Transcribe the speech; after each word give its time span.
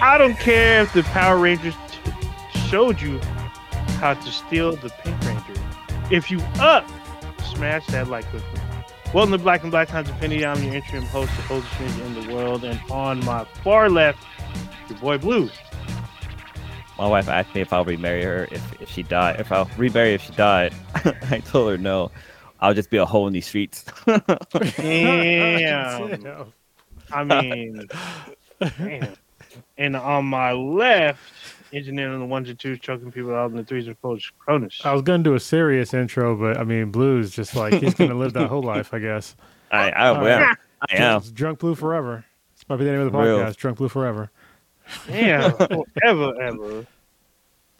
I 0.00 0.18
don't 0.18 0.38
care 0.38 0.82
if 0.82 0.92
the 0.92 1.02
Power 1.04 1.38
Rangers 1.38 1.74
t- 1.90 2.58
showed 2.68 3.00
you 3.00 3.18
how 3.98 4.12
to 4.12 4.30
steal 4.30 4.76
the 4.76 4.90
Pink 4.90 5.18
Ranger. 5.24 5.62
If 6.10 6.30
you 6.30 6.38
up, 6.60 6.86
smash 7.54 7.86
that 7.86 8.08
like 8.08 8.26
quickly. 8.26 8.60
Welcome 9.14 9.32
to 9.32 9.38
Black 9.38 9.62
and 9.62 9.70
Black 9.70 9.88
Times 9.88 10.10
Infinity. 10.10 10.44
I'm 10.44 10.62
your 10.62 10.74
interim 10.74 11.04
host, 11.04 11.32
the 11.48 11.54
oldest 11.54 11.72
stranger 11.72 12.04
in 12.04 12.26
the 12.26 12.34
world, 12.34 12.62
and 12.62 12.78
on 12.90 13.24
my 13.24 13.44
far 13.64 13.88
left, 13.88 14.22
your 14.90 14.98
boy 14.98 15.16
Blue. 15.16 15.48
My 16.98 17.08
wife 17.08 17.28
asked 17.30 17.54
me 17.54 17.62
if 17.62 17.72
I'll 17.72 17.86
remarry 17.86 18.22
her 18.22 18.48
if, 18.50 18.82
if 18.82 18.90
she 18.90 19.02
died. 19.02 19.40
If 19.40 19.50
I'll 19.50 19.70
remarry 19.78 20.12
if 20.12 20.22
she 20.22 20.32
died. 20.32 20.74
I 21.30 21.40
told 21.40 21.70
her 21.70 21.78
no. 21.78 22.10
I'll 22.60 22.74
just 22.74 22.90
be 22.90 22.98
a 22.98 23.06
hole 23.06 23.26
in 23.28 23.32
these 23.32 23.46
streets. 23.46 23.86
Damn. 24.76 26.52
I 27.12 27.24
mean, 27.24 27.86
damn. 28.60 29.16
And 29.78 29.96
on 29.96 30.24
my 30.26 30.52
left, 30.52 31.20
engineering 31.72 32.14
on 32.14 32.20
the 32.20 32.26
ones 32.26 32.48
and 32.48 32.58
twos, 32.58 32.78
choking 32.80 33.10
people 33.12 33.34
out 33.34 33.50
in 33.50 33.56
the 33.56 33.64
threes 33.64 33.86
and 33.86 33.98
fours, 33.98 34.30
Cronus. 34.38 34.80
I 34.84 34.92
was 34.92 35.02
gonna 35.02 35.22
do 35.22 35.34
a 35.34 35.40
serious 35.40 35.92
intro, 35.94 36.36
but 36.36 36.56
I 36.58 36.64
mean, 36.64 36.90
Blue's 36.90 37.30
just 37.30 37.54
like 37.56 37.74
he's 37.74 37.94
gonna 37.94 38.14
live 38.14 38.32
that 38.34 38.48
whole 38.48 38.62
life, 38.62 38.92
I 38.94 38.98
guess. 38.98 39.36
I, 39.70 39.90
I, 39.90 40.08
All 40.08 40.26
am. 40.26 40.56
I 40.90 40.96
am. 40.96 41.16
It's 41.18 41.30
Drunk 41.30 41.58
Blue 41.58 41.74
forever. 41.74 42.24
This 42.54 42.64
might 42.68 42.76
be 42.76 42.84
the 42.84 42.92
name 42.92 43.00
of 43.00 43.12
the 43.12 43.18
Real. 43.18 43.38
podcast. 43.40 43.56
Drunk 43.56 43.78
Blue 43.78 43.88
forever. 43.88 44.30
Yeah, 45.08 45.50
forever, 45.50 46.40
ever. 46.40 46.86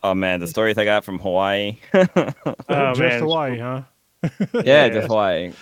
Oh 0.02 0.14
man, 0.14 0.40
the 0.40 0.46
stories 0.46 0.76
I 0.78 0.84
got 0.84 1.04
from 1.04 1.18
Hawaii. 1.18 1.78
Oh, 1.94 2.92
just 2.94 2.98
man. 2.98 3.20
Hawaii, 3.20 3.58
huh? 3.58 3.82
yeah, 4.22 4.62
Yeah. 4.64 4.88
just 4.88 5.06
Hawaii. 5.08 5.52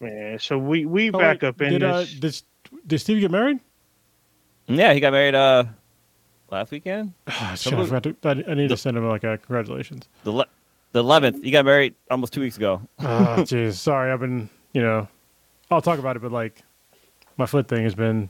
Man, 0.00 0.38
so 0.38 0.58
we 0.58 0.84
we 0.86 1.10
Oh, 1.10 1.18
back 1.18 1.42
wait, 1.42 1.48
up 1.48 1.60
in 1.62 1.72
did, 1.72 1.82
uh, 1.82 1.98
this. 2.00 2.12
did, 2.14 2.42
did 2.86 2.98
Steve 2.98 3.20
get 3.20 3.30
married? 3.30 3.60
Yeah, 4.70 4.92
he 4.92 5.00
got 5.00 5.12
married 5.12 5.34
uh 5.34 5.64
last 6.50 6.70
weekend. 6.70 7.12
Ah, 7.28 7.54
shit, 7.56 7.74
I, 7.74 7.84
forgot 7.84 8.02
to, 8.04 8.16
I, 8.24 8.50
I 8.52 8.54
need 8.54 8.68
to 8.68 8.76
send 8.76 8.96
him 8.96 9.08
like 9.08 9.24
a 9.24 9.38
congratulations. 9.38 10.08
The 10.24 10.32
le- 10.32 10.46
the 10.92 11.00
eleventh. 11.00 11.42
He 11.42 11.50
got 11.50 11.64
married 11.64 11.94
almost 12.10 12.32
two 12.32 12.40
weeks 12.40 12.56
ago. 12.56 12.82
Oh, 13.00 13.36
jeez. 13.38 13.74
Sorry, 13.74 14.10
I've 14.12 14.20
been, 14.20 14.48
you 14.72 14.82
know, 14.82 15.06
I'll 15.70 15.80
talk 15.82 15.98
about 15.98 16.16
it, 16.16 16.22
but 16.22 16.32
like, 16.32 16.62
my 17.36 17.46
foot 17.46 17.68
thing 17.68 17.84
has 17.84 17.94
been 17.94 18.28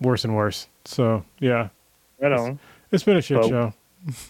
worse 0.00 0.24
and 0.24 0.36
worse. 0.36 0.68
So 0.84 1.24
yeah, 1.40 1.68
right 2.20 2.32
on. 2.32 2.58
it's 2.92 3.02
been 3.04 3.16
a 3.16 3.22
shit 3.22 3.38
Well, 3.38 3.48
show. 3.48 3.74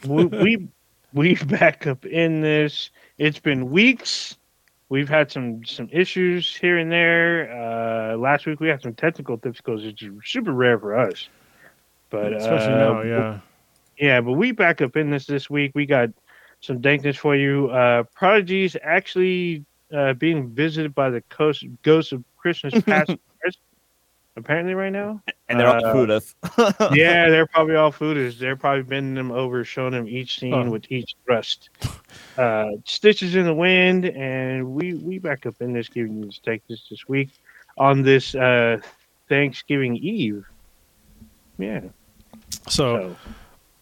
we, 0.07 0.25
we 0.27 0.69
we 1.13 1.35
back 1.35 1.87
up 1.87 2.07
in 2.07 2.41
this. 2.41 2.91
It's 3.19 3.39
been 3.41 3.71
weeks. 3.71 4.37
We've 4.91 5.09
had 5.09 5.31
some 5.31 5.65
some 5.65 5.89
issues 5.93 6.57
here 6.57 6.79
and 6.79 6.91
there. 6.91 7.53
Uh, 7.53 8.17
last 8.17 8.47
week 8.47 8.61
we 8.61 8.69
had 8.69 8.83
some 8.83 8.95
technical 8.95 9.37
difficulties, 9.37 9.87
which 9.87 10.03
is 10.03 10.11
super 10.25 10.53
rare 10.53 10.79
for 10.79 10.99
us. 10.99 11.29
But 12.11 12.33
Especially 12.33 12.73
uh, 12.73 12.79
now, 12.79 13.03
yeah. 13.03 13.41
yeah. 13.99 14.21
But 14.23 14.33
we 14.33 14.53
back 14.53 14.81
up 14.81 14.97
in 14.97 15.11
this 15.11 15.27
this 15.27 15.51
week. 15.51 15.73
We 15.75 15.85
got 15.85 16.09
some 16.61 16.81
dankness 16.81 17.17
for 17.17 17.37
you. 17.37 17.69
Uh, 17.69 18.05
Prodigy's 18.15 18.77
actually 18.83 19.67
uh, 19.93 20.15
being 20.15 20.49
visited 20.49 20.95
by 20.95 21.11
the 21.11 21.23
ghost, 21.37 21.65
ghost 21.83 22.13
of 22.13 22.25
Christmas 22.39 22.83
past. 22.83 23.15
and 24.39 24.45
present, 24.45 24.69
Apparently, 24.69 24.75
right 24.75 24.93
now. 24.93 25.23
And 25.49 25.61
they're 25.61 25.69
all 25.69 25.85
Uh, 25.85 25.93
food 25.93 26.11
us. 26.11 26.35
yeah, 26.95 27.29
they're 27.29 27.47
probably 27.47 27.77
all 27.77 27.93
foodies. 27.93 28.39
They're 28.39 28.57
probably 28.57 28.83
bending 28.83 29.15
them 29.15 29.31
over, 29.31 29.65
showing 29.65 29.93
them 29.93 30.09
each 30.09 30.39
scene 30.39 30.55
Oh. 30.55 30.71
with 30.71 30.91
each 30.91 31.15
thrust. 31.25 31.71
Uh, 32.37 32.71
Stitches 32.85 33.35
in 33.35 33.45
the 33.45 33.55
wind, 33.55 34.07
and 34.07 34.67
we 34.75 34.95
we 34.95 35.19
back 35.19 35.47
up 35.47 35.55
in 35.61 35.73
this 35.73 35.89
giving 35.89 36.23
you 36.23 36.31
take 36.45 36.67
this 36.69 36.89
this 36.89 37.07
week 37.09 37.31
on 37.77 38.03
this 38.03 38.35
uh, 38.35 38.79
Thanksgiving 39.29 39.97
Eve. 39.97 40.45
Yeah. 41.59 41.81
So, 42.69 43.17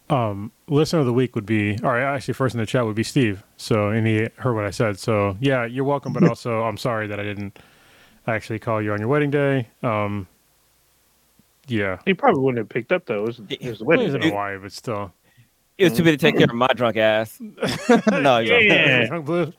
So 0.09 0.15
um, 0.15 0.51
listener 0.67 0.99
of 0.99 1.05
the 1.05 1.13
week 1.13 1.35
would 1.35 1.45
be, 1.45 1.77
all 1.83 1.91
right, 1.91 2.03
actually, 2.03 2.33
first 2.33 2.55
in 2.55 2.59
the 2.59 2.65
chat 2.65 2.85
would 2.85 2.95
be 2.95 3.03
Steve. 3.03 3.43
So, 3.57 3.89
and 3.89 4.07
he 4.07 4.27
heard 4.37 4.55
what 4.55 4.65
I 4.65 4.71
said. 4.71 4.97
So, 4.99 5.37
yeah, 5.39 5.65
you're 5.65 5.83
welcome, 5.83 6.13
but 6.13 6.23
also, 6.29 6.63
I'm 6.63 6.77
sorry 6.77 7.07
that 7.07 7.19
I 7.19 7.23
didn't 7.23 7.59
actually 8.25 8.59
call 8.59 8.81
you 8.81 8.93
on 8.93 8.99
your 8.99 9.09
wedding 9.09 9.31
day. 9.31 9.67
Um, 9.83 10.27
yeah. 11.67 11.99
he 12.05 12.13
probably 12.13 12.41
wouldn't 12.41 12.59
have 12.59 12.69
picked 12.69 12.91
up 12.91 13.05
though. 13.05 13.23
It 13.23 13.27
was, 13.27 13.41
it 13.49 13.61
was 13.63 13.79
the 13.79 13.85
Well, 13.85 13.97
wedding. 13.99 14.15
in. 14.23 14.29
Hawaii, 14.29 14.57
but 14.57 14.71
still. 14.71 15.13
He 15.77 15.83
was 15.83 15.93
too 15.93 16.03
busy 16.03 16.17
to 16.17 16.21
take 16.21 16.37
care 16.37 16.45
of 16.45 16.55
my 16.55 16.67
drunk 16.75 16.97
ass. 16.97 17.37
no, 18.11 18.39
you're 18.39 18.59
Yeah. 18.59 19.05
Drunk 19.07 19.25
Blue. 19.25 19.53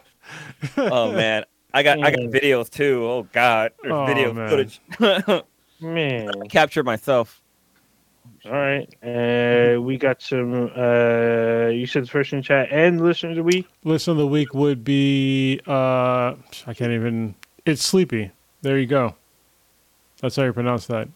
Oh 0.77 1.13
man, 1.13 1.45
I 1.73 1.83
got 1.85 2.03
I 2.03 2.11
got 2.11 2.21
videos 2.31 2.69
too. 2.71 3.05
Oh 3.07 3.23
god, 3.33 3.73
there's 3.83 3.93
Oh, 3.95 4.05
video 4.07 4.33
man. 4.33 4.49
footage. 4.49 4.81
Man. 5.81 6.29
Capture 6.49 6.83
myself. 6.83 7.41
All 8.45 8.51
right. 8.51 8.89
Uh, 9.01 9.81
we 9.81 9.97
got 9.97 10.21
some. 10.21 10.73
Uh, 10.77 11.69
you 11.69 11.87
said 11.87 12.03
the 12.03 12.09
first 12.09 12.33
in 12.33 12.43
chat 12.43 12.69
and 12.73 13.01
listeners 13.01 13.33
of 13.33 13.37
the 13.37 13.43
week. 13.45 13.69
Listen 13.85 14.11
of 14.13 14.17
the 14.17 14.27
week 14.27 14.53
would 14.55 14.83
be, 14.83 15.61
uh, 15.69 16.35
I 16.67 16.75
can't 16.75 16.91
even, 16.91 17.37
it's 17.65 17.85
Sleepy. 17.85 18.33
There 18.63 18.77
you 18.77 18.87
go. 18.87 19.15
That's 20.21 20.35
how 20.35 20.43
you 20.45 20.53
pronounce 20.53 20.87
that. 20.89 21.09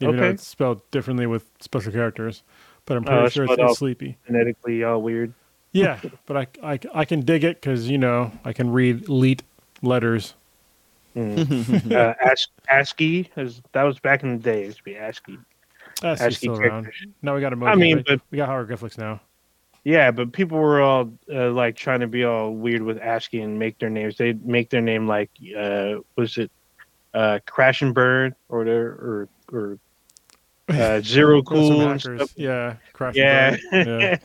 Even 0.00 0.16
though 0.16 0.28
it's 0.30 0.46
spelled 0.46 0.80
differently 0.90 1.26
with 1.26 1.46
special 1.60 1.92
characters. 1.92 2.42
But 2.86 2.96
I'm 2.98 3.04
Oh, 3.04 3.06
pretty 3.06 3.24
it's 3.26 3.34
sure 3.34 3.44
it's, 3.44 3.52
spelled 3.54 3.70
it's. 3.70 3.78
Sleepy. 3.78 4.16
Phonetically 4.26 4.84
all 4.84 5.02
weird. 5.02 5.32
Yeah, 5.72 6.00
but 6.26 6.36
I, 6.36 6.72
I, 6.74 6.78
I 6.94 7.04
can 7.04 7.20
dig 7.20 7.44
it 7.44 7.60
because, 7.60 7.88
you 7.88 7.98
know, 7.98 8.32
I 8.44 8.52
can 8.52 8.70
read 8.70 9.08
leet 9.08 9.42
letters. 9.82 10.34
Mm. 11.16 11.92
uh, 11.92 12.14
As- 12.24 12.46
ASCII, 12.68 13.30
as, 13.36 13.60
that 13.72 13.82
was 13.82 13.98
back 13.98 14.22
in 14.22 14.36
the 14.36 14.42
day. 14.42 14.62
It 14.62 14.66
used 14.66 14.78
to 14.78 14.84
be 14.84 14.96
ASCII. 14.96 15.38
That's 16.00 16.20
ASCII 16.20 16.34
still 16.34 16.52
around. 16.58 16.84
characters. 16.84 17.06
Now 17.22 17.34
we 17.34 17.40
got 17.40 17.52
emoji. 17.52 17.68
I 17.68 17.74
mean, 17.74 17.96
right? 17.96 18.06
but 18.06 18.20
we 18.30 18.36
got 18.36 18.48
hieroglyphics 18.48 18.96
now. 18.98 19.20
yeah, 19.84 20.10
but 20.12 20.32
people 20.32 20.58
were 20.58 20.80
all 20.80 21.10
uh, 21.32 21.50
like 21.50 21.74
trying 21.76 22.00
to 22.00 22.06
be 22.06 22.24
all 22.24 22.52
weird 22.52 22.82
with 22.82 22.98
ASCII 22.98 23.40
and 23.40 23.58
make 23.58 23.78
their 23.78 23.90
names. 23.90 24.16
They'd 24.16 24.44
make 24.46 24.70
their 24.70 24.80
name 24.80 25.06
like 25.08 25.30
uh, 25.58 25.96
was 26.16 26.38
it 26.38 26.50
uh, 27.14 27.40
Crash 27.46 27.82
and 27.82 27.92
Burn 27.94 28.34
or 28.48 28.58
whatever, 28.58 28.88
or 28.88 29.28
or 29.52 29.78
uh, 30.68 31.00
Zero 31.04 31.42
Got 31.42 31.54
Cool. 31.54 31.80
and 31.90 32.00
stuff. 32.00 32.30
Yeah, 32.36 32.76
Crash 32.92 33.14
Yeah. 33.16 33.56
and 33.72 34.20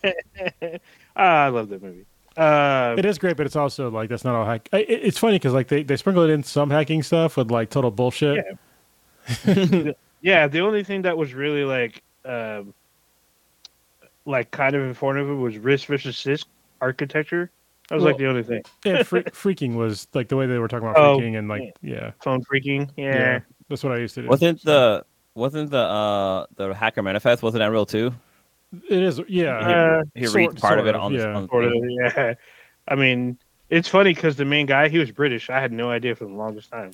yeah. 0.61 0.77
Ah, 1.15 1.43
I 1.45 1.49
love 1.49 1.69
that 1.69 1.81
movie. 1.83 2.05
Uh, 2.35 2.95
It 2.97 3.05
is 3.05 3.19
great, 3.19 3.37
but 3.37 3.45
it's 3.45 3.55
also 3.55 3.91
like 3.91 4.09
that's 4.09 4.23
not 4.23 4.33
all 4.35 4.45
hack. 4.45 4.67
It, 4.73 4.89
it's 4.89 5.17
funny 5.19 5.35
because 5.35 5.53
like 5.53 5.67
they, 5.67 5.83
they 5.83 5.95
sprinkle 5.97 6.23
it 6.23 6.31
in 6.31 6.41
some 6.43 6.69
hacking 6.71 7.03
stuff 7.03 7.37
with 7.37 7.51
like 7.51 7.69
total 7.69 7.91
bullshit. 7.91 8.43
yeah, 10.21 10.47
the 10.47 10.59
only 10.61 10.83
thing 10.83 11.03
that 11.03 11.17
was 11.17 11.33
really 11.33 11.63
like, 11.63 12.01
um, 12.25 12.73
like 14.25 14.51
kind 14.51 14.75
of 14.75 14.83
informative 14.83 15.37
was 15.37 15.55
RISC 15.57 15.85
versus 15.85 16.15
CISC 16.15 16.45
architecture. 16.81 17.51
That 17.89 17.95
was 17.95 18.03
like 18.05 18.17
the 18.17 18.27
only 18.27 18.43
thing. 18.43 18.63
And 18.85 19.05
fre- 19.05 19.17
phreaking 19.19 19.75
was 19.75 20.07
like 20.13 20.29
the 20.29 20.35
way 20.37 20.47
they 20.47 20.57
were 20.57 20.67
talking 20.67 20.87
about 20.87 20.97
Oh, 20.97 21.19
phreaking 21.19 21.37
and 21.37 21.47
like 21.47 21.75
yeah, 21.81 22.11
Phone 22.23 22.43
phreaking. 22.43 22.89
yeah, 22.97 23.15
Yeah. 23.15 23.39
that's 23.69 23.83
what 23.83 23.93
I 23.93 23.97
used 23.97 24.15
to 24.15 24.23
do. 24.23 24.27
Wasn't 24.29 24.63
the 24.63 25.05
wasn't 25.35 25.69
the 25.71 25.77
uh 25.77 26.45
the 26.55 26.73
hacker 26.73 27.01
manifest 27.01 27.41
wasn't 27.43 27.59
that 27.61 27.71
real 27.71 27.85
too? 27.85 28.13
it 28.89 29.01
is 29.03 29.21
yeah 29.27 29.57
Uh, 29.57 30.03
He 30.15 30.25
sort- 30.25 30.35
reads 30.35 30.61
part 30.61 30.79
of 30.79 30.85
sort 30.85 30.95
it 30.95 30.99
on, 30.99 31.13
the 31.13 31.19
yeah. 31.19 31.33
on 31.35 31.47
Sort 31.49 31.65
of, 31.65 31.73
yeah. 31.75 32.33
I 32.87 32.95
mean, 32.95 33.37
it's 33.69 33.87
funny 33.87 34.13
because 34.13 34.35
the 34.35 34.45
main 34.45 34.65
guy, 34.65 34.89
he 34.89 34.97
was 34.97 35.11
British. 35.11 35.49
I 35.49 35.59
had 35.61 35.71
no 35.71 35.89
idea 35.89 36.15
for 36.15 36.25
the 36.25 36.33
longest 36.33 36.69
time. 36.71 36.91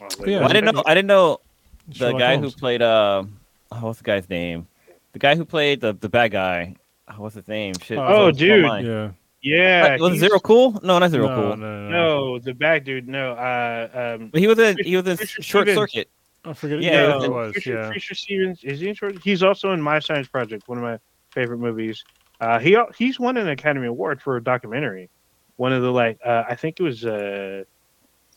I 0.00 0.04
like, 0.04 0.26
Yeah, 0.26 0.40
Well, 0.40 0.48
I 0.50 0.52
didn't 0.52 0.74
know. 0.74 0.82
I 0.86 0.94
didn't 0.94 1.08
know 1.08 1.40
the 1.88 1.94
Sherlock 1.94 2.18
guy 2.18 2.34
Holmes. 2.36 2.54
who 2.54 2.58
played 2.60 2.82
uh 2.82 3.24
oh, 3.72 3.76
what's 3.80 3.98
the 3.98 4.04
guy's 4.04 4.28
name? 4.28 4.66
The 5.12 5.18
guy 5.18 5.34
who 5.36 5.44
played 5.44 5.80
the 5.80 5.92
the 5.92 6.08
bad 6.08 6.32
guy. 6.32 6.76
Oh, 7.08 7.14
what's 7.22 7.34
his 7.34 7.46
name? 7.48 7.74
Shit. 7.82 7.98
Oh, 7.98 8.02
it's 8.02 8.10
on- 8.10 8.28
it's 8.30 8.40
on 8.42 8.46
dude. 8.48 8.64
mine. 8.64 8.86
yeah 8.86 9.10
Yeah. 9.42 9.96
Uh, 9.98 10.02
was 10.02 10.12
it 10.12 10.14
he's- 10.16 10.28
Zero 10.28 10.40
Cool? 10.40 10.80
No, 10.82 10.98
not 10.98 11.10
Zero 11.10 11.28
no, 11.28 11.34
Cool. 11.34 11.56
no, 11.56 11.56
no, 11.56 11.88
no, 11.88 11.90
No, 11.90 12.38
the 12.38 12.54
bad 12.54 12.84
dude. 12.84 13.06
No. 13.08 13.32
Uh, 13.32 14.16
um, 14.18 14.28
But 14.28 14.40
he 14.40 14.46
was 14.46 14.58
in 14.58 14.76
he 14.84 14.96
was 14.96 15.06
in 15.06 15.16
Fisher 15.18 15.42
Short 15.42 15.66
Stevens. 15.68 15.78
Circuit. 15.92 16.08
I 16.44 16.52
forget. 16.54 16.80
Yeah, 16.80 16.90
Yeah, 16.92 16.98
it 17.04 17.08
yeah 17.08 17.14
was- 17.16 17.24
it 17.24 17.32
was. 17.32 17.54
Fisher, 17.54 17.72
Yeah, 17.74 17.92
Fisher 17.92 18.14
Stevens 18.14 18.64
is 18.64 18.80
he 18.80 18.88
in 18.88 18.94
short? 18.94 19.16
He's 19.22 19.42
also 19.42 19.72
in 19.72 19.80
My 19.82 19.98
Science 19.98 20.28
Project, 20.28 20.68
one 20.68 20.78
of 20.78 20.84
my 20.84 20.98
favorite 21.30 21.58
movies. 21.58 22.02
Uh, 22.40 22.58
he 22.58 22.76
he's 22.96 23.20
won 23.20 23.36
an 23.36 23.48
Academy 23.48 23.86
Award 23.86 24.22
for 24.22 24.36
a 24.36 24.42
documentary. 24.42 25.10
One 25.56 25.72
of 25.74 25.82
the 25.82 25.90
like 25.92 26.18
uh, 26.24 26.44
I 26.48 26.54
think 26.54 26.80
it 26.80 26.82
was 26.82 27.04
uh, 27.04 27.64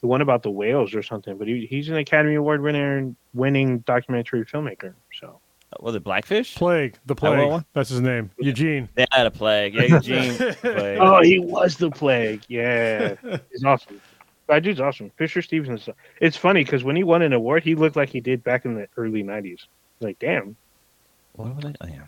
the 0.02 0.08
one 0.08 0.20
about 0.20 0.44
the 0.44 0.52
whales 0.52 0.94
or 0.94 1.02
something. 1.02 1.38
But 1.38 1.48
he, 1.48 1.66
he's 1.66 1.88
an 1.88 1.96
Academy 1.96 2.36
Award 2.36 2.62
winner, 2.62 3.14
winning 3.34 3.80
documentary 3.80 4.44
filmmaker. 4.46 4.94
So 5.18 5.40
Was 5.80 5.96
it 5.96 6.04
Blackfish? 6.04 6.56
plague. 6.56 6.98
The 7.06 7.16
plague. 7.16 7.64
That's 7.72 7.88
his 7.90 8.02
name. 8.02 8.30
Eugene. 8.38 8.90
They 8.96 9.06
had 9.12 9.26
a 9.26 9.32
plague. 9.32 9.74
Yeah, 9.76 9.84
Eugene. 9.84 10.34
plague. 10.56 10.98
oh, 11.00 11.22
he 11.22 11.40
was 11.40 11.78
the 11.78 11.90
plague. 11.90 12.42
Yeah, 12.50 13.16
he's 13.52 13.64
awesome. 13.64 14.02
That 14.48 14.62
dude's 14.64 14.80
awesome. 14.82 15.10
Fisher 15.18 15.42
Stevens. 15.42 15.88
It's 16.20 16.36
funny 16.38 16.64
because 16.64 16.84
when 16.84 16.96
he 16.96 17.04
won 17.04 17.22
an 17.22 17.32
award, 17.34 17.64
he 17.64 17.76
looked 17.76 17.96
like 17.96 18.10
he 18.10 18.20
did 18.20 18.44
back 18.44 18.66
in 18.66 18.76
the 18.76 18.88
early 18.98 19.24
'90s. 19.24 19.66
Like, 20.02 20.20
damn. 20.20 20.56
What 21.34 21.56
was 21.56 21.66
it? 21.66 21.78
Oh, 21.82 21.88
yeah. 21.88 22.02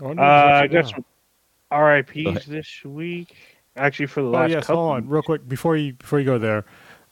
I 0.00 0.04
wonder 0.04 0.22
Uh, 0.22 0.26
I 0.26 0.64
it's 0.64 0.72
got 0.72 0.78
actually- 0.84 1.04
some 1.70 1.80
RIPS 1.80 2.46
this 2.46 2.84
week. 2.84 3.34
Actually, 3.76 4.06
for 4.06 4.22
the 4.22 4.28
Oh 4.28 4.32
last 4.32 4.50
yes, 4.50 4.66
couple. 4.66 4.82
hold 4.82 4.96
on, 4.96 5.08
real 5.08 5.22
quick 5.22 5.48
before 5.48 5.76
you 5.76 5.94
before 5.94 6.20
you 6.20 6.26
go 6.26 6.38
there. 6.38 6.64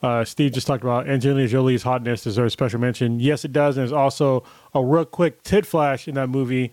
Uh, 0.03 0.25
Steve 0.25 0.53
just 0.53 0.67
talked 0.67 0.83
about 0.83 1.09
Angelina 1.09 1.47
Jolie's 1.49 1.83
hotness 1.83 2.23
deserves 2.23 2.53
special 2.55 2.81
mention. 2.81 3.19
Yes, 3.21 3.45
it 3.45 3.53
does, 3.53 3.77
and 3.77 3.83
there's 3.83 3.93
also 3.93 4.45
a 4.75 4.83
real 4.83 5.05
quick 5.05 5.43
tit 5.43 5.67
flash 5.67 6.07
in 6.09 6.15
that 6.15 6.29
movie 6.29 6.73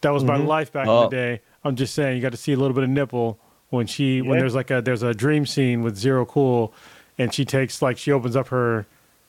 That 0.00 0.10
was 0.12 0.22
my 0.22 0.36
Mhm. 0.36 0.46
life 0.46 0.70
back 0.70 0.84
in 0.84 0.90
Oh. 0.90 1.04
the 1.04 1.16
day. 1.16 1.40
I'm 1.64 1.76
just 1.76 1.94
saying, 1.94 2.16
you 2.16 2.20
got 2.22 2.32
to 2.32 2.36
see 2.36 2.52
a 2.52 2.58
little 2.58 2.74
bit 2.74 2.84
of 2.84 2.90
nipple 2.90 3.38
when 3.70 3.86
she 3.86 4.20
when 4.20 4.38
there's 4.38 4.54
like 4.54 4.70
a 4.70 4.82
there's 4.82 5.02
a 5.02 5.14
dream 5.14 5.46
scene 5.46 5.80
with 5.82 5.96
Zero 5.96 6.26
Cool, 6.26 6.74
and 7.18 7.32
she 7.32 7.44
takes 7.44 7.80
like 7.82 7.98
she 7.98 8.12
opens 8.12 8.36
up 8.36 8.48
her 8.48 8.86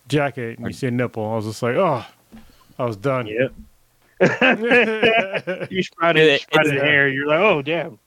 jacket 0.07 0.57
and 0.57 0.67
you 0.67 0.73
see 0.73 0.87
a 0.87 0.91
nipple. 0.91 1.25
I 1.31 1.35
was 1.35 1.45
just 1.45 1.61
like, 1.63 1.75
oh, 1.75 2.05
I 2.79 2.85
was 2.85 2.97
done. 2.97 3.27
Yep. 3.27 3.53
yeah, 4.21 5.65
you 5.69 5.83
sprouted, 5.83 6.23
it, 6.23 6.41
sprouted 6.41 6.75
hair. 6.75 7.07
You're 7.07 7.27
like, 7.27 7.39
oh 7.39 7.61
damn. 7.61 7.99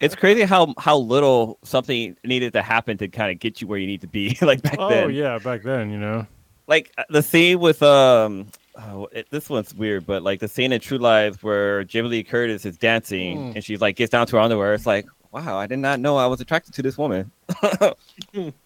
It's 0.00 0.14
crazy 0.14 0.42
how 0.42 0.74
how 0.78 0.96
little 0.96 1.58
something 1.62 2.16
needed 2.24 2.52
to 2.54 2.62
happen 2.62 2.96
to 2.98 3.08
kind 3.08 3.30
of 3.30 3.38
get 3.38 3.60
you 3.60 3.66
where 3.66 3.78
you 3.78 3.86
need 3.86 4.00
to 4.00 4.06
be. 4.08 4.36
like 4.42 4.62
back 4.62 4.76
oh 4.78 4.88
then. 4.88 5.04
Oh 5.04 5.08
yeah, 5.08 5.38
back 5.38 5.62
then, 5.62 5.90
you 5.90 5.98
know. 5.98 6.26
like 6.66 6.92
uh, 6.98 7.04
the 7.10 7.22
scene 7.22 7.60
with 7.60 7.82
um 7.82 8.46
oh, 8.76 9.08
it, 9.12 9.26
this 9.30 9.50
one's 9.50 9.74
weird 9.74 10.06
but 10.06 10.22
like 10.22 10.40
the 10.40 10.48
scene 10.48 10.72
in 10.72 10.80
True 10.80 10.98
Lies 10.98 11.42
where 11.42 11.84
Jamie 11.84 12.08
Lee 12.08 12.24
Curtis 12.24 12.64
is 12.64 12.76
dancing 12.76 13.36
Mm. 13.38 13.54
and 13.56 13.64
she's 13.64 13.80
like 13.80 13.96
gets 13.96 14.10
down 14.10 14.26
to 14.28 14.36
her 14.36 14.42
underwear 14.42 14.72
it's 14.74 14.86
like 14.86 15.06
wow 15.32 15.58
I 15.58 15.66
did 15.66 15.78
not 15.78 16.00
know 16.00 16.16
I 16.16 16.26
was 16.26 16.40
attracted 16.40 16.74
to 16.74 16.82
this 16.82 16.96
woman 16.98 17.30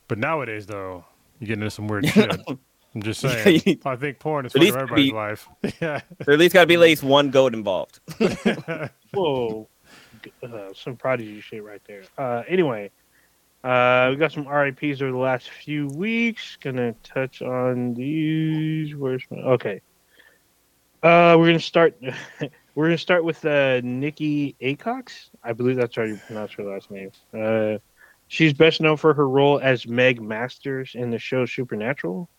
But 0.08 0.18
nowadays, 0.18 0.66
though, 0.66 1.04
you're 1.38 1.46
getting 1.48 1.62
into 1.62 1.70
some 1.70 1.88
weird 1.88 2.06
shit. 2.06 2.30
I'm 2.94 3.00
just 3.02 3.20
saying. 3.20 3.80
I 3.86 3.96
think 3.96 4.18
porn 4.18 4.44
is 4.44 4.50
At 4.50 4.58
for 4.58 4.58
least 4.58 4.76
everybody's 4.76 5.10
be- 5.10 5.16
life. 5.16 5.48
yeah. 5.80 6.00
there 6.18 6.34
at 6.34 6.38
least 6.38 6.52
got 6.52 6.60
to 6.62 6.66
be 6.66 6.74
at 6.74 6.80
least 6.80 7.02
one 7.02 7.30
goat 7.30 7.54
involved 7.54 8.00
Whoa. 9.14 9.66
Uh, 10.42 10.48
some 10.74 10.96
prodigy 10.96 11.40
shit 11.40 11.64
right 11.64 11.80
there. 11.86 12.02
Uh, 12.18 12.42
anyway, 12.46 12.90
uh, 13.64 14.08
we 14.10 14.16
got 14.16 14.30
some 14.32 14.46
RIPS 14.46 15.00
over 15.02 15.10
the 15.10 15.16
last 15.16 15.50
few 15.50 15.88
weeks. 15.88 16.56
Gonna 16.60 16.94
touch 17.02 17.42
on 17.42 17.94
these. 17.94 18.94
Where's 18.94 19.24
my 19.30 19.38
okay? 19.38 19.80
Uh, 21.02 21.34
we're 21.38 21.46
gonna 21.46 21.58
start. 21.60 21.96
We're 22.74 22.86
gonna 22.86 22.98
start 22.98 23.24
with 23.24 23.44
uh, 23.44 23.80
Nicki 23.82 24.56
Aycox. 24.62 25.28
I 25.44 25.52
believe 25.52 25.76
that's 25.76 25.94
how 25.94 26.04
you 26.04 26.18
pronounce 26.26 26.52
her 26.52 26.64
last 26.64 26.90
name. 26.90 27.10
Uh, 27.34 27.78
she's 28.28 28.54
best 28.54 28.80
known 28.80 28.96
for 28.96 29.12
her 29.12 29.28
role 29.28 29.60
as 29.62 29.86
Meg 29.86 30.22
Masters 30.22 30.92
in 30.94 31.10
the 31.10 31.18
show 31.18 31.44
Supernatural. 31.44 32.30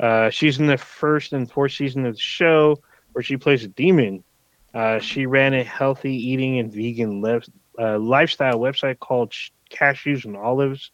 Uh, 0.00 0.28
she's 0.30 0.58
in 0.58 0.66
the 0.66 0.76
first 0.76 1.32
and 1.32 1.50
fourth 1.50 1.72
season 1.72 2.04
of 2.04 2.14
the 2.14 2.20
show 2.20 2.80
where 3.12 3.22
she 3.22 3.36
plays 3.36 3.62
a 3.64 3.68
demon. 3.68 4.24
Uh, 4.74 4.98
she 4.98 5.24
ran 5.24 5.54
a 5.54 5.62
healthy 5.62 6.14
eating 6.14 6.58
and 6.58 6.72
vegan 6.72 7.24
uh, 7.78 7.98
lifestyle 7.98 8.58
website 8.58 8.98
called 8.98 9.32
Sh- 9.32 9.50
Cashews 9.70 10.24
and 10.24 10.36
Olives. 10.36 10.90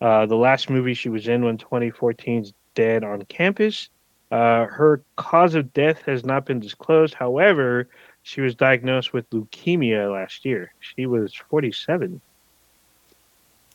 Uh, 0.00 0.24
the 0.26 0.36
last 0.36 0.70
movie 0.70 0.94
she 0.94 1.08
was 1.08 1.26
in 1.28 1.44
when 1.44 1.58
2014's 1.58 2.52
Dead 2.74 3.04
on 3.04 3.22
Campus. 3.22 3.90
Uh, 4.30 4.66
her 4.66 5.02
cause 5.16 5.54
of 5.54 5.72
death 5.72 6.02
has 6.02 6.24
not 6.24 6.46
been 6.46 6.58
disclosed. 6.60 7.14
However, 7.14 7.88
she 8.22 8.40
was 8.40 8.54
diagnosed 8.54 9.12
with 9.12 9.28
leukemia 9.30 10.12
last 10.12 10.44
year. 10.44 10.72
She 10.80 11.06
was 11.06 11.34
47. 11.34 12.20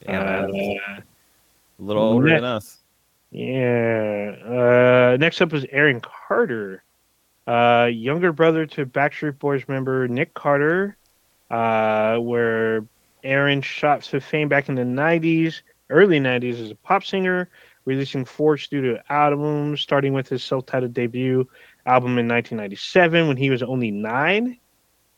yeah. 0.07 0.19
Uh, 0.19 1.01
a 1.79 1.81
little 1.81 2.03
older 2.03 2.27
ne- 2.27 2.35
than 2.35 2.43
us 2.43 2.79
Yeah. 3.31 4.35
Uh, 4.43 5.17
next 5.19 5.39
up 5.41 5.51
was 5.51 5.65
Aaron 5.71 6.01
Carter, 6.01 6.83
uh, 7.47 7.89
younger 7.91 8.31
brother 8.31 8.65
to 8.65 8.85
Backstreet 8.85 9.39
Boys 9.39 9.67
member 9.67 10.07
Nick 10.07 10.33
Carter, 10.33 10.97
uh, 11.51 12.17
where 12.17 12.85
Aaron 13.23 13.61
shot 13.61 14.01
to 14.03 14.19
fame 14.19 14.49
back 14.49 14.67
in 14.67 14.75
the 14.75 14.83
90s, 14.83 15.61
early 15.89 16.19
90s 16.19 16.61
as 16.61 16.71
a 16.71 16.75
pop 16.75 17.03
singer, 17.03 17.49
releasing 17.89 18.23
four 18.23 18.55
studio 18.55 19.01
albums, 19.09 19.81
starting 19.81 20.13
with 20.13 20.29
his 20.29 20.43
self 20.43 20.65
titled 20.67 20.93
debut 20.93 21.47
album 21.85 22.17
in 22.19 22.27
1997 22.27 23.27
when 23.27 23.35
he 23.35 23.49
was 23.49 23.63
only 23.63 23.89
nine. 23.91 24.57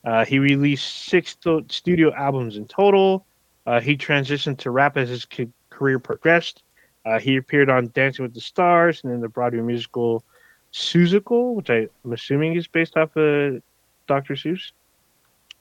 Uh, 0.06 0.26
he 0.26 0.40
released 0.40 1.06
six 1.06 1.36
studio 1.68 2.14
albums 2.14 2.58
in 2.58 2.66
total. 2.66 3.26
Uh, 3.68 3.80
he 3.80 3.96
transitioned 3.96 4.58
to 4.58 4.72
rap 4.72 4.98
as 4.98 5.10
his 5.10 5.26
ca- 5.26 5.52
career 5.70 6.00
progressed. 6.00 6.64
Uh, 7.06 7.20
he 7.20 7.36
appeared 7.36 7.70
on 7.70 7.92
Dancing 7.94 8.24
with 8.24 8.34
the 8.34 8.42
Stars 8.42 9.02
and 9.04 9.12
in 9.14 9.20
the 9.20 9.30
Broadway 9.30 9.62
musical 9.62 10.24
Seussical, 10.72 11.54
which 11.56 11.70
I, 11.70 11.88
I'm 12.06 12.14
assuming 12.14 12.56
is 12.56 12.68
based 12.68 12.96
off 12.96 13.16
of 13.18 13.62
Dr. 14.08 14.36
Seuss. 14.36 14.72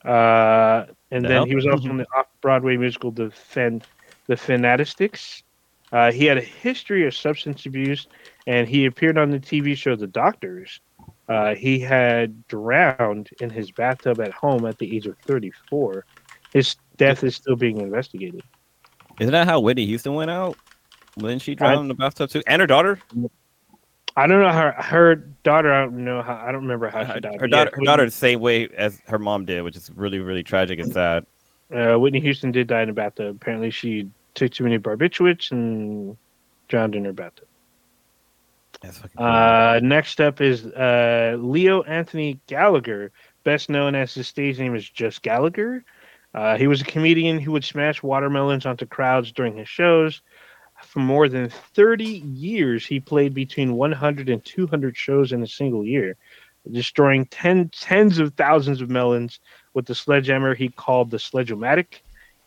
Uh, 0.04 0.86
and 1.10 1.24
The 1.24 1.28
then 1.28 1.46
he 1.46 1.54
was 1.54 1.66
also 1.66 1.90
in 1.90 1.98
the 1.98 2.06
off-Broadway 2.16 2.76
musical 2.76 3.10
The 3.10 3.30
Fan, 3.30 3.82
The 4.26 4.36
Fantasticks. 4.36 5.42
Uh, 5.92 6.12
he 6.12 6.25
had 6.25 6.38
a 6.38 6.42
history 6.42 7.06
of 7.06 7.14
substance 7.14 7.66
abuse, 7.66 8.06
and 8.46 8.69
he 8.69 8.87
appeared 8.87 9.19
on 9.19 9.31
the 9.31 9.40
TV 9.40 9.76
show 9.76 9.96
The 9.96 10.06
Doctors. 10.06 10.81
Uh, 11.28 11.54
he 11.54 11.78
had 11.78 12.46
drowned 12.48 13.31
in 13.40 13.50
his 13.50 13.70
bathtub 13.70 14.20
at 14.20 14.32
home 14.32 14.66
at 14.66 14.78
the 14.78 14.96
age 14.96 15.06
of 15.06 15.16
34. 15.26 16.04
His 16.52 16.76
death 16.96 17.22
is 17.25 17.37
still 17.37 17.56
being 17.56 17.81
investigated. 17.81 18.42
isn't 19.20 19.32
that 19.32 19.46
how 19.46 19.60
Whitney 19.60 19.87
Houston 19.87 20.14
went 20.14 20.31
out 20.31 20.56
when 21.14 21.38
she 21.38 21.54
drowned 21.54 21.81
in 21.81 21.88
the 21.88 21.94
bathtub 21.94 22.31
too 22.31 22.42
and 22.46 22.60
her 22.60 22.66
daughter 22.66 23.00
I 24.16 24.26
don't 24.26 24.40
know 24.40 24.52
her 24.52 24.72
her 24.72 25.14
daughter. 25.14 25.72
I 25.72 25.82
don't 25.82 26.04
know 26.04 26.20
how. 26.22 26.34
I 26.34 26.50
don't 26.52 26.62
remember 26.62 26.88
how 26.88 27.04
her, 27.04 27.14
she 27.14 27.20
died. 27.20 27.40
her 27.40 27.46
daughter 27.46 27.70
yeah, 27.72 27.78
her 27.78 27.84
daughter 27.84 28.04
the 28.04 28.10
same 28.10 28.40
way 28.40 28.69
as 28.76 29.00
her 29.06 29.19
mom 29.19 29.44
did 29.44 29.62
which 29.62 29.76
is 29.76 29.90
really 29.94 30.19
really 30.19 30.42
tragic 30.42 30.78
and 30.81 30.92
sad 30.92 31.26
Uh, 31.75 31.96
Whitney 31.96 32.20
Houston 32.20 32.50
did 32.50 32.66
die 32.66 32.82
in 32.82 32.88
a 32.88 32.92
bathtub. 32.92 33.37
Apparently, 33.37 33.70
she 33.70 34.10
took 34.34 34.52
too 34.52 34.64
many 34.64 34.78
barbiturates 34.78 35.50
and 35.50 36.16
drowned 36.68 36.94
in 36.94 37.04
her 37.04 37.12
bathtub. 37.12 37.46
That's 38.82 38.98
fucking 38.98 39.16
cool. 39.16 39.26
Uh, 39.26 39.80
next 39.82 40.20
up 40.20 40.40
is 40.40 40.66
uh, 40.66 41.36
Leo 41.38 41.82
Anthony 41.82 42.40
Gallagher, 42.46 43.12
best 43.44 43.68
known 43.68 43.94
as 43.94 44.14
his 44.14 44.28
stage 44.28 44.58
name 44.58 44.74
is 44.74 44.88
Just 44.88 45.22
Gallagher. 45.22 45.84
Uh, 46.32 46.56
he 46.56 46.66
was 46.66 46.80
a 46.80 46.84
comedian 46.84 47.38
who 47.38 47.52
would 47.52 47.64
smash 47.64 48.02
watermelons 48.02 48.64
onto 48.64 48.86
crowds 48.86 49.32
during 49.32 49.56
his 49.56 49.68
shows. 49.68 50.22
For 50.82 51.00
more 51.00 51.28
than 51.28 51.50
30 51.50 52.04
years, 52.04 52.86
he 52.86 53.00
played 53.00 53.34
between 53.34 53.74
100 53.74 54.28
and 54.28 54.42
200 54.44 54.96
shows 54.96 55.32
in 55.32 55.42
a 55.42 55.46
single 55.46 55.84
year, 55.84 56.16
destroying 56.70 57.26
ten, 57.26 57.68
tens 57.68 58.18
of 58.18 58.34
thousands 58.34 58.80
of 58.80 58.88
melons 58.88 59.40
with 59.74 59.86
the 59.86 59.94
sledgehammer 59.94 60.54
he 60.54 60.68
called 60.68 61.10
the 61.10 61.18
Sledge-O-Matic. 61.18 62.00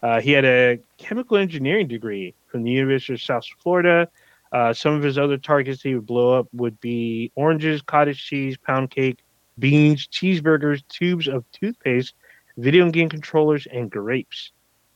Uh, 0.03 0.19
he 0.21 0.31
had 0.31 0.43
a 0.45 0.77
chemical 0.97 1.37
engineering 1.37 1.87
degree 1.87 2.33
from 2.47 2.61
the 2.63 2.69
University 2.69 3.13
of 3.13 3.21
South 3.21 3.45
Florida. 3.63 4.07
Uh, 4.51 4.73
some 4.73 4.93
of 4.93 5.01
his 5.01 5.17
other 5.17 5.37
targets 5.37 5.81
he 5.81 5.95
would 5.95 6.05
blow 6.05 6.37
up 6.37 6.47
would 6.53 6.79
be 6.81 7.31
oranges, 7.35 7.81
cottage 7.81 8.23
cheese, 8.23 8.57
pound 8.57 8.91
cake, 8.91 9.19
beans, 9.57 10.05
cheeseburgers, 10.07 10.83
tubes 10.89 11.27
of 11.27 11.43
toothpaste, 11.53 12.13
video 12.57 12.89
game 12.91 13.09
controllers, 13.09 13.65
and 13.71 13.89
grapes. 13.89 14.51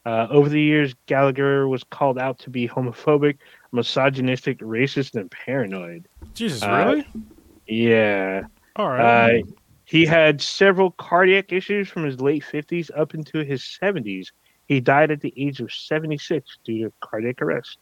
Uh, 0.05 0.27
over 0.29 0.47
the 0.49 0.61
years, 0.61 0.93
Gallagher 1.05 1.67
was 1.67 1.83
called 1.83 2.19
out 2.19 2.37
to 2.39 2.49
be 2.49 2.67
homophobic, 2.67 3.37
misogynistic, 3.71 4.59
racist, 4.59 5.15
and 5.15 5.31
paranoid. 5.31 6.07
Jesus, 6.33 6.61
Uh, 6.63 6.83
really? 6.85 7.07
Yeah. 7.67 8.43
All 8.75 8.89
right. 8.89 9.41
Uh, 9.41 9.51
he 9.85 10.05
had 10.05 10.41
several 10.41 10.91
cardiac 10.91 11.51
issues 11.51 11.87
from 11.87 12.03
his 12.03 12.19
late 12.21 12.43
50s 12.43 12.91
up 12.95 13.13
into 13.13 13.43
his 13.43 13.63
70s. 13.63 14.27
He 14.67 14.79
died 14.81 15.11
at 15.11 15.21
the 15.21 15.33
age 15.37 15.59
of 15.61 15.71
76 15.71 16.57
due 16.63 16.85
to 16.85 16.93
cardiac 16.99 17.41
arrest. 17.41 17.77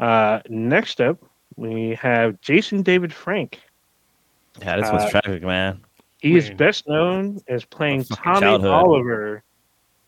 Uh, 0.00 0.40
next 0.48 1.00
up, 1.00 1.22
we 1.56 1.94
have 2.00 2.40
Jason 2.40 2.82
David 2.82 3.12
Frank. 3.12 3.60
yeah 4.60 4.76
this 4.76 4.90
was 4.90 5.02
uh, 5.02 5.20
tragic 5.20 5.42
man 5.42 5.80
He 6.20 6.36
is 6.36 6.50
best 6.50 6.88
known 6.88 7.40
as 7.48 7.64
playing 7.64 8.04
Tommy 8.04 8.40
childhood. 8.40 8.70
Oliver, 8.70 9.42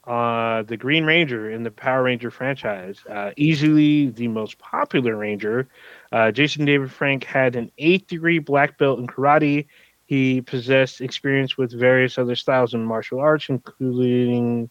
uh, 0.06 0.62
the 0.62 0.76
Green 0.76 1.04
Ranger 1.04 1.50
in 1.50 1.62
the 1.62 1.70
Power 1.70 2.04
Ranger 2.04 2.30
franchise. 2.30 2.98
Uh, 3.08 3.30
easily 3.36 4.10
the 4.10 4.28
most 4.28 4.58
popular 4.58 5.16
Ranger. 5.16 5.68
Uh, 6.10 6.32
Jason 6.32 6.64
David 6.64 6.90
Frank 6.90 7.24
had 7.24 7.54
an 7.54 7.70
eighth 7.78 8.08
degree 8.08 8.38
black 8.38 8.78
belt 8.78 8.98
in 8.98 9.06
karate. 9.06 9.66
He 10.06 10.40
possessed 10.40 11.00
experience 11.00 11.56
with 11.56 11.72
various 11.72 12.18
other 12.18 12.34
styles 12.34 12.74
in 12.74 12.84
martial 12.84 13.20
arts, 13.20 13.48
including 13.48 14.68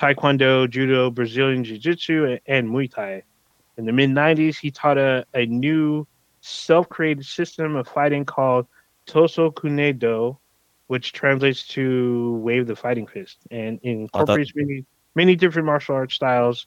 Taekwondo, 0.00 0.68
Judo, 0.68 1.10
Brazilian 1.10 1.62
Jiu 1.62 1.76
Jitsu, 1.76 2.38
and 2.46 2.68
Muay 2.68 2.90
Thai. 2.90 3.22
In 3.76 3.84
the 3.84 3.92
mid 3.92 4.10
90s, 4.10 4.58
he 4.58 4.70
taught 4.70 4.96
a, 4.96 5.26
a 5.34 5.44
new 5.44 6.06
self 6.40 6.88
created 6.88 7.26
system 7.26 7.76
of 7.76 7.86
fighting 7.86 8.24
called 8.24 8.66
Toso 9.06 9.50
Kune 9.50 9.98
Do, 9.98 10.38
which 10.86 11.12
translates 11.12 11.66
to 11.68 12.40
wave 12.42 12.66
the 12.66 12.76
fighting 12.76 13.06
fist 13.06 13.40
and 13.50 13.78
incorporates 13.82 14.52
many 14.54 14.86
many 15.14 15.36
different 15.36 15.66
martial 15.66 15.94
arts 15.94 16.14
styles. 16.14 16.66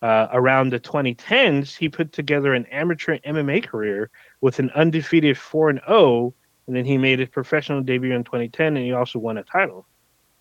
Uh, 0.00 0.26
around 0.32 0.70
the 0.70 0.80
2010s, 0.80 1.76
he 1.76 1.88
put 1.88 2.10
together 2.10 2.54
an 2.54 2.66
amateur 2.72 3.18
MMA 3.18 3.64
career 3.64 4.10
with 4.40 4.58
an 4.58 4.68
undefeated 4.70 5.38
4 5.38 5.70
and 5.70 5.80
0, 5.86 6.34
and 6.66 6.74
then 6.74 6.84
he 6.84 6.98
made 6.98 7.20
his 7.20 7.28
professional 7.28 7.80
debut 7.82 8.12
in 8.12 8.24
2010, 8.24 8.76
and 8.76 8.84
he 8.84 8.90
also 8.90 9.20
won 9.20 9.38
a 9.38 9.44
title. 9.44 9.86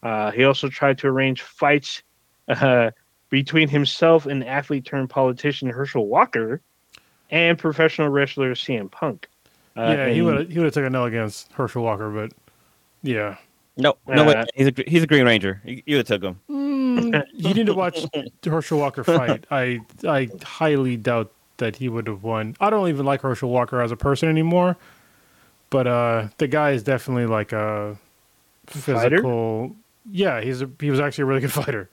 Uh, 0.02 0.32
he 0.32 0.46
also 0.46 0.68
tried 0.68 0.98
to 0.98 1.06
arrange 1.06 1.44
fights 1.44 2.02
uh, 2.48 2.92
between 3.30 3.68
himself 3.70 4.26
and 4.26 4.44
athlete 4.44 4.86
turned 4.86 5.10
politician 5.10 5.70
Herschel 5.70 6.08
Walker 6.08 6.62
and 7.30 7.58
professional 7.58 8.10
wrestler 8.10 8.54
CM 8.54 8.92
Punk. 8.92 9.28
Uh, 9.78 9.82
yeah, 9.98 10.10
he 10.10 10.22
would 10.22 10.52
he 10.52 10.60
would 10.60 10.66
have 10.66 10.74
taken 10.74 10.94
a 10.96 11.00
L 11.00 11.06
against 11.06 11.52
Herschel 11.54 11.84
Walker, 11.84 12.10
but 12.10 12.34
yeah, 13.04 13.38
No, 13.78 13.96
no, 14.08 14.24
Uh, 14.24 14.26
wait, 14.26 14.50
he's 14.54 14.68
a 14.68 14.74
he's 14.86 15.04
a 15.04 15.08
Green 15.08 15.26
Ranger. 15.26 15.62
You, 15.64 15.82
you 15.86 15.96
would 15.98 16.08
have 16.08 16.22
took 16.22 16.30
him. 16.30 16.40
Mm, 16.50 17.26
you 17.34 17.54
need 17.54 17.68
to 17.68 17.74
watch 17.74 18.00
Herschel 18.44 18.80
Walker 18.80 19.04
fight. 19.06 19.46
I 19.50 19.80
I 20.06 20.30
highly 20.44 20.98
doubt 20.98 21.32
that 21.58 21.78
he 21.78 21.88
would 21.88 22.08
have 22.08 22.24
won. 22.24 22.56
I 22.60 22.70
don't 22.70 22.90
even 22.90 23.06
like 23.06 23.22
Herschel 23.22 23.50
Walker 23.50 23.82
as 23.82 23.92
a 23.94 23.96
person 23.96 24.28
anymore, 24.28 24.76
but 25.70 25.88
uh, 25.88 26.28
the 26.38 26.48
guy 26.48 26.72
is 26.72 26.84
definitely 26.84 27.28
like 27.28 27.54
a 27.54 27.98
Fighter? 28.68 29.10
physical. 29.18 29.76
Yeah, 30.12 30.42
he's 30.42 30.62
a, 30.62 30.70
he 30.80 30.90
was 30.90 31.00
actually 31.00 31.22
a 31.24 31.26
really 31.28 31.42
good 31.42 31.52
fighter. 31.64 31.90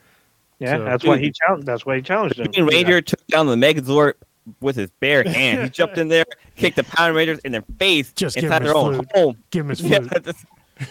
Yeah, 0.59 0.79
So- 0.79 0.85
that's 0.85 1.05
why 1.05 1.19
he 1.19 1.31
challenged. 1.33 1.67
That's 1.67 1.87
why 1.87 1.97
he 1.97 2.03
challenged 2.03 2.39
him. 2.39 2.51
Green 2.51 2.67
Ranger 2.67 3.01
took 3.01 3.25
down 3.29 3.47
the 3.47 3.55
Megazord 3.57 4.15
with 4.61 4.77
his 4.77 4.91
bare 5.01 5.23
hand. 5.27 5.63
He 5.63 5.69
jumped 5.71 5.99
in 5.99 6.09
there, 6.09 6.25
kicked 6.57 6.77
the 6.77 6.85
Power 6.85 7.13
Rangers 7.13 7.39
in 7.41 7.53
their 7.53 7.65
face 7.79 8.13
Just 8.13 8.35
give 8.37 8.45
inside 8.45 8.63
him 8.63 8.67
their 8.67 8.75
own 8.77 8.95
flute. 8.95 9.09
home. 9.15 9.37
Give 9.51 9.65
him 9.65 9.71
his 9.71 9.81
Yeah, 9.83 10.01
flute. 10.01 10.25
this 10.25 10.45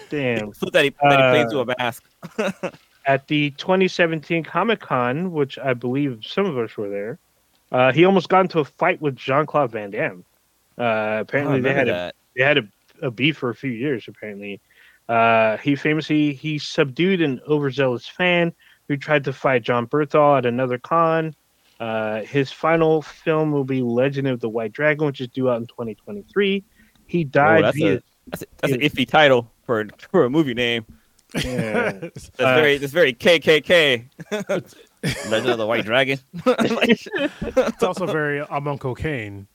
Damn. 0.09 0.51
flute 0.53 0.73
that 0.73 0.83
he, 0.85 0.89
that 1.01 1.11
he 1.11 1.17
plays 1.17 1.45
Uh, 1.47 1.49
to 1.49 1.59
a 1.61 1.75
mask. 1.77 2.03
At 3.05 3.27
the 3.29 3.51
2017 3.51 4.43
Comic 4.43 4.81
Con, 4.81 5.31
which 5.31 5.57
I 5.57 5.73
believe 5.73 6.19
some 6.25 6.45
of 6.45 6.57
us 6.57 6.75
were 6.75 6.89
there, 6.89 7.19
uh, 7.71 7.91
he 7.93 8.03
almost 8.05 8.27
got 8.27 8.41
into 8.41 8.59
a 8.59 8.65
fight 8.65 9.01
with 9.01 9.15
Jean 9.15 9.45
Claude 9.45 9.71
Van 9.71 9.91
Damme. 9.91 10.25
Uh, 10.77 10.81
I 10.81 11.15
apparently, 11.19 11.61
they 11.61 11.69
remember 11.69 11.91
had 11.93 12.09
a 12.09 12.11
they 12.35 12.43
had 12.43 12.57
a, 12.57 12.67
a 13.01 13.09
beef 13.11 13.37
for 13.37 13.49
a 13.49 13.55
few 13.55 13.71
years. 13.71 14.05
Apparently, 14.09 14.59
uh, 15.07 15.55
he 15.57 15.75
famously 15.75 16.33
he 16.33 16.59
subdued 16.59 17.21
an 17.21 17.39
overzealous 17.47 18.05
fan 18.07 18.53
who 18.87 18.97
tried 18.97 19.23
to 19.25 19.33
fight 19.33 19.63
Jon 19.63 19.87
Bernthal 19.87 20.37
at 20.39 20.45
another 20.45 20.77
con. 20.77 21.35
Uh, 21.79 22.21
his 22.23 22.51
final 22.51 23.01
film 23.01 23.51
will 23.51 23.63
be 23.63 23.81
Legend 23.81 24.27
of 24.27 24.39
the 24.39 24.49
White 24.49 24.71
Dragon, 24.73 25.05
which 25.05 25.21
is 25.21 25.27
due 25.27 25.49
out 25.49 25.61
in 25.61 25.67
2023. 25.67 26.63
He 27.05 27.21
Oh, 27.21 27.23
died 27.25 27.63
that's, 27.65 27.77
via 27.77 27.95
a, 27.97 28.01
that's, 28.27 28.41
a, 28.41 28.45
that's 28.57 28.73
an 28.73 28.79
iffy 28.81 29.07
title 29.07 29.51
for 29.65 29.85
for 30.11 30.25
a 30.25 30.29
movie 30.29 30.53
name. 30.53 30.85
yeah. 31.43 31.91
That's 32.01 32.29
Uh, 32.39 32.55
very 32.55 32.77
that's 32.77 32.93
very 32.93 33.13
KKK. 33.13 34.05
Legend 35.29 35.49
of 35.51 35.57
the 35.57 35.65
White 35.67 35.85
Dragon. 35.85 36.17
Like, 36.45 36.89
it's 37.11 37.83
also 37.83 38.05
very 38.07 38.41
I'm 38.49 38.67
on 38.67 38.77
cocaine 38.77 39.45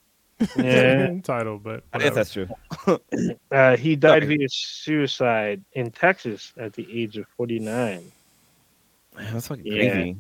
yeah. 0.57 1.15
title, 1.23 1.59
but 1.59 1.83
I 1.93 1.99
guess 1.99 2.15
that's 2.15 2.33
true. 2.33 2.49
Uh, 3.51 3.77
he 3.77 3.97
died 3.97 4.23
Sorry. 4.23 4.37
via 4.37 4.49
suicide 4.51 5.65
in 5.73 5.91
Texas 5.91 6.53
at 6.59 6.73
the 6.75 6.87
age 6.93 7.17
of 7.17 7.27
49. 7.37 8.03
Man, 9.17 9.33
that's 9.33 9.49
fucking 9.49 9.67
Yeah. 9.67 9.91
crazy. 9.93 10.17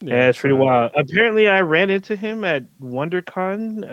Yeah, 0.00 0.28
it's 0.28 0.38
pretty 0.38 0.56
so- 0.56 0.64
wild. 0.64 0.92
Apparently, 0.96 1.48
I 1.48 1.60
ran 1.60 1.88
into 1.88 2.16
him 2.16 2.44
at 2.44 2.64
WonderCon 2.80 3.84
uh, 3.84 3.86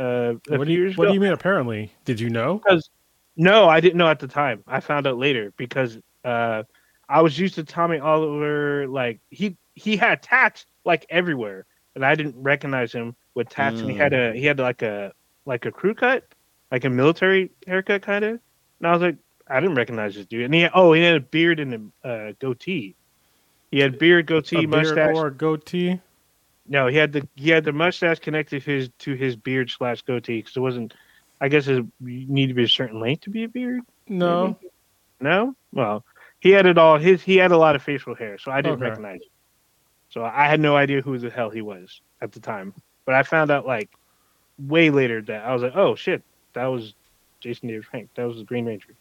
a 0.53 0.57
What 0.57 0.59
do 0.59 0.65
few 0.65 0.75
you 0.75 0.81
years 0.83 0.97
What 0.97 1.05
ago. 1.05 1.11
do 1.11 1.13
you 1.15 1.19
mean? 1.21 1.31
Apparently, 1.31 1.91
did 2.05 2.19
you 2.19 2.29
know? 2.29 2.55
Because 2.57 2.89
no, 3.37 3.69
I 3.69 3.79
didn't 3.79 3.97
know 3.97 4.07
at 4.09 4.19
the 4.19 4.27
time. 4.27 4.63
I 4.67 4.79
found 4.79 5.07
out 5.07 5.17
later 5.17 5.53
because 5.57 5.99
uh, 6.25 6.63
I 7.07 7.21
was 7.21 7.37
used 7.39 7.55
to 7.55 7.63
Tommy 7.63 7.99
Oliver. 7.99 8.87
Like 8.87 9.19
he 9.29 9.55
he 9.75 9.95
had 9.95 10.21
tats 10.21 10.65
like 10.85 11.05
everywhere, 11.09 11.65
and 11.95 12.05
I 12.05 12.15
didn't 12.15 12.35
recognize 12.41 12.91
him 12.91 13.15
with 13.35 13.47
tats. 13.49 13.79
And 13.79 13.89
he 13.89 13.95
had 13.95 14.11
a 14.13 14.33
he 14.33 14.45
had 14.45 14.59
like 14.59 14.81
a 14.81 15.13
like 15.45 15.65
a 15.65 15.71
crew 15.71 15.93
cut, 15.93 16.25
like 16.71 16.83
a 16.83 16.89
military 16.89 17.51
haircut 17.67 18.01
kind 18.01 18.25
of. 18.25 18.31
And 18.79 18.87
I 18.87 18.91
was 18.91 19.01
like, 19.01 19.15
I 19.47 19.59
didn't 19.61 19.75
recognize 19.75 20.15
this 20.15 20.25
dude. 20.25 20.45
And 20.45 20.53
he 20.53 20.67
oh 20.73 20.91
he 20.93 21.03
had 21.03 21.15
a 21.15 21.19
beard 21.21 21.59
and 21.59 21.91
a 22.03 22.07
uh, 22.07 22.33
goatee. 22.39 22.95
He 23.71 23.79
had 23.79 23.97
beard, 23.97 24.27
goatee, 24.27 24.57
a 24.57 24.67
beard 24.67 24.69
mustache. 24.69 25.15
or 25.15 25.29
goatee? 25.31 25.99
No, 26.67 26.87
he 26.87 26.97
had 26.97 27.11
the 27.11 27.27
he 27.35 27.49
had 27.49 27.63
the 27.63 27.73
mustache 27.73 28.19
connected 28.19 28.63
his 28.63 28.89
to 28.99 29.13
his 29.15 29.35
beard 29.35 29.69
slash 29.69 30.01
goatee 30.03 30.39
because 30.39 30.55
it 30.55 30.59
wasn't. 30.59 30.93
I 31.39 31.47
guess 31.47 31.67
it 31.67 31.83
you 32.01 32.27
need 32.27 32.47
to 32.47 32.53
be 32.53 32.65
a 32.65 32.67
certain 32.67 32.99
length 32.99 33.21
to 33.21 33.29
be 33.29 33.43
a 33.43 33.49
beard. 33.49 33.81
No. 34.07 34.57
No, 35.19 35.55
well, 35.71 36.03
he 36.39 36.49
had 36.49 36.65
it 36.65 36.77
all. 36.77 36.97
His 36.97 37.21
he 37.21 37.37
had 37.37 37.51
a 37.51 37.57
lot 37.57 37.75
of 37.75 37.83
facial 37.83 38.15
hair, 38.15 38.37
so 38.37 38.51
I 38.51 38.61
didn't 38.61 38.75
Okay. 38.75 38.85
recognize 38.85 39.15
him. 39.21 39.29
So 40.09 40.25
I 40.25 40.47
had 40.47 40.59
no 40.59 40.75
idea 40.75 41.01
who 41.01 41.17
the 41.17 41.29
hell 41.29 41.49
he 41.49 41.61
was 41.61 42.01
at 42.21 42.31
the 42.31 42.39
time. 42.39 42.73
But 43.05 43.15
I 43.15 43.23
found 43.23 43.51
out 43.51 43.65
like 43.65 43.89
way 44.59 44.89
later 44.89 45.21
that 45.21 45.45
I 45.45 45.53
was 45.53 45.61
like, 45.61 45.75
oh 45.75 45.95
shit, 45.95 46.23
that 46.53 46.65
was 46.65 46.95
Jason 47.39 47.67
David 47.67 47.85
Frank. 47.85 48.09
That 48.15 48.27
was 48.27 48.37
the 48.37 48.43
Green 48.43 48.65
Ranger. 48.65 48.95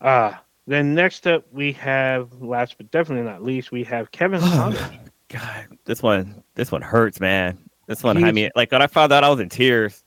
Ah, 0.00 0.42
then 0.66 0.94
next 0.94 1.26
up 1.26 1.44
we 1.52 1.72
have 1.72 2.32
last 2.40 2.76
but 2.78 2.90
definitely 2.90 3.24
not 3.30 3.42
least 3.42 3.70
we 3.72 3.84
have 3.84 4.10
Kevin 4.10 4.40
Conroy. 4.40 4.98
God, 5.28 5.66
this 5.84 6.02
one 6.02 6.42
this 6.54 6.70
one 6.72 6.82
hurts, 6.82 7.20
man. 7.20 7.58
This 7.86 8.02
one, 8.02 8.16
I 8.16 8.20
He's- 8.20 8.34
mean, 8.34 8.50
like 8.56 8.72
when 8.72 8.82
I 8.82 8.86
found 8.88 9.12
out, 9.12 9.22
I 9.24 9.28
was 9.28 9.38
in 9.40 9.48
tears. 9.48 10.02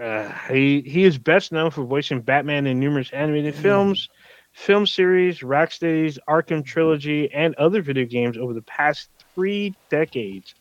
Uh, 0.00 0.30
he 0.50 0.80
he 0.82 1.04
is 1.04 1.18
best 1.18 1.52
known 1.52 1.70
for 1.70 1.84
voicing 1.84 2.20
Batman 2.20 2.66
in 2.66 2.80
numerous 2.80 3.10
animated 3.12 3.54
films, 3.54 4.08
film 4.52 4.86
series, 4.86 5.40
Rocksteady's 5.40 6.18
Arkham 6.28 6.64
trilogy, 6.64 7.30
and 7.32 7.54
other 7.56 7.82
video 7.82 8.04
games 8.06 8.36
over 8.38 8.52
the 8.54 8.62
past 8.62 9.08
three 9.34 9.74
decades. 9.90 10.54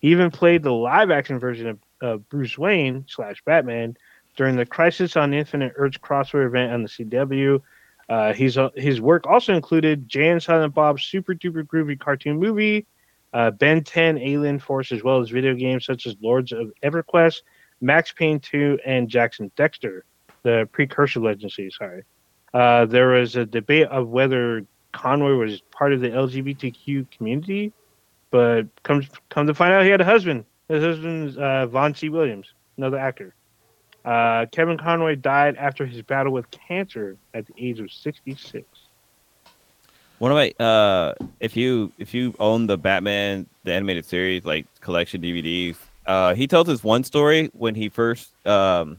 He 0.00 0.08
even 0.10 0.30
played 0.30 0.62
the 0.62 0.72
live-action 0.72 1.38
version 1.38 1.66
of 1.68 1.78
uh, 2.00 2.16
Bruce 2.30 2.56
Wayne 2.56 3.04
slash 3.08 3.42
Batman 3.44 3.96
during 4.36 4.56
the 4.56 4.64
Crisis 4.66 5.16
on 5.16 5.34
Infinite 5.34 5.72
Earths 5.76 5.98
crossover 5.98 6.46
event 6.46 6.72
on 6.72 6.82
the 6.82 6.88
CW. 6.88 7.60
Uh, 8.08 8.32
he's 8.32 8.56
uh, 8.56 8.70
his 8.74 9.00
work 9.00 9.26
also 9.26 9.54
included 9.54 10.08
Jay 10.08 10.28
and 10.28 10.42
Silent 10.42 10.74
Bob's 10.74 11.04
super 11.04 11.34
duper 11.34 11.62
groovy 11.62 11.98
cartoon 11.98 12.38
movie, 12.38 12.86
uh, 13.34 13.50
Ben 13.50 13.84
10 13.84 14.18
Alien 14.18 14.58
Force, 14.58 14.92
as 14.92 15.02
well 15.02 15.20
as 15.20 15.28
video 15.28 15.54
games 15.54 15.84
such 15.84 16.06
as 16.06 16.16
Lords 16.22 16.52
of 16.52 16.72
EverQuest, 16.82 17.42
Max 17.80 18.12
Payne 18.12 18.40
2, 18.40 18.78
and 18.86 19.08
Jak 19.08 19.38
and 19.40 19.54
Daxter, 19.56 20.02
the 20.42 20.68
precursor 20.72 21.20
legacy. 21.20 21.70
Sorry. 21.70 22.04
Uh, 22.54 22.86
there 22.86 23.08
was 23.08 23.36
a 23.36 23.44
debate 23.44 23.88
of 23.88 24.08
whether 24.08 24.64
Conroy 24.92 25.34
was 25.34 25.60
part 25.70 25.92
of 25.92 26.00
the 26.00 26.08
LGBTQ 26.08 27.10
community, 27.10 27.72
but 28.30 28.62
come 28.84 29.06
come 29.28 29.46
to 29.46 29.54
find 29.54 29.72
out, 29.72 29.84
he 29.84 29.90
had 29.90 30.00
a 30.00 30.04
husband. 30.04 30.44
His 30.68 30.82
husband's 30.82 31.36
uh, 31.36 31.66
Vaughn 31.66 31.94
C. 31.94 32.08
Williams, 32.08 32.52
another 32.76 32.98
actor. 32.98 33.34
Uh, 34.08 34.46
Kevin 34.52 34.78
Conroy 34.78 35.16
died 35.16 35.56
after 35.56 35.84
his 35.84 36.00
battle 36.00 36.32
with 36.32 36.50
cancer 36.50 37.18
at 37.34 37.44
the 37.44 37.52
age 37.58 37.78
of 37.78 37.92
66. 37.92 38.64
One 40.18 40.32
of 40.32 40.36
my 40.36 40.64
uh, 40.64 41.12
if 41.40 41.54
you 41.54 41.92
if 41.98 42.14
you 42.14 42.34
own 42.40 42.66
the 42.66 42.78
Batman 42.78 43.46
the 43.64 43.74
animated 43.74 44.06
series 44.06 44.46
like 44.46 44.64
collection 44.80 45.20
DVDs, 45.20 45.76
uh, 46.06 46.34
he 46.34 46.46
tells 46.46 46.70
us 46.70 46.82
one 46.82 47.04
story 47.04 47.50
when 47.52 47.74
he 47.74 47.90
first 47.90 48.30
um 48.46 48.98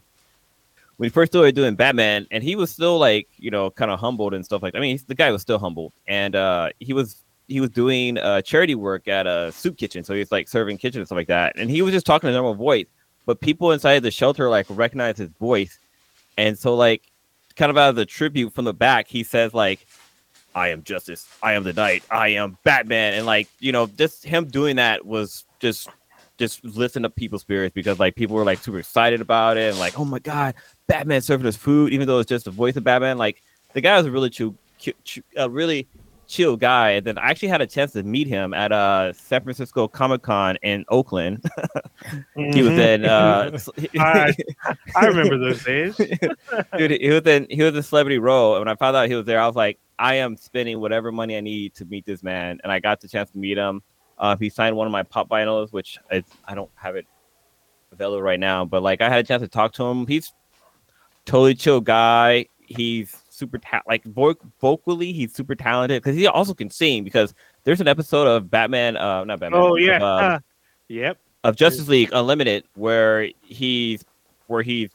when 0.98 1.08
he 1.08 1.10
first 1.10 1.32
started 1.32 1.56
doing 1.56 1.74
Batman, 1.74 2.28
and 2.30 2.44
he 2.44 2.56
was 2.56 2.70
still 2.70 3.00
like 3.00 3.28
you 3.38 3.50
know 3.50 3.72
kind 3.72 3.90
of 3.90 4.00
humbled 4.00 4.36
and 4.36 4.46
stuff 4.46 4.62
like. 4.62 4.76
I 4.76 4.80
mean, 4.80 5.00
the 5.08 5.16
guy 5.16 5.32
was 5.32 5.42
still 5.42 5.58
humble, 5.58 5.92
and 6.08 6.36
uh, 6.36 6.70
he 6.80 6.94
was 6.94 7.24
he 7.48 7.60
was 7.60 7.72
doing 7.72 8.20
uh, 8.20 8.44
charity 8.44 8.76
work 8.76 9.08
at 9.08 9.26
a 9.26 9.52
soup 9.54 9.76
kitchen, 9.76 10.04
so 10.04 10.14
he 10.14 10.20
was 10.20 10.32
like 10.32 10.48
serving 10.48 10.78
kitchen 10.78 11.02
and 11.02 11.08
stuff 11.08 11.18
like 11.18 11.30
that, 11.30 11.54
and 11.58 11.72
he 11.72 11.82
was 11.82 11.94
just 11.94 12.06
talking 12.06 12.30
a 12.30 12.32
normal 12.32 12.54
voice, 12.54 12.86
but 13.30 13.42
people 13.42 13.72
inside 13.72 14.00
the 14.00 14.10
shelter 14.10 14.50
like 14.50 14.66
recognize 14.72 15.20
his 15.20 15.30
voice, 15.40 15.78
and 16.36 16.58
so 16.58 16.76
like 16.76 17.04
kind 17.56 17.70
of 17.70 17.78
out 17.78 17.90
of 17.90 17.96
the 17.96 18.08
tribute 18.08 18.56
from 18.56 18.66
the 18.66 18.74
back, 18.74 19.08
he 19.08 19.24
says 19.24 19.54
like. 19.54 19.86
I 20.56 20.70
am 20.70 20.82
justice. 20.82 21.28
I 21.44 21.54
am 21.54 21.64
the 21.64 21.74
knight. 21.74 22.04
I 22.10 22.30
am 22.30 22.58
Batman. 22.64 23.14
And 23.14 23.28
like, 23.28 23.48
you 23.60 23.72
know, 23.72 23.86
just 23.86 24.26
him 24.26 24.46
doing 24.46 24.78
that 24.78 25.06
was 25.06 25.46
just 25.60 25.90
just 26.40 26.66
lifting 26.66 27.06
up 27.06 27.16
people's 27.16 27.42
spirits 27.42 27.72
because 27.72 28.00
like 28.00 28.16
people 28.16 28.36
were 28.36 28.44
like 28.44 28.58
super 28.58 28.80
excited 28.80 29.22
about 29.22 29.58
it 29.58 29.70
and 29.70 29.80
like, 29.80 30.00
oh 30.00 30.06
my 30.06 30.18
god, 30.18 30.56
Batman 30.88 31.22
serving 31.22 31.46
us 31.46 31.56
food, 31.56 31.94
even 31.94 32.08
though 32.08 32.18
it's 32.18 32.28
just 32.28 32.46
the 32.46 32.52
voice 32.52 32.76
of 32.76 32.84
Batman. 32.84 33.20
Like 33.20 33.44
the 33.74 33.82
guy 33.82 33.96
was 33.96 34.08
a 34.08 34.12
really 34.12 34.32
true, 34.32 34.56
really 35.38 35.88
chill 36.30 36.56
guy. 36.56 36.92
And 36.92 37.06
then 37.06 37.18
I 37.18 37.30
actually 37.32 37.48
had 37.50 37.60
a 37.60 37.68
chance 37.68 37.92
to 37.94 38.04
meet 38.04 38.28
him 38.28 38.54
at 38.54 38.72
uh 38.72 39.12
San 39.14 39.42
Francisco 39.44 39.88
Comic 39.88 40.22
Con 40.22 40.58
in 40.62 40.86
Oakland. 40.88 41.44
he 42.36 42.62
was 42.62 42.72
Mhm. 42.74 42.94
in 42.96 43.06
uh 43.06 43.58
I- 44.00 44.36
I 44.96 45.06
remember 45.08 45.38
those 45.40 45.64
days. 45.64 45.98
dude 46.78 46.92
he 46.92 47.10
was 47.10 47.26
in 47.26 47.48
he 47.50 47.62
was 47.64 47.76
in 47.76 47.82
celebrity 47.84 48.20
row 48.20 48.54
and 48.56 48.62
when 48.62 48.68
i 48.68 48.76
found 48.76 48.96
out 48.96 49.08
he 49.10 49.16
was 49.16 49.26
there 49.26 49.40
i 49.42 49.48
was 49.48 49.56
like 49.56 49.80
i 49.98 50.16
am 50.16 50.38
spending 50.38 50.80
whatever 50.80 51.12
money 51.12 51.36
i 51.36 51.42
need 51.42 51.74
to 51.76 51.86
meet 51.86 52.06
this 52.06 52.22
man 52.24 52.60
and 52.64 52.72
i 52.72 52.80
got 52.80 53.02
the 53.02 53.08
chance 53.08 53.30
to 53.32 53.38
meet 53.38 53.58
him 53.58 53.82
uh, 54.18 54.36
he 54.38 54.50
signed 54.50 54.76
one 54.76 54.86
of 54.88 54.92
my 54.92 55.04
pop 55.04 55.28
vinyls 55.30 55.72
which 55.74 55.98
I, 56.12 56.24
I 56.46 56.54
don't 56.56 56.70
have 56.76 56.96
it 56.96 57.06
available 57.92 58.22
right 58.22 58.40
now 58.40 58.66
but 58.66 58.82
like 58.84 59.02
i 59.02 59.10
had 59.10 59.20
a 59.20 59.24
chance 59.28 59.42
to 59.42 59.48
talk 59.48 59.74
to 59.74 59.84
him 59.84 60.06
he's 60.08 60.32
totally 61.26 61.56
chill 61.56 61.82
guy 61.82 62.46
he's 62.62 63.16
super 63.40 63.58
ta- 63.58 63.82
like 63.88 64.04
vo- 64.04 64.36
vocally 64.60 65.12
he's 65.14 65.34
super 65.34 65.56
talented 65.56 66.04
because 66.04 66.16
he 66.16 66.28
also 66.28 66.54
can 66.54 66.70
sing 66.70 67.04
because 67.04 67.34
there's 67.64 67.80
an 67.82 67.88
episode 67.88 68.28
of 68.28 68.52
batman 68.52 68.98
uh 68.98 69.24
not 69.24 69.40
batman 69.40 69.60
Oh 69.62 69.76
of, 69.78 69.82
yeah. 69.82 70.04
uh, 70.04 70.40
yep. 70.90 71.18
of 71.46 71.56
Justice 71.56 71.88
League 71.88 72.10
Unlimited, 72.12 72.66
where 72.76 73.30
he's 73.44 74.04
where 74.48 74.62
he's 74.62 74.90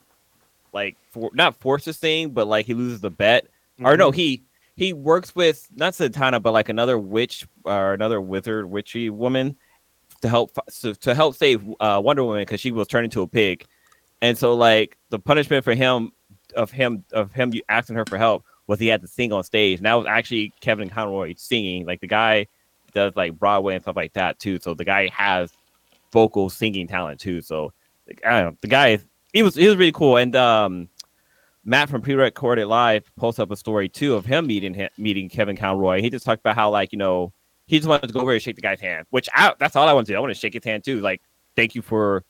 like 0.73 0.97
for 1.11 1.31
not 1.35 1.57
forced 1.57 1.87
to 1.87 1.93
sing, 1.93 2.31
but 2.31 2.47
like 2.47 2.67
he 2.67 2.75
loses 2.75 3.01
the 3.01 3.11
bet. 3.11 3.47
Or 3.83 3.97
no, 3.97 4.11
Mhm. 4.13 4.15
he 4.15 4.43
he 4.77 4.93
works 4.93 5.35
with 5.35 5.67
not 5.75 5.95
Zatanna, 5.95 6.43
but 6.43 6.53
like 6.53 6.69
another 6.69 6.99
witch 6.99 7.47
or 7.65 7.95
another 7.95 8.21
wizard, 8.21 8.69
witchy 8.69 9.09
woman 9.09 9.57
to 10.21 10.29
help 10.29 10.51
so, 10.69 10.93
to 10.93 11.15
help 11.15 11.35
save 11.37 11.63
uh, 11.81 12.01
Wonder 12.05 12.25
Woman 12.25 12.43
because 12.43 12.61
she 12.61 12.73
was 12.73 12.89
turned 12.89 13.05
into 13.05 13.23
a 13.23 13.27
pig, 13.27 13.65
and 14.21 14.37
so 14.37 14.55
like 14.55 14.97
the 15.11 15.19
punishment 15.19 15.65
for 15.65 15.75
him 15.75 16.11
of 16.55 16.71
him 16.71 17.05
of 17.13 17.33
him 17.33 17.53
asking 17.69 17.97
her 17.97 18.05
for 18.09 18.19
help 18.19 18.45
was 18.67 18.81
he 18.81 18.87
had 18.87 19.03
to 19.03 19.09
sing 19.09 19.33
on 19.33 19.45
stage, 19.45 19.79
and 19.79 19.87
that 19.87 19.95
was 19.95 20.07
actually 20.07 20.53
Kevin 20.61 20.89
Conroy 20.89 21.35
singing. 21.37 21.87
Like 21.87 22.01
the 22.01 22.07
guy 22.07 22.47
does 22.95 23.15
like 23.17 23.39
Broadway 23.39 23.75
and 23.75 23.83
stuff 23.83 23.97
like 23.97 24.13
that 24.15 24.39
too. 24.39 24.59
So 24.61 24.75
the 24.75 24.85
guy 24.85 25.09
has 25.09 25.53
vocal 26.13 26.49
singing 26.49 26.87
talent 26.87 27.21
too. 27.21 27.43
So 27.43 27.73
I 28.25 28.31
don't 28.31 28.53
know, 28.53 28.59
the 28.61 28.69
guy 28.69 28.99
he 29.33 29.43
was 29.43 29.55
he 29.55 29.67
was 29.67 29.77
really 29.77 29.93
cool. 29.93 30.17
And 30.17 30.35
um, 30.37 30.89
Matt 31.65 31.91
from 31.91 32.01
Pre-Recorded 32.01 32.67
Live 32.67 33.11
posts 33.17 33.39
up 33.39 33.51
a 33.51 33.57
story 33.57 33.89
too 33.89 34.15
of 34.15 34.25
him 34.25 34.47
meeting 34.47 34.73
him, 34.73 34.89
meeting 34.97 35.29
Kevin 35.29 35.57
Conroy. 35.57 36.01
He 36.01 36.09
just 36.09 36.25
talked 36.25 36.41
about 36.41 36.55
how 36.55 36.71
like 36.71 36.93
you 36.93 36.99
know 36.99 37.33
he 37.67 37.79
just 37.79 37.89
wanted 37.89 38.07
to 38.07 38.13
go 38.13 38.21
over 38.21 38.33
and 38.33 38.43
shake 38.43 38.57
the 38.57 38.63
guy's 38.63 38.81
hand, 38.81 39.07
which 39.11 39.29
I, 39.35 39.55
that's 39.59 39.77
all 39.77 39.89
I 39.89 39.93
want 39.93 40.07
to 40.07 40.13
do. 40.13 40.17
I 40.17 40.21
want 40.21 40.33
to 40.33 40.39
shake 40.39 40.55
his 40.55 40.65
hand 40.65 40.85
too. 40.85 41.01
Like 41.01 41.21
thank 41.57 41.75
you 41.75 41.83
for 41.83 42.25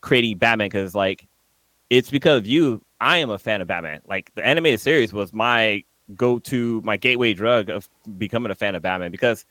creating 0.00 0.38
Batman 0.38 0.68
because 0.68 0.94
like 0.94 1.26
it's 1.90 2.10
because 2.10 2.38
of 2.38 2.46
you 2.46 2.82
I 3.00 3.18
am 3.18 3.30
a 3.30 3.38
fan 3.38 3.60
of 3.60 3.68
Batman. 3.68 4.00
Like 4.06 4.32
the 4.34 4.44
animated 4.44 4.80
series 4.80 5.12
was 5.12 5.32
my 5.32 5.84
go-to, 6.14 6.80
my 6.82 6.96
gateway 6.96 7.34
drug 7.34 7.68
of 7.68 7.88
becoming 8.16 8.50
a 8.50 8.54
fan 8.54 8.74
of 8.74 8.82
Batman 8.82 9.10
because 9.10 9.44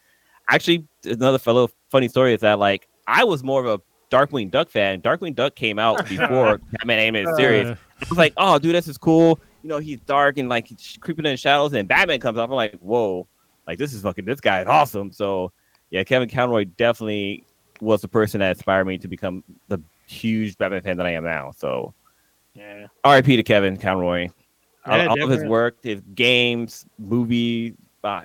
actually 0.50 0.86
another 1.04 1.38
fellow 1.38 1.70
funny 1.90 2.08
story 2.08 2.34
is 2.34 2.42
that 2.42 2.60
like 2.60 2.88
I 3.08 3.24
was 3.24 3.44
more 3.44 3.66
of 3.66 3.80
a 3.80 3.82
Darkwing 4.12 4.50
Duck 4.50 4.70
fan. 4.70 5.02
Darkwing 5.02 5.36
Duck 5.36 5.56
came 5.56 5.80
out 5.80 6.08
before 6.10 6.60
Batman 6.72 7.00
animated 7.00 7.36
series. 7.36 7.68
Uh, 7.68 7.76
I 8.02 8.06
was 8.10 8.18
like, 8.18 8.34
oh, 8.38 8.60
dude, 8.60 8.76
this 8.76 8.88
is 8.88 8.98
cool. 8.98 9.40
You 9.64 9.70
know, 9.70 9.80
he's 9.80 10.00
dark 10.02 10.38
and 10.38 10.48
like 10.48 10.68
he's 10.68 10.98
creeping 11.00 11.26
in 11.26 11.34
the 11.34 11.38
shadows, 11.38 11.74
and 11.74 11.88
Batman 11.88 12.20
comes 12.20 12.38
up. 12.38 12.50
I'm 12.50 12.56
like, 12.56 12.78
whoa, 12.80 13.28
like 13.68 13.78
this 13.80 13.94
is 13.94 14.02
fucking 14.02 14.26
this 14.26 14.40
guy 14.40 14.62
is 14.62 14.68
awesome. 14.68 15.12
So 15.12 15.52
yeah, 15.90 16.04
Kevin 16.04 16.30
Conroy 16.30 16.66
definitely 16.66 17.46
was 17.82 18.02
the 18.02 18.08
person 18.08 18.40
that 18.40 18.52
inspired 18.52 18.86
me 18.86 18.98
to 19.00 19.08
become 19.08 19.44
the 19.68 19.80
huge 20.08 20.58
Batman 20.58 20.82
fan 20.82 20.98
that 20.98 21.06
I 21.06 21.12
am 21.12 21.24
now. 21.24 21.52
So 21.58 21.94
yeah. 22.56 22.88
R.I.P. 23.04 23.36
to 23.36 23.44
Kevin 23.44 23.78
Conroy. 23.78 24.30
Yeah, 24.88 25.08
all, 25.08 25.24
of 25.24 25.30
his 25.30 25.44
work, 25.44 25.78
his 25.82 26.02
games, 26.14 26.86
movies. 27.00 27.74
Uh, 28.04 28.22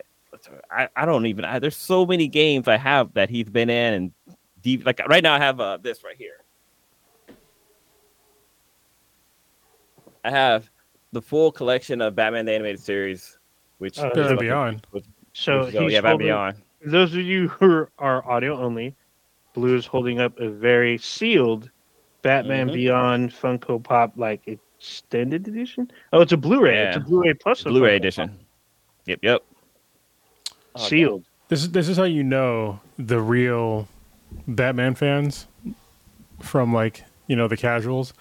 I, 0.70 0.88
I 0.94 1.06
don't 1.06 1.26
even. 1.26 1.44
I, 1.44 1.58
there's 1.58 1.76
so 1.76 2.04
many 2.04 2.28
games 2.28 2.68
I 2.68 2.76
have 2.76 3.12
that 3.14 3.30
he's 3.30 3.48
been 3.48 3.70
in, 3.70 3.94
and 3.94 4.12
deep. 4.62 4.84
Like 4.84 5.00
right 5.08 5.22
now, 5.22 5.34
I 5.34 5.38
have 5.38 5.58
uh, 5.60 5.78
this 5.78 6.04
right 6.04 6.16
here. 6.16 6.44
I 10.22 10.30
have 10.30 10.70
the 11.12 11.22
full 11.22 11.50
collection 11.50 12.00
of 12.00 12.14
Batman 12.14 12.44
the 12.44 12.52
Animated 12.52 12.80
Series, 12.80 13.38
which 13.78 13.96
Batman 13.96 14.36
Beyond. 14.36 14.86
So 15.32 15.64
which 15.64 15.74
yeah, 15.74 16.00
Batman 16.02 16.18
Beyond. 16.18 16.56
Those 16.84 17.12
of 17.14 17.20
you 17.20 17.48
who 17.48 17.86
are 17.98 18.30
audio 18.30 18.58
only, 18.58 18.94
Blue 19.54 19.76
is 19.76 19.86
holding 19.86 20.20
up 20.20 20.38
a 20.38 20.48
very 20.48 20.98
sealed 20.98 21.70
Batman 22.22 22.66
mm-hmm. 22.66 22.74
Beyond 22.74 23.30
Funko 23.32 23.82
Pop 23.82 24.12
like 24.16 24.42
extended 24.46 25.46
edition. 25.48 25.90
Oh, 26.12 26.20
it's 26.20 26.32
a 26.32 26.36
Blu-ray. 26.36 26.74
Yeah. 26.74 26.88
It's 26.88 26.96
a 26.96 27.00
Blu-ray 27.00 27.34
plus 27.34 27.62
a 27.62 27.70
Blu-ray 27.70 27.96
edition. 27.96 28.28
Pop. 28.28 28.38
Yep, 29.06 29.18
yep. 29.22 29.42
Sealed. 30.76 31.24
This 31.48 31.62
is 31.62 31.70
this 31.72 31.88
is 31.88 31.96
how 31.96 32.04
you 32.04 32.22
know 32.22 32.80
the 32.96 33.20
real 33.20 33.88
Batman 34.46 34.94
fans 34.94 35.46
from 36.40 36.72
like 36.72 37.04
you 37.26 37.34
know 37.34 37.48
the 37.48 37.56
casuals 37.56 38.14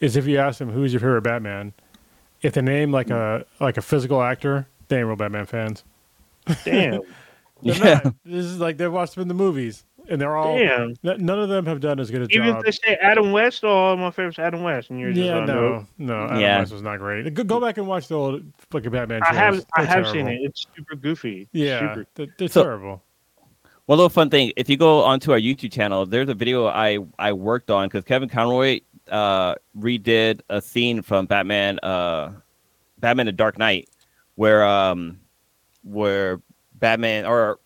is 0.00 0.16
if 0.16 0.26
you 0.26 0.38
ask 0.38 0.58
them 0.58 0.70
who's 0.70 0.92
your 0.92 1.00
favorite 1.00 1.22
Batman, 1.22 1.72
if 2.42 2.54
they 2.54 2.60
name 2.60 2.90
like 2.90 3.10
a 3.10 3.46
like 3.60 3.76
a 3.76 3.82
physical 3.82 4.20
actor, 4.20 4.66
they 4.88 4.98
ain't 4.98 5.06
real 5.06 5.16
Batman 5.16 5.46
fans. 5.46 5.84
Damn. 6.64 7.02
yeah. 7.62 8.00
Not. 8.04 8.14
This 8.24 8.44
is 8.44 8.58
like 8.58 8.78
they've 8.78 8.92
watched 8.92 9.14
them 9.14 9.22
in 9.22 9.28
the 9.28 9.34
movies 9.34 9.84
and 10.08 10.20
they're 10.20 10.36
all 10.36 10.58
Damn. 10.58 10.94
none 11.02 11.38
of 11.38 11.48
them 11.48 11.66
have 11.66 11.80
done 11.80 12.00
as 12.00 12.10
good 12.10 12.22
a 12.22 12.24
Even 12.24 12.36
job. 12.36 12.46
Even 12.46 12.56
if 12.58 12.64
they 12.64 12.70
say 12.72 12.94
Adam 13.00 13.32
West, 13.32 13.64
all 13.64 13.96
my 13.96 14.10
favorites 14.10 14.38
Adam 14.38 14.62
West, 14.62 14.90
and 14.90 14.98
you're 14.98 15.10
yeah, 15.10 15.38
just 15.38 15.48
no, 15.48 15.86
no, 15.98 16.24
Adam 16.24 16.40
yeah. 16.40 16.58
West 16.58 16.72
was 16.72 16.82
not 16.82 16.98
great. 16.98 17.32
Go, 17.34 17.44
go 17.44 17.60
back 17.60 17.78
and 17.78 17.86
watch 17.86 18.08
the 18.08 18.14
old 18.14 18.42
fucking 18.70 18.90
Batman. 18.90 19.22
I 19.22 19.34
have, 19.34 19.64
I 19.76 19.84
have 19.84 20.08
seen 20.08 20.28
it. 20.28 20.40
It's 20.42 20.66
super 20.76 20.96
goofy. 20.96 21.48
Yeah, 21.52 21.80
super. 21.80 22.06
They're, 22.14 22.26
they're 22.38 22.48
so, 22.48 22.62
terrible. 22.64 23.02
One 23.86 23.98
little 23.98 24.10
fun 24.10 24.30
thing: 24.30 24.52
if 24.56 24.68
you 24.68 24.76
go 24.76 25.02
onto 25.02 25.32
our 25.32 25.38
YouTube 25.38 25.72
channel, 25.72 26.06
there's 26.06 26.28
a 26.28 26.34
video 26.34 26.66
I 26.66 26.98
I 27.18 27.32
worked 27.32 27.70
on 27.70 27.88
because 27.88 28.04
Kevin 28.04 28.28
Conroy 28.28 28.80
uh, 29.10 29.54
redid 29.78 30.40
a 30.48 30.60
scene 30.60 31.02
from 31.02 31.26
Batman, 31.26 31.78
uh, 31.82 32.32
Batman: 32.98 33.26
The 33.26 33.32
Dark 33.32 33.58
Knight, 33.58 33.88
where 34.36 34.66
um, 34.66 35.20
where 35.82 36.40
Batman 36.74 37.26
or 37.26 37.58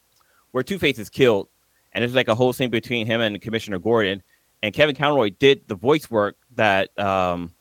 where 0.52 0.62
Two 0.62 0.78
Face 0.78 0.98
is 0.98 1.10
killed 1.10 1.48
and 1.96 2.02
there's 2.02 2.14
like 2.14 2.28
a 2.28 2.34
whole 2.34 2.52
scene 2.52 2.68
between 2.68 3.06
him 3.06 3.22
and 3.22 3.40
Commissioner 3.40 3.78
Gordon. 3.78 4.22
And 4.62 4.74
Kevin 4.74 4.94
Conroy 4.94 5.30
did 5.30 5.66
the 5.66 5.74
voice 5.74 6.10
work 6.10 6.36
that 6.54 6.96
um 6.98 7.52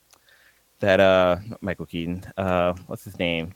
that 0.81 0.99
uh 0.99 1.37
Michael 1.61 1.85
Keaton, 1.85 2.23
uh 2.37 2.73
what's 2.87 3.05
his 3.05 3.17
name? 3.17 3.53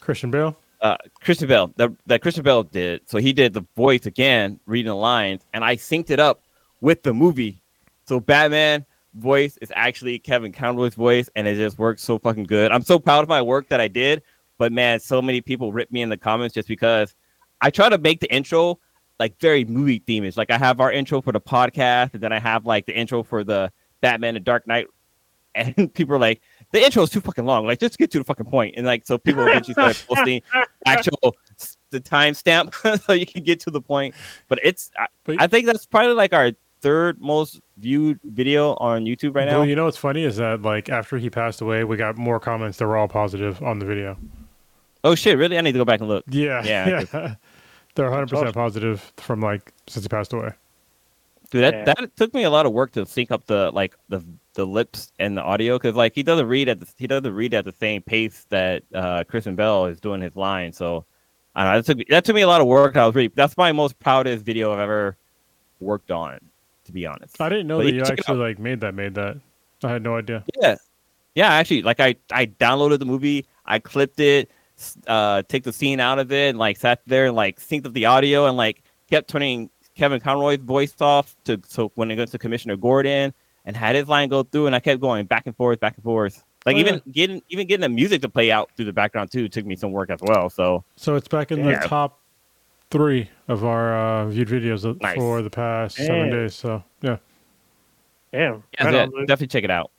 Christian 0.00 0.30
Bale. 0.30 0.56
Uh, 0.82 0.96
Christian 1.20 1.46
Bale, 1.46 1.72
that, 1.76 1.92
that 2.06 2.22
Christian 2.22 2.42
Bale 2.42 2.64
did. 2.64 3.02
So 3.08 3.18
he 3.18 3.32
did 3.32 3.54
the 3.54 3.64
voice 3.76 4.04
again, 4.04 4.58
reading 4.66 4.88
the 4.88 4.96
lines, 4.96 5.42
and 5.54 5.64
I 5.64 5.76
synced 5.76 6.10
it 6.10 6.18
up 6.18 6.42
with 6.80 7.04
the 7.04 7.14
movie. 7.14 7.62
So 8.08 8.18
Batman 8.18 8.84
voice 9.14 9.56
is 9.58 9.72
actually 9.76 10.18
Kevin 10.18 10.50
Conroy's 10.50 10.96
voice, 10.96 11.30
and 11.36 11.46
it 11.46 11.54
just 11.54 11.78
works 11.78 12.02
so 12.02 12.18
fucking 12.18 12.44
good. 12.44 12.72
I'm 12.72 12.82
so 12.82 12.98
proud 12.98 13.22
of 13.22 13.28
my 13.28 13.40
work 13.40 13.68
that 13.68 13.80
I 13.80 13.86
did, 13.86 14.22
but 14.58 14.72
man, 14.72 14.98
so 14.98 15.22
many 15.22 15.40
people 15.40 15.72
ripped 15.72 15.92
me 15.92 16.02
in 16.02 16.08
the 16.08 16.16
comments 16.16 16.52
just 16.52 16.66
because 16.66 17.14
I 17.60 17.70
try 17.70 17.88
to 17.88 17.98
make 17.98 18.18
the 18.18 18.34
intro 18.34 18.80
like 19.22 19.38
very 19.38 19.64
movie 19.64 20.00
themish. 20.00 20.36
Like 20.36 20.50
I 20.50 20.58
have 20.58 20.80
our 20.80 20.90
intro 20.90 21.22
for 21.22 21.30
the 21.30 21.40
podcast, 21.40 22.14
and 22.14 22.20
then 22.20 22.32
I 22.32 22.40
have 22.40 22.66
like 22.66 22.86
the 22.86 22.92
intro 22.92 23.22
for 23.22 23.44
the 23.44 23.70
Batman 24.00 24.34
and 24.34 24.44
Dark 24.44 24.66
Knight, 24.66 24.88
and 25.54 25.94
people 25.94 26.16
are 26.16 26.18
like, 26.18 26.40
the 26.72 26.84
intro 26.84 27.04
is 27.04 27.10
too 27.10 27.20
fucking 27.20 27.44
long. 27.44 27.64
Like 27.64 27.78
just 27.78 27.98
get 27.98 28.10
to 28.10 28.18
the 28.18 28.24
fucking 28.24 28.46
point. 28.46 28.74
And 28.76 28.84
like 28.84 29.06
so 29.06 29.16
people 29.16 29.46
eventually 29.46 29.74
started 29.74 30.02
posting 30.08 30.42
actual 30.86 31.36
the 31.90 32.00
timestamp 32.00 32.74
so 33.06 33.12
you 33.12 33.26
can 33.26 33.44
get 33.44 33.60
to 33.60 33.70
the 33.70 33.80
point. 33.80 34.16
But 34.48 34.58
it's 34.64 34.90
I, 34.98 35.06
I, 35.38 35.46
think 35.46 35.66
that's 35.66 35.86
probably 35.86 36.14
like 36.14 36.32
our 36.32 36.50
third 36.80 37.20
most 37.20 37.60
viewed 37.76 38.18
video 38.24 38.74
on 38.74 39.04
YouTube 39.04 39.36
right 39.36 39.44
now. 39.44 39.58
Well, 39.58 39.68
you 39.68 39.76
know 39.76 39.84
what's 39.84 39.96
funny 39.96 40.24
is 40.24 40.36
that 40.36 40.62
like 40.62 40.88
after 40.88 41.16
he 41.16 41.30
passed 41.30 41.60
away, 41.60 41.84
we 41.84 41.96
got 41.96 42.16
more 42.16 42.40
comments 42.40 42.78
that 42.78 42.86
were 42.88 42.96
all 42.96 43.08
positive 43.08 43.62
on 43.62 43.78
the 43.78 43.86
video. 43.86 44.16
Oh 45.04 45.14
shit! 45.14 45.38
Really? 45.38 45.58
I 45.58 45.60
need 45.60 45.72
to 45.72 45.78
go 45.78 45.84
back 45.84 46.00
and 46.00 46.08
look. 46.08 46.24
Yeah, 46.28 46.64
yeah. 46.64 47.04
yeah. 47.12 47.34
They're 47.94 48.06
100 48.06 48.30
percent 48.30 48.54
positive 48.54 49.12
from 49.16 49.40
like 49.40 49.72
since 49.86 50.04
he 50.04 50.08
passed 50.08 50.32
away. 50.32 50.52
Dude, 51.50 51.64
that, 51.64 51.74
yeah. 51.74 51.84
that 51.84 52.16
took 52.16 52.32
me 52.32 52.44
a 52.44 52.50
lot 52.50 52.64
of 52.64 52.72
work 52.72 52.92
to 52.92 53.04
sync 53.04 53.30
up 53.30 53.44
the 53.44 53.70
like 53.72 53.94
the 54.08 54.24
the 54.54 54.66
lips 54.66 55.12
and 55.18 55.36
the 55.36 55.42
audio 55.42 55.76
because 55.76 55.94
like 55.94 56.14
he 56.14 56.22
doesn't 56.22 56.46
read 56.46 56.68
at 56.68 56.80
the, 56.80 56.86
he 56.96 57.06
doesn't 57.06 57.34
read 57.34 57.52
at 57.52 57.66
the 57.66 57.72
same 57.72 58.00
pace 58.00 58.46
that 58.48 58.82
uh 58.94 59.24
Christian 59.24 59.54
Bale 59.54 59.86
is 59.86 60.00
doing 60.00 60.22
his 60.22 60.34
line. 60.34 60.72
So 60.72 61.04
I 61.54 61.64
don't 61.64 61.72
know. 61.72 61.78
That 61.78 61.86
took 61.86 61.98
me, 61.98 62.04
that 62.08 62.24
took 62.24 62.34
me 62.34 62.42
a 62.42 62.48
lot 62.48 62.62
of 62.62 62.66
work. 62.66 62.96
I 62.96 63.04
was 63.04 63.14
really 63.14 63.28
that's 63.28 63.56
my 63.58 63.72
most 63.72 63.98
proudest 64.00 64.44
video 64.44 64.72
I've 64.72 64.80
ever 64.80 65.16
worked 65.80 66.10
on. 66.10 66.40
To 66.86 66.92
be 66.92 67.06
honest, 67.06 67.40
I 67.40 67.48
didn't 67.48 67.66
know 67.68 67.78
but 67.78 67.84
that 67.84 67.92
you 67.92 68.02
actually 68.02 68.38
like 68.38 68.58
made 68.58 68.80
that 68.80 68.94
made 68.94 69.14
that. 69.14 69.38
I 69.84 69.90
had 69.90 70.02
no 70.02 70.16
idea. 70.16 70.44
Yeah, 70.60 70.76
yeah. 71.34 71.52
Actually, 71.52 71.82
like 71.82 72.00
I 72.00 72.16
I 72.32 72.46
downloaded 72.46 72.98
the 72.98 73.04
movie, 73.04 73.46
I 73.66 73.78
clipped 73.78 74.18
it, 74.18 74.50
uh, 75.06 75.42
take 75.48 75.64
the 75.64 75.72
scene 75.72 76.00
out 76.00 76.18
of 76.18 76.32
it 76.32 76.50
and 76.50 76.58
like 76.58 76.76
sat 76.76 77.00
there 77.06 77.26
and 77.26 77.36
like 77.36 77.60
synced 77.60 77.86
up 77.86 77.92
the 77.92 78.06
audio 78.06 78.46
and 78.46 78.56
like 78.56 78.82
kept 79.10 79.28
turning 79.28 79.70
Kevin 79.94 80.20
Conroy's 80.20 80.60
voice 80.60 80.94
off 81.00 81.36
to 81.44 81.60
so 81.66 81.92
when 81.94 82.10
it 82.10 82.16
goes 82.16 82.30
to 82.30 82.38
Commissioner 82.38 82.76
Gordon 82.76 83.34
and 83.64 83.76
had 83.76 83.94
his 83.94 84.08
line 84.08 84.28
go 84.28 84.42
through 84.42 84.66
and 84.66 84.74
I 84.74 84.80
kept 84.80 85.00
going 85.00 85.26
back 85.26 85.46
and 85.46 85.56
forth, 85.56 85.80
back 85.80 85.94
and 85.96 86.04
forth. 86.04 86.42
Like 86.64 86.76
oh, 86.76 86.78
even 86.78 86.94
yeah. 86.94 87.12
getting 87.12 87.42
even 87.48 87.66
getting 87.66 87.82
the 87.82 87.88
music 87.88 88.22
to 88.22 88.28
play 88.28 88.50
out 88.50 88.70
through 88.76 88.84
the 88.86 88.92
background 88.92 89.32
too 89.32 89.48
took 89.48 89.66
me 89.66 89.76
some 89.76 89.92
work 89.92 90.10
as 90.10 90.20
well. 90.22 90.48
So 90.48 90.84
so 90.96 91.16
it's 91.16 91.28
back 91.28 91.50
in 91.50 91.64
yeah. 91.64 91.80
the 91.80 91.88
top 91.88 92.20
three 92.90 93.28
of 93.48 93.64
our 93.64 93.96
uh, 93.96 94.26
viewed 94.26 94.48
videos 94.48 95.00
nice. 95.00 95.16
for 95.16 95.42
the 95.42 95.50
past 95.50 95.96
Damn. 95.96 96.06
seven 96.06 96.30
days. 96.30 96.54
So 96.54 96.84
yeah, 97.00 97.16
yeah, 98.32 98.58
yeah, 98.78 99.06
definitely 99.26 99.48
check 99.48 99.64
it 99.64 99.70
out. 99.70 99.90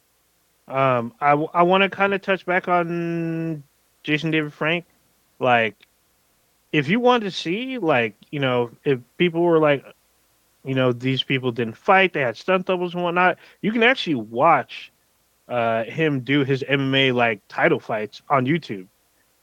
Um, 0.67 1.13
I 1.19 1.31
I 1.31 1.63
want 1.63 1.83
to 1.83 1.89
kind 1.89 2.13
of 2.13 2.21
touch 2.21 2.45
back 2.45 2.67
on 2.69 3.63
Jason 4.03 4.31
David 4.31 4.53
Frank, 4.53 4.85
like 5.39 5.75
if 6.71 6.87
you 6.89 6.99
want 6.99 7.23
to 7.23 7.31
see 7.31 7.77
like 7.77 8.15
you 8.31 8.39
know 8.39 8.71
if 8.83 8.99
people 9.17 9.41
were 9.41 9.59
like 9.59 9.85
you 10.65 10.75
know 10.75 10.91
these 10.91 11.23
people 11.23 11.51
didn't 11.51 11.77
fight 11.77 12.13
they 12.13 12.21
had 12.21 12.37
stunt 12.37 12.65
doubles 12.65 12.93
and 12.93 13.03
whatnot 13.03 13.37
you 13.61 13.71
can 13.71 13.83
actually 13.83 14.15
watch 14.15 14.91
uh 15.49 15.83
him 15.83 16.21
do 16.21 16.43
his 16.43 16.63
mma 16.63 17.13
like 17.13 17.41
title 17.47 17.79
fights 17.79 18.21
on 18.29 18.45
youtube. 18.45 18.87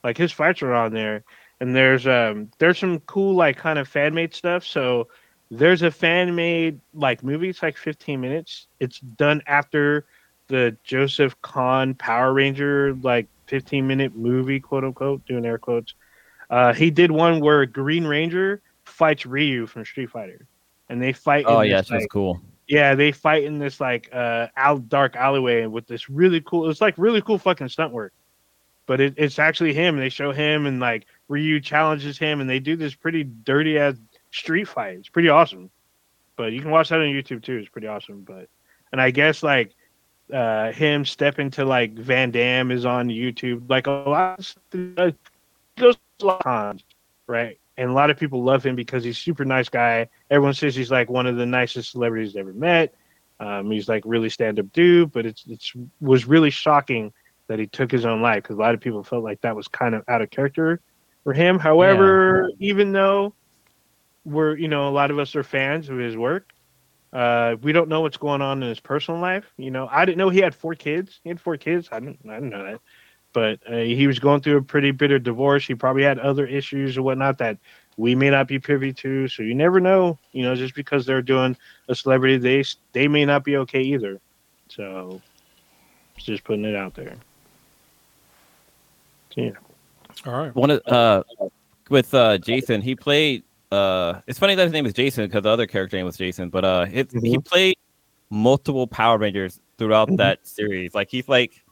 Like 0.03 0.17
his 0.17 0.31
fights 0.31 0.61
are 0.61 0.73
on 0.73 0.93
there. 0.93 1.23
And 1.59 1.75
there's 1.75 2.07
um 2.07 2.49
there's 2.57 2.79
some 2.79 2.99
cool 3.01 3.35
like 3.35 3.57
kind 3.57 3.77
of 3.77 3.87
fan 3.87 4.13
made 4.13 4.33
stuff. 4.33 4.65
So 4.65 5.07
there's 5.51 5.83
a 5.83 5.91
fan 5.91 6.35
made 6.35 6.79
like 6.93 7.23
movie. 7.23 7.49
It's 7.49 7.61
like 7.61 7.77
15 7.77 8.19
minutes. 8.19 8.67
It's 8.79 8.99
done 8.99 9.41
after 9.47 10.05
the 10.47 10.75
joseph 10.83 11.39
kahn 11.41 11.93
power 11.93 12.33
ranger 12.33 12.93
like 12.95 13.27
15 13.51 13.85
minute 13.85 14.15
movie, 14.15 14.61
quote 14.61 14.85
unquote, 14.85 15.25
doing 15.25 15.45
air 15.45 15.57
quotes. 15.57 15.93
Uh, 16.49 16.73
he 16.73 16.89
did 16.89 17.11
one 17.11 17.41
where 17.41 17.65
Green 17.65 18.05
Ranger 18.05 18.61
fights 18.85 19.25
Ryu 19.25 19.67
from 19.67 19.83
Street 19.83 20.09
Fighter, 20.09 20.47
and 20.87 21.01
they 21.01 21.11
fight. 21.11 21.43
Oh 21.47 21.59
yeah, 21.59 21.75
that's 21.75 21.91
like, 21.91 22.09
cool. 22.09 22.41
Yeah, 22.67 22.95
they 22.95 23.11
fight 23.11 23.43
in 23.43 23.59
this 23.59 23.81
like 23.81 24.09
uh 24.13 24.47
out 24.55 24.87
dark 24.87 25.17
alleyway 25.17 25.65
with 25.65 25.85
this 25.85 26.09
really 26.09 26.39
cool. 26.41 26.69
It's 26.69 26.79
like 26.79 26.95
really 26.97 27.21
cool 27.21 27.37
fucking 27.37 27.67
stunt 27.67 27.91
work. 27.91 28.13
but 28.85 29.01
it, 29.01 29.15
it's 29.17 29.37
actually 29.37 29.73
him. 29.73 29.97
They 29.97 30.09
show 30.09 30.31
him 30.31 30.65
and 30.65 30.79
like 30.79 31.05
Ryu 31.27 31.59
challenges 31.59 32.17
him, 32.17 32.39
and 32.39 32.49
they 32.49 32.59
do 32.59 32.77
this 32.77 32.95
pretty 32.95 33.25
dirty 33.25 33.77
ass 33.77 33.95
street 34.31 34.67
fight. 34.69 34.97
It's 34.99 35.09
pretty 35.09 35.29
awesome. 35.29 35.69
But 36.37 36.53
you 36.53 36.61
can 36.61 36.71
watch 36.71 36.87
that 36.87 37.01
on 37.01 37.07
YouTube 37.07 37.43
too. 37.43 37.57
It's 37.57 37.69
pretty 37.69 37.87
awesome. 37.87 38.21
But 38.21 38.47
and 38.93 39.01
I 39.01 39.11
guess 39.11 39.43
like 39.43 39.75
uh 40.33 40.71
him 40.71 41.05
stepping 41.05 41.51
to 41.51 41.65
like 41.65 41.93
Van 41.93 42.31
Damme 42.31 42.71
is 42.71 42.85
on 42.85 43.07
YouTube. 43.07 43.69
Like 43.69 43.87
a 43.87 43.91
lot 43.91 44.55
of 44.73 45.15
goes 45.77 45.97
a 46.21 46.25
lot 46.25 46.37
of 46.37 46.43
times, 46.43 46.83
right? 47.27 47.57
And 47.77 47.89
a 47.89 47.93
lot 47.93 48.09
of 48.09 48.17
people 48.17 48.43
love 48.43 48.65
him 48.65 48.75
because 48.75 49.03
he's 49.03 49.17
super 49.17 49.45
nice 49.45 49.69
guy. 49.69 50.07
Everyone 50.29 50.53
says 50.53 50.75
he's 50.75 50.91
like 50.91 51.09
one 51.09 51.25
of 51.25 51.37
the 51.37 51.45
nicest 51.45 51.91
celebrities 51.91 52.35
ever 52.35 52.53
met. 52.53 52.93
Um, 53.39 53.71
he's 53.71 53.89
like 53.89 54.03
really 54.05 54.29
stand 54.29 54.59
up 54.59 54.71
dude, 54.71 55.11
but 55.11 55.25
it's 55.25 55.43
it's 55.47 55.73
was 55.99 56.25
really 56.27 56.51
shocking 56.51 57.11
that 57.47 57.59
he 57.59 57.67
took 57.67 57.91
his 57.91 58.05
own 58.05 58.21
life 58.21 58.43
because 58.43 58.55
a 58.55 58.59
lot 58.59 58.75
of 58.75 58.79
people 58.79 59.03
felt 59.03 59.23
like 59.23 59.41
that 59.41 59.55
was 59.55 59.67
kind 59.67 59.95
of 59.95 60.03
out 60.07 60.21
of 60.21 60.29
character 60.29 60.79
for 61.23 61.33
him. 61.33 61.57
However, 61.59 62.49
yeah. 62.57 62.69
even 62.69 62.91
though 62.91 63.33
we're 64.25 64.55
you 64.55 64.67
know 64.67 64.87
a 64.87 64.91
lot 64.91 65.09
of 65.09 65.17
us 65.17 65.35
are 65.35 65.43
fans 65.43 65.89
of 65.89 65.97
his 65.97 66.15
work, 66.15 66.53
uh, 67.13 67.55
we 67.61 67.71
don't 67.71 67.89
know 67.89 68.01
what's 68.01 68.17
going 68.17 68.41
on 68.41 68.63
in 68.63 68.69
his 68.69 68.79
personal 68.79 69.19
life. 69.19 69.45
You 69.57 69.71
know, 69.71 69.87
I 69.91 70.05
didn't 70.05 70.17
know 70.17 70.29
he 70.29 70.39
had 70.39 70.55
four 70.55 70.75
kids. 70.75 71.19
He 71.23 71.29
had 71.29 71.39
four 71.39 71.57
kids. 71.57 71.89
I 71.91 71.99
didn't 71.99 72.19
I 72.29 72.35
didn't 72.35 72.49
know 72.49 72.63
that, 72.63 72.81
but 73.33 73.59
uh, 73.67 73.77
he 73.77 74.07
was 74.07 74.19
going 74.19 74.41
through 74.41 74.57
a 74.57 74.61
pretty 74.61 74.91
bitter 74.91 75.19
divorce. 75.19 75.65
He 75.65 75.75
probably 75.75 76.03
had 76.03 76.19
other 76.19 76.45
issues 76.45 76.97
or 76.97 77.03
whatnot 77.03 77.37
that 77.39 77.57
we 77.97 78.15
may 78.15 78.29
not 78.29 78.47
be 78.47 78.59
privy 78.59 78.93
to. 78.93 79.27
So 79.27 79.43
you 79.43 79.53
never 79.53 79.79
know. 79.79 80.17
You 80.31 80.43
know, 80.43 80.55
just 80.55 80.73
because 80.75 81.05
they're 81.05 81.21
doing 81.21 81.57
a 81.87 81.95
celebrity, 81.95 82.37
they 82.37 82.63
they 82.93 83.07
may 83.07 83.25
not 83.25 83.43
be 83.43 83.57
okay 83.57 83.81
either. 83.81 84.19
So 84.69 85.21
just 86.17 86.43
putting 86.43 86.65
it 86.65 86.75
out 86.75 86.93
there. 86.93 87.15
Yeah. 89.35 89.51
All 90.25 90.33
right. 90.33 90.55
One 90.55 90.71
of 90.71 90.81
uh 90.87 91.23
with 91.89 92.13
uh 92.13 92.37
Jason, 92.37 92.81
he 92.81 92.95
played 92.95 93.43
uh 93.71 94.21
it's 94.27 94.39
funny 94.39 94.55
that 94.55 94.63
his 94.63 94.73
name 94.73 94.85
is 94.85 94.93
Jason 94.93 95.25
because 95.25 95.43
the 95.43 95.49
other 95.49 95.67
character 95.67 95.97
name 95.97 96.05
was 96.05 96.17
Jason, 96.17 96.49
but 96.49 96.65
uh 96.65 96.85
it, 96.91 97.09
mm-hmm. 97.09 97.25
he 97.25 97.37
played 97.37 97.77
multiple 98.29 98.87
Power 98.87 99.17
Rangers 99.17 99.59
throughout 99.77 100.07
mm-hmm. 100.07 100.17
that 100.17 100.45
series. 100.47 100.93
Like 100.93 101.09
he's 101.09 101.27
like 101.27 101.63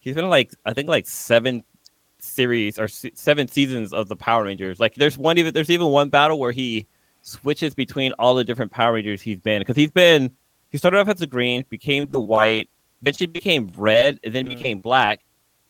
he's 0.00 0.14
been 0.14 0.28
like 0.28 0.52
I 0.64 0.72
think 0.72 0.88
like 0.88 1.06
seven 1.06 1.64
series 2.18 2.78
or 2.78 2.88
se- 2.88 3.12
seven 3.14 3.48
seasons 3.48 3.92
of 3.92 4.08
the 4.08 4.16
Power 4.16 4.44
Rangers. 4.44 4.80
Like 4.80 4.94
there's 4.94 5.16
one 5.16 5.38
even 5.38 5.54
there's 5.54 5.70
even 5.70 5.88
one 5.88 6.08
battle 6.08 6.38
where 6.38 6.52
he 6.52 6.86
switches 7.22 7.74
between 7.74 8.12
all 8.12 8.34
the 8.34 8.44
different 8.44 8.72
Power 8.72 8.94
Rangers 8.94 9.20
he's 9.20 9.38
been 9.38 9.60
because 9.60 9.76
he's 9.76 9.90
been 9.90 10.30
he 10.70 10.78
started 10.78 10.98
off 10.98 11.08
as 11.08 11.18
the 11.18 11.26
green, 11.26 11.64
became 11.68 12.06
the 12.10 12.20
white, 12.20 12.68
eventually 13.02 13.26
became 13.26 13.70
red, 13.76 14.20
and 14.22 14.34
then 14.34 14.46
mm-hmm. 14.46 14.54
became 14.54 14.80
black, 14.80 15.20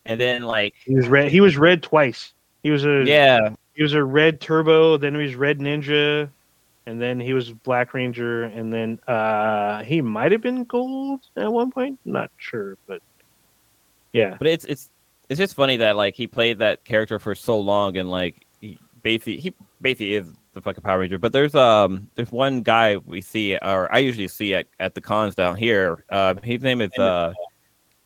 and 0.05 0.21
then 0.21 0.43
like 0.43 0.75
he 0.85 0.95
was 0.95 1.09
red. 1.09 1.31
He 1.31 1.41
was 1.41 1.57
red 1.57 1.83
twice. 1.83 2.35
He 2.63 2.71
was 2.71 2.85
a 2.85 3.05
yeah. 3.05 3.55
He 3.81 3.83
was 3.83 3.95
a 3.95 4.05
red 4.05 4.43
turbo. 4.43 4.99
Then 4.99 5.14
he 5.14 5.23
was 5.23 5.37
red 5.37 5.59
ninja, 5.59 6.29
and 6.85 7.01
then 7.01 7.19
he 7.19 7.33
was 7.33 7.51
black 7.51 7.95
ranger, 7.95 8.45
and 8.45 8.71
then 8.71 9.01
uh 9.09 9.83
he 9.85 10.03
might 10.03 10.33
have 10.33 10.43
been 10.43 10.64
gold 10.64 11.23
at 11.35 11.51
one 11.51 11.71
point. 11.71 11.99
Not 12.05 12.31
sure, 12.37 12.77
but 12.87 13.01
yeah. 14.12 14.37
But 14.37 14.49
it's 14.49 14.66
it's 14.66 14.90
it's 15.31 15.38
just 15.38 15.55
funny 15.55 15.79
that 15.79 15.97
like 15.97 16.14
he 16.14 16.27
played 16.27 16.59
that 16.59 16.85
character 16.85 17.19
for 17.19 17.35
so 17.35 17.59
long, 17.59 17.97
and 17.97 18.11
like 18.11 18.45
he 18.61 18.79
basically 19.03 19.38
he 19.38 19.55
basically 19.81 20.12
is 20.12 20.27
the 20.53 20.61
fucking 20.61 20.83
Power 20.83 20.99
Ranger. 20.99 21.16
But 21.16 21.33
there's 21.33 21.55
um 21.55 22.07
there's 22.16 22.31
one 22.31 22.61
guy 22.61 22.99
we 22.99 23.23
see, 23.23 23.57
or 23.57 23.90
I 23.90 24.01
usually 24.01 24.29
see 24.29 24.53
at, 24.57 24.66
at 24.79 24.95
the 24.95 25.01
cons 25.01 25.35
down 25.35 25.57
here. 25.57 26.05
Uh, 26.11 26.35
his 26.43 26.61
name 26.61 26.83
is 26.83 26.93
uh 26.99 27.33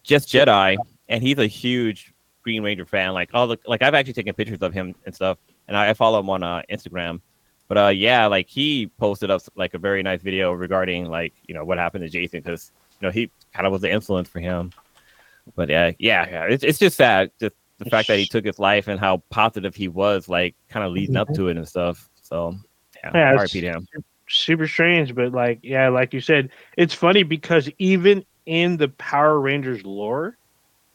just 0.05 0.29
Jedi, 0.29 0.77
and 1.09 1.21
he's 1.21 1.39
a 1.39 1.49
huge 1.49 2.15
Green 2.45 2.63
Ranger 2.63 2.87
fan. 2.87 3.13
Like 3.13 3.31
all 3.35 3.49
the 3.49 3.59
like 3.67 3.83
I've 3.83 3.95
actually 3.95 4.13
taken 4.13 4.35
pictures 4.35 4.63
of 4.63 4.73
him 4.73 4.95
and 5.05 5.13
stuff, 5.13 5.37
and 5.69 5.77
I, 5.77 5.91
I 5.91 5.95
follow 5.95 6.21
him 6.21 6.31
on 6.31 6.43
uh, 6.43 6.63
Instagram. 6.71 7.21
But 7.69 7.79
uh, 7.79 7.89
yeah, 7.89 8.27
like 8.27 8.49
he 8.49 8.91
posted 8.99 9.31
up 9.31 9.43
like 9.57 9.75
a 9.75 9.79
very 9.79 10.03
nice 10.03 10.21
video 10.21 10.53
regarding 10.53 11.07
like 11.07 11.35
you 11.47 11.55
know 11.55 11.65
what 11.65 11.79
happened 11.79 12.05
to 12.05 12.11
Jason 12.11 12.41
because 12.41 12.73
you 13.01 13.07
know 13.07 13.13
he 13.13 13.31
kind 13.53 13.67
of 13.67 13.73
was 13.73 13.83
the 13.83 13.91
influence 13.91 14.29
for 14.29 14.41
him. 14.41 14.71
But 15.57 15.71
yeah, 15.71 15.93
yeah, 15.99 16.29
yeah, 16.29 16.45
it's 16.45 16.65
it's 16.65 16.79
just 16.79 16.97
sad 16.97 17.31
just 17.41 17.55
the 17.79 17.87
fact 17.87 18.09
that 18.09 18.19
he 18.19 18.27
took 18.27 18.45
his 18.45 18.59
life 18.59 18.89
and 18.89 19.01
how 19.01 19.23
positive 19.31 19.75
he 19.75 19.89
was, 19.89 20.29
like 20.29 20.55
kind 20.69 20.87
of 20.87 20.93
leading 20.93 21.17
up 21.17 21.33
to 21.35 21.49
it 21.49 21.57
and 21.57 21.67
stuff. 21.67 22.09
So 22.23 22.55
yeah, 23.03 23.11
yeah 23.15 23.31
RIP 23.31 23.51
him. 23.51 23.87
Super 24.29 24.67
strange, 24.67 25.15
but 25.15 25.33
like 25.33 25.61
yeah, 25.63 25.89
like 25.89 26.13
you 26.13 26.21
said, 26.21 26.51
it's 26.77 26.95
funny 26.95 27.23
because 27.23 27.71
even 27.79 28.25
in 28.47 28.77
the 28.77 28.89
Power 28.89 29.41
Rangers 29.41 29.85
lore, 29.85 30.37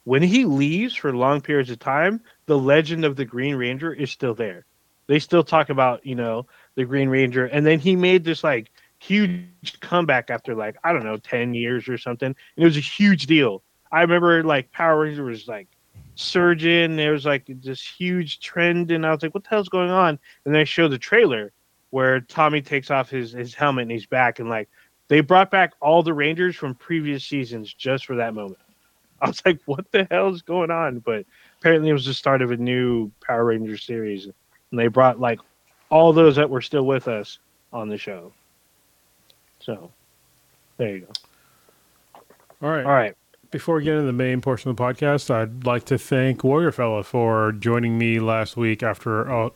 when 0.10 0.24
he 0.24 0.44
leaves 0.44 0.96
for 0.96 1.16
long 1.16 1.40
periods 1.40 1.70
of 1.70 1.78
time, 1.78 2.20
the 2.48 2.58
legend 2.58 3.06
of 3.06 3.16
the 3.16 3.26
Green 3.26 3.54
Ranger 3.54 3.94
is 3.94 4.10
still 4.10 4.34
there. 4.34 4.66
They 5.06 5.20
still 5.20 5.44
talk 5.44 5.70
about, 5.70 6.04
you 6.04 6.16
know, 6.16 6.48
the 6.74 6.84
Green 6.84 7.10
Ranger. 7.10 7.46
And 7.46 7.64
then 7.64 7.78
he 7.78 7.96
made 7.96 8.24
this 8.24 8.44
like 8.44 8.72
huge 8.98 9.80
comeback 9.82 10.32
after 10.32 10.56
like, 10.56 10.78
I 10.84 10.94
don't 10.94 11.04
know, 11.04 11.18
10 11.18 11.54
years 11.54 11.88
or 11.88 12.00
something. 12.00 12.26
And 12.26 12.36
it 12.58 12.66
was 12.66 12.76
a 12.76 12.80
huge 12.80 13.28
deal. 13.28 13.62
I 13.92 14.02
remember 14.02 14.44
like 14.44 14.72
Power 14.72 15.02
Ranger 15.02 15.26
was 15.26 15.48
like 15.48 15.68
surging. 16.16 16.96
There 16.96 17.12
was 17.12 17.28
like 17.28 17.44
this 17.48 17.80
huge 17.80 18.40
trend. 18.40 18.90
And 18.90 19.06
I 19.06 19.12
was 19.12 19.22
like, 19.22 19.36
what 19.36 19.44
the 19.44 19.52
hell's 19.52 19.70
going 19.70 19.92
on? 19.92 20.18
And 20.44 20.56
they 20.56 20.66
show 20.66 20.88
the 20.88 20.98
trailer 20.98 21.52
where 21.92 22.20
Tommy 22.22 22.64
takes 22.64 22.90
off 22.90 23.12
his, 23.12 23.34
his 23.34 23.54
helmet 23.54 23.84
and 23.84 23.92
he's 23.92 24.08
back. 24.08 24.40
And 24.40 24.50
like, 24.50 24.70
they 25.08 25.22
brought 25.22 25.52
back 25.52 25.74
all 25.80 26.02
the 26.02 26.16
Rangers 26.16 26.56
from 26.56 26.74
previous 26.74 27.24
seasons 27.24 27.72
just 27.72 28.08
for 28.08 28.16
that 28.16 28.34
moment. 28.34 28.58
I 29.22 29.28
was 29.28 29.42
like, 29.46 29.60
what 29.66 29.92
the 29.92 30.08
hell 30.10 30.30
is 30.30 30.42
going 30.42 30.72
on? 30.72 31.00
But 31.00 31.26
apparently 31.60 31.90
it 31.90 31.94
was 31.94 32.06
the 32.06 32.14
start 32.14 32.42
of 32.42 32.52
a 32.52 32.58
new 32.58 33.12
Power 33.26 33.46
Rangers 33.46 33.84
series. 33.84 34.26
And 34.26 34.80
they 34.80 34.88
brought 34.88 35.20
like 35.20 35.40
all 35.90 36.14
those 36.14 36.36
that 36.36 36.50
were 36.50 36.62
still 36.62 36.86
with 36.86 37.08
us 37.08 37.40
on 37.74 37.90
the 37.90 37.98
show. 37.98 38.32
So 39.60 39.92
there 40.78 40.96
you 40.96 41.00
go. 41.02 41.12
All 42.62 42.70
right. 42.70 42.86
All 42.86 42.92
right. 42.92 43.16
Before 43.52 43.76
we 43.76 43.84
get 43.84 43.94
into 43.94 44.06
the 44.06 44.14
main 44.14 44.42
portion 44.42 44.70
of 44.70 44.78
the 44.78 44.84
podcast, 44.84 45.32
I'd 45.32 45.66
like 45.66 45.86
to 45.86 45.98
thank 45.98 46.44
Warrior 46.44 46.72
Fella 46.72 47.04
for 47.04 47.52
joining 47.54 47.98
me 47.98 48.20
last 48.20 48.56
week 48.56 48.84
after 48.84 49.24
a 49.24 49.52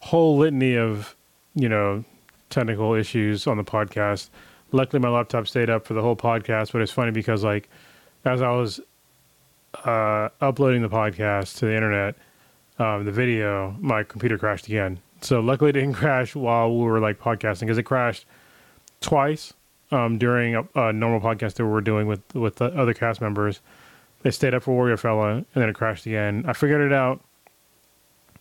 whole 0.00 0.36
litany 0.36 0.76
of, 0.76 1.16
you 1.54 1.68
know, 1.68 2.04
technical 2.50 2.94
issues 2.94 3.48
on 3.48 3.56
the 3.56 3.64
podcast. 3.64 4.30
Luckily, 4.70 5.00
my 5.00 5.08
laptop 5.08 5.48
stayed 5.48 5.68
up 5.68 5.84
for 5.84 5.94
the 5.94 6.02
whole 6.02 6.14
podcast, 6.14 6.72
but 6.72 6.80
it's 6.80 6.92
funny 6.92 7.10
because, 7.10 7.42
like, 7.42 7.68
as 8.24 8.40
I 8.40 8.50
was 8.50 8.80
uh, 9.84 10.28
uploading 10.40 10.82
the 10.82 10.88
podcast 10.88 11.58
to 11.58 11.66
the 11.66 11.74
internet, 11.74 12.14
um, 12.78 13.04
the 13.04 13.12
video, 13.12 13.76
my 13.80 14.02
computer 14.02 14.38
crashed 14.38 14.66
again. 14.66 15.00
So 15.20 15.40
luckily, 15.40 15.70
it 15.70 15.74
didn't 15.74 15.94
crash 15.94 16.34
while 16.34 16.76
we 16.76 16.84
were 16.84 17.00
like 17.00 17.18
podcasting 17.20 17.60
because 17.60 17.78
it 17.78 17.84
crashed 17.84 18.26
twice 19.00 19.52
um, 19.90 20.18
during 20.18 20.54
a, 20.56 20.64
a, 20.74 20.92
normal 20.92 21.20
podcast 21.20 21.54
that 21.54 21.64
we 21.64 21.70
were 21.70 21.80
doing 21.80 22.06
with 22.06 22.22
with 22.34 22.56
the 22.56 22.66
other 22.66 22.94
cast 22.94 23.20
members. 23.20 23.60
They 24.22 24.30
stayed 24.30 24.54
up 24.54 24.62
for 24.62 24.72
Warrior 24.72 24.96
Fella, 24.96 25.28
and 25.28 25.46
then 25.54 25.68
it 25.68 25.74
crashed 25.74 26.06
again. 26.06 26.44
I 26.46 26.54
figured 26.54 26.80
it 26.80 26.92
out. 26.92 27.20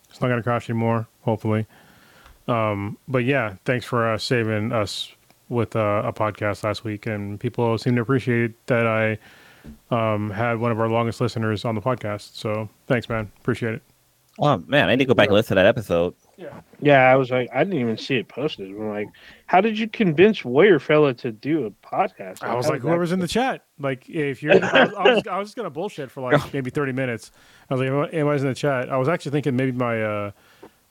It's 0.09 0.21
not 0.21 0.29
to 0.29 0.43
crash 0.43 0.69
anymore, 0.69 1.07
hopefully. 1.23 1.65
Um, 2.47 2.97
but 3.07 3.25
yeah, 3.25 3.55
thanks 3.65 3.85
for 3.85 4.11
uh, 4.11 4.17
saving 4.17 4.71
us 4.71 5.11
with 5.49 5.75
uh, 5.75 6.03
a 6.05 6.13
podcast 6.13 6.63
last 6.63 6.83
week, 6.83 7.05
and 7.05 7.39
people 7.39 7.77
seem 7.77 7.95
to 7.95 8.01
appreciate 8.01 8.53
that 8.67 8.87
I 8.87 9.17
um, 9.91 10.30
had 10.30 10.60
one 10.60 10.71
of 10.71 10.80
our 10.80 10.89
longest 10.89 11.21
listeners 11.21 11.65
on 11.65 11.76
the 11.76 11.82
podcast. 11.82 12.36
So 12.36 12.69
thanks, 12.88 13.10
man. 13.10 13.32
Appreciate 13.39 13.76
it. 13.76 13.82
Oh 14.39 14.58
man, 14.65 14.89
I 14.89 14.95
need 14.95 15.04
to 15.04 15.06
go 15.06 15.13
back 15.13 15.28
and 15.28 15.36
listen 15.36 15.49
to 15.49 15.56
that 15.62 15.67
episode. 15.67 16.15
Yeah, 16.38 16.62
yeah. 16.80 17.12
I 17.12 17.15
was 17.15 17.30
like, 17.30 17.49
I 17.54 17.63
didn't 17.63 17.80
even 17.80 17.97
see 17.97 18.15
it 18.15 18.28
posted. 18.28 18.67
I'm 18.71 18.89
like, 18.89 19.08
how 19.45 19.62
did 19.62 19.78
you 19.78 19.88
convince 19.88 20.43
Warrior 20.43 20.80
Fella 20.80 21.13
to 21.15 21.32
do 21.32 21.67
a 21.67 21.71
podcast? 21.86 22.41
Like, 22.41 22.49
I 22.49 22.56
was 22.56 22.67
like, 22.67 22.82
whoever's 22.82 23.12
in 23.12 23.19
the 23.19 23.28
chat. 23.28 23.63
Like, 23.80 24.10
if 24.10 24.41
you're, 24.41 24.54
I 24.54 24.86
was, 24.86 24.93
I 24.95 25.13
was, 25.13 25.28
I 25.28 25.38
was 25.38 25.49
just 25.49 25.56
gonna 25.56 25.69
bullshit 25.69 26.10
for 26.10 26.21
like 26.21 26.52
maybe 26.54 26.71
30 26.71 26.93
minutes. 26.93 27.32
I 27.69 27.76
was 27.76 27.88
like, 27.88 28.12
anybody's 28.12 28.41
in 28.41 28.49
the 28.49 28.56
chat? 28.56 28.89
I 28.89 28.97
was 28.97 29.08
actually 29.08 29.34
thinking 29.34 29.56
maybe 29.56 29.71
my 29.71 30.02
uh, 30.02 30.32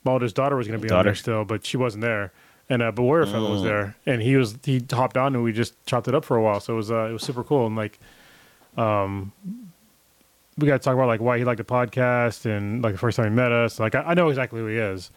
my 0.05 0.13
oldest 0.13 0.35
daughter 0.35 0.55
was 0.55 0.67
gonna 0.67 0.79
be 0.79 0.87
daughter. 0.87 0.99
on 0.99 1.05
there 1.05 1.15
still, 1.15 1.43
but 1.43 1.65
she 1.65 1.75
wasn't 1.75 2.01
there. 2.01 2.31
And 2.69 2.81
uh, 2.81 2.93
but 2.93 3.03
Warrior 3.03 3.25
mm. 3.25 3.31
Fella 3.33 3.49
was 3.49 3.61
mm. 3.61 3.65
there, 3.65 3.95
and 4.05 4.21
he 4.21 4.37
was 4.37 4.57
he 4.63 4.81
hopped 4.89 5.17
on, 5.17 5.35
and 5.35 5.43
we 5.43 5.51
just 5.51 5.85
chopped 5.85 6.07
it 6.07 6.15
up 6.15 6.23
for 6.23 6.37
a 6.37 6.41
while. 6.41 6.61
So 6.61 6.73
it 6.73 6.77
was 6.77 6.91
uh, 6.91 7.07
it 7.09 7.11
was 7.11 7.23
super 7.23 7.43
cool, 7.43 7.67
and 7.67 7.75
like 7.75 7.99
um, 8.77 9.31
we 10.57 10.67
got 10.67 10.73
to 10.73 10.79
talk 10.79 10.93
about 10.93 11.07
like 11.07 11.21
why 11.21 11.37
he 11.37 11.43
liked 11.43 11.57
the 11.57 11.63
podcast 11.63 12.45
and 12.45 12.83
like 12.83 12.93
the 12.93 12.99
first 12.99 13.17
time 13.17 13.25
he 13.25 13.31
met 13.31 13.51
us. 13.51 13.79
Like 13.79 13.95
I, 13.95 14.01
I 14.01 14.13
know 14.13 14.29
exactly 14.29 14.59
who 14.59 14.67
he 14.67 14.77
is. 14.77 15.11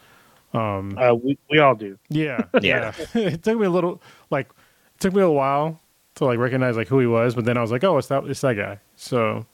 Um, 0.54 0.96
uh, 0.98 1.14
we 1.14 1.38
we 1.50 1.58
all 1.58 1.74
do. 1.74 1.98
Yeah, 2.08 2.44
yeah. 2.62 2.92
it 3.14 3.42
took 3.42 3.58
me 3.58 3.66
a 3.66 3.70
little 3.70 4.00
like 4.30 4.48
it 4.48 5.00
took 5.00 5.14
me 5.14 5.22
a 5.22 5.30
while 5.30 5.80
to 6.16 6.24
like 6.24 6.38
recognize 6.38 6.76
like 6.76 6.88
who 6.88 6.98
he 6.98 7.06
was, 7.06 7.34
but 7.34 7.44
then 7.44 7.56
I 7.56 7.60
was 7.60 7.70
like, 7.70 7.84
oh, 7.84 7.98
it's 7.98 8.08
that 8.08 8.24
it's 8.24 8.40
that 8.40 8.54
guy. 8.54 8.78
So, 8.96 9.44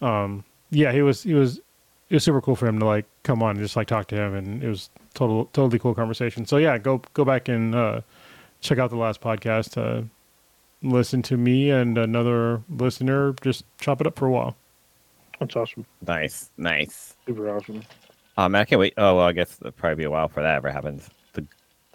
um, 0.00 0.44
yeah, 0.70 0.92
he 0.92 1.02
was 1.02 1.22
he 1.22 1.34
was 1.34 1.58
it 2.08 2.16
was 2.16 2.24
super 2.24 2.40
cool 2.40 2.56
for 2.56 2.66
him 2.66 2.78
to 2.78 2.86
like 2.86 3.06
come 3.22 3.42
on 3.42 3.50
and 3.50 3.60
just 3.60 3.76
like 3.76 3.88
talk 3.88 4.08
to 4.08 4.16
him, 4.16 4.34
and 4.34 4.62
it 4.62 4.68
was 4.68 4.90
total 5.14 5.46
totally 5.46 5.78
cool 5.78 5.94
conversation. 5.94 6.46
So 6.46 6.56
yeah, 6.56 6.78
go 6.78 7.02
go 7.12 7.24
back 7.24 7.48
and 7.48 7.74
uh, 7.74 8.00
check 8.60 8.78
out 8.78 8.90
the 8.90 8.96
last 8.96 9.20
podcast. 9.20 9.76
Uh, 9.76 10.04
listen 10.82 11.22
to 11.22 11.36
me 11.36 11.70
and 11.70 11.96
another 11.98 12.62
listener 12.68 13.34
just 13.40 13.64
chop 13.80 14.00
it 14.00 14.06
up 14.06 14.18
for 14.18 14.26
a 14.26 14.30
while. 14.30 14.56
That's 15.38 15.56
awesome. 15.56 15.86
Nice, 16.06 16.50
nice. 16.56 17.16
Super 17.26 17.48
awesome. 17.56 17.82
Man, 18.38 18.54
I 18.56 18.64
can't 18.64 18.78
wait. 18.80 18.94
Oh 18.96 19.16
well, 19.16 19.26
I 19.26 19.32
guess 19.32 19.58
it'll 19.60 19.72
probably 19.72 19.96
be 19.96 20.04
a 20.04 20.10
while 20.10 20.28
before 20.28 20.42
that 20.42 20.56
ever 20.56 20.70
happens. 20.70 21.08
The, 21.34 21.46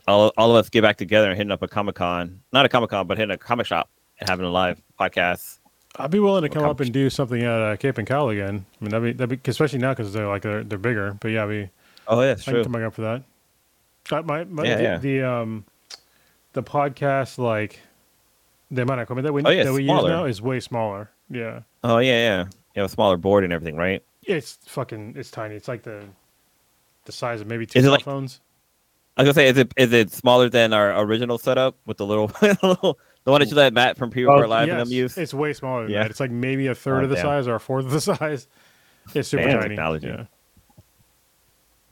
all, 0.07 0.31
all 0.37 0.51
of 0.51 0.57
us 0.57 0.69
get 0.69 0.81
back 0.81 0.97
together 0.97 1.27
and 1.29 1.37
hitting 1.37 1.51
up 1.51 1.61
a 1.61 1.67
Comic 1.67 1.95
Con, 1.95 2.41
not 2.53 2.65
a 2.65 2.69
Comic 2.69 2.89
Con, 2.89 3.07
but 3.07 3.17
hitting 3.17 3.33
a 3.33 3.37
comic 3.37 3.65
shop 3.65 3.89
and 4.19 4.29
having 4.29 4.45
a 4.45 4.49
live 4.51 4.81
podcast. 4.99 5.59
I'd 5.99 6.11
be 6.11 6.19
willing 6.19 6.43
to 6.43 6.49
come 6.49 6.63
up 6.63 6.79
and 6.79 6.93
do 6.93 7.09
something 7.09 7.41
at 7.41 7.49
uh, 7.61 7.75
Cape 7.77 7.97
and 7.97 8.07
Cowl 8.07 8.29
again. 8.29 8.65
I 8.79 8.83
mean, 8.83 8.91
that'd 8.91 9.03
be, 9.03 9.13
that'd 9.13 9.43
be 9.43 9.49
especially 9.49 9.79
now 9.79 9.93
because 9.93 10.13
they're 10.13 10.27
like 10.27 10.43
they're, 10.43 10.63
they're 10.63 10.77
bigger. 10.77 11.17
But 11.19 11.29
yeah, 11.31 11.45
we 11.45 11.69
Oh 12.07 12.21
yeah, 12.21 12.33
it's 12.33 12.47
I 12.47 12.51
true. 12.51 12.63
can 12.63 12.71
come 12.71 12.81
back 12.81 12.87
up 12.87 12.93
for 12.93 13.01
that. 13.01 13.23
Uh, 14.11 14.21
my, 14.21 14.43
my 14.45 14.63
Yeah, 14.63 14.75
the, 14.77 14.83
yeah. 14.83 14.97
the 14.99 15.23
um 15.23 15.65
the 16.53 16.61
podcast 16.63 17.37
like 17.39 17.79
the 18.71 18.81
amount 18.83 18.99
of 18.99 19.03
equipment 19.05 19.25
that 19.25 19.33
we 19.33 19.43
Oh, 19.43 19.49
yeah, 19.49 19.63
that 19.63 19.73
we 19.73 19.85
smaller. 19.85 20.09
use 20.09 20.09
now 20.09 20.25
is 20.25 20.41
way 20.41 20.59
smaller. 20.59 21.09
Yeah, 21.29 21.61
Oh 21.83 21.97
yeah, 21.99 22.11
yeah. 22.13 22.43
You 22.75 22.81
have 22.81 22.85
a 22.91 22.93
smaller 22.93 23.17
board 23.17 23.43
and 23.43 23.51
everything, 23.53 23.75
right? 23.75 24.03
it's 24.23 24.57
fucking 24.67 25.13
it's 25.17 25.31
tiny. 25.31 25.55
It's 25.55 25.67
like 25.69 25.83
the 25.83 26.03
the 27.05 27.11
size 27.13 27.39
of 27.41 27.47
maybe 27.47 27.65
two 27.65 27.79
Is 27.79 27.85
cell 27.85 27.91
like- 27.93 28.03
phones. 28.03 28.41
I 29.15 29.21
was 29.23 29.27
gonna 29.27 29.33
say, 29.33 29.47
is 29.47 29.57
it 29.57 29.73
is 29.77 29.93
it 29.93 30.11
smaller 30.11 30.47
than 30.49 30.73
our 30.73 30.99
original 31.01 31.37
setup 31.39 31.75
with 31.87 31.97
the 31.97 32.05
little, 32.05 32.31
little 32.41 32.99
the 33.23 33.31
one 33.31 33.41
that 33.41 33.49
you 33.49 33.55
let 33.55 33.73
Matt 33.73 33.97
from 33.97 34.11
Pre 34.11 34.25
Oh, 34.25 34.29
Report 34.33 34.49
Live 34.49 34.69
and 34.69 34.79
them 34.79 34.89
use? 34.89 35.17
it's 35.17 35.33
way 35.33 35.53
smaller 35.53 35.83
than 35.83 35.91
Yeah. 35.93 36.03
that. 36.03 36.11
It's 36.11 36.19
like 36.19 36.29
maybe 36.29 36.67
a 36.67 36.75
third 36.75 37.01
Oh, 37.01 37.03
of 37.05 37.09
the 37.09 37.15
damn. 37.15 37.23
size 37.25 37.47
or 37.47 37.55
a 37.55 37.59
fourth 37.59 37.85
of 37.85 37.91
the 37.91 38.01
size. 38.15 38.47
It's 39.15 39.29
super 39.29 39.43
Damn, 39.45 39.57
tiny. 39.59 39.69
technology. 39.69 40.07
Yeah. 40.07 40.25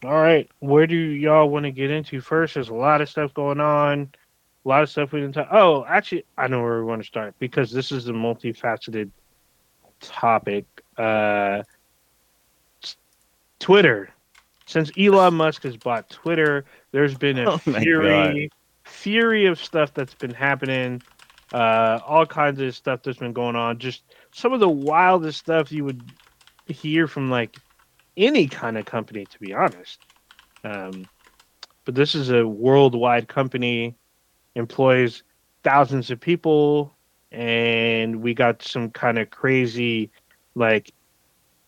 All 0.03 0.13
right, 0.21 0.47
where 0.59 0.85
do 0.85 0.95
y'all 0.95 1.49
want 1.49 1.63
to 1.65 1.71
get 1.71 1.89
into 1.89 2.21
first? 2.21 2.53
There's 2.53 2.69
a 2.69 2.73
lot 2.75 3.01
of 3.01 3.09
stuff 3.09 3.33
going 3.33 3.59
on, 3.59 4.09
a 4.65 4.67
lot 4.67 4.83
of 4.83 4.89
stuff 4.89 5.11
we 5.11 5.21
didn't 5.21 5.35
talk. 5.35 5.49
Oh, 5.51 5.85
actually, 5.85 6.25
I 6.37 6.47
know 6.47 6.61
where 6.61 6.79
we 6.79 6.85
want 6.85 7.01
to 7.01 7.07
start 7.07 7.35
because 7.37 7.71
this 7.71 7.91
is 7.91 8.07
a 8.07 8.13
multifaceted 8.13 9.11
topic. 10.01 10.65
Uh, 10.97 11.63
Twitter. 13.59 14.09
Since 14.65 14.91
Elon 14.97 15.33
Musk 15.35 15.63
has 15.63 15.77
bought 15.77 16.09
Twitter, 16.09 16.65
there's 16.91 17.15
been 17.15 17.37
a 17.37 17.51
Oh 17.51 17.57
fury, 17.57 18.49
fury 18.83 19.45
of 19.45 19.59
stuff 19.59 19.93
that's 19.93 20.15
been 20.15 20.33
happening. 20.33 21.01
Uh, 21.53 21.99
all 22.05 22.25
kinds 22.25 22.59
of 22.59 22.75
stuff 22.75 23.03
that's 23.03 23.19
been 23.19 23.33
going 23.33 23.55
on. 23.55 23.77
Just 23.77 24.03
some 24.31 24.51
of 24.51 24.59
the 24.59 24.69
wildest 24.69 25.39
stuff 25.39 25.71
you 25.71 25.85
would 25.85 26.01
hear 26.67 27.07
from 27.07 27.29
like 27.29 27.57
any 28.17 28.47
kind 28.47 28.77
of 28.77 28.85
company, 28.85 29.25
to 29.25 29.39
be 29.39 29.53
honest. 29.53 29.99
Um, 30.63 31.07
but 31.85 31.93
this 31.93 32.15
is 32.15 32.31
a 32.31 32.47
worldwide 32.47 33.27
company, 33.27 33.95
employs 34.55 35.23
thousands 35.63 36.11
of 36.11 36.19
people, 36.19 36.93
and 37.31 38.21
we 38.21 38.33
got 38.33 38.61
some 38.61 38.89
kind 38.89 39.19
of 39.19 39.29
crazy, 39.29 40.09
like, 40.55 40.93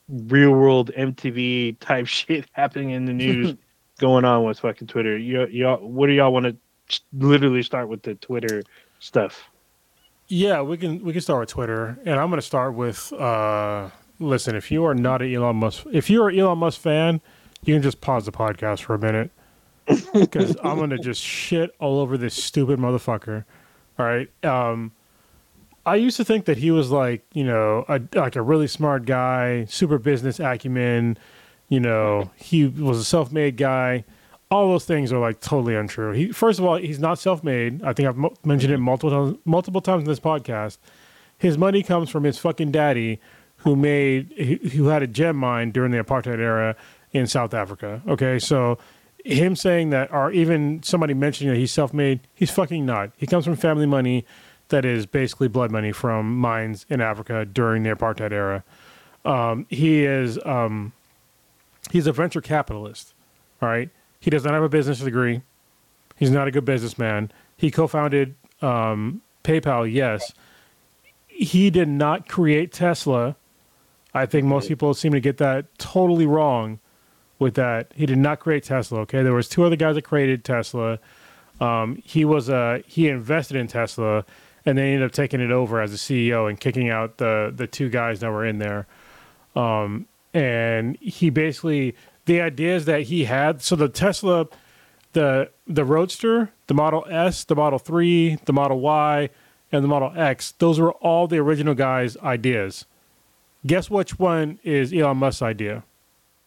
real 0.09 0.51
world 0.51 0.91
MTV 0.97 1.79
type 1.79 2.07
shit 2.07 2.45
happening 2.53 2.91
in 2.91 3.05
the 3.05 3.13
news 3.25 3.55
going 3.99 4.25
on 4.25 4.43
with 4.43 4.59
fucking 4.59 4.87
Twitter. 4.87 5.17
You, 5.17 5.47
y'all, 5.47 5.85
what 5.85 6.07
do 6.07 6.13
y'all 6.13 6.31
want 6.31 6.45
to 6.45 7.01
literally 7.13 7.63
start 7.63 7.89
with 7.89 8.03
the 8.03 8.15
Twitter 8.15 8.63
stuff? 8.99 9.49
Yeah, 10.29 10.61
we 10.61 10.77
can 10.77 11.03
we 11.03 11.13
can 11.13 11.21
start 11.21 11.41
with 11.41 11.49
Twitter, 11.49 11.97
and 12.05 12.19
I'm 12.19 12.29
going 12.29 12.39
to 12.39 12.45
start 12.45 12.73
with. 12.73 13.13
Uh, 13.13 13.89
listen, 14.19 14.55
if 14.55 14.69
you 14.71 14.85
are 14.85 14.93
not 14.93 15.21
an 15.21 15.33
Elon 15.33 15.55
Musk, 15.55 15.85
if 15.93 16.09
you're 16.09 16.29
an 16.29 16.37
Elon 16.37 16.57
Musk 16.57 16.81
fan, 16.81 17.21
you 17.63 17.73
can 17.73 17.81
just 17.81 18.01
pause 18.01 18.25
the 18.25 18.31
podcast 18.33 18.81
for 18.81 18.93
a 18.93 18.99
minute 18.99 19.31
because 20.13 20.55
I'm 20.63 20.89
to 20.89 20.97
just 20.97 21.21
shit 21.21 21.71
all 21.79 21.99
over 21.99 22.17
this 22.17 22.33
stupid 22.33 22.79
motherfucker. 22.79 23.45
All 23.97 24.05
right. 24.05 24.29
Um, 24.43 24.91
I 25.85 25.95
used 25.95 26.17
to 26.17 26.25
think 26.25 26.45
that 26.45 26.57
he 26.57 26.71
was 26.71 26.91
like 26.91 27.25
you 27.33 27.43
know 27.43 27.85
a, 27.87 28.01
like 28.13 28.35
a 28.35 28.41
really 28.41 28.67
smart 28.67 29.05
guy, 29.05 29.65
super 29.65 29.97
business 29.97 30.39
acumen. 30.39 31.17
You 31.69 31.79
know, 31.79 32.31
he 32.35 32.65
was 32.67 32.97
a 32.97 33.03
self-made 33.03 33.57
guy. 33.57 34.05
All 34.49 34.69
those 34.69 34.85
things 34.85 35.11
are 35.11 35.19
like 35.19 35.41
totally 35.41 35.75
untrue. 35.75 36.11
He 36.11 36.31
first 36.31 36.59
of 36.59 36.65
all, 36.65 36.77
he's 36.77 36.99
not 36.99 37.19
self-made. 37.19 37.83
I 37.83 37.93
think 37.93 38.07
I've 38.07 38.17
mo- 38.17 38.35
mentioned 38.45 38.73
it 38.73 38.77
multiple 38.77 39.09
times, 39.09 39.37
multiple 39.45 39.81
times 39.81 40.03
in 40.03 40.07
this 40.07 40.19
podcast. 40.19 40.77
His 41.37 41.57
money 41.57 41.83
comes 41.83 42.09
from 42.09 42.23
his 42.23 42.37
fucking 42.37 42.71
daddy, 42.71 43.19
who 43.57 43.75
made 43.75 44.31
who 44.73 44.87
had 44.87 45.03
a 45.03 45.07
gem 45.07 45.35
mine 45.35 45.71
during 45.71 45.91
the 45.91 46.03
apartheid 46.03 46.39
era 46.39 46.75
in 47.11 47.27
South 47.27 47.53
Africa. 47.53 48.01
Okay, 48.07 48.39
so 48.39 48.77
him 49.27 49.55
saying 49.55 49.89
that, 49.89 50.11
or 50.13 50.31
even 50.31 50.81
somebody 50.83 51.13
mentioning 51.13 51.53
that 51.53 51.59
he's 51.59 51.71
self-made, 51.71 52.21
he's 52.33 52.49
fucking 52.49 52.85
not. 52.85 53.11
He 53.17 53.27
comes 53.27 53.43
from 53.43 53.57
family 53.57 53.85
money 53.85 54.25
that 54.69 54.85
is 54.85 55.05
basically 55.05 55.49
blood 55.49 55.69
money 55.69 55.91
from 55.91 56.37
mines 56.37 56.85
in 56.89 57.01
Africa 57.01 57.45
during 57.45 57.83
the 57.83 57.89
apartheid 57.89 58.31
era. 58.31 58.63
Um, 59.25 59.65
he 59.69 60.05
is 60.05 60.39
um, 60.45 60.93
he's 61.91 62.07
a 62.07 62.13
venture 62.13 62.41
capitalist. 62.41 63.13
All 63.61 63.67
right, 63.67 63.89
he 64.19 64.29
does 64.29 64.45
not 64.45 64.53
have 64.53 64.63
a 64.63 64.69
business 64.69 64.99
degree. 64.99 65.41
He's 66.15 66.31
not 66.31 66.47
a 66.47 66.51
good 66.51 66.65
businessman. 66.65 67.31
He 67.57 67.69
co-founded 67.69 68.35
um, 68.61 69.21
PayPal. 69.43 69.91
Yes, 69.91 70.31
he 71.27 71.69
did 71.69 71.89
not 71.89 72.29
create 72.29 72.71
Tesla. 72.71 73.35
I 74.13 74.25
think 74.25 74.45
most 74.45 74.69
people 74.69 74.93
seem 74.93 75.11
to 75.11 75.19
get 75.19 75.37
that 75.37 75.77
totally 75.77 76.25
wrong 76.25 76.79
with 77.39 77.55
that. 77.55 77.91
He 77.95 78.05
did 78.05 78.17
not 78.17 78.39
create 78.39 78.63
Tesla. 78.63 78.99
Okay, 79.01 79.23
there 79.23 79.33
was 79.33 79.49
two 79.49 79.63
other 79.63 79.75
guys 79.75 79.95
that 79.95 80.03
created 80.03 80.43
Tesla. 80.43 80.99
Um, 81.59 82.01
he 82.03 82.25
was 82.25 82.49
uh, 82.49 82.81
he 82.85 83.07
invested 83.07 83.57
in 83.57 83.67
Tesla, 83.67 84.25
and 84.65 84.77
they 84.77 84.93
ended 84.93 85.03
up 85.03 85.11
taking 85.11 85.41
it 85.41 85.51
over 85.51 85.81
as 85.81 85.93
a 85.93 85.97
CEO 85.97 86.49
and 86.49 86.59
kicking 86.59 86.89
out 86.89 87.17
the 87.17 87.51
the 87.55 87.67
two 87.67 87.89
guys 87.89 88.19
that 88.19 88.31
were 88.31 88.45
in 88.45 88.59
there. 88.59 88.87
Um, 89.55 90.07
and 90.33 90.97
he 90.97 91.29
basically 91.29 91.95
the 92.25 92.41
ideas 92.41 92.85
that 92.85 93.03
he 93.03 93.25
had. 93.25 93.61
So 93.61 93.75
the 93.75 93.89
Tesla, 93.89 94.47
the 95.13 95.49
the 95.65 95.83
Roadster, 95.83 96.51
the 96.67 96.73
Model 96.73 97.05
S, 97.09 97.43
the 97.43 97.55
Model 97.55 97.79
Three, 97.79 98.35
the 98.45 98.53
Model 98.53 98.79
Y, 98.79 99.29
and 99.71 99.83
the 99.83 99.87
Model 99.87 100.13
X. 100.15 100.53
Those 100.59 100.79
were 100.79 100.93
all 100.93 101.27
the 101.27 101.37
original 101.37 101.73
guys' 101.73 102.17
ideas. 102.17 102.85
Guess 103.65 103.89
which 103.89 104.19
one 104.19 104.59
is 104.63 104.93
Elon 104.93 105.17
Musk's 105.17 105.41
idea? 105.41 105.83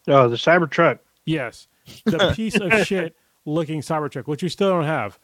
Oh, 0.07 0.27
the 0.27 0.35
Cybertruck. 0.35 0.99
Yes, 1.25 1.67
the 2.05 2.31
piece 2.35 2.55
of 2.59 2.71
shit 2.85 3.15
looking 3.45 3.81
Cybertruck, 3.81 4.27
which 4.27 4.43
we 4.43 4.49
still 4.49 4.69
don't 4.69 4.85
have, 4.85 5.19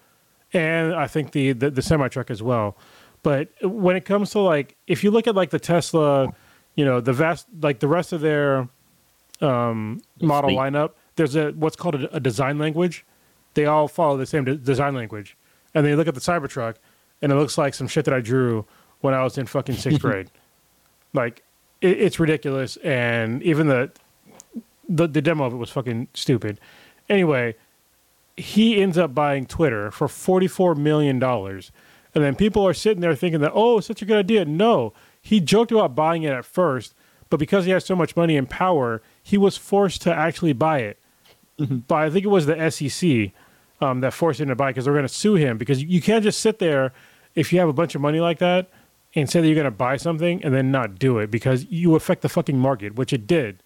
and 0.53 0.93
I 0.93 1.07
think 1.07 1.31
the 1.31 1.53
the, 1.53 1.69
the 1.71 1.81
semi 1.81 2.07
truck 2.07 2.29
as 2.29 2.41
well. 2.43 2.77
But 3.23 3.49
when 3.61 3.95
it 3.95 4.05
comes 4.05 4.31
to 4.31 4.39
like, 4.39 4.75
if 4.87 5.03
you 5.03 5.11
look 5.11 5.27
at 5.27 5.35
like 5.35 5.49
the 5.49 5.59
Tesla, 5.59 6.33
you 6.75 6.85
know, 6.85 7.01
the 7.01 7.13
vast 7.13 7.47
like 7.61 7.79
the 7.79 7.87
rest 7.87 8.13
of 8.13 8.21
their 8.21 8.69
um, 9.41 10.01
model 10.21 10.49
Fleet. 10.49 10.57
lineup, 10.57 10.91
there's 11.15 11.35
a 11.35 11.51
what's 11.51 11.75
called 11.75 11.95
a, 11.95 12.15
a 12.15 12.19
design 12.19 12.57
language. 12.57 13.05
They 13.53 13.65
all 13.65 13.87
follow 13.87 14.17
the 14.17 14.25
same 14.25 14.45
de- 14.45 14.55
design 14.55 14.93
language, 14.93 15.35
and 15.73 15.83
then 15.83 15.91
you 15.91 15.97
look 15.97 16.07
at 16.07 16.15
the 16.15 16.21
Cybertruck, 16.21 16.75
and 17.21 17.31
it 17.31 17.35
looks 17.35 17.57
like 17.57 17.73
some 17.73 17.87
shit 17.87 18.05
that 18.05 18.13
I 18.13 18.19
drew 18.19 18.65
when 19.01 19.13
I 19.13 19.23
was 19.23 19.37
in 19.37 19.45
fucking 19.47 19.75
sixth 19.75 19.99
grade. 20.01 20.29
Like, 21.13 21.43
it, 21.81 21.99
it's 21.99 22.19
ridiculous, 22.19 22.77
and 22.77 23.41
even 23.41 23.67
the 23.67 23.91
the 24.87 25.07
the 25.07 25.21
demo 25.21 25.45
of 25.45 25.53
it 25.53 25.57
was 25.57 25.69
fucking 25.69 26.07
stupid. 26.13 26.59
Anyway, 27.09 27.55
he 28.35 28.81
ends 28.81 28.97
up 28.97 29.13
buying 29.13 29.45
Twitter 29.45 29.91
for 29.91 30.07
forty 30.07 30.47
four 30.47 30.75
million 30.75 31.19
dollars, 31.19 31.71
and 32.13 32.23
then 32.23 32.35
people 32.35 32.65
are 32.67 32.73
sitting 32.73 33.01
there 33.01 33.15
thinking 33.15 33.41
that 33.41 33.51
oh, 33.53 33.79
such 33.79 34.01
a 34.01 34.05
good 34.05 34.17
idea. 34.17 34.45
No, 34.45 34.93
he 35.21 35.39
joked 35.39 35.71
about 35.71 35.95
buying 35.95 36.23
it 36.23 36.33
at 36.33 36.45
first, 36.45 36.93
but 37.29 37.37
because 37.37 37.65
he 37.65 37.71
has 37.71 37.85
so 37.85 37.95
much 37.95 38.15
money 38.15 38.37
and 38.37 38.49
power, 38.49 39.01
he 39.21 39.37
was 39.37 39.57
forced 39.57 40.01
to 40.03 40.13
actually 40.13 40.53
buy 40.53 40.79
it. 40.79 40.99
But 41.57 41.95
I 41.95 42.09
think 42.09 42.23
it 42.23 42.29
was 42.29 42.45
the 42.45 42.69
SEC 42.69 43.31
um, 43.81 44.01
that 44.01 44.13
forced 44.13 44.39
him 44.39 44.49
to 44.49 44.55
buy 44.55 44.69
because 44.69 44.85
they're 44.85 44.93
going 44.93 45.07
to 45.07 45.13
sue 45.13 45.35
him 45.35 45.57
because 45.57 45.83
you 45.83 46.01
can't 46.01 46.23
just 46.23 46.39
sit 46.39 46.59
there 46.59 46.93
if 47.35 47.51
you 47.51 47.59
have 47.59 47.69
a 47.69 47.73
bunch 47.73 47.95
of 47.95 48.01
money 48.01 48.19
like 48.19 48.39
that 48.39 48.69
and 49.15 49.29
say 49.29 49.41
that 49.41 49.47
you're 49.47 49.55
going 49.55 49.65
to 49.65 49.71
buy 49.71 49.97
something 49.97 50.43
and 50.43 50.53
then 50.53 50.71
not 50.71 50.99
do 50.99 51.17
it 51.17 51.31
because 51.31 51.65
you 51.65 51.95
affect 51.95 52.21
the 52.21 52.29
fucking 52.29 52.57
market, 52.57 52.95
which 52.95 53.11
it 53.13 53.25
did. 53.25 53.63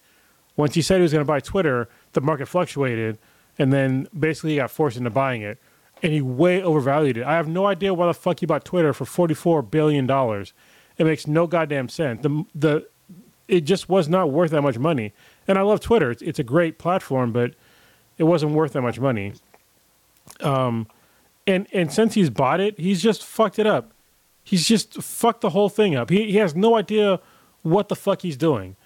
Once 0.56 0.74
he 0.74 0.82
said 0.82 0.96
he 0.96 1.02
was 1.02 1.12
going 1.12 1.24
to 1.24 1.28
buy 1.28 1.40
Twitter, 1.40 1.88
the 2.12 2.20
market 2.20 2.46
fluctuated, 2.46 3.18
and 3.58 3.72
then 3.72 4.06
basically 4.18 4.50
he 4.50 4.56
got 4.56 4.70
forced 4.70 4.96
into 4.96 5.10
buying 5.10 5.42
it, 5.42 5.58
and 6.02 6.12
he 6.12 6.20
way 6.20 6.62
overvalued 6.62 7.16
it. 7.16 7.24
I 7.24 7.34
have 7.34 7.48
no 7.48 7.66
idea 7.66 7.94
why 7.94 8.06
the 8.06 8.14
fuck 8.14 8.40
he 8.40 8.46
bought 8.46 8.64
Twitter 8.64 8.92
for 8.92 9.04
forty 9.04 9.34
four 9.34 9.62
billion 9.62 10.06
dollars. 10.06 10.52
It 10.98 11.04
makes 11.04 11.26
no 11.26 11.46
goddamn 11.46 11.88
sense. 11.88 12.22
The 12.22 12.44
the 12.54 12.88
it 13.48 13.62
just 13.62 13.88
was 13.88 14.08
not 14.08 14.30
worth 14.30 14.50
that 14.50 14.62
much 14.62 14.78
money. 14.78 15.12
And 15.48 15.58
I 15.58 15.62
love 15.62 15.80
Twitter; 15.80 16.10
it's, 16.10 16.22
it's 16.22 16.38
a 16.38 16.44
great 16.44 16.78
platform, 16.78 17.32
but 17.32 17.54
it 18.18 18.24
wasn't 18.24 18.52
worth 18.52 18.72
that 18.74 18.82
much 18.82 19.00
money. 19.00 19.34
Um, 20.40 20.86
and 21.46 21.66
and 21.72 21.92
since 21.92 22.14
he's 22.14 22.30
bought 22.30 22.60
it, 22.60 22.78
he's 22.78 23.02
just 23.02 23.24
fucked 23.24 23.58
it 23.58 23.66
up. 23.66 23.92
He's 24.44 24.66
just 24.66 25.02
fucked 25.02 25.40
the 25.40 25.50
whole 25.50 25.68
thing 25.68 25.94
up. 25.94 26.10
He 26.10 26.30
he 26.30 26.36
has 26.36 26.54
no 26.54 26.76
idea 26.76 27.20
what 27.62 27.88
the 27.88 27.96
fuck 27.96 28.22
he's 28.22 28.36
doing. 28.36 28.76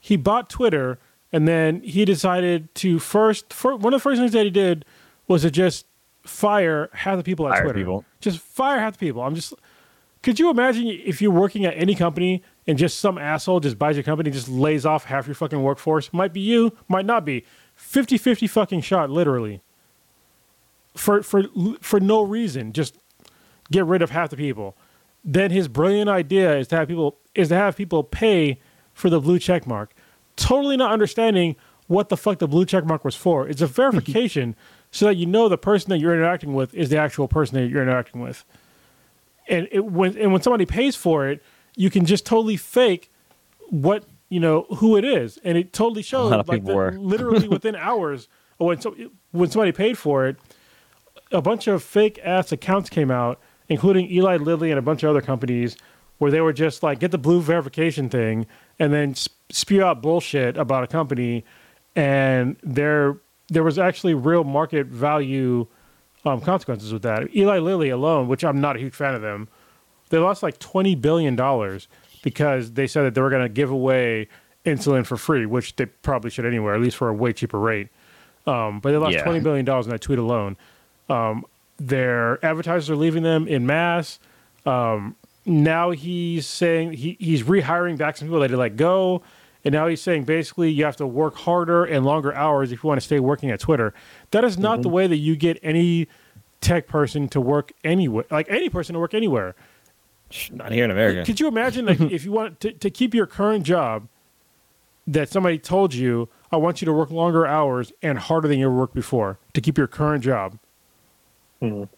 He 0.00 0.16
bought 0.16 0.50
Twitter, 0.50 0.98
and 1.32 1.48
then 1.48 1.80
he 1.80 2.04
decided 2.04 2.74
to 2.76 2.98
first. 2.98 3.52
For, 3.52 3.74
one 3.76 3.94
of 3.94 4.00
the 4.00 4.02
first 4.02 4.20
things 4.20 4.32
that 4.32 4.44
he 4.44 4.50
did 4.50 4.84
was 5.26 5.42
to 5.42 5.50
just 5.50 5.86
fire 6.22 6.90
half 6.92 7.16
the 7.16 7.22
people 7.22 7.46
at 7.48 7.54
Fire 7.54 7.62
Twitter. 7.64 7.78
people. 7.78 8.04
Just 8.20 8.38
fire 8.38 8.78
half 8.78 8.94
the 8.94 8.98
people. 8.98 9.22
I'm 9.22 9.34
just 9.34 9.54
Could 10.22 10.38
you 10.38 10.50
imagine 10.50 10.86
if 10.86 11.22
you're 11.22 11.32
working 11.32 11.64
at 11.64 11.74
any 11.76 11.94
company 11.94 12.42
and 12.66 12.78
just 12.78 13.00
some 13.00 13.18
asshole 13.18 13.60
just 13.60 13.78
buys 13.78 13.96
your 13.96 14.04
company, 14.04 14.30
just 14.30 14.48
lays 14.48 14.86
off 14.86 15.04
half 15.04 15.26
your 15.26 15.34
fucking 15.34 15.62
workforce? 15.62 16.12
Might 16.12 16.32
be 16.32 16.40
you, 16.40 16.76
might 16.88 17.06
not 17.06 17.24
be. 17.24 17.44
50 17.74 18.18
50 18.18 18.46
fucking 18.46 18.80
shot, 18.82 19.10
literally. 19.10 19.62
For, 20.94 21.22
for, 21.22 21.44
for 21.80 22.00
no 22.00 22.22
reason, 22.22 22.72
just 22.74 22.98
get 23.70 23.86
rid 23.86 24.02
of 24.02 24.10
half 24.10 24.30
the 24.30 24.36
people. 24.36 24.76
Then 25.24 25.50
his 25.50 25.66
brilliant 25.68 26.10
idea 26.10 26.58
is 26.58 26.68
to 26.68 26.76
have 26.76 26.88
people 26.88 27.18
is 27.34 27.48
to 27.48 27.54
have 27.54 27.76
people 27.76 28.04
pay 28.04 28.60
for 28.92 29.08
the 29.08 29.20
blue 29.20 29.38
check 29.38 29.66
mark. 29.66 29.94
Totally 30.36 30.76
not 30.76 30.92
understanding 30.92 31.56
what 31.86 32.08
the 32.08 32.16
fuck 32.16 32.38
the 32.38 32.48
blue 32.48 32.64
check 32.64 32.84
mark 32.84 33.04
was 33.04 33.14
for. 33.14 33.46
It's 33.48 33.60
a 33.60 33.66
verification 33.82 34.56
so 34.90 35.06
that 35.06 35.16
you 35.16 35.26
know 35.26 35.48
the 35.48 35.58
person 35.58 35.90
that 35.90 35.98
you're 35.98 36.14
interacting 36.14 36.54
with 36.54 36.74
is 36.74 36.88
the 36.88 36.98
actual 36.98 37.28
person 37.28 37.56
that 37.56 37.68
you're 37.68 37.82
interacting 37.82 38.20
with. 38.20 38.44
And 39.48 39.68
it, 39.70 39.84
when 39.84 40.16
and 40.16 40.32
when 40.32 40.42
somebody 40.42 40.66
pays 40.66 40.94
for 40.96 41.28
it, 41.28 41.42
you 41.76 41.90
can 41.90 42.06
just 42.06 42.24
totally 42.24 42.56
fake 42.56 43.10
what 43.70 44.04
you 44.28 44.40
know 44.40 44.66
who 44.76 44.96
it 44.96 45.04
is, 45.04 45.38
and 45.44 45.58
it 45.58 45.72
totally 45.72 46.02
shows 46.02 46.30
like 46.48 46.64
the- 46.64 46.72
literally 46.98 47.48
within 47.56 47.74
hours 47.74 48.28
when 48.58 48.80
so, 48.80 48.94
when 49.32 49.50
somebody 49.50 49.72
paid 49.72 49.98
for 49.98 50.26
it, 50.26 50.36
a 51.30 51.42
bunch 51.42 51.66
of 51.66 51.82
fake 51.82 52.20
ass 52.22 52.52
accounts 52.52 52.88
came 52.88 53.10
out, 53.10 53.40
including 53.68 54.10
Eli 54.10 54.36
Lilly 54.36 54.70
and 54.70 54.78
a 54.78 54.82
bunch 54.82 55.02
of 55.02 55.10
other 55.10 55.20
companies, 55.20 55.76
where 56.18 56.30
they 56.30 56.40
were 56.40 56.52
just 56.52 56.82
like 56.82 57.00
get 57.00 57.10
the 57.10 57.18
blue 57.18 57.40
verification 57.40 58.08
thing 58.08 58.46
and 58.82 58.92
then 58.92 59.14
spew 59.50 59.84
out 59.84 60.02
bullshit 60.02 60.56
about 60.56 60.82
a 60.82 60.86
company, 60.88 61.44
and 61.94 62.56
there 62.64 63.16
there 63.48 63.62
was 63.62 63.78
actually 63.78 64.14
real 64.14 64.42
market 64.44 64.86
value 64.88 65.66
um, 66.24 66.40
consequences 66.40 66.92
with 66.92 67.02
that. 67.02 67.34
Eli 67.36 67.58
Lilly 67.58 67.90
alone, 67.90 68.26
which 68.26 68.42
I'm 68.44 68.60
not 68.60 68.74
a 68.76 68.78
huge 68.80 68.94
fan 68.94 69.14
of 69.14 69.22
them, 69.22 69.48
they 70.10 70.18
lost 70.18 70.42
like 70.42 70.58
twenty 70.58 70.96
billion 70.96 71.36
dollars 71.36 71.86
because 72.24 72.72
they 72.72 72.86
said 72.88 73.02
that 73.04 73.14
they 73.14 73.20
were 73.20 73.30
going 73.30 73.42
to 73.42 73.48
give 73.48 73.70
away 73.70 74.26
insulin 74.66 75.06
for 75.06 75.16
free, 75.16 75.46
which 75.46 75.76
they 75.76 75.86
probably 75.86 76.30
should 76.30 76.46
anywhere, 76.46 76.74
at 76.74 76.80
least 76.80 76.96
for 76.96 77.08
a 77.08 77.14
way 77.14 77.32
cheaper 77.32 77.58
rate. 77.60 77.88
Um, 78.48 78.80
but 78.80 78.90
they 78.90 78.96
lost 78.96 79.12
Yeah. 79.14 79.22
twenty 79.22 79.40
billion 79.40 79.64
dollars 79.64 79.86
in 79.86 79.92
that 79.92 80.00
tweet 80.00 80.18
alone. 80.18 80.56
Um, 81.08 81.44
their 81.78 82.44
advertisers 82.44 82.90
are 82.90 82.96
leaving 82.96 83.22
them 83.22 83.46
in 83.46 83.64
mass. 83.64 84.18
Um, 84.66 85.14
now 85.44 85.90
he's 85.90 86.46
saying 86.46 86.92
he, 86.92 87.16
he's 87.18 87.42
rehiring 87.42 87.96
back 87.98 88.16
some 88.16 88.28
people 88.28 88.40
that 88.40 88.50
he 88.50 88.56
let 88.56 88.76
go. 88.76 89.22
And 89.64 89.72
now 89.72 89.86
he's 89.86 90.00
saying 90.00 90.24
basically 90.24 90.70
you 90.70 90.84
have 90.84 90.96
to 90.96 91.06
work 91.06 91.36
harder 91.36 91.84
and 91.84 92.04
longer 92.04 92.34
hours 92.34 92.72
if 92.72 92.82
you 92.82 92.88
want 92.88 93.00
to 93.00 93.04
stay 93.04 93.20
working 93.20 93.50
at 93.50 93.60
Twitter. 93.60 93.94
That 94.32 94.42
is 94.44 94.58
not 94.58 94.82
the 94.82 94.88
way 94.88 95.06
that 95.06 95.18
you 95.18 95.36
get 95.36 95.58
any 95.62 96.08
tech 96.60 96.88
person 96.88 97.28
to 97.28 97.40
work 97.40 97.72
anywhere, 97.84 98.24
like 98.30 98.48
any 98.50 98.68
person 98.68 98.94
to 98.94 98.98
work 98.98 99.14
anywhere. 99.14 99.54
Not 100.50 100.72
here 100.72 100.84
in 100.84 100.90
America. 100.90 101.24
Could 101.24 101.38
you 101.38 101.46
imagine 101.46 101.86
like, 101.86 102.00
if 102.00 102.24
you 102.24 102.32
want 102.32 102.58
to, 102.60 102.72
to 102.72 102.90
keep 102.90 103.14
your 103.14 103.26
current 103.26 103.64
job 103.64 104.08
that 105.06 105.28
somebody 105.28 105.58
told 105.58 105.94
you, 105.94 106.28
I 106.50 106.56
want 106.56 106.82
you 106.82 106.86
to 106.86 106.92
work 106.92 107.10
longer 107.10 107.46
hours 107.46 107.92
and 108.02 108.18
harder 108.18 108.48
than 108.48 108.58
you 108.58 108.66
ever 108.66 108.74
worked 108.74 108.94
before 108.94 109.38
to 109.54 109.60
keep 109.60 109.78
your 109.78 109.86
current 109.86 110.24
job? 110.24 110.58
Mhm. 111.60 111.88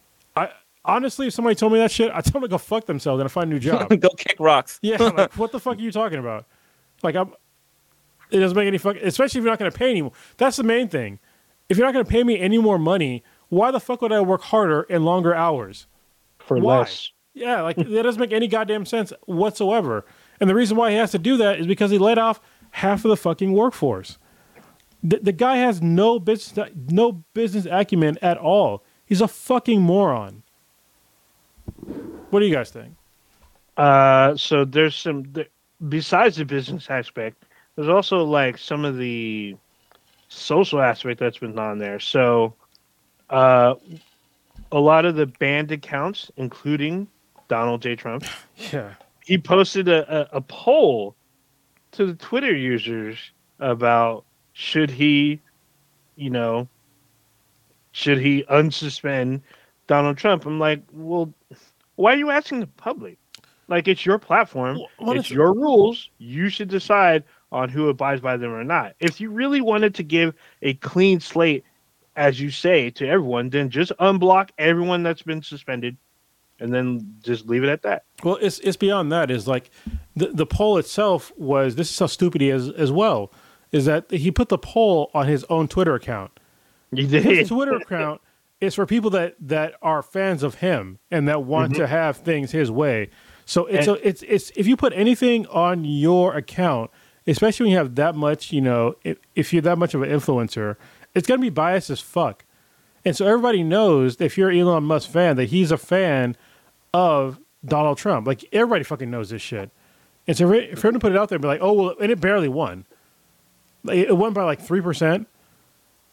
I 0.84 0.96
honestly, 0.96 1.28
if 1.28 1.34
somebody 1.34 1.54
told 1.54 1.72
me 1.72 1.78
that 1.78 1.90
shit, 1.90 2.10
I'd 2.12 2.24
tell 2.24 2.32
them 2.32 2.42
to 2.42 2.48
go 2.48 2.58
fuck 2.58 2.86
themselves 2.86 3.20
and 3.20 3.30
find 3.30 3.50
a 3.50 3.54
new 3.54 3.60
job. 3.70 3.88
Go 4.00 4.10
kick 4.10 4.36
rocks. 4.38 4.78
yeah, 4.82 4.96
like 5.02 5.36
what 5.38 5.52
the 5.52 5.60
fuck 5.60 5.78
are 5.78 5.80
you 5.80 5.92
talking 5.92 6.18
about? 6.18 6.46
Like 7.02 7.14
I'm, 7.16 7.32
it 8.30 8.38
doesn't 8.38 8.56
make 8.56 8.66
any 8.66 8.78
fuck. 8.78 8.96
Especially 8.96 9.38
if 9.38 9.44
you're 9.44 9.52
not 9.52 9.58
going 9.58 9.70
to 9.70 9.78
pay 9.78 9.90
anymore. 9.90 10.12
That's 10.36 10.56
the 10.56 10.62
main 10.64 10.88
thing. 10.88 11.18
If 11.68 11.78
you're 11.78 11.86
not 11.86 11.92
going 11.92 12.04
to 12.04 12.10
pay 12.10 12.24
me 12.24 12.38
any 12.38 12.58
more 12.58 12.78
money, 12.78 13.22
why 13.48 13.70
the 13.70 13.80
fuck 13.80 14.02
would 14.02 14.12
I 14.12 14.20
work 14.20 14.42
harder 14.42 14.82
and 14.90 15.04
longer 15.04 15.34
hours? 15.34 15.86
for 16.44 16.58
Why? 16.58 16.80
less. 16.80 17.10
Yeah, 17.32 17.62
like 17.62 17.76
that 17.78 18.02
doesn't 18.02 18.20
make 18.20 18.32
any 18.32 18.46
goddamn 18.46 18.84
sense 18.84 19.12
whatsoever. 19.26 20.04
And 20.40 20.48
the 20.48 20.54
reason 20.54 20.76
why 20.76 20.90
he 20.90 20.96
has 20.96 21.10
to 21.12 21.18
do 21.18 21.36
that 21.38 21.58
is 21.58 21.66
because 21.66 21.90
he 21.90 21.98
let 21.98 22.18
off 22.18 22.40
half 22.72 23.04
of 23.04 23.08
the 23.08 23.16
fucking 23.16 23.52
workforce. 23.52 24.18
The, 25.02 25.18
the 25.18 25.32
guy 25.32 25.56
has 25.56 25.82
no 25.82 26.18
business 26.18 26.70
no 26.88 27.24
business 27.34 27.66
acumen 27.70 28.18
at 28.22 28.38
all. 28.38 28.84
He's 29.04 29.20
a 29.20 29.28
fucking 29.28 29.82
moron. 29.82 30.42
What 32.30 32.40
do 32.40 32.46
you 32.46 32.54
guys 32.54 32.70
think? 32.70 32.94
Uh, 33.76 34.37
so 34.37 34.64
there's 34.64 34.94
some 34.96 35.24
th- 35.32 35.50
besides 35.88 36.37
the 36.37 36.44
business 36.44 36.88
aspect. 36.90 37.44
There's 37.76 37.88
also 37.88 38.24
like 38.24 38.56
some 38.58 38.84
of 38.84 38.96
the 38.96 39.56
social 40.28 40.80
aspect 40.80 41.18
that's 41.20 41.38
been 41.38 41.58
on 41.58 41.78
there. 41.78 41.98
So, 41.98 42.54
uh, 43.30 43.74
a 44.72 44.78
lot 44.78 45.04
of 45.04 45.16
the 45.16 45.26
banned 45.26 45.72
accounts, 45.72 46.30
including 46.37 47.08
Donald 47.48 47.82
J. 47.82 47.96
Trump, 47.96 48.24
Yeah. 48.72 48.94
he 49.24 49.38
posted 49.38 49.88
a, 49.88 50.32
a, 50.34 50.38
a 50.38 50.40
poll 50.40 51.14
to 51.92 52.06
the 52.06 52.14
Twitter 52.14 52.54
users 52.54 53.18
about 53.60 54.24
should 54.52 54.90
he, 54.90 55.40
you 56.16 56.30
know, 56.30 56.68
should 57.92 58.18
he 58.18 58.44
unsuspend 58.44 59.40
Donald 59.86 60.16
Trump? 60.16 60.46
I'm 60.46 60.58
like, 60.58 60.82
well, 60.92 61.32
why 61.96 62.14
are 62.14 62.16
you 62.16 62.30
asking 62.30 62.60
the 62.60 62.66
public? 62.66 63.18
Like, 63.68 63.88
it's 63.88 64.04
your 64.04 64.18
platform, 64.18 64.78
what 64.98 65.16
it's 65.16 65.30
your 65.30 65.54
rules. 65.54 66.10
You 66.18 66.48
should 66.48 66.68
decide 66.68 67.24
on 67.50 67.68
who 67.70 67.88
abides 67.88 68.20
by 68.20 68.36
them 68.36 68.52
or 68.52 68.64
not. 68.64 68.94
If 69.00 69.20
you 69.20 69.30
really 69.30 69.60
wanted 69.60 69.94
to 69.94 70.02
give 70.02 70.34
a 70.60 70.74
clean 70.74 71.20
slate, 71.20 71.64
as 72.16 72.40
you 72.40 72.50
say, 72.50 72.90
to 72.90 73.08
everyone, 73.08 73.48
then 73.50 73.70
just 73.70 73.90
unblock 74.00 74.50
everyone 74.58 75.02
that's 75.02 75.22
been 75.22 75.42
suspended 75.42 75.96
and 76.60 76.72
then 76.72 77.16
just 77.22 77.46
leave 77.46 77.64
it 77.64 77.68
at 77.68 77.82
that. 77.82 78.04
Well, 78.22 78.38
it's 78.40 78.58
it's 78.60 78.76
beyond 78.76 79.10
that. 79.12 79.30
Is 79.30 79.48
like 79.48 79.70
the 80.14 80.28
the 80.28 80.46
poll 80.46 80.78
itself 80.78 81.32
was. 81.36 81.76
This 81.76 81.90
is 81.90 81.98
how 81.98 82.06
stupid 82.06 82.40
he 82.40 82.50
is 82.50 82.68
as 82.70 82.92
well. 82.92 83.32
Is 83.72 83.86
that 83.86 84.10
he 84.10 84.30
put 84.30 84.50
the 84.50 84.58
poll 84.58 85.10
on 85.14 85.26
his 85.26 85.44
own 85.50 85.68
Twitter 85.68 85.94
account. 85.94 86.38
His 86.94 87.10
did. 87.10 87.48
Twitter 87.48 87.76
account 87.76 88.20
is 88.60 88.74
for 88.74 88.86
people 88.86 89.10
that 89.10 89.34
that 89.40 89.74
are 89.82 90.02
fans 90.02 90.42
of 90.42 90.56
him 90.56 90.98
and 91.10 91.28
that 91.28 91.44
want 91.44 91.74
to 91.74 91.82
mm-hmm. 91.82 91.90
have 91.90 92.18
things 92.18 92.52
his 92.52 92.70
way. 92.70 93.10
So 93.44 93.66
it's 93.66 93.86
And- 93.86 93.96
a, 93.96 94.08
it's 94.08 94.22
it's 94.22 94.50
if 94.56 94.66
you 94.66 94.76
put 94.76 94.92
anything 94.94 95.46
on 95.46 95.84
your 95.84 96.36
account, 96.36 96.90
especially 97.26 97.64
when 97.64 97.72
you 97.72 97.78
have 97.78 97.94
that 97.96 98.14
much, 98.14 98.52
you 98.52 98.60
know, 98.60 98.94
if, 99.04 99.18
if 99.34 99.52
you're 99.52 99.62
that 99.62 99.78
much 99.78 99.94
of 99.94 100.02
an 100.02 100.10
influencer, 100.10 100.76
it's 101.14 101.26
gonna 101.26 101.42
be 101.42 101.50
biased 101.50 101.90
as 101.90 102.00
fuck. 102.00 102.44
And 103.04 103.14
so 103.14 103.26
everybody 103.26 103.62
knows 103.62 104.20
if 104.20 104.38
you're 104.38 104.48
an 104.48 104.58
Elon 104.58 104.84
Musk 104.84 105.10
fan 105.10 105.36
that 105.36 105.46
he's 105.46 105.70
a 105.70 105.76
fan 105.76 106.36
of 106.94 107.38
Donald 107.64 107.98
Trump. 107.98 108.26
Like 108.26 108.44
everybody 108.52 108.84
fucking 108.84 109.10
knows 109.10 109.30
this 109.30 109.42
shit. 109.42 109.70
And 110.26 110.36
so 110.36 110.48
for 110.48 110.88
him 110.88 110.94
to 110.94 110.98
put 110.98 111.12
it 111.12 111.18
out 111.18 111.28
there 111.28 111.36
and 111.36 111.42
be 111.42 111.48
like, 111.48 111.60
oh 111.60 111.72
well, 111.72 111.94
and 112.00 112.10
it 112.10 112.20
barely 112.20 112.48
won. 112.48 112.86
It 113.86 114.16
won 114.16 114.32
by 114.32 114.44
like 114.44 114.60
three 114.62 114.80
percent. 114.80 115.28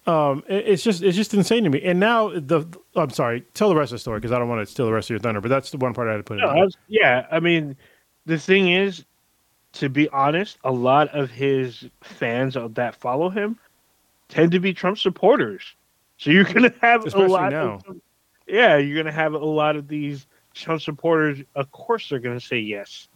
Um, 0.07 0.43
it- 0.47 0.67
it's 0.67 0.83
just 0.83 1.03
it's 1.03 1.15
just 1.15 1.33
insane 1.33 1.63
to 1.63 1.69
me. 1.69 1.81
And 1.83 1.99
now 1.99 2.29
the 2.29 2.65
I'm 2.95 3.11
sorry, 3.11 3.41
tell 3.53 3.69
the 3.69 3.75
rest 3.75 3.91
of 3.91 3.95
the 3.95 3.99
story 3.99 4.19
because 4.19 4.31
I 4.31 4.39
don't 4.39 4.49
want 4.49 4.65
to 4.65 4.71
steal 4.71 4.85
the 4.87 4.93
rest 4.93 5.07
of 5.07 5.11
your 5.11 5.19
thunder. 5.19 5.41
But 5.41 5.49
that's 5.49 5.69
the 5.71 5.77
one 5.77 5.93
part 5.93 6.07
I 6.07 6.11
had 6.11 6.17
to 6.17 6.23
put 6.23 6.37
No, 6.39 6.49
in. 6.49 6.57
I 6.59 6.63
was- 6.63 6.77
yeah, 6.87 7.27
I 7.31 7.39
mean, 7.39 7.75
the 8.25 8.37
thing 8.39 8.69
is, 8.71 9.05
to 9.73 9.89
be 9.89 10.09
honest, 10.09 10.57
a 10.63 10.71
lot 10.71 11.09
of 11.09 11.29
his 11.29 11.87
fans 12.01 12.57
that 12.69 12.95
follow 12.95 13.29
him 13.29 13.57
tend 14.27 14.51
to 14.53 14.59
be 14.59 14.73
Trump 14.73 14.97
supporters. 14.97 15.63
So 16.17 16.29
you're 16.31 16.43
gonna 16.45 16.73
have 16.81 17.05
Especially 17.05 17.25
a 17.25 17.29
lot. 17.29 17.51
now. 17.51 17.79
Of, 17.87 17.97
yeah, 18.47 18.77
you're 18.77 18.97
gonna 18.97 19.11
have 19.15 19.33
a 19.33 19.37
lot 19.37 19.75
of 19.75 19.87
these 19.87 20.25
Trump 20.53 20.81
supporters. 20.81 21.39
Of 21.55 21.71
course, 21.71 22.09
they're 22.09 22.19
gonna 22.19 22.39
say 22.39 22.59
yes, 22.59 23.07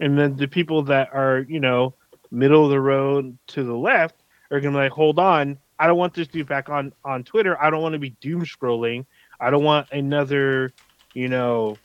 and 0.00 0.18
then 0.18 0.36
the 0.36 0.46
people 0.48 0.82
that 0.82 1.08
are 1.14 1.46
you 1.48 1.60
know 1.60 1.94
middle 2.30 2.64
of 2.64 2.70
the 2.70 2.80
road 2.80 3.36
to 3.48 3.62
the 3.64 3.74
left 3.76 4.16
are 4.50 4.60
gonna 4.60 4.72
be 4.76 4.82
like, 4.84 4.92
hold 4.92 5.18
on, 5.18 5.58
I 5.78 5.86
don't 5.86 5.98
want 5.98 6.14
this 6.14 6.28
dude 6.28 6.48
back 6.48 6.68
on 6.68 6.92
on 7.04 7.24
Twitter. 7.24 7.60
I 7.62 7.70
don't 7.70 7.82
want 7.82 7.92
to 7.94 7.98
be 7.98 8.10
doom 8.10 8.44
scrolling. 8.44 9.04
I 9.40 9.50
don't 9.50 9.64
want 9.64 9.90
another, 9.92 10.72
you 11.14 11.28
know, 11.28 11.76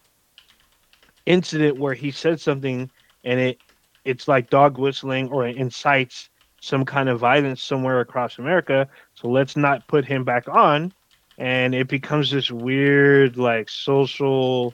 incident 1.26 1.80
where 1.80 1.93
he 1.93 2.11
said 2.11 2.39
something 2.39 2.89
and 3.24 3.39
it 3.39 3.59
it's 4.05 4.28
like 4.28 4.49
dog 4.49 4.78
whistling 4.78 5.30
or 5.30 5.47
it 5.47 5.57
incites 5.57 6.30
some 6.61 6.86
kind 6.86 7.09
of 7.09 7.20
violence 7.20 7.61
somewhere 7.61 7.99
across 7.99 8.38
America. 8.38 8.88
So 9.16 9.28
let's 9.28 9.57
not 9.57 9.88
put 9.88 10.05
him 10.05 10.24
back 10.24 10.47
on. 10.47 10.93
And 11.38 11.74
it 11.74 11.88
becomes 11.88 12.30
this 12.30 12.51
weird, 12.51 13.38
like 13.38 13.68
social 13.68 14.74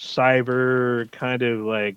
cyber 0.00 1.10
kind 1.12 1.42
of 1.42 1.60
like 1.60 1.96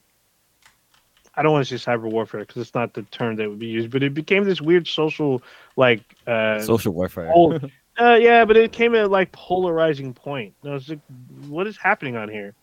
I 1.39 1.41
don't 1.41 1.53
want 1.53 1.65
to 1.65 1.77
say 1.79 1.91
cyber 1.91 2.11
warfare 2.11 2.41
because 2.41 2.61
it's 2.61 2.75
not 2.75 2.93
the 2.93 3.03
term 3.03 3.37
that 3.37 3.47
would 3.49 3.59
be 3.59 3.67
used, 3.67 3.91
but 3.91 4.03
it 4.03 4.13
became 4.13 4.43
this 4.43 4.59
weird 4.59 4.85
social 4.85 5.41
like 5.77 6.01
uh 6.27 6.59
Social 6.59 6.91
warfare. 6.91 7.31
pol- 7.31 7.57
uh 7.99 8.15
yeah, 8.15 8.43
but 8.43 8.57
it 8.57 8.73
came 8.73 8.93
at 8.93 9.09
like 9.09 9.31
polarizing 9.31 10.13
point. 10.13 10.53
And 10.63 10.71
I 10.71 10.73
was 10.73 10.89
like, 10.89 10.99
what 11.47 11.65
is 11.65 11.77
happening 11.77 12.17
on 12.17 12.27
here? 12.27 12.53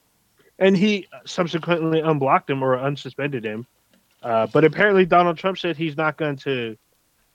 And 0.59 0.77
he 0.77 1.07
subsequently 1.25 2.01
unblocked 2.01 2.51
him 2.51 2.63
or 2.63 2.77
unsuspended 2.77 3.45
him. 3.45 3.67
Uh, 4.23 4.47
but 4.47 4.65
apparently 4.65 5.07
Donald 5.07 5.39
Trump 5.39 5.57
said 5.57 5.79
he's 5.79 5.97
not 5.97 6.19
going 6.19 6.37
to 6.37 6.77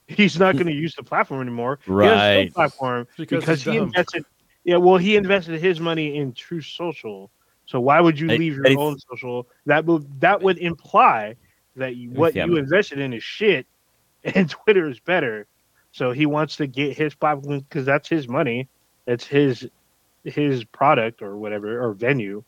he's 0.08 0.38
not 0.38 0.54
going 0.54 0.68
to 0.68 0.74
use 0.74 0.94
the 0.94 1.04
platform 1.04 1.42
anymore. 1.42 1.80
He 1.84 1.92
has 1.92 1.96
no 1.96 1.96
Right. 1.96 2.54
platform 2.54 3.08
Because 3.18 3.39
because, 3.39 3.64
he 3.64 3.78
invested 3.78 4.26
yeah, 4.64 4.78
well 4.78 4.98
he 4.98 5.16
invested 5.16 5.60
his 5.60 5.80
money 5.80 6.18
in 6.18 6.34
Truth 6.34 6.66
Social. 6.66 7.32
So 7.72 7.80
why 7.80 8.02
would 8.02 8.20
you 8.20 8.28
leave 8.28 8.56
your 8.56 8.78
own 8.78 9.00
social? 9.00 9.48
That 9.66 9.86
would 9.86 10.20
that 10.20 10.42
would 10.42 10.58
imply 10.58 11.38
that 11.78 11.96
you, 11.96 12.10
what 12.10 12.36
you 12.36 12.58
invested 12.58 13.00
in 13.00 13.14
is 13.14 13.24
shit, 13.24 13.66
and 14.26 14.50
Twitter 14.50 14.90
is 14.90 15.00
better. 15.00 15.48
So 15.94 16.12
he 16.12 16.26
wants 16.26 16.58
to 16.58 16.68
get 16.68 16.98
his 16.98 17.16
platform 17.16 17.60
because 17.62 17.86
that's 17.86 18.10
his 18.10 18.28
money. 18.28 18.68
It's 19.08 19.26
his 19.26 19.70
his 20.26 20.66
product 20.66 21.22
or 21.22 21.38
whatever 21.38 21.82
or 21.82 21.94
venue. 21.94 22.44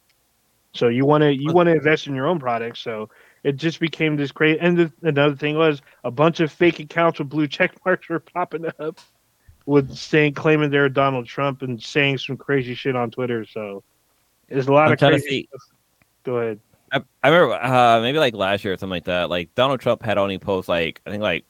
So 0.73 0.89
you 0.89 1.05
want 1.05 1.21
to 1.21 1.33
you 1.33 1.53
want 1.53 1.67
to 1.67 1.73
invest 1.73 2.07
in 2.07 2.15
your 2.15 2.27
own 2.27 2.39
product. 2.39 2.77
So 2.77 3.09
it 3.45 3.55
just 3.55 3.79
became 3.79 4.17
this 4.17 4.33
crazy. 4.33 4.59
And 4.59 4.77
the, 4.77 4.93
another 5.03 5.37
thing 5.37 5.57
was 5.57 5.81
a 6.03 6.11
bunch 6.11 6.41
of 6.41 6.51
fake 6.51 6.79
accounts 6.79 7.19
with 7.19 7.29
blue 7.29 7.47
check 7.47 7.73
marks 7.85 8.09
were 8.09 8.19
popping 8.19 8.65
up 8.77 8.99
with 9.65 9.95
saying 9.95 10.33
claiming 10.33 10.69
they're 10.69 10.89
Donald 10.89 11.27
Trump 11.27 11.61
and 11.61 11.81
saying 11.81 12.17
some 12.17 12.35
crazy 12.35 12.75
shit 12.75 12.97
on 12.97 13.09
Twitter. 13.09 13.45
So 13.45 13.83
there's 14.53 14.67
a 14.67 14.73
lot 14.73 14.87
I'm 14.87 14.93
of 14.93 14.99
crazy 14.99 15.27
see. 15.27 15.49
Go 16.23 16.37
ahead. 16.37 16.59
I, 16.91 17.01
I 17.23 17.29
remember 17.29 17.55
uh, 17.55 17.99
maybe 18.01 18.19
like 18.19 18.35
last 18.35 18.63
year 18.63 18.73
or 18.73 18.77
something 18.77 18.91
like 18.91 19.05
that. 19.05 19.29
Like 19.29 19.53
Donald 19.55 19.79
Trump 19.79 20.03
had 20.03 20.17
only 20.17 20.37
posted 20.37 20.69
like 20.69 21.01
I 21.05 21.09
think 21.09 21.23
like 21.23 21.43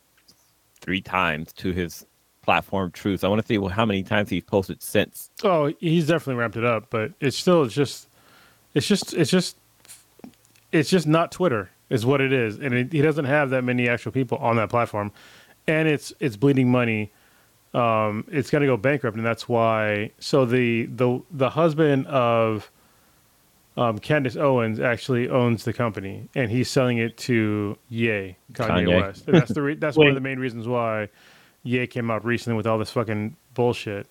three 0.79 1.01
times 1.01 1.51
to 1.53 1.71
his 1.71 2.05
platform 2.41 2.91
Truth. 2.91 3.23
I 3.23 3.27
want 3.27 3.41
to 3.41 3.47
see 3.47 3.57
well, 3.57 3.69
how 3.69 3.85
many 3.85 4.03
times 4.03 4.29
he's 4.29 4.43
posted 4.43 4.81
since. 4.81 5.29
Oh, 5.43 5.73
he's 5.79 6.07
definitely 6.07 6.39
ramped 6.39 6.57
it 6.57 6.65
up, 6.65 6.89
but 6.89 7.11
it's 7.19 7.37
still 7.37 7.63
it's 7.63 7.73
just 7.73 8.07
it's 8.73 8.87
just 8.87 9.13
it's 9.13 9.29
just 9.31 9.57
it's 10.71 10.89
just 10.89 11.07
not 11.07 11.31
Twitter 11.31 11.69
is 11.89 12.05
what 12.05 12.21
it 12.21 12.31
is, 12.31 12.57
and 12.57 12.73
it, 12.73 12.91
he 12.91 13.01
doesn't 13.01 13.25
have 13.25 13.49
that 13.51 13.63
many 13.63 13.87
actual 13.89 14.11
people 14.11 14.37
on 14.39 14.55
that 14.55 14.69
platform, 14.69 15.11
and 15.67 15.87
it's 15.87 16.13
it's 16.19 16.35
bleeding 16.35 16.69
money. 16.69 17.11
Um, 17.73 18.25
it's 18.31 18.49
going 18.49 18.61
to 18.61 18.67
go 18.67 18.77
bankrupt, 18.77 19.17
and 19.17 19.25
that's 19.25 19.49
why. 19.49 20.11
So 20.19 20.45
the 20.45 20.85
the 20.85 21.21
the 21.31 21.49
husband 21.49 22.07
of 22.07 22.71
um, 23.75 23.97
Candace 23.99 24.35
Owens 24.35 24.79
actually 24.79 25.29
owns 25.29 25.63
the 25.63 25.73
company, 25.73 26.29
and 26.35 26.51
he's 26.51 26.69
selling 26.69 26.99
it 26.99 27.17
to 27.17 27.77
Ye 27.89 28.35
Kanye, 28.53 28.85
Kanye. 28.85 29.01
West, 29.01 29.27
and 29.27 29.35
that's 29.35 29.51
the 29.51 29.61
re- 29.61 29.75
that's 29.75 29.97
one 29.97 30.07
of 30.07 30.15
the 30.15 30.21
main 30.21 30.39
reasons 30.39 30.67
why 30.67 31.09
Ye 31.63 31.87
came 31.87 32.11
out 32.11 32.23
recently 32.23 32.55
with 32.55 32.67
all 32.67 32.77
this 32.77 32.91
fucking 32.91 33.35
bullshit 33.53 34.07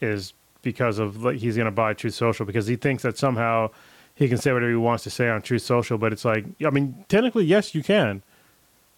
is 0.00 0.34
because 0.62 0.98
of 0.98 1.22
like 1.22 1.38
he's 1.38 1.56
going 1.56 1.66
to 1.66 1.70
buy 1.70 1.94
Truth 1.94 2.14
Social 2.14 2.44
because 2.44 2.66
he 2.66 2.76
thinks 2.76 3.02
that 3.02 3.16
somehow 3.16 3.70
he 4.14 4.28
can 4.28 4.36
say 4.36 4.52
whatever 4.52 4.70
he 4.70 4.76
wants 4.76 5.04
to 5.04 5.10
say 5.10 5.28
on 5.28 5.40
Truth 5.42 5.62
Social, 5.62 5.96
but 5.96 6.12
it's 6.12 6.24
like 6.24 6.44
I 6.64 6.70
mean 6.70 7.04
technically 7.08 7.44
yes 7.44 7.74
you 7.74 7.82
can, 7.82 8.22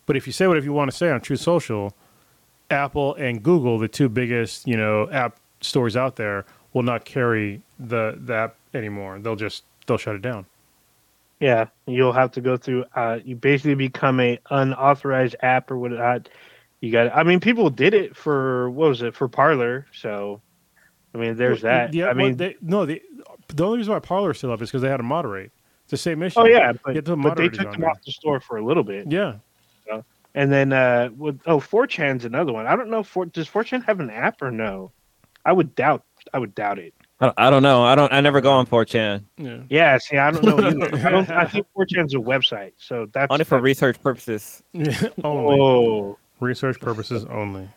but 0.07 0.17
if 0.17 0.27
you 0.27 0.33
say 0.33 0.47
whatever 0.47 0.65
you 0.65 0.73
want 0.73 0.91
to 0.91 0.97
say 0.97 1.11
on 1.11 1.21
Truth 1.21 1.41
Social, 1.41 1.95
Apple 2.71 3.15
and 3.15 3.43
Google, 3.43 3.79
the 3.79 3.89
two 3.89 4.09
biggest 4.09 4.67
you 4.67 4.77
know 4.77 5.09
app 5.11 5.37
stores 5.61 5.97
out 5.97 6.17
there, 6.17 6.45
will 6.73 6.83
not 6.83 7.05
carry 7.05 7.63
the 7.79 8.19
the 8.21 8.35
app 8.35 8.57
anymore. 8.75 9.19
They'll 9.19 9.37
just 9.37 9.63
they'll 9.87 9.99
shut 9.99 10.15
it 10.15 10.23
down. 10.23 10.47
Yeah, 11.41 11.67
you'll 11.87 12.13
have 12.13 12.31
to 12.33 12.41
go 12.41 12.57
through. 12.57 12.85
Uh, 12.95 13.19
you 13.25 13.37
basically 13.37 13.75
become 13.75 14.21
a 14.21 14.39
unauthorized 14.51 15.37
app 15.43 15.71
or 15.71 15.79
whatnot. 15.79 16.29
You 16.81 16.93
got. 16.93 17.15
I 17.15 17.23
mean, 17.23 17.41
people 17.41 17.71
did 17.71 17.95
it 17.95 18.17
for 18.17 18.71
what 18.71 18.89
was 18.89 19.03
it 19.03 19.15
for 19.15 19.29
Parler? 19.29 19.87
So, 19.93 20.41
I 21.15 21.19
mean, 21.19 21.37
there's 21.37 21.63
Well, 21.63 21.73
that. 21.73 21.95
Yeah, 21.95 22.05
I 22.05 22.09
well, 22.09 22.17
mean, 22.17 22.37
they, 22.37 22.57
no, 22.61 22.87
the 22.87 23.03
the 23.49 23.65
only 23.65 23.79
reason 23.79 23.93
why 23.93 23.99
Parler 24.01 24.31
is 24.31 24.39
still 24.39 24.53
up 24.53 24.63
is 24.63 24.71
because 24.71 24.83
they 24.83 24.89
had 24.89 24.99
to 24.99 25.03
moderate. 25.03 25.51
It's 25.83 25.91
the 25.91 25.97
same 25.97 26.23
issue. 26.23 26.41
oh 26.41 26.47
yeah, 26.47 26.73
but, 26.85 27.05
but 27.05 27.37
they 27.37 27.49
took 27.49 27.71
them 27.73 27.83
there. 27.83 27.91
off 27.91 28.03
the 28.07 28.13
store 28.13 28.41
for 28.41 28.57
a 28.57 28.65
little 28.65 28.85
bit, 28.85 29.11
Yeah, 29.11 29.35
and 30.35 30.51
then 30.51 30.73
uh, 30.73 31.11
with, 31.17 31.41
oh, 31.47 31.59
4chan's 31.59 32.25
another 32.25 32.53
one. 32.53 32.67
I 32.67 32.75
don't 32.75 32.91
know. 32.91 33.03
For, 33.03 33.25
does 33.27 33.49
4chan 33.49 33.85
have 33.85 34.01
an 34.01 34.11
app 34.11 34.43
or 34.43 34.51
no? 34.51 34.91
I 35.45 35.53
would 35.53 35.75
doubt. 35.75 36.03
I 36.33 36.39
would 36.39 36.55
doubt 36.55 36.79
it. 36.79 36.95
I 37.25 37.27
don't, 37.27 37.39
I 37.39 37.51
don't 37.51 37.63
know. 37.63 37.83
I 37.85 37.95
don't. 37.95 38.13
I 38.13 38.21
never 38.21 38.41
go 38.43 38.53
on 38.53 38.67
4chan 38.67 39.25
yeah. 39.39 39.59
Yeah, 39.71 39.99
see, 39.99 40.19
I 40.19 40.31
don't 40.31 40.45
know. 40.45 40.59
Either. 40.59 40.95
I 41.07 41.11
don't. 41.11 41.31
I 41.31 41.47
think 41.47 41.67
4chan's 41.77 42.13
a 42.15 42.19
website, 42.19 42.73
so 42.77 43.07
that's 43.13 43.31
only 43.31 43.45
for 43.45 43.57
that's- 43.57 43.63
research 43.65 44.03
purposes. 44.03 44.63
only 44.75 45.01
Oh, 45.25 46.19
research 46.41 46.79
purposes 46.81 47.25
only. 47.31 47.69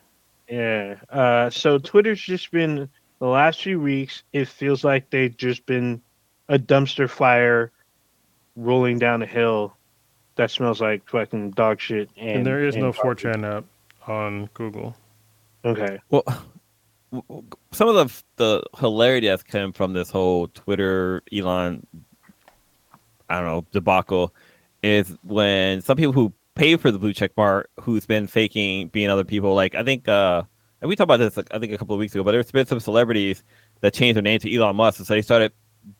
Yeah. 0.50 0.96
Uh, 1.10 1.50
so 1.50 1.78
Twitter's 1.78 2.20
just 2.22 2.52
been 2.52 2.90
the 3.20 3.28
last 3.28 3.62
few 3.62 3.80
weeks. 3.80 4.24
It 4.34 4.48
feels 4.50 4.84
like 4.84 5.10
they've 5.12 5.36
just 5.36 5.66
been 5.66 6.02
a 6.50 6.58
dumpster 6.60 7.10
fire 7.10 7.72
rolling 8.58 9.00
down 9.00 9.22
a 9.22 9.26
hill 9.26 9.76
that 10.36 10.52
smells 10.52 10.82
like 10.82 11.08
fucking 11.10 11.52
dog 11.52 11.80
shit. 11.80 12.10
And, 12.18 12.30
And, 12.38 12.46
there 12.46 12.66
is 12.66 12.76
no 12.76 12.92
garbage. 12.92 13.24
4chan 13.24 13.58
app 13.58 13.64
on 14.08 14.50
Google. 14.54 14.96
Okay. 15.66 16.00
Well, 16.10 16.24
w- 16.26 16.40
w- 16.40 16.50
some 17.72 17.88
of 17.90 17.96
the 17.96 18.24
the 18.36 18.64
hilarity 18.80 19.28
that's 19.28 19.44
come 19.44 19.72
from 19.74 19.94
this 19.94 20.10
whole 20.10 20.48
Twitter 20.50 21.22
Elon, 21.34 21.86
I 23.30 23.38
don't 23.38 23.46
know 23.46 23.66
debacle, 23.72 24.34
is 24.84 25.16
when 25.24 25.82
some 25.82 25.98
people 25.98 26.14
who 26.14 26.34
pay 26.56 26.76
for 26.76 26.92
the 26.92 27.00
blue 27.00 27.14
check 27.14 27.32
mark, 27.38 27.70
who's 27.80 28.06
been 28.06 28.28
faking 28.28 28.90
being 28.90 29.10
other 29.10 29.24
people. 29.24 29.54
Like 29.56 29.76
I 29.76 29.84
think, 29.84 30.08
uh 30.08 30.44
and 30.82 30.90
we 30.90 30.96
talked 30.96 31.06
about 31.06 31.18
this 31.18 31.38
like, 31.38 31.48
I 31.52 31.60
think 31.60 31.72
a 31.74 31.78
couple 31.78 31.96
of 31.96 32.00
weeks 32.00 32.14
ago, 32.14 32.24
but 32.24 32.32
there's 32.34 32.52
been 32.52 32.68
some 32.68 32.80
celebrities 32.80 33.44
that 33.82 33.94
changed 33.94 34.16
their 34.16 34.22
name 34.24 34.40
to 34.40 34.54
Elon 34.54 34.76
Musk, 34.76 35.00
and 35.00 35.08
so 35.08 35.14
they 35.14 35.22
started 35.22 35.52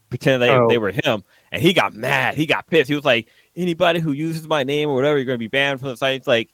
pretending 0.10 0.42
they, 0.48 0.54
Oh. 0.54 0.68
they 0.68 0.78
were 0.78 0.92
him, 0.92 1.24
and 1.52 1.62
he 1.62 1.74
got 1.74 1.94
mad, 1.94 2.36
he 2.36 2.46
got 2.46 2.68
pissed. 2.68 2.90
He 2.90 2.96
was 2.96 3.06
like, 3.06 3.28
anybody 3.56 4.00
who 4.00 4.12
uses 4.12 4.48
my 4.48 4.64
name 4.64 4.90
or 4.90 4.96
whatever, 4.96 5.18
you're 5.18 5.26
gonna 5.26 5.38
be 5.38 5.48
banned 5.48 5.80
from 5.80 5.90
the 5.90 5.98
site. 5.98 6.18
It's 6.18 6.28
like, 6.28 6.54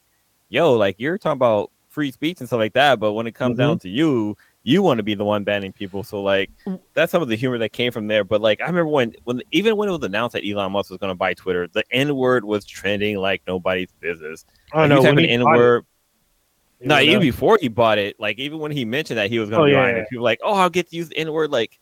yo, 0.50 0.74
like 0.74 0.96
you're 1.00 1.18
talking 1.18 1.38
about 1.38 1.72
free 1.94 2.12
speech 2.12 2.40
and 2.40 2.50
stuff 2.50 2.58
like 2.58 2.74
that, 2.74 3.00
but 3.00 3.14
when 3.14 3.28
it 3.28 3.36
comes 3.36 3.56
Mhm. 3.56 3.60
down 3.60 3.80
to 3.80 3.90
you, 3.90 4.36
you 4.64 4.82
want 4.82 4.98
to 4.98 5.04
be 5.04 5.14
the 5.14 5.24
one 5.24 5.44
banning 5.44 5.72
people. 5.72 6.04
So 6.04 6.22
like 6.24 6.50
that's 6.94 7.12
some 7.12 7.22
of 7.22 7.28
the 7.28 7.36
humor 7.36 7.58
that 7.60 7.72
came 7.72 7.92
from 7.92 8.08
there. 8.08 8.24
But 8.24 8.42
like 8.42 8.60
I 8.62 8.66
remember 8.66 8.88
when 8.88 9.14
when 9.26 9.42
even 9.52 9.78
when 9.78 9.90
it 9.90 9.92
was 9.92 10.04
announced 10.04 10.34
that 10.34 10.44
Elon 10.46 10.72
Musk 10.72 10.90
was 10.90 10.98
going 11.00 11.12
to 11.12 11.16
buy 11.16 11.34
Twitter, 11.34 11.68
the 11.68 11.84
N 11.92 12.16
word 12.16 12.44
was 12.44 12.66
trending 12.66 13.18
like 13.18 13.42
nobody's 13.48 13.92
business. 14.00 14.46
Like, 14.74 14.90
no, 14.90 14.98
you 14.98 15.04
type 15.04 15.16
when 15.16 15.26
N 15.26 15.44
word. 15.46 15.86
No, 16.86 17.00
even 17.00 17.22
before 17.22 17.58
he 17.62 17.68
bought 17.70 17.98
it, 17.98 18.20
like 18.20 18.40
even 18.40 18.60
when 18.60 18.72
he 18.72 18.84
mentioned 18.84 19.18
that 19.18 19.30
he 19.30 19.40
was 19.40 19.50
going 19.50 19.60
to 19.60 19.64
Oh, 19.64 19.66
be 19.68 19.72
yeah, 19.72 19.84
buying 19.84 19.96
yeah. 19.96 20.02
it, 20.02 20.10
people 20.10 20.24
were 20.24 20.30
like, 20.30 20.40
oh, 20.44 20.54
I'll 20.54 20.70
get 20.70 20.90
to 20.90 20.96
use 20.96 21.10
the 21.10 21.18
N 21.18 21.32
word. 21.32 21.52
Like 21.52 21.80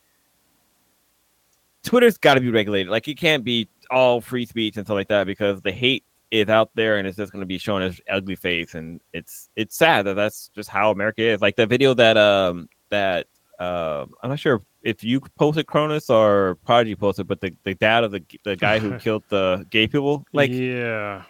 Twitter's 1.82 2.18
got 2.18 2.34
to 2.34 2.40
be 2.40 2.50
regulated. 2.50 2.90
Like 2.90 3.06
you 3.08 3.14
can't 3.14 3.42
be 3.42 3.68
all 3.90 4.20
free 4.20 4.46
speech 4.46 4.76
and 4.76 4.86
stuff 4.86 4.94
like 4.94 5.08
that 5.08 5.26
because 5.26 5.60
the 5.62 5.72
hate 5.72 6.04
is 6.32 6.48
out 6.48 6.70
there 6.74 6.96
and 6.96 7.06
it's 7.06 7.16
just 7.16 7.30
going 7.30 7.40
to 7.40 7.46
be 7.46 7.58
shown 7.58 7.82
as 7.82 8.00
ugly 8.10 8.34
face 8.34 8.74
and 8.74 9.00
it's 9.12 9.50
it's 9.54 9.76
sad 9.76 10.06
that 10.06 10.14
that's 10.14 10.48
just 10.54 10.68
how 10.68 10.90
America 10.90 11.22
is. 11.22 11.40
Like 11.40 11.56
the 11.56 11.66
video 11.66 11.94
that 11.94 12.16
um 12.16 12.68
that 12.88 13.26
uh, 13.58 14.06
I'm 14.22 14.30
not 14.30 14.40
sure 14.40 14.62
if 14.82 15.04
you 15.04 15.20
posted 15.38 15.66
Cronus 15.66 16.10
or 16.10 16.56
Prodigy 16.64 16.96
posted, 16.96 17.28
but 17.28 17.40
the, 17.40 17.54
the 17.62 17.74
dad 17.74 18.02
of 18.02 18.10
the 18.10 18.22
the 18.44 18.56
guy 18.56 18.78
who 18.78 18.98
killed 19.04 19.22
the 19.28 19.64
gay 19.70 19.86
people, 19.86 20.24
like 20.32 20.50
yeah, 20.50 21.22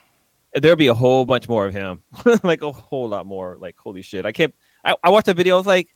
there'll 0.55 0.77
be 0.77 0.87
a 0.87 0.95
whole 0.95 1.27
bunch 1.27 1.49
more 1.49 1.67
of 1.67 1.75
him, 1.75 2.03
like 2.43 2.63
a 2.63 2.73
whole 2.73 3.09
lot 3.09 3.27
more. 3.27 3.59
Like 3.61 3.77
holy 3.77 4.03
shit, 4.03 4.25
I 4.25 4.33
can't. 4.33 4.55
I, 4.85 4.95
I 5.03 5.11
watched 5.11 5.27
the 5.27 5.35
video. 5.35 5.57
I 5.57 5.59
was 5.59 5.67
like, 5.67 5.89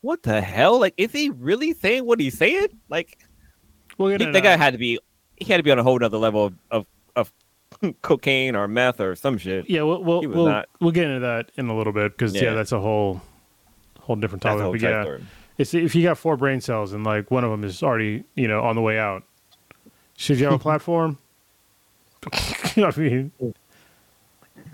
what 0.00 0.22
the 0.22 0.40
hell? 0.40 0.78
Like, 0.80 0.94
is 0.96 1.12
he 1.12 1.30
really 1.30 1.72
saying 1.72 2.04
what 2.04 2.20
he's 2.20 2.36
saying? 2.36 2.68
Like, 2.88 3.18
we'll 3.96 4.18
that 4.18 4.42
guy 4.42 4.56
had 4.56 4.72
to 4.72 4.78
be. 4.78 4.98
He 5.36 5.44
had 5.46 5.58
to 5.58 5.62
be 5.62 5.70
on 5.70 5.78
a 5.78 5.84
whole 5.84 5.98
nother 5.98 6.18
level 6.18 6.46
of, 6.46 6.54
of 6.70 6.86
cocaine 8.02 8.56
or 8.56 8.66
meth 8.68 9.00
or 9.00 9.14
some 9.14 9.38
shit. 9.38 9.68
Yeah, 9.68 9.82
we'll 9.82 10.02
we'll 10.02 10.20
we'll, 10.22 10.46
not- 10.46 10.68
we'll 10.80 10.92
get 10.92 11.04
into 11.06 11.20
that 11.20 11.50
in 11.56 11.68
a 11.68 11.76
little 11.76 11.92
bit 11.92 12.12
because 12.12 12.34
yeah. 12.34 12.42
Yeah. 12.44 12.54
that's 12.54 12.72
a 12.72 12.80
whole 12.80 13.20
whole 14.00 14.16
different 14.16 14.42
topic. 14.42 14.62
whole 14.62 14.72
But 14.72 14.80
yeah, 14.80 15.02
story. 15.02 15.24
it's 15.58 15.74
if 15.74 15.94
you 15.94 16.02
got 16.02 16.18
four 16.18 16.36
brain 16.36 16.60
cells 16.60 16.92
and 16.92 17.04
like 17.04 17.30
one 17.30 17.44
of 17.44 17.50
them 17.50 17.64
is 17.64 17.82
already 17.82 18.24
you 18.34 18.48
know 18.48 18.62
on 18.62 18.74
the 18.76 18.82
way 18.82 18.98
out, 18.98 19.22
should 20.16 20.38
you 20.38 20.44
have 20.46 20.54
a 20.54 20.58
platform? 20.68 21.18
I 22.32 22.92
mean, 22.96 23.32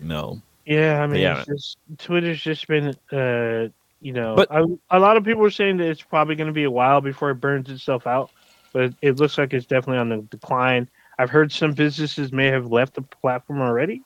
No, 0.01 0.41
Yeah, 0.65 1.03
I 1.03 1.07
mean, 1.07 1.21
Yeah. 1.21 1.39
it's 1.41 1.47
just, 1.47 1.79
Twitter's 1.99 2.41
just 2.43 2.67
been, 2.69 2.95
uh, 3.13 3.69
you 4.01 4.13
know, 4.13 4.35
But- 4.35 4.49
a, 4.51 4.67
a 4.91 4.99
lot 4.99 5.17
of 5.17 5.25
people 5.25 5.45
are 5.45 5.51
saying 5.51 5.77
that 5.79 5.89
it's 5.89 6.03
probably 6.03 6.35
going 6.37 6.47
to 6.47 6.53
be 6.55 6.65
a 6.65 6.71
while 6.71 7.01
before 7.01 7.31
it 7.31 7.35
burns 7.37 7.69
itself 7.71 8.07
out, 8.07 8.31
but 8.73 8.83
it, 8.85 8.95
it 9.03 9.17
looks 9.21 9.37
like 9.39 9.53
it's 9.53 9.67
definitely 9.67 9.99
on 9.99 10.09
the 10.09 10.17
decline. 10.31 10.89
I've 11.19 11.31
heard 11.31 11.53
some 11.53 11.73
businesses 11.73 12.33
may 12.33 12.47
have 12.47 12.67
left 12.71 12.95
the 12.95 13.03
platform 13.03 13.61
already. 13.61 14.03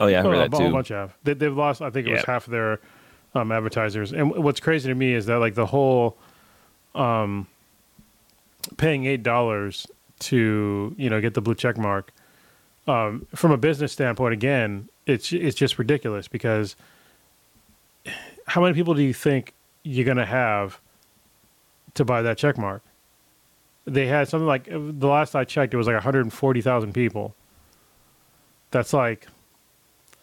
oh 0.00 0.06
yeah, 0.06 0.18
I 0.18 0.24
oh, 0.24 0.30
heard 0.30 0.34
a 0.34 0.48
that 0.48 0.52
whole 0.52 0.66
too. 0.68 0.72
bunch 0.72 0.88
have. 0.88 1.16
They, 1.22 1.34
they've 1.34 1.56
lost. 1.56 1.82
I 1.82 1.90
think 1.90 2.06
it 2.06 2.12
was 2.12 2.24
half 2.24 2.46
of 2.46 2.50
their 2.50 2.80
um, 3.34 3.52
advertisers. 3.52 4.12
And 4.12 4.30
what's 4.30 4.60
crazy 4.60 4.88
to 4.88 4.94
me 4.94 5.14
is 5.14 5.26
that 5.26 5.38
like 5.38 5.54
the 5.54 5.66
whole 5.66 6.16
um, 6.94 7.46
paying 8.76 9.06
eight 9.06 9.22
dollars 9.22 9.86
to 10.20 10.94
you 10.98 11.10
know 11.10 11.20
get 11.20 11.34
the 11.34 11.40
blue 11.40 11.54
check 11.54 11.76
mark 11.78 12.12
um, 12.86 13.26
from 13.34 13.52
a 13.52 13.56
business 13.56 13.92
standpoint 13.92 14.32
again 14.32 14.88
it's 15.06 15.32
it's 15.32 15.56
just 15.56 15.78
ridiculous 15.78 16.28
because 16.28 16.76
how 18.46 18.60
many 18.60 18.74
people 18.74 18.94
do 18.94 19.02
you 19.02 19.14
think 19.14 19.54
you're 19.82 20.04
going 20.04 20.16
to 20.16 20.26
have 20.26 20.80
to 21.94 22.04
buy 22.04 22.22
that 22.22 22.36
check 22.36 22.58
mark 22.58 22.82
they 23.86 24.06
had 24.06 24.28
something 24.28 24.46
like 24.46 24.64
the 24.66 25.06
last 25.06 25.34
i 25.34 25.44
checked 25.44 25.72
it 25.74 25.76
was 25.76 25.86
like 25.86 25.94
140000 25.94 26.92
people 26.92 27.34
that's 28.70 28.92
like 28.92 29.26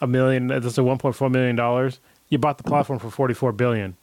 a 0.01 0.07
million 0.07 0.47
that's 0.47 0.77
a 0.77 0.81
1.4 0.81 1.31
million 1.31 1.55
dollars 1.55 1.99
you 2.29 2.37
bought 2.37 2.57
the 2.57 2.63
platform 2.63 2.99
for 2.99 3.09
44 3.09 3.51
billion 3.51 3.95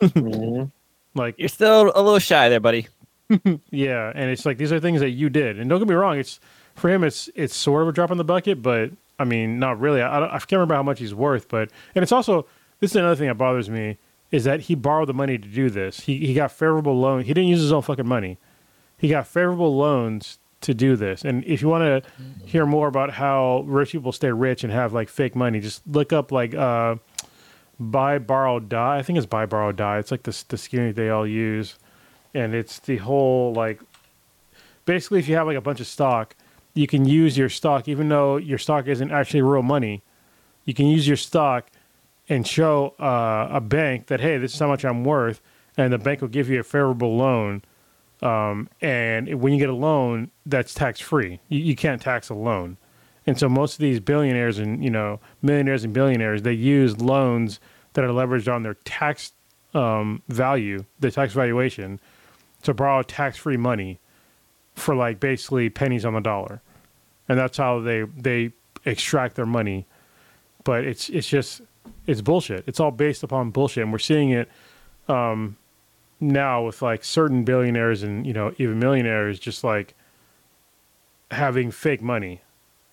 Mhm. 0.00 0.70
like 1.14 1.34
You're 1.38 1.48
still 1.48 1.92
a 1.94 2.02
little 2.02 2.18
shy 2.18 2.48
there, 2.48 2.60
buddy. 2.60 2.88
yeah, 3.70 4.10
and 4.14 4.30
it's 4.30 4.44
like 4.46 4.56
these 4.58 4.72
are 4.72 4.80
things 4.80 5.00
that 5.00 5.10
you 5.10 5.28
did, 5.28 5.58
and 5.60 5.68
don't 5.70 5.78
get 5.78 5.86
me 5.86 5.94
wrong, 5.94 6.18
it's 6.18 6.40
for 6.74 6.88
him, 6.90 7.04
it's 7.04 7.28
it's 7.36 7.54
sort 7.54 7.82
of 7.82 7.88
a 7.88 7.92
drop 7.92 8.10
in 8.10 8.16
the 8.18 8.24
bucket, 8.24 8.62
but 8.62 8.90
I 9.18 9.24
mean, 9.24 9.58
not 9.60 9.78
really. 9.78 10.00
I, 10.02 10.24
I 10.24 10.38
can't 10.38 10.52
remember 10.52 10.74
how 10.74 10.82
much 10.82 10.98
he's 10.98 11.14
worth, 11.14 11.48
but 11.48 11.70
and 11.94 12.02
it's 12.02 12.10
also 12.10 12.46
this 12.80 12.90
is 12.92 12.96
another 12.96 13.14
thing 13.14 13.28
that 13.28 13.34
bothers 13.36 13.68
me 13.70 13.98
is 14.32 14.44
that 14.44 14.60
he 14.62 14.74
borrowed 14.74 15.08
the 15.08 15.14
money 15.14 15.36
to 15.38 15.46
do 15.48 15.68
this. 15.70 16.00
He 16.00 16.26
he 16.26 16.34
got 16.34 16.50
favorable 16.50 16.98
loan. 16.98 17.22
He 17.22 17.34
didn't 17.34 17.48
use 17.50 17.60
his 17.60 17.72
own 17.72 17.82
fucking 17.82 18.08
money. 18.08 18.38
He 19.00 19.08
got 19.08 19.26
favorable 19.26 19.76
loans 19.76 20.38
to 20.60 20.74
do 20.74 20.94
this. 20.94 21.24
And 21.24 21.42
if 21.44 21.62
you 21.62 21.68
want 21.68 22.04
to 22.04 22.10
hear 22.44 22.66
more 22.66 22.86
about 22.86 23.10
how 23.10 23.64
rich 23.66 23.92
people 23.92 24.12
stay 24.12 24.30
rich 24.30 24.62
and 24.62 24.72
have 24.72 24.92
like 24.92 25.08
fake 25.08 25.34
money, 25.34 25.58
just 25.58 25.86
look 25.86 26.12
up 26.12 26.30
like 26.30 26.54
uh, 26.54 26.96
buy, 27.78 28.18
borrow, 28.18 28.60
die. 28.60 28.98
I 28.98 29.02
think 29.02 29.16
it's 29.16 29.26
buy, 29.26 29.46
borrow, 29.46 29.72
die. 29.72 29.98
It's 29.98 30.10
like 30.10 30.24
the 30.24 30.44
the 30.48 30.58
scheme 30.58 30.92
they 30.92 31.08
all 31.08 31.26
use, 31.26 31.78
and 32.34 32.54
it's 32.54 32.78
the 32.78 32.98
whole 32.98 33.54
like 33.54 33.80
basically 34.84 35.18
if 35.18 35.28
you 35.28 35.36
have 35.36 35.46
like 35.46 35.56
a 35.56 35.62
bunch 35.62 35.80
of 35.80 35.86
stock, 35.86 36.36
you 36.74 36.86
can 36.86 37.06
use 37.06 37.38
your 37.38 37.48
stock 37.48 37.88
even 37.88 38.08
though 38.10 38.36
your 38.36 38.58
stock 38.58 38.86
isn't 38.86 39.10
actually 39.10 39.42
real 39.42 39.62
money. 39.62 40.02
You 40.66 40.74
can 40.74 40.86
use 40.86 41.08
your 41.08 41.16
stock 41.16 41.70
and 42.28 42.46
show 42.46 42.94
uh, 43.00 43.48
a 43.50 43.60
bank 43.62 44.08
that 44.08 44.20
hey, 44.20 44.36
this 44.36 44.52
is 44.52 44.58
how 44.60 44.68
much 44.68 44.84
I'm 44.84 45.04
worth, 45.04 45.40
and 45.78 45.90
the 45.90 45.98
bank 45.98 46.20
will 46.20 46.28
give 46.28 46.50
you 46.50 46.60
a 46.60 46.64
favorable 46.64 47.16
loan. 47.16 47.62
Um, 48.22 48.68
and 48.80 49.40
when 49.40 49.52
you 49.52 49.58
get 49.58 49.70
a 49.70 49.74
loan, 49.74 50.30
that's 50.44 50.74
tax 50.74 51.00
free. 51.00 51.40
You, 51.48 51.60
you 51.60 51.76
can't 51.76 52.02
tax 52.02 52.28
a 52.28 52.34
loan. 52.34 52.76
And 53.26 53.38
so 53.38 53.48
most 53.48 53.74
of 53.74 53.80
these 53.80 54.00
billionaires 54.00 54.58
and 54.58 54.82
you 54.82 54.90
know 54.90 55.20
millionaires 55.42 55.84
and 55.84 55.92
billionaires 55.92 56.42
they 56.42 56.52
use 56.52 57.00
loans 57.00 57.60
that 57.92 58.04
are 58.04 58.08
leveraged 58.08 58.52
on 58.52 58.62
their 58.62 58.74
tax 58.74 59.32
um, 59.74 60.22
value, 60.28 60.84
the 60.98 61.10
tax 61.10 61.32
valuation, 61.32 62.00
to 62.62 62.74
borrow 62.74 63.02
tax 63.02 63.36
free 63.36 63.56
money 63.56 64.00
for 64.74 64.94
like 64.94 65.20
basically 65.20 65.70
pennies 65.70 66.04
on 66.04 66.14
the 66.14 66.20
dollar, 66.20 66.60
and 67.28 67.38
that's 67.38 67.58
how 67.58 67.80
they 67.80 68.02
they 68.16 68.52
extract 68.84 69.36
their 69.36 69.46
money. 69.46 69.86
But 70.64 70.84
it's 70.84 71.08
it's 71.08 71.28
just 71.28 71.62
it's 72.06 72.20
bullshit. 72.20 72.64
It's 72.66 72.80
all 72.80 72.90
based 72.90 73.22
upon 73.22 73.50
bullshit, 73.50 73.82
and 73.82 73.92
we're 73.92 73.98
seeing 73.98 74.30
it 74.30 74.48
um, 75.08 75.56
now 76.20 76.64
with 76.64 76.82
like 76.82 77.04
certain 77.04 77.44
billionaires 77.44 78.02
and 78.02 78.26
you 78.26 78.32
know 78.32 78.54
even 78.58 78.78
millionaires 78.78 79.38
just 79.38 79.64
like 79.64 79.94
having 81.30 81.70
fake 81.70 82.02
money, 82.02 82.42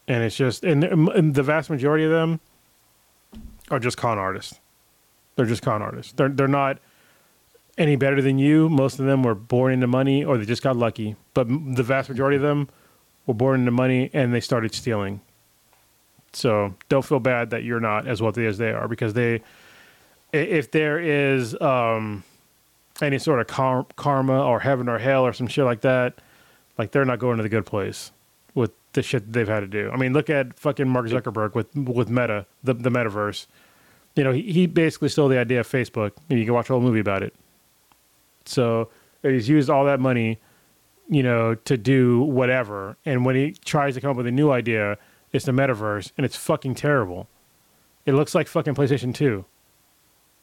and 0.07 0.23
it's 0.23 0.35
just 0.35 0.63
and, 0.63 0.83
and 0.83 1.35
the 1.35 1.43
vast 1.43 1.69
majority 1.69 2.05
of 2.05 2.11
them 2.11 2.39
are 3.69 3.79
just 3.79 3.97
con 3.97 4.17
artists. 4.17 4.59
They're 5.35 5.45
just 5.45 5.61
con 5.61 5.81
artists. 5.81 6.13
They're 6.13 6.29
they're 6.29 6.47
not 6.47 6.79
any 7.77 7.95
better 7.95 8.21
than 8.21 8.39
you. 8.39 8.69
Most 8.69 8.99
of 8.99 9.05
them 9.05 9.23
were 9.23 9.35
born 9.35 9.73
into 9.73 9.87
money, 9.87 10.23
or 10.23 10.37
they 10.37 10.45
just 10.45 10.63
got 10.63 10.75
lucky. 10.75 11.15
But 11.33 11.47
the 11.47 11.83
vast 11.83 12.09
majority 12.09 12.37
of 12.37 12.41
them 12.41 12.69
were 13.25 13.33
born 13.33 13.59
into 13.59 13.71
money, 13.71 14.09
and 14.13 14.33
they 14.33 14.41
started 14.41 14.73
stealing 14.73 15.21
so 16.33 16.75
don't 16.89 17.03
feel 17.03 17.19
bad 17.19 17.49
that 17.49 17.63
you're 17.63 17.79
not 17.79 18.07
as 18.07 18.21
wealthy 18.21 18.45
as 18.45 18.57
they 18.57 18.71
are 18.71 18.87
because 18.87 19.13
they, 19.13 19.41
if 20.31 20.71
there 20.71 20.99
is 20.99 21.59
um, 21.61 22.23
any 23.01 23.19
sort 23.19 23.39
of 23.39 23.47
car- 23.47 23.85
karma 23.95 24.43
or 24.43 24.59
heaven 24.59 24.89
or 24.89 24.99
hell 24.99 25.25
or 25.25 25.33
some 25.33 25.47
shit 25.47 25.65
like 25.65 25.81
that, 25.81 26.15
like 26.77 26.91
they're 26.91 27.05
not 27.05 27.19
going 27.19 27.37
to 27.37 27.43
the 27.43 27.49
good 27.49 27.65
place 27.65 28.11
with 28.53 28.71
the 28.93 29.03
shit 29.03 29.25
that 29.25 29.33
they've 29.33 29.47
had 29.47 29.59
to 29.61 29.67
do. 29.67 29.89
I 29.91 29.97
mean, 29.97 30.13
look 30.13 30.29
at 30.29 30.57
fucking 30.59 30.87
Mark 30.87 31.07
Zuckerberg 31.07 31.53
with 31.53 31.75
with 31.75 32.09
Meta, 32.09 32.45
the 32.63 32.73
the 32.73 32.89
metaverse. 32.89 33.47
You 34.15 34.23
know, 34.23 34.31
he, 34.31 34.41
he 34.41 34.65
basically 34.65 35.09
stole 35.09 35.27
the 35.27 35.37
idea 35.37 35.59
of 35.59 35.67
Facebook. 35.67 36.11
You 36.27 36.43
can 36.43 36.53
watch 36.53 36.69
a 36.69 36.73
whole 36.73 36.81
movie 36.81 36.99
about 36.99 37.21
it. 37.21 37.35
So 38.45 38.89
he's 39.21 39.47
used 39.47 39.69
all 39.69 39.85
that 39.85 39.99
money, 39.99 40.39
you 41.07 41.21
know, 41.21 41.53
to 41.53 41.77
do 41.77 42.21
whatever. 42.21 42.97
And 43.05 43.25
when 43.25 43.35
he 43.35 43.51
tries 43.63 43.93
to 43.93 44.01
come 44.01 44.11
up 44.11 44.17
with 44.17 44.25
a 44.25 44.31
new 44.31 44.49
idea, 44.51 44.97
it's 45.31 45.45
the 45.45 45.51
metaverse, 45.51 46.11
and 46.17 46.25
it's 46.25 46.35
fucking 46.35 46.75
terrible. 46.75 47.27
It 48.05 48.13
looks 48.13 48.33
like 48.33 48.47
fucking 48.47 48.73
PlayStation 48.73 49.13
Two, 49.13 49.45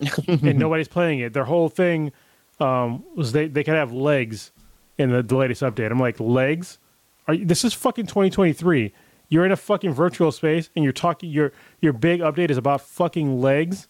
and 0.28 0.59
nobody's 0.59 0.88
playing 0.88 1.20
it. 1.20 1.32
Their 1.32 1.44
whole 1.44 1.68
thing 1.68 2.12
um, 2.61 3.05
was 3.14 3.32
they 3.32 3.46
they 3.46 3.64
could 3.64 3.74
have 3.74 3.92
legs 3.92 4.52
in 4.98 5.11
the, 5.11 5.22
the 5.22 5.36
latest 5.36 5.62
update. 5.62 5.90
I'm 5.90 6.00
like 6.00 6.20
legs. 6.20 6.78
Are 7.26 7.34
you, 7.34 7.44
this 7.44 7.64
is 7.64 7.72
fucking 7.72 8.07
2023. 8.07 8.92
You're 9.28 9.46
in 9.46 9.52
a 9.52 9.57
fucking 9.57 9.92
virtual 9.92 10.30
space, 10.30 10.70
and 10.76 10.84
you're 10.84 10.92
talking. 10.92 11.30
Your 11.30 11.52
your 11.80 11.92
big 11.92 12.20
update 12.20 12.50
is 12.50 12.57
about 12.57 12.82
fucking 12.82 13.40
legs. 13.40 13.88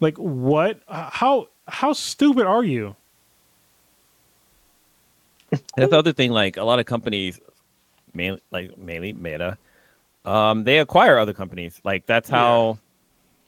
Like 0.00 0.16
what? 0.18 0.80
How 0.88 1.48
how 1.68 1.92
stupid 1.92 2.46
are 2.46 2.64
you? 2.64 2.96
That's 5.76 5.90
the 5.90 5.98
other 5.98 6.12
thing. 6.12 6.32
Like 6.32 6.56
a 6.56 6.64
lot 6.64 6.78
of 6.78 6.86
companies, 6.86 7.40
mainly 8.12 8.40
like 8.50 8.76
mainly 8.76 9.12
Meta, 9.12 9.56
um, 10.24 10.64
they 10.64 10.78
acquire 10.78 11.18
other 11.18 11.32
companies. 11.32 11.80
Like 11.84 12.06
that's 12.06 12.28
how 12.28 12.78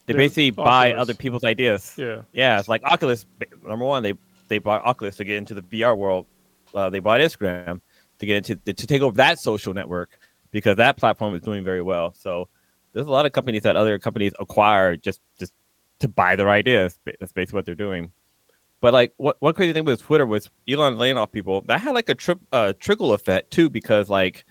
they 0.07 0.12
basically 0.14 0.50
buy 0.50 0.92
other 0.92 1.14
people's 1.14 1.44
ideas. 1.44 1.94
Yeah. 1.96 2.22
Yeah, 2.32 2.59
it's 2.59 2.68
like 2.68 2.82
Oculus. 2.84 3.26
Number 3.66 3.84
one, 3.84 4.02
they 4.02 4.14
they 4.48 4.59
bought 4.59 4.84
Oculus 4.84 5.16
to 5.16 5.24
get 5.24 5.36
into 5.36 5.55
the 5.55 5.62
VR 5.62 5.96
world. 5.96 6.26
Uh, 6.74 6.90
they 6.90 6.98
bought 6.98 7.20
Instagram 7.20 7.80
to 8.18 8.26
get 8.26 8.36
into 8.36 8.57
to 8.72 8.86
take 8.86 9.02
over 9.02 9.16
that 9.16 9.38
social 9.38 9.74
network 9.74 10.18
because 10.50 10.76
that 10.76 10.96
platform 10.96 11.34
is 11.34 11.42
doing 11.42 11.64
very 11.64 11.82
well. 11.82 12.14
So 12.14 12.48
there's 12.92 13.07
a 13.07 13.11
lot 13.11 13.26
of 13.26 13.32
companies 13.32 13.62
that 13.62 13.76
other 13.76 13.98
companies 13.98 14.32
acquire 14.38 14.96
just 14.96 15.20
just 15.38 15.52
to 16.00 16.09
buy 16.09 16.36
their 16.36 16.50
ideas. 16.50 16.98
That's 17.05 17.32
basically 17.32 17.59
what 17.59 17.66
they're 17.66 17.74
doing. 17.74 18.12
But 18.80 18.92
like, 18.92 19.14
what 19.16 19.36
one 19.40 19.55
crazy 19.55 19.72
thing 19.72 19.84
with 19.84 20.02
Twitter 20.02 20.26
was 20.26 20.50
Elon 20.68 20.98
laying 20.98 21.16
off 21.16 21.32
people. 21.32 21.62
That 21.62 21.80
had 21.80 21.92
like 21.94 22.09
a 22.11 22.14
tri- 22.14 22.34
uh, 22.52 22.74
trickle 22.78 23.14
effect 23.14 23.50
too, 23.50 23.70
because 23.70 24.11
like 24.11 24.44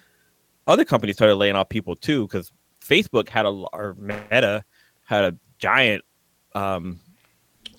other 0.65 0.83
companies 0.85 1.15
started 1.15 1.35
laying 1.35 1.55
off 1.55 1.69
people 1.69 1.95
too. 1.95 2.27
Because 2.27 2.51
Facebook 2.83 3.29
had 3.29 3.45
a 3.45 3.49
or 3.49 3.95
Meta 3.99 4.63
had 5.03 5.23
a 5.23 5.37
giant 5.63 6.03
um, 6.55 6.99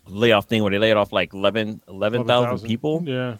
layoff 0.06 0.46
thing 0.46 0.62
where 0.62 0.70
they 0.70 0.78
laid 0.78 0.96
off 0.96 1.12
like 1.12 1.32
11 1.34 1.82
11,000 1.88 2.20
11,000. 2.30 2.66
people, 2.68 3.02
Yeah. 3.06 3.36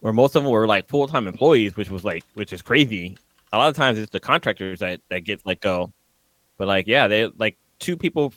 where 0.00 0.12
most 0.12 0.34
of 0.36 0.42
them 0.42 0.50
were 0.52 0.66
like 0.66 0.88
full 0.88 1.06
time 1.08 1.26
employees, 1.26 1.76
which 1.76 1.90
was 1.90 2.04
like 2.04 2.24
which 2.34 2.52
is 2.52 2.62
crazy. 2.62 3.16
A 3.52 3.58
lot 3.58 3.68
of 3.70 3.76
times 3.76 3.98
it's 3.98 4.10
the 4.12 4.20
contractors 4.20 4.80
that 4.80 5.00
that 5.10 5.20
get 5.20 5.40
let 5.46 5.60
go. 5.60 5.92
But 6.56 6.66
like, 6.68 6.86
yeah, 6.86 7.06
they 7.08 7.26
like 7.38 7.56
two 7.78 7.96
people 7.96 8.34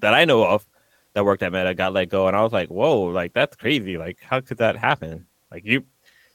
that 0.00 0.14
I 0.14 0.24
know 0.24 0.44
of 0.44 0.66
that 1.14 1.24
worked 1.24 1.42
at 1.42 1.52
Meta 1.52 1.74
got 1.74 1.92
let 1.92 2.08
go, 2.10 2.26
and 2.28 2.36
I 2.36 2.42
was 2.42 2.52
like, 2.52 2.68
whoa, 2.68 3.02
like 3.04 3.32
that's 3.32 3.56
crazy. 3.56 3.96
Like, 3.98 4.18
how 4.20 4.40
could 4.40 4.58
that 4.58 4.76
happen? 4.76 5.26
Like 5.50 5.64
you, 5.64 5.84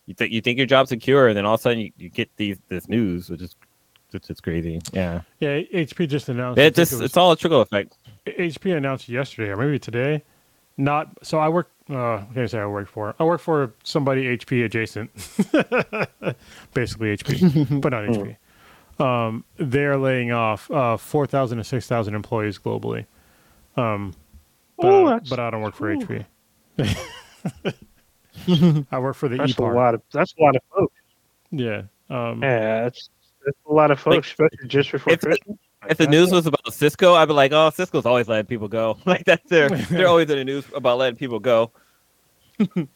you 0.08 0.14
think 0.14 0.32
you 0.32 0.42
think 0.42 0.58
your 0.58 0.68
job's 0.68 0.90
secure, 0.90 1.28
and 1.28 1.38
then 1.38 1.46
all 1.46 1.54
of 1.56 1.60
a 1.60 1.64
sudden 1.64 1.80
you, 1.80 1.92
you 1.98 2.10
get 2.10 2.30
these 2.38 2.58
this 2.70 2.88
news, 2.90 3.30
which 3.30 3.42
is 3.42 3.56
it's 4.14 4.28
just 4.28 4.42
crazy. 4.44 4.80
Yeah, 4.94 5.22
Yeah. 5.40 5.60
HP 5.74 6.08
just 6.08 6.30
announced. 6.30 6.58
It 6.60 6.76
just 6.76 6.92
it 6.94 6.96
was- 6.96 7.06
it's 7.06 7.18
all 7.18 7.32
a 7.34 7.38
trickle 7.38 7.62
effect. 7.62 7.94
HP 8.38 8.76
announced 8.76 9.10
yesterday 9.10 9.52
or 9.52 9.58
maybe 9.58 9.80
today. 9.80 10.24
Not 10.78 11.10
so. 11.24 11.40
I 11.40 11.50
work. 11.50 11.72
Uh, 11.90 12.20
what 12.20 12.34
can 12.34 12.44
I 12.44 12.46
say? 12.46 12.60
I 12.60 12.66
work 12.68 12.88
for. 12.88 13.16
I 13.20 13.24
work 13.24 13.42
for 13.42 13.74
somebody 13.84 14.38
HP 14.38 14.64
adjacent, 14.66 15.10
basically 16.74 17.16
HP, 17.18 17.82
but 17.82 17.90
not 17.94 18.04
HP. 18.04 18.36
Um, 19.04 19.44
they're 19.58 19.98
laying 19.98 20.32
off 20.32 20.70
uh, 20.70 20.98
four 20.98 21.26
thousand 21.26 21.58
to 21.58 21.64
six 21.64 21.88
thousand 21.88 22.14
employees 22.16 22.60
globally. 22.60 23.06
Um, 23.76 24.14
but, 24.78 24.88
Oh, 24.88 25.08
I, 25.08 25.20
but 25.20 25.40
I 25.40 25.50
don't 25.50 25.62
work 25.62 25.76
for 25.76 25.92
ooh. 25.92 25.98
HP. 26.00 26.26
I 28.92 29.00
work 29.00 29.16
for 29.16 29.30
the 29.30 29.38
That's 29.38 29.52
E 29.52 29.54
a 29.54 29.62
part. 29.62 29.76
lot 29.76 29.94
of 29.96 30.02
that's 30.12 30.34
a 30.40 30.44
lot 30.44 30.56
of 30.56 30.62
folks. 30.76 30.94
Yeah. 31.52 31.84
Um, 32.10 32.42
Yeah, 32.44 32.84
that's 32.84 33.10
that's 33.46 33.58
a 33.68 33.74
lot 33.74 33.92
of 33.92 34.00
folks, 34.00 34.28
especially 34.28 34.68
just 34.68 34.92
before 34.92 35.16
Christmas. 35.18 35.58
If 35.90 35.98
the 35.98 36.08
news 36.08 36.32
was 36.32 36.46
about 36.46 36.74
Cisco, 36.74 37.14
I'd 37.14 37.28
be 37.28 37.34
like, 37.34 37.52
oh, 37.52 37.70
Cisco's 37.70 38.06
always 38.06 38.28
letting 38.28 38.46
people 38.46 38.68
go. 38.68 38.98
Like 39.06 39.26
that's 39.26 39.48
their 39.50 39.70
they're 39.90 40.08
always 40.08 40.30
in 40.30 40.38
the 40.38 40.46
news 40.46 40.66
about 40.76 40.98
letting 40.98 41.18
people 41.18 41.40
go. 41.40 41.72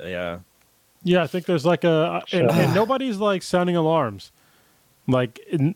yeah. 0.00 0.38
Yeah, 1.04 1.22
I 1.22 1.26
think 1.26 1.46
there's 1.46 1.64
like 1.66 1.84
a, 1.84 2.22
and, 2.32 2.50
and 2.50 2.74
nobody's 2.76 3.18
like 3.18 3.42
sounding 3.42 3.76
alarms. 3.76 4.32
Like 5.06 5.38
in, 5.50 5.74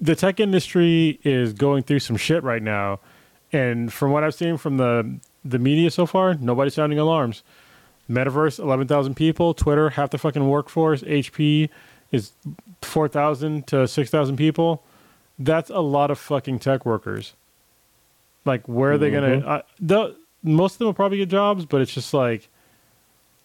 the 0.00 0.14
tech 0.14 0.40
industry 0.40 1.18
is 1.24 1.52
going 1.52 1.82
through 1.82 2.00
some 2.00 2.16
shit 2.16 2.42
right 2.42 2.62
now, 2.62 3.00
and 3.52 3.92
from 3.92 4.12
what 4.12 4.24
I've 4.24 4.34
seen 4.34 4.56
from 4.56 4.76
the 4.76 5.18
the 5.44 5.58
media 5.58 5.90
so 5.90 6.06
far, 6.06 6.34
nobody's 6.34 6.74
sounding 6.74 6.98
alarms. 6.98 7.42
Metaverse, 8.08 8.58
eleven 8.58 8.86
thousand 8.86 9.14
people. 9.14 9.54
Twitter, 9.54 9.90
half 9.90 10.10
the 10.10 10.18
fucking 10.18 10.46
workforce. 10.48 11.02
HP 11.02 11.68
is 12.12 12.32
four 12.82 13.08
thousand 13.08 13.66
to 13.68 13.86
six 13.88 14.10
thousand 14.10 14.36
people. 14.36 14.82
That's 15.38 15.70
a 15.70 15.80
lot 15.80 16.10
of 16.10 16.18
fucking 16.18 16.58
tech 16.58 16.84
workers. 16.84 17.34
Like, 18.44 18.66
where 18.66 18.92
are 18.92 18.98
they 18.98 19.10
gonna? 19.10 19.38
Uh, 19.38 19.62
the, 19.80 20.16
most 20.42 20.74
of 20.74 20.78
them 20.78 20.86
will 20.86 20.94
probably 20.94 21.18
get 21.18 21.28
jobs, 21.28 21.64
but 21.64 21.80
it's 21.80 21.92
just 21.92 22.14
like 22.14 22.48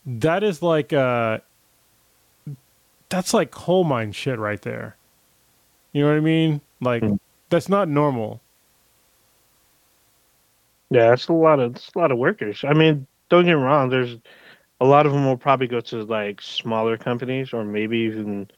that 0.06 0.44
is 0.44 0.62
like 0.62 0.94
uh 0.94 1.40
that's 3.10 3.34
like 3.34 3.52
coal 3.52 3.84
mine 3.84 4.12
shit 4.12 4.40
right 4.40 4.62
there. 4.62 4.96
You 5.92 6.04
know 6.04 6.10
what 6.10 6.18
I 6.18 6.22
mean? 6.22 6.62
Like 6.82 7.04
Mm. 7.04 7.20
that's 7.50 7.70
not 7.70 7.88
normal. 7.88 8.42
Yeah, 10.90 11.14
it's 11.14 11.28
a 11.28 11.34
lot 11.34 11.60
of 11.60 11.76
it's 11.76 11.92
a 11.96 12.00
lot 12.00 12.12
of 12.12 12.18
workers. 12.18 12.64
I 12.68 12.74
mean, 12.74 13.08
don't 13.30 13.46
get 13.46 13.56
me 13.56 13.62
wrong. 13.62 13.90
There's 13.90 14.18
a 14.80 14.86
lot 14.86 15.06
of 15.06 15.14
them 15.14 15.26
will 15.26 15.38
probably 15.38 15.68
go 15.68 15.80
to 15.82 16.04
like 16.04 16.42
smaller 16.42 16.98
companies 16.98 17.54
or 17.54 17.64
maybe 17.64 17.98
even. 18.00 18.50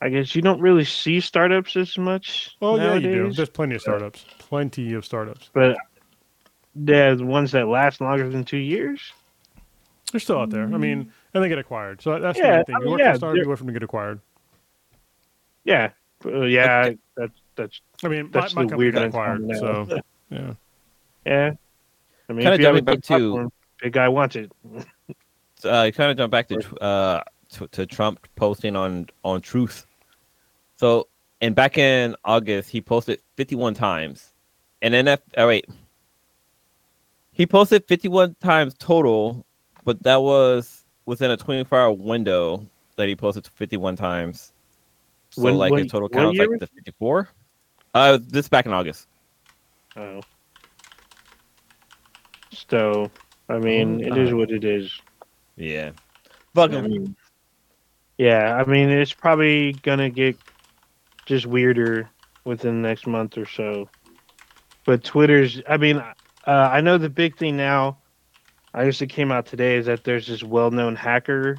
I 0.00 0.08
guess 0.10 0.34
you 0.34 0.42
don't 0.42 0.60
really 0.60 0.84
see 0.84 1.20
startups 1.20 1.74
as 1.76 1.98
much. 1.98 2.56
Oh 2.62 2.76
yeah, 2.76 2.94
you 2.94 3.00
do. 3.00 3.32
There's 3.32 3.48
plenty 3.48 3.74
of 3.74 3.80
startups. 3.80 4.24
Plenty 4.38 4.92
of 4.94 5.04
startups. 5.04 5.50
but 5.52 5.76
they're 6.76 7.16
the 7.16 7.24
ones 7.26 7.50
that 7.52 7.66
last 7.66 8.00
longer 8.00 8.28
than 8.28 8.44
two 8.44 8.58
years. 8.58 9.12
They're 10.12 10.20
still 10.20 10.38
out 10.38 10.50
there. 10.50 10.62
I 10.62 10.66
mean, 10.78 11.12
and 11.34 11.42
they 11.44 11.48
get 11.48 11.58
acquired. 11.58 12.00
So 12.00 12.18
that's 12.20 12.38
Yeah, 12.38 12.44
the 12.44 12.56
main 12.56 12.64
thing. 12.64 12.74
I 12.74 12.78
You 12.78 12.84
mean, 12.84 12.90
work 12.92 13.00
yeah, 13.00 13.10
for 13.10 13.14
a 13.14 13.16
startup, 13.18 13.34
they're- 13.34 13.42
you 13.42 13.48
wait 13.50 13.58
for 13.58 13.64
them 13.64 13.74
to 13.74 13.80
get 13.80 13.82
acquired. 13.82 14.20
Yeah, 15.64 15.90
uh, 16.24 16.42
yeah, 16.42 16.90
that's 17.16 17.32
that's 17.56 17.80
I 18.04 18.08
mean, 18.08 18.30
That's 18.30 18.54
my, 18.54 18.62
my 18.62 18.68
the 18.68 18.76
weird 18.76 18.94
got 18.94 19.06
acquired. 19.06 19.42
now. 19.42 19.58
So 19.58 20.00
yeah. 20.30 20.52
yeah. 21.26 21.50
I 22.30 22.32
mean, 22.32 22.42
Kinda 22.42 22.54
if 22.54 22.60
you 22.60 22.66
have 22.66 22.76
a 22.76 22.78
jumping 22.80 22.84
back 22.84 22.94
good 22.96 23.02
to- 23.04 23.08
platform, 23.18 23.52
big 23.82 23.92
guy 23.92 24.08
wants 24.08 24.36
it. 24.36 24.52
uh, 25.64 25.90
kind 25.90 26.10
of 26.12 26.16
jump 26.16 26.30
back 26.30 26.48
to 26.48 26.80
uh 26.80 27.22
to, 27.50 27.66
to 27.68 27.86
Trump 27.86 28.26
posting 28.36 28.76
on 28.76 29.08
on 29.24 29.40
Truth. 29.40 29.86
So, 30.78 31.08
and 31.40 31.56
back 31.56 31.76
in 31.76 32.14
August, 32.24 32.70
he 32.70 32.80
posted 32.80 33.20
51 33.36 33.74
times, 33.74 34.32
and 34.80 34.94
then 34.94 35.08
oh 35.36 35.46
wait, 35.48 35.66
he 37.32 37.46
posted 37.46 37.84
51 37.88 38.36
times 38.40 38.74
total, 38.78 39.44
but 39.84 40.00
that 40.04 40.22
was 40.22 40.84
within 41.04 41.32
a 41.32 41.36
24 41.36 41.78
hour 41.78 41.92
window 41.92 42.64
that 42.94 43.08
he 43.08 43.16
posted 43.16 43.46
51 43.48 43.96
times. 43.96 44.52
So 45.30 45.42
When- 45.42 45.58
like 45.58 45.72
when- 45.72 45.82
his 45.82 45.92
total 45.92 46.08
count 46.08 46.34
is 46.34 46.40
like 46.46 46.60
the 46.60 46.66
54. 46.68 47.28
Uh, 47.94 48.18
this 48.22 48.48
back 48.48 48.66
in 48.66 48.72
August. 48.72 49.08
Oh. 49.96 50.20
So, 52.70 53.10
I 53.48 53.58
mean, 53.58 54.00
it 54.00 54.16
is 54.16 54.32
what 54.32 54.52
it 54.52 54.62
is. 54.62 55.00
Yeah, 55.56 55.90
fuck 56.54 56.72
I 56.72 56.82
mean, 56.82 57.16
yeah, 58.16 58.54
I 58.54 58.64
mean, 58.64 58.90
it's 58.90 59.12
probably 59.12 59.72
gonna 59.82 60.08
get 60.10 60.36
just 61.28 61.46
weirder 61.46 62.08
within 62.44 62.82
the 62.82 62.88
next 62.88 63.06
month 63.06 63.36
or 63.36 63.46
so. 63.46 63.88
But 64.84 65.04
Twitter's, 65.04 65.60
I 65.68 65.76
mean, 65.76 65.98
uh, 65.98 66.14
I 66.46 66.80
know 66.80 66.96
the 66.96 67.10
big 67.10 67.36
thing 67.36 67.56
now. 67.56 67.98
I 68.72 68.86
guess 68.86 69.00
it 69.02 69.08
came 69.08 69.30
out 69.30 69.46
today 69.46 69.76
is 69.76 69.86
that 69.86 70.04
there's 70.04 70.26
this 70.26 70.42
well-known 70.42 70.96
hacker. 70.96 71.58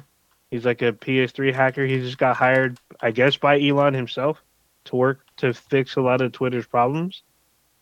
He's 0.50 0.64
like 0.64 0.82
a 0.82 0.92
PS3 0.92 1.54
hacker. 1.54 1.86
He 1.86 2.00
just 2.00 2.18
got 2.18 2.36
hired, 2.36 2.78
I 3.00 3.12
guess, 3.12 3.36
by 3.36 3.60
Elon 3.60 3.94
himself 3.94 4.42
to 4.86 4.96
work 4.96 5.20
to 5.36 5.54
fix 5.54 5.94
a 5.94 6.00
lot 6.00 6.20
of 6.20 6.32
Twitter's 6.32 6.66
problems 6.66 7.22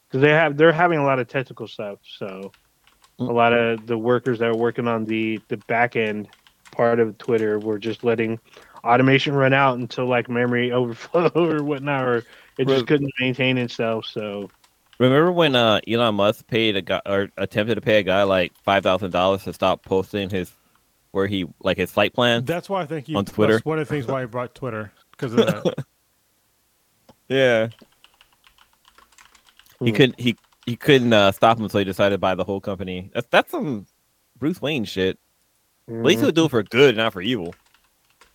because 0.07 0.21
they 0.21 0.31
have 0.31 0.57
they're 0.57 0.73
having 0.73 0.99
a 0.99 1.05
lot 1.05 1.19
of 1.19 1.29
technical 1.29 1.67
stuff. 1.67 1.99
So 2.19 2.53
a 3.19 3.25
lot 3.25 3.55
of 3.55 3.87
the 3.87 3.97
workers 3.97 4.41
that 4.41 4.49
are 4.49 4.57
working 4.57 4.87
on 4.87 5.07
the 5.07 5.41
the 5.49 5.57
back 5.69 5.97
end 5.97 6.29
part 6.73 7.01
of 7.01 7.17
Twitter 7.17 7.59
were 7.59 7.79
just 7.79 8.05
letting 8.05 8.39
automation 8.85 9.35
run 9.35 9.53
out 9.53 9.79
until 9.79 10.07
like 10.07 10.29
memory 10.29 10.73
overflow 10.73 11.31
or 11.35 11.63
whatnot, 11.63 12.05
or 12.05 12.17
it 12.59 12.67
just 12.67 12.81
Right. 12.81 12.87
couldn't 12.87 13.13
maintain 13.21 13.59
itself. 13.59 14.07
So 14.07 14.51
Remember 14.99 15.31
when 15.31 15.55
uh, 15.55 15.81
Elon 15.87 16.17
Musk 16.17 16.47
paid 16.49 16.77
a 16.77 16.83
guy 16.83 17.01
or 17.07 17.29
attempted 17.37 17.77
to 17.77 17.81
pay 17.81 17.99
a 17.99 18.03
guy 18.03 18.25
like 18.25 18.53
five 18.65 18.83
thousand 18.83 19.11
dollars 19.13 19.45
to 19.45 19.53
stop 19.53 19.85
posting 19.85 20.29
his 20.29 20.51
where 21.13 21.27
he 21.29 21.47
like 21.61 21.77
his 21.77 21.91
flight 21.93 22.13
plan? 22.15 22.45
That's 22.45 22.69
why 22.69 22.83
I 22.83 22.87
think 22.87 23.07
he 23.07 23.15
On 23.15 23.25
Twitter? 23.25 23.55
That's 23.55 23.65
one 23.65 23.79
of 23.79 23.87
the 23.87 23.95
things 23.95 24.07
why 24.07 24.23
he 24.23 24.27
brought 24.27 24.55
Twitter 24.55 24.93
because 25.13 25.33
of 25.35 25.47
that. 25.47 25.75
Yeah, 27.29 27.69
he 29.81 29.91
Hmm. 29.91 29.97
couldn't 29.97 30.21
he 30.21 30.37
he 30.65 30.77
couldn't 30.77 31.13
uh, 31.13 31.31
stop 31.33 31.59
him, 31.61 31.69
so 31.69 31.79
he 31.79 31.85
decided 31.85 32.15
to 32.15 32.19
buy 32.19 32.35
the 32.35 32.43
whole 32.45 32.59
company. 32.61 33.11
That's 33.13 33.27
that's 33.29 33.51
some 33.51 33.87
Bruce 34.39 34.63
Wayne 34.63 34.85
shit. 34.87 35.19
At 35.89 35.95
least 35.95 36.21
mhm. 36.21 36.23
he'll 36.23 36.33
do 36.33 36.45
it 36.47 36.51
for 36.51 36.63
good, 36.63 36.97
not 36.97 37.13
for 37.13 37.21
evil. 37.21 37.55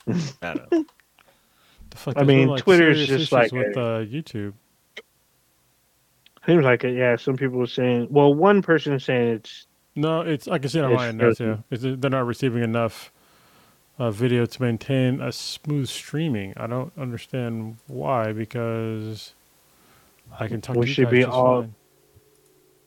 I 0.07 0.53
don't 0.53 0.71
know. 0.71 0.85
The 1.89 1.97
fuck 1.99 2.17
I 2.17 2.21
is 2.21 2.27
mean, 2.27 2.47
like, 2.47 2.63
Twitter's 2.63 3.05
just 3.05 3.31
like 3.31 3.51
with 3.51 3.77
a- 3.77 3.79
uh, 3.81 4.03
YouTube. 4.05 4.53
seems 6.45 6.65
like 6.65 6.83
it. 6.83 6.95
Yeah, 6.97 7.15
some 7.17 7.37
people 7.37 7.61
are 7.61 7.67
saying. 7.67 8.07
Well, 8.09 8.33
one 8.33 8.61
person 8.63 8.93
is 8.93 9.03
saying 9.03 9.27
it's 9.35 9.67
No, 9.95 10.21
it's 10.21 10.47
I 10.47 10.57
can 10.57 10.69
see 10.69 10.79
it 10.79 10.85
on 10.85 10.93
my 10.93 11.09
end 11.09 11.19
now 11.19 11.25
frozen. 11.25 11.57
too. 11.57 11.63
It's, 11.69 12.01
they're 12.01 12.09
not 12.09 12.25
receiving 12.25 12.63
enough 12.63 13.11
uh, 13.99 14.09
video 14.09 14.45
to 14.47 14.61
maintain 14.61 15.21
a 15.21 15.31
smooth 15.31 15.87
streaming. 15.87 16.53
I 16.57 16.65
don't 16.65 16.91
understand 16.97 17.77
why 17.85 18.33
because 18.33 19.35
I 20.39 20.47
can 20.47 20.61
talk 20.61 20.75
We 20.75 20.85
to 20.85 20.87
you 20.87 20.93
should 20.95 21.03
guys 21.05 21.11
be 21.11 21.23
all- 21.25 21.61
fine. 21.61 21.75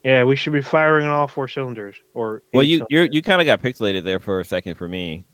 yeah. 0.03 0.25
We 0.25 0.35
should 0.35 0.53
be 0.53 0.63
firing 0.63 1.07
on 1.07 1.13
all 1.13 1.29
four 1.29 1.47
cylinders. 1.47 1.95
Or 2.13 2.43
Well, 2.53 2.65
you 2.65 2.79
cylinders. 2.79 3.09
you 3.15 3.19
you 3.19 3.23
kind 3.23 3.41
of 3.41 3.47
got 3.47 3.63
pixelated 3.63 4.03
there 4.03 4.19
for 4.19 4.41
a 4.41 4.45
second 4.45 4.75
for 4.75 4.89
me. 4.89 5.25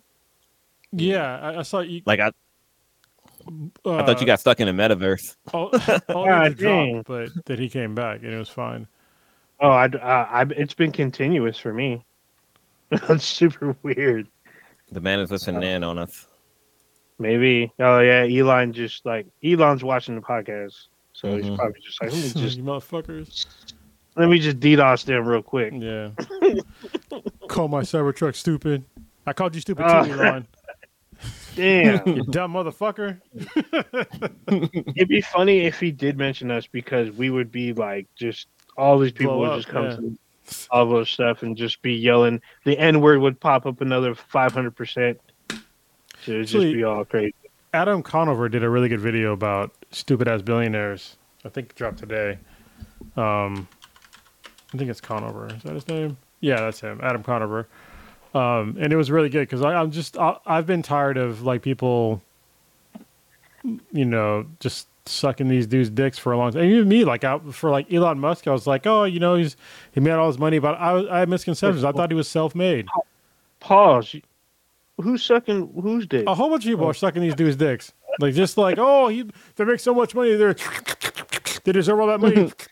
Yeah, 0.92 1.38
I, 1.40 1.58
I 1.58 1.62
saw 1.62 1.80
you. 1.80 2.02
Like 2.04 2.20
I, 2.20 2.30
Uh, 3.84 3.96
I 3.96 4.04
thought 4.06 4.20
you 4.20 4.26
got 4.26 4.40
stuck 4.40 4.60
in 4.60 4.68
a 4.68 4.72
metaverse. 4.72 5.36
all, 5.54 5.70
all 6.14 6.26
God 6.26 6.52
the 6.52 6.54
drop, 6.54 6.84
dang. 6.84 7.02
but 7.06 7.30
that 7.46 7.58
he 7.58 7.68
came 7.68 7.94
back 7.94 8.22
and 8.22 8.32
it 8.32 8.38
was 8.38 8.48
fine. 8.48 8.86
Oh, 9.60 9.70
I, 9.70 9.86
I, 9.86 10.42
I, 10.42 10.46
it's 10.56 10.74
been 10.74 10.92
continuous 10.92 11.56
for 11.58 11.72
me. 11.72 12.04
That's 12.90 13.24
super 13.24 13.76
weird. 13.82 14.26
The 14.90 15.00
man 15.00 15.20
is 15.20 15.30
listening 15.30 15.62
in 15.62 15.82
on 15.84 15.98
us. 15.98 16.26
Maybe. 17.18 17.72
Oh 17.78 18.00
yeah, 18.00 18.24
Elon 18.24 18.72
just 18.72 19.06
like 19.06 19.26
Elon's 19.44 19.84
watching 19.84 20.14
the 20.16 20.20
podcast, 20.20 20.86
so 21.12 21.36
he's 21.36 21.46
Mhm. 21.46 21.56
probably 21.56 21.80
just 21.80 22.02
like, 22.02 22.10
let 22.12 22.20
me 22.22 22.30
just 22.42 22.56
you 22.58 22.62
motherfuckers. 22.64 23.46
let 24.16 24.28
me 24.28 24.38
just 24.40 24.58
DDoS 24.60 25.04
them 25.04 25.26
real 25.26 25.40
quick. 25.42 25.72
Yeah. 25.76 26.10
Call 27.48 27.68
my 27.68 27.82
Cybertruck 27.82 28.34
stupid. 28.34 28.84
I 29.26 29.32
called 29.32 29.54
you 29.54 29.60
stupid 29.60 29.84
Oh. 29.88 30.04
too, 30.04 30.12
Elon. 30.12 30.46
Damn, 31.54 32.06
You 32.06 32.24
dumb 32.24 32.54
motherfucker. 32.54 33.20
it'd 34.96 35.08
be 35.08 35.20
funny 35.20 35.60
if 35.60 35.78
he 35.80 35.90
did 35.90 36.16
mention 36.16 36.50
us 36.50 36.66
because 36.66 37.10
we 37.10 37.30
would 37.30 37.52
be 37.52 37.72
like 37.72 38.06
just 38.14 38.48
all 38.76 38.98
these 38.98 39.12
people 39.12 39.36
Blow 39.36 39.40
would 39.40 39.50
up, 39.50 39.58
just 39.58 39.68
come 39.68 39.84
yeah. 39.84 39.96
to 39.96 40.18
all 40.70 40.88
those 40.88 41.10
stuff 41.10 41.42
and 41.42 41.56
just 41.56 41.82
be 41.82 41.94
yelling. 41.94 42.40
The 42.64 42.78
N 42.78 43.00
word 43.00 43.20
would 43.20 43.38
pop 43.38 43.66
up 43.66 43.80
another 43.80 44.14
five 44.14 44.52
hundred 44.52 44.76
percent. 44.76 45.20
So 46.24 46.32
it'd 46.32 46.46
just 46.46 46.64
be 46.64 46.84
all 46.84 47.04
crazy. 47.04 47.34
Adam 47.74 48.02
Conover 48.02 48.48
did 48.48 48.62
a 48.62 48.68
really 48.68 48.88
good 48.88 49.00
video 49.00 49.32
about 49.32 49.72
stupid 49.90 50.28
ass 50.28 50.42
billionaires. 50.42 51.16
I 51.44 51.48
think 51.48 51.70
it 51.70 51.76
dropped 51.76 51.98
today. 51.98 52.38
Um, 53.16 53.66
I 54.72 54.78
think 54.78 54.90
it's 54.90 55.00
Conover. 55.00 55.48
Is 55.48 55.62
that 55.62 55.74
his 55.74 55.88
name? 55.88 56.16
Yeah, 56.40 56.60
that's 56.60 56.80
him, 56.80 57.00
Adam 57.02 57.22
Conover. 57.22 57.68
Um, 58.34 58.76
and 58.80 58.92
it 58.92 58.96
was 58.96 59.10
really 59.10 59.28
good 59.28 59.40
because 59.40 59.62
I'm 59.62 59.90
just 59.90 60.16
I, 60.16 60.36
I've 60.46 60.66
been 60.66 60.82
tired 60.82 61.18
of 61.18 61.42
like 61.42 61.62
people, 61.62 62.22
you 63.92 64.04
know, 64.04 64.46
just 64.60 64.88
sucking 65.04 65.48
these 65.48 65.66
dudes' 65.66 65.90
dicks 65.90 66.18
for 66.18 66.32
a 66.32 66.38
long 66.38 66.52
time. 66.52 66.62
And 66.62 66.72
even 66.72 66.88
me, 66.88 67.04
like 67.04 67.24
out 67.24 67.54
for 67.54 67.70
like 67.70 67.92
Elon 67.92 68.18
Musk, 68.18 68.46
I 68.46 68.52
was 68.52 68.66
like, 68.66 68.86
oh, 68.86 69.04
you 69.04 69.20
know, 69.20 69.34
he's 69.34 69.56
he 69.92 70.00
made 70.00 70.12
all 70.12 70.28
his 70.28 70.38
money, 70.38 70.58
but 70.58 70.74
I 70.80 71.16
I 71.16 71.18
had 71.20 71.28
misconceptions. 71.28 71.84
I 71.84 71.92
thought 71.92 72.10
he 72.10 72.16
was 72.16 72.28
self-made. 72.28 72.88
Pause. 73.60 74.16
Who's 75.00 75.24
sucking 75.24 75.72
whose 75.80 76.06
dick? 76.06 76.24
A 76.26 76.34
whole 76.34 76.50
bunch 76.50 76.64
of 76.64 76.70
people 76.70 76.86
are 76.86 76.94
sucking 76.94 77.22
these 77.22 77.34
dudes' 77.34 77.56
dicks. 77.56 77.92
Like 78.18 78.34
just 78.34 78.56
like, 78.56 78.78
oh, 78.78 79.08
he 79.08 79.24
they 79.56 79.64
make 79.64 79.80
so 79.80 79.94
much 79.94 80.14
money, 80.14 80.34
they're 80.34 80.56
they 81.64 81.72
deserve 81.72 82.00
all 82.00 82.06
that 82.06 82.20
money. 82.20 82.52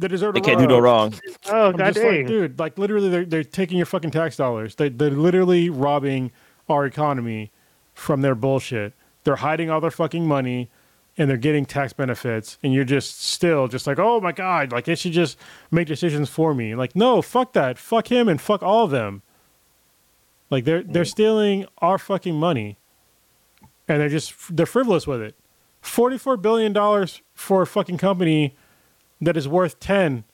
They 0.00 0.08
deserve. 0.08 0.32
They 0.32 0.40
can't 0.40 0.58
do 0.58 0.66
no 0.66 0.78
wrong. 0.78 1.14
Oh 1.46 1.68
I'm 1.68 1.76
god 1.76 1.92
just 1.92 2.04
like, 2.04 2.26
dude, 2.26 2.58
like 2.58 2.78
literally, 2.78 3.10
they're 3.10 3.26
they're 3.26 3.44
taking 3.44 3.76
your 3.76 3.86
fucking 3.86 4.10
tax 4.10 4.34
dollars. 4.34 4.74
They 4.76 4.88
they're 4.88 5.10
literally 5.10 5.68
robbing 5.68 6.32
our 6.70 6.86
economy 6.86 7.52
from 7.92 8.22
their 8.22 8.34
bullshit. 8.34 8.94
They're 9.24 9.36
hiding 9.36 9.68
all 9.68 9.80
their 9.80 9.90
fucking 9.90 10.26
money, 10.26 10.70
and 11.18 11.28
they're 11.28 11.36
getting 11.36 11.66
tax 11.66 11.92
benefits. 11.92 12.56
And 12.62 12.72
you're 12.72 12.84
just 12.84 13.22
still 13.22 13.68
just 13.68 13.86
like, 13.86 13.98
oh 13.98 14.22
my 14.22 14.32
god, 14.32 14.72
like 14.72 14.86
they 14.86 14.94
should 14.94 15.12
just 15.12 15.36
make 15.70 15.86
decisions 15.86 16.30
for 16.30 16.54
me. 16.54 16.74
Like, 16.74 16.96
no, 16.96 17.20
fuck 17.20 17.52
that, 17.52 17.76
fuck 17.76 18.10
him, 18.10 18.26
and 18.26 18.40
fuck 18.40 18.62
all 18.62 18.84
of 18.84 18.90
them. 18.90 19.20
Like 20.48 20.64
they're 20.64 20.82
they're 20.82 21.04
mm. 21.04 21.10
stealing 21.10 21.66
our 21.78 21.98
fucking 21.98 22.36
money, 22.36 22.78
and 23.86 24.00
they're 24.00 24.08
just 24.08 24.56
they're 24.56 24.64
frivolous 24.64 25.06
with 25.06 25.20
it. 25.20 25.34
Forty 25.82 26.16
four 26.16 26.38
billion 26.38 26.72
dollars 26.72 27.20
for 27.34 27.60
a 27.60 27.66
fucking 27.66 27.98
company 27.98 28.56
that 29.20 29.36
is 29.36 29.46
worth 29.48 29.78
ten 29.80 30.24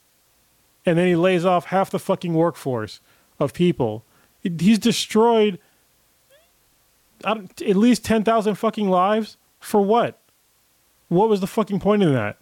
and 0.85 0.97
then 0.97 1.07
he 1.07 1.15
lays 1.15 1.43
off 1.45 1.65
half 1.65 1.89
the 1.89 1.99
fucking 1.99 2.33
workforce 2.33 3.01
of 3.39 3.53
people. 3.53 4.03
He's 4.41 4.79
destroyed 4.79 5.59
at 7.25 7.59
least 7.75 8.05
10,000 8.05 8.55
fucking 8.55 8.89
lives 8.89 9.37
for 9.59 9.81
what? 9.81 10.19
What 11.09 11.29
was 11.29 11.39
the 11.41 11.47
fucking 11.47 11.79
point 11.79 12.03
in 12.03 12.13
that? 12.13 12.37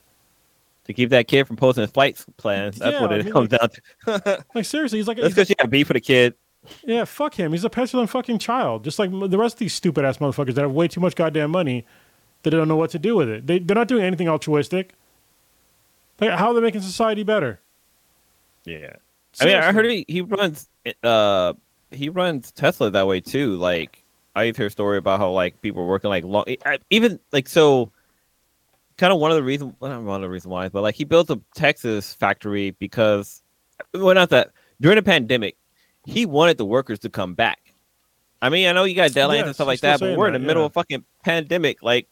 To 0.85 0.93
keep 0.93 1.09
that 1.09 1.27
kid 1.27 1.45
from 1.47 1.55
posting 1.55 1.81
his 1.81 1.91
flight 1.91 2.23
plans. 2.37 2.77
That's 2.77 2.93
Yeah, 2.93 3.01
what 3.01 3.11
I 3.13 3.15
it 3.17 3.23
mean, 3.25 3.33
comes 3.33 3.51
like- 3.51 3.61
down 4.05 4.21
to. 4.25 4.45
Like 4.53 4.65
seriously, 4.65 4.99
he's 4.99 5.07
like 5.07 5.17
That's 5.17 5.33
because 5.33 5.49
you 5.49 5.55
got 5.55 5.69
beef 5.69 5.87
with 5.87 5.97
a 5.97 6.01
kid. 6.01 6.35
yeah, 6.83 7.05
fuck 7.05 7.33
him. 7.35 7.51
He's 7.51 7.63
a 7.63 7.69
petulant 7.69 8.09
fucking 8.09 8.37
child, 8.39 8.83
just 8.83 8.99
like 8.99 9.09
the 9.11 9.37
rest 9.37 9.55
of 9.55 9.59
these 9.59 9.73
stupid 9.73 10.05
ass 10.05 10.17
motherfuckers 10.17 10.53
that 10.55 10.61
have 10.61 10.71
way 10.71 10.87
too 10.87 10.99
much 11.01 11.15
goddamn 11.15 11.51
money 11.51 11.85
that 12.43 12.51
they 12.51 12.57
don't 12.57 12.67
know 12.67 12.75
what 12.75 12.91
to 12.91 12.99
do 12.99 13.15
with 13.15 13.29
it. 13.29 13.47
They 13.47 13.59
they're 13.59 13.75
not 13.75 13.87
doing 13.87 14.03
anything 14.03 14.27
altruistic. 14.27 14.93
Like 16.19 16.31
how 16.31 16.49
are 16.49 16.53
they 16.53 16.61
making 16.61 16.81
society 16.81 17.23
better? 17.23 17.59
Yeah. 18.63 18.93
I 19.39 19.45
mean, 19.45 19.55
I 19.55 19.71
heard 19.71 19.85
he, 19.85 20.05
he 20.07 20.21
runs 20.21 20.69
uh 21.03 21.53
he 21.91 22.09
runs 22.09 22.51
Tesla 22.51 22.89
that 22.91 23.07
way 23.07 23.21
too. 23.21 23.55
Like 23.55 24.03
I 24.35 24.45
hear 24.45 24.67
a 24.67 24.69
story 24.69 24.97
about 24.97 25.19
how 25.19 25.31
like 25.31 25.61
people 25.61 25.83
were 25.83 25.89
working 25.89 26.09
like 26.09 26.23
long, 26.23 26.45
even 26.89 27.19
like 27.31 27.47
so. 27.47 27.91
Kind 28.97 29.11
of 29.11 29.19
one 29.19 29.29
of 29.29 29.35
the 29.35 29.43
reasons, 29.43 29.73
well, 29.81 29.91
not 29.91 30.03
one 30.03 30.15
of 30.15 30.21
the 30.21 30.29
reasons 30.29 30.49
why, 30.53 30.69
but 30.69 30.81
like 30.81 30.95
he 30.95 31.03
built 31.03 31.29
a 31.29 31.37
Texas 31.53 32.13
factory 32.13 32.71
because, 32.79 33.41
well, 33.93 34.15
not 34.15 34.29
that 34.29 34.51
during 34.79 34.95
the 34.95 35.03
pandemic, 35.03 35.57
he 36.05 36.25
wanted 36.25 36.57
the 36.57 36.63
workers 36.63 36.99
to 36.99 37.09
come 37.09 37.33
back. 37.33 37.73
I 38.41 38.47
mean, 38.47 38.69
I 38.69 38.71
know 38.71 38.85
you 38.85 38.95
got 38.95 39.11
deadlines 39.11 39.39
Yes, 39.39 39.45
and 39.47 39.55
stuff 39.55 39.67
like 39.67 39.81
that, 39.81 39.99
but 39.99 40.17
we're 40.17 40.27
in 40.27 40.33
that, 40.33 40.39
the 40.39 40.45
middle 40.45 40.63
yeah. 40.63 40.67
of 40.67 40.73
fucking 40.73 41.03
pandemic. 41.25 41.83
Like, 41.83 42.07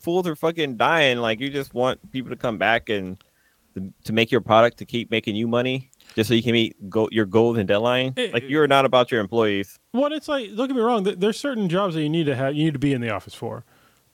fools 0.00 0.26
are 0.26 0.34
fucking 0.34 0.78
dying. 0.78 1.18
Like, 1.18 1.38
you 1.38 1.50
just 1.50 1.74
want 1.74 2.10
people 2.12 2.30
to 2.30 2.36
come 2.36 2.56
back 2.56 2.88
and 2.88 3.22
to, 3.74 3.92
to 4.04 4.12
make 4.12 4.30
your 4.30 4.40
product 4.40 4.78
to 4.78 4.84
keep 4.84 5.10
making 5.10 5.36
you 5.36 5.46
money, 5.48 5.90
just 6.14 6.28
so 6.28 6.34
you 6.34 6.42
can 6.42 6.52
meet 6.52 6.90
go, 6.90 7.08
your 7.12 7.26
goals 7.26 7.58
and 7.58 7.66
deadline. 7.68 8.12
Eh, 8.16 8.30
like, 8.32 8.44
you're 8.48 8.66
not 8.66 8.84
about 8.84 9.10
your 9.10 9.20
employees. 9.20 9.78
Well, 9.92 10.12
it's 10.12 10.28
like 10.28 10.54
don't 10.56 10.68
get 10.68 10.74
me 10.76 10.82
wrong. 10.82 11.02
There's 11.04 11.38
certain 11.38 11.68
jobs 11.68 11.94
that 11.94 12.02
you 12.02 12.08
need 12.10 12.24
to 12.26 12.34
have. 12.36 12.54
You 12.54 12.64
need 12.64 12.72
to 12.74 12.78
be 12.78 12.92
in 12.92 13.00
the 13.00 13.10
office 13.10 13.34
for, 13.34 13.64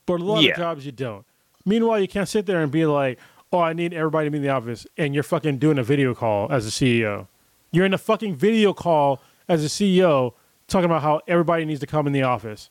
but 0.07 0.21
a 0.21 0.25
lot 0.25 0.43
Yeah. 0.43 0.53
of 0.53 0.57
jobs 0.59 0.87
you 0.87 0.93
don't. 0.93 1.25
Meanwhile, 1.65 2.01
you 2.01 2.09
can't 2.09 2.29
sit 2.29 2.47
there 2.47 2.63
and 2.63 2.71
be 2.73 2.87
like, 2.87 3.19
"Oh, 3.53 3.61
I 3.61 3.73
need 3.73 3.93
everybody 3.93 4.27
to 4.27 4.31
be 4.31 4.39
in 4.39 4.43
the 4.43 4.49
office," 4.51 4.87
and 4.97 5.13
you're 5.15 5.23
fucking 5.23 5.59
doing 5.59 5.79
a 5.79 5.83
video 5.83 6.15
call 6.15 6.51
as 6.51 6.67
a 6.67 6.71
CEO. 6.71 7.27
You're 7.71 7.85
in 7.87 7.93
a 7.95 7.99
fucking 7.99 8.37
video 8.37 8.73
call 8.73 9.21
as 9.49 9.63
a 9.65 9.69
CEO 9.69 10.35
talking 10.69 10.87
about 10.87 11.03
how 11.03 11.21
everybody 11.29 11.65
needs 11.65 11.81
to 11.81 11.87
come 11.87 12.07
in 12.07 12.13
the 12.13 12.23
office. 12.23 12.71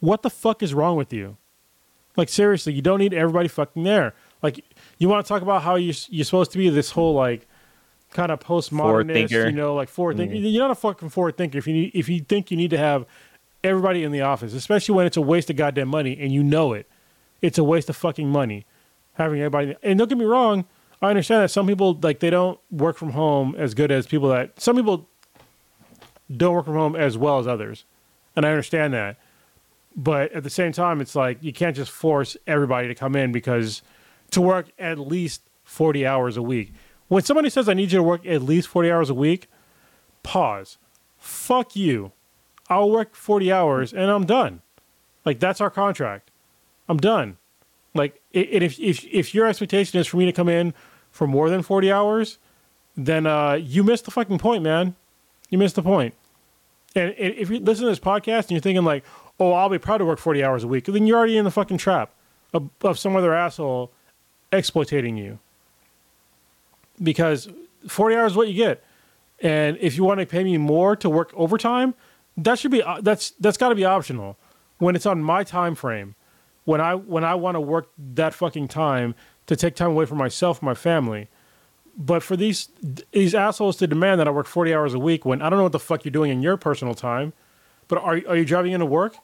What 0.00 0.22
the 0.22 0.30
fuck 0.30 0.62
is 0.62 0.74
wrong 0.74 0.96
with 0.96 1.12
you? 1.12 1.36
Like 2.16 2.28
seriously, 2.28 2.72
you 2.72 2.82
don't 2.82 2.98
need 3.00 3.14
everybody 3.14 3.48
fucking 3.48 3.82
there. 3.82 4.14
Like 4.42 4.64
you 4.98 5.08
want 5.08 5.24
to 5.24 5.28
talk 5.28 5.42
about 5.42 5.62
how 5.62 5.76
you 5.76 5.92
you're 6.08 6.24
supposed 6.24 6.52
to 6.52 6.58
be 6.58 6.68
this 6.68 6.90
whole 6.90 7.14
like 7.14 7.46
kind 8.10 8.30
of 8.30 8.40
postmodernist, 8.40 9.30
you 9.30 9.52
know, 9.52 9.74
like 9.74 9.88
forward 9.88 10.16
thinker. 10.16 10.34
Mm-hmm. 10.34 10.46
You're 10.46 10.62
not 10.62 10.70
a 10.70 10.76
fucking 10.76 11.08
forward 11.08 11.36
thinker 11.36 11.58
if 11.58 11.66
you 11.66 11.74
need, 11.74 11.90
if 11.94 12.08
you 12.08 12.20
think 12.20 12.50
you 12.50 12.56
need 12.56 12.70
to 12.70 12.78
have 12.78 13.04
everybody 13.62 14.04
in 14.04 14.12
the 14.12 14.20
office, 14.20 14.54
especially 14.54 14.94
when 14.94 15.06
it's 15.06 15.16
a 15.16 15.20
waste 15.22 15.50
of 15.50 15.56
goddamn 15.56 15.88
money 15.88 16.16
and 16.18 16.32
you 16.32 16.42
know 16.42 16.72
it. 16.72 16.88
It's 17.42 17.58
a 17.58 17.64
waste 17.64 17.90
of 17.90 17.96
fucking 17.96 18.28
money 18.28 18.64
having 19.14 19.40
everybody. 19.40 19.76
And 19.82 19.98
don't 19.98 20.08
get 20.08 20.18
me 20.18 20.24
wrong, 20.24 20.64
I 21.02 21.10
understand 21.10 21.42
that 21.42 21.50
some 21.50 21.66
people 21.66 21.98
like 22.02 22.20
they 22.20 22.30
don't 22.30 22.58
work 22.70 22.96
from 22.96 23.10
home 23.10 23.54
as 23.58 23.74
good 23.74 23.90
as 23.90 24.06
people 24.06 24.28
that 24.30 24.58
some 24.60 24.76
people 24.76 25.08
don't 26.34 26.54
work 26.54 26.64
from 26.64 26.74
home 26.74 26.96
as 26.96 27.18
well 27.18 27.38
as 27.38 27.46
others, 27.46 27.84
and 28.34 28.46
I 28.46 28.50
understand 28.50 28.94
that. 28.94 29.18
But 29.96 30.32
at 30.32 30.42
the 30.42 30.50
same 30.50 30.72
time, 30.72 31.00
it's 31.00 31.14
like 31.14 31.42
you 31.42 31.52
can't 31.52 31.76
just 31.76 31.90
force 31.90 32.36
everybody 32.46 32.88
to 32.88 32.94
come 32.94 33.14
in 33.16 33.32
because 33.32 33.82
to 34.34 34.40
work 34.40 34.66
at 34.78 34.98
least 34.98 35.42
forty 35.64 36.06
hours 36.06 36.36
a 36.36 36.42
week. 36.42 36.72
When 37.08 37.22
somebody 37.22 37.50
says 37.50 37.68
I 37.68 37.74
need 37.74 37.92
you 37.92 37.98
to 37.98 38.02
work 38.02 38.26
at 38.26 38.42
least 38.42 38.68
forty 38.68 38.90
hours 38.90 39.10
a 39.10 39.14
week, 39.14 39.48
pause. 40.22 40.78
Fuck 41.18 41.74
you. 41.74 42.12
I'll 42.68 42.90
work 42.90 43.14
forty 43.14 43.50
hours 43.50 43.92
and 43.92 44.10
I'm 44.10 44.26
done. 44.26 44.62
Like 45.24 45.40
that's 45.40 45.60
our 45.60 45.70
contract. 45.70 46.30
I'm 46.88 46.98
done. 46.98 47.38
Like, 47.94 48.20
if 48.32 48.78
if 48.80 49.04
if 49.04 49.34
your 49.34 49.46
expectation 49.46 50.00
is 50.00 50.06
for 50.06 50.16
me 50.16 50.26
to 50.26 50.32
come 50.32 50.48
in 50.48 50.74
for 51.10 51.26
more 51.26 51.48
than 51.48 51.62
forty 51.62 51.92
hours, 51.92 52.38
then 52.96 53.26
uh, 53.26 53.52
you 53.52 53.84
missed 53.84 54.04
the 54.04 54.10
fucking 54.10 54.38
point, 54.38 54.62
man. 54.62 54.96
You 55.48 55.58
missed 55.58 55.76
the 55.76 55.82
point. 55.82 56.14
And 56.96 57.14
if 57.16 57.50
you 57.50 57.60
listen 57.60 57.84
to 57.84 57.90
this 57.90 58.00
podcast 58.00 58.42
and 58.42 58.52
you're 58.52 58.60
thinking 58.60 58.84
like, 58.84 59.04
"Oh, 59.38 59.52
I'll 59.52 59.68
be 59.68 59.78
proud 59.78 59.98
to 59.98 60.04
work 60.04 60.18
forty 60.18 60.42
hours 60.42 60.64
a 60.64 60.68
week," 60.68 60.86
then 60.86 61.06
you're 61.06 61.16
already 61.16 61.36
in 61.36 61.44
the 61.44 61.50
fucking 61.52 61.78
trap 61.78 62.10
of, 62.52 62.68
of 62.82 62.98
some 62.98 63.14
other 63.14 63.32
asshole 63.32 63.92
exploiting 64.56 65.16
you. 65.16 65.38
Because 67.02 67.48
forty 67.88 68.14
hours 68.16 68.32
is 68.32 68.36
what 68.36 68.48
you 68.48 68.54
get, 68.54 68.84
and 69.40 69.76
if 69.80 69.96
you 69.96 70.04
want 70.04 70.20
to 70.20 70.26
pay 70.26 70.44
me 70.44 70.58
more 70.58 70.94
to 70.96 71.10
work 71.10 71.32
overtime, 71.34 71.94
that 72.36 72.58
should 72.58 72.70
be 72.70 72.82
uh, 72.82 73.00
that's 73.00 73.30
that's 73.40 73.56
got 73.56 73.70
to 73.70 73.74
be 73.74 73.84
optional 73.84 74.36
when 74.78 74.94
it's 74.94 75.06
on 75.06 75.22
my 75.22 75.44
time 75.44 75.74
frame 75.74 76.14
when 76.64 76.80
I 76.80 76.94
when 76.94 77.24
I 77.24 77.34
want 77.34 77.54
to 77.56 77.60
work 77.60 77.90
that 78.14 78.34
fucking 78.34 78.68
time 78.68 79.14
to 79.46 79.56
take 79.56 79.74
time 79.76 79.90
away 79.90 80.06
from 80.06 80.18
myself 80.18 80.60
and 80.60 80.66
my 80.66 80.74
family. 80.74 81.28
But 81.96 82.22
for 82.22 82.36
these 82.36 82.68
these 83.12 83.34
assholes 83.34 83.76
to 83.76 83.86
demand 83.86 84.20
that 84.20 84.28
I 84.28 84.30
work 84.30 84.46
forty 84.46 84.74
hours 84.74 84.94
a 84.94 84.98
week 84.98 85.24
when 85.24 85.42
I 85.42 85.50
don't 85.50 85.58
know 85.58 85.64
what 85.64 85.72
the 85.72 85.78
fuck 85.78 86.04
you're 86.04 86.12
doing 86.12 86.30
in 86.30 86.42
your 86.42 86.56
personal 86.56 86.94
time, 86.94 87.32
but 87.88 87.98
are 87.98 88.20
are 88.28 88.36
you 88.36 88.44
driving 88.44 88.72
into 88.72 88.86
work? 88.86 89.16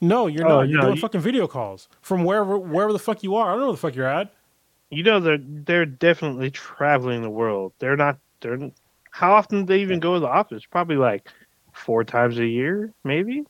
No, 0.00 0.26
you're 0.26 0.44
Oh, 0.46 0.60
not. 0.60 0.68
You're 0.68 0.78
no, 0.78 0.82
doing 0.86 0.94
you- 0.96 1.00
fucking 1.00 1.20
video 1.20 1.46
calls 1.46 1.88
from 2.02 2.24
wherever 2.24 2.58
wherever 2.58 2.92
the 2.92 2.98
fuck 2.98 3.22
you 3.22 3.34
are. 3.36 3.48
I 3.48 3.52
don't 3.52 3.60
know 3.60 3.66
where 3.66 3.72
the 3.74 3.78
fuck 3.78 3.94
you're 3.94 4.06
at. 4.06 4.32
You 4.90 5.02
know 5.02 5.18
they're 5.20 5.38
they're 5.40 5.86
definitely 5.86 6.50
traveling 6.50 7.22
the 7.22 7.30
world. 7.30 7.72
They're 7.78 7.96
not. 7.96 8.18
They're 8.40 8.70
how 9.10 9.32
often 9.32 9.60
do 9.60 9.66
they 9.66 9.80
even 9.80 9.98
go 10.00 10.14
to 10.14 10.20
the 10.20 10.28
office? 10.28 10.64
Probably 10.66 10.96
like 10.96 11.28
four 11.72 12.04
times 12.04 12.38
a 12.38 12.46
year, 12.46 12.92
maybe. 13.04 13.44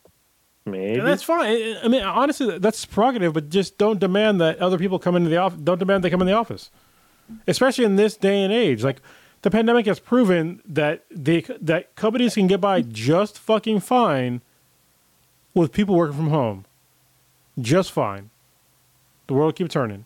Maybe. 0.64 0.98
And 0.98 1.06
that's 1.06 1.22
fine. 1.22 1.46
I- 1.50 1.80
I 1.84 1.88
mean, 1.88 2.02
honestly, 2.02 2.58
that's 2.58 2.84
prerogative, 2.84 3.32
but 3.32 3.50
just 3.50 3.76
don't 3.78 3.98
demand 4.00 4.40
that 4.40 4.58
other 4.58 4.78
people 4.78 4.98
come 4.98 5.14
into 5.16 5.28
the 5.30 5.36
office. 5.36 5.58
Don't 5.60 5.78
demand 5.78 6.02
they 6.04 6.10
come 6.10 6.20
in 6.20 6.26
the 6.26 6.32
office, 6.32 6.70
especially 7.46 7.84
in 7.84 7.96
this 7.96 8.16
day 8.16 8.42
and 8.42 8.52
age. 8.52 8.82
Like 8.84 9.00
the 9.42 9.50
pandemic 9.50 9.86
has 9.86 9.98
proven 10.00 10.62
that 10.64 11.04
they 11.10 11.40
that 11.60 11.94
companies 11.96 12.34
can 12.34 12.46
get 12.46 12.60
by 12.60 12.82
just 12.82 13.38
fucking 13.38 13.80
fine 13.80 14.40
with 15.56 15.72
people 15.72 15.94
working 15.96 16.16
from 16.16 16.28
home, 16.28 16.64
just 17.58 17.90
fine. 17.90 18.30
The 19.26 19.34
world 19.34 19.56
keep 19.56 19.68
turning. 19.70 20.04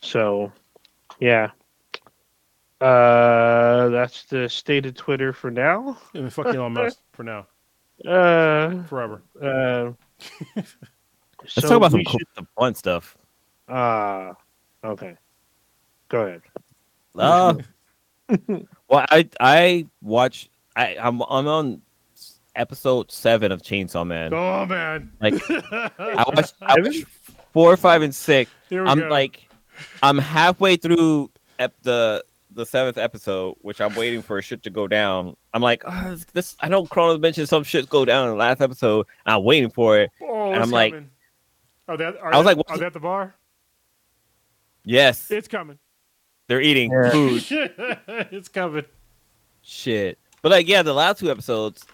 So, 0.00 0.52
yeah. 1.20 1.50
Uh, 2.80 3.88
that's 3.88 4.24
the 4.24 4.48
state 4.48 4.86
of 4.86 4.94
Twitter 4.94 5.32
for 5.32 5.50
now. 5.50 5.98
I 6.14 6.18
mean, 6.18 6.30
fuck 6.30 6.46
Elon 6.46 6.72
Musk 6.74 6.98
for 7.12 7.22
now, 7.22 7.46
Uh, 8.06 8.82
forever. 8.84 9.22
uh. 9.40 9.92
Let's 10.56 11.54
talk 11.54 11.72
about 11.72 11.90
some 11.92 12.04
cool, 12.04 12.20
some 12.34 12.48
fun 12.58 12.74
stuff. 12.74 13.16
Ah, 13.68 14.34
okay. 14.84 15.16
Go 16.08 16.22
ahead. 16.26 16.42
Uh, 17.16 17.54
well, 18.88 19.06
I 19.10 19.28
I 19.40 19.86
watch. 20.00 20.48
I 20.76 20.96
I'm 21.00 21.20
I'm 21.22 21.46
on 21.48 21.82
episode 22.54 23.10
seven 23.10 23.52
of 23.52 23.62
Chainsaw 23.62 24.06
Man. 24.06 24.32
Oh 24.34 24.66
man, 24.66 25.10
Like 25.20 25.34
I 25.50 26.24
watched, 26.34 26.54
I 26.62 26.80
watched 26.80 27.04
four, 27.52 27.76
five, 27.76 28.02
and 28.02 28.14
six. 28.14 28.50
here 28.68 28.84
we 28.84 28.88
I'm 28.88 28.98
go. 29.00 29.08
like, 29.08 29.48
I'm 30.02 30.18
halfway 30.18 30.76
through 30.76 31.30
ep- 31.58 31.74
the 31.82 32.24
the 32.54 32.66
seventh 32.66 32.98
episode, 32.98 33.56
which 33.62 33.80
I'm 33.80 33.94
waiting 33.94 34.20
for 34.20 34.40
shit 34.42 34.62
to 34.64 34.70
go 34.70 34.86
down. 34.86 35.36
I'm 35.54 35.62
like, 35.62 35.82
oh, 35.86 36.16
this. 36.34 36.54
I 36.60 36.68
know 36.68 36.84
Chronos 36.84 37.18
mentioned 37.20 37.48
some 37.48 37.62
shit 37.64 37.88
go 37.88 38.04
down 38.04 38.24
in 38.24 38.30
the 38.32 38.36
last 38.36 38.60
episode. 38.60 39.06
And 39.24 39.34
I'm 39.36 39.44
waiting 39.44 39.70
for 39.70 39.98
it. 39.98 40.10
oh, 40.22 40.48
and 40.48 40.56
it's 40.56 40.64
I'm 40.64 40.70
like- 40.70 40.92
coming. 40.92 41.10
Are 41.88 41.96
they, 41.96 42.04
are 42.04 42.32
I 42.34 42.36
was 42.36 42.44
they- 42.44 42.50
like, 42.50 42.56
what's 42.58 42.70
are 42.70 42.74
the- 42.76 42.80
they 42.80 42.86
at 42.86 42.92
the 42.92 43.00
bar? 43.00 43.34
Yes, 44.84 45.30
It's 45.30 45.48
coming. 45.48 45.78
they're 46.48 46.60
eating 46.60 46.90
Yeah. 46.90 47.10
food. 47.10 47.44
it's 47.50 48.48
coming. 48.48 48.84
shit. 49.62 50.18
But 50.42 50.50
like, 50.52 50.66
yeah, 50.68 50.82
the 50.82 50.92
last 50.92 51.20
two 51.20 51.30
episodes, 51.30 51.84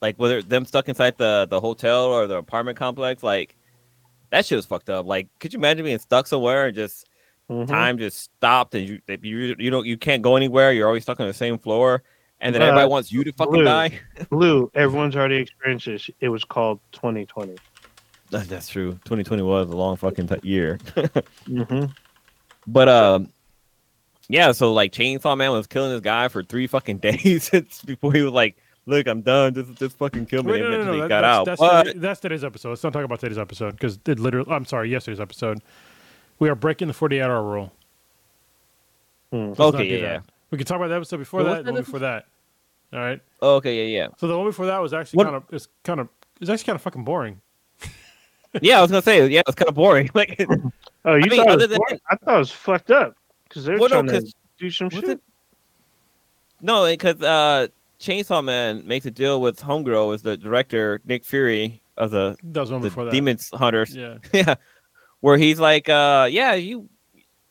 like 0.00 0.16
whether 0.16 0.42
them 0.42 0.64
stuck 0.64 0.88
inside 0.88 1.16
the 1.18 1.46
the 1.50 1.60
hotel 1.60 2.04
or 2.06 2.26
the 2.26 2.36
apartment 2.36 2.78
complex, 2.78 3.22
like 3.22 3.56
that 4.30 4.46
shit 4.46 4.56
was 4.56 4.66
fucked 4.66 4.88
up. 4.90 5.06
Like, 5.06 5.28
could 5.40 5.52
you 5.52 5.58
imagine 5.58 5.84
being 5.84 5.98
stuck 5.98 6.26
somewhere 6.26 6.66
and 6.66 6.74
just 6.76 7.06
Mhm. 7.50 7.66
time 7.66 7.98
just 7.98 8.18
stopped 8.20 8.74
and 8.76 8.88
you 8.88 9.00
you 9.22 9.56
you 9.58 9.70
don't 9.70 9.84
you 9.86 9.96
can't 9.96 10.22
go 10.22 10.36
anywhere. 10.36 10.72
You're 10.72 10.86
always 10.86 11.02
stuck 11.02 11.18
on 11.20 11.26
the 11.26 11.34
same 11.34 11.58
floor, 11.58 12.02
and 12.40 12.54
then 12.54 12.62
Uh, 12.62 12.66
everybody 12.66 12.88
wants 12.88 13.10
you 13.12 13.24
to 13.24 13.32
fucking 13.32 13.52
Blue. 13.54 13.64
die. 13.64 13.98
Lou, 14.30 14.70
everyone's 14.74 15.16
already 15.16 15.36
experienced 15.36 15.86
this. 15.86 16.08
It 16.20 16.28
was 16.28 16.44
called 16.44 16.78
2020. 16.92 17.56
That- 18.30 18.48
That's 18.48 18.68
true. 18.68 18.92
2020 19.04 19.42
was 19.42 19.68
a 19.68 19.76
long 19.76 19.96
fucking 19.96 20.28
t- 20.28 20.36
year. 20.48 20.78
Mm-hmm. 21.48 21.86
But 22.68 22.88
um, 22.88 23.28
yeah. 24.28 24.52
So 24.52 24.72
like, 24.72 24.92
Chainsaw 24.92 25.36
Man 25.36 25.50
was 25.50 25.66
killing 25.66 25.90
this 25.90 26.00
guy 26.02 26.28
for 26.28 26.44
three 26.44 26.68
fucking 26.68 26.98
days 27.08 27.50
before 27.84 28.12
he 28.12 28.22
was 28.22 28.32
like, 28.32 28.56
"Look, 28.86 29.06
I'm 29.06 29.20
done. 29.22 29.54
Just 29.54 29.74
just 29.74 29.96
fucking 29.98 30.26
kill 30.26 30.42
me." 30.42 30.52
Wait, 30.52 30.62
and 30.62 30.70
no, 30.72 30.78
no, 30.78 30.84
no. 30.84 30.92
he 30.94 31.00
that- 31.00 31.08
got 31.08 31.20
that's, 31.22 31.38
out. 31.38 31.44
That's, 31.46 31.60
but 31.60 31.82
today- 31.84 31.98
that's 31.98 32.20
today's 32.20 32.44
episode. 32.44 32.70
Let's 32.70 32.82
not 32.84 32.92
talk 32.92 33.04
about 33.04 33.20
today's 33.20 33.38
episode 33.38 33.72
because 33.72 33.98
it 34.06 34.18
literally. 34.18 34.50
I'm 34.50 34.64
sorry, 34.64 34.90
yesterday's 34.90 35.20
episode. 35.20 35.60
We 36.38 36.48
are 36.48 36.54
breaking 36.54 36.88
the 36.88 36.94
48 36.94 37.20
hour 37.22 37.42
rule. 37.42 37.72
Hmm. 39.32 39.52
Okay, 39.58 39.84
yeah, 39.84 39.98
yeah. 39.98 40.20
We 40.50 40.58
can 40.58 40.66
talk 40.66 40.76
about 40.76 40.88
the 40.88 40.96
episode 40.96 41.18
before 41.18 41.44
What 41.44 41.50
that 41.50 41.58
and 41.58 41.60
the 41.60 41.64
that 41.64 41.72
one 41.74 41.82
before 41.84 42.00
that. 42.00 42.26
All 42.92 42.98
right. 42.98 43.20
Okay, 43.40 43.86
yeah, 43.92 43.98
yeah. 44.02 44.08
So 44.18 44.26
the 44.26 44.36
one 44.36 44.46
before 44.46 44.66
that 44.66 44.78
was 44.78 44.92
actually 44.92 45.18
What- 45.18 45.24
kind 45.24 45.36
of 45.36 45.44
it's 45.52 45.68
kind 45.84 46.00
of 46.00 46.08
it's 46.40 46.50
actually 46.50 46.64
kind 46.64 46.76
of 46.76 46.82
fucking 46.82 47.04
boring. 47.04 47.40
Yeah, 48.62 48.78
I 48.78 48.82
was 48.82 48.90
gonna 48.90 49.02
say, 49.02 49.28
yeah, 49.28 49.42
it's 49.46 49.54
kind 49.54 49.68
of 49.68 49.76
boring. 49.76 50.10
Like, 50.14 50.34
Oh, 51.04 51.14
you 51.14 51.22
I 51.24 51.28
mean, 51.28 51.30
thought 51.30 51.38
it 51.38 51.48
other 51.48 51.56
was 51.58 51.68
than- 51.68 51.78
boring? 51.78 52.00
I 52.10 52.16
thought 52.16 52.34
it 52.34 52.38
was 52.38 52.50
fucked 52.50 52.90
up 52.90 53.16
because 53.48 53.64
they're 53.64 53.78
Well, 53.78 53.88
no, 53.90 54.02
trying 54.02 54.06
to 54.06 54.12
'cause- 54.14 54.34
do 54.58 54.70
some 54.72 54.90
shit. 54.90 55.04
it- 55.04 55.20
no, 56.60 56.84
because 56.86 57.22
uh, 57.22 57.68
Chainsaw 58.00 58.42
Man 58.42 58.86
makes 58.86 59.04
a 59.06 59.10
deal 59.10 59.40
with 59.40 59.60
Homegirl, 59.60 60.14
is 60.14 60.22
the 60.22 60.36
director 60.36 61.00
Nick 61.04 61.24
Fury 61.24 61.82
of 61.96 62.10
the 62.10 62.36
That 62.42 62.60
was 62.60 62.70
one 62.72 62.80
the 62.80 62.88
before 62.88 63.04
that. 63.04 63.12
Demons 63.12 63.50
Hunters. 63.52 63.94
Yeah. 63.94 64.16
yeah, 64.32 64.54
where 65.20 65.36
he's 65.36 65.60
like, 65.60 65.88
uh, 65.88 66.26
yeah, 66.30 66.54
you, 66.54 66.88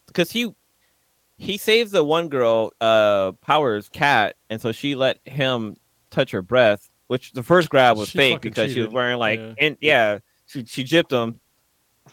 because 0.08 0.32
he 0.32 0.54
he 1.38 1.58
saves 1.58 1.92
the 1.92 2.04
one 2.04 2.28
girl, 2.30 2.74
uh, 2.82 3.32
Powers 3.42 3.88
cat, 3.90 4.36
and 4.50 4.60
so 4.60 4.72
she 4.72 4.96
let 4.96 5.20
him 5.26 5.78
touch 6.10 6.32
her 6.32 6.42
breath, 6.42 6.90
which 7.08 7.32
the 7.34 7.44
first 7.44 7.70
grab 7.70 7.98
was 7.98 8.10
She 8.10 8.18
fake 8.18 8.42
because 8.42 8.74
she 8.74 8.82
was 8.82 8.90
wearing 8.90 9.20
like, 9.20 9.40
Yeah. 9.40 9.54
and 9.60 9.78
yeah, 9.82 10.20
she 10.48 10.66
she 10.66 10.84
gypped 10.84 11.12
him, 11.12 11.40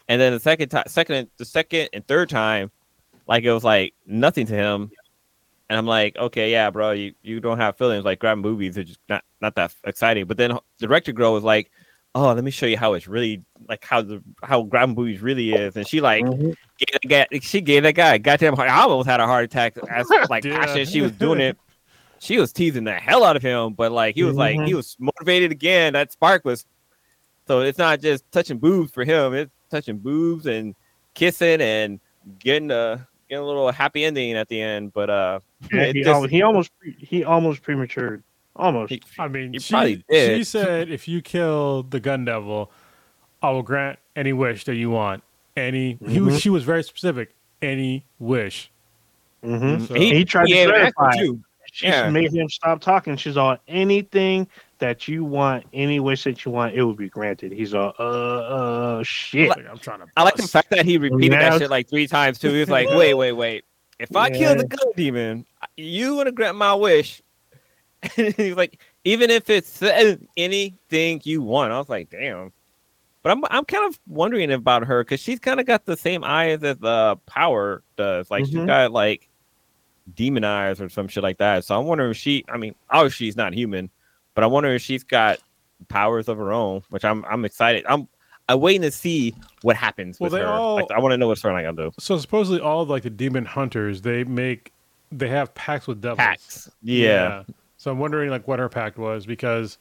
and 0.09 0.21
then 0.21 0.33
the 0.35 0.41
second 0.41 0.69
time, 0.69 0.85
second, 0.89 1.31
the 1.39 1.45
second 1.47 1.89
and 1.95 2.07
third 2.07 2.29
time, 2.29 2.71
like 3.27 3.45
it 3.45 3.53
was 3.53 3.65
like 3.65 3.95
nothing 4.07 4.47
to 4.47 4.55
him, 4.55 4.91
and 5.69 5.79
I'm 5.79 5.87
like, 5.87 6.17
okay, 6.17 6.51
yeah, 6.53 6.71
bro, 6.71 6.93
you 6.93 7.15
you 7.23 7.41
don't 7.41 7.59
have 7.59 7.77
feelings. 7.77 8.05
Like 8.05 8.19
grab 8.21 8.39
movies 8.39 8.79
are 8.79 8.85
just 8.85 9.01
not 9.09 9.25
not 9.41 9.55
that 9.57 9.75
exciting. 9.85 10.27
But 10.27 10.37
then 10.37 10.51
the 10.51 10.61
director 10.87 11.13
girl 11.13 11.33
was 11.33 11.45
like, 11.45 11.71
oh, 12.15 12.33
let 12.33 12.45
me 12.45 12.51
show 12.51 12.67
you 12.67 12.77
how 12.79 12.95
it's 12.95 13.09
really 13.09 13.43
like 13.69 13.85
how 13.85 14.03
the 14.03 14.23
how 14.43 14.63
grab 14.63 14.91
movies 14.97 15.21
really 15.21 15.55
is, 15.55 15.77
and 15.77 15.87
she 15.87 16.01
like 16.01 16.25
Mhm. 16.25 16.55
gave 16.79 17.11
guy, 17.11 17.27
she 17.41 17.61
gave 17.61 17.83
that 17.83 17.95
guy 17.95 18.15
a 18.15 18.19
goddamn 18.19 18.55
heart. 18.55 18.71
I 18.71 18.83
almost 18.83 19.09
had 19.09 19.21
a 19.21 19.27
heart 19.27 19.45
attack 19.45 19.77
as 19.89 20.09
like 20.31 20.45
Yeah. 20.45 20.75
as 20.75 20.89
she 20.91 21.03
was 21.03 21.13
doing 21.13 21.41
it. 21.41 21.57
She 22.19 22.39
was 22.39 22.53
teasing 22.53 22.85
the 22.85 22.95
hell 22.95 23.25
out 23.25 23.37
of 23.37 23.43
him, 23.43 23.75
but 23.75 23.93
like 23.93 24.15
he 24.15 24.23
was 24.25 24.37
like 24.37 24.55
he 24.65 24.73
Mhm. 24.73 24.77
was 24.77 24.97
motivated 24.99 25.53
again. 25.53 25.93
That 25.93 26.13
spark 26.13 26.45
was 26.45 26.65
so 27.47 27.61
it's 27.61 27.79
not 27.79 28.01
just 28.01 28.25
touching 28.33 28.59
boobs 28.59 28.91
for 28.93 29.05
him, 29.05 29.35
it's 29.35 29.53
touching 29.71 29.99
boobs 29.99 30.47
and 30.47 30.75
kissing 31.15 31.61
and 31.61 32.01
getting 32.39 32.71
a 32.71 33.07
getting 33.29 33.43
a 33.43 33.47
little 33.47 33.71
happy 33.71 34.05
ending 34.05 34.35
at 34.35 34.49
the 34.49 34.61
end. 34.61 34.93
But 34.93 35.11
uh 35.11 35.41
Yeah, 35.73 35.87
he, 35.87 36.03
just- 36.03 36.09
al- 36.09 36.27
he 36.29 36.43
almost 36.43 36.71
he 36.99 37.25
almost 37.25 37.63
prematured. 37.63 38.23
Almost. 38.55 38.91
he- 38.91 39.03
I 39.19 39.29
mean, 39.29 39.53
He 39.53 39.59
she, 39.59 39.73
probably 39.75 40.05
did. 40.09 40.39
she 40.39 40.45
said, 40.45 40.91
if 40.91 41.07
you 41.07 41.21
kill 41.21 41.83
the 41.83 42.01
gun 42.01 42.25
devil, 42.25 42.71
I 43.43 43.51
will 43.51 43.63
grant 43.63 43.99
any 44.17 44.33
wish 44.33 44.65
that 44.65 44.77
you 44.77 44.89
want. 44.91 45.23
Any, 45.59 45.99
he 46.09 46.21
was, 46.21 46.37
Mhm. 46.37 46.41
she 46.41 46.49
was 46.51 46.65
very 46.65 46.83
specific. 46.83 47.35
Any 47.61 48.05
wish. 48.19 48.71
hmm 49.43 49.79
So- 49.85 49.95
He 49.95 50.25
tried 50.25 50.47
to 50.47 50.53
gave 50.55 50.69
clarify. 50.69 51.11
She 51.73 51.87
Yeah. 51.87 52.09
made 52.09 52.33
him 52.33 52.49
stop 52.49 52.81
talking. 52.81 53.17
She's 53.19 53.37
all 53.37 53.59
anything 53.69 54.49
that 54.79 55.09
you 55.09 55.25
want, 55.25 55.65
any 55.73 56.01
wish 56.01 56.25
that 56.25 56.45
you 56.45 56.51
want, 56.51 56.75
it 56.75 56.83
will 56.83 56.95
be 56.95 57.09
granted. 57.09 57.53
He's 57.53 57.75
all 57.75 57.95
uh 57.99 58.03
uh 58.03 59.03
shit. 59.03 59.49
Like, 59.49 59.67
I'm 59.69 59.79
trying 59.79 60.01
to. 60.01 60.07
I 60.17 60.23
like 60.23 60.37
the 60.37 60.43
fact 60.49 60.71
that 60.71 60.85
he 60.85 60.99
repeated 60.99 61.33
Yeah. 61.33 61.51
that 61.51 61.59
shit 61.59 61.71
like 61.71 61.89
three 61.89 62.07
times 62.07 62.39
too. 62.39 62.53
He 62.53 62.61
was 62.61 62.69
like, 62.69 62.89
wait, 62.91 63.15
wait, 63.15 63.33
wait. 63.33 63.65
If 63.99 64.15
I 64.15 64.29
kill 64.31 64.55
the 64.57 64.65
gun 64.65 64.93
demon, 64.97 65.47
you 65.77 66.15
want 66.17 66.27
to 66.27 66.33
grant 66.33 66.57
my 66.57 66.75
wish. 66.75 67.23
And 68.19 68.35
he's 68.35 68.55
like, 68.55 68.81
even 69.05 69.31
if 69.31 69.49
it 69.51 69.65
says 69.67 70.19
anything 70.37 71.21
you 71.25 71.41
want. 71.43 71.73
I 71.73 71.79
was 71.79 71.89
like, 71.89 72.11
damn. 72.11 72.53
But 73.23 73.33
I'm 73.33 73.43
I'm 73.51 73.65
kind 73.65 73.87
of 73.89 73.99
wondering 74.07 74.53
about 74.53 74.85
her 74.85 75.03
because 75.03 75.19
she's 75.19 75.41
kind 75.41 75.59
of 75.59 75.67
got 75.67 75.87
the 75.87 75.97
same 75.97 76.23
eyes 76.23 76.63
as 76.63 76.81
uh, 76.83 77.17
Power 77.27 77.83
does. 77.97 78.31
Like 78.31 78.45
she's 78.45 78.55
Mhm. 78.55 78.67
got 78.67 78.93
like 78.93 79.29
demon 80.15 80.45
eyes 80.45 80.81
or 80.81 80.89
some 80.89 81.09
shit 81.09 81.23
like 81.25 81.39
that. 81.39 81.65
So 81.65 81.77
I'm 81.77 81.87
wondering 81.87 82.11
if 82.13 82.17
she. 82.19 82.45
I 82.49 82.59
mean, 82.59 82.75
obviously 82.91 83.27
she's 83.27 83.37
not 83.37 83.53
human, 83.55 83.91
but 84.37 84.45
I'm 84.45 84.53
wondering 84.53 84.77
if 84.77 84.83
she's 84.83 85.03
got 85.03 85.41
powers 85.89 86.29
of 86.29 86.39
her 86.39 86.53
own, 86.53 86.83
which 86.91 87.05
I'm 87.05 87.25
I'm 87.25 87.45
excited. 87.45 87.85
I'm 87.89 88.07
I'm 88.49 88.61
waiting 88.61 88.83
to 88.83 88.93
see 88.93 89.35
what 89.63 89.75
happens 89.75 90.21
Well, 90.21 90.31
with 90.31 90.39
they 90.41 90.47
her. 90.47 90.53
all- 90.53 90.77
Like, 90.77 90.93
I 90.93 91.01
want 91.01 91.13
to 91.15 91.17
know 91.17 91.27
what 91.27 91.37
storyline 91.39 91.65
gonna 91.65 91.91
do. 91.91 91.93
So 91.99 92.17
supposedly 92.19 92.61
all 92.61 92.83
of, 92.83 92.89
like 92.89 93.03
the 93.03 93.11
demon 93.11 93.45
hunters, 93.45 94.03
they 94.03 94.23
make, 94.23 94.73
they 95.11 95.27
have 95.27 95.53
pacts 95.57 95.89
with 95.89 96.01
devils. 96.01 96.19
Packs. 96.19 96.71
Yeah. 96.81 97.43
So 97.77 97.91
I'm 97.91 97.99
wondering 97.99 98.31
like 98.31 98.47
what 98.47 98.61
her 98.61 98.69
pact 98.69 98.99
was 98.99 99.27
because 99.27 99.79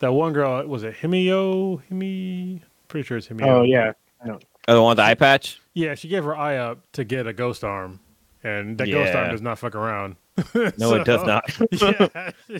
that 0.00 0.12
one 0.12 0.34
girl 0.34 0.66
was 0.66 0.82
it 0.82 0.94
Himio 0.96 1.80
Himi? 1.90 2.60
Pretty 2.88 3.06
sure 3.06 3.16
it's 3.16 3.26
Himio. 3.28 3.46
Oh 3.46 3.62
yeah. 3.62 3.92
Oh, 4.26 4.38
the 4.74 4.80
one 4.82 4.90
with 4.90 4.96
the 4.98 5.02
eye 5.04 5.14
patch. 5.14 5.60
Yeah, 5.74 5.94
she 5.94 6.08
gave 6.08 6.24
her 6.24 6.36
eye 6.36 6.56
up 6.56 6.78
to 6.92 7.04
get 7.04 7.26
a 7.26 7.32
ghost 7.32 7.64
arm, 7.64 8.00
and 8.42 8.78
that 8.78 8.86
ghost 8.90 9.14
arm 9.14 9.30
does 9.30 9.42
not 9.42 9.58
fuck 9.58 9.74
around. 9.74 10.16
No, 10.54 10.94
it 10.94 11.04
does 11.04 11.22
not. 11.26 11.44
yeah. 11.72 12.30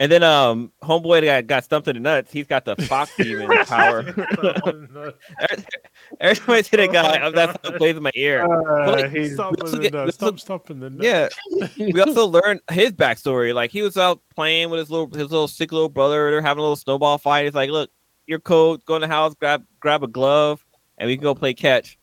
And 0.00 0.10
then 0.10 0.22
um, 0.24 0.72
homeboy 0.82 1.24
got, 1.24 1.46
got 1.46 1.64
stumped 1.64 1.86
in 1.86 1.94
the 1.94 2.00
nuts. 2.00 2.32
He's 2.32 2.46
got 2.48 2.64
the 2.64 2.74
fox 2.88 3.12
demon 3.16 3.48
power. 3.64 4.00
Every 6.20 6.36
time 6.36 6.50
I 6.50 6.62
see 6.62 6.76
that 6.76 6.92
guy, 6.92 7.16
I'm- 7.18 7.32
that's 7.32 7.52
how 7.62 7.74
it 7.74 7.78
plays 7.78 7.96
in 7.96 8.02
my 8.02 8.10
ear. 8.14 8.44
Uh, 8.44 8.90
like, 8.92 9.10
he's, 9.12 9.34
Stomp 9.34 9.56
let's 9.60 9.72
in 9.72 9.80
look 9.80 9.82
the 9.82 9.86
at- 9.86 9.92
nuts. 9.94 10.06
let's 10.06 10.16
Stomp, 10.16 10.32
look- 10.32 10.40
stomp 10.40 10.70
in 10.70 10.80
the 10.80 10.90
nuts. 10.90 11.36
Yeah. 11.48 11.68
we 11.92 12.00
also 12.00 12.26
learned 12.26 12.60
his 12.70 12.92
backstory. 12.92 13.54
Like 13.54 13.70
he 13.70 13.82
was 13.82 13.96
out 13.96 14.20
playing 14.34 14.70
with 14.70 14.80
his 14.80 14.90
little 14.90 15.06
his 15.08 15.30
little 15.30 15.48
sick 15.48 15.72
little 15.72 15.88
brother. 15.88 16.30
They're 16.30 16.42
having 16.42 16.58
a 16.58 16.62
little 16.62 16.76
snowball 16.76 17.18
fight. 17.18 17.44
He's 17.44 17.54
like, 17.54 17.70
"Look, 17.70 17.90
you're 18.26 18.40
cold. 18.40 18.84
Go 18.84 18.96
in 18.96 19.00
the 19.02 19.08
house, 19.08 19.34
grab 19.34 19.64
grab 19.80 20.02
a 20.02 20.08
glove, 20.08 20.64
and 20.98 21.06
we 21.08 21.16
can 21.16 21.22
go 21.22 21.34
play 21.34 21.54
catch." 21.54 21.98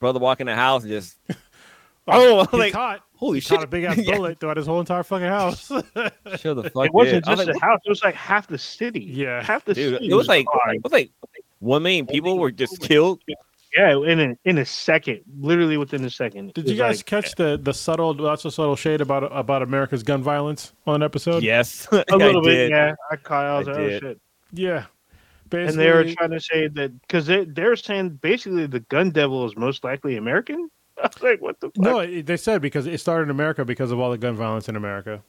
Brother 0.00 0.18
walk 0.18 0.40
in 0.40 0.46
the 0.48 0.54
house 0.54 0.82
and 0.82 0.90
just 0.92 1.16
Oh, 2.08 2.44
he 2.50 2.56
like, 2.58 2.72
caught, 2.72 3.00
holy 3.22 3.36
he 3.36 3.40
shit! 3.40 3.56
caught 3.56 3.64
a 3.64 3.66
big 3.68 3.84
ass 3.84 3.96
Yeah. 4.02 4.16
bullet 4.16 4.40
throughout 4.40 4.56
his 4.56 4.66
whole 4.66 4.80
entire 4.80 5.02
fucking 5.04 5.28
house. 5.28 5.68
Show 6.38 6.54
the 6.54 6.70
fuck. 6.74 6.86
it 6.86 6.92
wasn't 6.92 7.24
did. 7.24 7.28
I 7.30 7.34
was 7.36 7.46
just 7.46 7.48
like, 7.48 7.56
a 7.56 7.60
house. 7.66 7.80
It 7.84 7.88
was 7.88 8.02
like 8.04 8.14
half 8.14 8.46
the 8.48 8.58
city. 8.58 9.00
Yeah. 9.04 9.42
half 9.42 9.64
the 9.64 9.74
dude, 9.74 9.94
city. 9.94 10.10
it 10.10 10.14
was 10.14 10.26
like 10.28 10.46
gone. 10.46 10.74
it 10.76 10.82
was 10.84 10.92
like 10.92 11.10
one 11.60 11.82
million 11.84 12.06
people 12.06 12.38
were 12.38 12.50
just 12.50 12.80
killed. 12.80 13.22
yeah, 13.76 13.96
in 13.96 14.18
a, 14.20 14.36
in 14.44 14.58
a 14.58 14.64
second, 14.64 15.20
literally 15.38 15.76
within 15.76 16.04
a 16.04 16.10
second. 16.10 16.52
Did 16.54 16.68
you 16.68 16.76
guys 16.76 16.98
like, 16.98 17.06
catch 17.06 17.34
the 17.36 17.56
the 17.62 17.72
subtle, 17.72 18.12
not 18.14 18.40
so 18.40 18.48
subtle 18.50 18.74
shade 18.76 19.00
about 19.00 19.24
about 19.36 19.62
America's 19.62 20.02
gun 20.02 20.22
violence 20.22 20.72
on 20.86 20.96
an 20.96 21.02
episode? 21.04 21.42
Yes, 21.44 21.86
a 21.92 22.04
little 22.16 22.42
bit? 22.42 22.54
did. 22.56 22.70
Yeah, 22.70 22.94
I 23.10 23.16
caught. 23.16 23.46
I 23.46 23.58
was 23.58 23.68
I 23.68 23.72
like, 23.72 23.80
oh 23.80 23.98
shit. 24.00 24.20
yeah. 24.52 24.86
And 25.54 25.78
they 25.78 25.90
were 25.90 26.04
trying 26.14 26.30
to 26.30 26.40
say 26.40 26.66
that 26.68 26.98
because 27.02 27.26
they 27.26 27.44
they're 27.44 27.76
saying 27.76 28.18
basically 28.22 28.66
the 28.66 28.80
gun 28.80 29.10
devil 29.10 29.44
is 29.46 29.54
most 29.56 29.84
likely 29.84 30.16
American. 30.16 30.70
I 30.98 31.02
was 31.08 31.22
like, 31.22 31.40
what 31.40 31.60
the 31.60 31.68
fuck? 31.68 31.78
no, 31.78 32.22
they 32.22 32.36
said 32.36 32.62
because 32.62 32.86
it 32.86 32.98
started 33.00 33.24
in 33.24 33.30
America 33.30 33.64
because 33.64 33.90
of 33.90 34.00
all 34.00 34.10
the 34.10 34.18
gun 34.18 34.36
violence 34.36 34.68
in 34.68 34.76
America. 34.76 35.22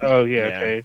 Oh 0.00 0.24
yeah, 0.24 0.48
Yeah. 0.48 0.56
okay. 0.58 0.84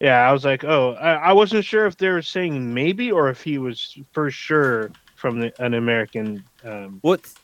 Yeah, 0.00 0.28
I 0.28 0.32
was 0.32 0.44
like, 0.44 0.64
oh, 0.64 0.94
I, 0.94 1.14
I 1.14 1.32
wasn't 1.32 1.64
sure 1.64 1.86
if 1.86 1.96
they 1.96 2.08
were 2.08 2.20
saying 2.20 2.74
maybe 2.74 3.10
or 3.10 3.30
if 3.30 3.42
he 3.42 3.58
was 3.58 3.96
for 4.12 4.30
sure 4.30 4.90
from 5.14 5.40
the, 5.40 5.64
an 5.64 5.74
American. 5.74 6.44
Um, 6.64 6.98
What's 7.02 7.34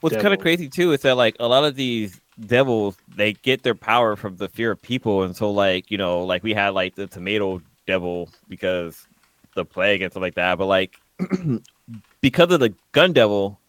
what's 0.00 0.16
kind 0.16 0.34
of 0.34 0.40
crazy 0.40 0.68
too 0.68 0.92
is 0.92 1.02
that 1.02 1.16
like 1.16 1.36
a 1.38 1.46
lot 1.46 1.64
of 1.64 1.76
these 1.76 2.20
devils 2.46 2.96
they 3.14 3.34
get 3.34 3.62
their 3.62 3.74
power 3.74 4.16
from 4.16 4.36
the 4.38 4.48
fear 4.48 4.72
of 4.72 4.82
people, 4.82 5.22
and 5.22 5.36
so 5.36 5.50
like 5.50 5.90
you 5.90 5.98
know 5.98 6.24
like 6.24 6.42
we 6.42 6.54
had 6.54 6.70
like 6.70 6.94
the 6.96 7.06
tomato 7.06 7.62
devil 7.86 8.28
because 8.48 9.06
the 9.54 9.64
plague 9.64 10.02
and 10.02 10.12
stuff 10.12 10.22
like 10.22 10.34
that, 10.34 10.58
but 10.58 10.66
like 10.66 10.96
because 12.20 12.50
of 12.52 12.60
the 12.60 12.74
gun 12.92 13.12
devil, 13.12 13.60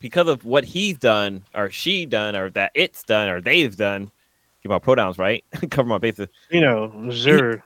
because 0.00 0.28
of 0.28 0.44
what 0.44 0.64
he's 0.64 0.98
done 0.98 1.44
or 1.54 1.70
she 1.70 2.06
done 2.06 2.36
or 2.36 2.50
that 2.50 2.72
it's 2.74 3.02
done 3.02 3.28
or 3.28 3.40
they've 3.40 3.76
done, 3.76 4.10
keep 4.62 4.70
my 4.70 4.78
pronouns 4.78 5.18
right, 5.18 5.44
cover 5.70 5.88
my 5.88 5.98
bases. 5.98 6.28
you 6.50 6.60
know, 6.60 7.10
Zur. 7.10 7.62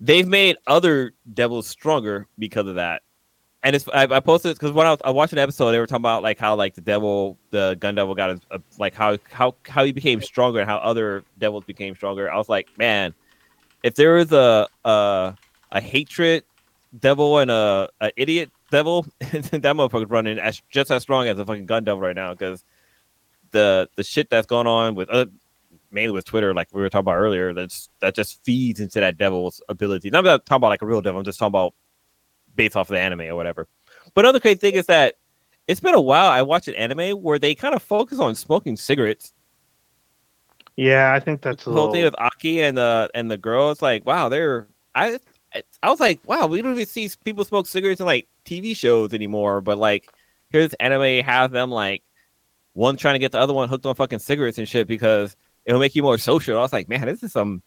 they've 0.00 0.26
made 0.26 0.56
other 0.66 1.12
devils 1.32 1.66
stronger 1.66 2.26
because 2.38 2.66
of 2.66 2.76
that. 2.76 3.02
And 3.62 3.74
it's 3.74 3.88
I, 3.88 4.02
I 4.02 4.20
posted 4.20 4.54
because 4.56 4.72
when 4.72 4.86
I 4.86 4.90
was 4.90 5.00
I 5.04 5.10
watched 5.10 5.32
an 5.32 5.38
episode, 5.38 5.72
they 5.72 5.78
were 5.78 5.86
talking 5.86 6.02
about 6.02 6.22
like 6.22 6.38
how 6.38 6.54
like 6.54 6.74
the 6.74 6.82
devil, 6.82 7.38
the 7.50 7.76
gun 7.80 7.94
devil 7.94 8.14
got 8.14 8.30
his, 8.30 8.40
uh, 8.50 8.58
like 8.78 8.94
how 8.94 9.16
how 9.30 9.54
how 9.66 9.84
he 9.84 9.92
became 9.92 10.20
stronger 10.20 10.60
and 10.60 10.68
how 10.68 10.76
other 10.76 11.24
devils 11.38 11.64
became 11.64 11.94
stronger. 11.94 12.30
I 12.30 12.36
was 12.36 12.50
like, 12.50 12.68
man, 12.76 13.14
if 13.82 13.94
there 13.94 14.16
was 14.16 14.32
a 14.32 14.68
a, 14.84 15.34
a 15.72 15.80
hatred 15.80 16.44
devil 17.00 17.38
and 17.38 17.50
a, 17.50 17.88
a 18.02 18.12
idiot 18.16 18.50
devil, 18.70 19.06
that 19.18 19.62
motherfucker's 19.62 20.10
running 20.10 20.38
as 20.38 20.62
just 20.70 20.90
as 20.90 21.02
strong 21.02 21.28
as 21.28 21.38
a 21.38 21.46
fucking 21.46 21.66
gun 21.66 21.84
devil 21.84 22.00
right 22.00 22.16
now 22.16 22.32
because 22.32 22.64
the 23.50 23.88
the 23.96 24.04
shit 24.04 24.30
that's 24.30 24.46
going 24.46 24.66
on 24.66 24.94
with 24.94 25.08
uh, 25.10 25.26
mainly 25.90 26.12
with 26.12 26.24
Twitter, 26.24 26.52
like 26.52 26.68
we 26.72 26.82
were 26.82 26.90
talking 26.90 27.04
about 27.04 27.16
earlier, 27.16 27.54
that's 27.54 27.88
that 28.00 28.14
just 28.14 28.44
feeds 28.44 28.80
into 28.80 29.00
that 29.00 29.16
devil's 29.16 29.62
ability. 29.68 30.08
i'm 30.08 30.12
Not 30.12 30.20
about 30.20 30.46
talking 30.46 30.56
about 30.56 30.68
like 30.68 30.82
a 30.82 30.86
real 30.86 31.00
devil, 31.00 31.18
I'm 31.18 31.24
just 31.24 31.38
talking 31.38 31.52
about 31.52 31.74
based 32.56 32.76
off 32.76 32.90
of 32.90 32.94
the 32.94 33.00
anime 33.00 33.22
or 33.22 33.36
whatever. 33.36 33.68
But 34.14 34.24
another 34.24 34.40
great 34.40 34.60
thing 34.60 34.74
is 34.74 34.86
that 34.86 35.14
it's 35.66 35.80
been 35.80 35.94
a 35.94 36.00
while. 36.00 36.30
I 36.30 36.42
watched 36.42 36.68
an 36.68 36.74
anime 36.74 37.22
where 37.22 37.38
they 37.38 37.54
kind 37.54 37.74
of 37.74 37.82
focus 37.82 38.18
on 38.18 38.34
smoking 38.34 38.76
cigarettes. 38.76 39.32
Yeah, 40.76 41.12
I 41.14 41.20
think 41.20 41.40
that's 41.40 41.66
a 41.66 41.70
The 41.70 41.76
whole 41.76 41.92
thing 41.92 42.04
with 42.04 42.16
Aki 42.18 42.62
and 42.62 42.76
the 42.76 43.08
and 43.14 43.30
the 43.30 43.38
girl. 43.38 43.70
It's 43.70 43.82
like 43.82 44.04
wow, 44.04 44.28
they're 44.28 44.66
I 44.94 45.18
I 45.82 45.90
was 45.90 46.00
like 46.00 46.20
wow, 46.26 46.46
we 46.46 46.60
don't 46.62 46.72
even 46.72 46.86
see 46.86 47.10
people 47.24 47.44
smoke 47.44 47.66
cigarettes 47.66 48.00
in 48.00 48.06
like 48.06 48.28
TV 48.44 48.74
shows 48.76 49.14
anymore. 49.14 49.60
But 49.60 49.78
like 49.78 50.08
here's 50.50 50.74
anime 50.74 51.24
has 51.24 51.50
them 51.50 51.70
like 51.70 52.02
one 52.72 52.96
trying 52.96 53.14
to 53.14 53.18
get 53.20 53.32
the 53.32 53.38
other 53.38 53.52
one 53.52 53.68
hooked 53.68 53.86
on 53.86 53.94
fucking 53.94 54.18
cigarettes 54.18 54.58
and 54.58 54.68
shit 54.68 54.88
because 54.88 55.36
it'll 55.64 55.80
make 55.80 55.94
you 55.94 56.02
more 56.02 56.18
social. 56.18 56.58
I 56.58 56.62
was 56.62 56.72
like, 56.72 56.88
man, 56.88 57.06
this 57.06 57.22
is 57.22 57.32
some 57.32 57.62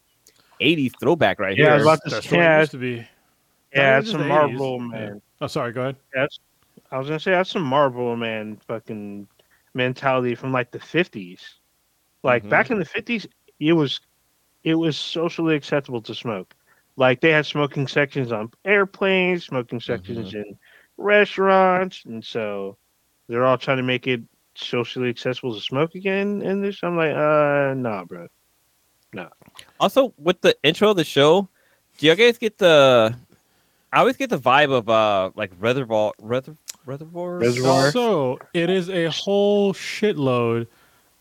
80s 0.60 0.94
throwback 1.00 1.40
right 1.40 1.58
Yeah, 1.58 1.68
I 1.68 1.68
here. 1.76 1.76
was 1.76 1.84
about 1.84 2.04
to 2.04 2.10
That's 2.10 2.28
say, 2.28 2.36
what 2.36 2.44
it 2.44 2.46
yeah, 2.46 2.60
used 2.60 2.72
to 2.72 2.78
be. 2.78 3.08
Yeah, 3.74 3.92
No, 3.92 3.98
it's 3.98 4.04
it's 4.06 4.12
some 4.12 4.22
the 4.22 4.28
Marvel 4.28 4.80
man. 4.80 5.22
Oh, 5.40 5.48
sorry. 5.48 5.72
Go 5.72 5.82
ahead. 5.82 5.96
That's 6.14 6.40
I 6.92 6.98
was 6.98 7.08
gonna 7.08 7.20
say 7.20 7.32
that's 7.32 7.50
some 7.52 7.64
Marvel 7.64 8.16
man 8.16 8.58
fucking 8.68 9.28
mentality 9.74 10.36
from 10.36 10.52
like 10.52 10.72
the 10.72 10.80
fifties. 10.80 11.42
Like 12.24 12.44
Mhm. 12.44 12.50
back 12.50 12.72
in 12.72 12.80
the 12.80 12.86
fifties, 12.86 13.28
it 13.60 13.74
was 13.74 14.02
it 14.64 14.76
was 14.76 14.98
socially 14.98 15.56
acceptable 15.56 16.02
to 16.02 16.16
smoke. 16.16 16.54
Like 16.98 17.22
they 17.22 17.32
had 17.32 17.45
smoking 17.45 17.88
sections 17.88 18.32
on 18.32 18.52
airplanes, 18.66 19.45
smoking 19.45 19.80
sections 19.80 20.34
in 20.34 20.58
restaurants, 20.98 22.04
and 22.06 22.26
so 22.26 22.76
they're 23.30 23.45
all 23.45 23.58
trying 23.58 23.78
to 23.78 23.84
make 23.84 24.08
it 24.08 24.22
socially 24.56 25.10
accessible 25.10 25.54
to 25.54 25.62
smoke 25.62 25.93
again 25.93 26.41
in 26.41 26.62
this. 26.62 26.80
I'm 26.82 26.98
like, 26.98 27.16
uh, 27.16 27.76
nah, 27.76 28.04
bro. 28.04 28.28
Nah. 29.14 29.30
Also, 29.80 30.12
with 30.18 30.41
the 30.41 30.58
intro 30.64 30.89
of 30.89 30.98
the 30.98 31.04
show, 31.04 31.48
do 32.00 32.08
you 32.08 32.16
guys 32.16 32.39
get 32.39 32.58
the? 32.58 33.16
I 33.93 34.00
always 34.00 34.18
get 34.18 34.30
the 34.30 34.39
vibe 34.39 34.72
of 34.72 34.89
uh 34.89 35.32
like 35.36 35.52
Reservoir, 35.60 36.14
Reservoir, 36.20 36.58
Reservoir. 36.86 37.38
Reservoir. 37.38 37.91
So 37.91 38.39
it 38.54 38.70
is 38.70 38.89
a 38.89 39.06
whole 39.12 39.74
shitload 39.74 40.68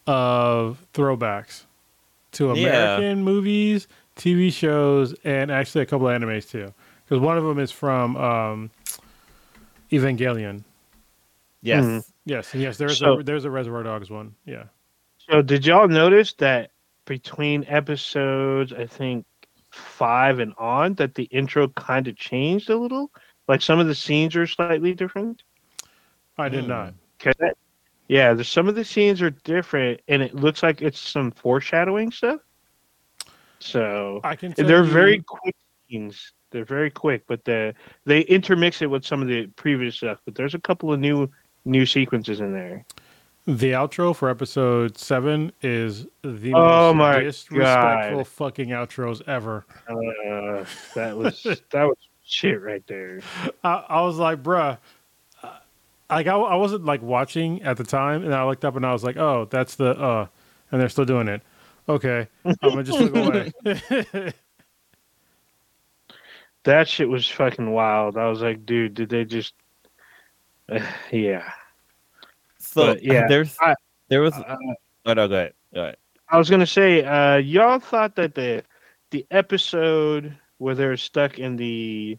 of 0.07 0.85
throwbacks 0.95 1.65
to 2.33 2.47
Yeah. 2.55 2.97
American 2.97 3.25
movies, 3.25 3.89
TV 4.17 4.53
shows, 4.53 5.15
and 5.25 5.51
actually 5.51 5.83
a 5.83 5.87
couple 5.87 6.09
of 6.09 6.21
animes 6.21 6.49
too. 6.49 6.73
Because 7.05 7.21
one 7.21 7.37
of 7.39 7.45
them 7.45 7.59
is 7.59 7.71
from 7.71 8.17
um, 8.17 8.71
Evangelion. 9.91 10.65
Yes. 11.63 11.85
Mhm. 11.85 12.11
Yes, 12.25 12.53
and 12.55 12.63
yes, 12.63 12.77
there's 12.77 12.99
So- 12.99 13.21
a 13.21 13.23
there's 13.23 13.45
a 13.45 13.51
Reservoir 13.51 13.83
Dogs 13.83 14.11
one. 14.11 14.35
Yeah. 14.45 14.65
So 15.31 15.43
did 15.43 15.67
y'all 15.67 15.89
notice 15.89 16.33
that 16.35 16.71
between 17.05 17.65
episodes, 17.69 18.73
I 18.73 18.87
think 18.87 19.25
five 19.71 20.39
and 20.39 20.55
on, 20.59 20.95
that 20.95 21.15
the 21.15 21.25
intro 21.25 21.69
kind 21.69 22.09
of 22.09 22.17
changed 22.17 22.71
a 22.71 22.77
little? 22.77 23.11
Like 23.49 23.63
some 23.63 23.79
of 23.79 23.87
the 23.87 23.95
scenes 23.95 24.35
are 24.37 24.47
slightly 24.47 24.95
different. 24.95 25.43
I 26.39 26.49
did 26.49 26.65
Hmm. 26.65 26.71
not. 26.71 26.95
Okay. 27.25 27.53
Yeah, 28.09 28.35
there's 28.35 28.49
some 28.49 28.69
of 28.69 28.75
the 28.77 28.85
scenes 28.85 29.21
are 29.23 29.31
different, 29.31 30.01
and 30.09 30.23
it 30.23 30.35
looks 30.35 30.63
like 30.63 30.81
it's 30.83 30.99
some 30.99 31.31
foreshadowing 31.33 32.13
stuff. 32.13 32.41
So 33.61 34.21
I 34.25 34.37
can. 34.37 34.53
Tell 34.53 34.67
they're 34.67 34.85
you- 34.85 34.91
very 34.91 35.23
quick 35.23 35.55
scenes. 35.89 36.33
They're 36.51 36.65
very 36.65 36.91
quick, 36.91 37.25
but 37.27 37.45
the 37.45 37.75
they 38.05 38.21
intermix 38.23 38.81
it 38.81 38.87
with 38.87 39.05
some 39.05 39.21
of 39.21 39.29
the 39.29 39.47
previous 39.57 39.97
stuff. 39.97 40.19
But 40.25 40.35
there's 40.37 40.55
a 40.55 40.61
couple 40.61 40.93
of 40.93 41.01
new 41.01 41.29
new 41.65 41.85
sequences 41.85 42.41
in 42.41 42.53
there. 42.53 42.85
The 43.47 43.73
outro 43.73 44.15
for 44.15 44.29
episode 44.29 44.99
seven 44.99 45.53
is 45.63 46.07
the 46.23 46.53
Oh 46.55 46.93
most 46.95 47.23
disrespectful 47.49 48.19
God. 48.19 48.27
fucking 48.27 48.69
outros 48.71 49.27
ever. 49.29 49.65
Uh, 49.89 50.65
that 50.95 51.17
was 51.17 51.43
that 51.71 51.85
was 51.85 51.97
shit 52.25 52.61
right 52.63 52.85
there. 52.87 53.21
I, 53.63 53.85
I 53.89 54.01
was 54.03 54.17
like, 54.17 54.43
bruh, 54.43 54.79
uh, 55.43 55.51
like 56.11 56.27
I, 56.27 56.37
I 56.37 56.57
wasn't 56.57 56.85
like 56.85 57.03
watching 57.03 57.63
at 57.63 57.77
the 57.77 57.85
time, 57.85 58.25
and 58.25 58.35
I 58.35 58.45
looked 58.45 58.65
up 58.65 58.77
and 58.77 58.85
I 58.87 58.93
was 58.93 59.05
like, 59.05 59.17
oh, 59.17 59.47
that's 59.51 59.75
the 59.77 59.91
uh, 59.91 60.27
and 60.73 60.81
they're 60.81 60.89
still 60.89 61.05
doing 61.05 61.29
it. 61.29 61.43
Okay, 61.89 62.27
I'm 62.45 62.55
gonna 62.63 62.83
just 62.83 63.01
look 63.01 63.15
away. 63.65 64.33
That 66.67 66.89
shit 66.89 67.09
was 67.09 67.29
fucking 67.29 67.71
wild. 67.71 68.19
I 68.19 68.29
was 68.29 68.43
like, 68.43 68.67
dude, 68.67 68.95
did 68.95 69.09
they 69.09 69.25
just? 69.25 69.55
yeah. 71.13 71.53
So 72.59 72.87
But, 72.87 73.05
yeah, 73.05 73.29
there's 73.29 73.57
I- 73.61 73.77
there 74.09 74.21
was. 74.21 74.35
Uh, 74.35 74.57
oh 75.07 75.13
no, 75.13 75.29
go 75.29 75.35
ahead. 75.37 75.53
Go 75.73 75.83
ahead. 75.83 75.97
I 76.29 76.39
was 76.39 76.51
gonna 76.51 76.67
say, 76.67 77.05
uh, 77.05 77.37
y'all 77.37 77.79
thought 77.79 78.17
that 78.17 78.35
the 78.35 78.65
the 79.13 79.25
episode 79.31 80.37
where 80.59 80.75
they're 80.75 80.97
stuck 80.97 81.39
in 81.39 81.55
the 81.55 82.19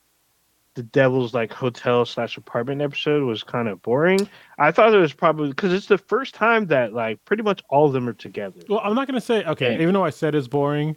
the 0.77 0.83
devil's 0.83 1.33
like 1.33 1.51
hotel 1.51 2.05
slash 2.05 2.37
apartment 2.37 2.81
episode 2.81 3.23
was 3.23 3.43
kind 3.43 3.67
of 3.67 3.81
boring. 3.81 4.29
I 4.59 4.71
thought 4.71 4.93
it 4.93 4.97
was 4.97 5.11
probably 5.11 5.49
because 5.49 5.73
it's 5.73 5.87
the 5.87 5.97
first 5.97 6.33
time 6.35 6.67
that 6.67 6.93
like 6.93 7.23
pretty 7.25 7.43
much 7.43 7.61
all 7.69 7.87
of 7.87 7.93
them 7.93 8.07
are 8.07 8.13
together. 8.13 8.61
well, 8.69 8.79
I'm 8.83 8.95
not 8.95 9.07
gonna 9.07 9.19
say 9.19 9.43
okay, 9.43 9.73
Yeah. 9.75 9.81
even 9.81 9.93
though 9.93 10.05
I 10.05 10.11
said 10.11 10.35
it's 10.35 10.47
boring. 10.47 10.95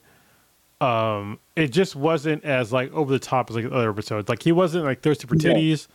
Um, 0.81 1.39
it 1.57 1.69
just 1.73 1.95
wasn't 1.97 2.45
as 2.45 2.73
like 2.73 2.93
over 2.93 3.13
the 3.13 3.19
top 3.19 3.51
as 3.51 3.57
like 3.57 3.67
other 3.67 3.91
episodes. 3.91 4.29
Like 4.29 4.43
he 4.43 4.53
wasn't 4.53 4.85
like 4.85 5.03
thirsty 5.03 5.27
for 5.27 5.35
Yeah. 5.37 5.53
titties. 5.53 5.89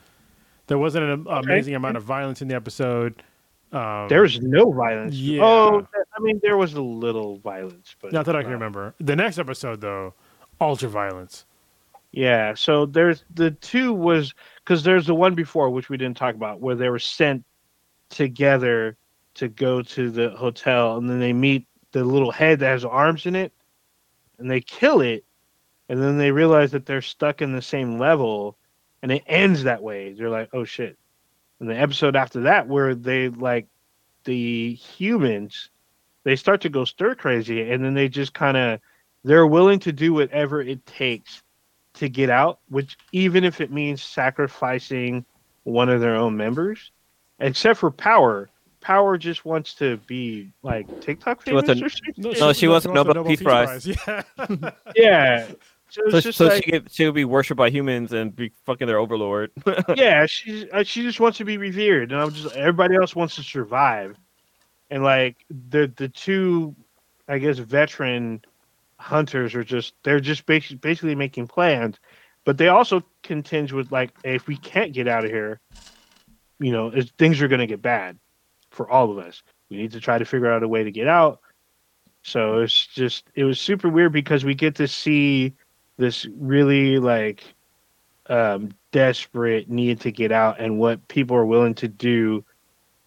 There 0.68 0.78
wasn't 0.78 1.06
an 1.06 1.28
Okay. 1.28 1.40
amazing 1.40 1.76
amount 1.76 1.98
of 1.98 2.04
violence 2.04 2.42
in 2.42 2.48
the 2.48 2.56
episode. 2.56 3.22
Um, 3.72 4.08
There 4.10 4.22
was 4.22 4.40
no 4.42 4.72
violence. 4.72 5.16
Yeah. 5.16 5.44
Oh, 5.44 5.88
I 5.96 6.22
mean, 6.22 6.40
there 6.44 6.58
was 6.58 6.74
a 6.74 6.82
little 6.82 7.38
violence, 7.38 7.96
but 8.02 8.12
not 8.14 8.26
that 8.26 8.36
I 8.36 8.42
can 8.44 8.52
remember. 8.52 8.94
The 9.00 9.16
next 9.16 9.38
episode 9.40 9.82
though, 9.82 10.14
ultra 10.62 10.90
violence. 10.90 11.46
Yeah, 12.16 12.54
so 12.54 12.86
there's 12.86 13.26
the 13.34 13.52
two 13.52 13.94
was 13.94 14.34
because 14.64 14.84
there's 14.84 15.06
the 15.06 15.14
one 15.14 15.36
before 15.36 15.70
which 15.70 15.90
we 15.90 15.98
didn't 15.98 16.16
talk 16.16 16.34
about 16.34 16.62
where 16.62 16.76
they 16.76 16.88
were 16.88 16.98
sent 16.98 17.44
together 18.10 18.96
to 19.34 19.50
go 19.50 19.82
to 19.82 20.10
the 20.10 20.30
hotel 20.30 20.96
and 20.96 21.10
then 21.10 21.20
they 21.20 21.34
meet 21.34 21.68
the 21.92 22.06
little 22.06 22.32
head 22.32 22.60
that 22.60 22.68
has 22.68 22.86
arms 22.86 23.26
in 23.26 23.36
it 23.36 23.52
and 24.40 24.50
they 24.50 24.62
kill 24.62 25.02
it 25.02 25.26
and 25.90 26.02
then 26.02 26.18
they 26.18 26.32
realize 26.32 26.72
that 26.72 26.86
they're 26.86 27.02
stuck 27.02 27.42
in 27.42 27.52
the 27.52 27.62
same 27.62 28.00
level 28.00 28.56
and 29.02 29.12
it 29.12 29.24
ends 29.28 29.64
that 29.64 29.84
way. 29.84 30.14
They're 30.14 30.30
like, 30.30 30.50
oh 30.54 30.64
shit. 30.64 30.98
And 31.60 31.70
the 31.70 31.78
episode 31.78 32.16
after 32.16 32.40
that 32.44 32.70
where 32.70 32.96
they 32.96 33.28
like 33.28 33.68
the 34.24 34.74
humans 34.74 35.70
they 36.24 36.38
start 36.38 36.62
to 36.62 36.70
go 36.70 36.86
stir 36.86 37.14
crazy 37.14 37.70
and 37.70 37.84
then 37.84 37.94
they 37.94 38.08
just 38.08 38.34
kind 38.34 38.56
of 38.56 38.80
they're 39.26 39.46
willing 39.46 39.80
to 39.80 39.92
do 39.92 40.14
whatever 40.14 40.62
it 40.62 40.86
takes 40.86 41.42
to 41.96 42.10
get 42.10 42.30
out, 42.30 42.60
which 42.70 42.98
even 43.12 43.44
if 43.44 43.62
it 43.62 43.72
means 43.72 44.02
sacrificing 44.02 45.26
one 45.64 45.90
of 45.90 46.02
their 46.02 46.16
own 46.16 46.36
members, 46.38 46.92
except 47.40 47.80
for 47.80 47.92
Power. 47.92 48.50
Power 48.82 49.18
just 49.18 49.46
wants 49.46 49.74
to 49.76 49.98
be 50.06 50.52
like 50.62 50.88
TikTok 51.02 51.44
She 51.44 51.54
wants 51.54 51.68
famous 51.68 51.82
a- 51.82 51.86
or 51.86 51.90
something. 51.90 52.40
No, 52.40 52.54
she 52.54 52.68
wants 52.68 52.86
a 52.86 52.94
Nobel 52.94 53.24
Peace 53.24 53.42
Prize. 53.42 53.88
Yeah. 53.88 54.22
Yeah. 54.96 55.48
So 55.90 56.02
So, 56.10 56.20
just 56.22 56.38
so 56.38 56.48
like, 56.48 56.64
she 56.64 56.72
could, 56.72 56.92
she 56.92 57.06
would 57.06 57.16
be 57.16 57.26
worshipped 57.26 57.58
by 57.58 57.70
humans 57.70 58.12
and 58.14 58.36
be 58.36 58.52
fucking 58.66 58.86
their 58.88 58.98
overlord. 59.00 59.52
yeah, 59.96 60.26
she's 60.26 60.66
uh, 60.74 60.84
she 60.84 61.04
just 61.04 61.20
wants 61.20 61.38
to 61.38 61.46
be 61.46 61.58
revered, 61.58 62.12
and 62.12 62.20
I'm 62.22 62.32
just 62.32 62.54
everybody 62.56 62.96
else 62.96 63.16
wants 63.16 63.36
to 63.36 63.44
survive, 63.44 64.18
and 64.90 65.04
like 65.04 65.38
the 65.70 65.92
the 65.96 66.10
two, 66.10 66.76
I 67.28 67.38
guess, 67.38 67.60
veteran 67.60 68.42
hunters 69.00 69.56
are 69.56 69.64
just 69.64 69.94
they're 70.04 70.20
just 70.20 70.46
basically 70.46 71.16
making 71.16 71.48
plans, 71.48 71.98
but 72.44 72.58
they 72.58 72.68
also 72.68 73.04
contend 73.24 73.72
with 73.72 73.92
like 73.92 74.12
if 74.24 74.48
we 74.48 74.58
can't 74.58 74.94
get 74.94 75.08
out 75.08 75.26
of 75.26 75.32
here, 75.32 75.60
you 76.60 76.72
know, 76.72 76.92
things 77.18 77.42
are 77.42 77.48
going 77.48 77.60
to 77.60 77.68
get 77.68 77.82
bad 77.82 78.18
for 78.70 78.90
all 78.90 79.12
of 79.12 79.18
us. 79.18 79.44
We 79.70 79.78
need 79.78 79.92
to 79.92 80.00
try 80.00 80.18
to 80.18 80.26
figure 80.26 80.52
out 80.52 80.64
a 80.64 80.68
way 80.68 80.84
to 80.84 80.92
get 80.92 81.08
out. 81.08 81.40
So 82.24 82.60
it's 82.60 82.88
just 82.88 83.26
it 83.36 83.44
was 83.44 83.60
super 83.60 83.90
weird 83.90 84.14
because 84.14 84.46
we 84.46 84.56
get 84.56 84.76
to 84.76 84.88
see 84.88 85.54
this 85.98 86.26
really 86.38 87.00
like 87.00 87.44
um, 88.28 88.72
desperate 88.92 89.70
need 89.70 90.02
to 90.02 90.12
get 90.12 90.32
out 90.32 90.60
and 90.60 90.80
what 90.80 91.08
people 91.08 91.38
are 91.38 91.46
willing 91.46 91.76
to 91.76 91.88
do 91.88 92.44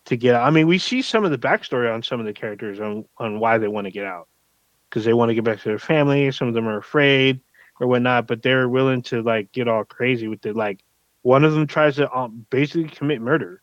to 0.04 0.16
get 0.16 0.34
out. 0.34 0.46
I 0.46 0.50
mean, 0.50 0.66
we 0.66 0.78
see 0.78 1.02
some 1.02 1.24
of 1.24 1.30
the 1.30 1.38
backstory 1.38 1.92
on 1.92 2.02
some 2.02 2.20
of 2.20 2.26
the 2.26 2.32
characters 2.32 2.80
on 2.80 3.04
on 3.18 3.40
why 3.40 3.58
they 3.58 3.68
want 3.68 3.86
to 3.86 3.90
get 3.90 4.04
out 4.04 4.28
because 4.88 5.04
they 5.04 5.12
want 5.12 5.28
to 5.30 5.34
get 5.34 5.44
back 5.44 5.58
to 5.58 5.64
their 5.64 5.78
family. 5.78 6.30
Some 6.30 6.48
of 6.48 6.54
them 6.54 6.68
are 6.68 6.78
afraid 6.78 7.40
or 7.80 7.86
whatnot, 7.86 8.26
but 8.26 8.42
they're 8.42 8.68
willing 8.68 9.02
to 9.02 9.22
like 9.22 9.52
get 9.52 9.68
all 9.68 9.84
crazy 9.84 10.28
with 10.28 10.44
it. 10.46 10.56
Like 10.56 10.80
one 11.22 11.44
of 11.44 11.52
them 11.52 11.66
tries 11.66 11.96
to 11.96 12.10
um, 12.12 12.46
basically 12.50 12.88
commit 12.88 13.20
murder. 13.20 13.62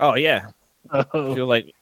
oh 0.00 0.14
yeah, 0.14 0.50
Feel 1.12 1.46
like 1.46 1.74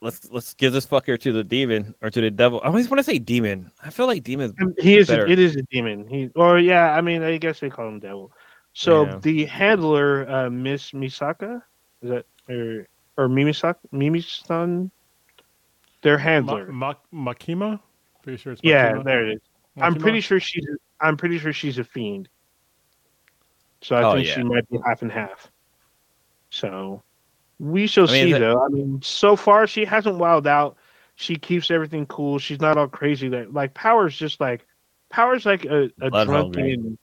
let's 0.00 0.30
let's 0.30 0.54
give 0.54 0.72
this 0.72 0.86
fucker 0.86 1.18
to 1.20 1.32
the 1.32 1.44
demon 1.44 1.94
or 2.02 2.10
to 2.10 2.20
the 2.20 2.30
devil. 2.30 2.60
I 2.64 2.68
always 2.68 2.88
want 2.88 2.98
to 2.98 3.04
say 3.04 3.18
demon. 3.18 3.70
I 3.82 3.90
feel 3.90 4.06
like 4.06 4.22
demon. 4.22 4.54
he 4.78 4.96
is. 4.96 5.10
A, 5.10 5.28
it 5.28 5.38
is 5.38 5.56
a 5.56 5.62
demon. 5.62 6.06
He 6.06 6.30
or 6.34 6.58
yeah. 6.58 6.94
I 6.94 7.00
mean, 7.00 7.22
I 7.22 7.36
guess 7.36 7.60
they 7.60 7.70
call 7.70 7.88
him 7.88 8.00
devil. 8.00 8.32
So 8.72 9.04
Yeah. 9.04 9.18
the 9.20 9.44
handler, 9.46 10.28
uh, 10.30 10.50
Miss 10.50 10.92
Misaka, 10.92 11.62
is 12.02 12.10
that 12.10 12.26
or 12.48 12.86
or 13.16 13.28
Mimisaka, 13.28 13.76
Mimi-san, 13.92 14.90
their 16.02 16.18
handler. 16.18 16.66
Ma- 16.72 16.94
Ma- 17.10 17.32
Makima. 17.32 17.80
Pretty 18.22 18.38
sure 18.38 18.52
it's 18.52 18.60
yeah, 18.64 19.02
there 19.02 19.26
it 19.28 19.34
is. 19.36 19.40
I'm 19.80 19.94
pretty 19.94 20.20
sure 20.20 20.40
she's. 20.40 20.66
I'm 21.00 21.16
pretty 21.16 21.38
sure 21.38 21.52
she's 21.52 21.78
a 21.78 21.84
fiend. 21.84 22.28
So 23.80 23.96
I 23.96 24.02
Oh, 24.02 24.14
think 24.14 24.26
yeah. 24.28 24.34
she 24.34 24.42
might 24.42 24.68
be 24.68 24.78
half 24.84 25.00
and 25.02 25.10
half. 25.10 25.50
So 26.50 27.02
we 27.58 27.86
shall 27.86 28.08
I 28.08 28.12
mean, 28.12 28.26
see, 28.26 28.32
that- 28.32 28.38
though. 28.40 28.64
I 28.64 28.68
mean, 28.68 29.00
so 29.02 29.36
far 29.36 29.66
she 29.66 29.84
hasn't 29.84 30.16
wilded 30.18 30.48
out. 30.48 30.76
She 31.16 31.36
keeps 31.36 31.70
everything 31.70 32.06
cool. 32.06 32.38
She's 32.38 32.60
not 32.60 32.76
all 32.78 32.88
crazy. 32.88 33.28
That 33.28 33.52
like 33.54 33.72
Power's 33.74 34.16
just 34.16 34.40
like 34.40 34.66
Power's 35.10 35.46
like 35.46 35.64
a, 35.64 35.90
a 36.00 36.10
Blood 36.10 36.26
drunken. 36.26 36.62
hungry. 36.74 36.98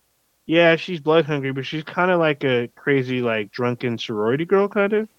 Yeah, 0.46 0.78
she's 0.78 1.02
blood 1.02 1.26
hungry, 1.26 1.52
but 1.52 1.66
she's 1.66 1.84
kind 1.84 2.10
of 2.10 2.20
like 2.22 2.46
a 2.46 2.70
crazy, 2.76 3.22
like 3.22 3.52
drunken 3.52 3.98
sorority 3.98 4.46
girl, 4.46 4.70
kind 4.70 4.94
of, 4.94 5.10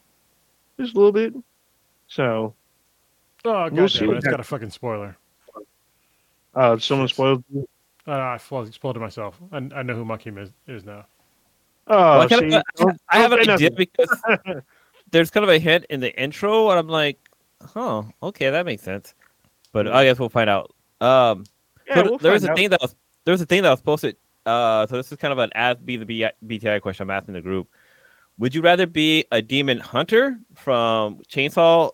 just 0.81 0.95
a 0.95 0.97
little 0.97 1.13
bit. 1.13 1.35
So, 2.07 2.55
Oh 3.45 3.53
god, 3.69 3.73
We'll 3.73 3.89
see 3.89 4.01
damn 4.01 4.05
it, 4.05 4.09
what 4.09 4.17
it's 4.19 4.27
got 4.27 4.41
a 4.41 4.45
fucking 4.45 4.71
spoiler. 4.71 5.17
uh, 6.55 6.79
someone 6.79 7.09
spoiled. 7.09 7.45
Uh, 8.07 8.13
I 8.13 8.37
spoiled, 8.39 8.73
spoiled 8.73 8.97
it 8.97 9.01
myself. 9.01 9.39
I, 9.53 9.57
I 9.59 9.83
know 9.83 9.95
who 9.95 10.05
Makima 10.05 10.43
is, 10.43 10.51
is 10.67 10.85
now. 10.85 11.07
Oh, 11.87 11.97
Well, 11.97 12.21
I, 12.23 12.27
see, 12.27 12.35
of, 12.57 12.63
don't- 12.77 13.01
I 13.09 13.19
have 13.19 13.31
don't 13.31 13.43
an 13.43 13.51
idea 13.51 13.71
nothing. 13.71 13.87
because 13.97 14.63
there's 15.11 15.31
kind 15.31 15.45
of 15.45 15.51
a 15.51 15.59
hint 15.59 15.87
in 15.91 16.01
the 16.01 16.15
intro, 16.21 16.71
and 16.71 16.79
I'm 16.79 16.89
like, 16.89 17.19
huh, 17.65 18.03
okay, 18.23 18.51
that 18.51 18.67
makes 18.67 18.83
sense. 18.83 19.15
But 19.73 19.89
I 19.89 20.05
guess 20.05 20.19
we'll 20.19 20.29
find 20.31 20.49
out. 20.51 20.75
Um, 21.01 21.45
Yeah, 21.87 21.97
so 21.97 22.03
we'll 22.05 22.19
there 22.19 22.33
was 22.33 22.45
a 22.45 22.51
out. 22.51 22.57
thing 22.57 22.71
that 22.71 22.81
was 22.81 22.97
there 23.25 23.33
was 23.33 23.41
a 23.43 23.47
thing 23.47 23.63
that 23.63 23.71
was 23.71 23.83
posted. 23.83 24.17
Uh, 24.47 24.87
so 24.87 24.97
this 24.97 25.13
is 25.13 25.19
kind 25.19 25.33
of 25.33 25.39
an 25.39 25.51
ask 25.55 25.79
B 25.85 25.97
the 25.99 26.33
BTI 26.47 26.81
question 26.81 27.03
I'm 27.05 27.11
asking 27.11 27.35
the 27.35 27.43
group. 27.43 27.69
would 28.39 28.55
you 28.55 28.63
rather 28.63 28.87
be 28.87 29.27
a 29.31 29.43
demon 29.43 29.79
hunter 29.79 30.39
from 30.55 31.19
Chainsaw 31.29 31.91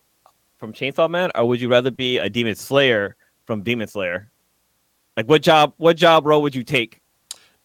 from 0.64 0.72
Chainsaw 0.72 1.10
Man, 1.10 1.30
or 1.34 1.46
would 1.46 1.60
you 1.60 1.68
rather 1.68 1.90
be 1.90 2.16
a 2.18 2.30
demon 2.30 2.54
slayer 2.54 3.16
from 3.44 3.62
Demon 3.62 3.86
Slayer? 3.86 4.30
Like, 5.14 5.28
what 5.28 5.42
job? 5.42 5.74
What 5.76 5.96
job 5.98 6.24
role 6.24 6.40
would 6.42 6.54
you 6.54 6.64
take? 6.64 7.02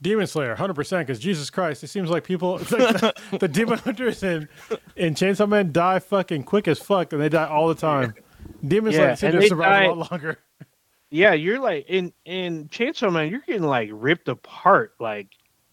Demon 0.02 0.28
Slayer, 0.28 0.54
hundred 0.56 0.74
percent. 0.76 1.08
Because 1.08 1.20
Jesus 1.20 1.50
Christ, 1.50 1.84
it 1.84 1.88
seems 1.88 2.10
like 2.10 2.24
people, 2.26 2.54
like 2.58 2.70
the, 2.70 3.14
the 3.39 3.47
demon 3.47 3.78
hunters 3.80 4.22
in 4.22 4.50
in 4.97 5.14
Chainsaw 5.16 5.47
Man 5.47 5.72
die 5.72 6.00
fucking 6.00 6.43
quick 6.43 6.68
as 6.68 6.80
fuck, 6.80 7.14
and 7.14 7.22
they 7.22 7.30
die 7.30 7.47
all 7.47 7.70
the 7.70 7.76
time. 7.76 8.14
Demon 8.68 8.91
Yeah, 8.91 9.16
Slayer 9.16 9.16
seem 9.16 9.30
and 9.32 9.41
to 9.41 9.47
survive 9.47 9.70
die- 9.70 9.86
a 9.86 9.93
lot 9.93 10.12
longer. 10.12 10.38
Yeah, 11.10 11.34
you're 11.34 11.60
like 11.60 11.86
in 11.88 12.12
in 12.26 12.68
Chainsaw 12.68 13.12
Man, 13.12 13.30
you're 13.30 13.39
getting 13.41 13.64
like 13.64 13.89
ripped 13.93 14.28
apart. 14.28 14.93
Like 15.00 15.28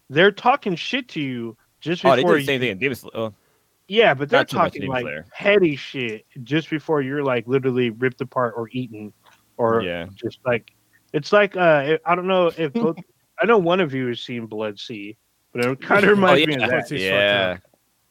they're 0.09 0.31
talking 0.31 0.75
shit 0.75 1.09
to 1.09 1.21
you 1.21 1.57
just 1.81 2.03
Oh, 2.05 2.15
they 2.15 2.21
before 2.23 2.35
did 2.37 2.43
the 2.43 2.45
same 2.47 2.53
you, 2.55 2.59
thing 2.67 2.71
in 2.71 2.77
Demon 2.79 2.95
Slayer. 2.95 3.11
Oh, 3.13 3.33
Yeah, 3.87 4.13
but 4.13 4.29
they're 4.29 4.41
Not 4.41 4.49
too 4.49 4.57
much 4.57 4.73
talking 4.73 4.89
like 4.89 5.03
Slayer. 5.03 5.25
petty 5.31 5.75
shit 5.75 6.25
just 6.43 6.69
before 6.69 7.01
you're 7.01 7.23
like 7.23 7.47
literally 7.47 7.89
ripped 7.91 8.19
apart 8.21 8.53
or 8.57 8.69
eaten, 8.71 9.13
or 9.57 9.81
yeah. 9.81 10.07
just 10.13 10.39
like 10.45 10.71
it's 11.13 11.31
like 11.31 11.55
uh 11.55 11.97
I 12.05 12.15
don't 12.15 12.27
know 12.27 12.51
if 12.57 12.73
both 12.73 12.97
I 13.39 13.45
know 13.45 13.57
one 13.57 13.79
of 13.79 13.93
you 13.93 14.07
has 14.07 14.21
seen 14.21 14.45
Blood-C, 14.45 15.15
but 15.53 15.63
it 15.65 15.81
kind 15.81 16.03
of 16.03 16.09
Oh, 16.09 16.13
reminds 16.13 16.47
me 16.47 16.55
of 16.55 16.69
that. 16.69 16.91
Yeah. 16.91 17.57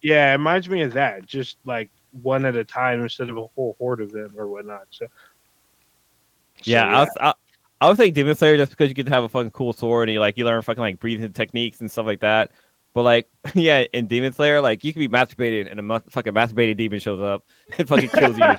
Yeah, 0.00 0.30
it 0.30 0.36
reminds 0.36 0.68
me 0.68 0.82
of 0.82 0.92
that. 0.94 1.26
Just 1.26 1.58
like 1.64 1.90
one 2.12 2.44
at 2.46 2.56
a 2.56 2.64
time 2.64 3.02
instead 3.02 3.28
of 3.28 3.36
a 3.36 3.46
whole 3.54 3.76
horde 3.78 4.00
of 4.00 4.12
them 4.12 4.32
or 4.36 4.48
whatnot. 4.48 4.86
So 4.90 5.06
so, 5.06 6.70
Yeah, 6.70 6.86
I 6.86 7.00
was, 7.00 7.10
I, 7.20 7.34
I 7.80 7.88
would 7.88 7.96
say 7.96 8.10
Demon 8.10 8.34
Slayer 8.34 8.56
just 8.56 8.70
because 8.70 8.88
you 8.88 8.94
get 8.94 9.06
to 9.06 9.12
have 9.12 9.24
a 9.24 9.28
fucking 9.28 9.50
cool 9.50 9.72
sword 9.72 10.08
and 10.08 10.14
you 10.14 10.20
like 10.20 10.38
you 10.38 10.44
learn 10.44 10.62
fucking 10.62 10.80
like 10.80 10.98
breathing 10.98 11.32
techniques 11.32 11.80
and 11.80 11.90
stuff 11.90 12.06
like 12.06 12.20
that. 12.20 12.50
But 12.96 13.02
like, 13.02 13.28
yeah, 13.54 13.84
in 13.92 14.06
Demon 14.06 14.32
Slayer, 14.32 14.62
like 14.62 14.82
you 14.82 14.90
can 14.90 15.00
be 15.00 15.08
masturbating 15.08 15.70
and 15.70 15.78
a 15.78 15.82
mu- 15.82 16.00
fucking 16.08 16.32
masturbating 16.32 16.78
demon 16.78 16.98
shows 16.98 17.20
up 17.20 17.44
and 17.76 17.86
fucking 17.86 18.08
kills 18.08 18.38
you. 18.38 18.44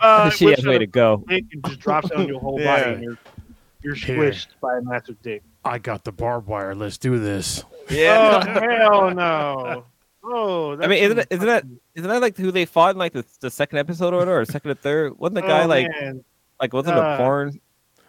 uh, 0.00 0.30
she 0.30 0.46
which 0.46 0.56
has 0.56 0.66
way 0.66 0.78
to 0.78 0.86
go. 0.86 1.22
dick 1.28 1.44
and 1.52 1.62
just 1.66 1.80
drops 1.80 2.10
on 2.12 2.26
your 2.26 2.40
whole 2.40 2.56
body 2.56 2.92
and 2.92 3.02
you're 3.02 3.18
you're 3.82 3.94
Here. 3.94 4.16
squished 4.16 4.46
by 4.58 4.78
a 4.78 4.80
massive 4.80 5.20
dick. 5.20 5.42
I 5.66 5.76
got 5.76 6.02
the 6.02 6.12
barbed 6.12 6.46
wire. 6.46 6.74
Let's 6.74 6.96
do 6.96 7.18
this. 7.18 7.62
Oh 7.90 8.40
hell 8.40 9.10
no! 9.10 9.84
Oh, 10.24 10.80
I 10.80 10.86
mean, 10.86 11.04
isn't 11.04 11.18
it, 11.18 11.26
isn't 11.28 11.46
that 11.46 11.64
isn't 11.94 12.08
that 12.08 12.22
like 12.22 12.38
who 12.38 12.50
they 12.50 12.64
fought 12.64 12.94
in 12.94 12.98
like 12.98 13.12
the, 13.12 13.26
the 13.40 13.50
second 13.50 13.80
episode 13.80 14.14
or 14.14 14.26
or 14.26 14.46
second 14.46 14.70
or 14.70 14.74
third? 14.76 15.18
Wasn't 15.18 15.34
the 15.34 15.42
guy 15.42 15.64
oh, 15.64 15.66
like 15.66 15.88
man. 16.00 16.24
like 16.58 16.72
wasn't 16.72 16.96
uh, 16.96 17.02
a 17.02 17.16
porn? 17.18 17.60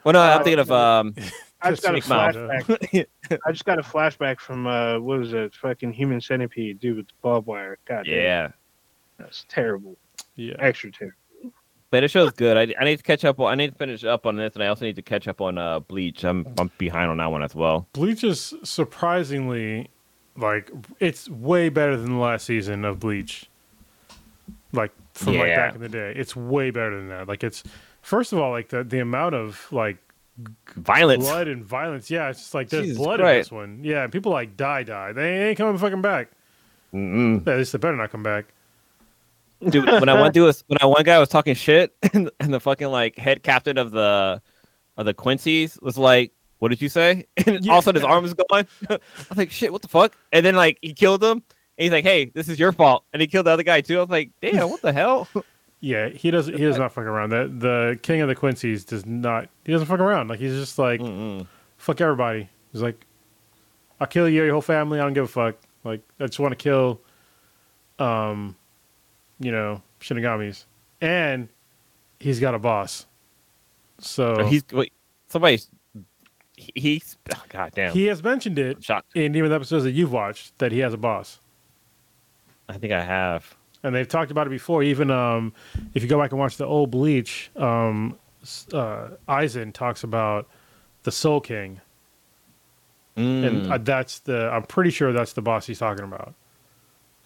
Well, 0.05 0.13
no, 0.13 0.21
I'm 0.21 0.39
uh, 0.39 0.43
thinking 0.45 0.59
of 0.59 0.71
um. 0.71 1.15
I 1.61 1.71
just 1.71 1.83
got 1.83 1.95
a 1.95 1.97
Just 1.99 2.09
make 2.09 2.17
fun 2.17 2.35
of 2.35 2.49
flashback. 2.67 3.07
I 3.45 3.51
just 3.51 3.65
got 3.65 3.79
a 3.79 3.83
flashback 3.83 4.39
from 4.39 4.67
uh, 4.67 4.99
what 4.99 5.19
was 5.19 5.33
it? 5.33 5.53
Fucking 5.55 5.93
Human 5.93 6.19
Centipede, 6.19 6.79
dude 6.79 6.97
with 6.97 7.07
the 7.07 7.13
barbed 7.21 7.47
wire. 7.47 7.77
God, 7.85 8.05
damn, 8.05 8.15
yeah, 8.15 8.51
that's 9.17 9.45
terrible. 9.47 9.97
Yeah. 10.35 10.55
Extra 10.59 10.91
terrible. 10.91 11.17
but 11.89 12.01
the 12.01 12.07
show's 12.07 12.31
good. 12.31 12.57
I, 12.57 12.73
I 12.79 12.85
need 12.85 12.97
to 12.97 13.03
catch 13.03 13.25
up. 13.25 13.39
on 13.39 13.51
I 13.51 13.55
need 13.55 13.71
to 13.71 13.77
finish 13.77 14.03
up 14.03 14.25
on 14.25 14.35
this, 14.37 14.53
and 14.55 14.63
I 14.63 14.67
also 14.67 14.85
need 14.85 14.95
to 14.95 15.01
catch 15.01 15.27
up 15.27 15.41
on 15.41 15.57
uh 15.57 15.79
Bleach. 15.79 16.23
I'm 16.23 16.47
I'm 16.57 16.71
behind 16.77 17.11
on 17.11 17.17
that 17.17 17.31
one 17.31 17.43
as 17.43 17.53
well. 17.53 17.87
Bleach 17.93 18.23
is 18.23 18.53
surprisingly 18.63 19.89
like 20.37 20.71
it's 20.99 21.29
way 21.29 21.69
better 21.69 21.97
than 21.97 22.13
the 22.13 22.19
last 22.19 22.45
season 22.45 22.85
of 22.85 22.99
Bleach. 22.99 23.49
Like 24.73 24.91
from 25.13 25.37
like 25.37 25.55
back 25.55 25.75
in 25.75 25.81
the 25.81 25.89
day. 25.89 26.13
It's 26.15 26.35
way 26.35 26.71
better 26.71 26.95
than 26.95 27.09
that. 27.09 27.27
Like 27.27 27.43
it's 27.43 27.63
first 28.01 28.33
of 28.33 28.39
all, 28.39 28.51
like 28.51 28.69
the 28.69 28.83
the 28.83 28.99
amount 28.99 29.35
of 29.35 29.67
like 29.71 29.97
Violence. 30.75 31.23
blood 31.23 31.47
and 31.47 31.63
violence. 31.63 32.09
Yeah, 32.09 32.29
it's 32.29 32.39
just 32.39 32.53
like 32.53 32.69
there's 32.69 32.85
Jesus 32.85 32.97
blood 32.97 33.19
in 33.19 33.25
this 33.27 33.51
one. 33.51 33.81
Yeah, 33.83 34.07
people 34.07 34.31
like 34.31 34.57
die, 34.57 34.83
die. 34.83 35.11
They 35.11 35.49
ain't 35.49 35.57
coming 35.57 35.77
fucking 35.77 36.01
back. 36.01 36.29
Mm-mm. 36.93 37.45
At 37.47 37.57
least 37.57 37.71
they 37.71 37.77
better 37.77 37.95
not 37.95 38.11
come 38.11 38.23
back. 38.23 38.45
Dude, 39.69 39.85
when 39.85 40.09
I 40.09 40.19
went 40.19 40.33
to 40.33 40.47
a, 40.47 40.53
when 40.67 40.77
I 40.81 40.85
one 40.85 41.03
guy 41.03 41.19
was 41.19 41.29
talking 41.29 41.53
shit, 41.53 41.93
and, 42.13 42.31
and 42.39 42.53
the 42.53 42.59
fucking 42.59 42.87
like 42.87 43.17
head 43.17 43.43
captain 43.43 43.77
of 43.77 43.91
the 43.91 44.41
of 44.97 45.05
the 45.05 45.13
Quincy's 45.13 45.77
was 45.81 45.97
like, 45.97 46.31
"What 46.59 46.69
did 46.69 46.81
you 46.81 46.89
say?" 46.89 47.25
And 47.45 47.69
all 47.69 47.77
of 47.77 47.83
a 47.83 47.85
sudden 47.85 48.01
his 48.01 48.09
arm 48.09 48.23
was 48.23 48.33
gone. 48.33 48.67
I 48.89 48.99
was 49.29 49.37
like, 49.37 49.51
"Shit, 49.51 49.71
what 49.71 49.81
the 49.81 49.87
fuck?" 49.87 50.15
And 50.31 50.45
then 50.45 50.55
like 50.55 50.79
he 50.81 50.93
killed 50.93 51.23
him, 51.23 51.31
and 51.31 51.43
he's 51.77 51.91
like, 51.91 52.05
"Hey, 52.05 52.25
this 52.25 52.49
is 52.49 52.57
your 52.57 52.71
fault," 52.71 53.03
and 53.13 53.21
he 53.21 53.27
killed 53.27 53.45
the 53.45 53.51
other 53.51 53.63
guy 53.63 53.81
too. 53.81 53.97
I 53.97 54.01
was 54.01 54.09
like, 54.09 54.31
"Damn, 54.41 54.69
what 54.69 54.81
the 54.81 54.93
hell?" 54.93 55.27
Yeah, 55.81 56.09
he 56.09 56.29
does. 56.29 56.45
He 56.45 56.57
does 56.57 56.77
not 56.77 56.93
fuck 56.93 57.05
around. 57.05 57.31
The 57.31 57.51
the 57.57 57.99
king 58.03 58.21
of 58.21 58.27
the 58.27 58.35
Quincy's 58.35 58.85
does 58.85 59.05
not. 59.05 59.49
He 59.65 59.71
doesn't 59.71 59.87
fuck 59.87 59.99
around. 59.99 60.29
Like 60.29 60.39
he's 60.39 60.53
just 60.53 60.77
like 60.77 61.01
Mm-mm. 61.01 61.47
fuck 61.77 61.99
everybody. 61.99 62.47
He's 62.71 62.83
like, 62.83 63.03
I'll 63.99 64.07
kill 64.07 64.29
you, 64.29 64.43
your 64.43 64.53
whole 64.53 64.61
family. 64.61 64.99
I 64.99 65.03
don't 65.03 65.13
give 65.13 65.25
a 65.25 65.27
fuck. 65.27 65.55
Like 65.83 66.01
I 66.19 66.27
just 66.27 66.39
want 66.39 66.51
to 66.51 66.55
kill, 66.55 67.01
um, 67.97 68.55
you 69.39 69.51
know, 69.51 69.81
Shinigami's, 69.99 70.67
and 71.01 71.49
he's 72.19 72.39
got 72.39 72.53
a 72.53 72.59
boss. 72.59 73.07
So 73.97 74.45
He's 74.45 74.63
wait, 74.71 74.93
somebody. 75.29 75.61
He's 76.75 77.17
oh, 77.35 77.43
god 77.49 77.71
damn. 77.73 77.91
he 77.91 78.05
has 78.05 78.23
mentioned 78.23 78.59
it 78.59 78.87
in 79.15 79.35
even 79.35 79.49
the 79.49 79.55
episodes 79.55 79.83
that 79.83 79.93
you've 79.93 80.11
watched 80.11 80.57
that 80.59 80.71
he 80.71 80.77
has 80.79 80.93
a 80.93 80.97
boss. 80.97 81.39
I 82.69 82.77
think 82.77 82.93
I 82.93 83.03
have. 83.03 83.55
And 83.83 83.93
they've 83.95 84.07
talked 84.07 84.31
about 84.31 84.47
it 84.47 84.51
before. 84.51 84.83
Even 84.83 85.09
um, 85.11 85.53
if 85.93 86.03
you 86.03 86.09
go 86.09 86.19
back 86.19 86.31
and 86.31 86.39
watch 86.39 86.57
the 86.57 86.65
old 86.65 86.91
Bleach, 86.91 87.49
um, 87.55 88.17
uh, 88.73 89.09
Aizen 89.29 89.73
talks 89.73 90.03
about 90.03 90.47
the 91.03 91.11
Soul 91.11 91.41
King, 91.41 91.79
Mm. 93.17 93.45
and 93.45 93.71
uh, 93.73 93.77
that's 93.77 94.19
the. 94.19 94.49
I'm 94.51 94.63
pretty 94.63 94.89
sure 94.89 95.11
that's 95.11 95.33
the 95.33 95.41
boss 95.41 95.67
he's 95.67 95.79
talking 95.79 96.05
about. 96.05 96.33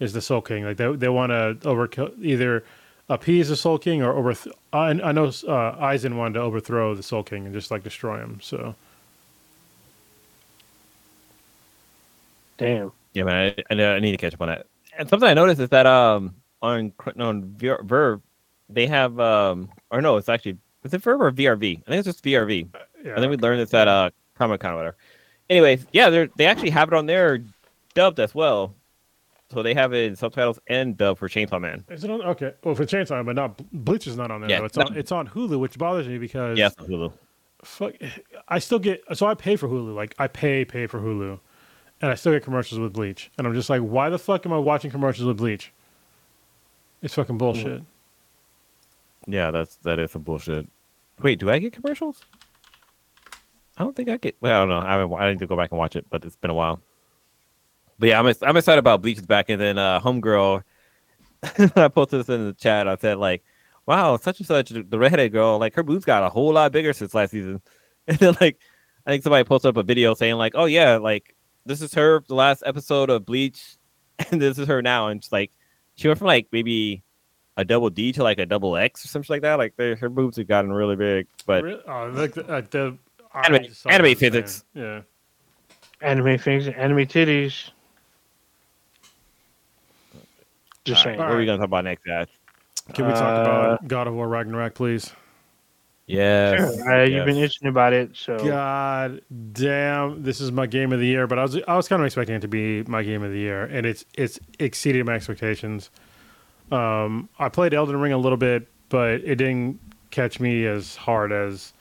Is 0.00 0.12
the 0.12 0.20
Soul 0.20 0.40
King 0.42 0.64
like 0.64 0.76
they 0.76 0.92
they 0.96 1.08
want 1.08 1.30
to 1.30 1.56
overkill 1.68 2.12
either 2.20 2.64
appease 3.08 3.48
the 3.50 3.56
Soul 3.56 3.78
King 3.78 4.02
or 4.02 4.12
overth- 4.12 4.48
I, 4.72 4.88
I 4.88 5.12
know 5.12 5.26
uh, 5.26 5.30
Aizen 5.86 6.16
wanted 6.16 6.34
to 6.34 6.40
overthrow 6.40 6.94
the 6.96 7.04
Soul 7.04 7.22
King 7.22 7.46
and 7.46 7.54
just 7.54 7.70
like 7.70 7.84
destroy 7.84 8.18
him. 8.18 8.40
So 8.42 8.74
Damn. 12.58 12.92
Yeah, 13.12 13.24
man, 13.24 13.54
I, 13.70 13.74
I, 13.74 13.84
I 13.94 14.00
need 14.00 14.12
to 14.12 14.16
catch 14.16 14.34
up 14.34 14.40
on 14.40 14.48
that. 14.48 14.66
And 14.98 15.08
something 15.08 15.28
I 15.28 15.34
noticed 15.34 15.60
is 15.60 15.68
that 15.70 15.86
um 15.86 16.34
on 16.62 16.92
on 17.18 17.54
Verve 17.58 18.20
they 18.68 18.86
have 18.86 19.18
um 19.20 19.68
or 19.90 20.00
no, 20.00 20.16
it's 20.16 20.28
actually 20.28 20.58
is 20.84 20.94
it 20.94 21.02
Verve 21.02 21.20
or 21.20 21.32
VRV? 21.32 21.82
I 21.82 21.90
think 21.90 21.98
it's 21.98 22.06
just 22.06 22.24
VRV. 22.24 22.68
yeah, 23.04 23.14
I 23.16 23.20
think 23.20 23.30
we 23.30 23.36
learned 23.36 23.60
this 23.60 23.74
at 23.74 23.88
uh 23.88 24.10
Comic 24.34 24.60
Con 24.60 24.72
or 24.72 24.76
whatever. 24.76 24.96
Anyways, 25.48 25.86
yeah, 25.92 26.10
they 26.10 26.28
they 26.36 26.46
actually 26.46 26.70
have 26.70 26.88
it 26.88 26.94
on 26.94 27.06
there 27.06 27.40
dubbed 27.94 28.20
as 28.20 28.34
well. 28.34 28.74
So 29.52 29.62
they 29.62 29.74
have 29.74 29.92
it 29.92 30.06
in 30.06 30.16
subtitles 30.16 30.58
and 30.66 30.96
dub 30.96 31.18
for 31.18 31.28
Chainsaw 31.28 31.60
Man. 31.60 31.84
is 31.88 32.02
it 32.02 32.10
on? 32.10 32.20
Okay, 32.22 32.52
well 32.64 32.74
for 32.74 32.84
Chainsaw, 32.84 33.10
Man, 33.10 33.26
but 33.26 33.36
not 33.36 33.56
Bleach 33.72 34.06
is 34.08 34.16
not 34.16 34.30
on 34.30 34.40
there. 34.40 34.50
Yeah, 34.50 34.58
though. 34.58 34.64
It's 34.64 34.76
no. 34.76 34.84
on 34.86 34.96
it's 34.96 35.12
on 35.12 35.28
Hulu, 35.28 35.60
which 35.60 35.78
bothers 35.78 36.08
me 36.08 36.18
because 36.18 36.60
on 36.60 36.70
Hulu. 36.86 37.12
fuck, 37.62 37.92
I 38.48 38.58
still 38.58 38.80
get 38.80 39.02
so 39.14 39.26
I 39.26 39.34
pay 39.34 39.56
for 39.56 39.68
Hulu. 39.68 39.94
Like 39.94 40.14
I 40.18 40.26
pay 40.26 40.64
pay 40.64 40.88
for 40.88 40.98
Hulu, 41.00 41.38
and 42.00 42.10
I 42.10 42.16
still 42.16 42.32
get 42.32 42.42
commercials 42.42 42.80
with 42.80 42.92
Bleach. 42.92 43.30
And 43.38 43.46
I'm 43.46 43.54
just 43.54 43.70
like, 43.70 43.82
why 43.82 44.08
the 44.08 44.18
fuck 44.18 44.44
am 44.46 44.52
I 44.52 44.58
watching 44.58 44.90
commercials 44.90 45.26
with 45.26 45.36
Bleach? 45.36 45.72
It's 47.02 47.14
fucking 47.14 47.38
bullshit. 47.38 47.82
Yeah, 49.26 49.50
that's 49.50 49.76
that 49.76 49.98
is 49.98 50.12
some 50.12 50.22
bullshit. 50.22 50.66
Wait, 51.20 51.38
do 51.38 51.50
I 51.50 51.58
get 51.58 51.72
commercials? 51.72 52.20
I 53.76 53.82
don't 53.82 53.94
think 53.94 54.08
I 54.08 54.16
get. 54.16 54.36
Well, 54.40 54.54
I 54.54 54.58
don't 54.60 54.68
know. 54.68 54.78
I 54.78 54.92
haven't, 54.92 55.12
I 55.14 55.30
need 55.30 55.38
to 55.40 55.46
go 55.46 55.56
back 55.56 55.70
and 55.70 55.78
watch 55.78 55.96
it, 55.96 56.06
but 56.10 56.24
it's 56.24 56.36
been 56.36 56.50
a 56.50 56.54
while. 56.54 56.80
But 57.98 58.08
yeah, 58.10 58.20
I'm 58.20 58.32
I'm 58.42 58.56
excited 58.56 58.78
about 58.78 59.02
Bleach 59.02 59.18
is 59.18 59.26
back, 59.26 59.48
and 59.48 59.60
then 59.60 59.78
uh, 59.78 60.00
Homegirl. 60.00 60.62
I 61.76 61.88
posted 61.88 62.20
this 62.20 62.28
in 62.28 62.46
the 62.46 62.52
chat. 62.54 62.88
I 62.88 62.96
said 62.96 63.18
like, 63.18 63.42
"Wow, 63.86 64.16
such 64.16 64.38
and 64.38 64.46
such, 64.46 64.70
the 64.70 64.98
redheaded 64.98 65.32
girl, 65.32 65.58
like 65.58 65.74
her 65.74 65.82
boobs 65.82 66.04
got 66.04 66.22
a 66.22 66.28
whole 66.28 66.52
lot 66.52 66.72
bigger 66.72 66.92
since 66.92 67.14
last 67.14 67.30
season." 67.30 67.60
And 68.08 68.16
then 68.18 68.36
like, 68.40 68.60
I 69.04 69.10
think 69.10 69.24
somebody 69.24 69.42
posted 69.42 69.70
up 69.70 69.76
a 69.78 69.82
video 69.82 70.14
saying 70.14 70.36
like, 70.36 70.52
"Oh 70.54 70.66
yeah, 70.66 70.96
like 70.96 71.34
this 71.64 71.82
is 71.82 71.92
her 71.94 72.22
the 72.28 72.36
last 72.36 72.62
episode 72.64 73.10
of 73.10 73.26
Bleach, 73.26 73.76
and 74.30 74.40
this 74.40 74.58
is 74.58 74.68
her 74.68 74.80
now," 74.80 75.08
and 75.08 75.18
it's 75.18 75.32
like 75.32 75.50
she 75.96 76.08
went 76.08 76.18
from 76.18 76.28
like 76.28 76.46
maybe 76.52 77.02
a 77.56 77.64
double 77.64 77.90
D 77.90 78.12
to 78.12 78.22
like 78.22 78.38
a 78.38 78.46
double 78.46 78.76
X 78.76 79.04
or 79.04 79.08
something 79.08 79.32
like 79.34 79.42
that. 79.42 79.54
Like 79.56 79.74
they, 79.76 79.94
her 79.94 80.08
boobs 80.08 80.36
have 80.36 80.46
gotten 80.46 80.72
really 80.72 80.96
big, 80.96 81.26
but 81.46 81.62
Really? 81.64 81.80
Oh, 81.88 82.08
look, 82.08 82.34
the, 82.34 82.46
uh, 82.48 82.60
the 82.70 82.96
I 83.32 83.46
Anime- 83.46 83.64
just 83.64 83.86
anime 83.86 84.04
this, 84.04 84.20
man. 84.22 84.30
physics. 84.32 84.64
Yeah. 84.74 85.00
Anime 86.02 86.38
things, 86.38 86.68
anime 86.68 86.98
titties. 87.06 87.70
Just 90.84 91.04
All 91.04 91.10
right, 91.12 91.16
saying. 91.16 91.18
what 91.18 91.30
are 91.30 91.36
we 91.36 91.46
gonna 91.46 91.58
talk 91.58 91.64
about 91.66 91.84
next, 91.84 92.04
guys? 92.04 92.28
Can 92.94 93.06
we 93.06 93.12
talk 93.12 93.22
Uh, 93.22 93.40
about 93.40 93.88
God 93.88 94.06
of 94.06 94.14
War 94.14 94.28
Ragnarok, 94.28 94.74
please? 94.74 95.12
Yes, 96.06 96.58
Sure. 96.76 96.92
Uh, 96.92 97.04
You've 97.04 97.26
been 97.26 97.36
itching 97.36 97.66
about 97.68 97.92
it, 97.92 98.16
so 98.16 98.38
God 98.38 99.20
damn, 99.52 100.22
this 100.22 100.40
is 100.40 100.52
my 100.52 100.66
game 100.66 100.92
of 100.92 101.00
the 101.00 101.06
year. 101.06 101.26
But 101.26 101.38
I 101.38 101.42
was 101.42 101.58
I 101.66 101.76
was 101.76 101.88
kind 101.88 102.00
of 102.00 102.06
expecting 102.06 102.36
it 102.36 102.40
to 102.42 102.48
be 102.48 102.84
my 102.84 103.02
game 103.02 103.22
of 103.22 103.32
the 103.32 103.38
year, 103.38 103.64
and 103.64 103.84
it's 103.86 104.04
it's 104.14 104.38
exceeded 104.60 105.04
my 105.04 105.14
expectations. 105.14 105.90
Um, 106.70 107.28
I 107.38 107.48
played 107.48 107.74
Elden 107.74 107.96
Ring 108.00 108.12
a 108.12 108.18
little 108.18 108.36
bit, 108.38 108.68
but 108.88 109.14
it 109.24 109.36
didn't 109.36 109.80
catch 110.10 110.38
me 110.40 110.64
as 110.66 110.94
hard 110.96 111.32
as 111.32 111.72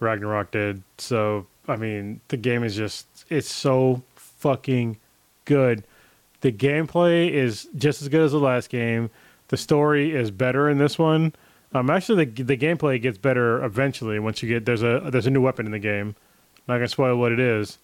Ragnarok 0.00 0.50
did. 0.50 0.82
So 0.98 1.46
I 1.68 1.76
mean, 1.76 2.20
the 2.28 2.36
game 2.36 2.64
is 2.64 2.74
just 2.74 3.06
it's 3.28 3.50
so 3.50 4.02
fucking 4.16 4.98
good. 5.44 5.84
The 6.40 6.50
gameplay 6.50 7.30
is 7.30 7.68
just 7.76 8.02
as 8.02 8.08
good 8.08 8.22
as 8.22 8.32
the 8.32 8.38
last 8.40 8.68
game. 8.70 9.10
The 9.48 9.56
story 9.56 10.12
is 10.14 10.30
better 10.30 10.68
in 10.68 10.78
this 10.78 10.98
one. 10.98 11.34
Um, 11.72 11.88
actually, 11.88 12.24
the 12.24 12.42
the 12.42 12.56
gameplay 12.56 13.00
gets 13.00 13.18
better 13.18 13.62
eventually 13.64 14.18
once 14.18 14.42
you 14.42 14.48
get 14.48 14.66
there's 14.66 14.82
a 14.82 15.08
there's 15.10 15.26
a 15.26 15.30
new 15.30 15.40
weapon 15.40 15.66
in 15.66 15.72
the 15.72 15.78
game. 15.78 16.16
not 16.66 16.76
gonna 16.76 16.88
spoil 16.88 17.16
what 17.16 17.32
it 17.32 17.40
is, 17.40 17.78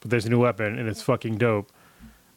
but 0.00 0.10
there's 0.10 0.26
a 0.26 0.30
new 0.30 0.40
weapon 0.40 0.78
and 0.78 0.88
it's 0.88 1.02
fucking 1.02 1.38
dope. 1.38 1.70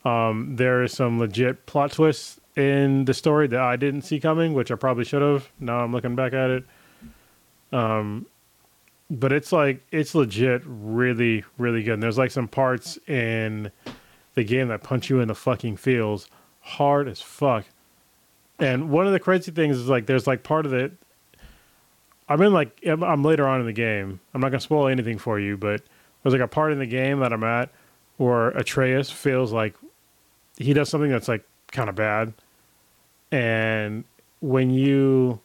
Um, 0.05 0.55
there 0.55 0.83
is 0.83 0.93
some 0.93 1.19
legit 1.19 1.65
plot 1.65 1.91
twists 1.91 2.39
in 2.55 3.05
the 3.05 3.13
story 3.13 3.47
that 3.47 3.59
I 3.59 3.75
didn't 3.75 4.03
see 4.03 4.19
coming, 4.19 4.53
which 4.53 4.71
I 4.71 4.75
probably 4.75 5.03
should 5.03 5.21
have. 5.21 5.49
Now 5.59 5.79
I'm 5.79 5.91
looking 5.91 6.15
back 6.15 6.33
at 6.33 6.49
it. 6.49 6.63
Um, 7.71 8.25
but 9.09 9.31
it's 9.31 9.51
like 9.51 9.85
it's 9.91 10.15
legit 10.15 10.63
really 10.65 11.43
really 11.59 11.83
good. 11.83 11.95
And 11.95 12.03
there's 12.03 12.17
like 12.17 12.31
some 12.31 12.47
parts 12.47 12.97
in 13.07 13.71
the 14.33 14.43
game 14.43 14.69
that 14.69 14.81
punch 14.81 15.09
you 15.09 15.19
in 15.19 15.27
the 15.27 15.35
fucking 15.35 15.77
feels 15.77 16.27
hard 16.61 17.07
as 17.07 17.21
fuck. 17.21 17.65
And 18.59 18.89
one 18.89 19.05
of 19.05 19.13
the 19.13 19.19
crazy 19.19 19.51
things 19.51 19.77
is 19.77 19.87
like 19.87 20.05
there's 20.05 20.27
like 20.27 20.43
part 20.43 20.65
of 20.65 20.73
it. 20.73 20.93
I'm 22.29 22.41
in 22.41 22.53
like 22.53 22.79
I'm, 22.85 23.23
later 23.23 23.47
on 23.47 23.59
in 23.59 23.65
the 23.65 23.73
game. 23.73 24.19
I'm 24.33 24.41
not 24.41 24.49
gonna 24.49 24.59
spoil 24.59 24.87
anything 24.87 25.17
for 25.17 25.39
you, 25.39 25.57
but 25.57 25.81
there's 26.23 26.33
like 26.33 26.41
a 26.41 26.47
part 26.47 26.71
in 26.73 26.79
the 26.79 26.85
game 26.85 27.19
that 27.19 27.31
I'm 27.31 27.43
at 27.43 27.69
where 28.17 28.49
Atreus 28.49 29.11
feels 29.11 29.53
like 29.53 29.75
he 30.57 30.73
does 30.73 30.89
something 30.89 31.11
that's 31.11 31.27
like 31.27 31.45
kind 31.71 31.87
of 31.87 31.95
bad, 31.95 32.33
and 33.31 34.03
when 34.39 34.71
you 34.71 35.39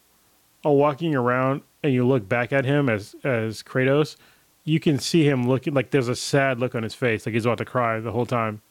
are 0.65 0.73
walking 0.73 1.15
around 1.15 1.63
and 1.83 1.93
you 1.93 2.07
look 2.07 2.29
back 2.29 2.53
at 2.53 2.65
him 2.65 2.89
as 2.89 3.15
as 3.25 3.63
Kratos, 3.63 4.17
you 4.65 4.81
can 4.81 4.99
see 4.99 5.29
him 5.29 5.49
looking 5.49 5.75
like 5.75 5.91
there's 5.91 6.09
a 6.09 6.17
sad 6.17 6.59
look 6.59 6.75
on 6.75 6.83
his 6.83 6.95
face, 6.95 7.27
like 7.27 7.35
he's 7.35 7.45
about 7.45 7.59
to 7.59 7.65
cry 7.65 8.01
the 8.01 8.13
whole 8.13 8.27
time. 8.27 8.63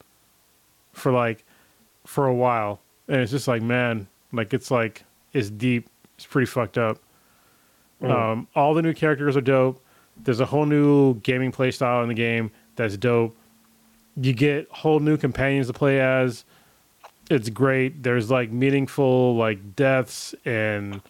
For 0.93 1.11
like, 1.11 1.45
for 2.05 2.27
a 2.27 2.33
while, 2.33 2.81
and 3.07 3.21
it's 3.21 3.31
just 3.31 3.47
like, 3.47 3.61
man, 3.61 4.07
like 4.31 4.53
it's 4.53 4.71
like 4.71 5.03
it's 5.33 5.49
deep. 5.49 5.89
It's 6.15 6.25
pretty 6.25 6.45
fucked 6.45 6.77
up. 6.77 6.99
Mm. 8.01 8.11
Um, 8.11 8.47
all 8.55 8.73
the 8.73 8.81
new 8.81 8.93
characters 8.93 9.37
are 9.37 9.41
dope. 9.41 9.83
There's 10.17 10.39
a 10.39 10.45
whole 10.45 10.65
new 10.65 11.15
gaming 11.15 11.51
play 11.51 11.71
style 11.71 12.03
in 12.03 12.09
the 12.09 12.15
game 12.15 12.51
that's 12.75 12.97
dope. 12.97 13.35
You 14.15 14.33
get 14.33 14.67
whole 14.69 14.99
new 14.99 15.17
companions 15.17 15.67
to 15.67 15.73
play 15.73 15.99
as. 15.99 16.45
It's 17.29 17.49
great. 17.49 18.03
There's 18.03 18.29
like 18.29 18.51
meaningful 18.51 19.35
like 19.35 19.75
deaths 19.75 20.35
and 20.43 21.01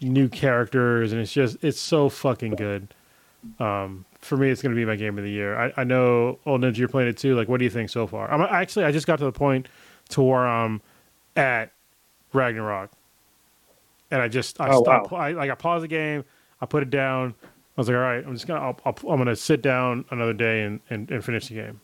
new 0.00 0.28
characters, 0.28 1.12
and 1.12 1.20
it's 1.20 1.32
just 1.32 1.62
it's 1.62 1.78
so 1.78 2.08
fucking 2.08 2.54
good. 2.54 2.94
Um, 3.60 4.04
for 4.20 4.36
me, 4.36 4.50
it's 4.50 4.62
going 4.62 4.74
to 4.74 4.76
be 4.76 4.84
my 4.84 4.96
game 4.96 5.18
of 5.18 5.24
the 5.24 5.30
year. 5.30 5.56
I, 5.56 5.72
I 5.76 5.84
know, 5.84 6.38
old 6.46 6.62
ninja, 6.62 6.78
you're 6.78 6.88
playing 6.88 7.08
it 7.08 7.16
too. 7.16 7.36
Like, 7.36 7.48
what 7.48 7.58
do 7.58 7.64
you 7.64 7.70
think 7.70 7.90
so 7.90 8.06
far? 8.06 8.30
I'm 8.30 8.40
actually 8.40 8.84
I 8.84 8.92
just 8.92 9.06
got 9.06 9.18
to 9.18 9.24
the 9.24 9.32
point 9.32 9.68
to 10.10 10.22
where 10.22 10.46
I'm 10.46 10.80
at 11.36 11.72
Ragnarok, 12.36 12.90
and 14.10 14.22
I 14.22 14.28
just 14.28 14.60
I 14.60 14.70
Oh, 14.70 14.82
stopped. 14.82 15.10
wow. 15.12 15.18
I 15.18 15.32
like 15.32 15.50
I 15.50 15.54
paused 15.54 15.84
the 15.84 15.88
game. 15.88 16.24
I 16.60 16.66
put 16.66 16.82
it 16.82 16.90
down. 16.90 17.34
I 17.42 17.80
was 17.80 17.88
like, 17.88 17.96
all 17.96 18.00
right, 18.02 18.24
I'm 18.24 18.32
just 18.34 18.46
gonna 18.46 18.60
I'll, 18.60 18.78
I'll, 18.84 18.96
I'm 19.10 19.18
gonna 19.18 19.36
sit 19.36 19.62
down 19.62 20.04
another 20.10 20.32
day 20.32 20.62
and, 20.62 20.80
and, 20.90 21.10
and 21.10 21.24
finish 21.24 21.48
the 21.48 21.54
game. 21.54 21.80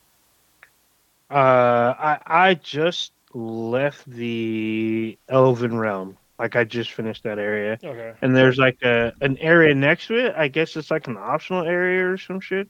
Uh, 1.31 1.95
I 1.99 2.19
I 2.27 2.55
just 2.55 3.12
left 3.33 4.09
the 4.11 5.19
Elven 5.29 5.79
Realm. 5.79 6.19
Like 6.39 6.57
I 6.57 6.65
just 6.65 6.93
finished 6.93 7.23
that 7.24 7.39
area, 7.39 7.79
Okay. 7.85 8.15
and 8.20 8.35
there's 8.35 8.59
like 8.59 8.83
a 8.83 9.12
an 9.20 9.39
area 9.39 9.74
next 9.74 10.09
to 10.09 10.16
it. 10.27 10.35
I 10.37 10.49
guess 10.49 10.77
it's 10.77 10.91
like 10.91 11.07
an 11.07 11.16
optional 11.16 11.65
area 11.65 12.07
or 12.11 12.16
some 12.19 12.41
shit, 12.41 12.69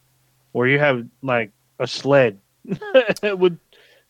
where 0.53 0.67
you 0.69 0.79
have 0.79 1.07
like 1.23 1.53
a 1.79 1.87
sled 1.87 2.39
with 3.23 3.59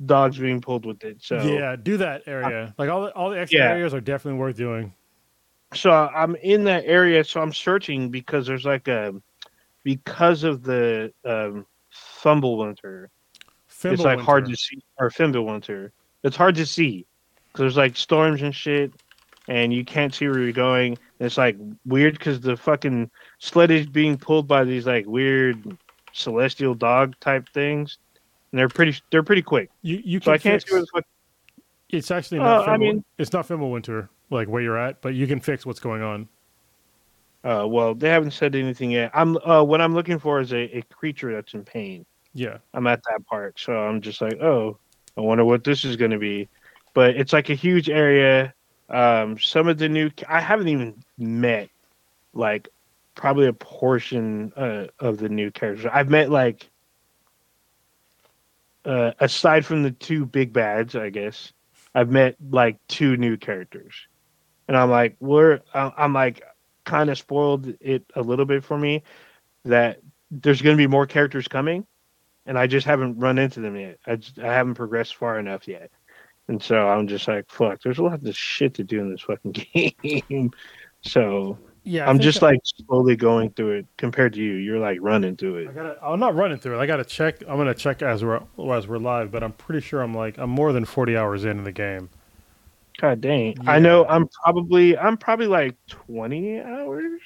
dogs 0.07 0.39
being 0.39 0.61
pulled 0.61 0.87
with 0.87 1.03
it. 1.05 1.19
So 1.23 1.37
Yeah, 1.37 1.77
do 1.77 1.97
that 1.99 2.23
area. 2.27 2.75
Like 2.79 2.91
all 2.91 3.03
the 3.03 3.13
all 3.15 3.31
the 3.31 3.39
extra 3.41 3.61
Yeah. 3.61 3.71
areas 3.71 3.95
are 3.95 4.01
definitely 4.01 4.39
worth 4.41 4.57
doing. 4.57 4.93
so 5.75 5.91
I'm 5.91 6.37
in 6.37 6.65
that 6.65 6.85
area. 6.87 7.25
So 7.25 7.41
I'm 7.41 7.53
searching 7.53 8.11
because 8.11 8.47
there's 8.47 8.65
like 8.65 8.89
a 8.89 9.15
because 9.85 10.45
of 10.45 10.63
the 10.63 11.13
um, 11.25 11.67
Thumblewinter. 12.23 13.07
it's 13.85 14.03
like 14.03 14.21
hard 14.21 14.47
to 14.47 14.57
see 14.57 14.79
or 14.99 15.11
Fimbulwinter. 15.11 15.91
It's 16.23 16.37
hard 16.37 16.55
to 16.57 16.67
see 16.67 17.07
because 17.49 17.61
there's 17.61 17.77
like 17.77 17.97
storms 17.97 18.43
and 18.43 18.55
shit, 18.55 18.93
and 19.49 19.73
you 19.73 19.85
can't 19.85 20.15
see 20.15 20.29
where 20.29 20.39
you're 20.41 20.53
going. 20.53 20.93
And 21.19 21.27
it's 21.27 21.37
like 21.39 21.57
weird 21.85 22.19
because 22.19 22.41
the 22.41 22.57
fucking 22.57 23.11
sled 23.41 23.71
is 23.71 23.87
being 23.87 24.17
pulled 24.19 24.47
by 24.47 24.65
these 24.65 24.87
like 24.87 25.07
weird 25.07 25.77
celestial 26.13 26.75
dog 26.75 27.15
type 27.21 27.49
things, 27.55 27.99
and 28.53 28.59
they're 28.59 28.69
pretty 28.69 29.01
they're 29.11 29.23
pretty 29.23 29.43
quick. 29.43 29.71
You 29.83 30.01
you 30.05 30.19
So 30.21 30.25
can 30.27 30.33
I 30.35 30.39
can't 30.39 30.63
fix, 30.63 30.71
see 30.71 30.75
where 30.75 30.83
the 30.83 30.87
fuck. 30.95 31.05
It's 31.89 32.11
actually 32.11 32.39
Uh, 32.41 32.45
not. 32.45 32.69
I 32.69 32.77
mean- 32.77 33.05
it's 33.19 33.33
not 33.33 33.47
Fimbulwinter, 33.49 34.09
like 34.31 34.49
where 34.49 34.63
you're 34.63 34.79
at, 34.79 35.01
but 35.03 35.15
you 35.15 35.27
can 35.27 35.41
fix 35.41 35.67
what's 35.67 35.81
going 35.81 36.03
on. 36.03 36.29
Uh, 37.45 37.67
well, 37.67 37.95
they 37.95 38.09
haven't 38.09 38.31
said 38.31 38.55
anything 38.55 38.93
yet. 38.93 39.11
I'm 39.15 39.37
uh, 39.39 39.63
what 39.65 39.81
I'm 39.81 39.95
looking 39.95 40.19
for 40.19 40.41
is 40.41 40.53
a, 40.53 40.79
a 40.79 40.83
creature 40.83 41.33
that's 41.33 41.55
in 41.55 41.65
pain. 41.65 42.07
Yeah, 42.35 42.59
I'm 42.73 42.87
at 42.87 43.03
that 43.11 43.27
part, 43.27 43.59
so 43.59 43.77
I'm 43.77 44.01
just 44.01 44.21
like, 44.21 44.41
oh, 44.41 44.79
I 45.19 45.21
wonder 45.21 45.45
what 45.45 45.65
this 45.65 45.85
is 45.85 45.97
going 45.97 46.13
to 46.13 46.19
be. 46.19 46.49
But 46.95 47.17
it's 47.17 47.33
like 47.33 47.51
a 47.51 47.55
huge 47.55 47.91
area. 47.91 48.55
Um, 48.89 49.39
some 49.39 49.69
of 49.69 49.77
the 49.79 49.89
new, 49.89 50.11
I 50.29 50.41
haven't 50.41 50.69
even 50.69 51.03
met 51.19 51.69
like 52.33 52.69
probably 53.15 53.47
a 53.49 53.53
portion 53.53 54.53
uh, 54.57 54.87
of 55.01 55.19
the 55.19 55.29
new 55.29 55.51
characters. 55.51 55.91
I've 55.93 56.09
met 56.11 56.31
like, 56.31 56.71
uh, 58.85 59.13
aside 59.21 59.65
from 59.65 59.83
the 59.83 59.91
two 59.91 60.27
big 60.27 60.53
bads, 60.53 60.95
I 60.97 61.11
guess, 61.11 61.53
I've 61.95 62.11
met 62.11 62.37
like 62.51 62.79
two 62.89 63.17
new 63.17 63.37
characters, 63.37 63.95
and 64.69 64.77
I'm 64.77 64.91
like, 64.91 65.17
we're, 65.21 65.61
I'm 65.75 66.13
like, 66.13 66.43
kind 66.85 67.11
of 67.11 67.19
spoiled 67.19 67.75
it 67.81 68.05
a 68.17 68.23
little 68.23 68.45
bit 68.45 68.65
for 68.65 68.77
me 68.77 69.03
that 69.65 70.01
there's 70.31 70.63
going 70.63 70.77
to 70.77 70.83
be 70.83 70.89
more 70.89 71.07
characters 71.07 71.47
coming 71.47 71.87
and 72.47 72.59
I 72.59 72.67
just 72.67 72.87
haven't 72.87 73.19
run 73.19 73.39
into 73.39 73.61
them 73.61 73.77
yet. 73.77 73.99
I 74.07 74.19
I 74.43 74.53
haven't 74.53 74.75
progressed 74.75 75.17
far 75.17 75.39
enough 75.39 75.69
yet, 75.69 75.91
and 76.49 76.63
so 76.63 76.89
I'm 76.89 77.07
just 77.07 77.29
like, 77.29 77.49
fuck. 77.49 77.81
There's 77.83 77.99
a 77.99 78.03
lot 78.03 78.27
of 78.27 78.37
shit 78.37 78.75
to 78.75 78.85
do 78.85 79.01
in 79.01 79.11
this 79.11 79.23
fucking 79.23 79.53
game. 80.29 80.51
so 81.03 81.59
yeah. 81.85 82.07
I 82.07 82.11
I'm 82.11 82.19
just 82.21 82.43
I- 82.43 82.47
like 82.53 82.61
slowly 82.65 83.17
going 83.17 83.51
through 83.51 83.73
it. 83.73 83.87
Compared 83.97 84.33
to 84.35 84.41
you, 84.41 84.55
you're 84.55 84.79
like 84.79 84.99
running 85.01 85.37
through 85.37 85.57
it. 85.57 85.69
I 85.69 85.73
gotta. 85.73 85.99
I'm 86.03 86.21
not 86.21 86.35
running 86.35 86.59
through 86.59 86.79
it. 86.79 86.83
I 86.83 86.87
gotta 86.87 87.05
check. 87.05 87.41
I'm 87.43 87.57
gonna 87.57 87.75
check 87.75 88.03
as 88.03 88.25
we're 88.25 88.41
as 88.75 88.87
we're 88.89 88.99
live, 88.99 89.31
but 89.31 89.43
I'm 89.43 89.53
pretty 89.53 89.81
sure 89.87 90.01
I'm 90.03 90.15
like 90.15 90.39
I'm 90.39 90.51
more 90.51 90.73
than 90.73 90.85
40 90.85 91.17
hours 91.17 91.45
into 91.45 91.63
the 91.63 91.73
game. 91.73 92.11
God 93.01 93.21
dang. 93.21 93.57
I 93.67 93.79
know 93.79 94.05
I'm 94.07 94.29
probably 94.29 94.97
I'm 94.99 95.17
probably 95.17 95.47
like 95.47 95.77
20 95.89 96.61
hours 96.61 97.21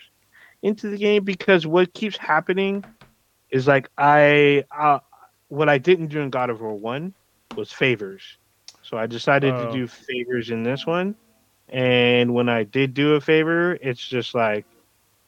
into 0.63 0.89
the 0.91 0.97
game 0.97 1.25
because 1.25 1.67
what 1.67 1.93
keeps 1.93 2.17
happening 2.17 2.85
is 3.51 3.67
like 3.67 3.89
I 3.99 4.65
uh, 4.77 5.01
what 5.49 5.69
I 5.69 5.79
didn't 5.79 6.07
do 6.09 6.21
in 6.21 6.31
God 6.31 6.51
of 6.51 6.61
War 6.61 6.75
1 6.75 7.13
was 7.57 7.71
favors. 7.73 8.23
So 8.83 8.97
I 8.97 9.07
decided 9.07 9.53
Oh. 9.55 9.67
to 9.67 9.73
do 9.73 9.87
favors 9.87 10.51
in 10.51 10.63
this 10.63 10.87
one. 10.87 11.15
And 11.69 12.35
when 12.35 12.49
I 12.49 12.63
did 12.63 12.95
do 12.95 13.15
a 13.15 13.21
favor, 13.21 13.75
it's 13.81 14.07
just 14.07 14.35
like, 14.35 14.65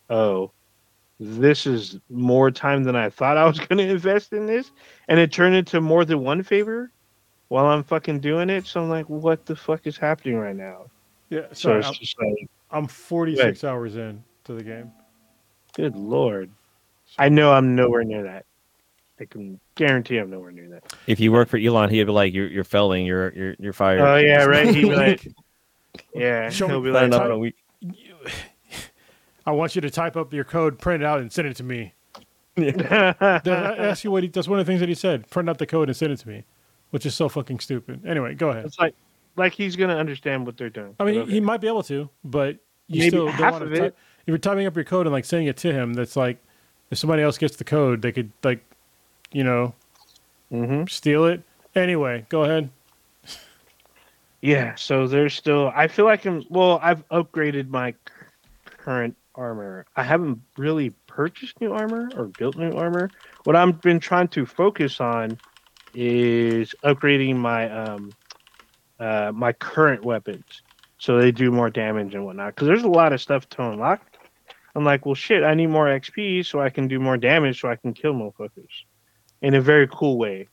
oh, 0.08 0.52
this 1.20 1.66
is 1.66 1.98
more 2.08 2.50
time 2.50 2.84
than 2.84 2.94
I 2.94 3.10
thought 3.10 3.36
I 3.36 3.44
was 3.44 3.58
going 3.66 3.78
to 3.78 3.88
invest 3.88 4.32
in 4.32 4.46
this. 4.46 4.70
And 5.08 5.18
it 5.18 5.32
turned 5.32 5.56
into 5.56 5.80
more 5.80 6.04
than 6.04 6.20
one 6.20 6.42
favor 6.42 6.92
while 7.48 7.66
I'm 7.66 7.82
fucking 7.82 8.20
doing 8.20 8.50
it. 8.50 8.66
So 8.66 8.82
I'm 8.82 8.88
like, 8.88 9.08
what 9.08 9.46
the 9.46 9.56
fuck 9.56 9.86
is 9.86 9.96
happening 9.96 10.36
right 10.38 10.56
now? 10.56 10.86
Yeah. 11.30 11.46
So 11.52 11.54
Sorry, 11.54 11.78
it's 11.80 11.88
I'm, 11.88 11.94
just 11.94 12.16
like, 12.20 12.48
I'm 12.70 12.86
46 12.86 13.64
hours 13.64 13.96
in 13.96 14.22
to 14.44 14.54
the 14.54 14.62
game. 14.62 14.92
good 15.74 15.96
lord. 15.96 16.50
I 17.18 17.28
know 17.28 17.52
I'm 17.52 17.74
nowhere 17.74 18.04
near 18.04 18.22
that. 18.24 18.44
I 19.20 19.24
can 19.24 19.58
guarantee 19.74 20.18
I'm 20.18 20.30
nowhere 20.30 20.52
near 20.52 20.68
that. 20.68 20.94
If 21.06 21.18
you 21.18 21.32
work 21.32 21.48
for 21.48 21.56
Elon, 21.56 21.90
he'd 21.90 22.04
be 22.04 22.12
like, 22.12 22.32
"You're 22.32 22.46
you're 22.46 22.64
failing. 22.64 23.04
You're 23.04 23.32
you're 23.34 23.56
you're 23.58 23.72
fired." 23.72 24.00
Oh 24.00 24.16
yeah, 24.16 24.44
right. 24.44 24.72
He'd 24.72 24.82
be 24.82 24.94
like, 24.94 25.26
yeah, 26.14 26.50
Show 26.50 26.68
he'll 26.68 26.80
be 26.80 26.90
like, 26.90 27.12
up 27.12 27.24
in 27.26 27.30
a 27.30 27.38
week. 27.38 27.56
I 29.46 29.52
want 29.52 29.74
you 29.74 29.80
to 29.80 29.90
type 29.90 30.16
up 30.16 30.32
your 30.32 30.44
code, 30.44 30.78
print 30.78 31.02
it 31.02 31.06
out, 31.06 31.20
and 31.20 31.32
send 31.32 31.48
it 31.48 31.56
to 31.56 31.62
me. 31.64 31.94
That, 32.58 33.16
I 33.46 33.76
ask 33.86 34.02
you 34.02 34.10
what 34.10 34.24
he, 34.24 34.28
that's 34.28 34.48
one 34.48 34.58
of 34.58 34.66
the 34.66 34.70
things 34.70 34.80
that 34.80 34.88
he 34.88 34.94
said. 34.96 35.30
Print 35.30 35.48
out 35.48 35.58
the 35.58 35.66
code 35.66 35.88
and 35.88 35.96
send 35.96 36.12
it 36.12 36.16
to 36.18 36.28
me, 36.28 36.42
which 36.90 37.06
is 37.06 37.14
so 37.14 37.28
fucking 37.28 37.60
stupid. 37.60 38.04
Anyway, 38.04 38.34
go 38.34 38.48
ahead. 38.50 38.64
it's 38.64 38.78
like, 38.80 38.96
like 39.36 39.52
he's 39.52 39.76
gonna 39.76 39.96
understand 39.96 40.44
what 40.44 40.56
they're 40.56 40.68
doing. 40.68 40.96
I 40.98 41.04
mean, 41.04 41.18
okay. 41.18 41.30
he 41.30 41.40
might 41.40 41.60
be 41.60 41.68
able 41.68 41.84
to, 41.84 42.10
but 42.24 42.56
you 42.88 42.98
Maybe 42.98 43.10
still 43.10 43.26
don't 43.26 43.34
half 43.34 43.52
want 43.52 43.64
of 43.64 43.70
to. 43.70 43.76
it. 43.76 43.78
Type, 43.80 43.96
if 44.22 44.28
you're 44.28 44.38
typing 44.38 44.66
up 44.66 44.74
your 44.74 44.84
code 44.84 45.06
and 45.06 45.12
like 45.12 45.24
sending 45.24 45.46
it 45.46 45.56
to 45.58 45.72
him, 45.72 45.94
that's 45.94 46.16
like 46.16 46.38
if 46.90 46.98
somebody 46.98 47.22
else 47.22 47.38
gets 47.38 47.54
the 47.56 47.64
code, 47.64 48.02
they 48.02 48.10
could 48.10 48.32
like, 48.42 48.64
you 49.30 49.44
know, 49.44 49.74
Mhm. 50.52 50.90
steal 50.90 51.26
it. 51.26 51.42
Anyway, 51.76 52.26
go 52.28 52.42
ahead. 52.42 52.70
Yeah, 54.40 54.76
so 54.76 55.06
there's 55.06 55.34
still. 55.34 55.72
I 55.74 55.88
feel 55.88 56.04
like 56.04 56.24
I'm. 56.24 56.44
Well, 56.48 56.78
I've 56.82 57.06
upgraded 57.08 57.68
my 57.68 57.94
current 58.64 59.16
armor. 59.34 59.86
I 59.96 60.02
haven't 60.02 60.40
really 60.56 60.90
purchased 61.06 61.60
new 61.60 61.72
armor 61.72 62.10
or 62.16 62.26
built 62.26 62.56
new 62.56 62.72
armor. 62.72 63.10
What 63.44 63.56
I've 63.56 63.80
been 63.80 64.00
trying 64.00 64.28
to 64.28 64.46
focus 64.46 65.00
on 65.00 65.38
is 65.94 66.74
upgrading 66.84 67.36
my 67.36 67.70
um 67.70 68.12
uh, 69.00 69.32
my 69.34 69.52
current 69.52 70.04
weapons, 70.04 70.62
so 70.98 71.18
they 71.18 71.32
do 71.32 71.50
more 71.50 71.70
damage 71.70 72.14
and 72.14 72.24
whatnot. 72.24 72.54
Because 72.54 72.68
there's 72.68 72.82
a 72.84 72.88
lot 72.88 73.12
of 73.12 73.20
stuff 73.20 73.48
to 73.50 73.70
unlock. 73.70 74.00
I'm 74.74 74.84
like, 74.84 75.06
well, 75.06 75.14
shit, 75.14 75.42
I 75.42 75.54
need 75.54 75.68
more 75.68 75.86
XP 75.86 76.46
so 76.46 76.60
I 76.60 76.70
can 76.70 76.86
do 76.86 77.00
more 77.00 77.16
damage, 77.16 77.60
so 77.60 77.68
I 77.68 77.76
can 77.76 77.92
kill 77.94 78.12
motherfuckers 78.12 78.84
in 79.42 79.54
a 79.54 79.60
very 79.60 79.88
cool 79.88 80.18
way. 80.18 80.48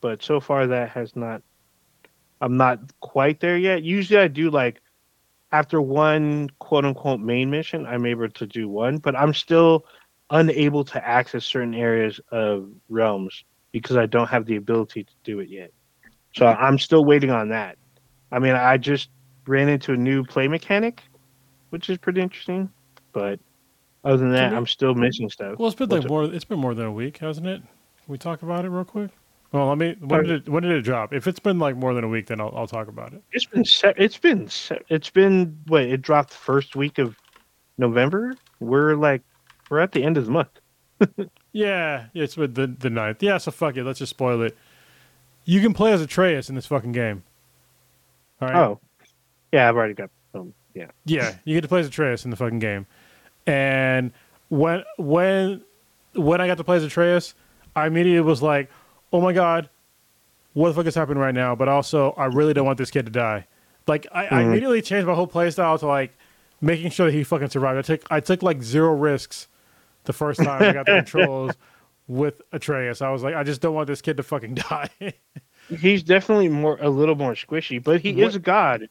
But 0.00 0.22
so 0.22 0.38
far, 0.38 0.66
that 0.68 0.90
has 0.90 1.16
not. 1.16 1.42
I'm 2.44 2.58
not 2.58 2.78
quite 3.00 3.40
there 3.40 3.56
yet. 3.56 3.84
Usually, 3.84 4.20
I 4.20 4.28
do 4.28 4.50
like 4.50 4.82
after 5.50 5.80
one 5.80 6.50
quote 6.58 6.84
unquote 6.84 7.20
main 7.20 7.50
mission, 7.50 7.86
I'm 7.86 8.04
able 8.04 8.28
to 8.28 8.46
do 8.46 8.68
one, 8.68 8.98
but 8.98 9.16
I'm 9.16 9.32
still 9.32 9.86
unable 10.28 10.84
to 10.84 11.08
access 11.08 11.46
certain 11.46 11.74
areas 11.74 12.20
of 12.30 12.68
realms 12.90 13.44
because 13.72 13.96
I 13.96 14.04
don't 14.04 14.28
have 14.28 14.44
the 14.44 14.56
ability 14.56 15.04
to 15.04 15.12
do 15.24 15.40
it 15.40 15.48
yet. 15.48 15.72
So 16.36 16.46
I'm 16.46 16.78
still 16.78 17.06
waiting 17.06 17.30
on 17.30 17.48
that. 17.48 17.78
I 18.30 18.40
mean, 18.40 18.52
I 18.54 18.76
just 18.76 19.08
ran 19.46 19.70
into 19.70 19.94
a 19.94 19.96
new 19.96 20.22
play 20.22 20.46
mechanic, 20.46 21.02
which 21.70 21.88
is 21.88 21.96
pretty 21.96 22.20
interesting. 22.20 22.68
But 23.12 23.40
other 24.04 24.18
than 24.18 24.32
that, 24.32 24.52
I'm 24.52 24.66
still 24.66 24.94
missing 24.94 25.30
stuff. 25.30 25.58
Well, 25.58 25.68
it's 25.68 25.76
been 25.76 25.88
What's 25.88 26.00
like 26.00 26.04
it- 26.04 26.12
more. 26.12 26.24
It's 26.24 26.44
been 26.44 26.58
more 26.58 26.74
than 26.74 26.84
a 26.84 26.92
week, 26.92 27.18
hasn't 27.18 27.46
it? 27.46 27.62
Can 27.62 28.12
we 28.12 28.18
talk 28.18 28.42
about 28.42 28.66
it 28.66 28.68
real 28.68 28.84
quick? 28.84 29.12
Well, 29.54 29.68
let 29.68 29.78
me. 29.78 29.94
When 30.00 30.24
did 30.24 30.30
it, 30.42 30.48
when 30.48 30.64
did 30.64 30.72
it 30.72 30.82
drop? 30.82 31.14
If 31.14 31.28
it's 31.28 31.38
been 31.38 31.60
like 31.60 31.76
more 31.76 31.94
than 31.94 32.02
a 32.02 32.08
week, 32.08 32.26
then 32.26 32.40
I'll, 32.40 32.52
I'll 32.56 32.66
talk 32.66 32.88
about 32.88 33.12
it. 33.12 33.22
It's 33.30 33.46
been 33.46 33.64
se- 33.64 33.94
it's 33.96 34.18
been 34.18 34.48
se- 34.48 34.82
it's 34.88 35.08
been 35.10 35.56
what 35.68 35.82
it 35.82 36.02
dropped 36.02 36.30
the 36.30 36.36
first 36.36 36.74
week 36.74 36.98
of 36.98 37.16
November. 37.78 38.34
We're 38.58 38.96
like 38.96 39.22
we're 39.70 39.78
at 39.78 39.92
the 39.92 40.02
end 40.02 40.18
of 40.18 40.26
the 40.26 40.32
month. 40.32 40.60
Yeah, 41.56 42.06
it's 42.14 42.36
with 42.36 42.56
the 42.56 42.66
the 42.66 42.90
ninth. 42.90 43.22
Yeah, 43.22 43.38
so 43.38 43.52
fuck 43.52 43.76
it. 43.76 43.84
Let's 43.84 44.00
just 44.00 44.10
spoil 44.10 44.42
it. 44.42 44.56
You 45.44 45.60
can 45.60 45.72
play 45.72 45.92
as 45.92 46.00
Atreus 46.02 46.48
in 46.48 46.56
this 46.56 46.66
fucking 46.66 46.90
game. 46.90 47.22
All 48.40 48.48
right. 48.48 48.56
Oh, 48.56 48.80
yeah, 49.52 49.68
I've 49.68 49.76
already 49.76 49.94
got 49.94 50.10
um, 50.34 50.52
yeah. 50.74 50.88
Yeah, 51.04 51.36
you 51.44 51.54
get 51.54 51.60
to 51.60 51.68
play 51.68 51.78
as 51.78 51.86
Atreus 51.86 52.24
in 52.24 52.32
the 52.32 52.36
fucking 52.36 52.58
game. 52.58 52.88
And 53.46 54.10
when 54.48 54.82
when 54.96 55.62
when 56.14 56.40
I 56.40 56.48
got 56.48 56.56
to 56.56 56.64
play 56.64 56.76
as 56.78 56.82
Atreus, 56.82 57.36
I 57.76 57.86
immediately 57.86 58.20
was 58.20 58.42
like, 58.42 58.68
"Oh 59.14 59.20
my 59.22 59.32
god, 59.32 59.70
what 60.52 60.68
the 60.68 60.74
fuck 60.74 60.86
is 60.86 60.94
happening 60.94 61.18
right 61.18 61.34
now?" 61.34 61.54
But 61.54 61.68
also, 61.68 62.10
I 62.18 62.26
really 62.26 62.52
don't 62.52 62.66
want 62.66 62.76
this 62.78 62.90
kid 62.90 63.06
to 63.06 63.12
die. 63.12 63.46
Like, 63.86 64.06
I, 64.12 64.26
I 64.26 64.28
Mhm. 64.42 64.46
immediately 64.48 64.82
changed 64.82 65.06
my 65.06 65.14
whole 65.14 65.26
playstyle 65.28 65.78
to 65.78 65.86
like 65.86 66.12
making 66.60 66.90
sure 66.90 67.06
that 67.06 67.12
he 67.12 67.22
fucking 67.24 67.48
survived. 67.50 67.78
I 67.78 67.82
took 67.82 68.02
I 68.10 68.20
took 68.20 68.42
like 68.42 68.62
zero 68.62 68.92
risks 68.94 69.48
the 70.04 70.12
first 70.12 70.42
time 70.42 70.62
I 70.62 70.72
got 70.72 70.86
the 70.86 70.92
controls 70.96 71.54
with 72.08 72.42
Atreus. 72.52 73.00
I 73.00 73.10
was 73.10 73.22
like, 73.22 73.34
I 73.34 73.42
just 73.44 73.60
don't 73.62 73.74
want 73.74 73.86
this 73.86 74.00
kid 74.02 74.16
to 74.18 74.22
fucking 74.22 74.54
die. 74.70 74.90
He's 75.68 76.02
definitely 76.02 76.48
more 76.48 76.76
a 76.80 76.90
little 76.90 77.14
more 77.14 77.32
squishy, 77.34 77.82
but 77.82 78.00
he 78.02 78.20
is 78.22 78.34
a 78.34 78.38
god. 78.38 78.88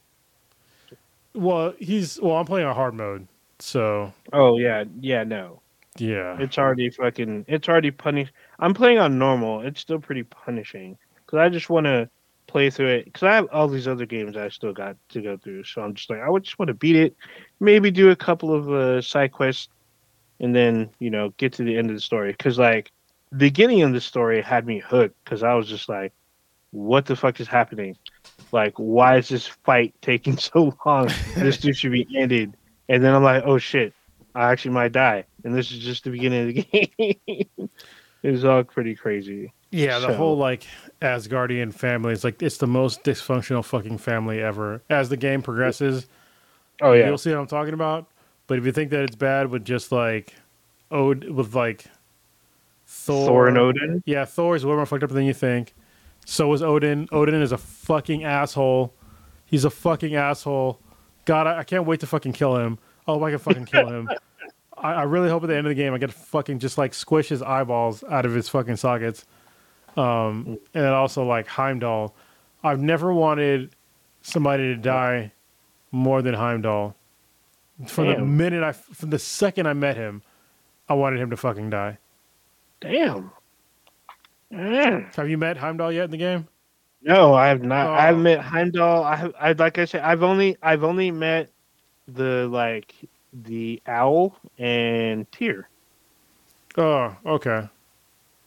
well, 1.33 1.73
he's 1.79 2.19
well, 2.21 2.35
I'm 2.37 2.45
playing 2.45 2.67
on 2.67 2.75
hard 2.75 2.93
mode, 2.93 3.27
so 3.59 4.13
Oh 4.31 4.57
yeah, 4.57 4.83
yeah, 4.99 5.23
no. 5.23 5.59
Yeah. 5.97 6.37
It's 6.39 6.57
already 6.57 6.89
fucking. 6.89 7.45
It's 7.47 7.69
already 7.69 7.91
punish. 7.91 8.31
I'm 8.59 8.73
playing 8.73 8.99
on 8.99 9.19
normal. 9.19 9.61
It's 9.61 9.81
still 9.81 9.99
pretty 9.99 10.23
punishing 10.23 10.97
because 11.15 11.37
I 11.37 11.49
just 11.49 11.69
want 11.69 11.85
to 11.85 12.09
play 12.47 12.69
through 12.69 12.87
it 12.87 13.05
because 13.05 13.23
I 13.23 13.35
have 13.35 13.47
all 13.51 13.67
these 13.67 13.87
other 13.87 14.05
games 14.05 14.35
I 14.35 14.49
still 14.49 14.73
got 14.73 14.95
to 15.09 15.21
go 15.21 15.37
through. 15.37 15.63
So 15.63 15.81
I'm 15.81 15.93
just 15.93 16.09
like, 16.09 16.19
I 16.19 16.29
would 16.29 16.43
just 16.43 16.59
want 16.59 16.67
to 16.67 16.73
beat 16.73 16.95
it, 16.95 17.15
maybe 17.59 17.91
do 17.91 18.11
a 18.11 18.15
couple 18.15 18.53
of 18.53 18.69
uh, 18.69 19.01
side 19.01 19.31
quests, 19.31 19.69
and 20.39 20.55
then 20.55 20.89
you 20.99 21.09
know 21.09 21.29
get 21.37 21.53
to 21.53 21.63
the 21.63 21.77
end 21.77 21.89
of 21.89 21.95
the 21.95 22.01
story. 22.01 22.31
Because 22.31 22.57
like 22.57 22.91
the 23.31 23.37
beginning 23.37 23.81
of 23.83 23.93
the 23.93 24.01
story 24.01 24.41
had 24.41 24.65
me 24.65 24.79
hooked 24.79 25.15
because 25.23 25.43
I 25.43 25.53
was 25.53 25.67
just 25.67 25.89
like, 25.89 26.13
what 26.71 27.05
the 27.05 27.15
fuck 27.15 27.39
is 27.39 27.47
happening? 27.47 27.97
Like, 28.51 28.73
why 28.77 29.17
is 29.17 29.29
this 29.29 29.47
fight 29.47 29.93
taking 30.01 30.37
so 30.37 30.75
long? 30.85 31.09
this 31.35 31.57
dude 31.59 31.77
should 31.77 31.91
be 31.91 32.07
ended. 32.15 32.55
And 32.89 33.03
then 33.03 33.13
I'm 33.13 33.23
like, 33.23 33.43
oh 33.45 33.57
shit, 33.57 33.93
I 34.35 34.51
actually 34.51 34.71
might 34.71 34.91
die. 34.91 35.25
And 35.43 35.53
this 35.55 35.71
is 35.71 35.79
just 35.79 36.03
the 36.05 36.09
beginning 36.09 36.49
of 36.49 36.55
the 36.55 36.63
game. 37.27 37.69
it 38.23 38.31
was 38.31 38.45
all 38.45 38.63
pretty 38.63 38.95
crazy. 38.95 39.51
Yeah, 39.71 39.99
the 39.99 40.07
So- 40.07 40.13
whole 40.15 40.37
like 40.37 40.65
Asgardian 41.01 41.73
family 41.73 42.13
is 42.13 42.23
like 42.23 42.41
it's 42.41 42.57
the 42.57 42.67
most 42.67 43.03
dysfunctional 43.03 43.63
fucking 43.65 43.97
family 43.97 44.41
ever. 44.41 44.81
As 44.89 45.09
the 45.09 45.17
game 45.17 45.41
progresses, 45.41 46.07
Oh 46.81 46.93
yeah. 46.93 47.07
you'll 47.07 47.17
see 47.17 47.31
what 47.31 47.39
I'm 47.39 47.47
talking 47.47 47.73
about. 47.73 48.07
But 48.47 48.57
if 48.59 48.65
you 48.65 48.71
think 48.71 48.89
that 48.91 49.01
it's 49.01 49.15
bad 49.15 49.49
with 49.49 49.65
just 49.65 49.91
like 49.91 50.33
Od 50.91 51.29
with 51.29 51.55
like 51.55 51.85
Thor, 52.85 53.25
Thor 53.27 53.47
and 53.47 53.57
Odin. 53.57 54.03
yeah, 54.05 54.25
Thor 54.25 54.55
is 54.55 54.65
way 54.65 54.75
more 54.75 54.85
fucked 54.85 55.03
up 55.03 55.09
than 55.09 55.23
you 55.25 55.33
think. 55.33 55.73
So 56.25 56.53
is 56.53 56.61
Odin. 56.61 57.07
Odin 57.11 57.41
is 57.41 57.51
a 57.51 57.57
fucking 57.57 58.23
asshole. 58.23 58.93
He's 59.45 59.65
a 59.65 59.69
fucking 59.69 60.15
asshole. 60.15 60.79
God, 61.25 61.47
I, 61.47 61.59
I 61.59 61.63
can't 61.63 61.85
wait 61.85 61.99
to 62.01 62.07
fucking 62.07 62.33
kill 62.33 62.57
him. 62.57 62.77
Oh, 63.07 63.21
I 63.23 63.31
can 63.31 63.39
fucking 63.39 63.65
kill 63.65 63.89
him. 63.89 64.09
I, 64.83 64.93
I 64.93 65.03
really 65.03 65.29
hope 65.29 65.43
at 65.43 65.47
the 65.47 65.55
end 65.55 65.65
of 65.65 65.71
the 65.71 65.75
game 65.75 65.93
I 65.93 65.97
get 65.97 66.09
to 66.09 66.15
fucking 66.15 66.59
just 66.59 66.77
like 66.77 66.93
squish 66.93 67.29
his 67.29 67.41
eyeballs 67.41 68.03
out 68.03 68.25
of 68.25 68.33
his 68.33 68.49
fucking 68.49 68.75
sockets. 68.75 69.25
Um, 69.95 70.59
and 70.73 70.83
then 70.83 70.93
also 70.93 71.25
like 71.25 71.47
Heimdall. 71.47 72.15
I've 72.63 72.81
never 72.81 73.13
wanted 73.13 73.75
somebody 74.21 74.63
to 74.63 74.75
die 74.75 75.31
more 75.91 76.21
than 76.21 76.33
Heimdall. 76.33 76.95
From 77.87 78.07
the 78.07 78.19
minute 78.19 78.63
I, 78.63 78.71
from 78.71 79.09
the 79.09 79.19
second 79.19 79.67
I 79.67 79.73
met 79.73 79.97
him, 79.97 80.21
I 80.87 80.93
wanted 80.93 81.19
him 81.19 81.29
to 81.31 81.37
fucking 81.37 81.69
die. 81.69 81.97
Damn. 82.81 83.31
Mm. 84.51 85.15
Have 85.15 85.29
you 85.29 85.37
met 85.37 85.57
Heimdall 85.57 85.91
yet 85.91 86.05
in 86.05 86.11
the 86.11 86.17
game? 86.17 86.47
No, 87.01 87.33
I 87.33 87.47
have 87.47 87.63
not. 87.63 87.87
Oh. 87.87 87.95
haven't 87.95 88.23
met 88.23 88.39
Heimdall. 88.39 89.03
I 89.03 89.15
have. 89.15 89.33
I 89.39 89.51
like 89.53 89.77
I 89.77 89.85
said, 89.85 90.01
I've 90.01 90.23
only 90.23 90.55
I've 90.61 90.83
only 90.83 91.11
met 91.11 91.49
the 92.07 92.47
like 92.49 92.95
the 93.43 93.81
owl 93.87 94.35
and 94.57 95.29
Tyr. 95.31 95.67
Oh, 96.77 97.15
okay. 97.25 97.67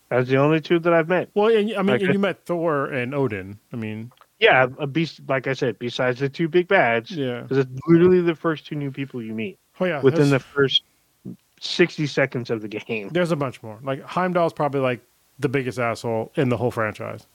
That's 0.08 0.28
the 0.28 0.36
only 0.36 0.60
two 0.60 0.78
that 0.80 0.92
I've 0.92 1.08
met. 1.08 1.28
Well, 1.34 1.48
and, 1.48 1.74
I 1.74 1.82
mean, 1.82 1.96
and 2.04 2.12
you 2.14 2.18
met 2.18 2.44
Thor 2.46 2.86
and 2.86 3.14
Odin. 3.14 3.58
I 3.72 3.76
mean, 3.76 4.12
Yeah, 4.38 4.68
a 4.78 4.86
beast. 4.86 5.20
Like 5.28 5.46
I 5.48 5.52
said, 5.52 5.78
besides 5.78 6.20
the 6.20 6.28
two 6.28 6.46
big 6.48 6.68
bads, 6.68 7.10
yeah. 7.10 7.40
because 7.40 7.58
it's 7.58 7.70
literally 7.88 8.20
the 8.20 8.34
first 8.34 8.66
two 8.66 8.76
new 8.76 8.90
people 8.92 9.20
you 9.22 9.32
meet 9.34 9.58
Oh, 9.80 9.84
yeah. 9.84 10.00
within 10.02 10.30
the 10.30 10.38
first 10.38 10.82
sixty 11.60 12.06
seconds 12.06 12.50
of 12.50 12.60
the 12.62 12.68
game. 12.68 13.08
there's 13.08 13.32
a 13.32 13.36
bunch 13.36 13.62
more. 13.62 13.78
Like 13.82 14.02
Heimdall's 14.04 14.52
probably 14.52 14.80
like 14.80 15.00
the 15.38 15.48
biggest 15.48 15.78
asshole 15.78 16.30
in 16.36 16.48
the 16.50 16.56
whole 16.56 16.70
franchise. 16.70 17.26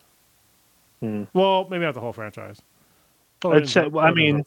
Hmm. 1.01 1.23
Well, 1.33 1.67
maybe 1.69 1.83
not 1.83 1.93
the 1.95 1.99
whole 2.01 2.13
franchise. 2.13 2.61
Well, 3.43 3.53
I'd 3.55 3.67
say- 3.67 3.81
Odin's- 3.81 3.93
well, 3.93 4.05
I 4.05 4.11
mean. 4.11 4.45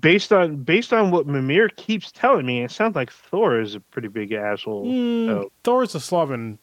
Based 0.00 0.32
on 0.32 0.56
based 0.56 0.92
on 0.94 1.10
what 1.10 1.26
Mimir 1.26 1.68
keeps 1.68 2.10
telling 2.10 2.46
me, 2.46 2.62
it 2.62 2.70
sounds 2.70 2.96
like 2.96 3.10
Thor 3.12 3.60
is 3.60 3.74
a 3.74 3.80
pretty 3.80 4.08
big 4.08 4.32
asshole. 4.32 4.86
Mm, 4.86 5.28
oh. 5.28 5.52
Thor's 5.64 5.94
a 5.94 5.98
Slavian. 6.00 6.58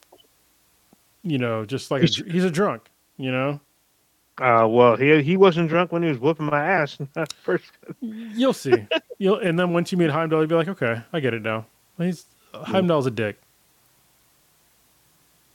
You 1.22 1.38
know, 1.38 1.64
just 1.66 1.92
like 1.92 2.02
He's- 2.02 2.16
dr- 2.16 2.32
he's 2.32 2.44
a 2.44 2.50
drunk. 2.50 2.90
You 3.18 3.32
know, 3.32 3.60
Uh, 4.42 4.66
well, 4.68 4.96
he 4.96 5.22
he 5.22 5.38
wasn't 5.38 5.70
drunk 5.70 5.92
when 5.92 6.02
he 6.02 6.10
was 6.10 6.18
whooping 6.18 6.46
my 6.48 6.64
ass 6.66 6.98
first. 7.44 7.72
you'll 8.02 8.54
see. 8.54 8.74
You'll 9.20 9.38
and 9.40 9.60
then 9.60 9.74
once 9.74 9.92
you 9.92 9.98
meet 10.00 10.10
Heimdall, 10.10 10.40
you'll 10.40 10.48
be 10.48 10.56
like, 10.56 10.70
okay, 10.70 11.02
I 11.14 11.20
get 11.20 11.34
it 11.36 11.44
now. 11.44 11.66
He's 12.00 12.26
Heimdall's 12.54 13.06
a 13.06 13.12
dick. 13.12 13.40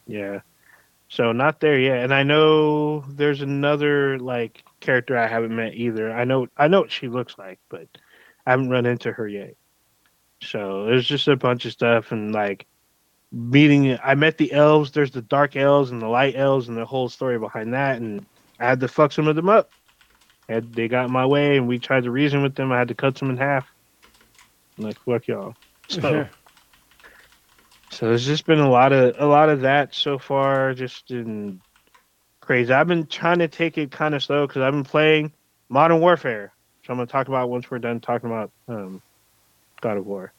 Yeah. 0.07 0.41
So 1.09 1.33
not 1.33 1.61
there 1.61 1.79
yet, 1.79 2.05
and 2.05 2.13
I 2.15 2.23
know 2.23 3.01
there's 3.09 3.41
another 3.41 4.19
like 4.19 4.63
character 4.85 5.17
I 5.17 5.27
haven't 5.27 5.55
met 5.55 5.75
either. 5.75 6.13
I 6.13 6.25
know 6.25 6.47
I 6.57 6.69
know 6.69 6.81
what 6.81 6.93
she 6.93 7.09
looks 7.09 7.37
like, 7.39 7.59
but 7.69 7.89
I 8.47 8.51
haven't 8.51 8.71
run 8.71 8.87
into 8.87 9.13
her 9.13 9.27
yet. 9.27 9.57
So 10.43 10.87
there's 10.87 11.07
just 11.07 11.27
a 11.29 11.37
bunch 11.37 11.65
of 11.65 11.73
stuff 11.73 12.13
and 12.13 12.33
like 12.33 12.67
meeting. 13.33 13.99
I 14.03 14.15
met 14.15 14.39
the 14.39 14.53
elves. 14.53 14.91
There's 14.93 15.11
the 15.11 15.23
dark 15.23 15.57
elves 15.57 15.91
and 15.91 16.01
the 16.01 16.09
light 16.09 16.37
elves 16.37 16.69
and 16.69 16.77
the 16.77 16.85
whole 16.85 17.09
story 17.09 17.39
behind 17.39 17.75
that, 17.75 17.97
and 17.97 18.25
I 18.61 18.67
had 18.67 18.81
to 18.81 18.89
fuck 18.89 19.13
some 19.13 19.29
of 19.29 19.37
them 19.37 19.49
up. 19.49 19.71
And 20.49 20.75
they 20.75 20.89
got 20.89 21.07
in 21.07 21.13
my 21.13 21.25
way, 21.25 21.57
and 21.57 21.67
we 21.67 21.79
tried 21.79 22.05
to 22.05 22.11
reason 22.11 22.43
with 22.43 22.55
them. 22.55 22.71
I 22.71 22.79
had 22.79 22.89
to 22.89 22.95
cut 22.95 23.15
them 23.15 23.31
in 23.31 23.37
half. 23.37 23.67
I'm 24.79 24.85
like 24.85 24.99
fuck 25.01 25.27
y'all. 25.27 25.55
So. 25.89 26.29
So 27.91 28.09
there's 28.09 28.27
just 28.27 28.45
been 28.45 28.59
a 28.59 28.69
lot 28.69 28.93
of 28.93 29.15
a 29.21 29.27
lot 29.27 29.49
of 29.49 29.61
that 29.61 29.95
so 29.95 30.19
far, 30.19 30.75
just 30.75 31.13
in 31.13 31.61
crazy. 32.45 32.73
I've 32.73 32.87
been 32.87 33.07
trying 33.07 33.39
to 33.41 33.49
take 33.49 33.79
it 33.79 33.91
kind 33.91 34.15
of 34.15 34.23
slow 34.23 34.47
because 34.47 34.63
I've 34.63 34.73
been 34.73 34.85
playing 34.85 35.33
Modern 35.69 36.01
Warfare, 36.01 36.53
which 36.81 36.91
I'm 36.91 36.97
gonna 36.97 37.07
talk 37.07 37.29
about 37.29 37.51
once 37.51 37.71
we're 37.71 37.79
done 37.79 38.01
talking 38.01 38.31
about 38.31 38.51
um, 38.69 39.03
God 39.81 39.97
of 39.97 40.07
War. 40.07 40.33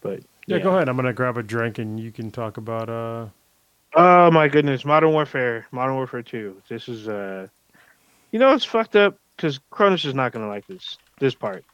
But 0.00 0.20
yeah, 0.46 0.58
go 0.58 0.70
ahead. 0.70 0.88
I'm 0.88 0.96
gonna 0.96 1.12
grab 1.12 1.36
a 1.36 1.42
drink 1.42 1.78
and 1.78 1.98
you 1.98 2.10
can 2.10 2.30
talk 2.30 2.56
about 2.56 2.88
uh 2.88 3.26
Oh 3.94 4.30
my 4.30 4.48
goodness, 4.48 4.84
Modern 4.84 5.12
Warfare, 5.12 5.66
Modern 5.70 5.96
Warfare 5.96 6.22
Two. 6.22 6.62
This 6.68 6.88
is 6.88 7.08
uh, 7.08 7.46
you 8.30 8.38
know 8.38 8.54
it's 8.54 8.64
fucked 8.64 8.96
up 8.96 9.18
because 9.36 9.60
Cronus 9.70 10.04
is 10.04 10.14
not 10.14 10.32
gonna 10.32 10.48
like 10.48 10.66
this. 10.66 10.96
This 11.18 11.34
part 11.34 11.64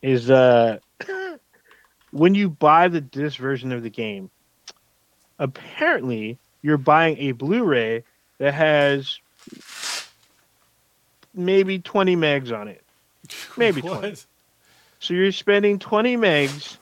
is 0.00 0.30
uh, 0.30 0.78
when 2.12 2.34
you 2.34 2.48
buy 2.48 2.88
the 2.88 3.00
this 3.00 3.34
version 3.36 3.72
of 3.72 3.82
the 3.82 3.90
game, 3.90 4.30
apparently 5.38 6.38
you're 6.62 6.78
buying 6.78 7.18
a 7.18 7.32
Blu-ray 7.32 8.04
that 8.38 8.54
has 8.54 9.18
maybe 11.34 11.78
20 11.78 12.16
megs 12.16 12.56
on 12.56 12.68
it. 12.68 12.82
Maybe 13.56 13.80
20. 13.80 14.16
So 15.00 15.14
you're 15.14 15.32
spending 15.32 15.78
20 15.78 16.16
megs. 16.16 16.76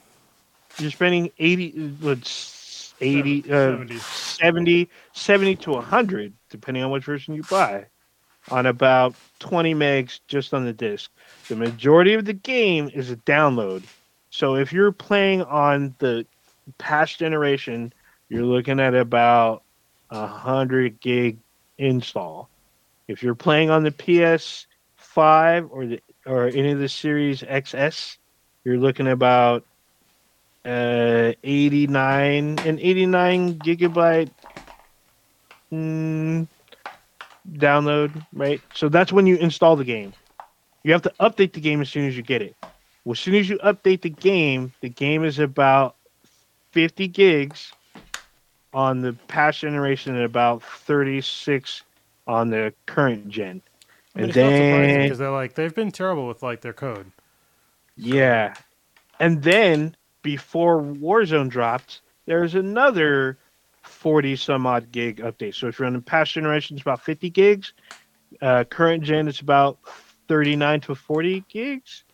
You're 0.79 0.91
spending 0.91 1.31
80, 1.39 1.97
what's 2.01 2.95
80, 3.01 3.45
uh, 3.45 3.47
70. 3.47 3.99
70, 3.99 4.91
70 5.13 5.57
to 5.57 5.71
100, 5.73 6.33
depending 6.51 6.83
on 6.83 6.91
which 6.91 7.05
version 7.05 7.35
you 7.35 7.43
buy, 7.45 7.87
on 8.51 8.67
about 8.67 9.15
20 9.41 9.75
megs 9.75 10.21
just 10.29 10.55
on 10.55 10.65
the 10.65 10.73
disc. 10.73 11.11
The 11.49 11.57
majority 11.57 12.15
of 12.15 12.25
the 12.25 12.33
game 12.33 12.91
is 12.95 13.11
a 13.11 13.17
download. 13.17 13.85
So 14.31 14.57
if 14.57 14.73
you're 14.73 14.93
playing 14.93 15.43
on 15.43 15.95
the 15.99 16.27
past 16.79 17.19
generation, 17.19 17.93
you're 18.29 18.45
looking 18.45 18.81
at 18.81 18.95
about 18.95 19.63
a 20.13 20.21
100 20.21 21.01
gig 21.01 21.39
install. 21.79 22.51
If 23.09 23.23
you're 23.23 23.35
playing 23.35 23.71
on 23.71 23.83
the 23.83 23.91
PS5 23.91 25.69
or 25.71 25.87
the 25.87 26.01
or 26.27 26.47
any 26.47 26.71
of 26.71 26.79
the 26.79 26.89
Series 26.89 27.43
XS, 27.43 28.19
you're 28.65 28.79
looking 28.79 29.09
about 29.09 29.65
uh 30.65 31.33
89 31.43 32.59
and 32.61 32.79
89 32.79 33.55
gigabyte 33.59 34.31
mm, 35.73 36.47
download 37.51 38.25
right? 38.33 38.61
So 38.75 38.89
that's 38.89 39.13
when 39.13 39.27
you 39.27 39.37
install 39.37 39.77
the 39.77 39.85
game. 39.85 40.13
You 40.85 40.93
have 40.93 41.03
to 41.03 41.13
update 41.21 41.55
the 41.55 41.61
game 41.61 41.81
as 41.81 41.89
soon 41.89 42.07
as 42.07 42.17
you 42.17 42.23
get 42.23 42.43
it. 42.43 42.55
Well, 43.05 43.13
as 43.13 43.21
soon 43.21 43.35
as 43.35 43.49
you 43.49 43.59
update 43.59 44.03
the 44.03 44.11
game 44.11 44.73
the 44.83 44.91
game 44.91 45.25
is 45.25 45.39
about 45.39 45.97
50 46.75 47.09
gigs 47.09 47.73
on 48.75 49.01
the 49.01 49.13
past 49.29 49.61
generation 49.61 50.15
and 50.15 50.25
about 50.25 50.63
36 50.63 51.83
on 52.27 52.51
the 52.51 52.73
current 52.87 53.29
gen 53.29 53.63
I 54.15 54.19
mean, 54.19 54.25
and 54.25 54.31
it's 54.31 54.37
not 54.37 54.51
surprising 54.51 54.89
then 54.89 55.03
because 55.03 55.19
they're 55.19 55.31
like 55.31 55.55
they've 55.55 55.75
been 55.75 55.91
terrible 55.91 56.29
with 56.29 56.43
like 56.43 56.61
their 56.61 56.73
code. 56.73 57.11
Yeah. 57.97 58.55
And 59.19 59.43
then 59.43 59.97
before 60.23 60.83
Warzone 60.83 61.49
dropped, 61.49 62.03
there's 62.27 62.55
another 62.55 63.39
40 63.83 64.37
some 64.37 64.67
odd 64.67 64.93
gig 64.93 65.19
update. 65.19 65.55
So 65.55 65.69
if 65.69 65.79
you're 65.79 65.87
on 65.87 65.95
the 65.95 66.01
past 66.01 66.33
generation, 66.33 66.77
it's 66.77 66.83
about 66.83 67.03
50 67.03 67.31
gigs. 67.31 67.73
Uh, 68.41 68.65
current 68.65 69.03
gen, 69.03 69.29
it's 69.29 69.41
about 69.41 69.79
39 70.29 70.81
to 70.83 70.95
40 70.95 71.45
gigs. 71.49 72.05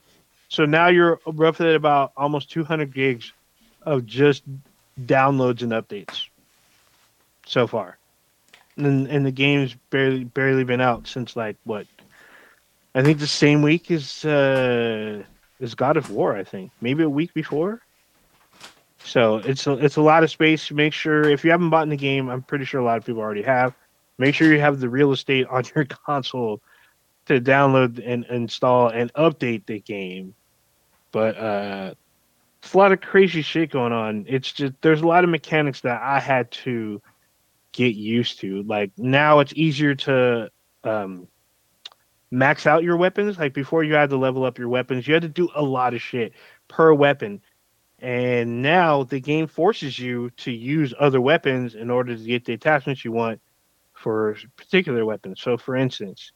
So 0.49 0.65
now 0.65 0.89
you're 0.89 1.21
roughly 1.27 1.69
at 1.69 1.75
about 1.75 2.13
almost 2.17 2.51
200 2.51 2.95
gigs 2.95 3.33
of 3.83 4.07
just 4.07 4.45
downloads 5.05 5.63
and 5.63 5.73
updates 5.73 6.27
so 7.49 7.67
far. 7.67 7.99
And, 8.77 9.09
and 9.09 9.27
the 9.27 9.33
game's 9.33 9.75
barely 9.91 10.25
barely 10.25 10.63
been 10.63 10.81
out 10.81 11.09
since 11.09 11.35
like 11.35 11.57
what? 11.65 11.87
I 12.95 13.03
think 13.03 13.19
the 13.19 13.27
same 13.27 13.63
week 13.63 13.91
as 13.91 14.25
uh, 14.25 15.23
is 15.59 15.75
God 15.75 15.97
of 15.97 16.11
War. 16.11 16.37
I 16.37 16.45
think 16.45 16.71
maybe 16.81 17.03
a 17.03 17.09
week 17.09 17.35
before. 17.35 17.81
So 19.05 19.37
it's 19.39 19.67
a, 19.67 19.73
it's 19.73 19.97
a 19.97 20.03
lot 20.03 20.23
of 20.23 20.31
space. 20.31 20.71
Make 20.71 20.93
sure 20.93 21.23
if 21.23 21.45
you 21.45 21.51
haven't 21.51 21.71
bought 21.71 21.85
in 21.85 21.89
the 21.89 21.97
game, 21.97 22.29
I'm 22.29 22.43
pretty 22.43 22.65
sure 22.65 22.81
a 22.81 22.85
lot 22.85 22.99
of 22.99 23.05
people 23.05 23.23
already 23.23 23.43
have. 23.43 23.75
Make 24.19 24.35
sure 24.35 24.53
you 24.53 24.61
have 24.61 24.81
the 24.81 24.89
real 24.89 25.13
estate 25.13 25.47
on 25.49 25.65
your 25.75 25.85
console 26.07 26.61
to 27.27 27.41
download 27.41 28.03
and 28.05 28.25
install 28.27 28.89
and 28.89 29.13
update 29.15 29.67
the 29.67 29.81
game. 29.81 30.35
But 31.11 31.39
uh, 31.39 31.95
it's 32.63 32.75
a 32.75 32.79
lot 32.79 32.93
of 32.93 33.01
crazy 33.01 33.43
shit 33.43 33.71
going 33.71 33.93
on. 33.93 34.27
It's 34.29 34.53
just 34.53 34.75
there's 34.83 35.01
a 35.01 35.07
lot 35.07 35.25
of 35.25 35.31
mechanics 35.31 35.81
that 35.83 36.03
I 36.03 36.21
had 36.21 36.51
to 36.51 37.01
get 37.73 37.95
used 37.95 38.41
to. 38.41 38.63
Like 38.63 38.93
now, 38.97 39.41
it's 39.41 39.53
easier 39.55 39.95
to 39.95 40.51
um, 40.85 41.29
max 42.31 42.67
out 42.67 42.83
your 42.83 42.97
weapons. 42.97 43.39
Like 43.39 43.55
before, 43.55 43.85
you 43.85 43.95
had 43.95 44.11
to 44.11 44.17
level 44.17 44.45
up 44.45 44.59
your 44.59 44.69
weapons. 44.69 45.07
You 45.07 45.15
had 45.15 45.23
to 45.23 45.29
do 45.29 45.49
a 45.55 45.63
lot 45.63 45.95
of 45.95 46.03
shit 46.03 46.33
per 46.69 46.93
weapon. 46.93 47.41
And 48.01 48.63
now 48.63 49.03
the 49.03 49.21
game 49.21 49.47
forces 49.47 49.99
you 49.99 50.31
to 50.39 50.53
use 50.53 50.95
other 51.01 51.21
weapons 51.21 51.75
in 51.75 51.91
order 51.91 52.17
to 52.17 52.23
get 52.23 52.45
the 52.45 52.53
attachments 52.53 53.05
you 53.05 53.11
want 53.11 53.41
for 53.93 54.37
particular 54.57 55.05
weapons. 55.05 55.41
So, 55.41 55.57
for 55.57 55.75
instance, 55.75 56.33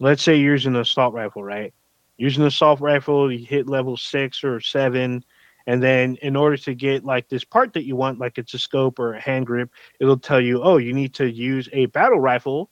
let's 0.00 0.22
say 0.22 0.36
you're 0.36 0.52
using 0.52 0.74
an 0.74 0.80
assault 0.80 1.14
rifle, 1.14 1.44
right? 1.44 1.72
Using 2.16 2.42
an 2.42 2.48
assault 2.48 2.80
rifle, 2.80 3.30
you 3.30 3.44
hit 3.44 3.68
level 3.68 3.96
six 3.96 4.42
or 4.42 4.60
seven, 4.60 5.24
and 5.66 5.82
then 5.82 6.16
in 6.20 6.36
order 6.36 6.56
to 6.58 6.74
get 6.74 7.04
like 7.04 7.28
this 7.28 7.44
part 7.44 7.72
that 7.72 7.84
you 7.84 7.96
want, 7.96 8.18
like 8.18 8.38
it's 8.38 8.54
a 8.54 8.58
scope 8.58 8.98
or 8.98 9.14
a 9.14 9.20
hand 9.20 9.46
grip, 9.46 9.70
it'll 9.98 10.18
tell 10.18 10.40
you, 10.40 10.62
oh, 10.62 10.76
you 10.76 10.92
need 10.92 11.14
to 11.14 11.30
use 11.30 11.68
a 11.72 11.86
battle 11.86 12.20
rifle 12.20 12.70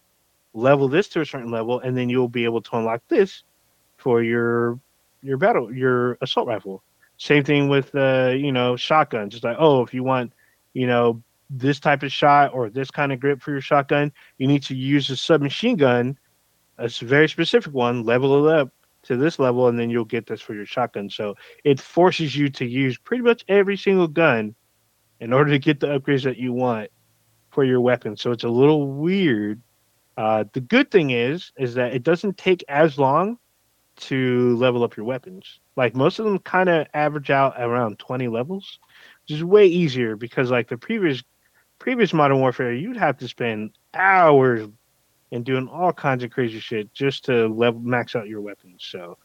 level 0.55 0.89
this 0.89 1.09
to 1.09 1.21
a 1.21 1.27
certain 1.27 1.51
level, 1.51 1.81
and 1.81 1.97
then 1.97 2.09
you'll 2.09 2.29
be 2.29 2.45
able 2.45 2.61
to 2.61 2.77
unlock 2.77 3.03
this 3.09 3.45
for 3.97 4.23
your 4.23 4.79
your 5.23 5.39
battle 5.39 5.73
your 5.73 6.19
assault 6.21 6.47
rifle. 6.47 6.83
Same 7.17 7.45
thing 7.45 7.69
with 7.69 7.95
uh, 7.95 8.35
you 8.37 8.53
know 8.53 8.77
shotguns. 8.77 9.35
It's 9.35 9.45
like 9.45 9.57
oh, 9.59 9.83
if 9.83 9.95
you 9.95 10.03
want 10.03 10.33
you 10.75 10.87
know 10.87 11.23
this 11.49 11.81
type 11.81 12.03
of 12.03 12.13
shot 12.13 12.53
or 12.53 12.69
this 12.69 12.91
kind 12.91 13.13
of 13.13 13.21
grip 13.21 13.41
for 13.41 13.53
your 13.53 13.61
shotgun, 13.61 14.13
you 14.39 14.47
need 14.47 14.63
to 14.65 14.75
use 14.75 15.09
a 15.11 15.17
submachine 15.17 15.77
gun, 15.77 16.19
a 16.79 16.89
very 16.89 17.29
specific 17.29 17.73
one, 17.73 18.05
level 18.05 18.49
it 18.49 18.55
up 18.55 18.71
to 19.05 19.17
this 19.17 19.39
level, 19.39 19.69
and 19.69 19.79
then 19.79 19.91
you'll 19.91 20.05
get 20.05 20.27
this 20.27 20.41
for 20.41 20.55
your 20.55 20.67
shotgun. 20.67 21.11
So 21.11 21.35
it 21.65 21.81
forces 21.81 22.37
you 22.37 22.49
to 22.51 22.65
use 22.65 22.99
pretty 22.99 23.23
much 23.23 23.45
every 23.49 23.77
single 23.77 24.09
gun 24.09 24.55
in 25.21 25.33
order 25.33 25.51
to 25.51 25.59
get 25.59 25.81
the 25.81 25.87
upgrades 25.87 26.25
that 26.25 26.37
you 26.37 26.53
want 26.53 26.91
for 27.51 27.65
your 27.65 27.81
weapon. 27.81 28.17
So 28.17 28.31
it's 28.33 28.45
a 28.45 28.49
little 28.49 28.93
weird 28.93 29.61
uh, 30.17 30.45
the 30.53 30.61
good 30.61 30.91
thing 30.91 31.11
is, 31.11 31.53
is 31.59 31.75
that 31.75 31.95
it 31.95 32.03
doesn't 32.03 32.37
take 32.37 32.65
as 32.69 32.99
long 32.99 33.39
to 33.97 34.57
level 34.57 34.85
up 34.85 34.97
your 34.97 35.07
weapons. 35.07 35.61
Like 35.77 35.95
most 35.95 36.19
of 36.19 36.25
them, 36.25 36.39
kind 36.39 36.69
of 36.69 36.87
average 36.95 37.31
out 37.31 37.55
around 37.59 37.99
twenty 37.99 38.29
levels, 38.29 38.79
which 39.23 39.37
is 39.37 39.45
way 39.45 39.67
easier 39.67 40.17
because 40.17 40.51
like 40.51 40.69
the 40.69 40.77
previous 40.77 41.23
previous 41.79 42.13
Modern 42.13 42.41
Warfare, 42.41 42.73
you'd 42.73 42.97
have 42.97 43.19
to 43.19 43.29
spend 43.29 43.73
hours 43.95 44.69
and 45.33 45.45
doing 45.45 45.67
all 45.67 45.93
kinds 45.93 46.23
of 46.23 46.31
crazy 46.31 46.61
shit 46.61 46.93
just 46.95 47.25
to 47.25 47.49
level 47.49 47.81
max 47.81 48.15
out 48.15 48.29
your 48.29 48.41
weapons. 48.41 48.85
So 48.89 49.19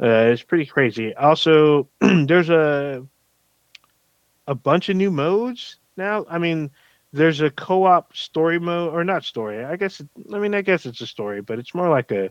uh, 0.00 0.30
it's 0.32 0.42
pretty 0.42 0.66
crazy. 0.66 1.14
Also, 1.14 1.88
there's 2.00 2.48
a 2.48 3.06
a 4.46 4.54
bunch 4.54 4.88
of 4.88 4.96
new 4.96 5.10
modes 5.10 5.76
now. 5.96 6.24
I 6.28 6.38
mean, 6.38 6.70
there's 7.14 7.40
a 7.40 7.50
co-op 7.50 8.14
story 8.14 8.58
mode 8.58 8.92
or 8.92 9.04
not 9.04 9.24
story 9.24 9.64
i 9.64 9.76
guess 9.76 10.02
i 10.34 10.38
mean 10.38 10.52
i 10.52 10.60
guess 10.60 10.84
it's 10.84 11.00
a 11.00 11.06
story 11.06 11.40
but 11.40 11.60
it's 11.60 11.74
more 11.74 11.88
like 11.88 12.10
a 12.10 12.28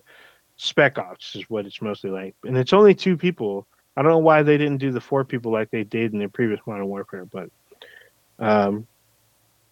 spec 0.58 1.00
ops 1.00 1.36
is 1.36 1.50
what 1.50 1.66
it's 1.66 1.82
mostly 1.82 2.10
like 2.10 2.36
and 2.44 2.58
it's 2.58 2.74
only 2.74 2.94
two 2.94 3.16
people 3.16 3.66
i 3.96 4.02
don't 4.02 4.12
know 4.12 4.18
why 4.18 4.44
they 4.44 4.58
didn't 4.58 4.80
do 4.80 4.92
the 4.92 5.00
four 5.00 5.24
people 5.24 5.54
like 5.54 5.72
they 5.72 5.86
did 5.86 6.12
in 6.12 6.20
the 6.20 6.28
previous 6.28 6.60
modern 6.68 6.86
warfare 6.88 7.26
but 7.26 7.50
um 8.40 8.86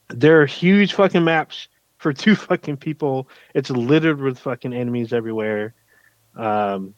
there 0.07 0.41
are 0.41 0.45
huge 0.45 0.93
fucking 0.93 1.25
maps 1.25 1.67
for 2.03 2.11
two 2.11 2.35
fucking 2.35 2.77
people 2.77 3.27
it's 3.53 3.69
littered 3.69 4.19
with 4.19 4.39
fucking 4.39 4.73
enemies 4.73 5.13
everywhere 5.13 5.73
um 6.35 6.93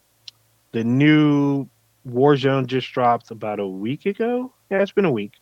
the 0.72 0.82
new 0.82 1.68
warzone 2.08 2.66
just 2.66 2.90
dropped 2.92 3.30
about 3.30 3.60
a 3.60 3.66
week 3.66 4.06
ago 4.06 4.52
yeah 4.70 4.80
it's 4.80 4.92
been 4.92 5.04
a 5.04 5.12
week 5.12 5.32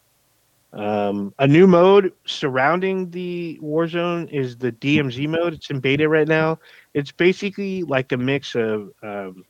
um, 0.73 1.35
a 1.39 1.47
new 1.47 1.67
mode 1.67 2.13
surrounding 2.25 3.11
the 3.11 3.59
Warzone 3.63 4.31
is 4.31 4.57
the 4.57 4.73
DMZ 4.73 5.29
mode. 5.29 5.53
It's 5.55 5.69
in 5.69 5.81
beta 5.81 6.09
right 6.09 6.27
now. 6.27 6.59
It's 6.95 7.13
basically 7.13 7.83
like 7.83 8.13
a 8.13 8.17
mix 8.17 8.55
of 8.55 8.91
um, 9.03 9.45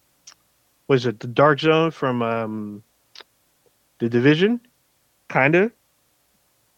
was 0.89 1.07
it 1.07 1.21
the 1.21 1.29
Dark 1.29 1.61
Zone 1.61 1.93
from 1.93 2.23
um, 2.23 2.83
the 4.01 4.09
Division, 4.09 4.61
kind 5.29 5.55
of. 5.55 5.73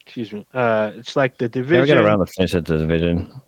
Excuse 0.06 0.32
me. 0.32 0.46
Uh, 0.52 0.92
it's 0.94 1.16
like 1.16 1.38
the 1.38 1.44
Never 1.46 1.62
Division. 1.62 1.86
get 1.86 2.04
around 2.04 2.18
the 2.20 2.26
finish 2.26 2.54
it, 2.54 2.64
the 2.64 2.78
division. 2.78 3.32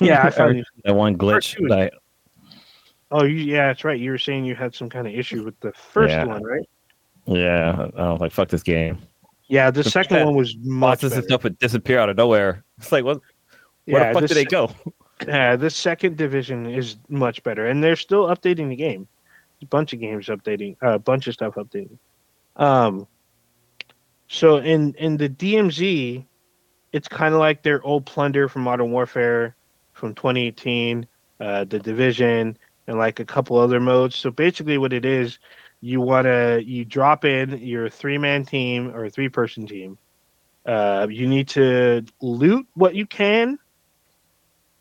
Yeah, 0.00 0.24
I 0.24 0.30
found 0.30 0.64
that 0.84 0.94
one 0.96 1.16
glitch. 1.16 1.54
That 1.68 1.92
Oh, 3.12 3.22
you, 3.24 3.36
yeah, 3.36 3.68
that's 3.68 3.84
right. 3.84 4.00
You 4.00 4.10
were 4.10 4.18
saying 4.18 4.44
you 4.46 4.56
had 4.56 4.74
some 4.74 4.88
kind 4.88 5.06
of 5.06 5.14
issue 5.14 5.44
with 5.44 5.58
the 5.60 5.72
first 5.74 6.10
Yeah. 6.10 6.24
one, 6.24 6.42
right? 6.42 6.68
yeah, 7.26 7.86
I 7.96 8.10
was 8.10 8.20
like, 8.20 8.32
fuck 8.32 8.48
this 8.48 8.64
game. 8.64 8.98
Yeah, 9.46 9.70
the 9.70 9.84
The 9.84 9.90
second 9.90 10.24
one 10.24 10.34
was 10.34 10.56
much 10.56 11.02
better. 11.02 11.22
stuff 11.22 11.44
would 11.44 11.56
disappear 11.58 12.00
out 12.00 12.08
of 12.08 12.16
nowhere. 12.16 12.64
It's 12.78 12.90
like, 12.90 13.04
what? 13.04 13.20
Where 13.84 14.00
Yeah, 14.02 14.12
the 14.12 14.20
fuck 14.20 14.28
did 14.28 14.36
they 14.36 14.44
go? 14.44 14.70
Yeah, 15.28 15.54
the 15.54 15.70
second 15.70 16.16
division 16.16 16.66
is 16.66 16.96
much 17.08 17.44
better, 17.44 17.66
and 17.68 17.84
they're 17.84 17.94
still 17.94 18.26
updating 18.26 18.70
the 18.70 18.74
game. 18.76 19.06
A 19.62 19.66
bunch 19.66 19.92
of 19.92 20.00
games 20.00 20.26
updating, 20.26 20.74
a 20.82 20.98
bunch 20.98 21.28
of 21.28 21.34
stuff 21.34 21.54
updating. 21.54 21.96
Um, 22.56 23.06
so 24.32 24.56
in 24.56 24.94
in 24.94 25.18
the 25.18 25.28
DMZ, 25.28 26.24
it's 26.92 27.06
kind 27.06 27.34
of 27.34 27.40
like 27.40 27.62
their 27.62 27.82
old 27.82 28.06
plunder 28.06 28.48
from 28.48 28.62
Modern 28.62 28.90
Warfare 28.90 29.54
from 29.92 30.14
2018, 30.14 31.06
uh, 31.38 31.64
the 31.64 31.78
Division, 31.78 32.56
and 32.86 32.98
like 32.98 33.20
a 33.20 33.26
couple 33.26 33.58
other 33.58 33.78
modes. 33.78 34.16
So 34.16 34.30
basically, 34.30 34.78
what 34.78 34.94
it 34.94 35.04
is, 35.04 35.38
you 35.82 36.00
want 36.00 36.24
to 36.24 36.62
you 36.64 36.86
drop 36.86 37.26
in 37.26 37.58
your 37.58 37.90
three 37.90 38.16
man 38.16 38.46
team 38.46 38.96
or 38.96 39.10
three 39.10 39.28
person 39.28 39.66
team. 39.66 39.98
Uh, 40.64 41.06
you 41.10 41.26
need 41.28 41.48
to 41.48 42.02
loot 42.22 42.66
what 42.72 42.94
you 42.94 43.04
can 43.04 43.58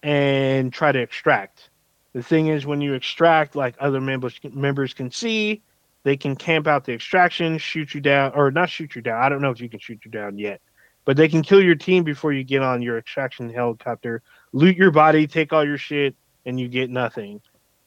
and 0.02 0.72
try 0.72 0.94
to 0.94 1.00
extract. 1.00 1.70
The 2.14 2.24
thing 2.24 2.48
is, 2.48 2.66
when 2.66 2.80
you 2.80 2.94
extract, 2.94 3.58
like 3.58 3.76
other 3.82 4.00
members 4.00 4.40
members 4.54 4.94
can 4.94 5.12
see, 5.12 5.62
they 6.04 6.18
can 6.18 6.36
camp 6.36 6.68
out 6.68 6.86
the 6.86 6.94
extraction, 6.94 7.58
shoot 7.58 7.94
you 7.94 8.02
down, 8.02 8.32
or 8.36 8.52
not 8.52 8.70
shoot 8.70 8.96
you 8.96 9.02
down. 9.02 9.22
I 9.22 9.30
don't 9.30 9.42
know 9.42 9.52
if 9.52 9.62
you 9.62 9.70
can 9.70 9.80
shoot 9.80 10.00
you 10.04 10.12
down 10.12 10.38
yet, 10.38 10.62
but 11.06 11.18
they 11.18 11.28
can 11.28 11.44
kill 11.44 11.62
your 11.62 11.76
team 11.76 12.04
before 12.04 12.34
you 12.34 12.44
get 12.44 12.62
on 12.62 12.82
your 12.82 12.98
extraction 12.98 13.50
helicopter, 13.50 14.22
loot 14.52 14.76
your 14.76 14.92
body, 14.92 15.28
take 15.28 15.54
all 15.54 15.66
your 15.66 15.78
shit, 15.78 16.16
and 16.46 16.60
you 16.60 16.68
get 16.68 16.90
nothing. 16.90 17.42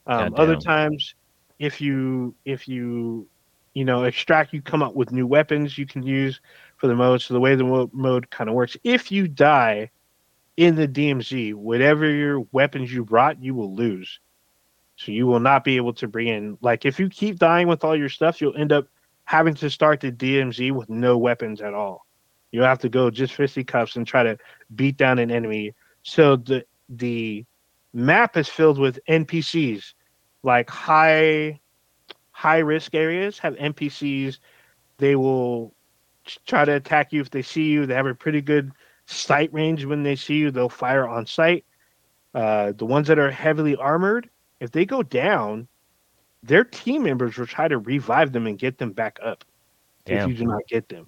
Um, 0.06 0.34
other 0.36 0.56
times, 0.56 1.14
if 1.58 1.80
you 1.80 2.34
if 2.44 2.68
you 2.68 3.26
you 3.72 3.84
know 3.84 4.04
extract, 4.04 4.52
you 4.52 4.62
come 4.62 4.82
up 4.82 4.94
with 4.94 5.12
new 5.12 5.26
weapons 5.26 5.76
you 5.78 5.86
can 5.86 6.02
use 6.02 6.40
for 6.76 6.86
the 6.86 6.94
mode. 6.94 7.22
So 7.22 7.34
the 7.34 7.40
way 7.40 7.54
the 7.54 7.88
mode 7.92 8.30
kind 8.30 8.48
of 8.48 8.54
works, 8.54 8.76
if 8.84 9.10
you 9.10 9.26
die 9.26 9.90
in 10.56 10.76
the 10.76 10.86
DMZ, 10.86 11.54
whatever 11.54 12.08
your 12.08 12.40
weapons 12.52 12.92
you 12.92 13.04
brought, 13.04 13.42
you 13.42 13.54
will 13.54 13.74
lose. 13.74 14.20
So 14.96 15.12
you 15.12 15.26
will 15.26 15.40
not 15.40 15.64
be 15.64 15.76
able 15.76 15.92
to 15.94 16.08
bring 16.08 16.28
in 16.28 16.58
like 16.60 16.84
if 16.84 17.00
you 17.00 17.08
keep 17.08 17.38
dying 17.38 17.68
with 17.68 17.84
all 17.84 17.96
your 17.96 18.08
stuff, 18.08 18.40
you'll 18.40 18.56
end 18.56 18.72
up 18.72 18.86
having 19.24 19.54
to 19.54 19.70
start 19.70 20.00
the 20.00 20.12
DMZ 20.12 20.72
with 20.72 20.88
no 20.88 21.18
weapons 21.18 21.60
at 21.60 21.74
all. 21.74 22.06
You'll 22.52 22.64
have 22.66 22.78
to 22.80 22.88
go 22.88 23.10
just 23.10 23.32
fisty 23.32 23.64
fisticuffs 23.64 23.96
and 23.96 24.06
try 24.06 24.22
to 24.22 24.38
beat 24.76 24.96
down 24.96 25.18
an 25.18 25.30
enemy. 25.30 25.74
So 26.02 26.36
the 26.36 26.64
the 26.88 27.44
map 27.92 28.36
is 28.36 28.48
filled 28.48 28.78
with 28.78 29.00
NPCs, 29.08 29.94
like 30.42 30.70
high 30.70 31.60
high 32.30 32.58
risk 32.58 32.94
areas 32.94 33.38
have 33.38 33.54
NPCs. 33.56 34.38
They 34.98 35.16
will 35.16 35.74
try 36.46 36.64
to 36.64 36.72
attack 36.72 37.12
you 37.12 37.20
if 37.20 37.30
they 37.30 37.42
see 37.42 37.64
you. 37.64 37.86
They 37.86 37.94
have 37.94 38.06
a 38.06 38.14
pretty 38.14 38.40
good 38.40 38.72
sight 39.06 39.52
range 39.52 39.84
when 39.84 40.02
they 40.02 40.16
see 40.16 40.34
you. 40.34 40.50
They'll 40.50 40.68
fire 40.68 41.08
on 41.08 41.26
sight. 41.26 41.64
Uh, 42.34 42.72
the 42.72 42.86
ones 42.86 43.06
that 43.08 43.18
are 43.18 43.30
heavily 43.30 43.76
armored, 43.76 44.28
if 44.64 44.72
they 44.72 44.84
go 44.84 45.02
down, 45.02 45.68
their 46.42 46.64
team 46.64 47.04
members 47.04 47.36
will 47.36 47.46
try 47.46 47.68
to 47.68 47.78
revive 47.78 48.32
them 48.32 48.46
and 48.46 48.58
get 48.58 48.78
them 48.78 48.92
back 48.92 49.18
up. 49.22 49.44
If 50.06 50.28
you 50.28 50.34
do 50.34 50.44
not 50.44 50.66
get 50.68 50.88
them. 50.88 51.06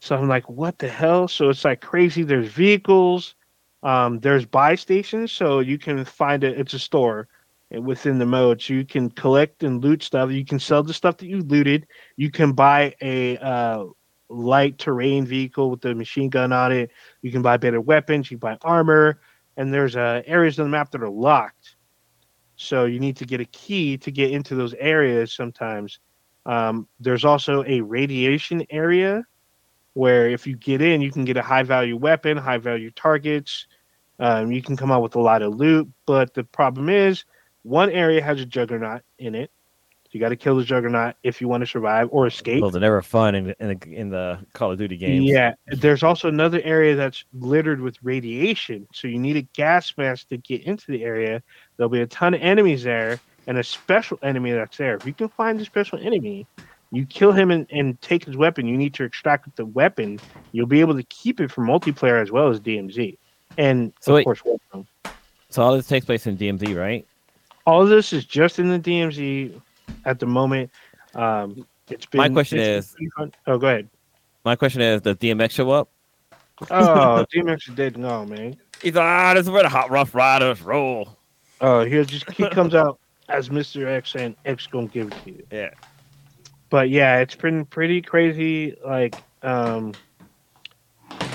So 0.00 0.16
I'm 0.16 0.28
like, 0.28 0.48
what 0.48 0.78
the 0.78 0.88
hell? 0.88 1.26
So 1.26 1.48
it's 1.48 1.64
like 1.64 1.80
crazy. 1.80 2.22
There's 2.22 2.48
vehicles, 2.48 3.34
um, 3.82 4.20
there's 4.20 4.44
buy 4.44 4.74
stations, 4.74 5.32
so 5.32 5.60
you 5.60 5.78
can 5.78 6.04
find 6.04 6.44
it. 6.44 6.58
It's 6.58 6.74
a 6.74 6.78
store 6.78 7.28
within 7.70 8.18
the 8.18 8.26
mode, 8.26 8.62
so 8.62 8.74
you 8.74 8.84
can 8.84 9.10
collect 9.10 9.62
and 9.64 9.82
loot 9.82 10.02
stuff. 10.02 10.30
You 10.30 10.44
can 10.44 10.60
sell 10.60 10.82
the 10.82 10.94
stuff 10.94 11.16
that 11.18 11.26
you 11.26 11.42
looted. 11.42 11.86
You 12.16 12.30
can 12.30 12.52
buy 12.52 12.94
a 13.00 13.38
uh, 13.38 13.84
light 14.28 14.78
terrain 14.78 15.24
vehicle 15.24 15.70
with 15.70 15.80
the 15.80 15.94
machine 15.94 16.30
gun 16.30 16.52
on 16.52 16.72
it. 16.72 16.90
You 17.22 17.32
can 17.32 17.42
buy 17.42 17.56
better 17.56 17.80
weapons. 17.80 18.30
You 18.30 18.38
can 18.38 18.50
buy 18.50 18.58
armor, 18.62 19.20
and 19.56 19.72
there's 19.72 19.96
uh, 19.96 20.22
areas 20.26 20.58
on 20.58 20.66
the 20.66 20.70
map 20.70 20.90
that 20.92 21.02
are 21.02 21.10
locked. 21.10 21.75
So 22.56 22.86
you 22.86 22.98
need 22.98 23.16
to 23.18 23.26
get 23.26 23.40
a 23.40 23.44
key 23.44 23.98
to 23.98 24.10
get 24.10 24.30
into 24.30 24.54
those 24.54 24.74
areas. 24.74 25.32
Sometimes 25.32 26.00
um, 26.46 26.88
there's 27.00 27.24
also 27.24 27.62
a 27.64 27.80
radiation 27.80 28.66
area 28.70 29.24
where 29.92 30.28
if 30.28 30.46
you 30.46 30.56
get 30.56 30.82
in, 30.82 31.00
you 31.00 31.10
can 31.10 31.24
get 31.24 31.36
a 31.36 31.42
high 31.42 31.62
value 31.62 31.96
weapon, 31.96 32.36
high 32.36 32.58
value 32.58 32.90
targets. 32.90 33.66
Um, 34.18 34.50
you 34.52 34.62
can 34.62 34.76
come 34.76 34.90
out 34.90 35.02
with 35.02 35.16
a 35.16 35.20
lot 35.20 35.42
of 35.42 35.54
loot, 35.54 35.88
but 36.06 36.34
the 36.34 36.44
problem 36.44 36.88
is 36.88 37.24
one 37.62 37.90
area 37.90 38.22
has 38.22 38.40
a 38.40 38.46
juggernaut 38.46 39.02
in 39.18 39.34
it. 39.34 39.50
You 40.12 40.20
got 40.20 40.30
to 40.30 40.36
kill 40.36 40.56
the 40.56 40.64
juggernaut 40.64 41.14
if 41.22 41.40
you 41.40 41.48
want 41.48 41.62
to 41.62 41.66
survive 41.66 42.08
or 42.10 42.26
escape. 42.26 42.62
Those 42.62 42.76
are 42.76 42.80
never 42.80 43.02
fun 43.02 43.34
in 43.34 43.44
the, 43.48 43.56
in 43.60 43.68
the, 43.78 43.94
in 43.94 44.10
the 44.10 44.38
Call 44.52 44.72
of 44.72 44.78
Duty 44.78 44.96
games. 44.96 45.24
Yeah, 45.24 45.54
there's 45.68 46.02
also 46.02 46.28
another 46.28 46.60
area 46.64 46.94
that's 46.96 47.24
littered 47.34 47.80
with 47.80 47.96
radiation, 48.02 48.86
so 48.92 49.08
you 49.08 49.18
need 49.18 49.36
a 49.36 49.42
gas 49.42 49.92
mask 49.96 50.28
to 50.28 50.36
get 50.38 50.62
into 50.64 50.90
the 50.92 51.04
area. 51.04 51.42
There'll 51.76 51.90
be 51.90 52.00
a 52.00 52.06
ton 52.06 52.34
of 52.34 52.40
enemies 52.40 52.82
there, 52.84 53.20
and 53.46 53.58
a 53.58 53.64
special 53.64 54.18
enemy 54.22 54.52
that's 54.52 54.76
there. 54.76 54.96
If 54.96 55.06
you 55.06 55.12
can 55.14 55.28
find 55.28 55.58
the 55.60 55.64
special 55.64 55.98
enemy, 56.00 56.46
you 56.92 57.04
kill 57.06 57.32
him 57.32 57.50
and, 57.50 57.66
and 57.70 58.00
take 58.00 58.24
his 58.24 58.36
weapon. 58.36 58.66
You 58.66 58.76
need 58.76 58.94
to 58.94 59.04
extract 59.04 59.54
the 59.56 59.66
weapon. 59.66 60.18
You'll 60.52 60.66
be 60.66 60.80
able 60.80 60.94
to 60.94 61.02
keep 61.04 61.40
it 61.40 61.50
for 61.50 61.62
multiplayer 61.62 62.20
as 62.22 62.30
well 62.30 62.48
as 62.48 62.60
DMZ, 62.60 63.16
and 63.58 63.92
So 64.00 64.12
of 64.12 64.16
wait- 64.16 64.24
course, 64.24 64.42
Warzone. 64.42 64.86
So 65.50 65.62
all 65.62 65.74
this 65.76 65.86
takes 65.86 66.04
place 66.06 66.26
in 66.26 66.36
DMZ, 66.36 66.76
right? 66.76 67.06
all 67.66 67.82
of 67.82 67.88
this 67.88 68.12
is 68.12 68.24
just 68.24 68.60
in 68.60 68.68
the 68.68 68.78
DMZ 68.78 69.60
at 70.04 70.18
the 70.18 70.26
moment. 70.26 70.70
Um, 71.14 71.66
it's 71.88 72.06
been 72.06 72.18
My 72.18 72.28
question 72.28 72.58
is- 72.58 72.94
Oh, 73.46 73.58
go 73.58 73.66
ahead. 73.68 73.88
My 74.44 74.56
question 74.56 74.80
is, 74.80 75.00
does 75.00 75.16
DMX 75.16 75.50
show 75.52 75.70
up? 75.70 75.88
Oh, 76.70 77.24
DMX 77.34 77.74
dead. 77.74 77.96
No, 77.98 78.24
man. 78.24 78.56
He's 78.82 78.94
like, 78.94 79.04
ah, 79.04 79.34
this 79.34 79.44
is 79.44 79.50
where 79.50 79.62
the 79.62 79.68
hot 79.68 79.90
rough 79.90 80.14
riders 80.14 80.62
roll. 80.62 81.16
Oh, 81.60 81.84
he'll 81.84 82.04
just 82.04 82.30
he 82.30 82.48
comes 82.50 82.74
out 82.74 82.98
as 83.28 83.48
Mr. 83.48 83.86
X 83.86 84.14
and 84.14 84.36
X 84.44 84.66
gonna 84.66 84.86
give 84.86 85.08
it 85.08 85.24
to 85.24 85.30
you. 85.30 85.46
Yeah. 85.50 85.70
But 86.70 86.90
yeah, 86.90 87.18
it's 87.18 87.34
been 87.34 87.64
pretty 87.64 88.02
crazy. 88.02 88.76
Like, 88.84 89.16
um, 89.42 89.94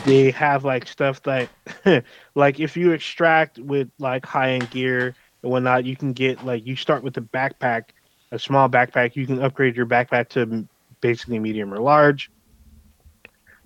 they 0.05 0.31
have 0.31 0.63
like 0.65 0.87
stuff 0.87 1.21
that, 1.23 1.49
like, 2.35 2.59
if 2.59 2.75
you 2.75 2.91
extract 2.91 3.59
with 3.59 3.89
like 3.99 4.25
high 4.25 4.51
end 4.51 4.69
gear 4.71 5.15
and 5.43 5.51
whatnot, 5.51 5.85
you 5.85 5.95
can 5.95 6.13
get 6.13 6.45
like 6.45 6.65
you 6.65 6.75
start 6.75 7.03
with 7.03 7.13
the 7.13 7.21
backpack, 7.21 7.85
a 8.31 8.39
small 8.39 8.69
backpack. 8.69 9.15
You 9.15 9.25
can 9.25 9.41
upgrade 9.41 9.75
your 9.75 9.85
backpack 9.85 10.29
to 10.29 10.67
basically 11.01 11.39
medium 11.39 11.73
or 11.73 11.79
large. 11.79 12.31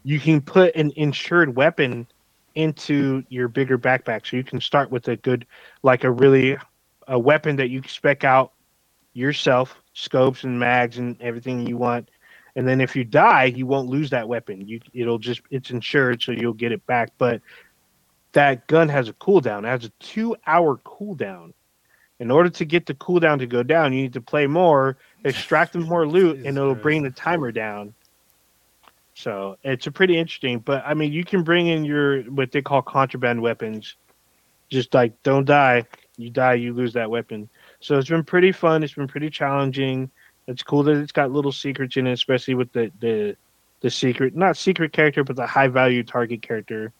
You 0.04 0.20
can 0.20 0.42
put 0.42 0.76
an 0.76 0.92
insured 0.96 1.56
weapon 1.56 2.08
into 2.56 3.24
your 3.30 3.48
bigger 3.48 3.78
backpack, 3.78 4.28
so 4.28 4.38
you 4.38 4.44
can 4.44 4.62
start 4.62 4.90
with 4.90 5.08
a 5.08 5.18
good, 5.18 5.46
like 5.84 6.04
a 6.04 6.12
really, 6.12 6.58
a 7.08 7.20
weapon 7.20 7.56
that 7.58 7.70
you 7.70 7.82
spec 7.88 8.24
out 8.24 8.54
yourself, 9.14 9.82
scopes 9.94 10.44
and 10.44 10.60
mags 10.60 10.98
and 10.98 11.20
everything 11.22 11.68
you 11.68 11.78
want. 11.78 12.10
And 12.56 12.68
then 12.68 12.80
if 12.80 12.96
you 12.96 13.04
die, 13.04 13.46
you 13.46 13.66
won't 13.66 13.90
lose 13.90 14.10
that 14.12 14.28
weapon. 14.28 14.66
You 14.66 14.80
it'll 14.94 15.20
just 15.20 15.42
it's 15.50 15.72
insured, 15.72 16.22
so 16.22 16.32
you'll 16.32 16.54
get 16.54 16.72
it 16.72 16.86
back. 16.86 17.12
But 17.18 17.42
that 18.32 18.68
gun 18.68 18.88
has 18.90 19.10
a 19.10 19.14
cooldown. 19.14 19.60
It 19.60 19.68
has 19.68 19.86
a 19.86 19.90
two 20.00 20.36
hour 20.48 20.78
cooldown. 20.78 21.54
In 22.20 22.32
order 22.32 22.50
to 22.50 22.66
get 22.66 22.86
the 22.86 22.94
cooldown 22.94 23.40
to 23.40 23.48
go 23.48 23.62
down, 23.62 23.92
you 23.92 24.04
need 24.04 24.14
to 24.14 24.22
play 24.22 24.48
more, 24.48 24.98
extract 25.24 25.74
them 25.74 25.84
more 25.84 26.08
loot, 26.08 26.46
and 26.46 26.58
it'll 26.58 26.76
bring 26.76 27.04
the 27.04 27.12
timer 27.12 27.52
down. 27.52 27.94
So 29.16 29.58
it's 29.64 29.88
a 29.88 29.92
pretty 29.92 30.18
interesting. 30.18 30.60
But 30.60 30.84
I 30.86 30.94
mean, 30.94 31.12
you 31.12 31.24
can 31.24 31.44
bring 31.44 31.68
in 31.68 31.86
your 31.86 32.22
what 32.24 32.52
they 32.52 32.62
call 32.62 32.82
contraband 32.82 33.42
weapons. 33.42 33.96
Just 34.70 34.94
like 34.94 35.22
don't 35.24 35.46
die. 35.46 35.86
You 36.18 36.30
die, 36.30 36.54
you 36.56 36.74
lose 36.74 36.94
that 36.94 37.10
weapon. 37.10 37.50
So 37.80 37.98
it's 37.98 38.10
been 38.10 38.24
pretty 38.24 38.52
fun. 38.52 38.84
It's 38.84 38.94
been 38.94 39.08
pretty 39.08 39.30
challenging. 39.30 40.10
It's 40.48 40.64
cool 40.64 40.84
that 40.84 40.98
it's 40.98 41.12
got 41.12 41.32
little 41.32 41.52
secrets 41.52 41.98
in 41.98 42.08
it, 42.08 42.14
especially 42.14 42.56
with 42.56 42.72
the 42.72 42.92
the 43.00 43.36
the 43.82 43.90
secret, 43.90 44.36
not 44.36 44.58
secret 44.58 44.94
character, 44.94 45.24
but 45.24 45.36
the 45.36 45.46
high 45.46 45.68
value 45.68 46.04
target 46.04 46.42
character. 46.42 46.92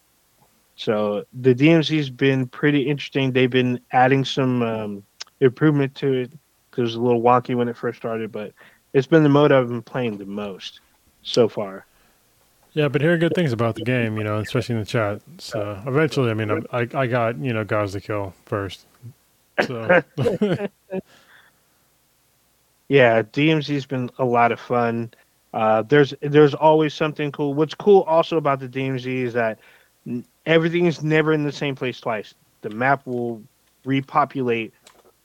So 0.76 1.26
the 1.34 1.56
DMZ's 1.56 2.10
been 2.10 2.48
pretty 2.48 2.82
interesting. 2.82 3.32
They've 3.32 3.50
been 3.50 3.80
adding 3.92 4.26
some 4.26 4.62
um, 4.62 5.04
improvement 5.40 5.96
to 5.96 6.14
it 6.14 6.32
because 6.70 6.80
It 6.80 6.82
was 6.82 6.96
a 6.96 7.02
little 7.02 7.22
wonky 7.22 7.56
when 7.56 7.70
it 7.70 7.78
first 7.78 7.98
started, 7.98 8.32
but 8.32 8.52
it's 8.94 9.08
been 9.08 9.24
the 9.24 9.30
mode 9.30 9.52
I've 9.52 9.70
been 9.70 9.82
playing 9.82 10.18
the 10.18 10.26
most 10.26 10.82
so 11.24 11.48
far. 11.48 11.86
Yeah, 12.74 12.90
but 12.90 13.02
hearing 13.02 13.22
good 13.22 13.34
things 13.34 13.54
about 13.54 13.76
the 13.76 13.86
game, 13.86 14.18
you 14.18 14.26
know, 14.26 14.40
especially 14.40 14.76
in 14.76 14.82
the 14.82 14.86
chat. 14.86 15.22
So 15.38 15.82
eventually, 15.88 16.30
I 16.30 16.34
mean, 16.34 16.52
I 16.52 16.82
I, 16.82 16.88
I 16.94 17.08
got 17.08 17.38
you 17.38 17.54
know 17.54 17.64
guys 17.64 17.94
to 17.94 18.02
kill 18.02 18.34
first. 18.46 18.86
So 19.66 20.04
Yeah, 22.88 23.24
DMZ's 23.24 23.86
been 23.86 24.10
a 24.20 24.26
lot 24.26 24.52
of 24.52 24.60
fun. 24.60 25.12
Uh, 25.54 25.82
there's 25.84 26.14
there's 26.22 26.54
always 26.54 26.94
something 26.94 27.32
cool. 27.32 27.54
What's 27.54 27.74
cool 27.74 28.02
also 28.02 28.38
about 28.38 28.60
the 28.60 28.68
DMZ 28.68 29.06
is 29.08 29.34
that 29.34 29.60
everything 30.46 30.86
is 30.86 31.04
never 31.04 31.34
in 31.34 31.44
the 31.44 31.52
same 31.52 31.76
place 31.76 32.00
twice. 32.00 32.34
The 32.62 32.70
map 32.70 33.06
will 33.06 33.42
repopulate 33.84 34.74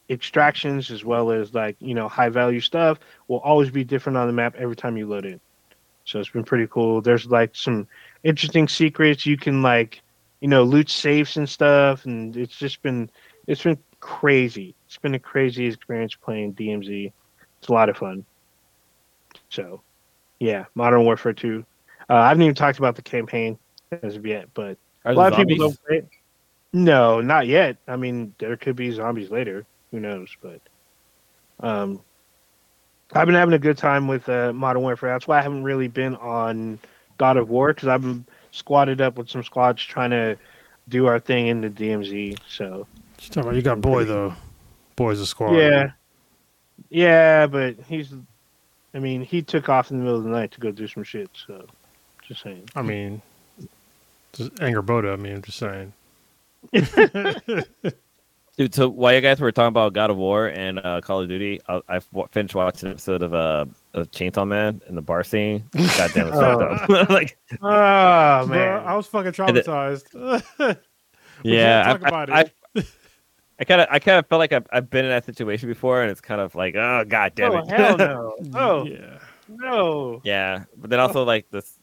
extractions 0.08 0.90
as 0.90 1.04
well 1.04 1.30
as 1.30 1.54
like 1.54 1.76
you 1.78 1.94
know 1.94 2.08
high 2.08 2.28
value 2.28 2.60
stuff 2.60 2.98
will 3.28 3.38
always 3.38 3.70
be 3.70 3.84
different 3.84 4.18
on 4.18 4.26
the 4.26 4.32
map 4.32 4.54
every 4.58 4.76
time 4.76 4.96
you 4.96 5.06
load 5.06 5.24
it. 5.24 5.40
So 6.04 6.18
it's 6.18 6.30
been 6.30 6.44
pretty 6.44 6.66
cool. 6.66 7.00
There's 7.00 7.26
like 7.26 7.54
some 7.54 7.86
interesting 8.24 8.66
secrets 8.66 9.24
you 9.24 9.36
can 9.36 9.62
like 9.62 10.02
you 10.40 10.48
know 10.48 10.64
loot 10.64 10.90
safes 10.90 11.36
and 11.36 11.48
stuff, 11.48 12.04
and 12.04 12.36
it's 12.36 12.56
just 12.56 12.82
been 12.82 13.10
it's 13.46 13.62
been 13.62 13.78
crazy. 14.00 14.74
It's 14.86 14.98
been 14.98 15.14
a 15.14 15.18
crazy 15.18 15.66
experience 15.66 16.14
playing 16.14 16.54
DMZ. 16.54 17.12
It's 17.58 17.68
a 17.68 17.72
lot 17.72 17.88
of 17.88 17.96
fun. 17.96 18.24
So, 19.50 19.82
yeah, 20.38 20.64
Modern 20.74 21.04
Warfare 21.04 21.32
2. 21.32 21.64
Uh, 22.08 22.14
I 22.14 22.28
haven't 22.28 22.42
even 22.42 22.54
talked 22.54 22.78
about 22.78 22.96
the 22.96 23.02
campaign 23.02 23.58
as 24.02 24.16
of 24.16 24.26
yet, 24.26 24.48
but 24.54 24.78
Are 25.04 25.12
a 25.12 25.14
lot 25.14 25.32
of 25.32 25.38
people 25.46 25.68
don't 25.68 25.86
play. 25.86 26.02
No, 26.72 27.20
not 27.20 27.46
yet. 27.46 27.76
I 27.88 27.96
mean, 27.96 28.34
there 28.38 28.56
could 28.56 28.76
be 28.76 28.90
zombies 28.92 29.30
later. 29.30 29.66
Who 29.90 30.00
knows? 30.00 30.28
But 30.40 30.60
um, 31.60 32.00
I've 33.12 33.26
been 33.26 33.34
having 33.34 33.54
a 33.54 33.58
good 33.58 33.78
time 33.78 34.06
with 34.06 34.28
uh, 34.28 34.52
Modern 34.52 34.82
Warfare. 34.82 35.10
That's 35.10 35.26
why 35.26 35.38
I 35.38 35.42
haven't 35.42 35.64
really 35.64 35.88
been 35.88 36.16
on 36.16 36.78
God 37.18 37.36
of 37.36 37.48
War 37.48 37.72
because 37.72 37.88
I've 37.88 38.02
been 38.02 38.24
squatted 38.52 39.00
up 39.00 39.16
with 39.16 39.28
some 39.28 39.42
squads 39.42 39.82
trying 39.82 40.10
to 40.10 40.36
do 40.88 41.06
our 41.06 41.18
thing 41.18 41.48
in 41.48 41.60
the 41.60 41.70
DMZ. 41.70 42.38
So 42.48 42.86
you 43.20 43.28
talking 43.28 43.42
about 43.42 43.54
you 43.56 43.62
got 43.62 43.80
boy 43.80 44.04
though, 44.04 44.34
Boys 44.96 45.18
a 45.20 45.26
Squad. 45.26 45.56
Yeah. 45.56 45.92
Yeah, 46.88 47.46
but 47.46 47.76
he's. 47.88 48.12
I 48.92 48.98
mean, 48.98 49.22
he 49.22 49.42
took 49.42 49.68
off 49.68 49.90
in 49.90 49.98
the 49.98 50.04
middle 50.04 50.18
of 50.18 50.24
the 50.24 50.30
night 50.30 50.50
to 50.52 50.60
go 50.60 50.72
do 50.72 50.88
some 50.88 51.04
shit. 51.04 51.30
So, 51.46 51.64
just 52.26 52.42
saying. 52.42 52.68
I 52.74 52.82
mean, 52.82 53.22
just 54.32 54.50
anger 54.60 54.82
Boda. 54.82 55.12
I 55.12 55.16
mean, 55.16 55.34
I'm 55.36 55.42
just 55.42 55.58
saying. 55.58 55.92
Dude, 58.56 58.74
so 58.74 58.88
while 58.90 59.14
you 59.14 59.20
guys 59.22 59.40
were 59.40 59.52
talking 59.52 59.68
about 59.68 59.94
God 59.94 60.10
of 60.10 60.18
War 60.18 60.46
and 60.48 60.78
uh, 60.80 61.00
Call 61.00 61.22
of 61.22 61.28
Duty, 61.28 61.60
I 61.68 62.00
finished 62.30 62.54
watching 62.54 62.88
an 62.88 62.92
episode 62.92 63.22
of 63.22 63.32
uh, 63.32 63.64
of 63.94 64.10
Chainsaw 64.10 64.46
Man 64.46 64.82
in 64.86 64.94
the 64.94 65.02
bar 65.02 65.24
scene. 65.24 65.64
God 65.74 66.10
damn 66.12 66.28
it, 66.28 66.32
fucked 66.32 66.90
up. 66.90 67.08
like, 67.10 67.38
Oh 67.54 67.58
Bro, 67.58 68.46
man. 68.48 68.82
I 68.86 68.94
was 68.96 69.06
fucking 69.06 69.32
traumatized. 69.32 70.76
We 71.42 71.56
yeah, 71.56 71.84
I- 71.86 72.06
about 72.06 72.30
I. 72.30 72.40
I, 72.76 72.84
I 73.60 73.64
kind 73.64 73.80
of, 73.82 73.88
I 73.90 73.98
kind 73.98 74.18
of 74.18 74.26
felt 74.26 74.38
like 74.38 74.52
I've, 74.54 74.66
I've 74.72 74.88
been 74.88 75.04
in 75.04 75.10
that 75.10 75.26
situation 75.26 75.68
before, 75.68 76.00
and 76.00 76.10
it's 76.10 76.22
kind 76.22 76.40
of 76.40 76.54
like, 76.54 76.74
oh 76.76 77.04
god 77.06 77.34
damn 77.34 77.52
oh 77.52 77.58
it, 77.58 77.68
hell 77.70 77.96
no! 77.98 78.34
Oh 78.54 78.84
yeah. 78.86 79.18
no! 79.48 80.20
yeah. 80.24 80.64
But 80.78 80.88
then 80.88 80.98
also 80.98 81.24
like 81.24 81.50
this, 81.50 81.64
th- 81.74 81.79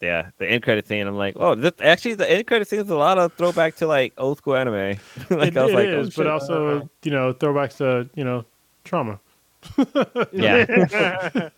yeah, 0.00 0.30
the 0.38 0.46
end 0.46 0.62
credit 0.62 0.86
scene. 0.86 1.06
I'm 1.06 1.16
like, 1.16 1.34
oh, 1.38 1.54
this, 1.54 1.72
actually, 1.80 2.14
the 2.14 2.30
end 2.30 2.46
credit 2.46 2.68
scene 2.68 2.80
is 2.80 2.90
a 2.90 2.96
lot 2.96 3.18
of 3.18 3.32
throwback 3.34 3.76
to 3.76 3.86
like 3.86 4.12
old 4.18 4.38
school 4.38 4.56
anime. 4.56 4.74
like 5.30 5.52
it, 5.52 5.56
I 5.56 5.64
was 5.64 5.72
it 5.72 5.74
like, 5.74 5.86
is, 5.86 6.06
oh, 6.08 6.10
but 6.10 6.12
shit. 6.14 6.26
also, 6.26 6.90
you 7.02 7.10
know, 7.10 7.32
throwbacks 7.34 7.76
to, 7.78 8.08
you 8.14 8.24
know, 8.24 8.44
trauma. 8.84 9.20
yeah, 10.32 10.64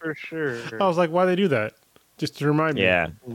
for 0.00 0.14
sure. 0.14 0.58
I 0.80 0.86
was 0.86 0.98
like, 0.98 1.10
why 1.10 1.24
they 1.24 1.36
do 1.36 1.48
that? 1.48 1.74
Just 2.16 2.38
to 2.38 2.46
remind 2.46 2.74
me. 2.74 2.82
yeah. 2.82 3.08
yeah, 3.26 3.34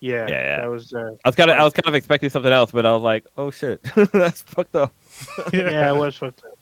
yeah, 0.00 0.28
yeah. 0.28 0.60
That 0.60 0.70
was. 0.70 0.92
Uh, 0.92 1.12
I 1.24 1.28
was 1.28 1.36
kind 1.36 1.50
of, 1.50 1.58
I 1.58 1.64
was 1.64 1.72
kind 1.72 1.86
of 1.86 1.94
expecting 1.94 2.30
something 2.30 2.52
else, 2.52 2.72
but 2.72 2.84
I 2.84 2.92
was 2.92 3.02
like, 3.02 3.26
oh 3.36 3.50
shit, 3.50 3.82
that's 4.12 4.42
fucked 4.42 4.76
up. 4.76 4.92
yeah, 5.52 5.92
it 5.92 5.96
was 5.96 6.16
fucked 6.16 6.44
up. 6.44 6.58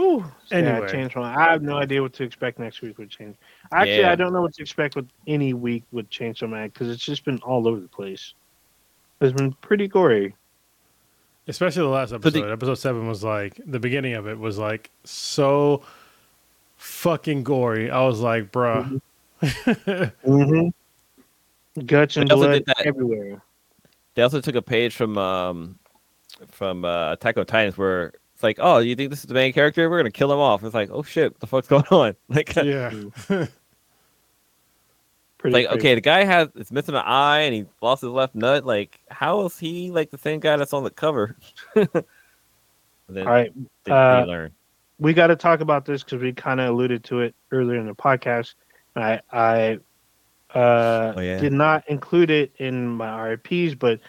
Ooh. 0.00 0.24
Anyway. 0.50 0.80
Yeah, 0.80 0.86
change 0.90 1.14
one. 1.14 1.26
I 1.26 1.50
have 1.52 1.62
no 1.62 1.76
idea 1.76 2.00
what 2.00 2.12
to 2.14 2.24
expect 2.24 2.58
next 2.58 2.80
week 2.80 2.96
with 2.98 3.10
change. 3.10 3.36
Actually, 3.72 4.00
Yeah. 4.00 4.12
I 4.12 4.14
don't 4.14 4.32
know 4.32 4.40
what 4.40 4.54
to 4.54 4.62
expect 4.62 4.96
with 4.96 5.06
any 5.26 5.52
week 5.52 5.84
with 5.92 6.08
Chainsaw 6.10 6.48
Man 6.48 6.68
because 6.68 6.88
it's 6.88 7.04
just 7.04 7.24
been 7.24 7.38
all 7.40 7.68
over 7.68 7.78
the 7.80 7.88
place. 7.88 8.32
It's 9.20 9.32
been 9.36 9.52
pretty 9.60 9.86
gory. 9.88 10.34
Especially 11.48 11.82
the 11.82 11.88
last 11.88 12.10
the- 12.10 12.16
episode. 12.16 12.50
episode 12.50 12.74
seven 12.74 13.06
was 13.08 13.22
like 13.22 13.60
the 13.66 13.78
beginning 13.78 14.14
of 14.14 14.26
it 14.26 14.38
was 14.38 14.56
like 14.58 14.90
so 15.04 15.82
fucking 16.78 17.42
gory. 17.44 17.90
I 17.90 18.02
was 18.04 18.20
like, 18.20 18.50
bruh. 18.52 19.00
Mm-hmm. 19.42 20.68
Guts 21.86 22.16
and 22.16 22.28
They 22.28 22.34
also 22.34 22.46
blood 22.46 22.52
did 22.54 22.66
that- 22.66 22.86
everywhere. 22.86 23.42
They 24.14 24.22
also 24.22 24.40
took 24.40 24.54
a 24.54 24.62
page 24.62 24.94
from 24.94 25.16
um 25.18 25.78
from 26.48 26.84
uh, 26.84 27.12
Attack 27.12 27.36
on 27.36 27.46
Titans 27.46 27.76
where 27.78 28.12
it's 28.40 28.42
like, 28.42 28.56
oh, 28.58 28.78
you 28.78 28.96
think 28.96 29.10
this 29.10 29.18
is 29.20 29.26
the 29.26 29.34
main 29.34 29.52
character? 29.52 29.90
We're 29.90 29.98
gonna 29.98 30.10
kill 30.10 30.32
him 30.32 30.38
off. 30.38 30.64
It's 30.64 30.74
like, 30.74 30.88
oh 30.90 31.02
shit, 31.02 31.32
what 31.32 31.40
the 31.40 31.46
fuck's 31.46 31.68
going 31.74 31.84
on? 31.90 32.16
Like, 32.30 32.54
yeah. 32.56 32.90
Pretty 35.38 35.54
like 35.54 35.66
crazy. 35.68 35.78
okay, 35.78 35.94
the 35.94 36.00
guy 36.00 36.24
has 36.24 36.48
it's 36.54 36.70
missing 36.70 36.94
an 36.94 37.02
eye 37.04 37.40
and 37.40 37.54
he 37.54 37.64
lost 37.80 38.00
his 38.02 38.10
left 38.10 38.34
nut. 38.34 38.64
Like, 38.66 38.98
how 39.10 39.44
is 39.46 39.58
he 39.58 39.90
like 39.90 40.10
the 40.10 40.18
same 40.18 40.40
guy 40.40 40.56
that's 40.56 40.72
on 40.74 40.84
the 40.84 40.90
cover? 40.90 41.36
then 41.74 41.88
All 43.16 43.24
right, 43.24 43.52
they, 43.84 43.92
uh, 43.92 44.20
they 44.20 44.26
learn. 44.26 44.52
we 44.98 45.12
got 45.14 45.28
to 45.28 45.36
talk 45.36 45.60
about 45.60 45.84
this 45.86 46.02
because 46.04 46.20
we 46.22 46.32
kind 46.32 46.60
of 46.60 46.68
alluded 46.68 47.04
to 47.04 47.20
it 47.20 47.34
earlier 47.52 47.78
in 47.78 47.86
the 47.86 47.94
podcast. 47.94 48.54
I 48.96 49.20
I 49.32 49.78
uh, 50.54 51.14
Oh, 51.16 51.20
yeah. 51.20 51.38
did 51.40 51.52
not 51.52 51.88
include 51.88 52.30
it 52.30 52.52
in 52.58 52.86
my 52.88 53.28
RIPS, 53.30 53.74
but 53.76 54.00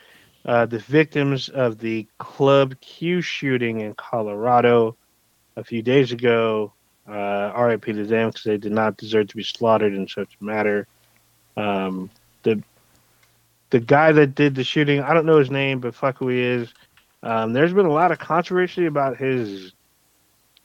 uh, 0.45 0.65
the 0.65 0.79
victims 0.79 1.49
of 1.49 1.77
the 1.77 2.07
Club 2.19 2.79
Q 2.81 3.21
shooting 3.21 3.81
in 3.81 3.93
Colorado 3.93 4.97
a 5.55 5.63
few 5.63 5.81
days 5.81 6.11
ago, 6.11 6.73
uh, 7.07 7.51
RIP 7.57 7.85
to 7.85 8.05
them 8.05 8.29
because 8.29 8.43
they 8.43 8.57
did 8.57 8.71
not 8.71 8.97
deserve 8.97 9.27
to 9.27 9.37
be 9.37 9.43
slaughtered 9.43 9.93
in 9.93 10.07
such 10.07 10.37
a 10.39 10.43
matter. 10.43 10.87
Um, 11.57 12.09
the 12.43 12.63
the 13.69 13.79
guy 13.79 14.11
that 14.11 14.35
did 14.35 14.55
the 14.55 14.63
shooting, 14.63 15.01
I 15.01 15.13
don't 15.13 15.25
know 15.25 15.37
his 15.39 15.51
name, 15.51 15.79
but 15.79 15.95
fuck 15.95 16.17
who 16.17 16.27
he 16.27 16.39
is. 16.39 16.73
Um, 17.23 17.53
there's 17.53 17.73
been 17.73 17.85
a 17.85 17.91
lot 17.91 18.11
of 18.11 18.19
controversy 18.19 18.85
about 18.85 19.17
his 19.17 19.73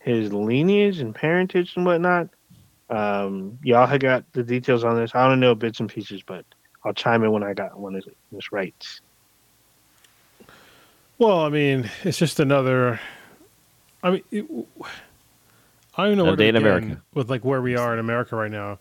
his 0.00 0.32
lineage 0.32 1.00
and 1.00 1.14
parentage 1.14 1.76
and 1.76 1.84
whatnot. 1.84 2.28
Um, 2.88 3.58
y'all 3.62 3.86
have 3.86 4.00
got 4.00 4.24
the 4.32 4.44
details 4.44 4.84
on 4.84 4.96
this. 4.96 5.14
I 5.14 5.28
don't 5.28 5.40
know 5.40 5.54
bits 5.54 5.80
and 5.80 5.88
pieces, 5.88 6.22
but 6.22 6.44
I'll 6.84 6.94
chime 6.94 7.24
in 7.24 7.32
when 7.32 7.42
I 7.42 7.54
got 7.54 7.78
one 7.78 7.96
of 7.96 8.04
this 8.30 8.52
right. 8.52 8.74
Well, 11.18 11.40
I 11.40 11.48
mean, 11.48 11.90
it's 12.04 12.18
just 12.18 12.40
another. 12.40 13.00
I 14.02 14.10
mean, 14.10 14.22
it, 14.30 14.46
I 15.96 16.08
don't 16.08 16.18
know 16.18 16.24
where 16.24 16.40
in 16.40 16.56
America. 16.56 17.02
with 17.14 17.30
like 17.30 17.44
where 17.44 17.62
we 17.62 17.76
are 17.76 17.92
in 17.94 17.98
America 17.98 18.36
right 18.36 18.50
now. 18.50 18.78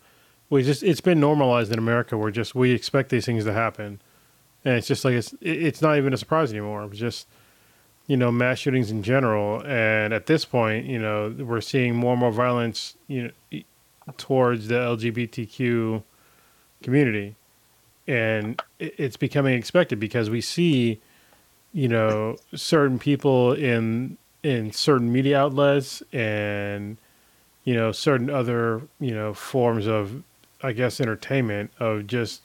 We 0.49 0.64
just 0.64 0.84
it's 0.84 1.02
been 1.02 1.20
normalized 1.20 1.72
in 1.72 1.80
America. 1.80 2.18
We're 2.18 2.32
just 2.32 2.53
we 2.53 2.72
expect 2.72 3.10
these 3.10 3.26
things 3.26 3.45
to 3.45 3.53
happen, 3.53 4.02
and 4.64 4.76
it's 4.76 4.88
just 4.88 5.06
like 5.06 5.14
it's 5.14 5.34
it's 5.41 5.82
not 5.82 5.98
even 5.98 6.14
a 6.14 6.18
surprise 6.18 6.52
anymore. 6.52 6.84
It's 6.84 6.99
just 6.99 7.28
you 8.06 8.18
know 8.18 8.32
mass 8.32 8.60
shootings 8.60 8.91
in 8.91 9.02
general, 9.02 9.64
and 9.66 10.14
at 10.14 10.26
this 10.26 10.44
point, 10.45 10.86
you 10.86 10.99
know 10.99 11.34
we're 11.38 11.62
seeing 11.62 11.95
more 11.95 12.12
and 12.12 12.20
more 12.20 12.32
violence. 12.32 12.95
You 13.07 13.32
know 13.52 13.62
towards 14.18 14.68
the 14.68 14.76
LGBTQ 14.76 16.03
community, 16.84 17.36
and 18.07 18.62
it's 18.78 19.18
becoming 19.18 19.56
expected 19.57 19.99
because 19.99 20.30
we 20.30 20.41
see 20.41 21.02
you 21.76 21.88
know 21.88 22.35
certain 22.56 22.97
people 22.97 23.53
in 23.53 24.18
in 24.41 24.72
certain 24.72 25.11
media 25.11 25.39
outlets 25.39 26.02
and 26.11 26.97
you 27.65 27.76
know 27.76 27.91
certain 27.91 28.31
other 28.31 28.81
you 28.99 29.14
know 29.14 29.34
forms 29.34 29.85
of 29.85 30.23
i 30.64 30.72
guess 30.72 30.99
entertainment 30.99 31.69
of 31.80 32.07
just 32.07 32.41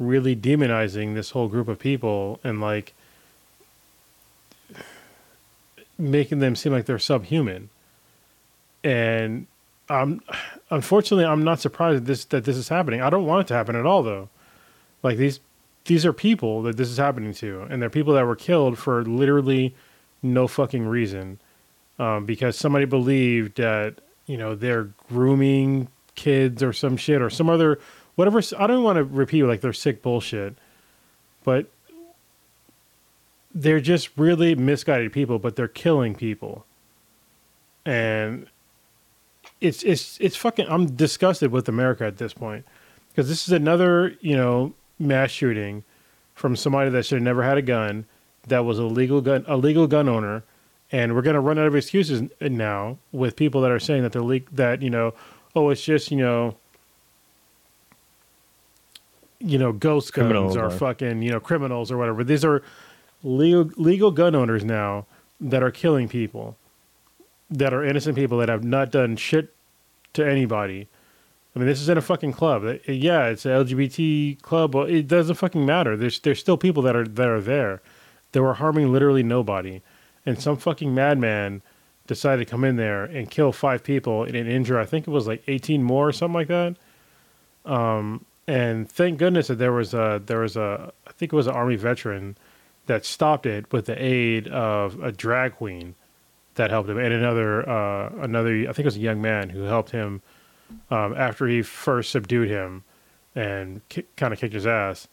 really 0.00 0.34
demonizing 0.34 1.14
this 1.14 1.30
whole 1.30 1.46
group 1.46 1.68
of 1.68 1.78
people 1.78 2.40
and 2.42 2.60
like 2.60 2.94
making 6.00 6.38
them 6.38 6.56
seem 6.56 6.72
like 6.72 6.86
they're 6.86 6.98
subhuman. 6.98 7.68
And 8.82 9.46
i'm 9.88 10.22
unfortunately 10.70 11.24
i'm 11.24 11.44
not 11.44 11.60
surprised 11.60 11.98
that 11.98 12.06
this 12.06 12.24
that 12.26 12.44
this 12.44 12.56
is 12.56 12.68
happening. 12.68 13.02
I 13.02 13.10
don't 13.10 13.26
want 13.26 13.42
it 13.42 13.48
to 13.48 13.54
happen 13.54 13.76
at 13.76 13.86
all 13.86 14.02
though. 14.02 14.28
Like 15.02 15.18
these 15.18 15.38
these 15.84 16.04
are 16.04 16.12
people 16.12 16.62
that 16.62 16.76
this 16.76 16.88
is 16.88 16.98
happening 16.98 17.32
to, 17.34 17.62
and 17.70 17.80
they're 17.80 17.90
people 17.90 18.14
that 18.14 18.26
were 18.26 18.36
killed 18.36 18.78
for 18.78 19.04
literally 19.04 19.74
no 20.22 20.46
fucking 20.46 20.86
reason, 20.86 21.40
um, 21.98 22.26
because 22.26 22.56
somebody 22.56 22.84
believed 22.84 23.56
that 23.56 24.00
you 24.26 24.36
know 24.36 24.54
they're 24.54 24.90
grooming 25.08 25.88
kids 26.14 26.62
or 26.62 26.72
some 26.72 26.96
shit 26.96 27.22
or 27.22 27.30
some 27.30 27.48
other 27.48 27.80
whatever. 28.14 28.42
I 28.58 28.66
don't 28.66 28.82
want 28.82 28.96
to 28.96 29.04
repeat 29.04 29.44
like 29.44 29.60
they're 29.60 29.72
sick 29.72 30.02
bullshit, 30.02 30.54
but 31.44 31.66
they're 33.54 33.80
just 33.80 34.10
really 34.16 34.54
misguided 34.54 35.12
people, 35.12 35.38
but 35.38 35.56
they're 35.56 35.68
killing 35.68 36.14
people, 36.14 36.66
and 37.84 38.46
it's 39.60 39.82
it's 39.82 40.18
it's 40.20 40.36
fucking. 40.36 40.66
I'm 40.68 40.94
disgusted 40.94 41.50
with 41.50 41.68
America 41.68 42.04
at 42.04 42.18
this 42.18 42.34
point 42.34 42.64
because 43.08 43.28
this 43.28 43.46
is 43.48 43.52
another 43.52 44.16
you 44.20 44.36
know 44.36 44.74
mass 45.00 45.30
shooting 45.30 45.82
from 46.34 46.54
somebody 46.54 46.90
that 46.90 47.04
should 47.04 47.16
have 47.16 47.24
never 47.24 47.42
had 47.42 47.58
a 47.58 47.62
gun 47.62 48.04
that 48.46 48.64
was 48.64 48.78
a 48.78 48.84
legal 48.84 49.20
gun 49.20 49.44
a 49.48 49.56
legal 49.56 49.86
gun 49.86 50.08
owner 50.08 50.44
and 50.92 51.14
we're 51.14 51.22
going 51.22 51.34
to 51.34 51.40
run 51.40 51.58
out 51.58 51.66
of 51.66 51.74
excuses 51.74 52.22
now 52.40 52.98
with 53.12 53.36
people 53.36 53.60
that 53.60 53.70
are 53.70 53.80
saying 53.80 54.02
that 54.02 54.12
they're 54.12 54.22
le- 54.22 54.40
that 54.52 54.82
you 54.82 54.90
know 54.90 55.12
oh 55.56 55.70
it's 55.70 55.82
just 55.82 56.10
you 56.10 56.16
know 56.18 56.54
you 59.38 59.58
know 59.58 59.72
ghost 59.72 60.12
guns 60.12 60.26
Criminals 60.28 60.56
or 60.56 60.66
or- 60.66 60.70
fucking 60.70 61.22
you 61.22 61.30
know 61.30 61.40
criminals 61.40 61.90
or 61.90 61.96
whatever. 61.96 62.22
These 62.22 62.44
are 62.44 62.62
legal 63.22 63.70
legal 63.76 64.10
gun 64.10 64.34
owners 64.34 64.64
now 64.64 65.06
that 65.40 65.62
are 65.62 65.70
killing 65.70 66.08
people 66.08 66.56
that 67.50 67.72
are 67.74 67.84
innocent 67.84 68.16
people 68.16 68.38
that 68.38 68.48
have 68.48 68.62
not 68.62 68.90
done 68.90 69.16
shit 69.16 69.52
to 70.12 70.26
anybody 70.26 70.88
I 71.54 71.58
mean, 71.58 71.66
this 71.66 71.80
is 71.80 71.88
in 71.88 71.98
a 71.98 72.02
fucking 72.02 72.32
club. 72.32 72.62
Yeah, 72.86 73.26
it's 73.26 73.44
an 73.44 73.52
LGBT 73.52 74.40
club. 74.40 74.74
It 74.76 75.08
doesn't 75.08 75.34
fucking 75.34 75.66
matter. 75.66 75.96
There's 75.96 76.20
there's 76.20 76.38
still 76.38 76.56
people 76.56 76.82
that 76.84 76.94
are 76.94 77.06
that 77.06 77.28
are 77.28 77.40
there. 77.40 77.82
They 78.32 78.40
were 78.40 78.54
harming 78.54 78.92
literally 78.92 79.24
nobody, 79.24 79.82
and 80.24 80.40
some 80.40 80.56
fucking 80.56 80.94
madman 80.94 81.62
decided 82.06 82.44
to 82.44 82.50
come 82.50 82.64
in 82.64 82.76
there 82.76 83.04
and 83.04 83.30
kill 83.30 83.52
five 83.52 83.82
people 83.82 84.24
and 84.24 84.34
injure. 84.34 84.78
I 84.78 84.84
think 84.84 85.06
it 85.06 85.10
was 85.10 85.26
like 85.28 85.44
18 85.46 85.82
more 85.82 86.08
or 86.08 86.12
something 86.12 86.34
like 86.34 86.48
that. 86.48 86.76
Um, 87.64 88.24
and 88.48 88.90
thank 88.90 89.18
goodness 89.18 89.46
that 89.46 89.58
there 89.58 89.72
was 89.72 89.94
a 89.94 90.20
there 90.24 90.40
was 90.40 90.56
a 90.56 90.92
I 91.06 91.12
think 91.12 91.32
it 91.32 91.36
was 91.36 91.46
an 91.46 91.54
army 91.54 91.76
veteran 91.76 92.36
that 92.86 93.04
stopped 93.04 93.46
it 93.46 93.72
with 93.72 93.86
the 93.86 94.02
aid 94.02 94.48
of 94.48 95.00
a 95.02 95.12
drag 95.12 95.56
queen 95.56 95.94
that 96.54 96.70
helped 96.70 96.88
him 96.88 96.98
and 96.98 97.12
another 97.12 97.68
uh, 97.68 98.10
another 98.20 98.50
I 98.68 98.72
think 98.72 98.80
it 98.80 98.84
was 98.86 98.96
a 98.96 99.00
young 99.00 99.22
man 99.22 99.50
who 99.50 99.62
helped 99.62 99.90
him 99.90 100.22
um, 100.90 101.14
after 101.16 101.46
he 101.46 101.62
first 101.62 102.10
subdued 102.10 102.48
him 102.48 102.84
and 103.34 103.86
ki- 103.88 104.06
kind 104.16 104.32
of 104.32 104.40
kicked 104.40 104.54
his 104.54 104.66
ass. 104.66 105.08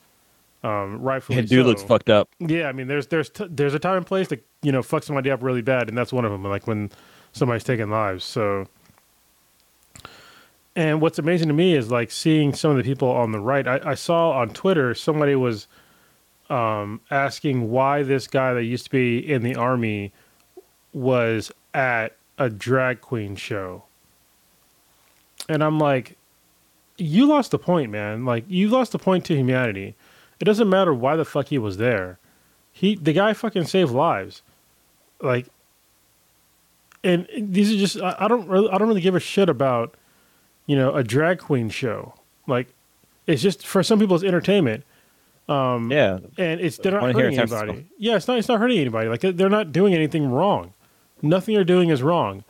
Um, 0.63 1.01
rightfully 1.01 1.38
Yeah, 1.38 1.43
dude 1.43 1.65
looks 1.65 1.84
fucked 1.84 2.09
up. 2.09 2.29
Yeah, 2.39 2.67
I 2.67 2.71
mean, 2.71 2.88
there's 2.88 3.07
there's 3.07 3.29
t- 3.29 3.47
there's 3.49 3.73
a 3.73 3.79
time 3.79 3.97
and 3.97 4.05
place 4.05 4.27
to 4.29 4.39
you 4.63 4.71
know 4.71 4.81
fuck 4.81 5.03
somebody 5.03 5.29
up 5.29 5.43
really 5.43 5.61
bad, 5.61 5.88
and 5.88 5.97
that's 5.97 6.11
one 6.11 6.25
of 6.25 6.31
them. 6.31 6.43
Like 6.43 6.65
when 6.67 6.89
somebody's 7.31 7.63
taking 7.63 7.89
lives. 7.89 8.25
So, 8.25 8.67
and 10.75 10.99
what's 10.99 11.19
amazing 11.19 11.47
to 11.49 11.53
me 11.53 11.75
is 11.75 11.91
like 11.91 12.11
seeing 12.11 12.53
some 12.53 12.71
of 12.71 12.77
the 12.77 12.84
people 12.84 13.09
on 13.09 13.31
the 13.31 13.39
right. 13.39 13.67
I, 13.67 13.91
I 13.91 13.93
saw 13.93 14.31
on 14.31 14.49
Twitter 14.49 14.93
somebody 14.95 15.35
was 15.35 15.67
um, 16.49 17.01
asking 17.11 17.69
why 17.69 18.03
this 18.03 18.27
guy 18.27 18.53
that 18.53 18.63
used 18.63 18.85
to 18.85 18.91
be 18.91 19.19
in 19.19 19.43
the 19.43 19.55
army 19.55 20.11
was 20.93 21.51
at 21.73 22.15
a 22.38 22.49
drag 22.49 23.01
queen 23.01 23.35
show, 23.35 23.84
and 25.49 25.64
I'm 25.64 25.80
like, 25.80 26.18
you 26.98 27.26
lost 27.26 27.52
the 27.52 27.60
point, 27.60 27.91
man. 27.91 28.26
Like 28.26 28.45
you 28.48 28.69
lost 28.69 28.91
the 28.91 28.99
point 28.99 29.26
to 29.26 29.36
humanity. 29.36 29.95
It 30.40 30.45
doesn't 30.45 30.69
matter 30.69 30.94
why 30.94 31.15
the 31.15 31.26
fuck 31.26 31.48
he 31.48 31.57
was 31.57 31.78
there. 31.78 32.19
He 32.72 32.95
the 32.95 33.14
guy 33.14 33.34
fucking 33.34 33.65
saved 33.65 33.91
lives. 33.91 34.41
Like 35.22 35.48
and 37.03 37.28
these 37.38 37.72
are 37.72 37.78
just 37.78 38.02
I, 38.02 38.15
I 38.19 38.28
don't 38.28 38.48
really 38.48 38.69
I 38.69 38.78
don't 38.78 38.88
really 38.88 39.02
give 39.02 39.15
a 39.15 39.19
shit 39.19 39.49
about, 39.49 39.95
you 40.65 40.76
know, 40.76 40.94
a 40.95 41.03
drag 41.03 41.40
queen 41.40 41.69
show. 41.69 42.14
Like 42.48 42.74
it's 43.26 43.41
just 43.41 43.65
for 43.65 43.84
some 43.84 43.99
people 43.99 44.15
it's 44.15 44.24
entertainment. 44.24 44.84
Um 45.48 45.91
Yeah, 45.91 46.19
and 46.38 46.60
it's 46.60 46.78
they're 46.78 46.91
not 46.91 47.14
hurting 47.14 47.40
anybody. 47.40 47.88
Yeah, 47.98 48.15
it's 48.15 48.28
not 48.28 48.38
it's 48.38 48.48
not 48.48 48.60
hurting 48.60 48.80
anybody. 48.80 49.10
Like 49.10 49.22
they're 49.22 49.49
not 49.49 49.72
doing 49.72 49.94
anything 49.94 50.30
wrong. 50.30 50.74
Nothing 51.22 51.56
they're 51.56 51.64
doing 51.64 51.90
is 51.90 52.03
wrong. 52.03 52.44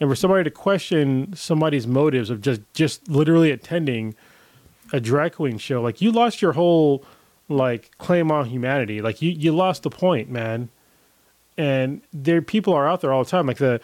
And 0.00 0.08
for 0.08 0.16
somebody 0.16 0.44
to 0.44 0.50
question 0.50 1.34
somebody's 1.34 1.86
motives 1.86 2.30
of 2.30 2.40
just 2.40 2.62
just 2.72 3.08
literally 3.08 3.50
attending 3.50 4.14
a 4.92 5.00
drag 5.00 5.34
queen 5.34 5.58
show, 5.58 5.82
like 5.82 6.00
you 6.00 6.10
lost 6.10 6.40
your 6.40 6.52
whole 6.52 7.04
like 7.48 7.90
claim 7.98 8.30
on 8.30 8.46
humanity. 8.46 9.02
Like 9.02 9.20
you 9.20 9.30
you 9.30 9.52
lost 9.52 9.82
the 9.82 9.90
point, 9.90 10.30
man. 10.30 10.70
And 11.58 12.00
there 12.12 12.40
people 12.40 12.72
are 12.72 12.88
out 12.88 13.02
there 13.02 13.12
all 13.12 13.24
the 13.24 13.30
time. 13.30 13.46
Like 13.46 13.58
the 13.58 13.80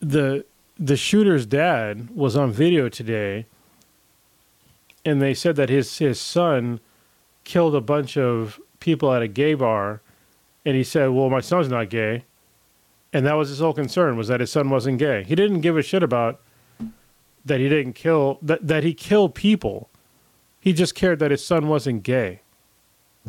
the 0.00 0.44
the 0.78 0.96
shooter's 0.96 1.44
dad 1.44 2.08
was 2.14 2.36
on 2.36 2.52
video 2.52 2.88
today 2.88 3.46
and 5.04 5.20
they 5.20 5.34
said 5.34 5.56
that 5.56 5.68
his 5.68 5.98
his 5.98 6.20
son 6.20 6.80
killed 7.44 7.74
a 7.74 7.80
bunch 7.80 8.16
of 8.16 8.60
people 8.78 9.12
at 9.12 9.22
a 9.22 9.28
gay 9.28 9.54
bar 9.54 10.00
and 10.64 10.76
he 10.76 10.84
said 10.84 11.08
well 11.08 11.30
my 11.30 11.40
son's 11.40 11.68
not 11.68 11.90
gay 11.90 12.24
and 13.12 13.24
that 13.26 13.34
was 13.34 13.48
his 13.48 13.58
whole 13.58 13.72
concern 13.72 14.16
was 14.16 14.28
that 14.28 14.40
his 14.40 14.50
son 14.52 14.70
wasn't 14.70 14.98
gay 14.98 15.22
he 15.24 15.34
didn't 15.34 15.60
give 15.60 15.76
a 15.76 15.82
shit 15.82 16.02
about 16.02 16.40
that 17.44 17.60
he 17.60 17.68
didn't 17.68 17.94
kill 17.94 18.38
that, 18.42 18.66
that 18.66 18.84
he 18.84 18.92
killed 18.94 19.34
people 19.34 19.88
he 20.60 20.72
just 20.72 20.94
cared 20.94 21.18
that 21.18 21.30
his 21.30 21.44
son 21.44 21.68
wasn't 21.68 22.02
gay 22.02 22.40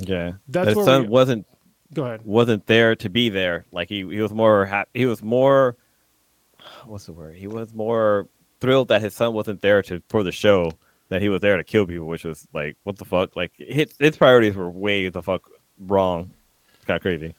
yeah. 0.01 0.33
That's 0.47 0.73
His 0.77 0.85
son 0.85 1.03
we- 1.03 1.07
wasn't 1.09 1.45
go 1.93 2.05
ahead 2.05 2.21
wasn't 2.23 2.65
there 2.67 2.95
to 2.95 3.09
be 3.09 3.27
there. 3.29 3.65
Like 3.73 3.89
he 3.89 3.97
he 4.07 4.21
was 4.21 4.31
more 4.31 4.65
happy. 4.65 4.89
He 4.93 5.05
was 5.05 5.21
more 5.21 5.75
what's 6.85 7.05
the 7.05 7.11
word? 7.11 7.35
He 7.35 7.47
was 7.47 7.73
more 7.73 8.27
thrilled 8.61 8.87
that 8.89 9.01
his 9.01 9.13
son 9.13 9.33
wasn't 9.33 9.61
there 9.61 9.81
to 9.83 10.01
for 10.07 10.23
the 10.23 10.31
show 10.31 10.71
that 11.09 11.21
he 11.21 11.27
was 11.27 11.41
there 11.41 11.57
to 11.57 11.65
kill 11.65 11.85
people, 11.85 12.07
which 12.07 12.23
was 12.23 12.47
like 12.53 12.77
what 12.83 12.97
the 12.97 13.03
fuck? 13.03 13.35
Like 13.35 13.51
his 13.57 13.93
his 13.99 14.15
priorities 14.15 14.55
were 14.55 14.69
way 14.69 15.09
the 15.09 15.21
fuck 15.23 15.49
wrong. 15.79 16.31
It's 16.75 16.85
kind 16.85 16.95
of 16.95 17.01
crazy. 17.01 17.35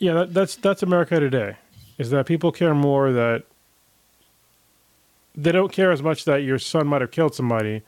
yeah 0.00 0.14
that, 0.14 0.34
that's 0.34 0.56
that's 0.56 0.82
america 0.82 1.20
today 1.20 1.54
is 2.00 2.08
that 2.10 2.24
people 2.24 2.50
care 2.50 2.74
more 2.74 3.12
that 3.12 3.44
they 5.34 5.52
don't 5.52 5.70
care 5.70 5.92
as 5.92 6.02
much 6.02 6.24
that 6.24 6.38
your 6.42 6.58
son 6.58 6.86
might 6.86 7.02
have 7.02 7.10
killed 7.10 7.34
somebody 7.34 7.82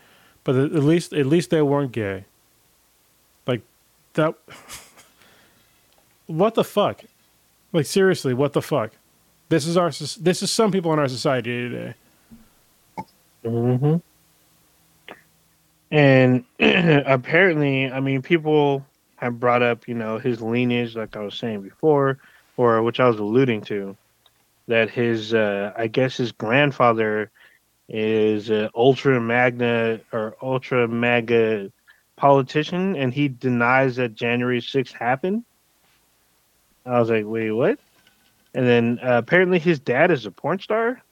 but 0.45 0.57
at 0.57 0.73
least 0.73 1.13
at 1.13 1.27
least 1.27 1.51
they 1.51 1.63
weren't 1.63 1.93
gay. 1.93 2.25
Like 3.47 3.63
that 4.15 4.35
what 6.27 6.55
the 6.55 6.65
fuck? 6.65 7.03
Like 7.73 7.87
seriously 7.87 8.35
what 8.35 8.53
the 8.53 8.63
fuck? 8.63 8.93
This 9.49 9.67
is 9.67 9.77
our 9.77 9.91
this 9.91 10.43
is 10.43 10.51
some 10.51 10.73
people 10.73 10.93
in 10.93 10.99
our 10.99 11.09
society 11.09 11.69
today. 11.69 11.95
Hmm 13.45 13.97
And 15.91 16.45
apparently, 16.61 17.91
I 17.91 18.01
mean, 18.01 18.23
people 18.23 18.85
have 19.17 19.39
brought 19.39 19.63
up, 19.63 19.87
you 19.87 19.95
know, 19.95 20.19
his 20.19 20.41
lineage, 20.41 20.97
like 20.97 21.17
I 21.17 21.21
was 21.21 21.35
saying 21.35 21.63
before, 21.63 22.19
or 22.57 22.83
which 22.83 22.99
I 22.99 23.09
was 23.09 23.19
alluding 23.19 23.63
to, 23.63 23.97
that 24.73 24.89
his, 24.89 25.35
uh, 25.35 25.73
I 25.77 25.87
guess, 25.87 26.17
his 26.17 26.33
grandfather 26.33 27.31
is 27.91 28.49
an 28.49 28.71
ultra 28.75 29.21
MAGA 29.21 30.01
or 30.13 30.35
ultra 30.41 30.89
mega 30.89 31.71
politician, 32.17 32.97
and 32.97 33.13
he 33.13 33.29
denies 33.29 33.97
that 33.97 34.15
January 34.15 34.63
6th 34.63 34.93
happened. 34.93 35.45
I 36.87 36.99
was 36.99 37.11
like, 37.11 37.27
wait, 37.27 37.51
what? 37.51 37.79
And 38.55 38.67
then 38.67 38.99
uh, 39.03 39.19
apparently, 39.19 39.59
his 39.59 39.79
dad 39.79 40.11
is 40.11 40.25
a 40.25 40.31
porn 40.31 40.59
star. 40.59 41.03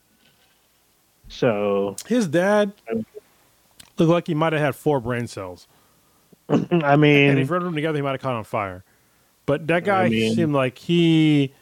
So 1.28 1.96
his 2.06 2.28
dad 2.28 2.72
looked 2.88 4.10
like 4.10 4.26
he 4.26 4.34
might 4.34 4.54
have 4.54 4.62
had 4.62 4.74
four 4.74 5.00
brain 5.00 5.26
cells 5.26 5.68
I 6.48 6.96
mean, 6.96 7.30
and 7.30 7.38
if 7.38 7.44
you 7.44 7.46
put 7.46 7.62
them 7.62 7.74
together, 7.74 7.98
he 7.98 8.02
might 8.02 8.12
have 8.12 8.20
caught 8.20 8.34
on 8.34 8.44
fire. 8.44 8.82
But 9.46 9.66
that 9.68 9.84
guy 9.84 10.04
I 10.04 10.08
mean- 10.08 10.34
seemed 10.34 10.54
like 10.54 10.78
he 10.78 11.52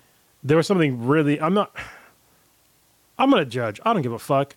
there 0.42 0.56
was 0.56 0.66
something 0.66 1.06
really. 1.06 1.40
I'm 1.40 1.54
not. 1.54 1.74
I'm 3.18 3.30
gonna 3.30 3.44
judge. 3.44 3.80
I 3.84 3.92
don't 3.92 4.02
give 4.02 4.12
a 4.12 4.18
fuck 4.18 4.56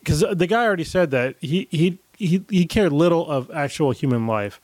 because 0.00 0.20
the 0.20 0.46
guy 0.46 0.64
already 0.64 0.84
said 0.84 1.10
that 1.10 1.36
he 1.40 1.68
he 1.70 1.98
he 2.16 2.44
he 2.50 2.66
cared 2.66 2.92
little 2.92 3.28
of 3.28 3.50
actual 3.50 3.92
human 3.92 4.26
life. 4.26 4.60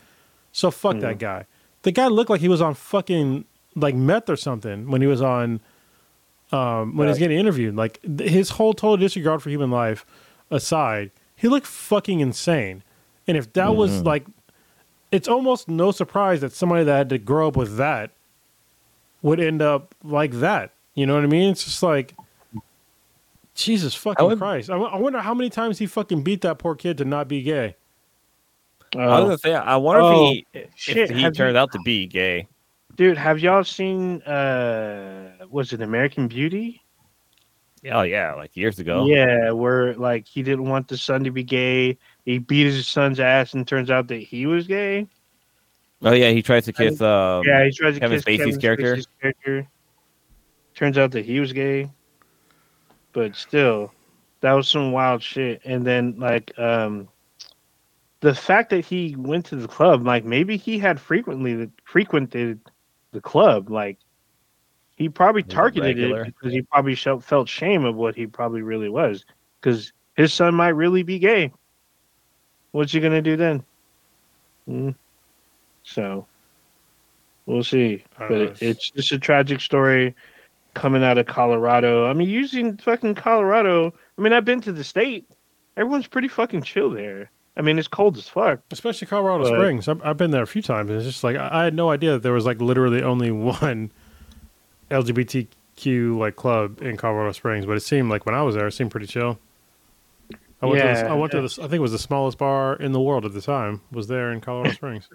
So 0.53 0.71
fuck 0.71 1.01
that 1.01 1.19
guy. 1.19 1.47
The 1.83 1.93
guy 1.93 2.07
looked 2.07 2.31
like 2.31 2.41
he 2.41 2.49
was 2.49 2.61
on 2.61 2.75
fucking 2.75 3.45
like 3.75 3.95
meth 3.95 4.29
or 4.29 4.37
something 4.37 4.91
when 4.91 5.01
he 5.01 5.07
was 5.07 5.21
on 5.21 5.61
um, 6.53 6.97
when 6.97 7.07
he 7.07 7.11
was 7.11 7.19
getting 7.19 7.39
interviewed. 7.39 7.75
Like 7.77 8.01
his 8.21 8.51
whole 8.51 8.75
total 8.75 8.97
disregard 8.97 9.43
for 9.43 9.51
human 9.51 9.71
life 9.71 10.05
aside, 10.51 11.11
he 11.35 11.49
looked 11.49 11.67
fucking 11.67 12.21
insane. 12.21 12.83
And 13.27 13.37
if 13.37 13.53
that 13.55 13.75
was 13.75 14.03
like, 14.03 14.27
it's 15.11 15.29
almost 15.29 15.69
no 15.69 15.91
surprise 15.91 16.41
that 16.43 16.53
somebody 16.53 16.85
that 16.85 16.97
had 16.97 17.09
to 17.09 17.19
grow 17.19 17.49
up 17.49 17.57
with 17.57 17.77
that 17.77 18.11
would 19.25 19.41
end 19.41 19.61
up 19.63 19.93
like 20.05 20.31
that. 20.33 20.71
You 20.95 21.07
know 21.07 21.15
what 21.17 21.25
I 21.25 21.27
mean? 21.27 21.51
It's 21.51 21.65
just 21.65 21.83
like, 21.83 22.15
Jesus 23.55 23.95
fucking 23.95 24.25
would- 24.27 24.39
Christ. 24.39 24.71
I, 24.71 24.75
w- 24.75 24.91
I 24.93 24.97
wonder 24.99 25.21
how 25.21 25.35
many 25.35 25.51
times 25.51 25.79
he 25.79 25.87
fucking 25.87 26.23
beat 26.23 26.43
that 26.43 26.59
poor 26.59 26.75
kid 26.75 26.99
to 26.99 27.05
not 27.05 27.27
be 27.27 27.43
gay. 27.43 27.75
I 28.97 29.07
was 29.07 29.09
uh, 29.13 29.25
gonna 29.25 29.39
say, 29.39 29.55
I 29.55 29.77
wonder 29.77 30.03
Oh, 30.03 30.31
if 30.31 30.37
he 30.53 30.67
shit, 30.77 30.97
if 31.11 31.11
he 31.17 31.23
have 31.23 31.33
turned 31.35 31.55
you- 31.55 31.61
out 31.61 31.73
to 31.73 31.81
be 31.85 32.07
gay. 32.07 32.47
dude, 32.95 33.17
have 33.17 33.41
y'all 33.41 33.65
seen? 33.65 34.23
uh 34.23 35.31
Was 35.51 35.73
it 35.73 35.81
American 35.83 36.29
Beauty? 36.29 36.81
Oh 37.91 38.03
yeah, 38.03 38.35
like 38.35 38.57
years 38.57 38.79
ago. 38.79 39.07
Yeah, 39.07 39.51
where 39.51 39.95
like 39.95 40.27
he 40.29 40.43
didn't 40.45 40.67
want 40.69 40.87
the 40.89 40.97
son 40.97 41.25
to 41.25 41.31
be 41.33 41.43
gay. 41.43 41.99
He 42.25 42.39
beat 42.39 42.67
his 42.67 42.87
son's 42.87 43.19
ass, 43.21 43.55
and 43.55 43.67
turns 43.67 43.91
out 43.91 44.07
that 44.09 44.23
he 44.23 44.47
was 44.47 44.67
gay. 44.69 45.07
Oh 46.05 46.13
yeah, 46.13 46.31
he 46.31 46.43
tries 46.43 46.65
to 46.67 46.73
kiss. 46.73 47.01
Um, 47.01 47.43
yeah, 47.47 47.65
he 47.65 47.71
tries 47.71 47.95
to 47.95 48.01
Kevin 48.01 48.21
kiss 48.21 48.25
Spacey's 48.25 48.39
Kevin 48.39 48.61
character? 48.61 48.97
Spacey's 48.97 49.09
character. 49.21 49.69
Turns 50.75 50.99
out 50.99 51.13
that 51.13 51.25
he 51.25 51.41
was 51.41 51.53
gay, 51.53 51.91
but 53.13 53.35
still, 53.35 53.93
that 54.41 54.53
was 54.53 54.69
some 54.69 54.93
wild 54.93 55.23
shit. 55.23 55.63
And 55.65 55.87
then 55.87 56.17
like 56.19 56.57
um, 56.59 57.09
the 58.21 58.35
fact 58.35 58.71
that 58.71 58.85
he 58.85 59.15
went 59.17 59.47
to 59.47 59.57
the 59.57 59.69
club, 59.69 60.07
like 60.07 60.25
maybe 60.25 60.57
he 60.57 60.79
had 60.79 61.01
frequently 61.01 61.71
frequented 61.85 62.61
the 63.13 63.21
club, 63.21 63.71
like 63.71 63.99
he 64.97 65.09
probably 65.09 65.43
targeted 65.43 65.97
regular. 65.97 66.23
it 66.25 66.35
because 66.39 66.53
he 66.53 66.63
probably 66.63 66.95
felt 66.95 67.25
felt 67.25 67.49
shame 67.49 67.85
of 67.85 67.95
what 67.95 68.15
he 68.15 68.27
probably 68.27 68.63
really 68.63 68.89
was, 68.89 69.25
because 69.61 69.93
his 70.17 70.33
son 70.33 70.55
might 70.55 70.71
really 70.71 71.03
be 71.03 71.19
gay. 71.19 71.53
What's 72.73 72.93
he 72.93 73.01
gonna 73.01 73.23
do 73.23 73.37
then? 73.37 73.65
Mm. 74.69 74.95
So 75.85 76.27
we'll 77.47 77.63
see. 77.65 78.03
But 78.19 78.33
it, 78.33 78.63
it's 78.63 78.91
just 78.91 79.13
a 79.13 79.19
tragic 79.19 79.61
story 79.61 80.15
coming 80.75 81.05
out 81.05 81.19
of 81.19 81.27
Colorado. 81.27 82.07
I 82.09 82.13
mean, 82.15 82.29
using 82.29 82.77
fucking 82.79 83.15
Colorado. 83.15 83.95
I 84.19 84.23
mean, 84.23 84.33
I've 84.33 84.45
been 84.45 84.61
to 84.63 84.73
the 84.73 84.83
state. 84.85 85.29
Everyone's 85.77 86.07
pretty 86.09 86.29
fucking 86.29 86.63
chill 86.63 86.91
there. 86.91 87.31
I 87.57 87.63
mean, 87.63 87.79
it's 87.79 87.87
cold 87.87 88.17
as 88.17 88.29
fuck. 88.29 88.61
especially 88.73 89.07
Colorado 89.07 89.45
But- 89.45 89.57
Springs. 89.57 89.87
I've, 89.87 90.03
I've 90.03 90.17
been 90.17 90.33
there 90.33 90.43
a 90.43 90.47
few 90.47 90.63
times, 90.63 90.91
and 90.91 90.99
it's 90.99 91.07
just 91.07 91.23
like 91.23 91.37
I, 91.37 91.49
I 91.53 91.65
had 91.65 91.75
no 91.75 91.91
idea 91.91 92.13
that 92.13 92.23
there 92.25 92.33
was 92.33 92.45
like 92.47 92.61
literally 92.61 93.03
only 93.03 93.31
one 93.31 93.93
LGBTQ 94.91 96.19
like 96.19 96.37
club 96.37 96.81
in 96.83 96.97
Colorado 96.97 97.33
Springs. 97.33 97.67
But 97.67 97.77
it 97.77 97.81
seemed 97.81 98.11
like 98.11 98.27
when 98.27 98.35
I 98.35 98.43
was 98.43 98.55
there, 98.55 98.67
it 98.67 98.73
seemed 98.73 98.91
pretty 98.91 99.07
chill. 99.07 99.39
I 100.63 100.67
went 100.67 100.81
to 100.81 100.89
this, 100.89 100.99
Yeah, 101.01 101.13
I 101.13 101.15
went 101.15 101.33
to 101.33 101.43
this. 101.43 101.59
I 101.59 101.63
think 101.63 101.75
it 101.75 101.79
was 101.81 101.93
the 101.93 101.99
smallest 101.99 102.39
bar 102.39 102.75
in 102.77 102.93
the 102.93 103.01
world 103.01 103.25
at 103.25 103.35
the 103.35 103.41
time. 103.43 103.83
Was 103.93 104.07
there 104.09 104.33
in 104.33 104.41
Colorado 104.41 104.71
Springs. 104.75 105.09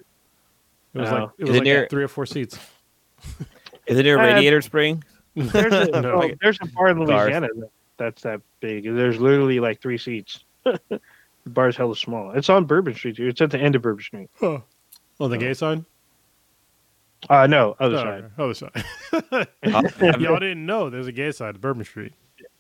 It 0.94 1.00
was 1.00 1.10
Wow. 1.12 1.20
like 1.22 1.30
it 1.38 1.44
was 1.46 1.54
like 1.56 1.64
near- 1.64 1.88
three 1.90 2.04
or 2.04 2.08
four 2.08 2.26
seats. 2.26 2.58
Is 3.88 3.98
it 3.98 4.04
near 4.04 4.20
Uh, 4.20 4.24
Radiator 4.24 4.62
Spring? 4.62 5.04
There's 5.36 5.74
a, 5.74 5.86
No. 6.02 6.22
oh, 6.24 6.30
there's 6.42 6.58
a 6.62 6.66
bar 6.68 6.90
in 6.90 7.00
Louisiana 7.00 7.48
that- 7.56 7.70
that's 7.98 8.22
that 8.24 8.42
big. 8.62 8.84
There's 8.86 9.20
literally 9.20 9.60
like 9.60 9.82
three 9.82 9.98
seats. 9.98 10.44
the 10.64 11.00
bar's 11.48 11.76
hella 11.76 11.96
small. 11.96 12.32
It's 12.32 12.50
on 12.50 12.66
Bourbon 12.66 12.94
Street, 12.96 13.16
dude. 13.18 13.30
It's 13.30 13.42
at 13.42 13.52
the 13.52 13.60
end 13.60 13.76
of 13.76 13.82
Bourbon 13.82 14.04
Street. 14.04 14.30
Oh, 14.42 14.64
on 15.20 15.30
the 15.32 15.38
gay 15.38 15.54
side. 15.54 15.84
Uh, 17.30 17.46
no, 17.48 17.76
other 17.80 17.98
Oh, 18.38 18.54
side. 18.54 18.74
Other 19.18 19.34
side. 19.34 19.48
Uh, 19.64 20.18
Y'all 20.20 20.40
didn't 20.40 20.66
know 20.66 20.90
there's 20.90 21.08
a 21.08 21.12
gay 21.12 21.32
side 21.32 21.56
to 21.56 21.60
Bourbon 21.60 21.84
Street. 21.84 22.14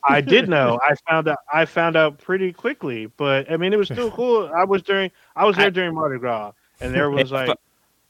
I 0.04 0.20
did 0.22 0.50
know. 0.50 0.80
I 0.86 0.96
found 1.10 1.28
out. 1.30 1.38
I 1.54 1.64
found 1.66 1.96
out 1.96 2.18
pretty 2.20 2.52
quickly, 2.52 3.06
but 3.18 3.50
I 3.52 3.56
mean, 3.58 3.72
it 3.74 3.78
was 3.78 3.88
still 3.88 4.12
cool. 4.12 4.52
I 4.54 4.66
was 4.66 4.82
during. 4.82 5.12
I 5.36 5.46
was 5.46 5.56
there 5.56 5.68
I- 5.68 5.70
during 5.70 5.94
Mardi 5.96 6.20
Gras, 6.20 6.52
and 6.82 6.94
there 6.94 7.10
was 7.10 7.32
like, 7.32 7.48
fu- 7.48 7.54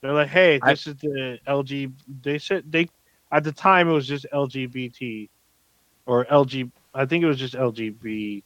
they're 0.01 0.13
like, 0.13 0.30
"Hey, 0.30 0.59
I- 0.61 0.71
this 0.71 0.88
is 0.88 0.95
the 0.95 1.39
LG." 1.47 1.91
They 2.21 2.38
said 2.39 2.63
they 2.71 2.89
at 3.31 3.43
the 3.43 3.51
time 3.51 3.89
it 3.89 3.93
was 3.93 4.07
just 4.07 4.26
LGBT 4.34 5.30
or 6.05 6.26
LG. 6.26 6.71
I 6.93 7.05
think 7.05 7.23
it 7.23 7.27
was 7.27 7.38
just 7.38 7.53
LGB. 7.53 8.43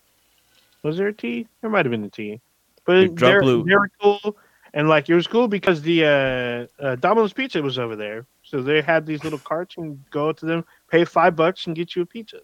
Was 0.84 0.98
there 0.98 1.08
a 1.08 1.14
T? 1.14 1.48
There 1.62 1.70
might 1.70 1.86
have 1.86 1.92
been 1.92 2.04
a 2.04 2.10
T, 2.10 2.42
but 2.86 3.16
they're, 3.16 3.42
blue- 3.42 3.64
they 3.64 3.76
were 3.76 3.90
cool. 4.02 4.38
And 4.76 4.90
like 4.90 5.08
it 5.08 5.14
was 5.16 5.28
cool 5.28 5.48
because 5.48 5.82
the 5.84 6.04
uh, 6.80 6.84
uh, 6.84 6.96
Domino's 6.96 7.32
Pizza 7.32 7.62
was 7.62 7.78
over 7.78 7.96
there, 7.96 8.26
so 8.42 8.62
they 8.62 8.82
had 8.82 9.06
these 9.06 9.24
little 9.24 9.40
carts 9.44 9.78
and 9.78 10.04
go 10.10 10.32
to 10.32 10.46
them, 10.46 10.66
pay 10.90 11.06
five 11.06 11.36
bucks, 11.36 11.68
and 11.68 11.76
get 11.76 11.96
you 11.96 12.02
a 12.02 12.06
pizza. 12.06 12.40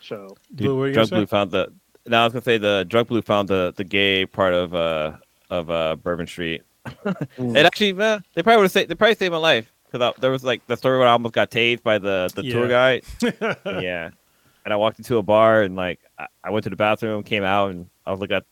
So 0.00 0.34
Dude, 0.54 0.66
Blue, 0.66 0.74
what 0.74 0.80
were 0.80 0.88
you 0.88 0.94
drug 0.94 1.10
blue 1.10 1.26
found 1.26 1.50
the. 1.50 1.72
Now 2.06 2.22
I 2.22 2.24
was 2.24 2.32
gonna 2.32 2.42
say 2.42 2.58
the 2.58 2.84
drug 2.88 3.08
blue 3.08 3.22
found 3.22 3.48
the 3.48 3.72
the 3.76 3.84
gay 3.84 4.24
part 4.26 4.54
of 4.54 4.74
uh 4.74 5.12
of 5.50 5.70
uh 5.70 5.96
Bourbon 5.96 6.26
Street. 6.26 6.62
Mm. 6.84 7.56
It 7.56 7.66
actually, 7.66 7.92
uh, 7.92 8.20
they 8.34 8.42
probably 8.42 8.58
would 8.58 8.64
have 8.64 8.72
saved. 8.72 8.90
They 8.90 8.94
probably 8.94 9.14
saved 9.14 9.32
my 9.32 9.38
life 9.38 9.72
because 9.90 10.14
there 10.20 10.30
was 10.30 10.44
like 10.44 10.66
the 10.66 10.76
story 10.76 10.98
where 10.98 11.08
I 11.08 11.12
almost 11.12 11.34
got 11.34 11.50
tased 11.50 11.82
by 11.82 11.98
the 11.98 12.30
the 12.34 12.42
tour 12.42 12.68
guide. 12.68 13.04
yeah, 13.82 14.10
and 14.64 14.74
I 14.74 14.76
walked 14.76 14.98
into 14.98 15.18
a 15.18 15.22
bar 15.22 15.62
and 15.62 15.76
like 15.76 16.00
I, 16.18 16.26
I 16.42 16.50
went 16.50 16.64
to 16.64 16.70
the 16.70 16.76
bathroom, 16.76 17.22
came 17.22 17.44
out, 17.44 17.70
and 17.70 17.88
I 18.06 18.10
was 18.10 18.20
looking 18.20 18.36
at 18.36 18.44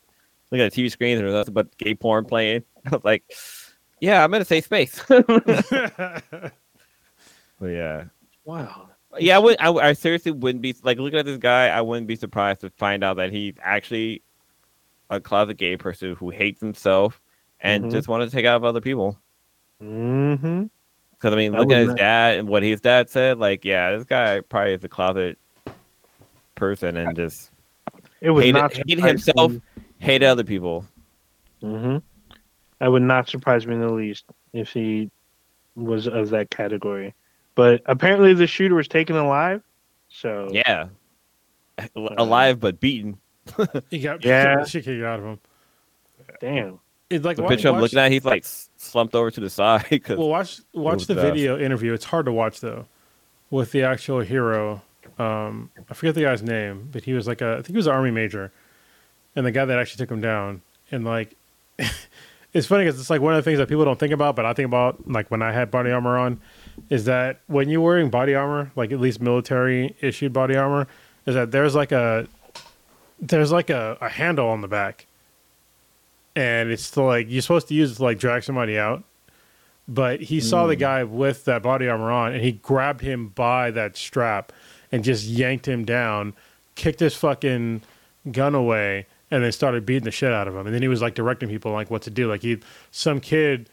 looking 0.51 0.65
at 0.65 0.73
the 0.73 0.83
TV 0.83 0.91
screen 0.91 1.13
and 1.13 1.21
there 1.21 1.27
was 1.27 1.35
nothing 1.35 1.55
but 1.55 1.77
gay 1.79 1.95
porn 1.95 2.25
playing. 2.25 2.65
I 2.87 2.91
was 2.91 3.05
like, 3.05 3.25
yeah, 4.01 4.23
I'm 4.23 4.33
in 4.35 4.43
a 4.43 4.45
safe 4.45 4.65
space. 4.65 5.03
but 5.09 6.53
yeah. 7.61 8.05
wow, 8.45 8.89
Yeah, 9.19 9.37
I 9.37 9.39
would. 9.39 9.57
I, 9.61 9.71
I 9.73 9.93
seriously 9.95 10.33
wouldn't 10.33 10.63
be 10.63 10.75
like 10.83 10.99
looking 10.99 11.19
at 11.19 11.25
this 11.25 11.39
guy. 11.39 11.69
I 11.69 11.81
wouldn't 11.81 12.07
be 12.07 12.17
surprised 12.17 12.61
to 12.61 12.71
find 12.71 13.03
out 13.03 13.17
that 13.17 13.33
he's 13.33 13.55
actually 13.63 14.23
a 15.11 15.21
closet 15.21 15.59
gay 15.59 15.77
person 15.77 16.15
who 16.15 16.31
hates 16.31 16.61
himself 16.61 17.21
and 17.63 17.85
Mhm. 17.85 17.91
just 17.93 18.09
wanted 18.09 18.27
to 18.27 18.33
take 18.33 18.45
out 18.45 18.57
of 18.57 18.65
other 18.65 18.81
people. 18.81 19.19
Mm-hmm. 19.83 20.65
Because 21.13 21.33
I 21.33 21.37
mean, 21.37 21.55
I 21.55 21.59
looking 21.59 21.73
at 21.73 21.79
his 21.79 21.87
wouldn't- 21.89 21.99
dad 21.99 22.39
and 22.39 22.49
what 22.49 22.63
his 22.63 22.81
dad 22.81 23.09
said, 23.09 23.39
like, 23.39 23.65
yeah, 23.65 23.97
this 23.97 24.05
guy 24.05 24.41
probably 24.41 24.75
is 24.75 24.85
a 24.85 24.89
closet 24.89 25.39
person 26.55 26.97
and 26.97 27.17
just 27.17 27.51
It 28.21 28.31
would 28.31 28.45
Hated- 28.45 28.59
not 28.61 28.73
hated 28.75 29.01
himself. 29.05 29.53
Me. 29.53 29.63
hated 29.99 30.27
other 30.27 30.45
people. 30.45 30.85
hmm 31.61 31.99
I 32.81 32.89
would 32.89 33.03
not 33.03 33.29
surprise 33.29 33.67
me 33.67 33.75
in 33.75 33.81
the 33.81 33.93
least 33.93 34.25
if 34.53 34.71
he 34.73 35.11
was 35.77 36.07
of 36.09 36.31
that 36.31 36.51
category. 36.51 37.15
But 37.55 37.83
apparently, 37.87 38.35
the 38.35 38.47
shooter 38.47 38.75
was 38.75 38.89
taken 38.89 39.15
alive. 39.17 39.63
So 40.09 40.49
Yeah, 40.53 40.89
alive 41.97 42.59
but 42.61 42.81
beaten. 42.81 43.19
he 43.91 44.01
got 44.01 44.25
Yeah. 44.25 44.57
the 44.61 44.65
shit 44.69 44.85
kicked 44.85 45.03
out 45.05 45.21
of 45.21 45.25
him. 45.25 45.39
damn. 46.41 46.81
It's 47.13 47.25
like 47.25 47.37
The 47.37 47.43
wa- 47.43 47.49
picture 47.49 47.69
I'm 47.69 47.75
watch- 47.75 47.83
looking 47.83 47.99
at, 47.99 48.11
he's 48.11 48.25
like 48.25 48.45
slumped 48.77 49.15
over 49.15 49.31
to 49.31 49.41
the 49.41 49.51
side. 49.51 50.03
Well, 50.09 50.29
watch 50.29 50.61
watch 50.73 51.07
the 51.07 51.15
fast. 51.15 51.27
video 51.27 51.59
interview. 51.59 51.93
It's 51.93 52.05
hard 52.07 52.27
to 52.27 52.33
watch 52.33 52.61
though, 52.61 52.87
with 53.51 53.73
the 53.73 53.83
actual 53.83 54.21
hero. 54.21 54.83
Um, 55.19 55.71
I 55.91 55.95
forget 55.95 56.15
the 56.15 56.23
guy's 56.23 56.43
name, 56.43 56.89
but 56.93 57.05
he 57.05 57.13
was 57.13 57.27
like 57.27 57.41
a 57.41 57.53
I 57.53 57.57
think 57.57 57.69
he 57.69 57.77
was 57.77 57.87
an 57.87 57.93
army 57.95 58.11
major, 58.11 58.53
and 59.37 59.45
the 59.47 59.51
guy 59.53 59.65
that 59.65 59.79
actually 59.79 59.99
took 60.05 60.11
him 60.11 60.21
down. 60.21 60.63
And 60.91 61.05
like, 61.05 61.35
it's 62.53 62.67
funny 62.67 62.85
because 62.85 63.01
it's 63.01 63.11
like 63.11 63.21
one 63.21 63.35
of 63.35 63.39
the 63.43 63.49
things 63.49 63.59
that 63.59 63.69
people 63.69 63.85
don't 63.85 63.99
think 63.99 64.13
about, 64.13 64.37
but 64.37 64.45
I 64.45 64.53
think 64.53 64.67
about 64.67 65.09
like 65.09 65.31
when 65.31 65.43
I 65.43 65.53
had 65.53 65.71
body 65.71 65.91
armor 65.91 66.17
on, 66.19 66.41
is 66.91 67.05
that 67.07 67.41
when 67.47 67.69
you're 67.69 67.81
wearing 67.81 68.11
body 68.11 68.35
armor, 68.35 68.71
like 68.77 68.93
at 68.93 69.01
least 69.01 69.21
military 69.21 69.95
issued 70.01 70.33
body 70.33 70.57
armor, 70.57 70.87
is 71.27 71.35
that 71.35 71.51
there's 71.51 71.75
like 71.75 71.93
a 71.93 72.27
there's 73.21 73.53
like 73.53 73.71
a, 73.71 73.97
a 74.01 74.09
handle 74.09 74.49
on 74.49 74.61
the 74.63 74.69
back, 74.69 75.07
and 76.35 76.71
it's 76.71 76.91
to 76.91 77.03
like 77.03 77.27
you're 77.29 77.43
supposed 77.43 77.69
to 77.69 77.75
use 77.75 77.93
it 77.93 77.95
to 77.97 78.03
like 78.03 78.19
drag 78.19 78.43
somebody 78.43 78.79
out 78.79 79.05
but 79.89 80.21
he 80.21 80.41
saw 80.41 80.67
the 80.67 80.75
hmm. 80.75 80.81
guy 80.81 81.05
with 81.05 81.45
that 81.45 81.63
body 81.63 81.89
armor 81.89 82.11
on 82.11 82.33
and 82.33 82.43
he 82.43 82.53
grabbed 82.53 83.01
him 83.01 83.29
by 83.29 83.71
that 83.73 83.97
strap 83.97 84.53
and 84.91 85.03
just 85.03 85.25
yanked 85.25 85.67
him 85.67 85.85
down, 85.85 86.35
kicked 86.75 87.01
his 87.01 87.15
fucking 87.15 87.83
gun 88.31 88.55
away, 88.55 89.07
and 89.31 89.43
then 89.43 89.51
started 89.51 89.87
beating 89.87 90.05
the 90.05 90.11
shit 90.11 90.33
out 90.33 90.47
of 90.47 90.55
him. 90.55 90.67
And 90.67 90.75
then 90.75 90.83
he 90.83 90.89
was 90.89 91.01
like 91.03 91.15
directing 91.15 91.49
people 91.49 91.73
like 91.73 91.91
what 91.91 92.03
to 92.03 92.11
do. 92.11 92.29
Like 92.29 92.43
he, 92.43 92.61
some 92.91 93.19
kid, 93.19 93.69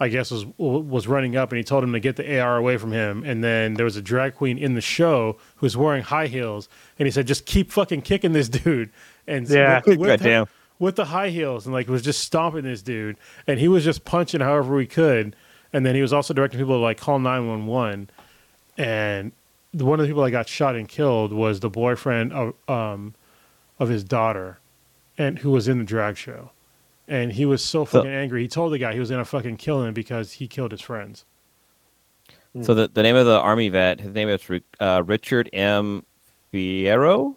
I 0.00 0.08
guess 0.08 0.30
was 0.30 0.46
was 0.58 1.06
running 1.06 1.36
up 1.36 1.52
and 1.52 1.58
he 1.58 1.64
told 1.64 1.84
him 1.84 1.92
to 1.92 2.00
get 2.00 2.16
the 2.16 2.40
AR 2.40 2.56
away 2.56 2.76
from 2.76 2.90
him. 2.90 3.22
And 3.24 3.44
then 3.44 3.74
there 3.74 3.84
was 3.84 3.96
a 3.96 4.02
drag 4.02 4.34
queen 4.34 4.58
in 4.58 4.74
the 4.74 4.80
show 4.80 5.38
who 5.56 5.66
was 5.66 5.76
wearing 5.76 6.02
high 6.02 6.26
heels, 6.26 6.68
and 6.98 7.06
he 7.06 7.12
said, 7.12 7.26
"Just 7.26 7.46
keep 7.46 7.70
fucking 7.70 8.02
kicking 8.02 8.32
this 8.32 8.48
dude." 8.48 8.90
And 9.28 9.46
so 9.46 9.54
Yeah. 9.54 9.80
with, 9.86 9.98
with 10.00 10.08
her- 10.08 10.16
Goddamn. 10.16 10.46
With 10.82 10.96
the 10.96 11.04
high 11.04 11.28
heels 11.28 11.64
and 11.64 11.72
like 11.72 11.86
was 11.86 12.02
just 12.02 12.20
stomping 12.20 12.64
this 12.64 12.82
dude. 12.82 13.16
And 13.46 13.60
he 13.60 13.68
was 13.68 13.84
just 13.84 14.04
punching 14.04 14.40
however 14.40 14.80
he 14.80 14.86
could. 14.86 15.36
And 15.72 15.86
then 15.86 15.94
he 15.94 16.02
was 16.02 16.12
also 16.12 16.34
directing 16.34 16.58
people 16.58 16.74
to 16.74 16.82
like 16.82 16.98
call 16.98 17.20
911 17.20 18.10
and 18.76 19.30
one 19.70 20.00
of 20.00 20.04
the 20.04 20.10
people 20.10 20.24
that 20.24 20.32
got 20.32 20.48
shot 20.48 20.74
and 20.74 20.88
killed 20.88 21.32
was 21.32 21.60
the 21.60 21.70
boyfriend 21.70 22.32
of 22.32 22.54
um 22.68 23.14
of 23.78 23.88
his 23.88 24.02
daughter 24.02 24.58
and 25.16 25.38
who 25.38 25.52
was 25.52 25.68
in 25.68 25.78
the 25.78 25.84
drag 25.84 26.16
show. 26.16 26.50
And 27.06 27.32
he 27.32 27.46
was 27.46 27.64
so 27.64 27.84
fucking 27.84 28.10
angry. 28.10 28.42
He 28.42 28.48
told 28.48 28.72
the 28.72 28.78
guy 28.78 28.92
he 28.92 28.98
was 28.98 29.10
gonna 29.10 29.24
fucking 29.24 29.58
kill 29.58 29.84
him 29.84 29.94
because 29.94 30.32
he 30.32 30.48
killed 30.48 30.72
his 30.72 30.80
friends. 30.80 31.24
So 32.60 32.74
the, 32.74 32.88
the 32.88 33.02
name 33.02 33.16
of 33.16 33.24
the 33.24 33.38
army 33.38 33.68
vet, 33.68 34.00
his 34.00 34.12
name 34.12 34.28
is 34.28 34.42
uh, 34.80 35.02
Richard 35.06 35.48
M. 35.54 36.04
Fierro. 36.52 37.36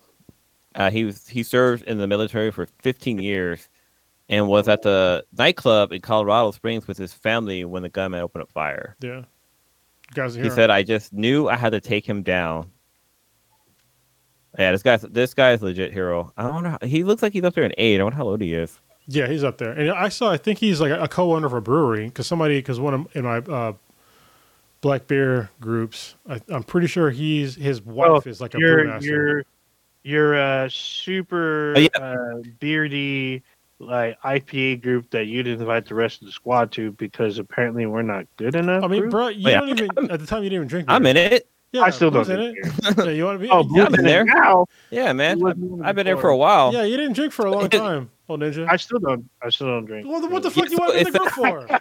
Uh, 0.75 0.91
he 0.91 1.05
was 1.05 1.27
he 1.27 1.41
served 1.41 1.83
in 1.83 1.97
the 1.97 2.07
military 2.07 2.51
for 2.51 2.67
15 2.81 3.19
years, 3.19 3.69
and 4.29 4.47
was 4.47 4.67
at 4.67 4.81
the 4.81 5.25
nightclub 5.37 5.91
in 5.93 6.01
Colorado 6.01 6.51
Springs 6.51 6.87
with 6.87 6.97
his 6.97 7.13
family 7.13 7.63
when 7.65 7.81
the 7.81 7.89
gunman 7.89 8.19
opened 8.21 8.43
up 8.43 8.51
fire. 8.51 8.95
yeah 9.01 9.23
guys 10.13 10.35
He 10.35 10.49
said, 10.49 10.69
"I 10.69 10.83
just 10.83 11.13
knew 11.13 11.47
I 11.47 11.55
had 11.55 11.71
to 11.71 11.79
take 11.81 12.05
him 12.05 12.21
down." 12.23 12.71
Yeah, 14.57 14.71
this 14.71 14.83
guy's 14.83 15.01
this 15.01 15.33
guy 15.33 15.51
is 15.53 15.61
legit 15.61 15.91
hero. 15.93 16.31
I 16.37 16.43
don't 16.43 16.63
know. 16.63 16.77
He 16.81 17.03
looks 17.03 17.21
like 17.21 17.33
he's 17.33 17.43
up 17.43 17.53
there 17.55 17.63
in 17.65 17.73
age. 17.77 17.99
I 17.99 18.03
wonder 18.03 18.17
how 18.17 18.23
old 18.27 18.41
he 18.41 18.53
is. 18.53 18.79
yeah 19.07 19.27
he's 19.27 19.43
up 19.43 19.59
there 19.59 19.71
and 19.71 19.91
i 19.91 20.09
saw 20.09 20.31
i 20.31 20.37
think 20.37 20.57
he's 20.57 20.81
like 20.81 20.91
a 20.91 21.07
co-owner 21.07 21.45
of 21.45 21.53
a 21.53 21.61
brewery 21.61 22.05
because 22.05 22.25
somebody 22.25 22.57
because 22.57 22.79
one 22.79 22.93
of 22.95 23.15
in 23.15 23.23
my 23.23 23.37
uh 23.37 23.71
black 24.81 25.05
beer 25.05 25.51
groups 25.61 26.15
I, 26.27 26.41
i'm 26.49 26.63
pretty 26.63 26.87
sure 26.87 27.11
he's 27.11 27.53
his 27.55 27.83
wife 27.83 28.09
Well, 28.09 28.23
is 28.25 28.41
like 28.41 28.55
a 28.55 28.59
You're 28.59 28.83
brewmaster 28.85 29.03
you're 29.03 29.43
you're 30.05 30.35
a 30.35 30.69
super 30.69 31.73
Oh, 31.75 31.79
yeah. 31.79 31.87
uh, 31.99 32.41
beardy 32.59 33.41
like 33.79 34.21
IPA 34.21 34.81
group 34.83 35.09
that 35.09 35.25
you 35.25 35.43
didn't 35.43 35.59
invite 35.61 35.85
the 35.87 35.95
rest 35.95 36.21
of 36.21 36.27
the 36.27 36.31
squad 36.31 36.71
to 36.73 36.91
because 36.93 37.39
apparently 37.39 37.85
we're 37.87 38.03
not 38.03 38.25
good 38.37 38.55
enough. 38.55 38.83
I 38.83 38.87
mean, 38.87 39.01
group? 39.01 39.11
bro, 39.11 39.27
you 39.29 39.49
yeah. 39.49 39.59
don't 39.59 39.69
even 39.69 39.89
at 40.11 40.19
the 40.19 40.25
time 40.27 40.43
you 40.43 40.49
didn't 40.49 40.57
even 40.57 40.67
drink. 40.67 40.87
Beer. 40.87 40.95
I'm 40.95 41.05
in 41.07 41.17
it. 41.17 41.47
Yeah, 41.71 41.81
I 41.81 41.89
still 41.89 42.09
don't 42.09 42.29
in 42.29 42.39
it. 42.39 42.55
yeah, 42.97 43.09
you 43.09 43.25
want 43.25 43.37
to 43.37 43.45
be? 43.45 43.49
Oh, 43.51 43.67
Yeah, 43.71 43.85
I'm 43.87 43.93
in 43.95 43.99
in 43.99 44.05
there. 44.05 44.23
now. 44.23 44.65
Yeah, 44.91 45.11
man. 45.11 45.41
Wasn't 45.41 45.61
in 45.73 45.81
it 45.81 45.85
I've 45.85 45.95
been 45.95 46.05
there 46.05 46.15
for 46.15 46.29
a 46.29 46.37
while. 46.37 46.71
yeah, 46.71 46.83
you 46.83 46.95
didn't 46.95 47.13
drink 47.13 47.33
for 47.33 47.47
a 47.47 47.51
long 47.51 47.67
time, 47.69 48.09
old 48.29 48.39
ninja. 48.39 48.65
I 48.69 48.77
still 48.77 48.99
don't. 48.99 49.27
I 49.43 49.49
still 49.49 49.67
don't 49.67 49.83
drink. 49.85 50.07
well, 50.07 50.21
what 50.29 50.43
the 50.43 50.49
Yeah, 50.49 50.53
fuck 50.55 50.69
you 50.69 50.77
so 50.77 50.83
want 50.83 50.95
me 50.95 51.01
in 51.01 51.11
the 51.11 51.19
group 51.19 51.31
for? 51.31 51.79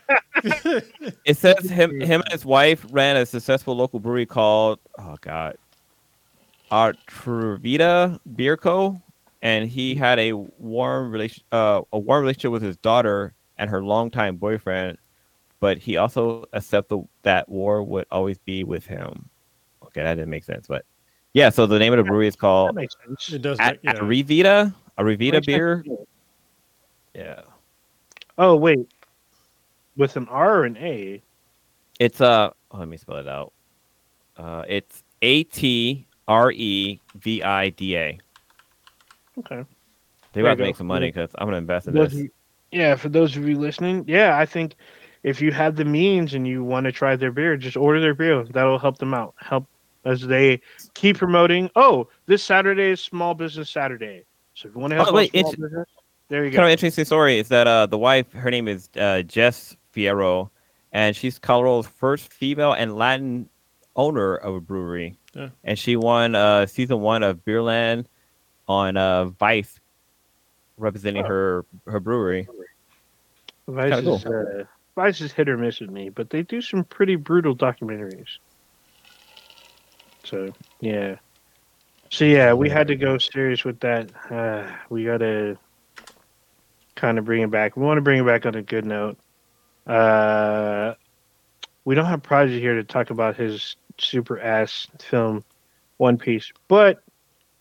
It 1.24 1.36
says 1.38 1.70
him 1.70 2.01
him 2.01 2.20
and 2.22 2.32
his 2.32 2.44
wife 2.44 2.84
ran 2.90 3.16
a 3.16 3.24
successful 3.24 3.76
local 3.76 4.01
brewery 4.01 4.26
called 4.26 4.78
oh 4.98 5.16
god, 5.20 5.56
Atrevida 6.74 8.18
Beer 8.34 8.56
Co. 8.56 9.01
And 9.42 9.68
he 9.68 9.94
had 9.94 10.18
a 10.18 10.32
warm 10.32 11.10
relation 11.10 11.44
uh, 11.52 11.82
a 11.92 11.98
warm 11.98 12.22
relationship 12.22 12.51
with 12.51 12.62
his 12.62 12.78
daughter 12.78 13.34
and 13.59 13.70
her 13.70 13.84
longtime 13.84 14.36
boyfriend, 14.36 14.98
but 15.60 15.78
he 15.78 15.98
also 15.98 16.46
accepted 16.55 17.06
that 17.22 17.48
war 17.48 17.82
would 17.82 18.06
always 18.10 18.38
be 18.38 18.64
with 18.64 18.86
him. 18.86 19.28
Okay, 19.84 20.02
that 20.02 20.14
didn't 20.14 20.30
make 20.30 20.44
sense, 20.44 20.66
but 20.66 20.86
yeah. 21.34 21.51
So 21.51 21.66
the 21.66 21.78
name 21.78 21.92
of 21.92 21.98
the 21.98 22.05
brewery 22.05 22.26
is 22.26 22.36
called 22.36 22.78
it 22.78 23.42
does. 23.42 23.60
At, 23.60 23.80
yeah. 23.82 23.92
Beer. 25.40 25.84
Yeah, 27.14 27.42
Oh 28.38 28.56
wait, 28.56 28.88
with 29.96 30.16
an 30.16 30.26
R 30.28 30.60
or 30.60 30.64
an 30.64 30.76
A? 30.78 31.22
it's 32.01 32.20
uh. 32.20 32.51
Oh, 32.70 32.78
let 32.78 32.88
me 32.88 32.96
spell 32.96 33.16
it 33.16 33.28
out. 33.28 33.52
Uh, 34.36 34.64
it's 34.66 35.05
A 35.22 35.44
T 35.44 36.06
R 36.28 36.52
E 36.52 37.01
V 37.16 37.42
I 37.42 37.70
D 37.70 37.96
A. 37.96 38.18
Okay. 39.38 39.64
They 40.32 40.40
about 40.40 40.59
to 40.59 40.64
make 40.64 40.76
some 40.76 40.86
money 40.86 41.09
because 41.09 41.30
I'm 41.36 41.46
gonna 41.46 41.59
invest 41.59 41.86
in 41.88 41.94
Those 41.94 42.10
this. 42.10 42.20
you- 42.22 42.30
yeah, 42.72 42.96
for 42.96 43.09
those 43.09 43.36
of 43.36 43.46
you 43.48 43.56
listening, 43.56 44.05
yeah, 44.09 44.36
I 44.36 44.44
think 44.46 44.74
if 45.22 45.40
you 45.40 45.52
have 45.52 45.76
the 45.76 45.84
means 45.84 46.34
and 46.34 46.46
you 46.46 46.64
want 46.64 46.84
to 46.86 46.92
try 46.92 47.14
their 47.14 47.30
beer, 47.30 47.56
just 47.56 47.76
order 47.76 48.01
their 48.01 48.14
beer. 48.14 48.42
That'll 48.44 48.80
help 48.80 48.98
them 48.98 49.14
out. 49.14 49.34
Help 49.38 49.66
as 50.05 50.26
they 50.26 50.60
keep 50.94 51.16
promoting. 51.18 51.70
Oh, 51.76 52.09
this 52.26 52.42
Saturday 52.42 52.90
is 52.90 53.01
Small 53.01 53.32
Business 53.34 53.70
Saturday. 53.70 54.24
So 54.55 54.68
if 54.68 54.74
you 54.74 54.80
want 54.80 54.90
to 54.90 54.96
help 54.96 55.09
Oh, 55.10 55.14
wait, 55.14 55.30
small 55.30 55.52
business, 55.52 55.88
there 56.28 56.44
you 56.44 56.51
go. 56.51 56.56
Kind 56.56 56.66
of 56.66 56.72
interesting 56.72 57.05
story 57.05 57.38
is 57.38 57.46
that 57.48 57.68
uh 57.68 57.86
the 57.86 57.98
wife, 57.98 58.32
her 58.32 58.51
name 58.51 58.66
is 58.66 58.88
uh, 58.98 59.22
Jess 59.22 59.76
Fierro, 59.94 60.51
and 60.92 61.14
she's 61.14 61.38
Colorado's 61.38 61.86
first 61.86 62.32
female 62.32 62.72
and 62.72 62.96
Latin 62.96 63.48
owner 63.94 64.34
of 64.34 64.55
a 64.56 64.60
brewery. 64.60 65.16
Yeah. 65.35 65.48
And 65.65 65.78
she 65.78 65.97
won 65.97 66.35
uh, 66.35 66.66
season 66.66 67.01
one 67.01 67.23
of 67.23 67.44
Beerland 67.44 68.06
on 68.69 68.97
uh, 68.97 69.27
Vice, 69.27 69.81
representing 70.77 71.24
her 71.24 71.65
her 71.86 72.01
brewery. 72.01 72.48
Vice 73.66 74.05
is, 74.05 74.27
uh, 74.27 74.65
Vice 74.94 75.20
is 75.20 75.32
hit 75.32 75.48
or 75.48 75.56
miss 75.56 75.81
with 75.81 75.90
me, 75.90 76.09
but 76.09 76.31
they 76.31 76.43
do 76.43 76.61
some 76.61 76.85
pretty 76.85 77.16
brutal 77.16 77.56
documentaries. 77.56 78.39
So 80.24 80.52
yeah, 80.81 81.16
so 82.11 82.24
yeah, 82.24 82.52
we 82.52 82.70
had 82.70 82.86
to 82.89 82.97
go 82.97 83.19
serious 83.19 83.65
with 83.65 83.81
that. 83.81 84.11
Uh, 84.31 84.70
we 84.89 85.05
got 85.05 85.19
to 85.19 85.59
kind 86.94 87.19
of 87.19 87.24
bring 87.24 87.43
it 87.43 87.51
back. 87.51 87.77
We 87.77 87.82
want 87.82 87.98
to 87.98 88.02
bring 88.02 88.20
it 88.20 88.24
back 88.27 88.47
on 88.47 88.55
a 88.55 88.62
good 88.62 88.86
note. 88.86 89.19
Uh, 89.86 90.94
we 91.85 91.94
don't 91.94 92.05
have 92.06 92.23
Prodigy 92.23 92.61
here 92.61 92.77
to 92.77 92.85
talk 92.85 93.11
about 93.11 93.36
his 93.36 93.77
super 93.99 94.39
ass 94.41 94.87
film, 94.99 95.45
One 95.99 96.19
Piece, 96.19 96.53
but 96.69 97.03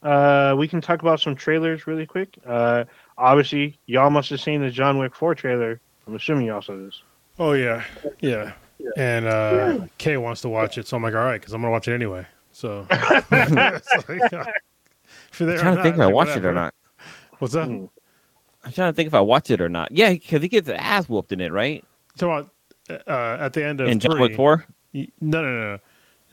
uh, 0.01 0.55
we 0.57 0.67
can 0.67 0.81
talk 0.81 1.01
about 1.01 1.19
some 1.19 1.35
trailers 1.35 1.87
really 1.87 2.05
quick. 2.05 2.37
Uh, 2.45 2.83
obviously, 3.17 3.77
y'all 3.85 4.09
must 4.09 4.29
have 4.29 4.41
seen 4.41 4.61
the 4.61 4.69
John 4.69 4.97
Wick 4.97 5.15
4 5.15 5.35
trailer. 5.35 5.79
I'm 6.05 6.15
assuming 6.15 6.47
y'all 6.47 6.61
saw 6.61 6.75
this. 6.75 7.01
Oh 7.39 7.53
yeah, 7.53 7.83
yeah. 8.19 8.53
And 8.97 9.25
uh, 9.25 9.87
Kay 9.97 10.17
wants 10.17 10.41
to 10.41 10.49
watch 10.49 10.77
it, 10.77 10.87
so 10.87 10.97
I'm 10.97 11.03
like, 11.03 11.13
all 11.13 11.21
right, 11.21 11.39
because 11.39 11.53
I'm 11.53 11.61
gonna 11.61 11.71
watch 11.71 11.87
it 11.87 11.93
anyway. 11.93 12.27
So, 12.51 12.85
It's 12.91 14.09
like, 14.09 14.33
uh, 14.33 14.45
if 15.31 15.39
there 15.39 15.55
I'm 15.55 15.59
trying 15.59 15.77
to 15.77 15.83
think 15.83 15.95
if 15.95 16.01
I 16.01 16.05
like, 16.05 16.13
watched 16.13 16.37
it 16.37 16.45
or 16.45 16.53
not. 16.53 16.73
What's 17.39 17.53
that? 17.55 17.67
Mm. 17.67 17.89
I'm 18.63 18.71
trying 18.71 18.91
to 18.91 18.95
think 18.95 19.07
if 19.07 19.13
I 19.13 19.21
watch 19.21 19.49
it 19.49 19.61
or 19.61 19.69
not. 19.69 19.91
Yeah, 19.91 20.11
because 20.11 20.41
he 20.41 20.47
gets 20.47 20.69
ass 20.69 21.09
whooped 21.09 21.31
in 21.31 21.41
it, 21.41 21.51
right? 21.51 21.83
So 22.15 22.31
uh, 22.31 22.43
uh, 23.07 23.37
at 23.39 23.53
the 23.53 23.65
end 23.65 23.81
of 23.81 23.87
In 23.87 23.99
John 23.99 24.11
three, 24.11 24.21
Wick 24.21 24.35
Four. 24.35 24.65
No, 24.93 25.07
no, 25.21 25.41
no, 25.41 25.71
no. 25.73 25.79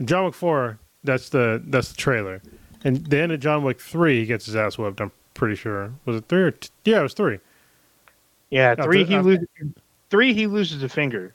In 0.01 0.07
John 0.07 0.25
Wick 0.25 0.35
Four, 0.35 0.79
that's 1.05 1.29
the 1.29 1.63
that's 1.67 1.91
the 1.91 1.97
trailer. 1.97 2.43
And 2.83 3.07
the 3.07 3.19
end 3.21 3.31
of 3.33 3.41
John 3.41 3.63
Wick 3.63 3.81
Three, 3.81 4.21
he 4.21 4.27
gets 4.27 4.47
his 4.47 4.57
ass 4.57 4.79
whipped. 4.79 5.01
I'm 5.01 5.13
pretty 5.35 5.55
sure. 5.55 5.93
Was 6.07 6.17
it 6.17 6.25
three 6.29 6.43
or 6.43 6.51
t- 6.53 6.71
yeah, 6.85 7.01
it 7.01 7.03
was 7.03 7.15
three. 7.15 7.39
Yeah, 8.51 8.71
After- 8.71 8.83
three 8.85 9.05
he 9.05 9.19
loses. 9.19 9.47
Three 10.09 10.35
he 10.35 10.47
loses 10.49 10.83
a 10.83 10.89
finger. 10.89 11.33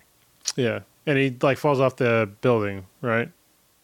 Yeah, 0.57 0.79
and 1.05 1.17
he 1.17 1.35
like 1.41 1.57
falls 1.57 1.79
off 1.79 1.95
the 1.95 2.29
building, 2.41 2.85
right? 3.01 3.29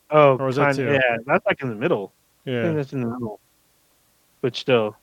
Oh, 0.09 0.35
Or 0.37 0.47
was 0.47 0.57
that 0.57 0.75
two? 0.75 0.91
yeah, 0.91 1.17
that's 1.25 1.45
like 1.45 1.61
in 1.61 1.69
the 1.69 1.75
middle. 1.75 2.11
I 2.45 2.49
think 2.49 2.65
Yeah. 2.65 2.71
that's 2.73 2.91
in 2.91 3.01
the 3.01 3.07
middle. 3.07 3.39
But 4.41 4.55
still, 4.57 4.97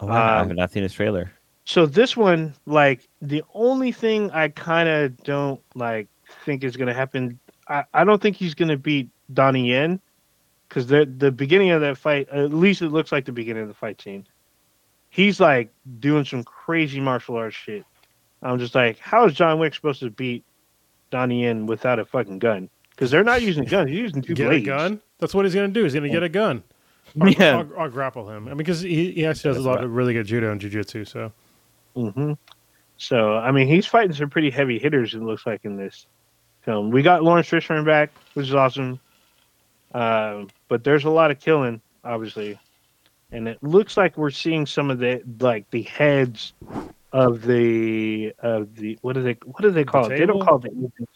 Oh, 0.00 0.06
wow, 0.06 0.36
I 0.36 0.40
Um, 0.40 0.48
have 0.48 0.56
not 0.56 0.70
seen 0.70 0.84
his 0.84 0.92
trailer. 0.94 1.30
so 1.64 1.84
this 1.84 2.16
one, 2.16 2.54
like 2.66 3.06
the 3.20 3.42
only 3.52 3.90
thing 3.92 4.30
I 4.30 4.48
kind 4.48 4.88
of 4.88 5.16
don't 5.24 5.60
like 5.74 6.06
think 6.44 6.62
is 6.64 6.76
gonna 6.76 6.94
happen. 6.94 7.38
I, 7.68 7.84
I 7.94 8.04
don't 8.04 8.20
think 8.20 8.36
he's 8.36 8.54
gonna 8.54 8.76
beat 8.76 9.08
Donnie 9.32 9.70
Yen 9.70 10.00
because 10.68 10.86
the 10.86 11.04
the 11.04 11.30
beginning 11.30 11.70
of 11.70 11.80
that 11.82 11.96
fight, 11.98 12.28
at 12.30 12.52
least 12.52 12.82
it 12.82 12.88
looks 12.90 13.12
like 13.12 13.24
the 13.24 13.32
beginning 13.32 13.62
of 13.62 13.68
the 13.68 13.74
fight 13.74 14.00
scene. 14.00 14.26
He's 15.10 15.40
like 15.40 15.72
doing 16.00 16.24
some 16.24 16.44
crazy 16.44 17.00
martial 17.00 17.36
arts 17.36 17.56
shit. 17.56 17.84
I'm 18.42 18.58
just 18.58 18.74
like, 18.74 18.98
how 18.98 19.24
is 19.26 19.34
John 19.34 19.58
Wick 19.58 19.74
supposed 19.74 20.00
to 20.00 20.10
beat 20.10 20.44
Donnie 21.10 21.42
Yen 21.42 21.66
without 21.66 21.98
a 21.98 22.04
fucking 22.04 22.38
gun? 22.38 22.68
Because 22.90 23.10
they're 23.10 23.24
not 23.24 23.42
using 23.42 23.64
guns; 23.64 23.88
they're 23.90 23.98
using 23.98 24.22
two 24.22 24.34
Get 24.34 24.48
blades. 24.48 24.64
a 24.64 24.66
gun. 24.66 25.00
That's 25.18 25.34
what 25.34 25.44
he's 25.44 25.54
gonna 25.54 25.68
do. 25.68 25.82
He's 25.84 25.94
gonna 25.94 26.08
get 26.08 26.22
a 26.22 26.28
gun. 26.28 26.62
Or, 27.20 27.28
Yeah. 27.30 27.60
or, 27.62 27.74
or 27.74 27.88
grapple 27.88 28.28
him. 28.28 28.46
I 28.46 28.50
mean, 28.50 28.58
because 28.58 28.82
he, 28.82 29.12
he 29.12 29.24
actually 29.26 29.50
does 29.50 29.56
That's 29.56 29.66
a 29.66 29.68
lot 29.68 29.74
right. 29.76 29.84
of 29.84 29.94
really 29.94 30.12
good 30.12 30.26
judo 30.26 30.52
and 30.52 30.60
jujitsu. 30.60 31.06
So 31.08 31.32
hmm 31.94 32.32
So 32.98 33.36
I 33.36 33.50
mean, 33.50 33.66
he's 33.68 33.86
fighting 33.86 34.12
some 34.14 34.30
pretty 34.30 34.50
heavy 34.50 34.78
hitters. 34.78 35.14
It 35.14 35.22
looks 35.22 35.46
like 35.46 35.64
in 35.64 35.76
this 35.76 36.06
film. 36.68 36.90
We 36.90 37.00
got 37.00 37.22
Laurence 37.22 37.48
Fishburne 37.48 37.86
back, 37.86 38.10
which 38.34 38.48
is 38.48 38.54
awesome. 38.54 39.00
Um, 39.94 40.50
but 40.68 40.84
there's 40.84 41.04
a 41.04 41.10
lot 41.10 41.30
of 41.30 41.40
killing, 41.40 41.80
obviously, 42.04 42.58
and 43.32 43.48
it 43.48 43.62
looks 43.62 43.96
like 43.96 44.18
we're 44.18 44.30
seeing 44.30 44.66
some 44.66 44.90
of 44.90 44.98
the 44.98 45.22
like 45.40 45.70
the 45.70 45.80
heads 45.82 46.52
of 47.12 47.40
the 47.40 48.34
of 48.40 48.76
the 48.76 48.98
what 49.00 49.14
do 49.14 49.22
they 49.22 49.38
what 49.46 49.62
do 49.62 49.70
they 49.70 49.84
call 49.84 50.12
it? 50.12 50.18
They 50.18 50.26
don't 50.26 50.44
call 50.44 50.56
it 50.56 50.62
the. 50.64 51.06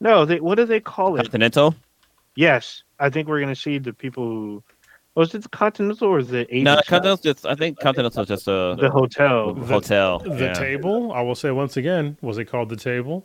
No, 0.00 0.24
they 0.24 0.40
what 0.40 0.56
do 0.56 0.64
they 0.64 0.80
call 0.80 1.14
it? 1.14 1.22
Continental. 1.22 1.76
Yes, 2.34 2.82
I 2.98 3.10
think 3.10 3.28
we're 3.28 3.40
gonna 3.40 3.54
see 3.54 3.78
the 3.78 3.92
people 3.92 4.24
who 4.24 4.62
was 5.14 5.32
it 5.36 5.42
the 5.42 5.48
Continental 5.50 6.08
or 6.08 6.24
the 6.24 6.52
agents? 6.52 6.64
No, 6.64 6.76
Continental's 6.84 7.20
just. 7.20 7.46
I 7.46 7.54
think 7.54 7.78
Continental's 7.78 8.26
just 8.26 8.48
a 8.48 8.76
the 8.76 8.90
hotel. 8.90 9.54
hotel. 9.54 10.18
the 10.18 10.46
yeah. 10.46 10.52
table. 10.54 11.12
I 11.12 11.20
will 11.22 11.36
say 11.36 11.52
once 11.52 11.76
again, 11.76 12.16
was 12.22 12.38
it 12.38 12.46
called 12.46 12.70
the 12.70 12.76
table? 12.76 13.24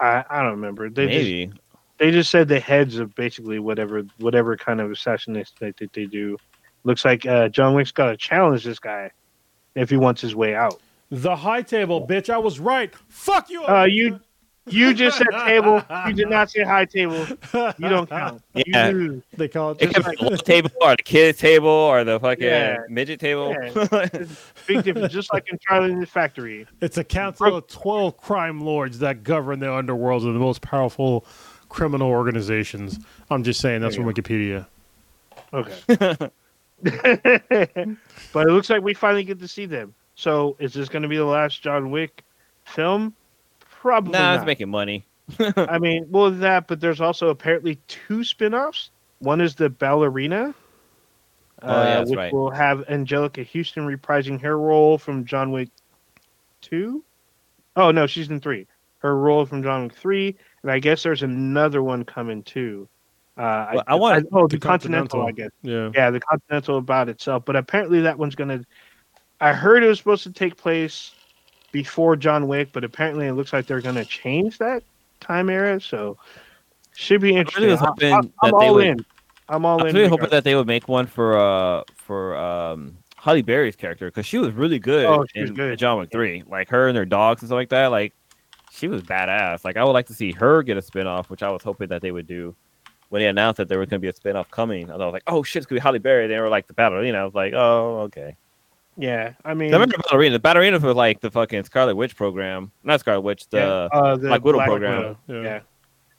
I, 0.00 0.24
I 0.28 0.42
don't 0.42 0.52
remember. 0.52 0.88
They 0.90 1.06
just 1.06 1.16
Maybe. 1.16 1.52
they 1.98 2.10
just 2.10 2.30
said 2.30 2.48
the 2.48 2.60
heads 2.60 2.98
of 2.98 3.14
basically 3.14 3.58
whatever 3.58 4.02
whatever 4.18 4.56
kind 4.56 4.80
of 4.80 4.90
assassination 4.90 5.54
that 5.60 5.76
they, 5.76 5.88
they 5.92 6.06
do. 6.06 6.36
Looks 6.84 7.04
like 7.04 7.26
uh, 7.26 7.48
John 7.48 7.74
Wick's 7.74 7.92
got 7.92 8.06
to 8.06 8.16
challenge 8.16 8.64
this 8.64 8.78
guy 8.78 9.10
if 9.74 9.90
he 9.90 9.96
wants 9.96 10.20
his 10.20 10.34
way 10.34 10.54
out. 10.54 10.80
The 11.10 11.34
high 11.34 11.62
table, 11.62 12.06
bitch. 12.06 12.30
I 12.30 12.38
was 12.38 12.60
right. 12.60 12.94
Fuck 13.08 13.50
you. 13.50 13.64
Uh, 13.64 13.84
you 13.84 14.20
you 14.70 14.94
just 14.94 15.18
said 15.18 15.26
table. 15.44 15.82
You 16.06 16.12
did 16.14 16.28
not 16.30 16.50
say 16.50 16.62
high 16.62 16.84
table. 16.84 17.26
You 17.78 17.88
don't 17.88 18.08
count. 18.08 18.42
Yeah. 18.54 18.88
You 18.88 18.96
lose. 18.96 19.22
They 19.36 19.48
call 19.48 19.72
it 19.72 19.82
It 19.82 19.92
just 19.92 20.06
could 20.06 20.10
be 20.10 20.16
the 20.16 20.30
little 20.30 20.44
table 20.44 20.70
or 20.80 20.96
the 20.96 21.02
kids 21.02 21.38
table 21.38 21.68
or 21.68 22.04
the 22.04 22.18
fucking 22.18 22.44
Yeah. 22.44 22.78
midget 22.88 23.20
table. 23.20 23.52
Yeah. 23.52 24.08
Big 24.66 24.84
difference. 24.84 25.12
Just 25.12 25.32
like 25.32 25.48
in 25.50 25.58
Charlie 25.66 25.92
in 25.92 26.00
the 26.00 26.06
Factory. 26.06 26.66
It's 26.80 26.98
a 26.98 27.04
council 27.04 27.54
of 27.56 27.66
12 27.68 28.16
crime 28.16 28.60
lords 28.60 28.98
that 29.00 29.22
govern 29.22 29.60
the 29.60 29.66
underworlds 29.66 30.26
of 30.26 30.34
the 30.34 30.40
most 30.40 30.60
powerful 30.60 31.24
criminal 31.68 32.08
organizations. 32.08 32.98
I'm 33.30 33.44
just 33.44 33.60
saying 33.60 33.80
that's 33.82 33.96
from 33.96 34.06
you 34.06 34.12
Wikipedia. 34.12 34.66
Okay. 35.52 35.76
but 36.82 38.46
it 38.46 38.50
looks 38.50 38.70
like 38.70 38.82
we 38.82 38.94
finally 38.94 39.24
get 39.24 39.38
to 39.40 39.48
see 39.48 39.66
them. 39.66 39.94
So 40.14 40.56
is 40.58 40.72
this 40.72 40.88
going 40.88 41.02
to 41.02 41.08
be 41.08 41.16
the 41.16 41.24
last 41.24 41.62
John 41.62 41.90
Wick 41.90 42.24
film? 42.64 43.14
Probably 43.80 44.12
nah, 44.12 44.18
not. 44.18 44.36
it's 44.38 44.46
making 44.46 44.70
money. 44.70 45.04
I 45.56 45.78
mean, 45.80 46.06
well, 46.10 46.30
that, 46.30 46.66
but 46.68 46.80
there's 46.80 47.00
also 47.00 47.28
apparently 47.28 47.78
two 47.86 48.24
spin-offs. 48.24 48.90
One 49.20 49.40
is 49.40 49.54
the 49.54 49.68
ballerina, 49.68 50.54
uh, 51.62 51.66
Oh, 51.66 51.82
yeah, 51.82 51.94
that's 51.98 52.10
which 52.10 52.16
right. 52.16 52.32
will 52.32 52.50
have 52.50 52.80
Anjelica 52.86 53.46
Huston 53.52 53.86
reprising 53.86 54.40
her 54.42 54.58
role 54.58 54.96
from 54.98 55.24
John 55.24 55.50
Wick 55.52 55.68
two. 56.60 57.04
Oh 57.76 57.90
no, 57.90 58.06
she's 58.06 58.28
in 58.30 58.40
three. 58.40 58.66
Her 58.98 59.16
role 59.16 59.44
from 59.46 59.62
John 59.62 59.84
Wick 59.84 59.94
three, 59.94 60.36
and 60.62 60.70
I 60.72 60.78
guess 60.78 61.02
there's 61.02 61.22
another 61.22 61.82
one 61.82 62.04
coming 62.04 62.42
too. 62.42 62.88
Uh, 63.36 63.70
Well, 63.74 63.84
I 63.86 63.94
want- 63.96 64.26
oh, 64.32 64.46
the 64.48 64.56
the 64.56 64.60
Continental, 64.60 65.20
Continental. 65.20 65.26
I 65.26 65.32
guess. 65.32 65.50
Yeah. 65.62 65.90
Yeah, 65.94 66.10
the 66.10 66.20
Continental 66.20 66.78
about 66.78 67.08
itself, 67.08 67.44
but 67.44 67.54
apparently 67.56 68.00
that 68.02 68.18
one's 68.18 68.34
gonna. 68.34 68.60
I 69.40 69.52
heard 69.52 69.84
it 69.84 69.88
was 69.88 69.98
supposed 69.98 70.24
to 70.24 70.32
take 70.32 70.56
place 70.56 71.12
before 71.82 72.16
John 72.16 72.48
Wick, 72.48 72.70
but 72.72 72.82
apparently 72.84 73.26
it 73.26 73.34
looks 73.34 73.52
like 73.52 73.66
they're 73.66 73.80
gonna 73.80 74.04
change 74.04 74.58
that 74.58 74.82
time 75.20 75.48
era. 75.48 75.80
So 75.80 76.18
should 76.96 77.20
be 77.20 77.36
interesting. 77.36 77.72
I- 77.72 77.76
hoping 77.76 78.12
I- 78.12 78.20
that 78.20 78.30
I'm 78.42 78.50
they 78.50 78.66
all 78.66 78.74
would- 78.74 78.86
in. 78.86 79.04
I'm 79.50 79.64
all 79.64 79.80
I 79.80 79.84
was 79.84 79.90
in. 79.90 79.96
really 79.96 80.08
hoping 80.10 80.28
that 80.30 80.44
they 80.44 80.54
would 80.56 80.66
make 80.66 80.88
one 80.88 81.06
for 81.06 81.38
uh 81.38 81.82
for 81.96 82.36
um 82.36 82.96
Halle 83.16 83.42
Berry's 83.42 83.76
character 83.76 84.06
because 84.08 84.26
she 84.26 84.38
was 84.38 84.50
really 84.52 84.78
good 84.78 85.06
Oh, 85.06 85.24
she 85.32 85.40
in 85.40 85.54
good. 85.54 85.78
John 85.78 85.98
Wick 85.98 86.10
three. 86.12 86.42
Like 86.48 86.68
her 86.70 86.88
and 86.88 86.96
their 86.96 87.04
dogs 87.06 87.42
and 87.42 87.48
stuff 87.48 87.56
like 87.56 87.68
that. 87.70 87.86
Like 87.88 88.12
she 88.72 88.88
was 88.88 89.02
badass. 89.02 89.64
Like 89.64 89.76
I 89.76 89.84
would 89.84 89.92
like 89.92 90.06
to 90.06 90.14
see 90.14 90.32
her 90.32 90.62
get 90.62 90.76
a 90.76 90.80
spinoff, 90.82 91.26
which 91.30 91.42
I 91.42 91.50
was 91.50 91.62
hoping 91.62 91.88
that 91.88 92.02
they 92.02 92.10
would 92.10 92.26
do. 92.26 92.54
When 93.10 93.22
they 93.22 93.28
announced 93.28 93.56
that 93.56 93.68
there 93.68 93.78
was 93.78 93.88
going 93.88 94.02
to 94.02 94.04
be 94.04 94.08
a 94.08 94.12
spinoff 94.12 94.50
coming, 94.50 94.90
I 94.90 94.96
was 94.96 95.12
like, 95.14 95.22
"Oh 95.26 95.42
shit, 95.42 95.60
it's 95.60 95.66
going 95.66 95.78
to 95.78 95.80
be 95.80 95.82
Holly 95.82 95.98
Berry." 95.98 96.26
They 96.26 96.38
were 96.38 96.50
like 96.50 96.66
the 96.66 96.74
ballerina. 96.74 97.16
I 97.18 97.24
was 97.24 97.34
like, 97.34 97.54
"Oh, 97.54 98.00
okay." 98.00 98.36
Yeah, 99.00 99.34
I 99.44 99.54
mean, 99.54 99.72
I 99.72 99.76
remember 99.76 99.96
the 99.96 100.02
ballerina. 100.10 100.32
The 100.34 100.40
ballerina 100.40 100.78
was 100.80 100.96
like 100.96 101.20
the 101.20 101.30
fucking 101.30 101.62
Scarlet 101.64 101.94
Witch 101.94 102.16
program, 102.16 102.72
not 102.82 102.98
Scarlet 102.98 103.20
Witch. 103.20 103.48
The 103.48 103.58
yeah, 103.58 103.98
uh, 103.98 104.16
the 104.16 104.26
Black 104.26 104.44
Widow 104.44 104.58
Black 104.58 104.68
program. 104.68 104.96
Widow. 104.98 105.18
Yeah. 105.28 105.42
Yeah, 105.42 105.60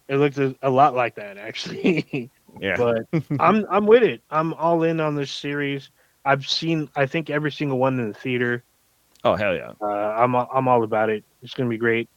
it 0.08 0.16
looked 0.16 0.38
a, 0.38 0.56
a 0.62 0.70
lot 0.70 0.96
like 0.96 1.16
that 1.16 1.38
actually. 1.38 2.32
yeah, 2.62 2.78
but 2.78 3.06
I'm 3.40 3.66
I'm 3.70 3.86
with 3.86 4.04
it. 4.04 4.22
I'm 4.32 4.54
all 4.54 4.84
in 4.84 5.02
on 5.02 5.14
this 5.16 5.30
series. 5.30 5.90
I've 6.24 6.48
seen 6.48 6.90
I 6.96 7.06
think 7.06 7.30
every 7.30 7.52
single 7.52 7.78
one 7.80 8.00
in 8.00 8.08
the 8.08 8.14
theater. 8.14 8.64
oh 9.26 9.36
hell 9.36 9.54
yeah. 9.54 9.74
Uh, 9.82 9.86
I'm 9.86 10.34
I'm 10.34 10.70
all 10.70 10.84
about 10.84 11.10
it. 11.10 11.26
It's 11.44 11.54
gonna 11.54 11.70
be 11.70 11.78
great. 11.78 12.08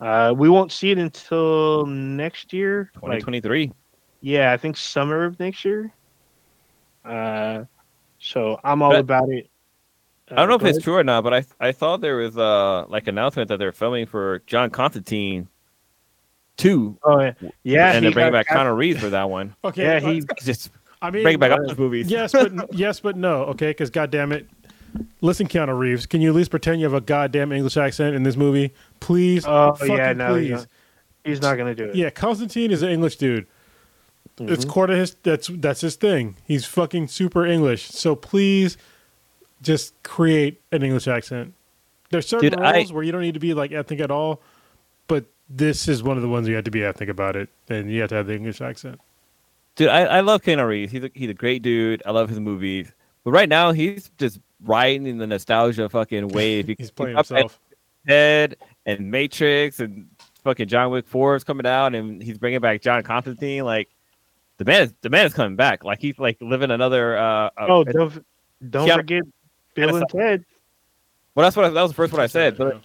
Uh, 0.00 0.32
we 0.36 0.48
won't 0.48 0.70
see 0.70 0.92
it 0.92 0.98
until 0.98 1.86
next 1.86 2.52
year. 2.52 2.90
2023. 2.94 3.66
Like, 3.66 3.76
yeah, 4.20 4.52
I 4.52 4.56
think 4.56 4.76
summer 4.76 5.24
of 5.24 5.40
next 5.40 5.64
year. 5.64 5.92
Uh, 7.04 7.64
so 8.20 8.60
I'm 8.62 8.80
all 8.80 8.90
But- 8.90 9.00
about 9.00 9.28
it. 9.30 9.48
I 10.30 10.36
don't 10.36 10.48
know 10.48 10.54
Uh, 10.54 10.56
if 10.56 10.60
go 10.62 10.66
it's 10.68 10.76
ahead. 10.78 10.84
true 10.84 10.96
or 10.96 11.04
not, 11.04 11.22
but 11.24 11.34
I 11.34 11.44
I 11.60 11.72
thought 11.72 12.00
there 12.00 12.16
was 12.16 12.36
uh 12.38 12.86
like 12.88 13.06
announcement 13.08 13.48
that 13.48 13.58
they're 13.58 13.72
filming 13.72 14.06
for 14.06 14.40
John 14.46 14.70
Constantine 14.70 15.48
two, 16.56 16.96
Oh 17.02 17.20
yeah, 17.20 17.32
yeah. 17.62 17.92
and 17.92 18.04
they're 18.04 18.12
bringing 18.12 18.32
got 18.32 18.38
back 18.38 18.46
cast- 18.46 18.58
Keanu 18.60 18.76
Reeves 18.76 19.00
for 19.00 19.10
that 19.10 19.28
one. 19.28 19.54
Okay. 19.64 19.82
Yeah, 19.84 20.08
uh, 20.08 20.12
he 20.12 20.22
Just 20.42 20.70
I 21.02 21.10
mean, 21.10 21.22
bring 21.24 21.38
back 21.38 21.50
uh, 21.52 21.56
all 21.56 21.66
those 21.66 21.76
movies. 21.78 22.10
yes, 22.10 22.32
but 22.32 22.52
yes, 22.74 23.00
but 23.00 23.16
no. 23.16 23.42
Okay, 23.46 23.70
because 23.70 23.90
goddamn 23.90 24.32
it, 24.32 24.48
listen, 25.20 25.46
Keanu 25.48 25.78
Reeves, 25.78 26.06
can 26.06 26.20
you 26.20 26.30
at 26.30 26.34
least 26.34 26.50
pretend 26.50 26.80
you 26.80 26.86
have 26.86 26.94
a 26.94 27.00
goddamn 27.00 27.52
English 27.52 27.76
accent 27.76 28.14
in 28.14 28.22
this 28.22 28.36
movie, 28.36 28.72
please? 29.00 29.44
Oh, 29.46 29.74
Fucking 29.74 29.96
yeah, 29.96 30.12
no, 30.12 30.28
please. 30.34 30.50
yeah. 30.50 30.64
He's 31.24 31.40
not 31.42 31.56
gonna 31.56 31.74
do 31.74 31.84
it. 31.84 31.94
Yeah, 31.96 32.10
Constantine 32.10 32.70
is 32.70 32.82
an 32.82 32.90
English 32.90 33.16
dude. 33.16 33.46
It's 34.38 34.64
Mhm. 34.64 34.68
core 34.68 34.86
to 34.86 34.96
his. 34.96 35.16
That's 35.22 35.48
that's 35.48 35.80
his 35.80 35.96
thing. 35.96 36.36
He's 36.44 36.64
fucking 36.64 37.08
super 37.08 37.44
English. 37.46 37.88
So 37.90 38.14
please, 38.16 38.76
just 39.64 40.00
create 40.02 40.60
an 40.72 40.82
English 40.82 41.08
accent. 41.08 41.54
There's 42.10 42.28
certain 42.28 42.50
Dude, 42.50 42.60
I- 42.60 42.84
where 42.84 43.02
you 43.02 43.10
don't 43.12 43.22
need 43.22 43.34
to 43.34 43.40
be 43.40 43.54
like 43.54 43.72
ethnic 43.72 43.98
at 44.00 44.10
all, 44.10 44.40
but 45.08 45.24
this 45.48 45.88
is 45.88 46.02
one 46.02 46.16
of 46.16 46.22
the 46.22 46.28
ones 46.28 46.46
you 46.46 46.54
have 46.54 46.64
to 46.64 46.70
be 46.70 46.84
ethnic 46.84 47.08
about 47.08 47.34
it, 47.36 47.48
and 47.68 47.90
you 47.90 48.00
have 48.00 48.10
to 48.10 48.14
have 48.16 48.26
the 48.26 48.34
English 48.34 48.60
accent. 48.60 49.00
Dude, 49.76 49.88
I, 49.88 50.02
I 50.04 50.20
love 50.20 50.42
Keanu 50.42 50.66
Reeves. 50.68 50.92
He's 50.92 51.02
a, 51.04 51.10
he's 51.14 51.30
a 51.30 51.34
great 51.34 51.62
dude. 51.62 52.02
I 52.06 52.12
love 52.12 52.28
his 52.28 52.38
movies. 52.38 52.92
But 53.24 53.32
right 53.32 53.48
now, 53.48 53.72
he's 53.72 54.10
just 54.18 54.38
riding 54.62 55.06
in 55.06 55.18
the 55.18 55.26
nostalgia 55.26 55.88
fucking 55.88 56.28
wave. 56.28 56.66
He's 56.78 56.90
playing 56.90 57.16
got 57.16 57.26
himself. 57.26 57.58
Ted 58.06 58.56
and 58.86 59.10
Matrix 59.10 59.80
and 59.80 60.06
fucking 60.44 60.68
John 60.68 60.90
Wick 60.90 61.08
Four 61.08 61.34
is 61.34 61.42
coming 61.42 61.66
out, 61.66 61.94
and 61.94 62.22
he's 62.22 62.38
bringing 62.38 62.60
back 62.60 62.82
John 62.82 63.02
Constantine. 63.02 63.64
Like 63.64 63.88
the 64.58 64.64
man, 64.66 64.82
is, 64.82 64.94
the 65.00 65.08
man 65.10 65.26
is 65.26 65.32
coming 65.34 65.56
back. 65.56 65.82
Like 65.84 66.00
he's 66.00 66.18
like 66.18 66.36
living 66.40 66.70
another. 66.70 67.16
Uh, 67.18 67.50
uh, 67.58 67.66
Oh, 67.68 67.84
don't 67.84 68.24
don't 68.70 68.86
Yeah. 68.86 68.96
forget 68.96 69.22
Bill 69.74 69.88
And 69.90 69.98
and 69.98 70.08
Ted. 70.08 70.44
well, 71.34 71.44
that's 71.44 71.56
what 71.56 71.66
I, 71.66 71.68
that 71.70 71.82
was 71.82 71.90
the 71.90 71.96
first 71.96 72.12
one 72.12 72.22
I 72.22 72.26
said. 72.26 72.56
But 72.56 72.80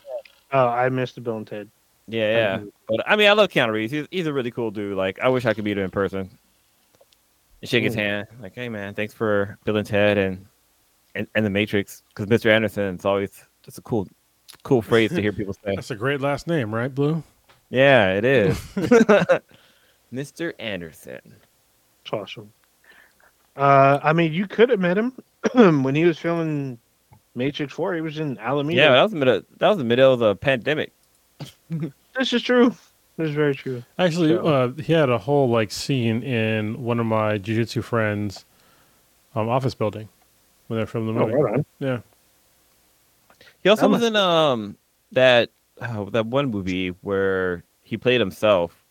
Oh, 0.51 0.67
I 0.67 0.89
missed 0.89 1.15
the 1.15 1.21
Bill 1.21 1.37
and 1.37 1.45
Ted. 1.47 1.69
yeah, 2.07 2.57
yeah. 2.59 2.63
But 2.87 3.07
I 3.07 3.15
mean, 3.15 3.27
I 3.29 3.33
love 3.33 3.49
Keanu 3.49 3.71
Reeves. 3.71 3.91
He's, 3.91 4.07
he's 4.09 4.27
a 4.27 4.33
really 4.33 4.51
cool 4.51 4.71
dude. 4.71 4.97
Like 4.97 5.19
I 5.19 5.29
wish 5.29 5.45
I 5.45 5.53
could 5.53 5.63
meet 5.63 5.77
him 5.77 5.83
in 5.85 5.91
person. 5.91 6.29
And 7.61 7.69
shake 7.69 7.83
his 7.83 7.93
Mm. 7.95 7.99
hand. 7.99 8.27
Like, 8.41 8.55
hey 8.55 8.69
man, 8.69 8.93
thanks 8.93 9.13
for 9.13 9.57
Bill 9.65 9.77
and 9.77 9.85
Ted 9.85 10.17
and 10.17 10.45
and, 11.15 11.27
and 11.35 11.45
the 11.45 11.49
Matrix. 11.49 12.03
Because 12.09 12.25
Mr. 12.27 12.51
Anderson, 12.51 12.95
it's 12.95 13.05
always 13.05 13.43
just 13.63 13.77
a 13.77 13.81
cool, 13.81 14.07
cool 14.63 14.81
phrase 14.81 15.09
to 15.11 15.21
hear 15.21 15.33
people 15.33 15.53
say. 15.53 15.75
That's 15.75 15.91
a 15.91 15.95
great 15.95 16.21
last 16.21 16.47
name, 16.47 16.73
right, 16.73 16.93
Blue? 16.93 17.21
Yeah, 17.69 18.13
it 18.13 18.25
is. 18.25 18.57
Mr. 20.13 20.53
Anderson. 20.59 21.35
It's 22.03 22.13
awesome. 22.13 22.51
Uh, 23.55 23.99
I 24.01 24.13
mean, 24.13 24.33
you 24.33 24.47
could 24.47 24.69
have 24.69 24.79
met 24.79 24.97
him 24.97 25.13
when 25.53 25.95
he 25.95 26.05
was 26.05 26.17
filming 26.19 26.77
Matrix 27.35 27.73
Four. 27.73 27.93
He 27.95 28.01
was 28.01 28.19
in 28.19 28.37
Alameda. 28.39 28.75
Yeah, 28.79 28.91
that 28.91 29.03
was 29.03 29.11
the 29.11 29.17
middle. 29.17 29.41
That 29.57 29.69
was 29.69 29.77
the 29.77 29.83
middle 29.83 30.13
of 30.13 30.19
the 30.19 30.35
pandemic. 30.35 30.91
this 31.69 32.33
is 32.33 32.41
true. 32.41 32.69
This 33.17 33.29
is 33.29 33.35
very 33.35 33.55
true. 33.55 33.83
Actually, 33.97 34.29
So- 34.35 34.45
uh, 34.47 34.71
he 34.81 34.93
had 34.93 35.09
a 35.09 35.17
whole 35.17 35.49
like 35.49 35.71
scene 35.71 36.23
in 36.23 36.83
one 36.83 36.99
of 36.99 37.05
my 37.05 37.37
jujitsu 37.37 37.83
friends' 37.83 38.45
um, 39.35 39.47
office 39.49 39.75
building 39.75 40.09
when 40.67 40.77
they're 40.79 40.87
filming 40.87 41.15
the 41.15 41.21
Oh, 41.21 41.27
movie. 41.27 41.37
right 41.41 41.53
on. 41.55 41.65
Yeah, 41.79 41.99
He 43.63 43.69
also 43.69 43.83
That 43.83 43.89
was 43.89 44.01
must- 44.01 44.09
in 44.09 44.15
um 44.15 44.77
that 45.11 45.49
oh, 45.81 46.09
that 46.11 46.25
one 46.27 46.49
movie 46.51 46.89
where 47.01 47.63
he 47.83 47.97
played 47.97 48.19
himself. 48.19 48.83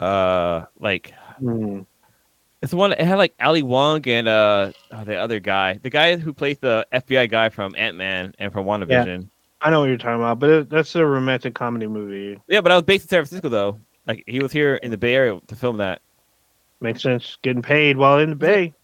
Uh, 0.00 0.66
like 0.78 1.14
Hmm. 1.38 1.80
It's 2.66 2.72
the 2.72 2.76
one 2.76 2.90
it 2.90 2.98
had 2.98 3.14
like 3.16 3.32
Ali 3.40 3.62
Wong 3.62 4.06
and 4.08 4.26
uh 4.26 4.72
oh, 4.90 5.04
the 5.04 5.14
other 5.16 5.38
guy, 5.38 5.74
the 5.80 5.88
guy 5.88 6.16
who 6.16 6.32
plays 6.32 6.58
the 6.58 6.84
FBI 6.92 7.30
guy 7.30 7.48
from 7.48 7.76
Ant 7.78 7.96
Man 7.96 8.34
and 8.40 8.52
from 8.52 8.66
WandaVision. 8.66 9.28
I 9.60 9.70
know 9.70 9.80
what 9.80 9.86
you're 9.86 9.96
talking 9.98 10.16
about, 10.20 10.40
but 10.40 10.50
it, 10.50 10.68
that's 10.68 10.96
a 10.96 11.06
romantic 11.06 11.54
comedy 11.54 11.86
movie. 11.86 12.40
Yeah, 12.48 12.60
but 12.62 12.72
I 12.72 12.74
was 12.74 12.82
based 12.82 13.04
in 13.04 13.08
San 13.08 13.18
Francisco 13.24 13.48
though. 13.48 13.78
Like 14.04 14.24
he 14.26 14.40
was 14.40 14.50
here 14.50 14.74
in 14.74 14.90
the 14.90 14.98
Bay 14.98 15.14
Area 15.14 15.38
to 15.46 15.54
film 15.54 15.76
that. 15.76 16.02
Makes 16.80 17.02
sense. 17.02 17.38
Getting 17.42 17.62
paid 17.62 17.96
while 17.96 18.18
in 18.18 18.30
the 18.30 18.36
Bay. 18.36 18.74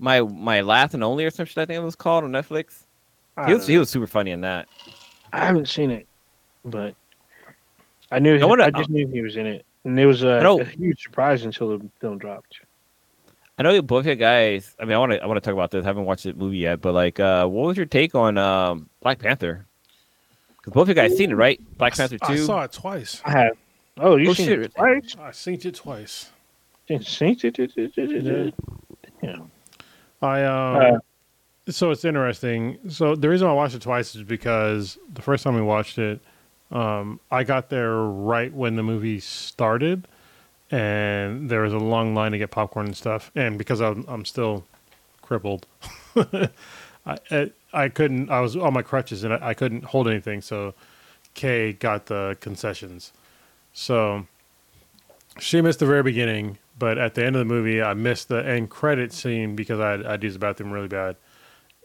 My 0.00 0.20
my 0.22 0.60
last 0.62 0.92
and 0.94 1.04
only 1.04 1.24
or 1.24 1.30
some 1.30 1.46
shit 1.46 1.58
I 1.58 1.66
think 1.66 1.76
it 1.80 1.84
was 1.84 1.94
called 1.94 2.24
on 2.24 2.32
Netflix. 2.32 2.82
I, 3.36 3.46
He 3.46 3.54
was 3.54 3.62
don't 3.62 3.70
he 3.70 3.78
was 3.78 3.90
super 3.90 4.08
funny 4.08 4.32
in 4.32 4.40
that. 4.40 4.66
I 5.32 5.46
haven't 5.46 5.68
seen 5.68 5.92
it, 5.92 6.08
but 6.64 6.96
I 8.10 8.18
knew. 8.18 8.40
I 8.40 8.44
wanna- 8.44 8.64
I 8.64 8.70
just 8.72 8.90
knew 8.90 9.06
he 9.06 9.20
was 9.22 9.36
in 9.36 9.46
it, 9.46 9.64
and 9.84 9.98
it 10.00 10.06
was 10.06 10.24
a, 10.24 10.40
know- 10.40 10.60
a 10.60 10.64
huge 10.64 11.00
surprise 11.02 11.44
until 11.44 11.78
the 11.78 11.88
film 12.00 12.18
dropped. 12.18 12.58
I 13.58 13.62
know 13.62 13.80
both 13.82 14.06
you 14.06 14.14
guys. 14.16 14.74
I 14.80 14.84
mean, 14.84 14.94
I 14.94 14.98
want 14.98 15.12
to 15.12 15.22
I 15.22 15.26
want 15.26 15.36
to 15.36 15.40
talk 15.40 15.54
about 15.54 15.70
this. 15.70 15.84
I 15.84 15.88
haven't 15.88 16.04
watched 16.06 16.24
the 16.24 16.32
movie 16.34 16.58
yet, 16.58 16.80
but 16.80 16.92
like, 16.92 17.20
uh, 17.20 17.46
what 17.46 17.66
was 17.68 17.76
your 17.76 17.86
take 17.86 18.14
on 18.14 18.36
um, 18.36 18.88
Black 19.00 19.18
Panther? 19.20 19.66
Because 20.56 20.72
both 20.72 20.82
of 20.84 20.88
you 20.88 20.94
guys 20.94 21.16
seen 21.16 21.30
it, 21.30 21.34
right? 21.34 21.60
Black 21.78 21.94
Panther 21.94 22.16
I 22.22 22.34
two. 22.34 22.44
saw 22.44 22.62
it 22.64 22.72
twice. 22.72 23.20
I 23.24 23.30
have. 23.30 23.56
Oh, 23.98 24.16
you 24.16 24.30
Oh, 24.30 24.34
seen 24.34 24.46
shit. 24.46 24.58
it 24.60 24.74
twice? 24.74 25.14
I 25.20 25.30
seen 25.30 25.60
it 25.62 25.74
twice. 25.76 26.30
Seen 26.88 27.00
it? 27.96 28.54
Yeah. 29.22 29.36
I 30.20 30.42
um, 30.44 30.76
Uh, 31.66 31.70
so 31.70 31.90
it's 31.92 32.04
interesting. 32.04 32.78
So 32.88 33.14
the 33.14 33.28
reason 33.28 33.46
I 33.46 33.52
watched 33.52 33.74
it 33.76 33.82
twice 33.82 34.14
is 34.16 34.22
because 34.24 34.98
the 35.12 35.22
first 35.22 35.44
time 35.44 35.54
we 35.54 35.62
watched 35.62 35.98
it, 35.98 36.20
um, 36.72 37.20
I 37.30 37.44
got 37.44 37.68
there 37.70 37.94
right 37.94 38.52
when 38.52 38.74
the 38.76 38.82
movie 38.82 39.20
started, 39.20 40.08
and 40.70 41.48
there 41.50 41.62
was 41.62 41.72
a 41.72 41.78
long 41.78 42.14
line 42.14 42.32
to 42.32 42.38
get 42.38 42.50
popcorn 42.50 42.86
and 42.86 42.96
stuff. 42.96 43.30
And 43.34 43.58
because 43.58 43.80
I'm 43.80 44.04
I'm 44.08 44.24
still 44.24 44.64
crippled, 45.22 45.66
I, 46.16 47.18
I 47.30 47.50
I 47.72 47.88
couldn't. 47.88 48.30
I 48.30 48.40
was 48.40 48.56
on 48.56 48.72
my 48.72 48.82
crutches 48.82 49.24
and 49.24 49.34
I, 49.34 49.48
I 49.48 49.54
couldn't 49.54 49.84
hold 49.84 50.08
anything. 50.08 50.40
So 50.40 50.74
Kay 51.34 51.72
got 51.72 52.06
the 52.06 52.36
concessions. 52.40 53.12
So 53.72 54.26
she 55.38 55.60
missed 55.60 55.80
the 55.80 55.86
very 55.86 56.02
beginning, 56.02 56.58
but 56.78 56.98
at 56.98 57.14
the 57.14 57.24
end 57.24 57.36
of 57.36 57.40
the 57.40 57.44
movie, 57.52 57.82
I 57.82 57.94
missed 57.94 58.28
the 58.28 58.46
end 58.46 58.70
credit 58.70 59.12
scene 59.12 59.56
because 59.56 59.80
I 59.80 60.12
I'd 60.14 60.22
used 60.22 60.36
the 60.36 60.40
bathroom 60.40 60.72
really 60.72 60.88
bad. 60.88 61.16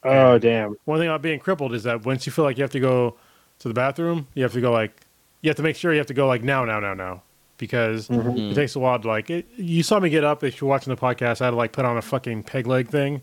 Oh 0.04 0.38
damn. 0.38 0.78
One 0.86 1.00
thing 1.00 1.10
about 1.10 1.22
being 1.22 1.40
crippled 1.40 1.74
is 1.74 1.84
that 1.84 2.06
once 2.06 2.26
you 2.26 2.32
feel 2.32 2.46
like 2.46 2.58
you 2.58 2.64
have 2.64 2.72
to 2.72 2.80
go 2.80 3.16
to 3.60 3.68
the 3.68 3.74
bathroom, 3.74 4.28
you 4.34 4.44
have 4.44 4.54
to 4.54 4.62
go 4.62 4.72
like 4.72 5.02
you 5.42 5.50
have 5.50 5.58
to 5.58 5.64
make 5.64 5.76
sure 5.76 5.92
you 5.92 5.98
have 5.98 6.08
to 6.08 6.14
go 6.14 6.28
like 6.28 6.44
now, 6.44 6.66
now, 6.66 6.80
now, 6.80 6.94
now, 6.94 7.24
because 7.60 8.08
Mm. 8.08 8.52
it 8.52 8.56
takes 8.56 8.76
a 8.76 8.80
while 8.80 8.98
to 9.00 9.08
like. 9.08 9.30
It, 9.30 9.46
you 9.58 9.84
saw 9.84 10.00
me 10.00 10.10
get 10.10 10.24
up 10.24 10.44
if 10.44 10.60
you're 10.60 10.70
watching 10.70 10.94
the 10.94 11.00
podcast. 11.00 11.42
I 11.42 11.46
had 11.46 11.52
to 11.52 11.56
like 11.58 11.72
put 11.74 11.86
on 11.86 11.96
a 11.98 12.02
fucking 12.02 12.42
peg 12.44 12.66
leg 12.66 12.88
thing, 12.90 13.22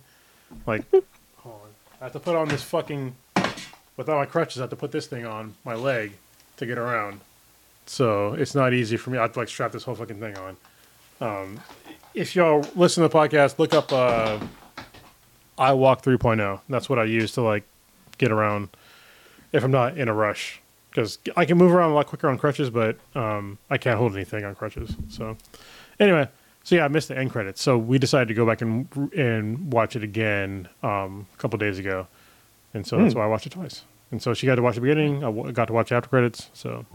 like. 0.67 0.85
hold 0.93 1.05
on. 1.45 1.69
I 2.01 2.05
have 2.05 2.13
to 2.13 2.21
put 2.21 2.37
on 2.37 2.47
this 2.49 2.63
fucking 2.63 3.17
without 3.97 4.17
my 4.19 4.27
crutches. 4.27 4.59
I 4.61 4.63
have 4.65 4.71
to 4.71 4.77
put 4.77 4.93
this 4.93 5.09
thing 5.09 5.27
on 5.27 5.55
my 5.65 5.75
leg 5.75 6.13
to 6.59 6.67
get 6.67 6.79
around. 6.79 7.21
So 7.87 8.35
it's 8.35 8.55
not 8.55 8.73
easy 8.75 8.97
for 8.97 9.11
me. 9.11 9.19
I 9.19 9.23
have 9.23 9.33
to 9.33 9.39
like 9.41 9.49
strap 9.49 9.73
this 9.73 9.83
whole 9.85 9.95
fucking 9.97 10.21
thing 10.21 10.37
on. 10.39 10.57
Um, 11.21 11.61
if 12.15 12.37
y'all 12.37 12.65
listen 12.77 13.03
to 13.03 13.09
the 13.09 13.15
podcast, 13.15 13.59
look 13.59 13.73
up 13.75 13.93
uh, 13.93 14.39
iWALK 15.59 16.03
3.0. 16.03 16.61
That's 16.69 16.89
what 16.89 16.99
I 16.99 17.05
use 17.05 17.33
to 17.33 17.43
like 17.43 17.65
get 18.19 18.31
around 18.31 18.69
if 19.53 19.63
I'm 19.65 19.71
not 19.71 19.97
in 19.97 20.09
a 20.09 20.15
rush 20.15 20.61
because 20.97 21.19
I 21.37 21.45
can 21.45 21.59
move 21.59 21.73
around 21.73 21.91
a 21.91 21.95
lot 21.95 22.07
quicker 22.07 22.27
on 22.27 22.39
crutches, 22.39 22.71
but 22.71 22.97
um, 23.15 23.59
I 23.69 23.77
can't 23.77 23.99
hold 23.99 24.15
anything 24.15 24.47
on 24.47 24.55
crutches. 24.55 24.97
So 25.11 25.37
anyway, 26.01 26.27
so 26.65 26.75
yeah, 26.75 26.87
I 26.87 26.89
missed 26.89 27.09
the 27.09 27.19
end 27.19 27.31
credits. 27.31 27.61
So 27.61 27.77
we 27.77 27.99
decided 27.99 28.29
to 28.29 28.35
go 28.35 28.47
back 28.47 28.63
and 28.63 28.89
and 29.15 29.71
watch 29.71 29.95
it 29.95 30.03
again 30.03 30.69
um, 30.83 31.27
a 31.35 31.37
couple 31.37 31.59
days 31.59 31.79
ago, 31.79 32.07
and 32.73 32.87
so 32.87 32.97
that's 32.97 33.13
Hmm. 33.13 33.19
why 33.19 33.25
I 33.27 33.29
watched 33.29 33.47
it 33.47 33.51
twice. 33.53 33.83
And 34.11 34.23
so 34.23 34.33
she 34.33 34.47
got 34.47 34.55
to 34.55 34.63
watch 34.63 34.77
the 34.77 34.81
beginning. 34.81 35.19
I 35.19 35.27
w- 35.27 35.53
got 35.53 35.67
to 35.67 35.75
watch 35.75 35.93
after 35.93 36.09
credits. 36.09 36.49
So 36.55 36.87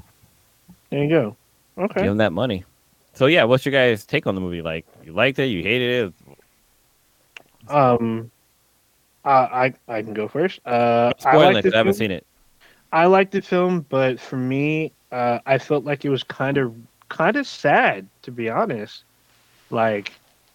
There 0.89 1.03
you 1.03 1.09
go. 1.09 1.35
Okay. 1.77 2.01
Give 2.01 2.11
him 2.11 2.17
that 2.17 2.33
money. 2.33 2.63
So 3.13 3.27
yeah, 3.27 3.43
what's 3.43 3.65
your 3.65 3.71
guys' 3.73 4.03
take 4.05 4.25
on 4.25 4.33
the 4.33 4.41
movie? 4.41 4.61
Like, 4.63 4.85
you 5.05 5.13
liked 5.13 5.37
it? 5.37 5.45
You 5.45 5.61
hated 5.61 6.13
it? 7.67 7.71
Um, 7.71 8.31
uh, 9.25 9.29
I 9.51 9.73
I 9.87 10.01
can 10.01 10.13
go 10.15 10.27
first. 10.27 10.59
Uh, 10.65 11.11
I 11.19 11.21
Spoiling 11.21 11.53
like 11.53 11.57
it 11.57 11.63
'cause 11.67 11.71
the 11.71 11.75
I 11.75 11.77
haven't 11.79 11.93
film. 11.93 11.99
seen 11.99 12.11
it. 12.11 12.25
I 12.91 13.05
liked 13.05 13.31
the 13.31 13.41
film, 13.41 13.85
but 13.89 14.19
for 14.19 14.37
me, 14.37 14.91
uh, 15.11 15.39
I 15.45 15.57
felt 15.57 15.85
like 15.85 16.03
it 16.05 16.09
was 16.09 16.23
kind 16.23 16.57
of 16.57 16.75
kind 17.09 17.35
of 17.35 17.47
sad, 17.47 18.07
to 18.23 18.31
be 18.31 18.49
honest. 18.49 19.03
Like 19.69 20.11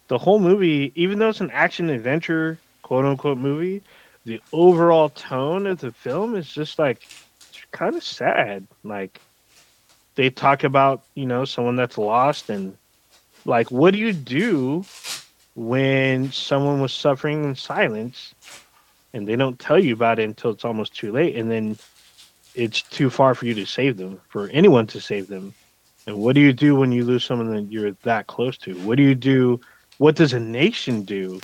the 0.07 0.17
whole 0.17 0.39
movie, 0.39 0.91
even 0.95 1.19
though 1.19 1.29
it's 1.29 1.41
an 1.41 1.51
action 1.51 1.89
adventure 1.89 2.57
quote 2.83 3.05
unquote 3.05 3.37
movie, 3.37 3.81
the 4.25 4.41
overall 4.53 5.09
tone 5.09 5.67
of 5.67 5.79
the 5.79 5.91
film 5.91 6.35
is 6.35 6.47
just 6.47 6.79
like 6.79 7.07
kind 7.71 7.95
of 7.95 8.03
sad. 8.03 8.67
Like 8.83 9.19
they 10.15 10.29
talk 10.29 10.63
about 10.63 11.03
you 11.15 11.25
know 11.25 11.45
someone 11.45 11.75
that's 11.75 11.97
lost 11.97 12.49
and 12.49 12.75
like 13.45 13.71
what 13.71 13.93
do 13.93 13.99
you 13.99 14.13
do 14.13 14.83
when 15.55 16.31
someone 16.31 16.81
was 16.81 16.93
suffering 16.93 17.43
in 17.43 17.55
silence 17.55 18.35
and 19.13 19.27
they 19.27 19.35
don't 19.35 19.59
tell 19.59 19.79
you 19.79 19.93
about 19.93 20.19
it 20.19 20.23
until 20.23 20.51
it's 20.51 20.65
almost 20.65 20.95
too 20.95 21.11
late 21.11 21.35
and 21.35 21.49
then 21.49 21.77
it's 22.57 22.81
too 22.81 23.09
far 23.09 23.35
for 23.35 23.45
you 23.45 23.53
to 23.53 23.65
save 23.65 23.97
them 23.97 24.19
for 24.29 24.49
anyone 24.49 24.87
to 24.87 24.99
save 24.99 25.27
them. 25.27 25.53
And 26.07 26.17
what 26.17 26.35
do 26.35 26.41
you 26.41 26.53
do 26.53 26.75
when 26.75 26.91
you 26.91 27.05
lose 27.05 27.23
someone 27.23 27.53
that 27.53 27.71
you're 27.71 27.91
that 28.03 28.27
close 28.27 28.57
to? 28.59 28.73
What 28.79 28.97
do 28.97 29.03
you 29.03 29.15
do 29.15 29.61
what 29.97 30.15
does 30.15 30.33
a 30.33 30.39
nation 30.39 31.03
do 31.03 31.41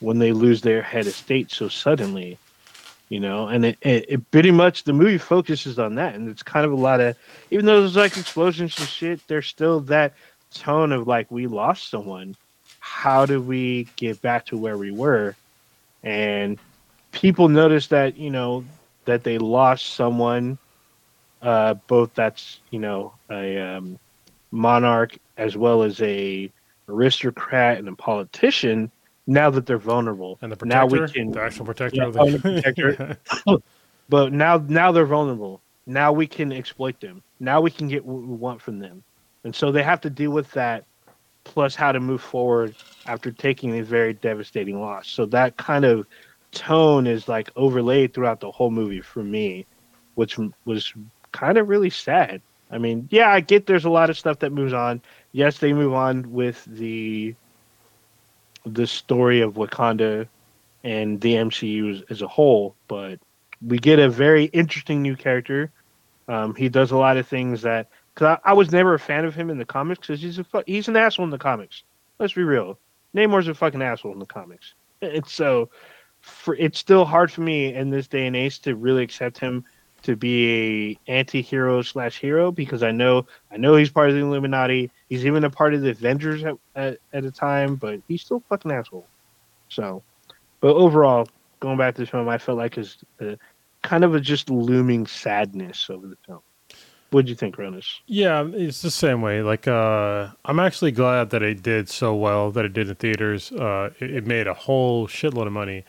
when 0.00 0.18
they 0.18 0.32
lose 0.32 0.60
their 0.60 0.82
head 0.82 1.06
of 1.06 1.14
state 1.14 1.50
so 1.50 1.68
suddenly 1.68 2.38
you 3.10 3.20
know? 3.20 3.48
And 3.48 3.66
it, 3.66 3.78
it, 3.82 4.06
it 4.08 4.30
pretty 4.30 4.50
much 4.50 4.84
the 4.84 4.92
movie 4.92 5.18
focuses 5.18 5.78
on 5.78 5.94
that. 5.96 6.14
And 6.14 6.28
it's 6.28 6.42
kind 6.42 6.64
of 6.64 6.72
a 6.72 6.76
lot 6.76 7.00
of 7.00 7.16
even 7.50 7.66
though 7.66 7.80
there's 7.80 7.96
like 7.96 8.16
explosions 8.16 8.78
and 8.78 8.88
shit 8.88 9.20
there's 9.28 9.46
still 9.46 9.80
that 9.80 10.14
tone 10.52 10.92
of 10.92 11.06
like 11.06 11.30
we 11.30 11.46
lost 11.46 11.90
someone. 11.90 12.36
How 12.80 13.26
do 13.26 13.40
we 13.40 13.88
get 13.96 14.20
back 14.20 14.46
to 14.46 14.56
where 14.56 14.76
we 14.76 14.90
were? 14.90 15.36
And 16.02 16.58
people 17.12 17.48
notice 17.48 17.86
that 17.88 18.16
you 18.16 18.30
know 18.30 18.64
that 19.06 19.24
they 19.24 19.38
lost 19.38 19.94
someone 19.94 20.58
uh 21.42 21.74
both 21.88 22.14
that's 22.14 22.60
you 22.70 22.78
know 22.78 23.14
a 23.30 23.58
um 23.58 23.98
monarch 24.50 25.16
as 25.36 25.56
well 25.56 25.82
as 25.82 26.00
a 26.00 26.50
aristocrat 26.88 27.78
and 27.78 27.88
a 27.88 27.94
politician. 27.96 28.90
Now 29.26 29.48
that 29.50 29.64
they're 29.66 29.78
vulnerable, 29.78 30.38
And 30.42 30.52
the 30.52 30.66
now 30.66 30.86
we 30.86 31.00
can 31.00 31.30
the 31.30 31.40
actual 31.40 31.64
protector 31.64 31.96
Yeah, 31.96 32.10
the 32.10 32.38
protector. 32.62 33.18
but 34.08 34.32
now 34.32 34.58
now 34.68 34.92
they're 34.92 35.06
vulnerable. 35.06 35.62
Now 35.86 36.12
we 36.12 36.26
can 36.26 36.52
exploit 36.52 37.00
them. 37.00 37.22
Now 37.40 37.60
we 37.60 37.70
can 37.70 37.88
get 37.88 38.04
what 38.04 38.22
we 38.22 38.34
want 38.34 38.60
from 38.60 38.78
them. 38.78 39.02
And 39.44 39.54
so 39.54 39.72
they 39.72 39.82
have 39.82 40.00
to 40.02 40.10
deal 40.10 40.30
with 40.30 40.50
that 40.52 40.84
plus 41.44 41.74
how 41.74 41.92
to 41.92 42.00
move 42.00 42.22
forward 42.22 42.74
after 43.06 43.30
taking 43.30 43.78
a 43.78 43.82
very 43.82 44.14
devastating 44.14 44.80
loss. 44.80 45.08
So 45.08 45.26
that 45.26 45.56
kind 45.56 45.84
of 45.84 46.06
tone 46.54 47.06
is 47.06 47.28
like 47.28 47.50
overlaid 47.56 48.14
throughout 48.14 48.40
the 48.40 48.50
whole 48.50 48.70
movie 48.70 49.00
for 49.00 49.22
me 49.22 49.66
which 50.14 50.38
was 50.64 50.92
kind 51.32 51.58
of 51.58 51.68
really 51.68 51.90
sad 51.90 52.40
i 52.70 52.78
mean 52.78 53.08
yeah 53.10 53.30
i 53.30 53.40
get 53.40 53.66
there's 53.66 53.84
a 53.84 53.90
lot 53.90 54.10
of 54.10 54.18
stuff 54.18 54.38
that 54.38 54.52
moves 54.52 54.72
on 54.72 55.00
yes 55.32 55.58
they 55.58 55.72
move 55.72 55.92
on 55.92 56.32
with 56.32 56.64
the 56.66 57.34
the 58.64 58.86
story 58.86 59.40
of 59.40 59.54
wakanda 59.54 60.26
and 60.84 61.20
the 61.22 61.34
MCU 61.34 61.96
as, 61.96 62.02
as 62.10 62.22
a 62.22 62.28
whole, 62.28 62.76
but 62.86 63.18
we 63.66 63.78
get 63.78 63.98
a 63.98 64.08
very 64.08 64.44
interesting 64.44 65.02
new 65.02 65.16
character. 65.16 65.70
Um, 66.28 66.54
he 66.54 66.68
does 66.68 66.90
a 66.90 66.96
lot 66.96 67.16
of 67.16 67.26
things 67.26 67.62
that 67.62 67.88
because 68.14 68.38
I, 68.44 68.50
I 68.50 68.52
was 68.52 68.70
never 68.70 68.94
a 68.94 68.98
fan 68.98 69.24
of 69.24 69.34
him 69.34 69.50
in 69.50 69.58
the 69.58 69.64
comics 69.64 70.06
because 70.06 70.20
he's 70.22 70.38
a 70.38 70.44
he's 70.66 70.88
an 70.88 70.96
asshole 70.96 71.24
in 71.24 71.30
the 71.30 71.38
comics. 71.38 71.82
Let's 72.18 72.34
be 72.34 72.44
real, 72.44 72.78
Namor's 73.16 73.48
a 73.48 73.54
fucking 73.54 73.82
asshole 73.82 74.12
in 74.12 74.20
the 74.20 74.26
comics. 74.26 74.74
It's 75.00 75.32
so 75.32 75.70
for 76.24 76.54
it's 76.56 76.78
still 76.78 77.04
hard 77.04 77.30
for 77.30 77.42
me 77.42 77.74
in 77.74 77.90
this 77.90 78.06
day 78.06 78.26
and 78.26 78.34
age 78.34 78.60
to 78.60 78.74
really 78.74 79.02
accept 79.02 79.38
him 79.38 79.64
to 80.02 80.16
be 80.16 80.98
a 81.06 81.10
anti-hero 81.10 81.82
slash 81.82 82.18
hero 82.18 82.50
because 82.50 82.82
I 82.82 82.90
know 82.90 83.26
I 83.50 83.56
know 83.56 83.76
he's 83.76 83.90
part 83.90 84.08
of 84.08 84.14
the 84.14 84.22
Illuminati. 84.22 84.90
He's 85.08 85.26
even 85.26 85.44
a 85.44 85.50
part 85.50 85.74
of 85.74 85.82
the 85.82 85.90
Avengers 85.90 86.44
at, 86.44 86.56
at, 86.74 86.98
at 87.12 87.24
a 87.24 87.30
time, 87.30 87.76
but 87.76 88.00
he's 88.08 88.22
still 88.22 88.42
fucking 88.48 88.72
asshole. 88.72 89.06
So 89.68 90.02
but 90.60 90.76
overall, 90.76 91.28
going 91.60 91.76
back 91.76 91.94
to 91.96 92.00
the 92.02 92.06
film, 92.06 92.28
I 92.28 92.38
felt 92.38 92.56
like 92.56 92.78
it's 92.78 92.96
uh, 93.20 93.36
kind 93.82 94.02
of 94.02 94.14
a 94.14 94.20
just 94.20 94.48
looming 94.48 95.06
sadness 95.06 95.90
over 95.90 96.06
the 96.06 96.16
film. 96.26 96.40
What'd 97.10 97.28
you 97.28 97.36
think, 97.36 97.56
Ronus? 97.56 98.00
Yeah, 98.06 98.48
it's 98.52 98.82
the 98.82 98.90
same 98.90 99.20
way. 99.22 99.42
Like, 99.42 99.68
uh, 99.68 100.30
I'm 100.44 100.58
actually 100.58 100.90
glad 100.90 101.30
that 101.30 101.42
it 101.42 101.62
did 101.62 101.88
so 101.88 102.14
well 102.14 102.50
that 102.50 102.64
it 102.64 102.72
did 102.72 102.88
in 102.88 102.94
theaters. 102.96 103.52
Uh, 103.52 103.90
it, 104.00 104.10
it 104.10 104.26
made 104.26 104.46
a 104.46 104.54
whole 104.54 105.06
shitload 105.06 105.46
of 105.46 105.52
money. 105.52 105.84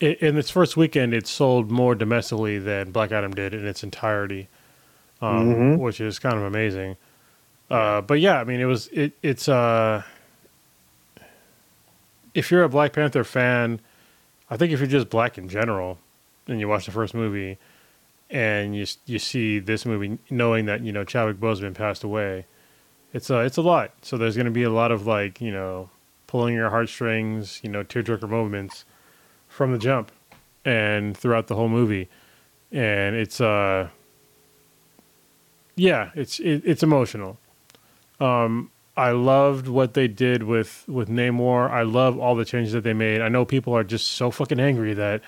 I 0.00 0.06
in 0.20 0.36
its 0.36 0.50
first 0.50 0.76
weekend, 0.76 1.12
it 1.14 1.26
sold 1.26 1.70
more 1.70 1.94
domestically 1.94 2.58
than 2.58 2.90
Black 2.92 3.10
Adam 3.12 3.32
did 3.34 3.52
in 3.54 3.66
its 3.66 3.82
entirety, 3.82 4.48
um, 5.20 5.54
Mhm. 5.54 5.78
which 5.78 6.00
is 6.00 6.18
kind 6.18 6.36
of 6.36 6.42
amazing. 6.42 6.96
Uh, 7.70 8.00
but 8.00 8.20
yeah, 8.20 8.40
I 8.40 8.44
mean, 8.44 8.60
it 8.60 8.64
was 8.66 8.88
it. 8.88 9.12
It's 9.22 9.48
uh, 9.48 10.02
if 12.34 12.50
you're 12.50 12.62
a 12.62 12.68
Black 12.68 12.92
Panther 12.92 13.24
fan, 13.24 13.80
I 14.50 14.56
think 14.56 14.72
if 14.72 14.78
you're 14.80 14.88
just 14.88 15.10
black 15.10 15.38
in 15.38 15.48
general, 15.48 15.98
and 16.46 16.60
you 16.60 16.68
watch 16.68 16.86
the 16.86 16.92
first 16.92 17.14
movie, 17.14 17.58
and 18.30 18.74
you 18.76 18.86
you 19.06 19.18
see 19.18 19.58
this 19.58 19.84
movie 19.84 20.18
knowing 20.30 20.66
that 20.66 20.80
you 20.82 20.92
know 20.92 21.04
Chadwick 21.04 21.38
Boseman 21.38 21.74
passed 21.74 22.04
away, 22.04 22.46
it's 23.12 23.28
a 23.30 23.40
it's 23.40 23.56
a 23.56 23.62
lot. 23.62 23.92
So 24.02 24.16
there's 24.16 24.36
going 24.36 24.46
to 24.46 24.50
be 24.52 24.62
a 24.62 24.70
lot 24.70 24.92
of 24.92 25.06
like 25.06 25.40
you 25.40 25.50
know 25.52 25.90
pulling 26.26 26.54
your 26.54 26.70
heartstrings, 26.70 27.60
you 27.62 27.68
know 27.70 27.82
tearjerker 27.84 28.28
moments 28.28 28.84
from 29.58 29.72
the 29.72 29.78
jump 29.78 30.12
and 30.64 31.16
throughout 31.16 31.48
the 31.48 31.56
whole 31.56 31.68
movie, 31.68 32.08
and 32.70 33.16
it's 33.16 33.40
uh 33.40 33.88
yeah 35.74 36.10
it's 36.14 36.38
it, 36.38 36.62
it's 36.64 36.82
emotional. 36.82 37.38
Um, 38.20 38.70
I 38.96 39.10
loved 39.10 39.66
what 39.68 39.94
they 39.94 40.06
did 40.06 40.44
with 40.44 40.84
with 40.86 41.08
Namor. 41.08 41.70
I 41.70 41.82
love 41.82 42.18
all 42.18 42.36
the 42.36 42.44
changes 42.44 42.72
that 42.72 42.84
they 42.84 42.94
made. 42.94 43.20
I 43.20 43.28
know 43.28 43.44
people 43.44 43.76
are 43.76 43.82
just 43.82 44.12
so 44.12 44.30
fucking 44.30 44.60
angry 44.60 44.94
that 44.94 45.22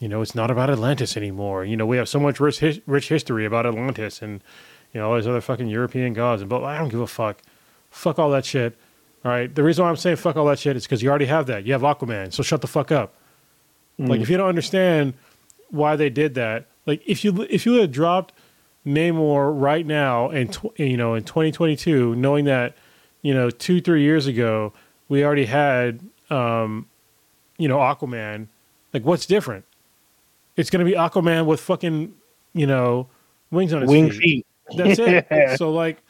you 0.00 0.08
know 0.08 0.22
it's 0.22 0.34
not 0.34 0.50
about 0.50 0.70
Atlantis 0.70 1.14
anymore. 1.16 1.66
You 1.66 1.76
know 1.76 1.84
we 1.86 1.98
have 1.98 2.08
so 2.08 2.18
much 2.18 2.40
rich 2.40 2.62
rich 2.86 3.08
history 3.10 3.44
about 3.44 3.66
Atlantis 3.66 4.22
and 4.22 4.42
you 4.94 5.00
know 5.00 5.10
all 5.10 5.16
these 5.16 5.26
other 5.26 5.42
fucking 5.42 5.68
European 5.68 6.14
gods. 6.14 6.40
And 6.40 6.48
but 6.48 6.64
I 6.64 6.78
don't 6.78 6.88
give 6.88 7.00
a 7.00 7.06
fuck. 7.06 7.42
Fuck 7.90 8.18
all 8.18 8.30
that 8.30 8.46
shit. 8.46 8.78
All 9.26 9.30
right. 9.30 9.54
The 9.54 9.62
reason 9.62 9.84
why 9.84 9.90
I'm 9.90 9.96
saying 9.96 10.16
fuck 10.16 10.36
all 10.36 10.46
that 10.46 10.58
shit 10.58 10.74
is 10.74 10.84
because 10.84 11.02
you 11.02 11.10
already 11.10 11.26
have 11.26 11.46
that. 11.46 11.66
You 11.66 11.74
have 11.74 11.82
Aquaman. 11.82 12.32
So 12.32 12.42
shut 12.42 12.62
the 12.62 12.66
fuck 12.66 12.90
up. 12.90 13.14
Like 13.98 14.20
if 14.20 14.28
you 14.28 14.36
don't 14.36 14.48
understand 14.48 15.14
why 15.70 15.96
they 15.96 16.10
did 16.10 16.34
that, 16.34 16.66
like 16.86 17.02
if 17.06 17.24
you 17.24 17.46
if 17.48 17.64
you 17.64 17.74
had 17.74 17.92
dropped 17.92 18.32
Namor 18.86 19.52
right 19.58 19.86
now 19.86 20.28
and 20.28 20.52
tw- 20.52 20.78
you 20.78 20.96
know 20.96 21.14
in 21.14 21.24
2022, 21.24 22.14
knowing 22.16 22.44
that 22.46 22.76
you 23.22 23.32
know 23.32 23.50
two 23.50 23.80
three 23.80 24.02
years 24.02 24.26
ago 24.26 24.72
we 25.08 25.24
already 25.24 25.46
had 25.46 26.00
um, 26.30 26.86
you 27.56 27.68
know 27.68 27.78
Aquaman, 27.78 28.48
like 28.92 29.04
what's 29.04 29.26
different? 29.26 29.64
It's 30.56 30.70
gonna 30.70 30.84
be 30.84 30.92
Aquaman 30.92 31.46
with 31.46 31.60
fucking 31.60 32.14
you 32.52 32.66
know 32.66 33.08
wings 33.50 33.72
on 33.72 33.82
his 33.82 33.90
Wing 33.90 34.10
feet. 34.10 34.20
feet. 34.20 34.46
That's 34.76 34.98
it. 34.98 35.56
so 35.58 35.70
like 35.72 36.02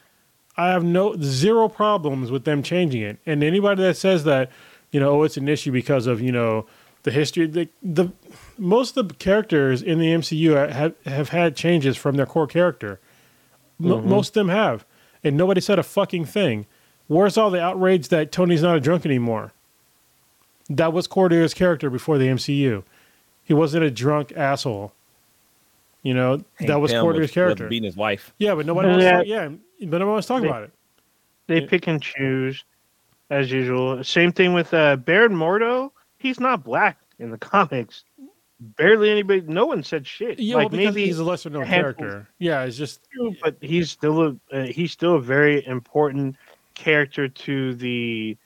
I 0.57 0.69
have 0.69 0.85
no 0.85 1.17
zero 1.21 1.69
problems 1.69 2.31
with 2.31 2.45
them 2.45 2.63
changing 2.63 3.03
it. 3.03 3.19
And 3.27 3.43
anybody 3.43 3.83
that 3.83 3.97
says 3.97 4.25
that, 4.25 4.51
you 4.93 5.01
know, 5.01 5.21
oh, 5.21 5.23
it's 5.25 5.37
an 5.37 5.49
issue 5.49 5.73
because 5.73 6.07
of, 6.07 6.21
you 6.21 6.31
know, 6.31 6.67
the 7.05 7.11
history 7.11 7.47
the 7.47 7.69
the 7.83 8.09
most 8.59 8.97
of 8.97 9.09
the 9.09 9.15
characters 9.15 9.81
in 9.83 9.99
the 9.99 10.07
MCU 10.09 10.71
have 10.73 10.95
have 11.07 11.29
had 11.31 11.55
changes 11.57 11.97
from 11.97 12.17
their 12.17 12.27
core 12.27 12.47
character. 12.47 12.99
Mo 13.79 14.01
Most 14.01 14.29
of 14.31 14.35
them 14.35 14.49
have. 14.49 14.85
And 15.23 15.37
nobody 15.39 15.61
said 15.61 15.79
a 15.79 15.83
fucking 15.83 16.27
thing. 16.27 16.67
Where's 17.07 17.37
all 17.39 17.51
the 17.51 17.61
outrage 17.63 18.09
that 18.09 18.31
Tony's 18.33 18.63
not 18.63 18.77
a 18.77 18.81
drunk 18.81 19.07
anymore? 19.07 19.53
That 20.69 20.93
was 20.93 21.07
Cordier's 21.07 21.55
character 21.55 21.89
before 21.91 22.19
the 22.19 22.27
MCU. 22.27 22.83
He 23.43 23.53
wasn't 23.55 23.85
a 23.85 23.91
drunk 23.91 24.33
asshole. 24.37 24.93
You 26.03 26.13
know, 26.15 26.45
that 26.61 26.81
was 26.81 26.93
Pym 26.93 27.27
character. 27.29 27.69
beating 27.69 27.85
his 27.85 27.97
wife. 27.97 28.33
Yeah, 28.39 28.55
but 28.55 28.67
nobody 28.67 28.89
wants 28.89 29.03
to 29.03 29.05
Yeah. 29.05 29.17
talk, 29.19 29.27
yeah, 29.27 29.49
but 29.89 29.99
nobody 29.99 30.05
wants 30.05 30.27
to 30.27 30.33
talk 30.35 30.43
They- 30.43 30.49
about 30.49 30.63
it. 30.65 30.71
They 31.47 31.61
pick 31.63 31.87
and 31.87 32.01
choose 32.01 32.65
as 33.31 33.51
usual. 33.51 34.03
Same 34.05 34.33
thing 34.33 34.53
with 34.55 34.73
uh, 34.73 34.97
Baron 34.97 35.33
Mordo. 35.35 35.91
He's 36.25 36.41
not 36.41 36.65
black 36.65 36.99
in 37.19 37.31
the 37.31 37.39
comics. 37.53 38.03
Barely 38.59 39.11
anybody. 39.11 39.43
No 39.43 39.67
one 39.67 39.83
said 39.83 40.07
shit. 40.07 40.41
Yeah, 40.41 40.57
like 40.57 40.73
well, 40.73 40.81
maybe 40.81 41.05
he's 41.05 41.19
a 41.19 41.25
lesser 41.25 41.51
known 41.51 41.67
character. 41.67 42.27
Yeah, 42.39 42.63
it's 42.63 42.79
just 42.79 43.07
but 43.43 43.57
he's 43.61 43.91
still 43.91 44.23
a 44.23 44.37
uh, 44.51 44.63
he's 44.65 44.91
still 44.91 45.17
a 45.17 45.21
very 45.21 45.67
important 45.67 46.37
character 46.75 47.29
to 47.29 47.75
the 47.75 48.39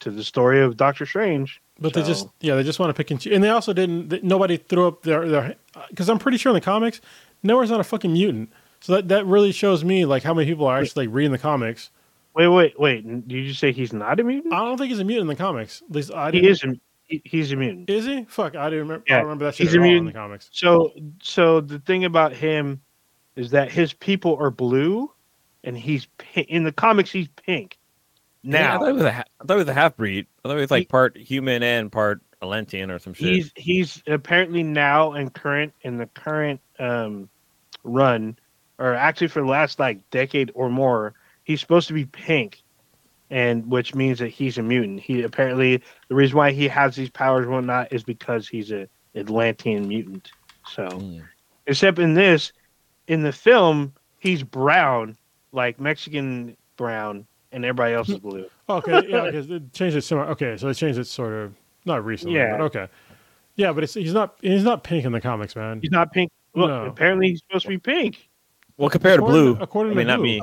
to 0.00 0.10
the 0.10 0.22
story 0.22 0.60
of 0.60 0.76
Doctor 0.76 1.06
Strange. 1.06 1.62
but 1.80 1.94
they 1.94 2.02
just 2.02 2.28
yeah 2.40 2.56
they 2.56 2.62
just 2.62 2.78
want 2.78 2.90
to 2.90 2.94
pick 2.94 3.10
and 3.10 3.18
choose. 3.18 3.32
And 3.32 3.42
they 3.42 3.48
also 3.48 3.72
didn't. 3.72 4.22
Nobody 4.22 4.58
threw 4.58 4.86
up 4.86 5.02
their 5.02 5.26
their 5.26 5.54
because 5.88 6.10
I'm 6.10 6.18
pretty 6.18 6.36
sure 6.36 6.50
in 6.50 6.54
the 6.54 6.60
comics, 6.60 7.00
Namor's 7.42 7.70
not 7.70 7.80
a 7.80 7.84
fucking 7.84 8.12
mutant. 8.12 8.52
So 8.80 8.96
that 8.96 9.08
that 9.08 9.24
really 9.24 9.52
shows 9.52 9.82
me 9.82 10.04
like 10.04 10.24
how 10.24 10.34
many 10.34 10.46
people 10.46 10.66
are 10.66 10.78
actually 10.78 11.06
like, 11.06 11.14
reading 11.14 11.32
the 11.32 11.38
comics. 11.38 11.88
Wait, 12.34 12.48
wait, 12.48 12.78
wait. 12.78 13.28
Did 13.28 13.46
you 13.46 13.54
say 13.54 13.72
he's 13.72 13.92
not 13.92 14.20
a 14.20 14.24
mutant? 14.24 14.52
I 14.52 14.64
don't 14.64 14.76
think 14.76 14.90
he's 14.90 14.98
a 14.98 15.04
mutant 15.04 15.22
in 15.22 15.28
the 15.28 15.36
comics. 15.36 15.82
At 15.88 15.94
least 15.94 16.12
I 16.12 16.32
he 16.32 16.40
didn't. 16.40 16.82
Is. 17.14 17.20
A, 17.20 17.22
he, 17.24 17.36
he's 17.38 17.52
a 17.52 17.56
mutant. 17.56 17.90
Is 17.90 18.04
he? 18.06 18.24
Fuck, 18.24 18.56
I 18.56 18.64
didn't 18.70 18.80
remember. 18.88 19.04
I 19.08 19.12
Yeah, 19.12 19.16
don't 19.18 19.26
remember 19.26 19.44
that 19.46 19.54
shit 19.54 19.66
he's 19.66 19.74
at 19.74 19.80
a 19.80 19.84
all 19.84 19.96
in 19.96 20.04
the 20.06 20.12
comics. 20.12 20.48
So, 20.52 20.92
so 21.22 21.60
the 21.60 21.78
thing 21.80 22.04
about 22.04 22.32
him 22.32 22.80
is 23.36 23.50
that 23.50 23.70
his 23.70 23.92
people 23.92 24.36
are 24.36 24.50
blue, 24.50 25.10
and 25.64 25.76
he's 25.76 26.06
pi- 26.18 26.46
in 26.48 26.64
the 26.64 26.72
comics. 26.72 27.10
He's 27.10 27.28
pink. 27.28 27.78
Yeah, 28.42 28.58
I 28.58 28.60
Now 28.74 28.78
thought 28.80 28.88
it 28.88 28.94
was 28.94 29.02
a, 29.04 29.12
ha- 29.12 29.24
I 29.40 29.44
thought 29.44 29.54
it 29.54 29.58
was 29.58 29.68
a 29.68 29.74
half 29.74 29.96
breed. 29.96 30.26
I 30.44 30.48
thought 30.48 30.58
it 30.58 30.60
was 30.60 30.70
like 30.70 30.82
He- 30.82 30.86
part 30.86 31.16
human 31.16 31.62
and 31.62 31.90
part 31.90 32.20
Atlantean 32.42 32.90
or 32.90 32.98
some 32.98 33.14
shit. 33.14 33.26
he's 33.28 33.52
he's 33.56 34.02
apparently 34.06 34.62
now 34.62 35.12
and 35.12 35.32
current 35.32 35.72
in 35.82 35.96
the 35.96 36.06
current 36.06 36.60
um, 36.78 37.28
run, 37.84 38.36
or 38.78 38.94
actually 38.94 39.28
for 39.28 39.40
the 39.40 39.48
last 39.48 39.78
like 39.78 40.08
decade 40.10 40.52
or 40.54 40.68
more, 40.68 41.14
he's 41.44 41.60
supposed 41.60 41.88
to 41.88 41.94
be 41.94 42.04
pink, 42.04 42.62
and 43.30 43.66
which 43.70 43.94
means 43.94 44.18
that 44.18 44.28
he's 44.28 44.58
a 44.58 44.62
mutant. 44.62 45.00
He 45.00 45.22
apparently 45.22 45.82
the 46.08 46.14
reason 46.14 46.36
why 46.36 46.52
he 46.52 46.68
has 46.68 46.94
these 46.96 47.10
powers 47.10 47.44
and 47.44 47.52
whatnot 47.54 47.92
is 47.92 48.02
because 48.04 48.48
he's 48.48 48.70
a 48.72 48.88
Atlantean 49.16 49.88
mutant. 49.88 50.30
So. 50.66 50.86
Mm. 50.88 51.22
Except 51.66 51.98
in 51.98 52.12
this, 52.14 52.52
in 53.08 53.22
the 53.22 53.32
film, 53.32 53.94
he's 54.18 54.42
brown, 54.42 55.16
like 55.52 55.80
Mexican 55.80 56.56
brown, 56.76 57.26
and 57.52 57.64
everybody 57.64 57.94
else 57.94 58.08
is 58.10 58.18
blue. 58.18 58.46
Okay, 58.68 59.02
yeah, 59.08 59.20
because 59.26 59.46
they 59.48 59.60
changed 59.72 59.96
it 59.96 60.02
similar. 60.02 60.26
Okay, 60.28 60.56
so 60.58 60.66
they 60.66 60.74
changed 60.74 60.98
it 60.98 61.06
sort 61.06 61.32
of 61.32 61.54
not 61.86 62.04
recently, 62.04 62.36
Yeah. 62.36 62.58
but 62.58 62.64
okay. 62.64 62.88
Yeah, 63.56 63.72
but 63.72 63.84
it's, 63.84 63.94
he's 63.94 64.12
not 64.12 64.36
he's 64.42 64.62
not 64.64 64.82
pink 64.84 65.04
in 65.06 65.12
the 65.12 65.20
comics, 65.22 65.56
man. 65.56 65.78
He's 65.80 65.90
not 65.90 66.12
pink. 66.12 66.30
Well, 66.54 66.68
No. 66.68 66.84
apparently 66.86 67.28
he's 67.30 67.40
supposed 67.48 67.62
to 67.64 67.68
be 67.70 67.78
pink. 67.78 68.28
Well, 68.76 68.90
compared 68.90 69.20
to 69.20 69.24
According- 69.24 69.52
blue, 69.54 69.62
according 69.62 69.92
I 69.92 69.94
to 69.94 69.98
mean, 69.98 70.06
not 70.06 70.20
me. 70.20 70.42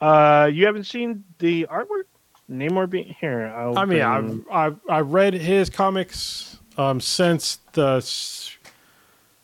Uh, 0.00 0.48
you 0.52 0.66
haven't 0.66 0.84
seen 0.84 1.24
the 1.38 1.66
artwork? 1.70 2.04
Namor 2.50 2.88
being 2.88 3.14
here. 3.20 3.52
I'll 3.54 3.76
I 3.78 3.84
mean, 3.84 3.98
bring- 3.98 4.02
I've, 4.02 4.46
I've 4.50 4.80
I've 4.88 5.12
read 5.12 5.34
his 5.34 5.68
comics 5.68 6.58
um, 6.78 6.98
since 7.00 7.58
the 7.72 7.96
s- 7.96 8.56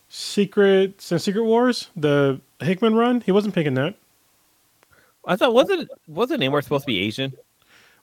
secret 0.09 1.01
since 1.03 1.25
Secret 1.25 1.43
Wars, 1.45 1.91
the 1.97 2.41
Hickman 2.61 2.95
run. 2.95 3.21
He 3.21 3.33
wasn't 3.33 3.55
picking 3.55 3.75
that. 3.75 3.97
I 5.27 5.37
thought 5.37 5.53
wasn't 5.55 5.91
wasn't 6.07 6.41
Namor 6.43 6.63
supposed 6.63 6.85
to 6.85 6.87
be 6.87 7.01
Asian? 7.01 7.35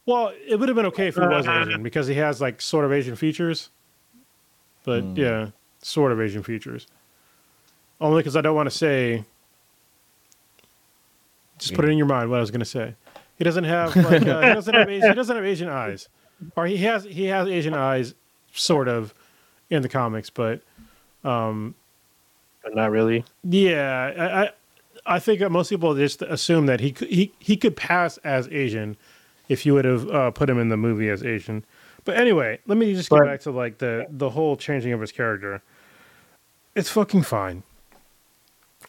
Well, 0.05 0.33
it 0.47 0.57
would 0.59 0.67
have 0.69 0.75
been 0.75 0.87
okay 0.87 1.07
if 1.07 1.15
he 1.15 1.21
was 1.21 1.47
Uh, 1.47 1.63
Asian 1.67 1.83
because 1.83 2.07
he 2.07 2.15
has 2.15 2.41
like 2.41 2.61
sort 2.61 2.85
of 2.85 2.91
Asian 2.91 3.15
features. 3.15 3.69
But 4.83 5.01
Hmm. 5.01 5.15
yeah, 5.15 5.47
sort 5.81 6.11
of 6.11 6.19
Asian 6.21 6.43
features. 6.43 6.85
Only 7.99 8.19
because 8.21 8.35
I 8.35 8.41
don't 8.41 8.55
want 8.55 8.69
to 8.69 8.75
say. 8.75 9.25
Just 11.61 11.73
put 11.75 11.85
it 11.85 11.89
in 11.91 11.97
your 11.97 12.07
mind 12.07 12.29
what 12.29 12.37
I 12.37 12.41
was 12.41 12.51
going 12.51 12.59
to 12.59 12.65
say. 12.65 12.95
He 13.37 13.43
doesn't 13.43 13.63
have 13.63 13.95
like 13.95 14.21
uh, 14.27 14.41
he 14.41 14.53
doesn't 14.53 14.73
have 14.73 14.89
Asian, 14.89 15.09
he 15.09 15.15
doesn't 15.15 15.35
have 15.35 15.45
Asian 15.45 15.69
eyes, 15.69 16.09
or 16.55 16.65
he 16.67 16.77
has 16.77 17.03
he 17.05 17.25
has 17.25 17.47
Asian 17.47 17.73
eyes, 17.73 18.13
sort 18.53 18.87
of, 18.87 19.13
in 19.69 19.81
the 19.81 19.89
comics. 19.89 20.29
But 20.29 20.61
but 21.23 22.75
not 22.75 22.91
really. 22.91 23.23
yeah, 23.43 24.13
I 24.17 24.43
I, 24.43 25.15
I 25.15 25.19
think 25.19 25.41
most 25.49 25.69
people 25.69 25.95
just 25.95 26.21
assume 26.21 26.65
that 26.67 26.79
he 26.79 26.91
could 26.91 27.07
he, 27.09 27.31
he 27.39 27.57
could 27.57 27.75
pass 27.75 28.17
as 28.17 28.47
Asian 28.49 28.97
if 29.49 29.65
you 29.65 29.73
would 29.73 29.85
have 29.85 30.09
uh, 30.09 30.31
put 30.31 30.49
him 30.49 30.59
in 30.59 30.69
the 30.69 30.77
movie 30.77 31.09
as 31.09 31.23
Asian. 31.23 31.63
But 32.05 32.17
anyway, 32.17 32.59
let 32.67 32.77
me 32.77 32.93
just 32.93 33.09
get 33.09 33.19
But- 33.19 33.25
back 33.25 33.39
to 33.41 33.51
like 33.51 33.77
the 33.79 34.07
the 34.09 34.29
whole 34.29 34.55
changing 34.57 34.93
of 34.93 35.01
his 35.01 35.11
character. 35.11 35.61
It's 36.75 36.89
fucking 36.89 37.23
fine. 37.23 37.63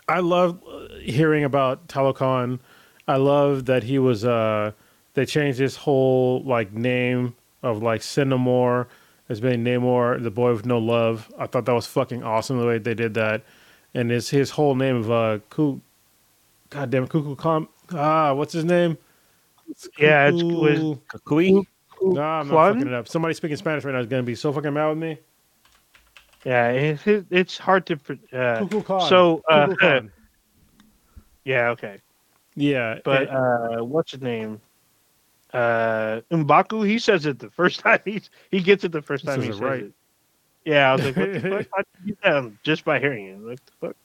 I 0.08 0.20
love 0.20 0.62
uh, 0.68 0.96
hearing 1.00 1.44
about 1.44 1.88
Talokan. 1.88 2.60
I 3.08 3.16
love 3.16 3.66
that 3.66 3.84
he 3.84 3.98
was 4.00 4.24
uh 4.24 4.72
they 5.14 5.26
changed 5.26 5.58
his 5.60 5.76
whole 5.76 6.42
like 6.44 6.72
name 6.72 7.36
of 7.62 7.82
like 7.82 8.02
sin 8.02 8.32
amor 8.32 8.88
as 9.28 9.40
being 9.40 9.64
Namor, 9.64 10.22
the 10.22 10.30
boy 10.30 10.52
with 10.52 10.66
no 10.66 10.78
love. 10.78 11.32
I 11.38 11.46
thought 11.48 11.66
that 11.66 11.74
was 11.74 11.86
fucking 11.86 12.22
awesome 12.24 12.60
the 12.60 12.66
way 12.66 12.78
they 12.78 12.94
did 12.94 13.14
that. 13.14 13.42
And 13.94 14.10
his 14.10 14.30
his 14.30 14.52
whole 14.52 14.76
name 14.76 14.96
of 14.96 15.10
uh 15.12 15.38
Ku 15.50 15.82
God 16.70 16.90
damn 16.90 17.04
it, 17.04 17.10
Kuku 17.10 17.36
ah, 17.94 18.34
what's 18.34 18.52
his 18.54 18.64
name? 18.66 18.98
Yeah, 19.98 20.28
it's 20.28 20.42
Kuku- 20.42 20.84
Kukui? 21.10 21.66
Nah, 22.12 22.40
I'm 22.40 22.48
not 22.48 22.64
fucking 22.64 22.88
it 22.88 22.94
up. 22.94 23.08
Somebody 23.08 23.34
speaking 23.34 23.56
Spanish 23.58 23.84
right 23.84 23.92
now 23.94 24.00
is 24.00 24.06
gonna 24.06 24.22
be 24.24 24.34
so 24.36 24.52
fucking 24.52 24.74
mad 24.74 24.90
with 24.90 24.98
me. 24.98 25.18
Yeah. 26.44 26.70
It's, 26.70 27.26
it's 27.30 27.58
hard 27.58 27.86
to. 27.86 27.98
Uh, 28.32 28.66
so 29.08 29.42
uh, 29.48 29.74
yeah, 31.44 31.68
okay. 31.70 32.00
yeah, 32.56 32.98
But 33.04 33.22
it- 33.22 33.30
uh, 33.30 33.84
what's 33.84 34.12
his 34.12 34.22
name? 34.22 34.60
Uh, 35.52 36.22
Mbaku. 36.30 36.86
He 36.86 36.98
says 36.98 37.26
it 37.26 37.38
the 37.38 37.50
first 37.50 37.80
time. 37.84 38.00
He's 38.04 38.30
he 38.50 38.60
gets 38.60 38.84
it 38.84 38.92
the 38.92 39.02
first 39.02 39.24
time 39.24 39.40
he 39.42 39.48
says 39.48 39.60
right. 39.60 39.82
it. 39.84 39.92
Yeah, 40.64 40.90
I 40.90 40.94
was 40.94 41.04
like, 41.04 41.16
what 41.16 41.32
the 41.32 41.40
fuck? 41.40 41.66
How'd 41.74 41.86
get 42.06 42.22
that 42.22 42.52
just 42.62 42.84
by 42.84 42.98
hearing 43.00 43.26
it. 43.26 43.38
What 43.38 43.60
the 43.66 43.72
fuck? 43.80 43.96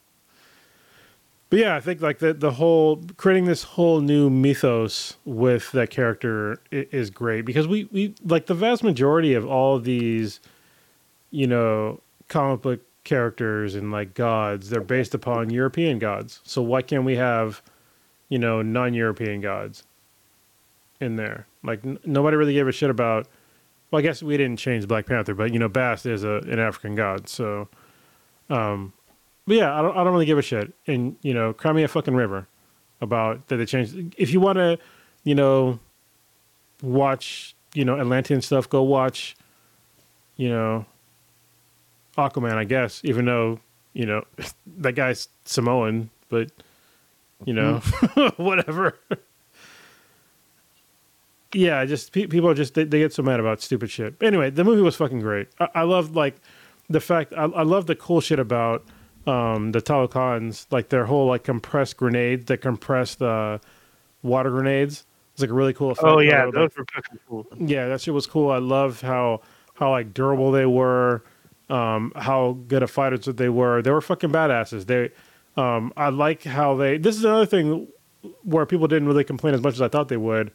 But 1.50 1.60
yeah, 1.60 1.76
I 1.76 1.80
think 1.80 2.02
like 2.02 2.20
the 2.20 2.34
the 2.34 2.52
whole 2.52 3.02
creating 3.16 3.46
this 3.46 3.64
whole 3.64 4.02
new 4.02 4.30
mythos 4.30 5.16
with 5.24 5.72
that 5.72 5.90
character 5.90 6.60
is 6.72 7.10
great 7.10 7.46
because 7.46 7.68
we 7.68 7.88
we 7.92 8.14
like 8.26 8.48
the 8.48 8.54
vast 8.54 8.84
majority 8.84 9.34
of 9.34 9.46
all 9.46 9.78
of 9.78 9.86
these, 9.86 10.42
you 11.32 11.48
know, 11.48 12.02
comic 12.28 12.62
book 12.62 12.82
characters 13.04 13.74
and 13.76 13.92
like 13.92 14.14
gods 14.14 14.70
they're 14.70 14.82
based 14.82 15.14
upon 15.14 15.50
European 15.50 16.00
gods. 16.00 16.42
So 16.44 16.62
why 16.62 16.82
can't 16.82 17.06
we 17.06 17.16
have, 17.16 17.62
you 18.30 18.38
know, 18.38 18.62
non-European 18.62 19.42
gods 19.42 19.84
in 21.00 21.16
there? 21.16 21.48
Like 21.64 21.86
n- 21.86 22.00
nobody 22.06 22.38
really 22.38 22.54
gave 22.54 22.68
a 22.68 22.72
shit 22.72 22.90
about. 22.90 23.28
Well, 23.90 24.00
I 24.00 24.02
guess 24.02 24.22
we 24.22 24.36
didn't 24.36 24.60
change 24.60 24.88
Black 24.88 25.06
Panther, 25.06 25.34
but 25.34 25.54
you 25.54 25.60
know, 25.60 25.70
Bast 25.70 26.06
is 26.06 26.24
a 26.24 26.38
an 26.50 26.60
African 26.60 26.96
god, 26.96 27.30
so. 27.30 27.70
Um, 28.50 28.94
but 29.48 29.56
yeah, 29.56 29.78
I 29.78 29.82
don't, 29.82 29.96
I 29.96 30.04
don't 30.04 30.12
really 30.12 30.26
give 30.26 30.38
a 30.38 30.42
shit. 30.42 30.74
And, 30.88 31.16
you 31.22 31.34
know, 31.34 31.54
cry 31.54 31.72
me 31.72 31.84
a 31.84 31.88
fucking 31.88 32.14
river 32.14 32.48
about 33.00 33.48
that 33.48 33.58
they 33.58 33.66
changed. 33.66 34.16
If 34.18 34.32
you 34.32 34.42
want 34.42 34.58
to, 34.58 34.78
you 35.24 35.36
know, 35.36 35.80
watch, 36.82 37.56
you 37.74 37.86
know, 37.86 37.98
Atlantean 37.98 38.42
stuff, 38.42 38.70
go 38.70 38.84
watch, 38.84 39.38
you 40.36 40.50
know, 40.50 40.86
Aquaman, 42.18 42.54
I 42.56 42.64
guess, 42.64 43.02
even 43.04 43.26
though, 43.26 43.60
you 43.94 44.06
know, 44.06 44.24
that 44.78 44.94
guy's 44.94 45.28
Samoan, 45.46 46.10
but, 46.30 46.52
you 47.46 47.54
know, 47.54 47.78
whatever. 48.38 48.98
yeah, 51.54 51.86
just 51.86 52.12
pe- 52.12 52.28
people 52.28 52.50
are 52.50 52.54
just, 52.54 52.74
they, 52.74 52.84
they 52.84 53.00
get 53.00 53.14
so 53.14 53.24
mad 53.24 53.40
about 53.40 53.62
stupid 53.62 53.90
shit. 53.90 54.16
Anyway, 54.22 54.50
the 54.50 54.64
movie 54.64 54.82
was 54.82 54.96
fucking 54.96 55.22
great. 55.22 55.48
I, 55.60 55.68
I 55.76 55.82
love, 55.84 56.16
like, 56.16 56.36
the 56.90 57.00
fact, 57.00 57.34
I, 57.36 57.44
I 57.46 57.64
love 57.64 57.88
the 57.88 57.96
cool 57.96 58.22
shit 58.22 58.40
about, 58.40 58.84
um, 59.26 59.72
the 59.74 59.82
Talokans, 59.82 60.68
like 60.72 60.88
their 60.90 61.06
whole 61.06 61.28
like 61.28 61.44
compressed 61.44 61.98
grenades, 61.98 62.46
the 62.46 62.58
compressed 62.58 63.22
uh, 63.22 63.58
water 64.24 64.50
grenades. 64.52 65.06
It's 65.34 65.42
like 65.42 65.50
a 65.50 65.54
really 65.54 65.74
cool 65.74 65.92
effect. 65.92 66.08
Oh 66.08 66.20
yeah, 66.20 66.46
those 66.46 66.54
like- 66.56 66.78
were 66.78 66.86
fucking 66.96 67.20
cool. 67.28 67.46
yeah, 67.58 67.88
that 67.90 68.00
shit 68.00 68.14
was 68.14 68.26
cool. 68.26 68.50
I 68.52 68.60
love 68.60 69.02
how 69.02 69.42
how 69.74 69.92
like 69.92 70.14
durable 70.14 70.52
they 70.54 70.66
were, 70.66 71.24
um, 71.70 72.12
how 72.16 72.58
good 72.68 72.84
of 72.84 72.92
fighters 72.92 73.26
that 73.26 73.38
they 73.38 73.50
were. 73.50 73.82
They 73.82 73.92
were 73.92 74.02
fucking 74.02 74.32
badasses. 74.32 74.86
They, 74.86 75.12
um, 75.56 75.92
I 75.98 76.10
like 76.10 76.44
how 76.44 76.76
they. 76.76 76.98
This 76.98 77.18
is 77.18 77.26
another 77.26 77.46
thing 77.46 77.88
where 78.44 78.66
people 78.66 78.88
didn't 78.88 79.08
really 79.08 79.24
complain 79.24 79.54
as 79.54 79.62
much 79.62 79.74
as 79.76 79.82
I 79.82 79.88
thought 79.88 80.08
they 80.08 80.18
would. 80.18 80.52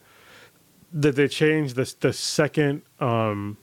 That 0.91 1.15
they 1.15 1.27
changed 1.27 1.75
the 1.75 1.91
the 2.01 2.13
second 2.13 2.83
um, 2.99 3.57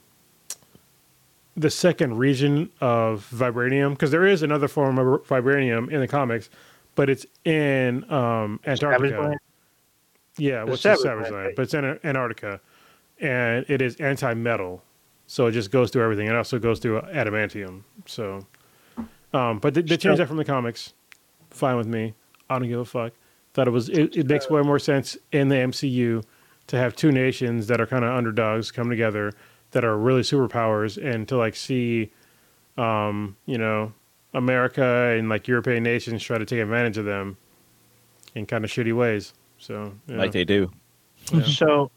the 1.57 1.71
second 1.71 2.17
region 2.17 2.71
of 2.81 3.29
vibranium 3.33 3.91
because 3.91 4.11
there 4.11 4.27
is 4.27 4.43
another 4.43 4.69
form 4.69 4.99
of 4.99 5.25
vibranium 5.27 5.91
in 5.91 6.01
the 6.01 6.09
comics, 6.09 6.51
but 6.95 7.09
it's 7.11 7.27
in 7.45 8.11
um, 8.11 8.59
Antarctica. 8.67 9.39
Yeah, 10.39 10.65
The 10.65 10.71
what's 10.71 10.83
the 10.83 10.97
Savage 10.97 11.31
Land? 11.31 11.53
But 11.57 11.63
it's 11.63 11.75
in 11.75 11.85
Antarctica, 12.03 12.61
and 13.21 13.65
it 13.69 13.83
is 13.83 13.97
anti-metal, 13.97 14.83
so 15.31 15.47
it 15.47 15.53
just 15.53 15.71
goes 15.71 15.93
through 15.93 16.03
everything. 16.03 16.27
It 16.27 16.35
also 16.35 16.59
goes 16.59 16.81
through 16.81 17.03
adamantium. 17.03 17.83
So, 18.05 18.45
um, 19.33 19.61
but 19.61 19.75
they, 19.75 19.83
they 19.83 19.97
changed 19.97 20.19
that 20.19 20.27
from 20.27 20.39
the 20.39 20.45
comics. 20.45 20.93
Fine 21.51 21.77
with 21.77 21.87
me. 21.87 22.15
I 22.51 22.59
don't 22.59 22.67
give 22.67 22.81
a 22.81 22.85
fuck. 22.85 23.13
Thought 23.55 23.69
it 23.69 23.71
was. 23.71 23.89
It, 23.91 24.17
it 24.17 24.27
makes 24.27 24.51
way 24.51 24.61
more 24.63 24.81
sense 24.81 25.17
in 25.31 25.49
the 25.49 25.55
MCU 25.55 26.25
to 26.67 26.77
have 26.77 26.97
two 26.97 27.13
nations 27.13 27.69
that 27.69 27.81
are 27.81 27.87
kind 27.87 28.05
of 28.05 28.13
underdogs 28.13 28.73
come 28.73 28.91
together 28.91 29.33
that 29.71 29.85
are 29.85 29.97
really 29.97 30.23
superpowers, 30.23 30.99
and 31.01 31.29
to 31.29 31.37
like 31.37 31.55
see, 31.55 32.11
um, 32.77 33.37
you 33.47 33.57
know, 33.57 33.93
America 34.35 35.15
and 35.17 35.29
like 35.29 35.47
European 35.47 35.85
nations 35.85 36.25
try 36.25 36.39
to 36.39 36.45
take 36.45 36.59
advantage 36.59 36.99
of 36.99 37.05
them 37.05 37.37
in 38.35 38.47
kind 38.47 38.65
of 38.65 38.71
shitty 38.73 38.97
ways. 38.97 39.33
So, 39.59 39.95
yeah. 40.09 40.17
Like 40.17 40.33
they 40.33 40.45
do. 40.45 40.73
Yeah. 41.33 41.45
So 41.45 41.93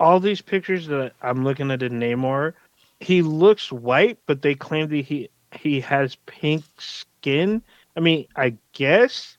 all 0.00 0.20
these 0.20 0.42
pictures 0.42 0.88
that 0.88 1.14
I'm 1.22 1.44
looking 1.44 1.70
at 1.72 1.82
in 1.82 2.00
Namor, 2.00 2.54
he 3.00 3.22
looks 3.22 3.72
white, 3.72 4.18
but 4.26 4.42
they 4.42 4.54
claim 4.56 4.88
that 4.90 5.04
he 5.04 5.30
he 5.52 5.80
has 5.82 6.16
pink 6.26 6.64
skin. 6.78 7.62
I 7.96 8.00
mean, 8.00 8.26
I 8.36 8.56
guess 8.74 9.38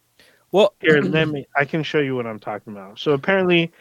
Well, 0.51 0.75
here 0.81 1.01
let 1.01 1.27
me 1.29 1.47
I 1.57 1.65
can 1.65 1.83
show 1.83 1.99
you 1.99 2.15
what 2.15 2.27
I'm 2.27 2.39
talking 2.39 2.73
about. 2.73 2.99
So 2.99 3.13
apparently 3.13 3.73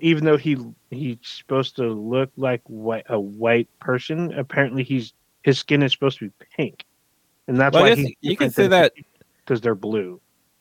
even 0.00 0.24
though 0.24 0.38
he 0.38 0.58
he's 0.90 1.18
supposed 1.22 1.76
to 1.76 1.88
look 1.88 2.30
like 2.36 2.62
white, 2.66 3.06
a 3.10 3.20
white 3.20 3.68
person, 3.80 4.32
apparently 4.34 4.84
he's 4.84 5.14
his 5.44 5.58
skin 5.60 5.82
is 5.82 5.92
supposed 5.92 6.18
to 6.20 6.26
be 6.30 6.34
pink. 6.56 6.84
And 7.48 7.60
that's 7.60 7.74
Well, 7.74 7.84
why 7.84 7.92
he's 7.94 8.14
you 8.20 8.36
can 8.36 8.50
say 8.50 8.68
that 8.68 8.92
because 9.44 9.60
they're 9.60 9.74
blue. 9.74 10.20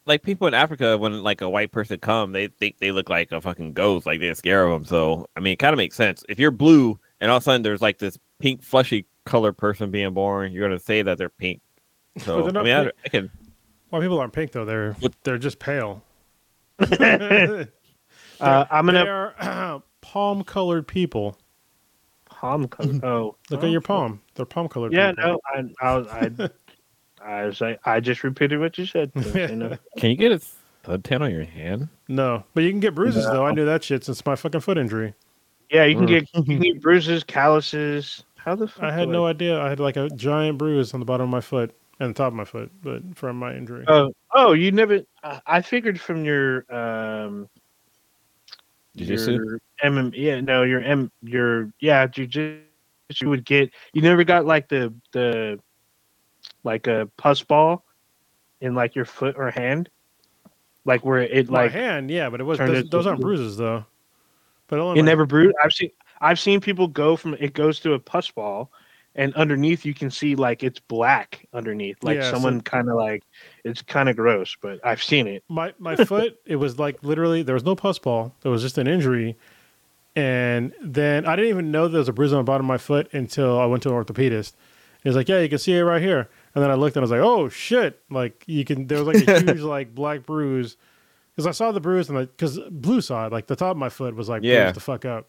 Like 0.10 0.24
people 0.24 0.48
in 0.48 0.54
Africa, 0.54 0.98
when 0.98 1.24
like 1.24 1.40
a 1.42 1.50
white 1.50 1.72
person 1.72 2.00
come, 2.00 2.34
they 2.34 2.48
think 2.48 2.80
they 2.80 2.92
look 2.92 3.10
like 3.10 3.32
a 3.32 3.40
fucking 3.40 3.74
ghost, 3.74 4.06
like 4.06 4.20
they're 4.20 4.36
scared 4.36 4.66
of 4.66 4.72
them. 4.74 4.84
So 4.86 5.28
I 5.38 5.40
mean, 5.40 5.54
it 5.54 5.60
kind 5.60 5.72
of 5.74 5.78
makes 5.78 5.96
sense. 5.96 6.24
If 6.28 6.40
you're 6.40 6.52
blue 6.52 7.00
and 7.22 7.32
all 7.32 7.38
of 7.38 7.44
a 7.44 7.46
sudden 7.46 7.62
there's 7.62 7.82
like 7.82 8.00
this 8.00 8.18
pink 8.40 8.62
fleshy 8.64 9.06
color 9.26 9.54
person 9.54 9.92
being 9.92 10.14
born, 10.14 10.52
you're 10.52 10.68
gonna 10.68 10.80
say 10.80 11.02
that 11.04 11.18
they're 11.18 11.30
pink. 11.30 11.62
So 12.18 12.44
But 12.44 12.54
they're 12.54 12.62
I 12.62 12.66
mean, 12.66 12.88
I. 12.88 12.92
I 13.06 13.10
can. 13.10 13.32
Well, 13.92 14.02
people 14.02 14.20
aren't 14.20 14.34
pink 14.34 14.52
though. 14.52 14.66
They're 14.66 14.94
What- 14.94 15.16
they're 15.24 15.38
just 15.38 15.60
pale. 15.60 16.04
Uh, 18.42 18.66
I'm 18.72 18.86
gonna 18.86 19.04
They're 19.04 19.82
palm 20.02 20.44
colored 20.46 20.88
people. 20.88 21.38
palm 22.26 22.70
color. 22.70 23.00
Oh, 23.04 23.36
Look 23.50 23.64
oh, 23.64 23.66
at 23.66 23.72
your 23.72 23.82
palm. 23.82 24.22
They're 24.36 24.46
palm 24.46 24.70
colored. 24.70 24.94
Yeah, 24.94 25.12
people. 25.12 25.42
no, 25.54 25.72
I, 25.82 25.98
I, 25.98 26.26
I, 26.26 26.50
I 27.24 27.46
was 27.46 27.62
like, 27.62 27.80
I 27.86 28.00
just 28.00 28.24
repeated 28.24 28.60
what 28.60 28.78
you 28.78 28.86
said. 28.86 29.12
you 29.16 29.56
know. 29.56 29.78
Can 29.98 30.12
you 30.12 30.16
get 30.18 30.32
a 30.32 30.42
suntan 30.86 31.22
on 31.22 31.32
your 31.32 31.44
hand? 31.44 31.90
no, 32.08 32.44
but 32.54 32.64
you 32.64 32.72
can 32.72 32.80
get 32.80 32.96
bruises 32.96 33.26
No. 33.26 33.34
though. 33.34 33.46
I 33.46 33.52
knew 33.52 33.66
that 33.66 33.84
shit 33.84 34.04
since 34.04 34.26
my 34.26 34.36
fucking 34.36 34.62
foot 34.62 34.78
injury. 34.78 35.14
Yeah, 35.70 35.86
you 35.86 35.96
can 35.96 36.06
get 36.08 36.28
you 36.34 36.44
can 36.44 36.60
get 36.60 36.82
bruises, 36.82 37.24
calluses. 37.24 38.24
How 38.36 38.56
the 38.56 38.68
fuck? 38.68 38.84
I 38.84 38.92
had 38.92 39.06
do 39.06 39.12
no 39.12 39.26
idea. 39.28 39.62
I 39.62 39.70
had 39.70 39.80
like 39.80 39.98
a 39.98 40.10
giant 40.10 40.58
bruise 40.58 40.94
on 40.94 41.00
the 41.00 41.06
bottom 41.06 41.26
of 41.26 41.30
my 41.30 41.42
foot 41.42 41.76
and 42.00 42.10
the 42.10 42.14
top 42.18 42.28
of 42.28 42.34
my 42.34 42.46
foot, 42.46 42.72
but 42.82 43.04
from 43.16 43.38
my 43.38 43.54
injury. 43.54 43.84
Oh, 43.88 44.12
oh, 44.34 44.54
you 44.54 44.72
never. 44.72 45.02
I 45.24 45.42
I 45.46 45.62
figured 45.62 46.00
from 46.00 46.24
your 46.26 46.66
um, 46.74 47.48
Jiu-jitsu? 48.96 49.34
your 49.34 49.60
MM. 49.84 50.14
Yeah, 50.16 50.42
no, 50.42 50.64
your 50.64 50.82
M. 50.82 51.12
Your 51.22 51.70
yeah, 51.80 52.08
jujitsu. 52.08 52.62
You 53.22 53.30
would 53.30 53.46
get. 53.46 53.72
You 53.94 54.02
never 54.02 54.24
got 54.24 54.46
like 54.46 54.70
the 54.70 54.94
the, 55.12 55.60
like 56.64 56.88
a 56.88 57.10
pus 57.18 57.42
ball, 57.44 57.84
in 58.62 58.76
like 58.76 58.96
your 58.96 59.06
foot 59.06 59.36
or 59.38 59.52
hand. 59.52 59.90
like 60.86 61.06
where 61.06 61.20
it 61.22 61.50
My 61.50 61.64
like 61.64 61.72
hand, 61.72 62.10
yeah, 62.12 62.30
but 62.30 62.40
it 62.42 62.44
was 62.44 62.58
those, 62.58 62.90
those 62.90 63.06
aren't 63.08 63.22
bruises 63.22 63.58
though. 63.58 63.86
But 64.68 64.80
it 64.80 64.96
my- 64.96 65.02
never 65.02 65.26
bruised. 65.26 65.56
I've 65.64 65.74
seen 65.74 65.92
I've 66.22 66.40
seen 66.40 66.60
people 66.62 66.88
go 66.88 67.16
from 67.16 67.34
it 67.36 67.54
goes 67.54 67.80
to 67.82 67.94
a 67.94 68.00
pus 68.00 68.30
ball, 68.32 68.70
and 69.16 69.34
underneath 69.36 69.86
you 69.86 69.94
can 69.94 70.12
see 70.12 70.36
like 70.36 70.64
it's 70.64 70.80
black 70.80 71.48
underneath, 71.54 71.98
like 72.04 72.18
Yeah, 72.18 72.24
so- 72.24 72.32
someone 72.34 72.62
kind 72.62 72.90
of 72.90 72.96
like 72.96 73.24
it's 73.64 73.82
kind 73.82 74.10
of 74.10 74.16
gross, 74.16 74.56
but 74.62 74.80
I've 74.86 75.02
seen 75.02 75.28
it. 75.28 75.44
my 75.48 75.74
my 75.80 75.96
foot 75.96 76.38
it 76.46 76.58
was 76.58 76.78
like 76.78 77.02
literally 77.04 77.42
there 77.44 77.56
was 77.56 77.64
no 77.64 77.76
pus 77.76 77.98
ball 78.00 78.34
there 78.42 78.52
was 78.52 78.62
just 78.62 78.78
an 78.78 78.88
injury 78.88 79.38
and 80.16 80.74
then 80.82 81.26
i 81.28 81.36
didn't 81.36 81.50
even 81.50 81.72
know 81.72 81.88
there 81.88 82.00
was 82.00 82.08
a 82.10 82.14
bruise 82.14 82.34
on 82.34 82.40
the 82.40 82.44
bottom 82.44 82.66
of 82.66 82.68
my 82.68 82.78
foot 82.80 83.08
until 83.14 83.60
i 83.60 83.66
went 83.66 83.84
to 83.84 83.90
an 83.90 83.96
orthopedist 83.96 84.54
he 85.04 85.08
was 85.10 85.16
like 85.16 85.30
yeah 85.30 85.40
you 85.40 85.48
can 85.48 85.60
see 85.60 85.74
it 85.78 85.82
right 85.82 86.02
here 86.02 86.28
and 86.56 86.64
then 86.64 86.72
i 86.72 86.74
looked 86.76 86.96
and 86.96 87.02
i 87.02 87.06
was 87.06 87.12
like 87.12 87.20
oh 87.22 87.48
shit 87.50 88.02
like 88.10 88.44
you 88.48 88.64
can 88.66 88.88
there 88.88 89.04
was 89.04 89.08
like 89.16 89.28
a 89.28 89.40
huge 89.46 89.62
like 89.62 89.94
black 89.96 90.26
bruise 90.26 90.78
because 91.36 91.46
i 91.48 91.52
saw 91.52 91.72
the 91.72 91.80
bruise 91.82 92.10
and 92.10 92.18
like 92.18 92.32
because 92.32 92.60
blue 92.72 93.02
saw 93.02 93.26
it 93.28 93.32
like 93.32 93.48
the 93.48 93.56
top 93.56 93.72
of 93.72 93.78
my 93.78 93.90
foot 93.90 94.16
was 94.16 94.30
like 94.30 94.44
Yeah. 94.44 94.64
bruised 94.64 94.76
the 94.76 94.82
fuck 94.82 95.06
up 95.06 95.28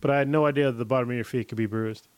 but 0.00 0.10
i 0.10 0.18
had 0.18 0.28
no 0.28 0.46
idea 0.46 0.66
that 0.66 0.78
the 0.78 0.84
bottom 0.84 1.08
of 1.10 1.14
your 1.16 1.24
feet 1.24 1.48
could 1.48 1.58
be 1.58 1.66
bruised 1.66 2.08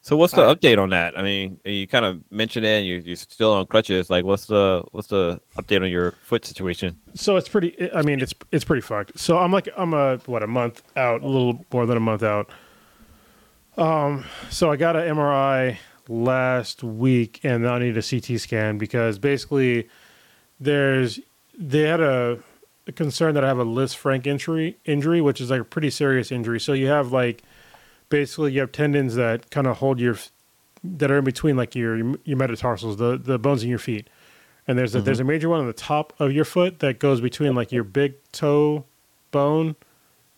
So 0.00 0.16
what's 0.16 0.32
the 0.34 0.42
Uh, 0.42 0.54
update 0.54 0.78
on 0.78 0.90
that? 0.90 1.16
I 1.18 1.22
mean, 1.22 1.58
you 1.64 1.86
kind 1.86 2.04
of 2.04 2.20
mentioned 2.30 2.64
it. 2.66 2.76
And 2.78 2.86
you 2.86 2.96
you're 3.04 3.16
still 3.16 3.52
on 3.52 3.66
crutches. 3.66 4.08
Like, 4.10 4.24
what's 4.24 4.46
the 4.46 4.82
what's 4.92 5.08
the 5.08 5.40
update 5.58 5.82
on 5.82 5.88
your 5.90 6.12
foot 6.28 6.44
situation? 6.44 6.96
so 7.14 7.36
it's 7.36 7.48
pretty 7.48 7.70
i 7.94 8.02
mean 8.02 8.20
it's 8.20 8.34
it's 8.50 8.64
pretty 8.64 8.80
fucked 8.82 9.18
so 9.18 9.38
i'm 9.38 9.52
like 9.52 9.68
i'm 9.76 9.94
a 9.94 10.16
what 10.26 10.42
a 10.42 10.46
month 10.46 10.82
out 10.96 11.22
a 11.22 11.26
little 11.26 11.64
more 11.72 11.86
than 11.86 11.96
a 11.96 12.00
month 12.10 12.22
out 12.22 12.50
um 13.78 14.24
so 14.50 14.70
i 14.70 14.76
got 14.76 14.96
an 14.96 15.04
mri 15.16 15.76
last 16.08 16.82
week 16.82 17.40
and 17.42 17.66
i 17.66 17.78
need 17.78 17.96
a 17.96 18.02
ct 18.02 18.40
scan 18.40 18.78
because 18.78 19.18
basically 19.18 19.88
there's 20.60 21.18
they 21.58 21.82
had 21.82 22.00
a, 22.00 22.38
a 22.86 22.92
concern 22.92 23.34
that 23.34 23.44
i 23.44 23.48
have 23.48 23.58
a 23.58 23.64
Lisfranc 23.64 24.26
injury 24.26 24.76
injury 24.84 25.20
which 25.20 25.40
is 25.40 25.50
like 25.50 25.60
a 25.60 25.64
pretty 25.64 25.90
serious 25.90 26.30
injury. 26.30 26.60
So 26.60 26.72
you 26.72 26.88
have 26.88 27.12
like 27.12 27.42
basically 28.08 28.52
you 28.52 28.60
have 28.60 28.72
tendons 28.72 29.14
that 29.16 29.50
kind 29.50 29.66
of 29.66 29.78
hold 29.78 29.98
your 29.98 30.16
that 30.82 31.10
are 31.10 31.18
in 31.18 31.24
between 31.24 31.56
like 31.56 31.74
your 31.74 31.96
your 32.24 32.36
metatarsals 32.36 32.96
the 32.98 33.18
the 33.18 33.38
bones 33.38 33.62
in 33.62 33.68
your 33.68 33.78
feet. 33.78 34.08
And 34.66 34.78
there's 34.78 34.94
a 34.94 35.00
there's 35.00 35.18
a 35.18 35.22
mm-hmm. 35.22 35.28
major 35.28 35.48
one 35.48 35.60
on 35.60 35.66
the 35.66 35.72
top 35.72 36.12
of 36.18 36.32
your 36.32 36.44
foot 36.44 36.78
that 36.80 36.98
goes 36.98 37.20
between 37.20 37.54
like 37.54 37.72
your 37.72 37.84
big 37.84 38.14
toe 38.32 38.84
bone 39.30 39.76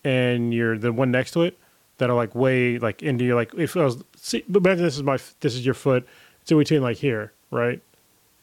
and 0.04 0.54
your 0.54 0.78
the 0.78 0.92
one 0.92 1.10
next 1.10 1.32
to 1.32 1.42
it 1.42 1.58
that 1.98 2.10
are 2.10 2.16
like 2.16 2.34
way 2.34 2.78
like 2.78 3.02
into 3.02 3.24
your 3.24 3.36
like 3.36 3.52
if 3.54 3.76
I 3.76 3.84
was 3.84 4.02
see 4.26 4.44
imagine 4.48 4.84
this 4.84 4.96
is 4.96 5.02
my 5.02 5.18
this 5.40 5.54
is 5.54 5.64
your 5.64 5.74
foot. 5.74 6.06
It's 6.42 6.50
in 6.50 6.58
between 6.58 6.82
like 6.82 6.96
here 6.96 7.32
right? 7.50 7.80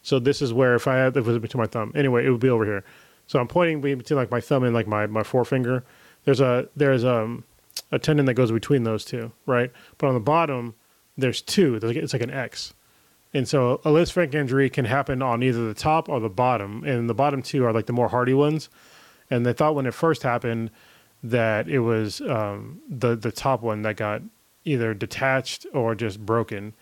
So 0.01 0.18
this 0.19 0.41
is 0.41 0.53
where 0.53 0.76
if 0.76 0.88
I 0.88 0.95
had 0.95 1.18
if 1.18 1.27
it 1.27 1.30
was 1.30 1.39
between 1.39 1.61
my 1.61 1.68
thumb. 1.68 1.91
Anyway 1.93 2.26
it 2.26 2.30
would 2.30 2.39
be 2.39 2.49
over 2.49 2.65
here. 2.65 2.84
So 3.27 3.39
I'm 3.39 3.47
pointing 3.47 3.81
between 3.81 4.18
like 4.18 4.31
my 4.31 4.41
thumb 4.41 4.64
and 4.64 4.73
like 4.73 4.88
my 4.88 5.07
my 5.07 5.23
forefinger. 5.23 5.84
There's 6.23 6.39
a 6.39 6.69
there's 6.76 7.03
um 7.03 7.43
a 7.91 7.99
tendon 7.99 8.26
that 8.27 8.35
goes 8.35 8.51
between 8.51 8.84
those 8.84 9.03
two 9.03 9.31
right? 9.45 9.72
But 9.97 10.07
on 10.07 10.14
the 10.14 10.19
bottom 10.22 10.76
there's 11.18 11.41
two. 11.41 11.80
It's 11.81 12.14
like 12.14 12.23
an 12.23 12.31
X. 12.31 12.73
And 13.35 13.47
so 13.47 13.81
a 13.84 13.89
Lisfranc 13.89 14.34
injury 14.34 14.69
can 14.69 14.85
happen 14.85 15.22
on 15.22 15.41
either 15.43 15.68
the 15.68 15.73
top 15.73 16.07
or 16.07 16.19
the 16.19 16.30
bottom. 16.30 16.84
And 16.84 17.10
the 17.10 17.14
bottom 17.14 17.41
two 17.41 17.65
are 17.65 17.73
like 17.73 17.88
the 17.88 17.93
more 17.93 18.07
hardy 18.07 18.34
ones. 18.34 18.69
And 19.30 19.45
they 19.45 19.53
thought 19.53 19.76
when 19.76 19.85
it 19.85 19.93
first 19.93 20.23
happened 20.23 20.69
that 21.23 21.68
it 21.68 21.80
was 21.80 22.22
um, 22.22 22.81
the 22.89 23.15
the 23.15 23.31
top 23.31 23.61
one 23.61 23.81
that 23.84 23.95
got 23.95 24.22
either 24.65 24.94
detached 24.94 25.65
or 25.73 25.95
just 25.95 26.26
broken. 26.26 26.73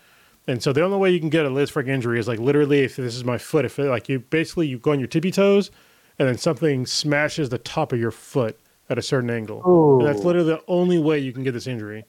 And 0.46 0.62
so 0.62 0.72
the 0.72 0.82
only 0.82 0.98
way 0.98 1.10
you 1.10 1.20
can 1.20 1.28
get 1.28 1.46
a 1.46 1.50
Lisfranc 1.50 1.88
injury 1.88 2.18
is 2.18 2.26
like 2.26 2.38
literally 2.38 2.80
if 2.80 2.96
this 2.96 3.14
is 3.14 3.24
my 3.24 3.38
foot, 3.38 3.64
if 3.64 3.78
it, 3.78 3.88
like 3.88 4.08
you 4.08 4.18
basically 4.20 4.66
you 4.66 4.78
go 4.78 4.92
on 4.92 4.98
your 4.98 5.08
tippy 5.08 5.30
toes 5.30 5.70
and 6.18 6.28
then 6.28 6.36
something 6.36 6.86
smashes 6.86 7.48
the 7.48 7.58
top 7.58 7.92
of 7.92 8.00
your 8.00 8.10
foot 8.10 8.58
at 8.90 8.98
a 8.98 9.02
certain 9.02 9.30
angle. 9.30 9.62
And 10.00 10.06
that's 10.06 10.24
literally 10.24 10.48
the 10.48 10.62
only 10.66 10.98
way 10.98 11.18
you 11.18 11.32
can 11.32 11.44
get 11.44 11.52
this 11.52 11.66
injury. 11.66 12.04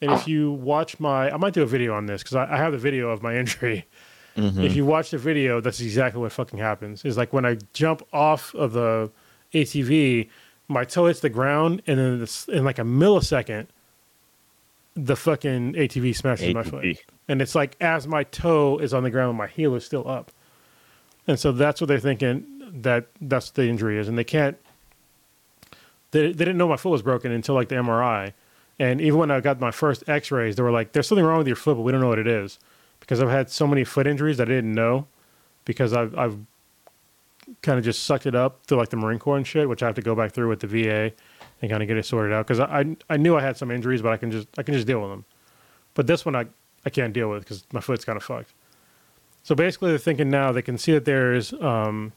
And 0.00 0.12
if 0.12 0.28
you 0.28 0.52
watch 0.52 1.00
my, 1.00 1.30
I 1.30 1.36
might 1.36 1.54
do 1.54 1.62
a 1.62 1.66
video 1.66 1.94
on 1.94 2.06
this 2.06 2.22
because 2.22 2.36
I, 2.36 2.52
I 2.52 2.56
have 2.58 2.72
the 2.72 2.78
video 2.78 3.08
of 3.10 3.22
my 3.22 3.36
injury. 3.38 3.86
If 4.36 4.44
mm-hmm. 4.44 4.64
you 4.64 4.84
watch 4.84 5.10
the 5.12 5.18
video, 5.18 5.62
that's 5.62 5.80
exactly 5.80 6.20
what 6.20 6.30
fucking 6.30 6.58
happens. 6.58 7.06
Is 7.06 7.16
like 7.16 7.32
when 7.32 7.46
I 7.46 7.56
jump 7.72 8.02
off 8.12 8.54
of 8.54 8.72
the 8.72 9.10
ATV, 9.54 10.28
my 10.68 10.84
toe 10.84 11.06
hits 11.06 11.20
the 11.20 11.30
ground, 11.30 11.80
and 11.86 11.98
then 11.98 12.28
in 12.54 12.64
like 12.64 12.78
a 12.78 12.82
millisecond, 12.82 13.68
the 14.96 15.14
fucking 15.14 15.74
ATV 15.74 16.16
smashes 16.16 16.46
my 16.54 16.62
foot. 16.62 16.84
And 17.28 17.42
it's 17.42 17.54
like 17.54 17.76
as 17.80 18.06
my 18.06 18.24
toe 18.24 18.78
is 18.78 18.94
on 18.94 19.02
the 19.02 19.10
ground, 19.10 19.36
my 19.36 19.46
heel 19.46 19.74
is 19.74 19.84
still 19.84 20.08
up. 20.08 20.32
And 21.28 21.38
so 21.38 21.52
that's 21.52 21.80
what 21.80 21.88
they're 21.88 21.98
thinking 21.98 22.44
that 22.82 23.06
that's 23.20 23.48
what 23.48 23.54
the 23.54 23.68
injury 23.68 23.98
is, 23.98 24.08
and 24.08 24.16
they 24.18 24.24
can't. 24.24 24.56
They, 26.12 26.28
they 26.28 26.44
didn't 26.44 26.56
know 26.56 26.68
my 26.68 26.76
foot 26.76 26.90
was 26.90 27.02
broken 27.02 27.32
until 27.32 27.54
like 27.54 27.68
the 27.68 27.74
MRI, 27.76 28.32
and 28.78 29.00
even 29.00 29.18
when 29.18 29.30
I 29.30 29.40
got 29.40 29.60
my 29.60 29.70
first 29.70 30.08
X-rays, 30.08 30.56
they 30.56 30.62
were 30.62 30.70
like, 30.70 30.92
"There's 30.92 31.06
something 31.06 31.24
wrong 31.24 31.38
with 31.38 31.46
your 31.46 31.56
foot, 31.56 31.76
but 31.76 31.82
we 31.82 31.92
don't 31.92 32.00
know 32.00 32.08
what 32.08 32.18
it 32.18 32.26
is," 32.26 32.58
because 33.00 33.20
I've 33.20 33.28
had 33.28 33.50
so 33.50 33.66
many 33.66 33.84
foot 33.84 34.06
injuries 34.06 34.36
that 34.38 34.48
I 34.48 34.52
didn't 34.52 34.74
know, 34.74 35.06
because 35.64 35.92
I've 35.92 36.16
I've 36.16 36.38
kind 37.62 37.78
of 37.78 37.84
just 37.84 38.04
sucked 38.04 38.26
it 38.26 38.34
up 38.34 38.64
through 38.66 38.78
like 38.78 38.88
the 38.90 38.96
Marine 38.96 39.18
Corps 39.18 39.36
and 39.36 39.46
shit, 39.46 39.68
which 39.68 39.82
I 39.82 39.86
have 39.86 39.94
to 39.96 40.02
go 40.02 40.14
back 40.14 40.32
through 40.32 40.48
with 40.48 40.60
the 40.60 40.66
VA 40.66 41.12
and 41.62 41.70
kind 41.70 41.82
of 41.82 41.88
get 41.88 41.96
it 41.96 42.04
sorted 42.04 42.32
out 42.32 42.46
because 42.46 42.60
I, 42.60 42.80
I 42.80 42.96
I 43.10 43.16
knew 43.16 43.36
I 43.36 43.40
had 43.40 43.56
some 43.56 43.70
injuries, 43.70 44.02
but 44.02 44.12
I 44.12 44.16
can 44.16 44.30
just 44.30 44.48
I 44.58 44.62
can 44.62 44.74
just 44.74 44.86
deal 44.86 45.00
with 45.00 45.10
them. 45.10 45.24
But 45.94 46.06
this 46.06 46.24
one 46.24 46.36
I 46.36 46.46
I 46.84 46.90
can't 46.90 47.12
deal 47.12 47.28
with 47.30 47.42
because 47.44 47.64
my 47.72 47.80
foot's 47.80 48.04
kind 48.04 48.16
of 48.16 48.22
fucked. 48.22 48.52
So 49.42 49.54
basically, 49.54 49.90
they're 49.90 49.98
thinking 49.98 50.28
now 50.28 50.52
they 50.52 50.62
can 50.62 50.76
see 50.76 50.92
that 50.92 51.04
there's 51.04 51.52
um, 51.54 52.12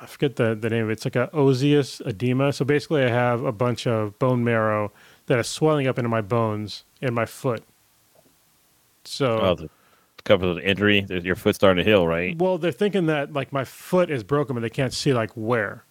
I 0.00 0.06
forget 0.06 0.36
the 0.36 0.54
the 0.54 0.70
name 0.70 0.84
of 0.84 0.90
it. 0.90 0.94
It's 0.94 1.04
like 1.04 1.16
a 1.16 1.30
osseous 1.32 2.00
edema. 2.06 2.52
So 2.52 2.64
basically, 2.64 3.02
I 3.02 3.08
have 3.08 3.44
a 3.44 3.52
bunch 3.52 3.86
of 3.86 4.18
bone 4.18 4.44
marrow 4.44 4.92
that 5.26 5.38
is 5.38 5.48
swelling 5.48 5.86
up 5.86 5.98
into 5.98 6.08
my 6.08 6.20
bones 6.20 6.84
in 7.00 7.14
my 7.14 7.24
foot. 7.26 7.62
So 9.04 9.40
Oh, 9.40 9.54
the 9.54 9.70
cover 10.24 10.46
of 10.46 10.56
the 10.56 10.68
injury. 10.68 11.06
Your 11.08 11.36
foot's 11.36 11.56
starting 11.56 11.84
to 11.84 11.90
heal, 11.90 12.06
right? 12.06 12.36
well, 12.38 12.58
they're 12.58 12.72
thinking 12.72 13.06
that 13.06 13.32
like 13.32 13.52
my 13.52 13.64
foot 13.64 14.10
is 14.10 14.22
broken, 14.22 14.54
but 14.54 14.60
they 14.60 14.70
can't 14.70 14.92
see 14.92 15.12
like 15.12 15.30
where. 15.32 15.84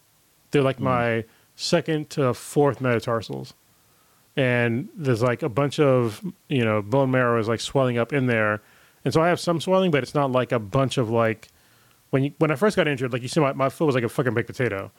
They're 0.51 0.61
like 0.61 0.79
my 0.79 1.25
second 1.55 2.09
to 2.11 2.33
fourth 2.33 2.81
metatarsals, 2.81 3.53
and 4.35 4.89
there's 4.95 5.21
like 5.21 5.43
a 5.43 5.49
bunch 5.49 5.79
of 5.79 6.21
you 6.49 6.63
know 6.63 6.81
bone 6.81 7.11
marrow 7.11 7.39
is 7.39 7.47
like 7.47 7.59
swelling 7.59 7.97
up 7.97 8.13
in 8.13 8.27
there, 8.27 8.61
and 9.05 9.13
so 9.13 9.21
I 9.21 9.27
have 9.27 9.39
some 9.39 9.61
swelling, 9.61 9.91
but 9.91 10.03
it's 10.03 10.15
not 10.15 10.31
like 10.31 10.51
a 10.51 10.59
bunch 10.59 10.97
of 10.97 11.09
like 11.09 11.49
when 12.09 12.23
you 12.23 12.33
when 12.37 12.51
I 12.51 12.55
first 12.55 12.75
got 12.75 12.87
injured, 12.87 13.11
like 13.11 13.21
you 13.21 13.27
see 13.27 13.39
my, 13.39 13.53
my 13.53 13.69
foot 13.69 13.85
was 13.85 13.95
like 13.95 14.03
a 14.03 14.09
fucking 14.09 14.33
baked 14.33 14.47
potato. 14.47 14.91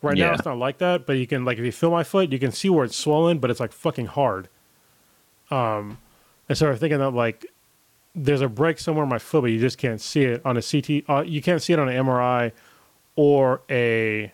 Right 0.00 0.16
now 0.16 0.32
it's 0.32 0.44
not 0.44 0.58
like 0.58 0.78
that, 0.78 1.06
but 1.06 1.14
you 1.14 1.26
can 1.26 1.44
like 1.44 1.58
if 1.58 1.64
you 1.64 1.72
feel 1.72 1.90
my 1.90 2.04
foot, 2.04 2.30
you 2.32 2.38
can 2.38 2.52
see 2.52 2.68
where 2.68 2.84
it's 2.84 2.96
swollen, 2.96 3.38
but 3.38 3.50
it's 3.50 3.60
like 3.60 3.72
fucking 3.72 4.06
hard. 4.06 4.48
Um, 5.50 5.98
and 6.48 6.56
so 6.56 6.68
I'm 6.70 6.76
thinking 6.76 6.98
that 6.98 7.10
like 7.10 7.46
there's 8.14 8.40
a 8.40 8.48
break 8.48 8.78
somewhere 8.78 9.04
in 9.04 9.08
my 9.08 9.18
foot, 9.18 9.42
but 9.42 9.50
you 9.50 9.58
just 9.58 9.78
can't 9.78 10.00
see 10.00 10.22
it 10.22 10.42
on 10.44 10.56
a 10.56 10.62
CT. 10.62 11.08
Uh, 11.08 11.22
you 11.22 11.42
can't 11.42 11.62
see 11.62 11.72
it 11.72 11.78
on 11.78 11.88
an 11.88 12.04
MRI 12.04 12.52
or 13.16 13.60
a 13.70 14.32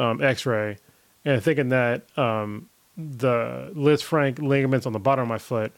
um, 0.00 0.22
X-ray. 0.22 0.78
And 1.24 1.42
thinking 1.42 1.68
that 1.68 2.02
um, 2.18 2.68
the 2.96 3.72
Lisfranc 3.76 4.38
ligaments 4.38 4.86
on 4.86 4.92
the 4.92 4.98
bottom 4.98 5.22
of 5.22 5.28
my 5.28 5.38
foot 5.38 5.72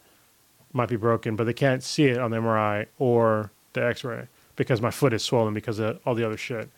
might 0.73 0.89
be 0.89 0.97
broken, 0.97 1.37
but 1.37 1.45
they 1.45 1.53
can't 1.53 1.83
see 1.83 2.05
it 2.05 2.19
on 2.19 2.31
the 2.31 2.39
MRI 2.39 2.87
or 2.99 3.51
the 3.73 3.85
X-ray 3.85 4.29
because 4.57 4.81
my 4.81 4.91
foot 4.91 5.13
is 5.13 5.25
swollen 5.25 5.53
because 5.53 5.79
of 5.79 5.99
all 6.07 6.15
the 6.15 6.25
other 6.25 6.37
shit. 6.37 6.69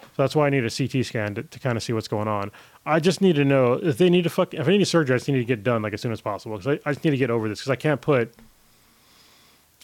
So 0.00 0.22
that's 0.22 0.36
why 0.36 0.46
I 0.46 0.50
need 0.50 0.64
a 0.64 0.70
CT 0.70 1.04
scan 1.04 1.34
to, 1.34 1.42
to 1.42 1.58
kind 1.58 1.76
of 1.76 1.82
see 1.82 1.92
what's 1.92 2.08
going 2.08 2.28
on. 2.28 2.50
I 2.84 3.00
just 3.00 3.20
need 3.20 3.36
to 3.36 3.44
know 3.44 3.74
if 3.74 3.98
they 3.98 4.10
need 4.10 4.24
to 4.24 4.30
fuck. 4.30 4.54
If 4.54 4.66
I 4.66 4.76
need 4.76 4.84
surgery, 4.84 5.14
I 5.14 5.18
just 5.18 5.28
need 5.28 5.38
to 5.38 5.44
get 5.44 5.62
done 5.62 5.82
like 5.82 5.92
as 5.92 6.00
soon 6.00 6.12
as 6.12 6.20
possible 6.20 6.56
because 6.56 6.78
I, 6.84 6.88
I 6.88 6.92
just 6.92 7.04
need 7.04 7.12
to 7.12 7.16
get 7.16 7.30
over 7.30 7.48
this 7.48 7.60
because 7.60 7.70
I 7.70 7.76
can't 7.76 8.00
put 8.00 8.34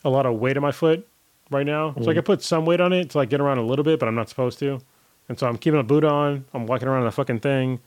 a 0.05 0.11
lot 0.11 0.27
of 0.27 0.39
weight 0.39 0.57
on 0.57 0.63
my 0.63 0.73
foot 0.73 1.07
right 1.51 1.67
now. 1.67 1.95
So 2.03 2.11
I 2.11 2.15
can 2.15 2.23
put 2.23 2.43
some 2.43 2.65
weight 2.67 2.81
on 2.81 2.93
it 2.93 3.11
to 3.11 3.19
like 3.19 3.31
get 3.31 3.41
around 3.41 3.59
a 3.59 3.63
little 3.63 3.85
bit, 3.85 3.99
but 3.99 4.09
I'm 4.09 4.15
not 4.15 4.29
supposed 4.29 4.59
to. 4.61 4.81
And 5.29 5.39
so 5.39 5.47
I'm 5.49 5.59
keeping 5.59 5.81
a 5.81 5.83
boot 5.83 6.05
on. 6.05 6.45
I'm 6.55 6.67
walking 6.67 6.87
around 6.89 7.03
in 7.03 7.09
a 7.09 7.13
fucking 7.13 7.41
thing, 7.41 7.81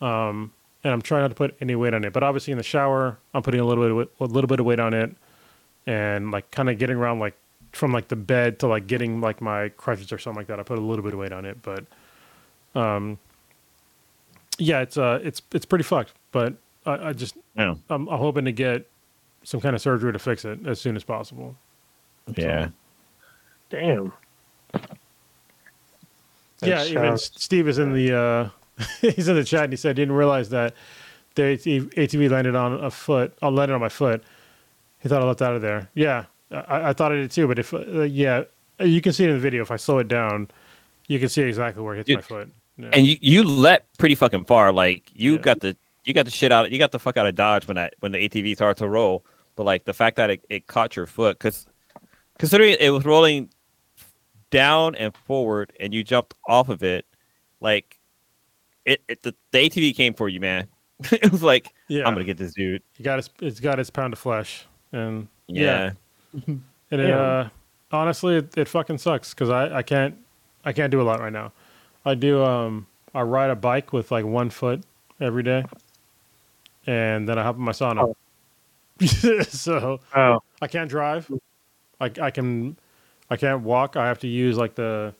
um, 0.00 0.52
and 0.84 0.92
I'm 0.92 1.00
trying 1.02 1.22
not 1.22 1.28
to 1.28 1.34
put 1.34 1.56
any 1.60 1.74
weight 1.74 1.94
on 1.94 2.04
it. 2.04 2.12
But 2.12 2.22
obviously 2.22 2.52
in 2.52 2.58
the 2.58 2.64
shower, 2.64 3.18
I'm 3.32 3.42
putting 3.42 3.60
a 3.60 3.64
little 3.64 3.82
bit 3.84 3.90
of, 3.92 3.96
weight- 3.96 4.10
a 4.20 4.24
little 4.24 4.48
bit 4.48 4.60
of 4.60 4.66
weight 4.66 4.80
on 4.80 4.92
it, 4.94 5.16
and 5.86 6.30
like 6.30 6.50
kind 6.50 6.68
of 6.68 6.78
getting 6.78 6.96
around 6.96 7.18
like 7.18 7.34
from 7.72 7.92
like 7.92 8.08
the 8.08 8.16
bed 8.16 8.58
to 8.60 8.66
like 8.66 8.86
getting 8.86 9.20
like 9.20 9.40
my 9.40 9.70
crutches 9.70 10.12
or 10.12 10.18
something 10.18 10.38
like 10.40 10.46
that. 10.48 10.60
I 10.60 10.62
put 10.64 10.78
a 10.78 10.82
little 10.82 11.02
bit 11.02 11.14
of 11.14 11.18
weight 11.18 11.32
on 11.32 11.44
it, 11.46 11.58
but 11.62 11.84
um, 12.74 13.18
yeah, 14.58 14.80
it's 14.82 14.98
uh, 14.98 15.18
it's 15.22 15.40
it's 15.52 15.64
pretty 15.64 15.84
fucked. 15.84 16.12
But 16.32 16.54
I, 16.84 17.08
I 17.08 17.12
just 17.14 17.36
Yeah. 17.56 17.74
I'm, 17.88 18.06
I'm 18.08 18.18
hoping 18.18 18.44
to 18.44 18.52
get 18.52 18.86
some 19.44 19.60
kind 19.60 19.74
of 19.74 19.80
surgery 19.80 20.12
to 20.12 20.18
fix 20.18 20.44
it 20.44 20.66
as 20.66 20.78
soon 20.80 20.94
as 20.96 21.04
possible. 21.04 21.56
Yeah. 22.36 22.68
Damn. 23.70 24.12
Yeah, 26.62 26.76
That 26.76 26.88
even 26.90 27.02
sounds- 27.02 27.30
Steve 27.36 27.68
is 27.68 27.78
in 27.78 27.92
the 27.92 28.16
uh, 28.16 28.48
he's 29.00 29.28
in 29.28 29.36
the 29.36 29.44
chat 29.44 29.64
and 29.64 29.72
he 29.72 29.76
said 29.76 29.96
he 29.96 30.02
didn't 30.02 30.14
realize 30.16 30.48
that 30.50 30.74
the 31.34 31.42
ATV, 31.42 31.94
ATV 31.94 32.30
landed 32.30 32.54
on 32.54 32.82
a 32.84 32.90
foot, 32.90 33.36
uh, 33.42 33.50
landed 33.50 33.74
on 33.74 33.80
my 33.80 33.88
foot. 33.88 34.22
He 35.00 35.08
thought 35.08 35.22
I 35.22 35.26
left 35.26 35.42
out 35.42 35.54
of 35.54 35.62
there. 35.62 35.88
Yeah, 35.94 36.24
I, 36.50 36.88
I 36.88 36.92
thought 36.92 37.12
I 37.12 37.16
did 37.16 37.30
too. 37.30 37.46
But 37.46 37.58
if 37.58 37.72
uh, 37.74 38.02
yeah, 38.02 38.44
you 38.80 39.00
can 39.00 39.12
see 39.12 39.24
it 39.24 39.28
in 39.28 39.34
the 39.34 39.40
video. 39.40 39.62
If 39.62 39.70
I 39.70 39.76
slow 39.76 39.98
it 39.98 40.08
down, 40.08 40.48
You 41.08 41.18
can 41.20 41.28
see 41.28 41.42
exactly 41.42 41.82
where 41.82 41.94
it 41.94 41.98
hits 41.98 42.06
Dude, 42.08 42.16
my 42.16 42.22
foot. 42.22 42.48
Yeah. 42.78 42.90
and 42.92 43.06
you 43.06 43.16
you 43.20 43.42
let 43.44 43.86
pretty 43.98 44.14
fucking 44.14 44.44
far. 44.46 44.72
Like 44.72 45.10
you 45.14 45.32
Yeah. 45.34 45.38
got 45.38 45.60
the 45.60 45.76
you 46.04 46.12
got 46.14 46.24
the 46.24 46.30
shit 46.30 46.52
out. 46.52 46.70
You 46.72 46.78
got 46.78 46.92
the 46.92 46.98
fuck 46.98 47.16
out 47.16 47.26
of 47.26 47.34
dodge 47.34 47.66
when 47.68 47.74
that 47.76 47.94
when 48.00 48.12
the 48.12 48.18
ATV 48.28 48.54
started 48.54 48.78
to 48.78 48.88
roll. 48.88 49.24
But 49.56 49.64
like 49.64 49.84
the 49.84 49.94
fact 49.94 50.16
that 50.16 50.30
it, 50.30 50.44
it 50.50 50.66
caught 50.66 50.96
your 50.96 51.06
foot, 51.06 51.38
because 51.38 51.66
considering 52.38 52.76
it 52.80 52.90
was 52.90 53.04
rolling 53.04 53.48
down 54.50 54.94
and 54.94 55.14
forward, 55.16 55.72
and 55.80 55.92
you 55.92 56.04
jumped 56.04 56.34
off 56.48 56.68
of 56.68 56.82
it, 56.82 57.06
like 57.60 57.98
it, 58.84 59.02
it 59.08 59.22
the, 59.22 59.34
the 59.50 59.58
ATV 59.58 59.94
came 59.94 60.14
for 60.14 60.28
you, 60.28 60.40
man. 60.40 60.68
it 61.12 61.30
was 61.30 61.42
like 61.42 61.68
yeah, 61.88 62.06
I'm 62.06 62.14
gonna 62.14 62.24
get 62.24 62.38
this 62.38 62.54
dude. 62.54 62.82
You 62.96 63.04
got 63.04 63.18
its, 63.18 63.28
it's 63.40 63.60
got 63.60 63.78
its 63.78 63.90
pound 63.90 64.12
of 64.12 64.18
flesh, 64.18 64.66
and 64.92 65.28
Yeah, 65.48 65.92
and 66.46 66.62
it, 66.90 67.08
Yeah. 67.08 67.20
uh, 67.20 67.48
honestly, 67.92 68.36
it, 68.36 68.56
it 68.56 68.68
fucking 68.68 68.98
sucks 68.98 69.34
because 69.34 69.50
I, 69.50 69.78
I 69.78 69.82
can't 69.82 70.16
I 70.64 70.72
can't 70.72 70.90
do 70.90 71.00
a 71.00 71.04
lot 71.04 71.20
right 71.20 71.32
now. 71.32 71.52
I 72.04 72.14
do 72.14 72.42
um 72.42 72.86
I 73.14 73.22
ride 73.22 73.50
a 73.50 73.56
bike 73.56 73.92
with 73.92 74.10
like 74.10 74.24
one 74.24 74.50
foot 74.50 74.82
every 75.20 75.42
day, 75.42 75.64
and 76.86 77.28
then 77.28 77.38
I 77.38 77.42
hop 77.42 77.56
in 77.56 77.62
my 77.62 77.72
sauna. 77.72 78.14
so 79.48 80.00
Oh, 80.14 80.40
I 80.62 80.66
can't 80.68 80.88
drive. 80.88 81.30
I 82.00 82.10
I 82.20 82.30
can 82.30 82.78
I 83.30 83.36
can't 83.36 83.62
walk. 83.62 83.96
I 83.96 84.06
have 84.06 84.18
to 84.20 84.28
use 84.28 84.56
like 84.56 84.74
the 84.74 85.14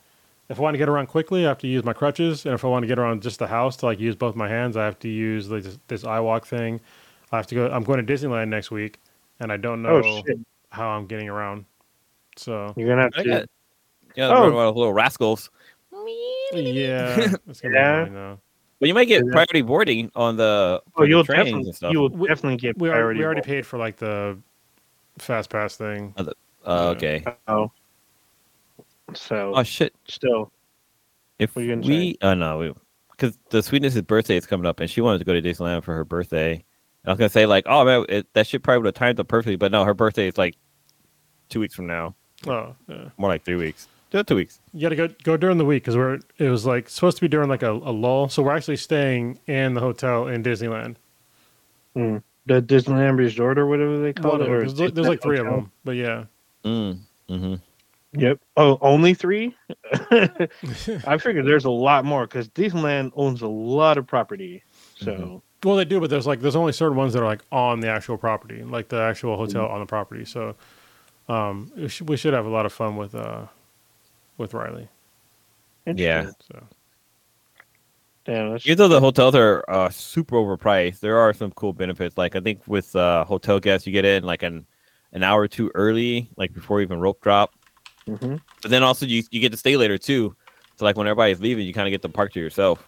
if 0.49 0.59
I 0.59 0.61
want 0.61 0.73
to 0.75 0.77
get 0.77 0.87
around 0.87 1.07
quickly, 1.07 1.45
I 1.45 1.49
have 1.49 1.57
to 1.59 1.67
use 1.67 1.83
my 1.83 1.91
crutches, 1.93 2.45
and 2.45 2.53
if 2.55 2.63
I 2.63 2.67
want 2.69 2.83
to 2.83 2.87
get 2.87 2.97
around 2.97 3.21
just 3.21 3.39
the 3.39 3.47
house 3.47 3.75
to 3.77 3.85
like 3.85 3.99
use 3.99 4.15
both 4.15 4.35
my 4.35 4.47
hands, 4.47 4.77
I 4.77 4.85
have 4.85 4.97
to 4.99 5.09
use 5.09 5.49
like 5.49 5.63
this, 5.63 5.77
this 5.87 6.03
iWalk 6.03 6.45
thing. 6.45 6.79
I 7.31 7.37
have 7.37 7.47
to 7.47 7.55
go. 7.55 7.67
I'm 7.69 7.83
going 7.83 8.05
to 8.05 8.13
Disneyland 8.13 8.47
next 8.47 8.71
week, 8.71 8.99
and 9.41 9.51
I 9.51 9.57
don't 9.57 9.81
know 9.81 10.01
oh 10.05 10.23
how 10.69 10.87
I'm 10.89 11.05
getting 11.05 11.27
around. 11.27 11.65
So 12.37 12.73
You're 12.77 12.87
gonna 12.87 13.01
have 13.03 13.13
to. 13.13 13.23
got, 13.23 13.45
yeah, 14.15 14.27
Oh. 14.27 14.43
oh. 14.43 14.51
one 14.53 14.75
little 14.75 14.93
rascals. 14.93 15.49
yeah, 16.53 17.33
it's 17.47 17.61
gonna 17.61 17.73
Yeah. 17.75 18.03
be 18.03 18.07
annoying 18.07 18.13
though. 18.13 18.39
But 18.79 18.87
you 18.87 18.93
might 18.93 19.05
get 19.05 19.25
Yeah. 19.25 19.31
priority 19.31 19.63
boarding 19.63 20.11
on 20.15 20.37
the, 20.37 20.81
Oh, 20.95 20.99
for 21.01 21.05
you'll 21.05 21.23
trains 21.25 21.45
definitely 21.45 21.67
and 21.69 21.75
stuff. 21.75 21.91
you 21.93 21.99
will 21.99 22.09
definitely 22.09 22.57
get 22.57 22.77
We 22.77 22.89
already, 22.89 22.99
priority. 23.01 23.19
we 23.19 23.25
already 23.25 23.39
roll. 23.39 23.45
paid 23.45 23.65
for 23.65 23.77
like 23.79 23.97
the 23.97 24.37
fast 25.17 25.49
pass 25.49 25.75
thing. 25.75 26.13
Uh, 26.15 26.25
Yeah. 26.65 26.73
okay. 26.91 27.23
Oh, 27.47 27.71
so 29.13 29.53
Oh 29.55 29.63
shit! 29.63 29.93
still, 30.07 30.51
If 31.39 31.55
What 31.55 31.61
are 31.61 31.65
you 31.65 31.75
gonna 31.75 31.87
we, 31.87 32.17
oh 32.21 32.33
no, 32.33 32.73
because 33.11 33.37
the 33.49 33.61
Sweetness's 33.63 34.01
birthday 34.03 34.37
is 34.37 34.45
coming 34.45 34.65
up, 34.65 34.79
and 34.79 34.89
she 34.89 35.01
wanted 35.01 35.19
to 35.19 35.25
go 35.25 35.33
to 35.33 35.41
Disneyland 35.41 35.83
for 35.83 35.93
her 35.95 36.05
birthday. 36.05 36.63
I 37.05 37.09
was 37.11 37.17
gonna 37.19 37.29
say 37.29 37.45
like, 37.45 37.65
oh 37.67 37.85
man, 37.85 38.05
it, 38.09 38.27
that 38.33 38.47
shit 38.47 38.63
probably 38.63 38.79
would 38.79 38.87
have 38.87 38.93
timed 38.95 39.19
up 39.19 39.27
perfectly, 39.27 39.55
but 39.55 39.71
no, 39.71 39.83
her 39.85 39.93
birthday 39.93 40.27
is 40.27 40.37
like 40.37 40.55
two 41.49 41.59
weeks 41.61 41.73
from 41.73 41.87
now, 41.87 42.15
Oh, 42.45 42.75
yeah. 42.89 43.09
more 43.17 43.29
like 43.29 43.45
three 43.45 43.55
weeks. 43.55 43.87
Two, 44.11 44.23
two 44.23 44.35
weeks. 44.35 44.59
You 44.73 44.81
got 44.81 44.89
to 44.89 44.95
go 44.95 45.07
go 45.23 45.37
during 45.37 45.57
the 45.57 45.65
week 45.65 45.83
because 45.83 45.95
we're 45.97 46.19
it 46.37 46.49
was 46.49 46.65
like 46.65 46.89
supposed 46.89 47.17
to 47.17 47.21
be 47.21 47.27
during 47.27 47.49
like 47.49 47.63
a, 47.63 47.71
a 47.71 47.91
lull. 47.91 48.29
So 48.29 48.41
we're 48.43 48.55
actually 48.55 48.77
staying 48.77 49.39
in 49.47 49.73
the 49.73 49.81
hotel 49.81 50.27
in 50.27 50.43
Disneyland. 50.43 50.95
mm, 51.95 52.21
the 52.45 52.61
Disneyland 52.61 53.17
Resort 53.17 53.57
or 53.57 53.67
whatever 53.67 53.99
they 53.99 54.13
call 54.13 54.33
Well, 54.33 54.41
it. 54.41 54.45
There's, 54.45 54.79
like- 54.79 54.93
there's 54.93 55.07
like 55.07 55.21
three 55.21 55.39
of 55.39 55.45
them, 55.45 55.71
but 55.83 55.91
yeah. 55.97 56.25
Mm, 56.63 56.99
mm-hmm. 57.29 57.55
Yep. 58.13 58.39
Oh, 58.55 58.77
only 58.81 59.13
three? 59.13 59.55
I 60.11 61.17
figured 61.17 61.45
there's 61.45 61.65
a 61.65 61.69
lot 61.71 62.05
more 62.05 62.25
because 62.25 62.49
Disneyland 62.49 63.11
owns 63.15 63.41
a 63.41 63.47
lot 63.47 63.97
of 63.97 64.07
property. 64.07 64.63
So 64.95 65.11
Mhm. 65.11 65.41
Well, 65.63 65.75
they 65.75 65.85
do, 65.85 65.99
but 65.99 66.09
there's 66.09 66.27
like 66.27 66.39
there's 66.39 66.55
only 66.55 66.71
certain 66.71 66.97
ones 66.97 67.13
that 67.13 67.21
are 67.23 67.25
like 67.25 67.41
on 67.51 67.79
the 67.79 67.89
actual 67.89 68.17
property, 68.17 68.63
like 68.63 68.89
the 68.89 69.01
actual 69.01 69.37
hotel 69.37 69.65
on 69.65 69.79
the 69.79 69.85
property. 69.87 70.23
So, 70.23 70.55
um, 71.27 71.71
we 71.75 71.87
should, 71.87 72.07
we 72.07 72.15
should 72.15 72.33
have 72.33 72.45
a 72.45 72.49
lot 72.49 72.65
of 72.67 72.73
fun 72.73 72.95
with 72.95 73.15
uh, 73.15 73.47
with 74.37 74.53
Riley. 74.53 74.87
Yeah. 75.85 76.19
interesting. 76.19 76.35
So 76.51 76.63
Damn, 78.25 78.57
Even 78.65 78.77
though 78.77 78.87
the 78.89 78.99
hotels 78.99 79.35
are 79.35 79.63
uh, 79.69 79.89
super 79.89 80.35
overpriced, 80.35 80.99
there 80.99 81.17
are 81.17 81.33
some 81.33 81.49
cool 81.51 81.71
benefits. 81.71 82.17
Like 82.17 82.35
I 82.35 82.41
think 82.41 82.61
with 82.67 82.93
uh, 82.93 83.23
hotel 83.23 83.57
guests, 83.57 83.87
you 83.87 83.93
get 83.93 84.03
in 84.03 84.23
like 84.23 84.43
an 84.43 84.65
an 85.13 85.23
hour 85.23 85.41
or 85.41 85.47
two 85.47 85.71
early, 85.73 86.29
like 86.35 86.53
before 86.53 86.81
even 86.81 86.99
rope 86.99 87.21
drop. 87.21 87.53
Mhm. 88.07 88.41
But 88.61 88.71
then 88.71 88.83
also 88.83 89.05
you 89.05 89.23
you 89.31 89.39
get 89.39 89.51
to 89.51 89.57
stay 89.57 89.77
later 89.77 89.97
too. 89.97 90.35
So 90.77 90.85
like 90.85 90.95
when 90.97 91.07
everybody's 91.07 91.39
leaving, 91.41 91.65
you 91.67 91.73
kind 91.73 91.87
of 91.87 91.91
get 91.91 92.01
the 92.01 92.09
park 92.09 92.33
to 92.33 92.39
yourself. 92.39 92.87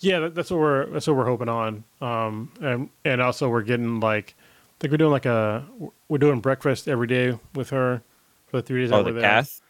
yeah, 0.00 0.20
that, 0.20 0.34
that's 0.34 0.50
what 0.50 0.60
we're 0.60 0.86
that's 0.86 1.06
what 1.06 1.16
we're 1.16 1.24
hoping 1.26 1.48
on. 1.48 1.84
Um, 2.00 2.52
and 2.60 2.90
and 3.04 3.20
also 3.20 3.48
we're 3.48 3.62
getting 3.62 4.00
like 4.00 4.34
I 4.38 4.74
think 4.80 4.92
we're 4.92 4.98
doing 4.98 5.10
like 5.12 5.26
a 5.26 5.64
we're 6.08 6.18
doing 6.18 6.40
breakfast 6.40 6.88
every 6.88 7.06
day 7.06 7.38
with 7.54 7.70
her 7.70 8.02
for 8.46 8.58
the 8.58 8.62
three 8.62 8.82
days 8.82 8.92
Oh, 8.92 9.02
that 9.02 9.12
the 9.14 9.20
there. 9.20 9.28
cast. 9.28 9.62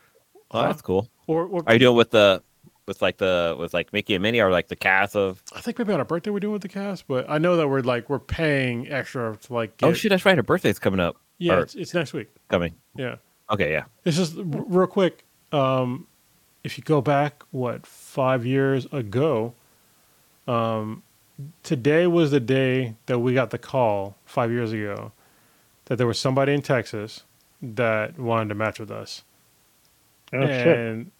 Oh, 0.50 0.60
Huh? 0.60 0.68
that's 0.68 0.82
cool. 0.82 1.08
Or, 1.26 1.44
or 1.44 1.62
Are 1.66 1.74
you 1.74 1.78
doing 1.78 1.96
with 1.96 2.10
the 2.10 2.42
with 2.86 3.02
like 3.02 3.18
the 3.18 3.54
with 3.58 3.74
like 3.74 3.92
Mickey 3.92 4.14
and 4.14 4.22
Minnie 4.22 4.40
or 4.40 4.50
like 4.50 4.68
the 4.68 4.76
cast 4.76 5.14
of? 5.16 5.42
I 5.54 5.60
think 5.60 5.78
maybe 5.78 5.92
on 5.92 5.98
our 5.98 6.04
birthday 6.06 6.30
we're 6.30 6.40
doing 6.40 6.54
with 6.54 6.62
the 6.62 6.68
cast, 6.68 7.06
but 7.08 7.28
I 7.28 7.36
know 7.38 7.56
that 7.56 7.68
we're 7.68 7.80
like 7.80 8.08
we're 8.08 8.18
paying 8.18 8.88
extra 8.90 9.36
to 9.36 9.52
like. 9.52 9.74
Oh 9.82 9.92
shit, 9.92 10.10
that's 10.10 10.24
right. 10.24 10.36
Her 10.36 10.42
birthday's 10.42 10.78
coming 10.78 11.00
up. 11.00 11.16
Yeah, 11.38 11.54
or- 11.56 11.62
it's, 11.62 11.74
it's 11.74 11.92
next 11.94 12.12
week. 12.14 12.28
Coming. 12.48 12.74
Yeah. 12.96 13.16
Okay, 13.50 13.72
yeah. 13.72 13.84
It's 14.04 14.16
just 14.16 14.36
r- 14.38 14.44
real 14.44 14.86
quick. 14.86 15.24
Um, 15.52 16.06
if 16.64 16.76
you 16.78 16.84
go 16.84 17.00
back, 17.00 17.42
what 17.50 17.86
five 17.86 18.44
years 18.44 18.86
ago, 18.92 19.54
um, 20.46 21.02
today 21.62 22.06
was 22.06 22.30
the 22.30 22.40
day 22.40 22.94
that 23.06 23.20
we 23.20 23.34
got 23.34 23.50
the 23.50 23.58
call 23.58 24.16
five 24.26 24.50
years 24.50 24.72
ago 24.72 25.12
that 25.86 25.96
there 25.96 26.06
was 26.06 26.18
somebody 26.18 26.52
in 26.52 26.62
Texas 26.62 27.24
that 27.62 28.18
wanted 28.18 28.48
to 28.50 28.54
match 28.54 28.78
with 28.80 28.90
us, 28.90 29.22
oh 30.32 30.48
shit. 30.48 30.80
and 30.80 31.10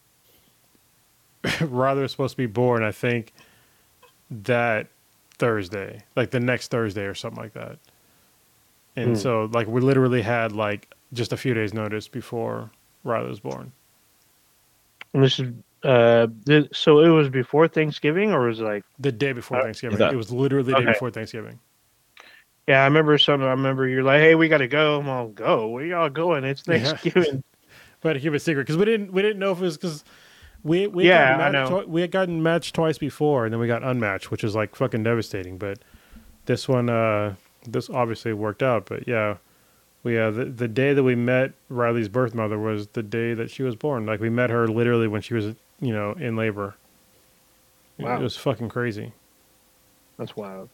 Riley 1.60 2.02
was 2.02 2.10
supposed 2.12 2.32
to 2.32 2.36
be 2.38 2.46
born. 2.46 2.82
I 2.82 2.92
think 2.92 3.32
that 4.30 4.88
Thursday, 5.38 6.02
like 6.16 6.30
the 6.30 6.40
next 6.40 6.70
Thursday 6.70 7.04
or 7.04 7.14
something 7.14 7.42
like 7.42 7.54
that. 7.54 7.78
And 8.96 9.16
Hmm. 9.16 9.18
so, 9.18 9.48
like, 9.52 9.68
we 9.68 9.80
literally 9.80 10.22
had 10.22 10.52
like 10.52 10.92
just 11.12 11.32
a 11.32 11.36
few 11.36 11.54
days' 11.54 11.72
notice 11.74 12.08
before 12.08 12.70
Riley 13.04 13.28
was 13.28 13.40
born. 13.40 13.72
And 15.14 15.22
this 15.24 15.38
is 15.40 15.52
uh, 15.84 16.26
th- 16.46 16.68
so 16.72 17.00
it 17.00 17.08
was 17.08 17.28
before 17.28 17.68
Thanksgiving 17.68 18.32
or 18.32 18.46
was 18.48 18.60
it 18.60 18.64
like 18.64 18.84
The 18.98 19.12
day 19.12 19.32
before 19.32 19.58
Uh, 19.58 19.62
Thanksgiving. 19.64 19.98
that- 19.98 20.12
It 20.12 20.16
was 20.16 20.30
literally 20.32 20.72
the 20.72 20.78
day 20.80 20.86
before 20.86 21.10
Thanksgiving. 21.10 21.58
yeah, 22.66 22.82
I 22.82 22.84
remember 22.84 23.16
some. 23.16 23.42
I 23.42 23.50
remember 23.50 23.86
you're 23.88 24.02
like, 24.02 24.20
hey, 24.20 24.34
we 24.34 24.48
got 24.48 24.58
to 24.58 24.68
go. 24.68 24.98
I'm 25.00 25.08
all 25.08 25.28
go. 25.28 25.68
Where 25.68 25.84
y'all 25.86 26.10
going? 26.10 26.44
It's 26.44 26.62
Yeah. 26.66 26.78
Thanksgiving. 26.78 27.42
We 28.04 28.08
had 28.08 28.14
to 28.14 28.20
keep 28.20 28.32
it 28.32 28.36
a 28.36 28.38
secret 28.38 28.62
because 28.62 28.76
we 28.76 28.84
didn't 28.84 29.12
we 29.12 29.22
didn't 29.22 29.40
know 29.40 29.50
if 29.50 29.58
it 29.58 29.62
was 29.62 29.76
because 29.76 30.04
we 30.62 30.86
we 30.86 31.08
Yeah, 31.08 31.18
had 31.18 31.34
I 31.34 31.38
gotten 31.38 31.52
matched 31.52 31.70
know. 31.70 31.80
twi- 31.80 31.90
we 31.92 32.00
had 32.00 32.10
gotten 32.12 32.42
matched 32.44 32.74
twice 32.76 32.96
before 32.96 33.44
and 33.44 33.52
then 33.52 33.58
we 33.60 33.66
got 33.66 33.82
unmatched, 33.82 34.30
which 34.30 34.44
is 34.44 34.54
like 34.54 34.76
fucking 34.76 35.02
devastating. 35.02 35.58
But 35.58 35.80
this 36.46 36.68
one, 36.68 36.88
uh, 36.88 37.34
this 37.66 37.90
obviously 37.90 38.32
worked 38.34 38.62
out. 38.62 38.86
But 38.86 39.08
yeah, 39.08 39.38
we 40.02 40.18
uh, 40.18 40.30
the, 40.30 40.44
the 40.46 40.68
day 40.68 40.92
that 40.94 41.02
we 41.02 41.14
met 41.14 41.52
Riley's 41.68 42.08
birth 42.08 42.34
mother 42.34 42.58
was 42.58 42.88
the 42.88 43.02
day 43.02 43.34
that 43.34 43.50
she 43.50 43.62
was 43.62 43.74
born. 43.76 44.06
Like 44.06 44.20
we 44.20 44.30
met 44.30 44.50
her 44.50 44.68
literally 44.68 45.08
when 45.08 45.22
she 45.22 45.34
was 45.34 45.46
you 45.80 45.92
know 45.92 46.12
in 46.12 46.36
labor. 46.36 46.74
Wow. 47.98 48.18
It 48.18 48.22
was 48.22 48.36
fucking 48.36 48.68
crazy. 48.68 49.12
That's 50.18 50.36
wild. 50.36 50.68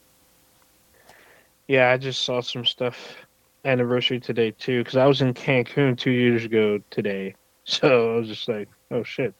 Yeah, 1.67 1.89
I 1.89 1.97
just 1.97 2.23
saw 2.23 2.41
some 2.41 2.65
stuff 2.65 3.15
anniversary 3.63 4.19
today 4.19 4.51
too 4.51 4.81
because 4.83 4.95
I 4.95 5.07
was 5.07 5.21
in 5.21 5.33
Cancun 5.33 5.97
two 5.97 6.11
years 6.11 6.45
ago 6.45 6.79
today. 6.89 7.35
So 7.67 8.13
I 8.13 8.17
was 8.17 8.27
just 8.27 8.47
like, 8.47 8.69
oh 8.91 9.01
shit, 9.01 9.33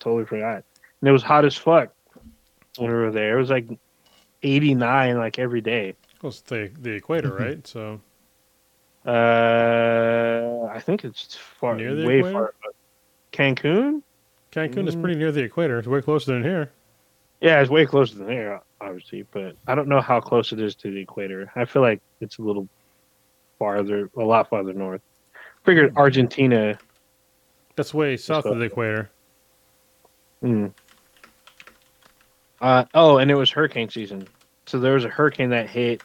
totally 0.00 0.24
forgot. 0.24 0.64
And 1.00 1.08
it 1.08 1.12
was 1.12 1.22
hot 1.22 1.44
as 1.44 1.56
fuck 1.56 1.90
when 2.78 2.90
we 2.90 2.96
were 2.96 3.12
there. 3.12 3.36
It 3.36 3.40
was 3.40 3.48
like 3.50 3.68
89 4.42 5.16
like 5.18 5.38
every 5.38 5.60
day. 5.60 5.94
Well, 6.20 6.30
it's 6.30 6.40
the 6.40 6.68
the 6.82 6.90
equator, 6.90 7.30
Mm-hmm. 7.30 7.42
right? 7.44 7.64
So 7.64 8.00
Uh, 9.06 10.68
I 10.72 10.80
think 10.80 11.04
it's 11.04 11.34
far, 11.34 11.76
Near 11.76 11.94
the 11.94 12.06
way 12.06 12.18
equator? 12.18 12.32
far. 12.60 12.72
Cancun? 13.32 14.02
Cancun 14.52 14.88
is 14.88 14.96
Mm. 14.96 15.00
pretty 15.02 15.18
near 15.18 15.32
the 15.32 15.42
equator. 15.42 15.78
It's 15.78 15.88
way 15.88 16.00
closer 16.02 16.32
than 16.32 16.42
here. 16.42 16.70
Yeah, 17.40 17.60
it's 17.60 17.70
way 17.70 17.86
closer 17.86 18.16
than 18.16 18.26
there, 18.26 18.60
obviously, 18.80 19.22
but 19.30 19.54
I 19.66 19.74
don't 19.74 19.88
know 19.88 20.00
how 20.00 20.20
close 20.20 20.52
it 20.52 20.60
is 20.60 20.74
to 20.76 20.90
the 20.90 21.00
equator. 21.00 21.50
I 21.54 21.64
feel 21.64 21.82
like 21.82 22.00
it's 22.20 22.38
a 22.38 22.42
little 22.42 22.68
farther, 23.58 24.10
a 24.16 24.20
lot 24.24 24.48
farther 24.50 24.72
north. 24.72 25.02
I 25.34 25.38
Figured 25.64 25.96
Argentina. 25.96 26.78
That's 27.76 27.94
way 27.94 28.16
south 28.16 28.46
of 28.46 28.58
the 28.58 28.64
equator. 28.64 29.10
Hmm. 30.40 30.66
Uh, 32.60 32.84
oh, 32.94 33.18
and 33.18 33.30
it 33.30 33.34
was 33.36 33.50
hurricane 33.50 33.88
season, 33.88 34.26
so 34.66 34.80
there 34.80 34.94
was 34.94 35.04
a 35.04 35.08
hurricane 35.08 35.50
that 35.50 35.68
hit. 35.70 36.02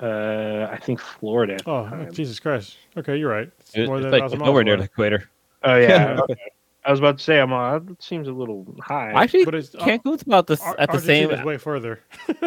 Uh, 0.00 0.68
I 0.70 0.76
think 0.76 1.00
Florida. 1.00 1.56
Oh, 1.66 1.88
time. 1.88 2.12
Jesus 2.12 2.38
Christ. 2.38 2.76
Okay, 2.96 3.16
you're 3.16 3.30
right. 3.30 3.50
It's 3.60 3.74
It- 3.74 3.86
more 3.86 3.96
it's 3.98 4.10
than 4.10 4.20
like 4.20 4.38
nowhere 4.38 4.62
near 4.64 4.76
the 4.76 4.84
equator. 4.84 5.28
Oh 5.64 5.76
yeah. 5.76 6.18
okay. 6.22 6.36
I 6.84 6.90
was 6.92 7.00
about 7.00 7.18
to 7.18 7.24
say, 7.24 7.40
I'm. 7.40 7.52
Uh, 7.52 7.80
that 7.80 8.00
seems 8.00 8.28
a 8.28 8.32
little 8.32 8.64
high. 8.80 9.10
Actually, 9.10 9.44
But 9.44 9.54
it's- 9.56 9.74
uh, 9.74 9.84
Cancun's 9.84 10.22
about 10.22 10.46
the 10.46 10.56
Ar- 10.62 10.76
at 10.78 10.92
the 10.92 11.00
same. 11.00 11.24
Argentina's 11.30 11.44
way 11.46 11.56
further. 11.58 12.00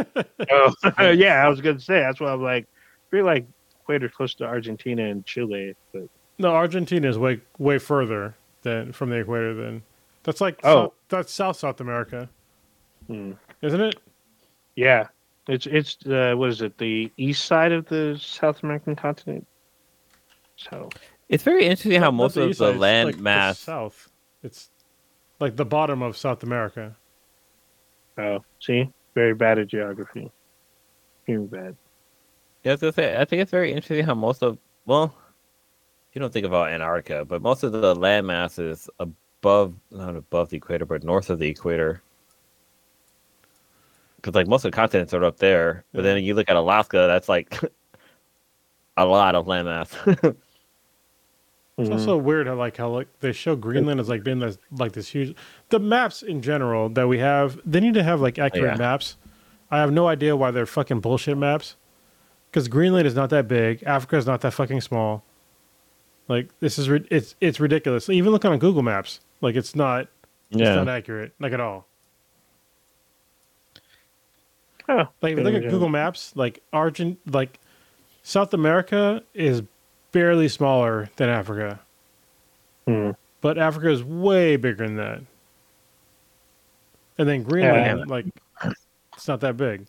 Oh, 0.52 0.74
yeah, 1.12 1.46
I 1.46 1.50
was 1.50 1.60
gonna 1.62 1.80
say 1.80 2.00
that's 2.00 2.20
why 2.22 2.32
I'm 2.32 2.42
like, 2.42 2.66
pretty 3.10 3.24
like 3.24 3.46
equator 3.82 4.08
close 4.10 4.34
to 4.36 4.46
Argentina 4.46 5.04
and 5.04 5.26
Chile, 5.26 5.76
but 5.92 6.04
No, 6.38 6.52
Argentina 6.54 7.08
is 7.10 7.18
way 7.18 7.42
way 7.58 7.78
further 7.80 8.36
than 8.62 8.94
from 8.94 9.10
the 9.10 9.18
equator 9.18 9.54
than 9.54 9.84
That's 10.24 10.40
like 10.42 10.60
Oh. 10.64 10.86
South, 10.86 10.94
that's 11.10 11.34
South 11.34 11.58
South 11.58 11.82
America, 11.82 12.30
Hmm. 13.08 13.34
isn't 13.62 13.82
it? 13.82 13.96
Yeah, 14.76 15.08
it's 15.50 15.66
it's 15.66 15.98
uh, 16.06 16.34
what 16.38 16.50
is 16.50 16.62
it? 16.62 16.78
The 16.78 17.12
east 17.18 17.46
side 17.46 17.72
of 17.72 17.86
the 17.88 18.18
South 18.22 18.64
American 18.64 18.96
continent. 18.96 19.46
So 20.56 20.90
It's 21.30 21.44
very 21.44 21.64
interesting 21.66 21.94
how 22.00 22.12
Not- 22.12 22.14
not 22.14 22.14
most 22.14 22.38
of 22.38 22.48
the 22.50 22.54
side, 22.56 22.78
land 22.78 23.08
like 23.08 23.16
the 23.18 23.22
mass. 23.22 23.60
south. 23.60 24.10
It's 24.44 24.70
like 25.40 25.56
the 25.56 25.66
bottom 25.66 26.02
of 26.02 26.16
South 26.18 26.44
America. 26.44 26.96
oh, 28.18 28.44
see, 28.60 28.90
very 29.16 29.34
bad 29.34 29.60
at 29.60 29.68
geography. 29.68 30.32
Very 31.28 31.46
bad. 31.46 31.76
Yeah, 32.64 32.72
I 32.72 32.74
was 32.74 32.82
gonna 32.82 32.94
say, 32.94 33.16
I 33.18 33.26
think 33.26 33.42
it's 33.42 33.52
very 33.52 33.72
interesting 33.72 34.06
how 34.06 34.16
most 34.16 34.44
of 34.44 34.58
well, 34.86 35.16
you 36.14 36.20
don't 36.22 36.34
think 36.34 36.46
about 36.46 36.70
Antarctica, 36.72 37.24
but 37.26 37.42
most 37.42 37.64
of 37.64 37.72
the 37.72 37.94
land 37.96 38.28
mass 38.28 38.58
is 38.60 38.90
above, 39.00 39.74
not 39.92 40.16
above 40.16 40.50
the 40.50 40.58
equator, 40.58 40.86
but 40.86 41.04
north 41.04 41.30
of 41.30 41.40
the 41.40 41.48
equator. 41.48 42.02
Because 44.22 44.36
like 44.36 44.48
most 44.48 44.66
of 44.66 44.72
the 44.72 44.76
continents 44.76 45.14
are 45.14 45.24
up 45.24 45.38
there, 45.38 45.84
but 45.94 46.04
then 46.04 46.22
you 46.24 46.34
look 46.34 46.50
at 46.50 46.56
Alaska, 46.56 47.06
that's 47.08 47.30
like 47.30 47.58
a 48.98 49.06
lot 49.06 49.36
of 49.36 49.48
land 49.48 49.68
mass. 49.68 49.96
It's 51.78 51.88
Mhm. 51.90 51.94
also 51.94 52.18
weird 52.18 52.46
how 52.48 52.56
like 52.56 52.76
how 52.76 52.90
like 52.90 53.08
they 53.22 53.32
show 53.32 53.56
Greenland 53.56 54.02
as 54.02 54.10
like 54.10 54.22
being 54.22 54.40
this 54.40 54.58
like 54.78 54.91
this 54.91 55.08
huge. 55.08 55.34
The 55.70 55.80
maps 55.80 56.22
in 56.22 56.41
general 56.41 56.90
that 56.90 57.08
we 57.08 57.20
have, 57.20 57.58
they 57.66 57.80
need 57.80 57.94
to 57.94 58.04
have 58.04 58.20
like 58.20 58.38
accurate 58.38 58.74
Yeah. 58.74 58.78
maps. 58.78 59.16
I 59.72 59.78
have 59.78 59.90
no 59.94 60.08
idea 60.10 60.36
why 60.36 60.52
they're 60.52 60.66
fucking 60.66 61.00
bullshit 61.00 61.38
maps. 61.38 61.78
Because 62.52 62.68
Greenland 62.68 63.08
is 63.08 63.16
not 63.16 63.30
that 63.30 63.48
big, 63.48 63.82
Africa 63.84 64.18
is 64.18 64.26
not 64.26 64.41
that 64.41 64.52
fucking 64.52 64.82
small. 64.82 65.24
Like 66.28 66.50
this 66.60 66.78
is 66.78 66.90
ri- 66.90 67.08
it's 67.10 67.36
it's 67.40 67.62
ridiculous. 67.62 68.10
Even 68.10 68.34
look 68.34 68.44
on 68.44 68.60
Google 68.60 68.84
Maps, 68.84 69.22
like 69.40 69.56
it's 69.56 69.74
not 69.74 70.08
it's 70.52 70.60
not 70.60 70.90
accurate 70.90 71.32
like 71.40 71.54
at 71.54 71.62
all. 71.62 71.88
Oh, 74.90 75.07
Like 75.22 75.34
if 75.34 75.38
you 75.38 75.44
look 75.44 75.53
at. 75.53 75.70
Google 75.70 75.88
Maps, 75.88 76.34
like 76.36 76.61
Argent, 76.74 77.20
like 77.32 77.60
South 78.24 78.53
America 78.53 79.22
is 79.34 79.61
barely 80.11 80.48
smaller 80.49 81.10
than 81.16 81.30
Africa. 81.30 81.80
Hmm. 82.88 83.11
but 83.41 83.60
Africa 83.60 83.91
is 83.91 84.03
way 84.03 84.56
bigger 84.56 84.88
than 84.88 84.95
that. 84.95 85.22
And 87.20 87.30
then 87.30 87.44
Greenland, 87.44 88.10
like, 88.10 88.26
it's 89.16 89.28
not 89.28 89.41
that 89.41 89.57
big. 89.57 89.86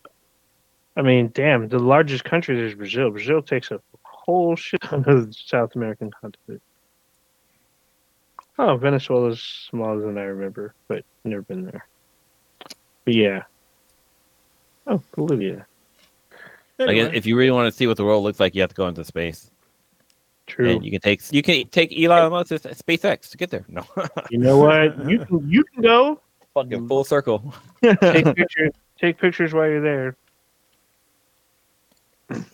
I 0.95 1.01
mean, 1.01 1.31
damn, 1.33 1.67
the 1.67 1.79
largest 1.79 2.25
country 2.25 2.63
is 2.63 2.75
Brazil. 2.75 3.09
Brazil 3.09 3.41
takes 3.41 3.71
a 3.71 3.81
whole 4.03 4.55
shit 4.55 4.81
ton 4.81 5.03
of 5.07 5.27
the 5.27 5.33
South 5.33 5.75
American 5.75 6.11
continent. 6.11 6.61
Oh, 8.59 8.77
Venezuela's 8.77 9.41
smaller 9.41 10.01
than 10.01 10.17
I 10.19 10.23
remember, 10.23 10.75
but 10.87 11.03
never 11.23 11.41
been 11.41 11.65
there. 11.65 11.87
But 13.05 13.13
yeah. 13.15 13.43
Oh, 14.87 15.01
Bolivia. 15.15 15.65
Like 16.79 16.97
if 16.97 17.25
you 17.27 17.37
really 17.37 17.51
want 17.51 17.71
to 17.71 17.77
see 17.77 17.85
what 17.85 17.97
the 17.97 18.03
world 18.03 18.23
looks 18.23 18.39
like, 18.39 18.55
you 18.55 18.61
have 18.61 18.71
to 18.71 18.75
go 18.75 18.87
into 18.87 19.03
space, 19.03 19.51
True. 20.47 20.67
and 20.71 20.83
you 20.83 20.89
can 20.89 20.99
take 20.99 21.21
you 21.31 21.43
can 21.43 21.67
take 21.67 21.93
Elon 21.97 22.31
Musk's 22.31 22.63
SpaceX 22.81 23.29
to 23.29 23.37
get 23.37 23.51
there. 23.51 23.63
No, 23.67 23.85
You 24.31 24.39
know 24.39 24.57
what? 24.57 25.07
You 25.07 25.19
can 25.25 25.47
you 25.47 25.63
can 25.63 25.83
go 25.83 26.19
fucking 26.55 26.87
full 26.87 27.03
circle. 27.03 27.53
take 27.83 28.35
pictures. 28.35 28.71
Take 28.99 29.19
pictures 29.19 29.53
while 29.53 29.67
you're 29.69 29.81
there. 29.81 30.15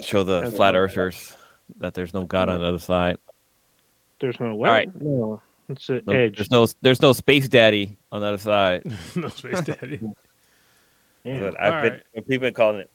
Show 0.02 0.24
the 0.24 0.52
flat 0.52 0.76
all. 0.76 0.82
earthers 0.82 1.36
that 1.80 1.94
there's 1.94 2.14
no 2.14 2.24
God 2.26 2.50
on 2.50 2.60
the 2.60 2.66
other 2.68 2.80
side. 2.80 3.18
There's 4.20 4.40
no 4.40 4.56
what? 4.56 4.70
right. 4.70 5.02
No, 5.02 5.42
it's 5.70 5.88
an 5.90 6.02
No, 6.08 6.14
edge. 6.14 6.36
There's 6.36 6.52
no 6.52 6.68
there's 6.82 7.02
no 7.02 7.14
space 7.14 7.48
daddy 7.48 7.98
on 8.12 8.20
the 8.22 8.28
other 8.28 8.38
side. 8.40 8.84
no 9.16 9.30
space 9.30 9.62
daddy. 9.62 10.02
Yeah. 11.28 11.40
But 11.40 11.62
I've 11.62 11.84
been 11.84 11.94
right. 12.16 12.28
people 12.28 12.48
been 12.48 12.54
calling 12.54 12.80
it. 12.80 12.92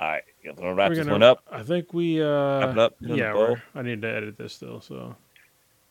All 0.00 0.08
right, 0.08 0.22
you 0.42 0.52
gonna 0.52 0.74
wrap 0.74 0.90
We're 0.90 0.96
this 0.96 1.04
gonna- 1.04 1.14
one 1.14 1.22
up. 1.22 1.42
I 1.50 1.62
think 1.62 1.92
we, 1.92 2.20
Wrap 2.20 2.70
it 2.70 2.78
uh, 2.78 2.82
up. 2.82 2.98
put 2.98 3.06
it 3.06 3.10
on 3.10 3.16
the 3.16 3.22
yeah, 3.22 3.34
we're, 3.34 3.62
I 3.74 3.82
need 3.82 4.02
to 4.02 4.08
edit 4.08 4.38
this 4.38 4.52
still. 4.54 4.80
So 4.80 5.14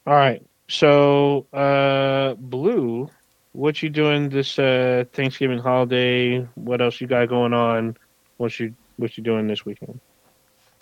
All 0.06 0.14
right. 0.14 0.46
So, 0.70 1.46
uh, 1.54 2.34
Blue, 2.36 3.10
what 3.54 3.82
you 3.82 3.90
doing 3.90 4.30
this 4.30 4.60
uh, 4.60 5.06
Thanksgiving 5.14 5.60
holiday? 5.60 6.40
What 6.56 6.82
else 6.82 7.00
you 7.00 7.08
got 7.08 7.28
going 7.30 7.54
on? 7.54 7.98
What 8.38 8.60
you 8.60 8.74
what 8.98 9.18
you 9.18 9.24
doing 9.24 9.48
this 9.48 9.66
weekend? 9.66 10.00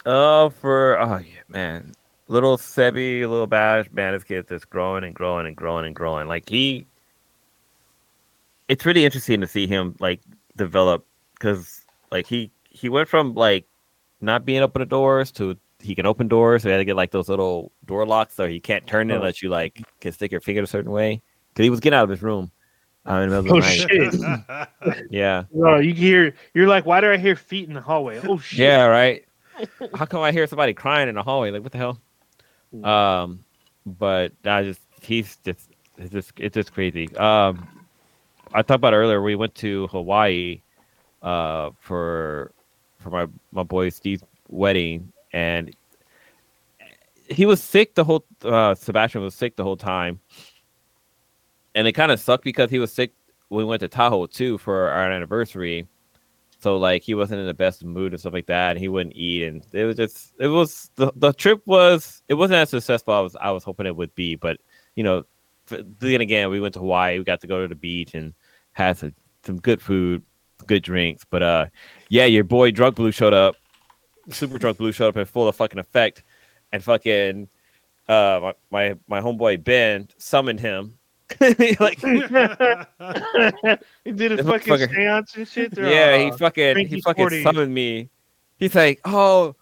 Oh, 0.05 0.49
for 0.49 0.99
oh 0.99 1.17
yeah, 1.17 1.41
man, 1.47 1.93
little 2.27 2.57
Sebi, 2.57 3.21
little 3.21 3.47
Bash, 3.47 3.85
man, 3.91 4.13
this 4.13 4.23
kid 4.23 4.45
that's 4.47 4.65
growing 4.65 5.03
and 5.03 5.13
growing 5.15 5.47
and 5.47 5.55
growing 5.55 5.85
and 5.85 5.95
growing. 5.95 6.27
Like 6.27 6.47
he, 6.49 6.85
it's 8.67 8.85
really 8.85 9.05
interesting 9.05 9.41
to 9.41 9.47
see 9.47 9.67
him 9.67 9.95
like 9.99 10.21
develop 10.57 11.05
because 11.33 11.81
like 12.11 12.27
he 12.27 12.51
he 12.69 12.89
went 12.89 13.07
from 13.09 13.33
like 13.35 13.65
not 14.21 14.45
being 14.45 14.61
open 14.61 14.79
to 14.79 14.85
doors 14.85 15.31
to 15.33 15.57
he 15.79 15.93
can 15.95 16.05
open 16.05 16.27
doors. 16.27 16.63
So 16.63 16.69
he 16.69 16.71
had 16.71 16.77
to 16.79 16.85
get 16.85 16.95
like 16.95 17.11
those 17.11 17.29
little 17.29 17.71
door 17.85 18.05
locks 18.05 18.33
so 18.33 18.47
he 18.47 18.59
can't 18.59 18.85
turn 18.87 19.11
it 19.11 19.13
Oh. 19.13 19.17
unless 19.17 19.41
you 19.43 19.49
like 19.49 19.81
can 20.01 20.11
stick 20.11 20.31
your 20.31 20.41
finger 20.41 20.63
a 20.63 20.67
certain 20.67 20.91
way. 20.91 21.21
Because 21.53 21.63
he 21.65 21.69
was 21.69 21.79
getting 21.79 21.97
out 21.97 22.03
of 22.05 22.09
his 22.09 22.21
room. 22.21 22.51
Uh, 23.07 23.13
in 23.19 23.29
the 23.29 23.41
middle 23.43 23.57
Oh, 23.57 23.59
of 23.59 23.63
the 23.63 24.39
night. 24.49 24.67
shit. 24.89 25.05
Yeah. 25.11 25.43
Oh, 25.55 25.75
you 25.77 25.93
hear 25.93 26.33
you're 26.55 26.67
like, 26.67 26.85
why 26.87 27.01
do 27.01 27.11
I 27.11 27.17
hear 27.17 27.35
feet 27.35 27.67
in 27.67 27.75
the 27.75 27.81
hallway? 27.81 28.19
Oh 28.27 28.39
shit! 28.39 28.59
Yeah, 28.59 28.85
right. 28.85 29.25
How 29.93 30.05
come 30.05 30.21
I 30.21 30.31
hear 30.31 30.47
somebody 30.47 30.73
crying 30.73 31.07
in 31.07 31.15
the 31.15 31.21
hallway? 31.23 31.51
Like, 31.51 31.61
what 31.63 31.71
the 31.71 31.77
hell? 31.77 32.01
Um, 32.83 33.45
but 33.85 34.31
I 34.43 34.63
just 34.63 34.81
he's 35.01 35.37
just 35.45 35.69
it's 35.97 36.11
just 36.11 36.31
it's 36.37 36.55
just 36.55 36.73
crazy. 36.73 37.15
Um, 37.15 37.67
I 38.55 38.61
talked 38.61 38.77
about 38.77 38.93
earlier. 38.93 39.21
We 39.21 39.35
went 39.35 39.53
to 39.55 39.87
Hawaii, 39.87 40.61
uh, 41.21 41.71
for 41.81 42.53
for 42.99 43.09
my 43.09 43.27
my 43.51 43.63
boy 43.63 43.89
Steve's 43.89 44.23
wedding, 44.47 45.11
and 45.33 45.75
he 47.29 47.45
was 47.45 47.61
sick 47.61 47.95
the 47.95 48.05
whole. 48.05 48.25
Uh, 48.41 48.73
Sebastian 48.73 49.21
was 49.21 49.35
sick 49.35 49.57
the 49.57 49.63
whole 49.63 49.75
time, 49.75 50.21
and 51.75 51.85
it 51.85 51.91
kind 51.91 52.13
of 52.13 52.19
sucked 52.19 52.45
because 52.45 52.69
he 52.69 52.79
was 52.79 52.93
sick. 52.93 53.11
We 53.49 53.65
went 53.65 53.81
to 53.81 53.89
Tahoe 53.89 54.27
too 54.27 54.57
for 54.57 54.89
our 54.89 55.11
anniversary, 55.11 55.85
so 56.59 56.77
like 56.77 57.03
he 57.03 57.13
wasn't 57.13 57.41
in 57.41 57.47
the 57.47 57.53
best 57.53 57.83
mood 57.83 58.13
and 58.13 58.19
stuff 58.21 58.33
like 58.33 58.47
that. 58.47 58.71
And 58.71 58.79
he 58.79 58.87
wouldn't 58.87 59.17
eat, 59.17 59.43
and 59.43 59.65
it 59.73 59.83
was 59.83 59.97
just 59.97 60.33
it 60.39 60.47
was 60.47 60.91
the 60.95 61.11
the 61.17 61.33
trip 61.33 61.61
was 61.65 62.23
it 62.29 62.35
wasn't 62.35 62.59
as 62.59 62.69
successful 62.69 63.13
as 63.13 63.17
I 63.17 63.21
was 63.21 63.35
I 63.41 63.51
was 63.51 63.63
hoping 63.65 63.85
it 63.85 63.97
would 63.97 64.15
be. 64.15 64.35
But 64.35 64.61
you 64.95 65.03
know, 65.03 65.25
then 65.67 66.21
again, 66.21 66.49
we 66.49 66.61
went 66.61 66.75
to 66.75 66.79
Hawaii. 66.79 67.17
We 67.17 67.25
got 67.25 67.41
to 67.41 67.47
go 67.47 67.61
to 67.61 67.67
the 67.67 67.75
beach 67.75 68.13
and 68.13 68.33
had 68.75 68.97
some, 68.97 69.13
some 69.43 69.57
good 69.57 69.81
food, 69.81 70.21
good 70.67 70.83
drinks. 70.83 71.25
But 71.27 71.41
uh, 71.41 71.65
yeah, 72.09 72.25
your 72.25 72.43
boy 72.43 72.71
Drunk 72.71 72.95
Blue 72.95 73.11
showed 73.11 73.33
up. 73.33 73.55
Super 74.29 74.59
Drunk 74.59 74.77
Blue 74.77 74.91
showed 74.91 75.09
up 75.09 75.17
in 75.17 75.25
full 75.25 75.47
of 75.47 75.55
fucking 75.55 75.79
effect, 75.79 76.23
and 76.71 76.83
fucking 76.83 77.47
uh 78.07 78.39
my 78.41 78.53
my, 78.69 78.95
my 79.07 79.19
homeboy 79.21 79.63
Ben 79.63 80.07
summoned 80.17 80.59
him. 80.59 80.97
like 81.79 81.99
he 84.05 84.11
did 84.11 84.39
a 84.39 84.43
fucking 84.43 84.77
seance 84.89 85.35
and 85.35 85.47
shit. 85.47 85.71
They're 85.73 85.89
yeah, 85.89 86.23
all, 86.23 86.31
he 86.31 86.37
fucking 86.37 86.87
he 86.87 87.01
fucking 87.01 87.23
40. 87.23 87.43
summoned 87.43 87.73
me. 87.73 88.09
He's 88.57 88.75
like, 88.75 88.99
"Oh, 89.05 89.55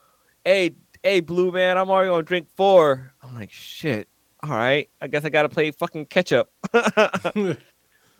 hey, 0.44 0.72
hey, 1.04 1.22
Blue 1.22 1.52
Man, 1.52 1.78
I'm 1.78 1.90
already 1.90 2.10
gonna 2.10 2.24
drink 2.24 2.48
four. 2.56 3.14
I'm 3.22 3.34
like, 3.34 3.52
"Shit, 3.52 4.10
all 4.42 4.50
right, 4.50 4.90
I 5.00 5.08
guess 5.08 5.24
I 5.24 5.30
gotta 5.30 5.48
play 5.50 5.72
fucking 5.72 6.08
catch 6.08 6.34
up." 6.34 6.50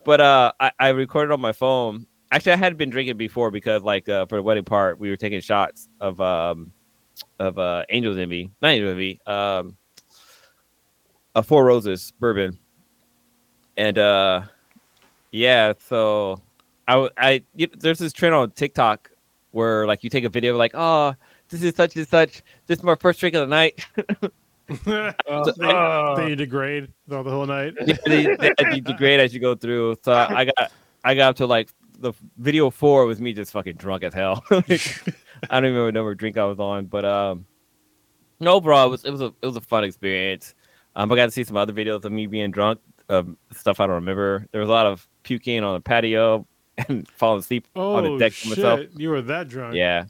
but 0.06 0.22
uh, 0.22 0.52
I, 0.60 0.72
I 0.80 0.90
recorded 0.90 1.34
on 1.34 1.42
my 1.42 1.52
phone. 1.52 2.06
Actually, 2.32 2.54
I 2.54 2.58
had 2.58 2.78
been 2.78 2.90
drinking 2.90 3.18
before 3.18 3.52
because, 3.52 3.84
like, 3.84 4.10
uh, 4.10 4.26
for 4.26 4.38
the 4.38 4.42
wedding 4.44 4.64
part, 4.64 5.00
we 5.00 5.10
were 5.10 5.18
taking 5.18 5.40
shots 5.42 5.88
of 6.00 6.20
um 6.20 6.72
of 7.40 7.60
uh 7.60 7.84
Angels 7.90 8.18
Envy, 8.18 8.52
not 8.62 8.70
Angels 8.70 8.92
Envy, 8.92 9.20
um, 9.28 9.78
a 11.36 11.44
Four 11.44 11.66
Roses 11.66 12.12
bourbon, 12.20 12.58
and 13.78 13.98
uh, 13.98 14.42
yeah, 15.32 15.74
so 15.88 16.42
I, 16.88 17.10
I 17.18 17.44
you, 17.56 17.68
there's 17.78 18.00
this 18.00 18.14
trend 18.14 18.36
on 18.36 18.52
TikTok 18.52 19.10
where 19.52 19.86
like 19.88 20.04
you 20.04 20.10
take 20.10 20.24
a 20.24 20.30
video 20.30 20.58
like, 20.58 20.72
oh, 20.74 21.16
this 21.50 21.64
is 21.64 21.76
such 21.76 21.96
and 21.96 22.08
such. 22.08 22.42
This 22.68 22.80
is 22.80 22.84
my 22.84 22.96
first 22.96 23.20
drink 23.20 23.36
of 23.36 23.48
the 23.48 23.56
night. 23.56 23.86
uh, 24.88 25.14
then, 25.58 25.70
uh, 25.76 26.16
then 26.16 26.28
you 26.30 26.36
degrade 26.36 26.90
the, 27.08 27.24
the 27.24 27.30
whole 27.30 27.46
night. 27.46 27.74
they, 28.06 28.26
they, 28.36 28.54
you 28.76 28.82
degrade 28.82 29.20
as 29.20 29.34
you 29.34 29.40
go 29.40 29.56
through. 29.56 29.96
So 30.04 30.14
I 30.14 30.46
got 30.46 30.72
I 31.04 31.16
got 31.16 31.30
up 31.32 31.36
to 31.38 31.46
like 31.46 31.70
the 32.00 32.14
video 32.38 32.70
four 32.70 33.06
was 33.06 33.22
me 33.22 33.34
just 33.34 33.52
fucking 33.52 33.76
drunk 33.76 34.04
as 34.04 34.14
hell. 34.14 34.44
I 34.52 34.62
don't 35.60 35.66
even 35.66 35.76
remember 35.76 36.10
what 36.12 36.18
drink 36.18 36.38
I 36.38 36.46
was 36.46 36.60
on, 36.60 36.86
but 36.86 37.06
um, 37.06 37.46
no, 38.40 38.60
bro, 38.62 38.86
it 38.86 38.90
was 38.90 39.06
it 39.06 39.12
was 39.12 39.22
a 39.22 39.34
it 39.42 39.46
was 39.46 39.56
a 39.56 39.62
fun 39.62 39.84
experience. 39.84 40.56
Um, 40.96 41.12
I 41.12 41.16
got 41.16 41.26
to 41.26 41.32
see 41.32 41.44
some 41.44 41.58
other 41.58 41.74
videos 41.74 42.06
of 42.06 42.12
me 42.12 42.28
being 42.28 42.52
drunk, 42.52 42.80
um, 43.10 43.38
stuff 43.52 43.80
I 43.80 43.86
don't 43.88 43.96
remember. 43.96 44.48
There 44.52 44.62
was 44.62 44.70
a 44.70 44.74
lot 44.74 44.86
of 44.86 45.08
puking 45.24 45.64
on 45.64 45.74
the 45.74 45.82
patio 45.82 46.46
and 46.88 47.08
falling 47.10 47.40
asleep 47.40 47.68
on 47.76 48.06
Oh 48.06 48.14
the 48.14 48.20
deck 48.26 48.32
for 48.34 48.50
shit! 48.50 48.58
myself. 48.58 48.80
You 48.96 49.10
were 49.10 49.22
that 49.24 49.48
drunk. 49.48 49.76
Yeah, 49.76 50.06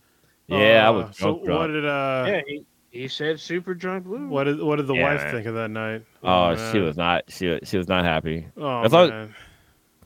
yeah, 0.48 0.86
I 0.86 0.90
Uh, 0.90 0.94
was 0.94 1.18
So 1.18 1.24
drunk. 1.26 1.46
drunk. 1.46 1.60
what 1.60 1.68
did 1.68 1.86
uh? 1.86 2.26
yeah, 2.28 2.42
he, 2.48 2.66
He 2.94 3.08
said 3.08 3.40
super 3.40 3.74
drunk 3.74 4.06
Lou. 4.08 4.28
What 4.28 4.44
did 4.44 4.62
what 4.62 4.76
did 4.76 4.86
the 4.86 4.94
Yeah, 4.94 5.14
wife 5.14 5.24
man. 5.24 5.34
think 5.34 5.48
of 5.48 5.56
that 5.56 5.70
night? 5.70 6.04
Oh, 6.24 6.56
she 6.72 6.78
was 6.80 6.96
not. 6.96 7.24
She 7.28 7.48
was, 7.48 7.60
she 7.64 7.78
was 7.78 7.88
not 7.88 8.06
happy. 8.06 8.46
Oh 8.56 8.82
I 8.84 8.88
thought- 8.88 9.10
man. 9.10 9.36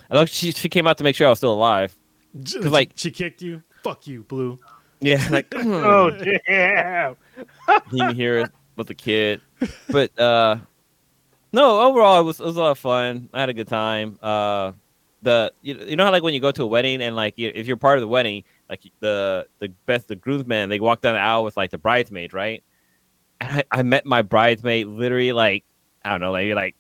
I 0.10 0.14
thought 0.16 0.30
she 0.30 0.54
she 0.54 0.70
came 0.70 0.88
out 0.88 0.98
to 1.00 1.04
make 1.04 1.16
sure 1.18 1.28
I 1.28 1.30
was 1.30 1.38
still 1.40 1.54
alive. 1.54 1.94
J- 2.42 2.60
like- 2.60 2.92
she 2.96 3.12
kicked 3.12 3.42
you. 3.42 3.62
Fuck 3.84 4.08
you, 4.08 4.24
Blue. 4.24 4.58
Yeah, 5.02 5.28
like 5.32 5.48
Oh 5.56 6.12
damn! 6.12 7.18
you 7.92 7.98
can 8.00 8.16
hear 8.16 8.40
it 8.40 8.52
with 8.78 8.88
the 8.88 8.96
kid. 8.96 9.42
But 9.90 10.18
uh 10.18 10.56
no, 11.52 11.82
overall 11.82 12.22
it 12.22 12.24
was 12.24 12.40
it 12.40 12.46
was 12.46 12.56
a 12.56 12.62
lot 12.62 12.72
of 12.72 12.80
fun. 12.80 13.28
I 13.34 13.42
had 13.42 13.50
a 13.50 13.54
good 13.54 13.68
time. 13.68 14.18
Uh 14.22 14.72
the 15.24 15.52
you, 15.62 15.76
you 15.76 15.96
know 15.98 16.06
how 16.06 16.12
like 16.12 16.24
when 16.24 16.34
you 16.34 16.40
go 16.40 16.52
to 16.54 16.64
a 16.64 16.68
wedding 16.68 17.02
and 17.02 17.18
like 17.18 17.34
you, 17.38 17.52
if 17.54 17.68
you're 17.68 17.76
part 17.76 17.98
of 17.98 18.02
the 18.02 18.08
wedding, 18.08 18.46
like 18.70 18.82
the 19.02 19.46
the 19.60 19.68
best 19.86 20.08
the 20.08 20.16
groomsmen 20.16 20.70
they 20.70 20.80
walk 20.80 21.02
down 21.02 21.16
the 21.16 21.20
aisle 21.20 21.44
with 21.44 21.58
like 21.58 21.72
the 21.72 21.78
bridesmaid, 21.78 22.34
right? 22.34 22.64
And 23.42 23.60
I, 23.60 23.80
I 23.80 23.84
met 23.84 24.06
my 24.06 24.22
bridesmaid 24.22 24.88
literally 24.88 25.32
like 25.32 25.64
I 26.04 26.12
don't 26.12 26.22
know, 26.22 26.34
maybe 26.34 26.54
like 26.54 26.76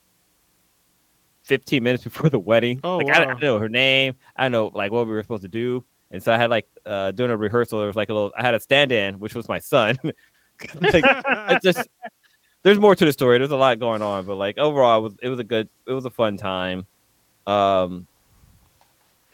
15 1.43 1.83
minutes 1.83 2.03
before 2.05 2.29
the 2.29 2.39
wedding. 2.39 2.79
Oh, 2.83 2.97
like 2.97 3.09
I, 3.09 3.15
I 3.15 3.19
wow. 3.19 3.25
didn't 3.25 3.41
know 3.41 3.59
her 3.59 3.69
name. 3.69 4.15
I 4.35 4.43
didn't 4.43 4.53
know 4.53 4.71
like 4.73 4.91
what 4.91 5.07
we 5.07 5.13
were 5.13 5.21
supposed 5.21 5.43
to 5.43 5.47
do. 5.47 5.83
And 6.11 6.23
so 6.23 6.33
I 6.33 6.37
had 6.37 6.49
like 6.49 6.67
uh 6.85 7.11
doing 7.11 7.31
a 7.31 7.37
rehearsal, 7.37 7.79
there 7.79 7.87
was 7.87 7.95
like 7.95 8.09
a 8.09 8.13
little 8.13 8.31
I 8.37 8.43
had 8.43 8.55
a 8.55 8.59
stand 8.59 8.91
in, 8.91 9.19
which 9.19 9.35
was 9.35 9.49
my 9.49 9.59
son. 9.59 9.97
like 10.03 11.03
it 11.03 11.61
just 11.61 11.87
there's 12.63 12.79
more 12.79 12.95
to 12.95 13.05
the 13.05 13.13
story. 13.13 13.37
There's 13.37 13.51
a 13.51 13.57
lot 13.57 13.79
going 13.79 14.01
on, 14.01 14.25
but 14.25 14.35
like 14.35 14.57
overall, 14.57 14.99
it 14.99 15.01
was 15.01 15.13
it 15.23 15.29
was 15.29 15.39
a 15.39 15.43
good, 15.43 15.69
it 15.85 15.93
was 15.93 16.05
a 16.05 16.09
fun 16.09 16.37
time. 16.37 16.85
Um. 17.45 18.07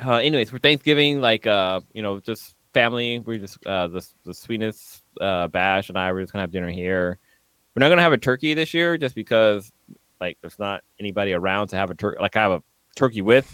Uh, 0.03 0.17
anyways, 0.17 0.49
for 0.49 0.59
Thanksgiving, 0.59 1.21
like 1.21 1.47
uh, 1.47 1.79
you 1.93 2.01
know, 2.01 2.19
just 2.19 2.55
family. 2.73 3.19
We 3.19 3.39
just 3.39 3.65
uh, 3.65 3.87
the 3.87 4.05
the 4.25 4.33
sweetness 4.33 5.02
uh, 5.19 5.47
Bash 5.47 5.89
and 5.89 5.97
I 5.97 6.11
were 6.11 6.21
just 6.21 6.33
gonna 6.33 6.43
have 6.43 6.51
dinner 6.51 6.69
here. 6.69 7.19
We're 7.75 7.81
not 7.81 7.89
gonna 7.89 8.01
have 8.01 8.13
a 8.13 8.17
turkey 8.17 8.53
this 8.53 8.73
year, 8.73 8.97
just 8.97 9.15
because 9.15 9.71
like 10.19 10.37
there's 10.41 10.59
not 10.59 10.83
anybody 10.99 11.33
around 11.33 11.67
to 11.69 11.75
have 11.75 11.89
a 11.89 11.95
turkey. 11.95 12.17
Like 12.21 12.35
I 12.35 12.41
have 12.41 12.51
a 12.51 12.63
turkey 12.95 13.21
with, 13.21 13.51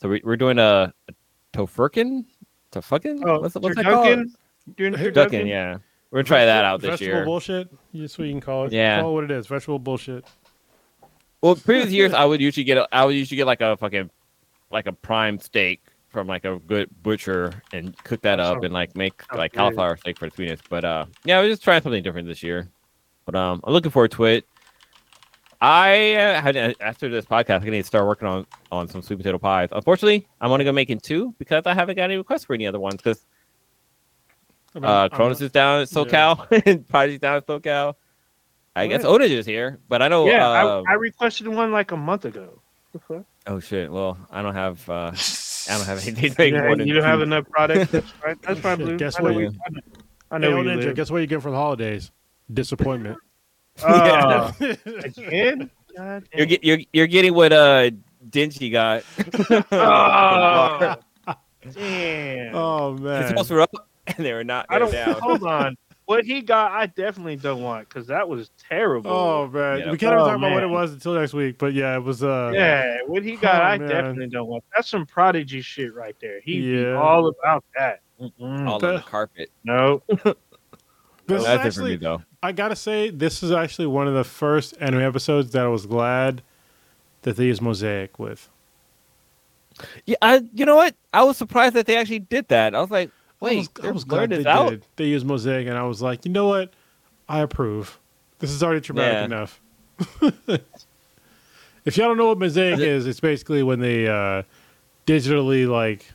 so 0.00 0.08
we, 0.08 0.20
we're 0.24 0.36
doing 0.36 0.58
a, 0.58 0.92
a 1.08 1.12
tofurkin, 1.52 2.24
tofurkin. 2.72 3.20
Oh, 3.24 3.40
what's, 3.40 3.54
what's 3.54 3.76
that 3.76 3.84
called? 3.84 4.06
turducken? 4.06 4.30
Doing 4.76 4.92
Turducken, 4.94 5.12
turducken? 5.12 5.48
yeah. 5.48 5.78
We're 6.10 6.18
gonna 6.18 6.24
try 6.24 6.44
that 6.44 6.64
out 6.64 6.80
this 6.80 6.90
Vegetable 6.90 7.16
year. 7.16 7.24
bullshit. 7.24 7.68
That's 7.92 8.18
what 8.18 8.26
you 8.26 8.32
can 8.32 8.40
call 8.40 8.66
it. 8.66 8.72
Yeah. 8.72 9.00
Call 9.00 9.10
it 9.10 9.14
what 9.14 9.24
it 9.24 9.30
is. 9.30 9.46
Vegetable 9.46 9.78
bullshit. 9.78 10.24
Well, 11.42 11.54
previous 11.54 11.92
years 11.92 12.12
I 12.12 12.24
would 12.24 12.40
usually 12.40 12.64
get 12.64 12.78
a, 12.78 12.88
I 12.90 13.04
would 13.04 13.14
usually 13.14 13.36
get 13.36 13.46
like 13.46 13.60
a 13.60 13.76
fucking 13.76 14.10
like 14.70 14.86
a 14.86 14.92
prime 14.92 15.38
steak 15.38 15.82
from 16.18 16.26
like 16.26 16.44
a 16.44 16.58
good 16.66 16.90
butcher 17.04 17.62
and 17.72 17.96
cook 18.02 18.20
that 18.22 18.40
up 18.40 18.64
and 18.64 18.74
like 18.74 18.96
make 18.96 19.22
like 19.32 19.52
cauliflower 19.52 19.96
steak 19.96 20.18
for 20.18 20.28
the 20.28 20.34
sweetness. 20.34 20.60
But 20.68 20.84
uh, 20.84 21.06
yeah, 21.24 21.38
we're 21.38 21.48
just 21.48 21.62
trying 21.62 21.80
something 21.80 22.02
different 22.02 22.26
this 22.26 22.42
year. 22.42 22.68
But 23.24 23.36
um, 23.36 23.60
I'm 23.62 23.72
looking 23.72 23.92
forward 23.92 24.10
to 24.12 24.24
it. 24.24 24.44
I 25.60 26.14
uh, 26.14 26.40
had 26.40 26.56
after 26.80 27.08
this 27.08 27.24
podcast, 27.24 27.60
I'm 27.60 27.66
gonna 27.66 27.84
start 27.84 28.04
working 28.04 28.26
on 28.26 28.46
on 28.72 28.88
some 28.88 29.00
sweet 29.00 29.18
potato 29.18 29.38
pies. 29.38 29.68
Unfortunately, 29.70 30.26
I'm 30.40 30.50
only 30.50 30.64
gonna 30.64 30.72
make 30.72 30.90
it 30.90 31.04
two 31.04 31.36
because 31.38 31.62
I 31.66 31.74
haven't 31.74 31.94
got 31.94 32.04
any 32.04 32.16
requests 32.16 32.44
for 32.44 32.54
any 32.54 32.66
other 32.66 32.80
ones 32.80 32.96
because 32.96 33.24
I 34.74 34.80
mean, 34.80 34.90
uh, 34.90 35.08
Cronus 35.08 35.40
is 35.40 35.52
down 35.52 35.82
at 35.82 35.88
SoCal 35.88 36.48
and 36.66 36.86
Prodigy's 36.88 37.20
down 37.20 37.36
at 37.36 37.46
SoCal. 37.46 37.94
I 38.74 38.88
guess 38.88 39.04
Otis 39.04 39.30
is 39.30 39.46
here, 39.46 39.78
but 39.88 40.02
I 40.02 40.08
know. 40.08 40.26
Yeah, 40.26 40.48
um, 40.48 40.84
I, 40.88 40.92
I 40.92 40.94
requested 40.94 41.46
one 41.46 41.70
like 41.70 41.92
a 41.92 41.96
month 41.96 42.24
ago. 42.24 42.60
Oh 43.46 43.60
shit! 43.60 43.90
Well, 43.90 44.18
I 44.30 44.42
don't 44.42 44.54
have 44.54 44.88
uh, 44.88 45.12
I 45.68 45.76
don't 45.76 45.86
have 45.86 45.98
anything. 46.02 46.30
to 46.32 46.34
make 46.38 46.52
Yeah, 46.54 46.62
more 46.62 46.76
than 46.76 46.86
you 46.88 46.94
don't 46.94 47.04
have 47.04 47.20
enough 47.22 47.48
product. 47.50 47.92
That's 47.92 48.10
fine. 48.10 48.36
That's 48.42 48.60
fine, 48.60 48.76
Shit, 48.78 48.86
Blue. 48.86 48.96
guess 48.98 49.16
I 49.16 49.22
know 49.22 49.24
what 49.28 49.34
where 49.34 49.44
you- 49.44 49.50
you- 49.50 49.58
I 49.66 49.70
know- 49.70 49.80
I 50.30 50.36
Hey, 50.36 50.40
know 50.40 50.56
old 50.56 50.66
where 50.66 50.74
you 50.74 50.80
Ninja, 50.80 50.84
live. 50.86 50.96
guess 50.96 51.10
what 51.10 51.18
you 51.18 51.26
get 51.26 51.42
for 51.42 51.50
the 51.50 51.56
holidays? 51.56 52.10
Disappointment. 52.52 53.18
Oh, 53.86 54.52
again? 54.60 55.70
God 55.96 56.24
You're 56.34 56.46
get, 56.46 56.64
you're 56.64 56.78
you're 56.92 57.06
getting 57.06 57.32
what 57.32 57.52
uh 57.52 57.90
Dingy 58.28 58.70
got. 58.70 59.04
Oh, 59.70 60.96
damn. 61.72 62.54
oh 62.56 62.92
His 62.94 63.00
man. 63.02 63.34
hopes 63.36 63.50
were 63.50 63.60
up 63.60 63.70
and 64.06 64.26
they 64.26 64.32
were 64.32 64.42
not. 64.44 64.66
I 64.68 64.78
don't. 64.80 64.90
down. 64.90 65.14
Hold 65.20 65.44
on. 65.44 65.76
What 66.08 66.24
he 66.24 66.40
got, 66.40 66.72
I 66.72 66.86
definitely 66.86 67.36
don't 67.36 67.60
want 67.60 67.86
because 67.86 68.06
that 68.06 68.26
was 68.26 68.50
terrible. 68.66 69.10
Oh 69.10 69.46
man, 69.46 69.80
Yeah. 69.80 69.90
we 69.92 69.98
can't 69.98 70.10
even 70.14 70.24
Oh, 70.24 70.28
talk 70.28 70.38
about 70.38 70.52
what 70.52 70.62
it 70.62 70.70
was 70.70 70.90
until 70.94 71.12
next 71.12 71.34
week. 71.34 71.58
But 71.58 71.74
yeah, 71.74 71.94
it 71.96 72.02
was. 72.02 72.22
uh 72.22 72.50
yeah, 72.54 72.96
what 73.06 73.22
he 73.22 73.36
got, 73.36 73.60
Oh, 73.60 73.64
I 73.66 73.76
man. 73.76 73.88
definitely 73.88 74.28
don't 74.28 74.46
want. 74.46 74.64
That's 74.74 74.88
some 74.88 75.04
prodigy 75.04 75.60
shit 75.60 75.94
right 75.94 76.16
there. 76.18 76.40
He 76.42 76.60
Yeah. 76.60 76.96
all 76.96 77.28
about 77.28 77.62
that. 77.76 78.00
Mm-mm. 78.18 78.66
All 78.66 78.82
on 78.82 78.94
the 78.94 79.02
carpet. 79.02 79.50
No, 79.64 80.02
This 80.08 81.42
is 81.42 81.44
That's 81.44 81.46
it 81.46 81.58
for 81.58 81.66
actually, 81.66 81.90
me 81.90 81.96
though. 81.96 82.22
I 82.42 82.52
gotta 82.52 82.74
say, 82.76 83.10
this 83.10 83.42
is 83.42 83.52
actually 83.52 83.88
one 83.88 84.08
of 84.08 84.14
the 84.14 84.24
first 84.24 84.74
anime 84.80 85.02
episodes 85.02 85.50
that 85.50 85.62
I 85.66 85.68
was 85.68 85.84
glad 85.84 86.40
that 87.20 87.36
they 87.36 87.44
used 87.44 87.60
mosaic 87.60 88.18
with. 88.18 88.48
Yeah, 90.06 90.16
I, 90.22 90.40
you 90.54 90.64
know 90.64 90.76
what? 90.76 90.94
I 91.12 91.22
was 91.24 91.36
surprised 91.36 91.74
that 91.74 91.84
they 91.84 91.98
actually 91.98 92.20
did 92.20 92.48
that. 92.48 92.74
I 92.74 92.80
was 92.80 92.90
like, 92.90 93.10
wait, 93.40 93.56
I 93.56 93.58
was, 93.58 93.68
I 93.84 93.90
was 93.92 94.04
glad 94.04 94.30
they 94.30 94.44
out. 94.44 94.70
did. 94.70 94.84
They 94.96 95.04
used 95.06 95.26
mosaic, 95.26 95.66
and 95.66 95.76
I 95.76 95.82
was 95.84 96.00
like, 96.02 96.24
you 96.24 96.32
know 96.32 96.46
what? 96.48 96.72
I 97.28 97.40
approve. 97.40 97.98
This 98.38 98.50
is 98.50 98.62
already 98.62 98.80
traumatic 98.80 99.14
Yeah. 99.14 99.24
enough. 99.24 99.60
if 101.84 101.96
y'all 101.96 102.08
don't 102.08 102.16
know 102.18 102.26
what 102.28 102.38
mosaic 102.38 102.78
Is 102.80 103.06
it- 103.06 103.10
is, 103.10 103.20
basically 103.20 103.62
when 103.62 103.80
they 103.80 104.06
uh, 104.06 104.42
digitally 105.06 105.68
like 105.68 106.06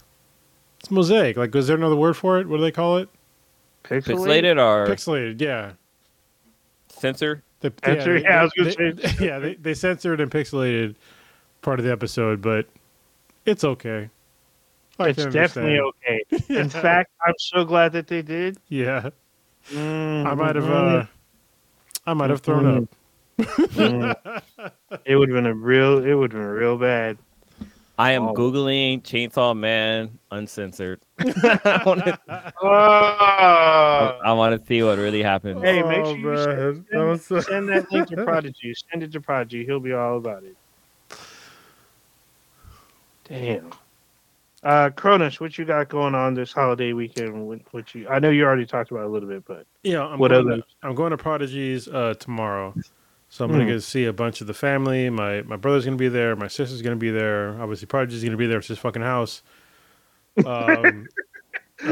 it's 0.80 0.92
mosaic. 0.92 1.38
Like, 1.38 1.56
is 1.56 1.68
there 1.68 1.78
another 1.78 1.96
word 1.96 2.16
for 2.16 2.40
it? 2.40 2.48
What 2.48 2.58
do 2.58 2.64
they 2.64 2.72
call 2.72 2.98
it? 2.98 3.10
Pixelated 3.84 4.58
or 4.62 4.88
Pixelated. 4.88 5.40
Yeah. 5.42 5.74
censor? 6.90 7.44
The, 7.62 7.74
Censor? 7.84 8.20
they- 8.20 8.24
Yeah, 8.24 8.42
I 8.42 8.44
was 8.44 8.76
they- 8.76 9.16
yeah, 9.26 9.40
they, 9.40 9.56
they 9.56 9.74
censored 9.74 10.20
and 10.22 10.30
pixelated 10.32 10.96
part 11.62 11.80
of 11.80 11.86
the 11.86 11.92
episode, 11.92 12.42
but 12.42 12.66
it's 13.46 13.64
okay. 13.64 14.10
I 15.00 15.10
it's 15.10 15.26
definitely 15.26 15.80
understand. 15.80 16.22
okay. 16.50 16.56
In 16.62 16.70
fact, 16.70 17.12
I'm 17.26 17.34
so 17.38 17.66
glad 17.66 17.94
that 17.94 18.08
they 18.08 18.22
did. 18.22 18.58
yeah, 18.70 19.10
Mm, 19.72 20.26
I 20.26 20.34
might 20.34 20.56
have, 20.56 20.70
uh, 20.70 21.06
I 22.06 22.14
might 22.14 22.30
have 22.30 22.42
thrown 22.42 22.84
up. 22.84 22.84
mm. 23.40 24.42
it 25.06 25.16
would 25.16 25.30
have 25.30 25.36
been 25.36 25.46
a 25.46 25.54
real. 25.54 26.04
It 26.06 26.14
would 26.14 26.32
have 26.34 26.42
been 26.42 26.50
real 26.50 26.78
bad. 26.78 27.18
I 27.98 28.12
am 28.12 28.28
Oh. 28.30 28.34
googling 28.34 29.02
Chainsaw 29.04 29.56
Man 29.58 30.18
uncensored. 30.32 31.00
I 31.20 31.82
want 31.86 32.04
to. 32.06 32.20
Oh, 32.62 34.20
I 34.26 34.34
want 34.34 34.60
to 34.60 34.68
see 34.68 34.82
what 34.84 34.98
really 34.98 35.22
happened. 35.24 35.64
Hey, 35.64 35.82
make 35.84 36.00
Oh, 36.00 36.16
sure 36.16 36.34
you 36.36 36.44
send, 36.44 36.58
man. 36.76 36.86
That 36.92 37.04
was 37.06 37.26
so- 37.26 37.40
send 37.40 37.70
that 37.70 37.92
link 37.92 38.08
to 38.10 38.16
Prodigy. 38.26 38.74
Send 38.92 39.04
it 39.04 39.12
to 39.14 39.22
Prodigy. 39.22 39.64
He'll 39.66 39.80
be 39.80 39.94
all 39.94 40.18
about 40.18 40.44
it. 40.44 40.56
Damn. 43.26 43.72
Uh, 44.64 44.90
Cronus, 44.92 45.40
what 45.42 45.58
you 45.58 45.66
got 45.66 45.90
going 45.90 46.16
on 46.16 46.34
this 46.36 46.54
holiday 46.54 46.94
weekend? 46.94 47.48
What, 47.48 47.60
what 47.72 47.94
you? 47.94 48.08
I 48.08 48.20
know 48.20 48.30
you 48.30 48.46
already 48.46 48.66
talked 48.66 48.92
about 48.92 49.04
a 49.06 49.10
little 49.10 49.28
bit, 49.28 49.44
but 49.46 49.66
Yeah, 49.84 50.04
I'm 50.06 50.20
What 50.20 50.32
going 50.32 50.52
other- 50.52 50.64
I'm 50.84 50.96
going 50.96 51.12
to 51.12 51.18
Prodigy's 51.18 51.88
uh, 51.90 52.14
tomorrow, 52.18 52.74
so 53.28 53.44
I'm 53.44 53.52
going 53.52 53.64
Hmm. 53.68 53.74
to 53.74 53.82
see 53.82 54.06
a 54.06 54.14
bunch 54.14 54.40
of 54.40 54.48
the 54.48 54.54
family. 54.54 55.10
My 55.10 55.42
my 55.42 55.58
brother's 55.58 55.84
going 55.84 55.98
to 55.98 56.02
be 56.02 56.08
there. 56.08 56.36
My 56.38 56.48
sister's 56.48 56.82
going 56.82 56.96
to 56.96 57.00
be 57.00 57.12
there. 57.12 57.60
Obviously, 57.62 57.88
Prodigy's 57.88 58.22
going 58.24 58.32
to 58.32 58.38
be 58.38 58.48
there. 58.48 58.60
It's 58.60 58.70
his 58.70 58.80
fucking 58.80 59.02
house. 59.02 59.44
Um, 60.46 61.08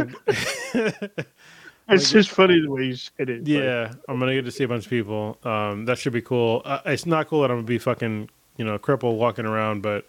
it's 1.89 2.09
just 2.09 2.29
funny 2.29 2.61
the 2.61 2.69
way 2.71 2.85
you 2.85 2.95
said 2.95 3.29
it. 3.29 3.43
but- 3.43 3.49
yeah, 3.51 3.91
I'm 4.07 4.17
going 4.17 4.29
to 4.29 4.35
get 4.35 4.45
to 4.45 4.51
see 4.51 4.63
a 4.63 4.67
bunch 4.69 4.85
of 4.85 4.89
people. 4.89 5.37
Um, 5.43 5.83
that 5.85 5.97
should 5.97 6.13
be 6.13 6.21
cool. 6.21 6.61
Uh, 6.63 6.79
it's 6.85 7.05
not 7.05 7.27
cool 7.27 7.41
that 7.41 7.51
I'm 7.51 7.57
going 7.57 7.65
to 7.65 7.69
be 7.69 7.77
fucking 7.79 8.29
you 8.57 8.63
know 8.63 8.77
crippled 8.77 9.19
walking 9.19 9.45
around, 9.45 9.81
but 9.81 10.05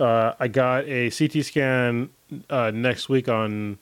uh, 0.00 0.32
I 0.38 0.48
got 0.48 0.84
a 0.86 1.10
CT 1.10 1.44
scan 1.44 2.10
uh, 2.50 2.70
next 2.74 3.08
week 3.08 3.28
on 3.28 3.78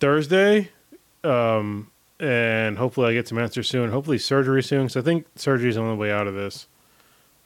Thursday. 0.00 0.70
Um, 1.24 1.90
and 2.20 2.76
hopefully 2.76 3.10
I 3.10 3.12
get 3.14 3.28
some 3.28 3.38
answers 3.38 3.68
soon. 3.68 3.90
Hopefully 3.90 4.18
surgery 4.18 4.62
soon, 4.62 4.84
because 4.84 4.96
I 4.96 5.02
think 5.02 5.26
surgery 5.36 5.68
is 5.68 5.76
the 5.76 5.82
only 5.82 5.96
way 5.96 6.10
out 6.10 6.26
of 6.26 6.34
this. 6.34 6.66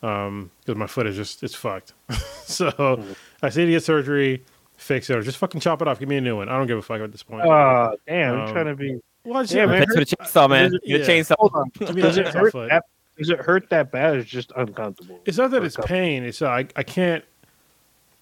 Um, 0.03 0.51
because 0.61 0.77
my 0.77 0.87
foot 0.87 1.07
is 1.07 1.17
just 1.17 1.43
it's 1.43 1.55
fucked. 1.55 1.93
so 2.45 3.05
I 3.43 3.51
say 3.51 3.67
to 3.67 3.71
get 3.71 3.85
surgery, 3.85 4.45
fix 4.77 5.09
it, 5.11 5.17
or 5.17 5.23
just 5.23 5.39
fucking 5.39 5.61
chop 5.61 5.81
it 5.83 5.89
off. 5.89 6.01
Give 6.01 6.09
me 6.09 6.17
a 6.17 6.21
new 6.21 6.37
one. 6.37 6.49
I 6.49 6.57
don't 6.59 6.67
give 6.67 6.79
a 6.79 6.83
fuck 6.83 7.01
at 7.01 7.13
this 7.13 7.23
point. 7.23 7.45
Oh, 7.45 7.97
damn! 8.09 8.35
Um, 8.35 8.41
I'm 8.41 8.53
trying 8.53 8.67
to 8.67 8.75
be. 8.75 8.99
well, 9.25 9.45
yeah, 9.45 9.67
man. 9.67 9.87
For 9.87 10.01
the 10.01 10.07
chainsaw, 10.07 10.51
man. 10.51 10.75
It- 10.75 10.81
Your 10.85 11.01
yeah. 11.01 11.07
chainsaw. 11.07 11.35
Hold 11.39 11.53
on. 11.55 11.71
Does 11.95 12.17
it 12.19 12.29
hurt? 12.29 12.53
That, 12.53 12.85
does 13.19 13.29
it 13.29 13.39
hurt 13.41 13.69
that 13.71 13.93
bad? 13.93 14.17
It's 14.17 14.31
just 14.31 14.53
uncomfortable. 14.57 15.21
It's 15.27 15.37
not 15.39 15.51
that 15.53 15.63
it's 15.63 15.77
pain. 15.77 16.25
It's 16.25 16.43
uh, 16.43 16.49
I 16.49 16.67
I 16.75 16.83
can't 16.83 17.23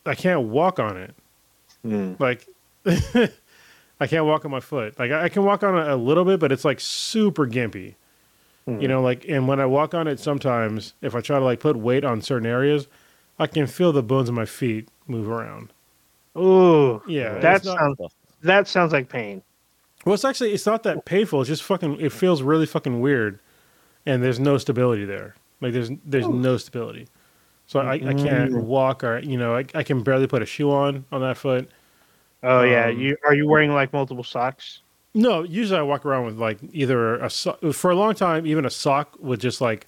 I 0.07 0.15
can't 0.15 0.43
walk 0.49 0.79
on 0.79 0.97
it. 0.97 1.15
Mm. 1.87 2.19
Like 2.21 2.47
I 4.01 4.07
can't 4.07 4.25
walk 4.27 4.45
on 4.45 4.51
my 4.51 4.61
foot. 4.61 4.99
Like 4.99 5.11
I, 5.11 5.25
I 5.25 5.29
can 5.29 5.45
walk 5.45 5.63
on 5.63 5.77
it 5.79 5.89
a 5.89 5.97
little 5.97 6.25
bit, 6.25 6.41
but 6.41 6.53
it's 6.53 6.65
like 6.65 6.81
super 6.81 7.47
gimpy. 7.47 7.95
Hmm. 8.67 8.81
You 8.81 8.89
know, 8.89 9.03
like 9.03 9.27
and 9.29 9.47
when 9.49 9.61
I 9.61 9.67
walk 9.67 9.95
on 9.95 10.07
it, 10.07 10.21
sometimes 10.21 10.95
if 11.03 11.15
I 11.15 11.21
try 11.21 11.39
to 11.39 11.45
like 11.45 11.61
put 11.61 11.77
weight 11.77 12.05
on 12.05 12.23
certain 12.23 12.47
areas, 12.47 12.87
I 13.39 13.47
can 13.47 13.67
feel 13.67 13.93
the 13.93 14.03
bones 14.03 14.29
of 14.29 14.35
my 14.35 14.47
feet 14.47 14.89
move 15.07 15.29
around. 15.29 15.73
Ooh, 16.37 17.03
Yeah, 17.09 17.39
that 17.41 17.57
it's 17.57 17.65
not- 17.67 17.79
sounds 17.79 17.99
that 18.43 18.69
sounds 18.69 18.93
like 18.93 19.09
pain. 19.09 19.43
Well, 20.07 20.15
it's 20.15 20.25
actually 20.25 20.53
it's 20.53 20.65
not 20.65 20.83
that 20.85 21.05
painful. 21.05 21.43
It's 21.43 21.49
just 21.49 21.63
fucking. 21.63 22.01
It 22.01 22.11
feels 22.13 22.41
really 22.41 22.65
fucking 22.65 23.01
weird, 23.03 23.39
and 24.07 24.23
there's 24.23 24.41
no 24.41 24.57
stability 24.57 25.05
there. 25.05 25.35
Like 25.61 25.75
there's 25.75 25.91
there's 26.07 26.27
no 26.27 26.57
stability. 26.57 27.07
So 27.71 27.79
I, 27.79 27.93
I 27.93 27.99
can't 28.15 28.51
Mm. 28.53 28.65
walk 28.65 29.05
or 29.05 29.21
you 29.21 29.39
know 29.39 29.55
I, 29.55 29.65
I 29.77 29.85
can 29.85 30.03
barely 30.03 30.27
put 30.27 30.43
a 30.43 30.47
shoe 30.47 30.73
on 30.73 31.05
on 31.13 31.21
that 31.21 31.37
foot. 31.37 31.71
Oh 32.43 32.63
yeah, 32.65 32.87
Um, 32.89 32.99
you 32.99 33.17
are 33.25 33.33
you 33.33 33.47
wearing 33.47 33.73
like 33.73 33.93
multiple 33.93 34.25
socks? 34.25 34.81
No, 35.15 35.45
usually 35.45 35.79
I 35.79 35.83
walk 35.83 36.05
around 36.05 36.27
with 36.27 36.37
like 36.37 36.59
either 36.73 37.15
a 37.21 37.31
so- 37.31 37.59
for 37.73 37.93
a 37.93 37.95
long 37.95 38.15
time 38.17 38.45
even 38.45 38.65
a 38.65 38.71
sock 38.71 39.15
would 39.21 39.39
just 39.39 39.61
like 39.61 39.87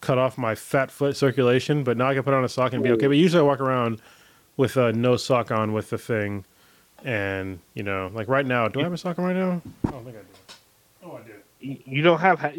cut 0.00 0.16
off 0.16 0.38
my 0.38 0.54
fat 0.54 0.92
foot 0.92 1.16
circulation, 1.16 1.82
but 1.82 1.96
now 1.96 2.06
I 2.08 2.14
can 2.14 2.22
put 2.22 2.34
on 2.34 2.44
a 2.44 2.48
sock 2.48 2.72
and 2.72 2.84
be 2.84 2.92
okay. 2.92 3.08
But 3.08 3.16
usually 3.16 3.40
I 3.40 3.46
walk 3.46 3.58
around 3.60 4.00
with 4.56 4.76
uh, 4.76 4.92
no 4.92 5.16
sock 5.16 5.50
on 5.50 5.72
with 5.72 5.90
the 5.90 5.98
thing, 5.98 6.44
and 7.04 7.58
you 7.74 7.82
know 7.82 8.12
like 8.14 8.28
right 8.28 8.46
now, 8.46 8.68
do 8.68 8.78
I 8.78 8.84
have 8.84 8.92
a 8.92 8.96
sock 8.98 9.18
on 9.18 9.24
right 9.24 9.34
now? 9.36 9.60
I 9.86 9.90
don't 9.90 10.04
think 10.04 10.16
I 10.18 10.20
do. 10.20 10.54
Oh, 11.04 11.18
I 11.18 11.22
do. 11.26 11.76
You 11.84 12.02
don't 12.02 12.20
have 12.20 12.38
ha- 12.38 12.52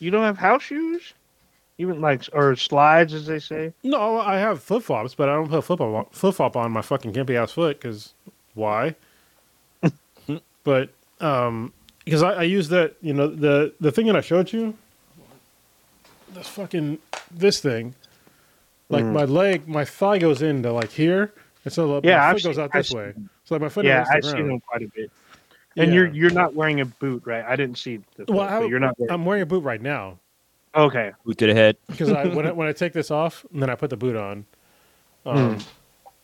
you 0.00 0.10
don't 0.10 0.22
have 0.24 0.36
house 0.36 0.64
shoes, 0.64 1.14
even 1.78 2.00
like 2.00 2.24
or 2.32 2.56
slides 2.56 3.12
as 3.14 3.26
they 3.26 3.38
say. 3.38 3.72
No, 3.82 4.18
I 4.18 4.38
have 4.38 4.62
flip 4.62 4.82
flops, 4.82 5.14
but 5.14 5.28
I 5.28 5.34
don't 5.34 5.48
put 5.48 5.62
flip 5.64 5.78
flop 5.78 6.14
flip 6.14 6.34
flop 6.34 6.56
on 6.56 6.70
my 6.72 6.82
fucking 6.82 7.12
gimpy 7.12 7.34
ass 7.34 7.52
foot 7.52 7.80
because 7.80 8.14
why? 8.54 8.94
but 10.64 10.90
um, 11.20 11.72
because 12.04 12.22
I, 12.22 12.32
I 12.32 12.42
use 12.44 12.68
that, 12.68 12.94
you 13.02 13.12
know, 13.12 13.28
the 13.28 13.72
the 13.80 13.92
thing 13.92 14.06
that 14.06 14.16
I 14.16 14.20
showed 14.20 14.52
you, 14.52 14.74
this 16.32 16.48
fucking 16.48 16.98
this 17.30 17.60
thing, 17.60 17.94
like 18.88 19.04
Mm. 19.04 19.12
my 19.12 19.24
leg, 19.24 19.68
my 19.68 19.84
thigh 19.84 20.18
goes 20.18 20.42
into 20.42 20.72
like 20.72 20.90
here, 20.92 21.32
and 21.64 21.72
so 21.72 22.00
Yeah, 22.02 22.16
my 22.18 22.24
I've 22.24 22.36
foot 22.36 22.42
goes 22.44 22.54
seen- 22.56 22.64
out 22.64 22.70
I've 22.72 22.80
this 22.80 22.88
seen 22.88 22.98
way. 22.98 23.12
So 23.44 23.54
like 23.54 23.62
my 23.62 23.68
foot 23.68 23.84
yeah, 23.84 24.04
I've 24.10 24.24
seen 24.24 24.46
them 24.48 24.60
quite 24.60 24.82
a 24.82 24.88
bit. 24.88 25.10
And 25.78 25.92
you're 25.92 26.06
you're 26.06 26.30
not 26.30 26.54
wearing 26.54 26.80
a 26.80 26.86
boot, 26.86 27.22
right? 27.26 27.44
I 27.46 27.54
didn't 27.54 27.76
see 27.76 28.00
the 28.16 28.24
Well, 28.32 28.40
I, 28.48 28.64
you're 28.64 28.80
not. 28.80 28.98
Wearing... 28.98 29.12
I'm 29.12 29.26
wearing 29.26 29.42
a 29.42 29.46
boot 29.46 29.62
right 29.62 29.80
now. 29.82 30.18
Okay. 30.76 31.12
Boot 31.24 31.38
to 31.38 31.46
the 31.46 31.54
head. 31.54 31.76
because 31.88 32.10
I 32.12 32.26
when 32.28 32.46
I 32.46 32.52
when 32.58 32.68
I 32.68 32.72
take 32.72 32.92
this 32.92 33.10
off, 33.10 33.44
and 33.52 33.62
then 33.62 33.70
I 33.70 33.74
put 33.74 33.90
the 33.90 33.96
boot 33.96 34.16
on. 34.16 34.44
Um, 35.24 35.58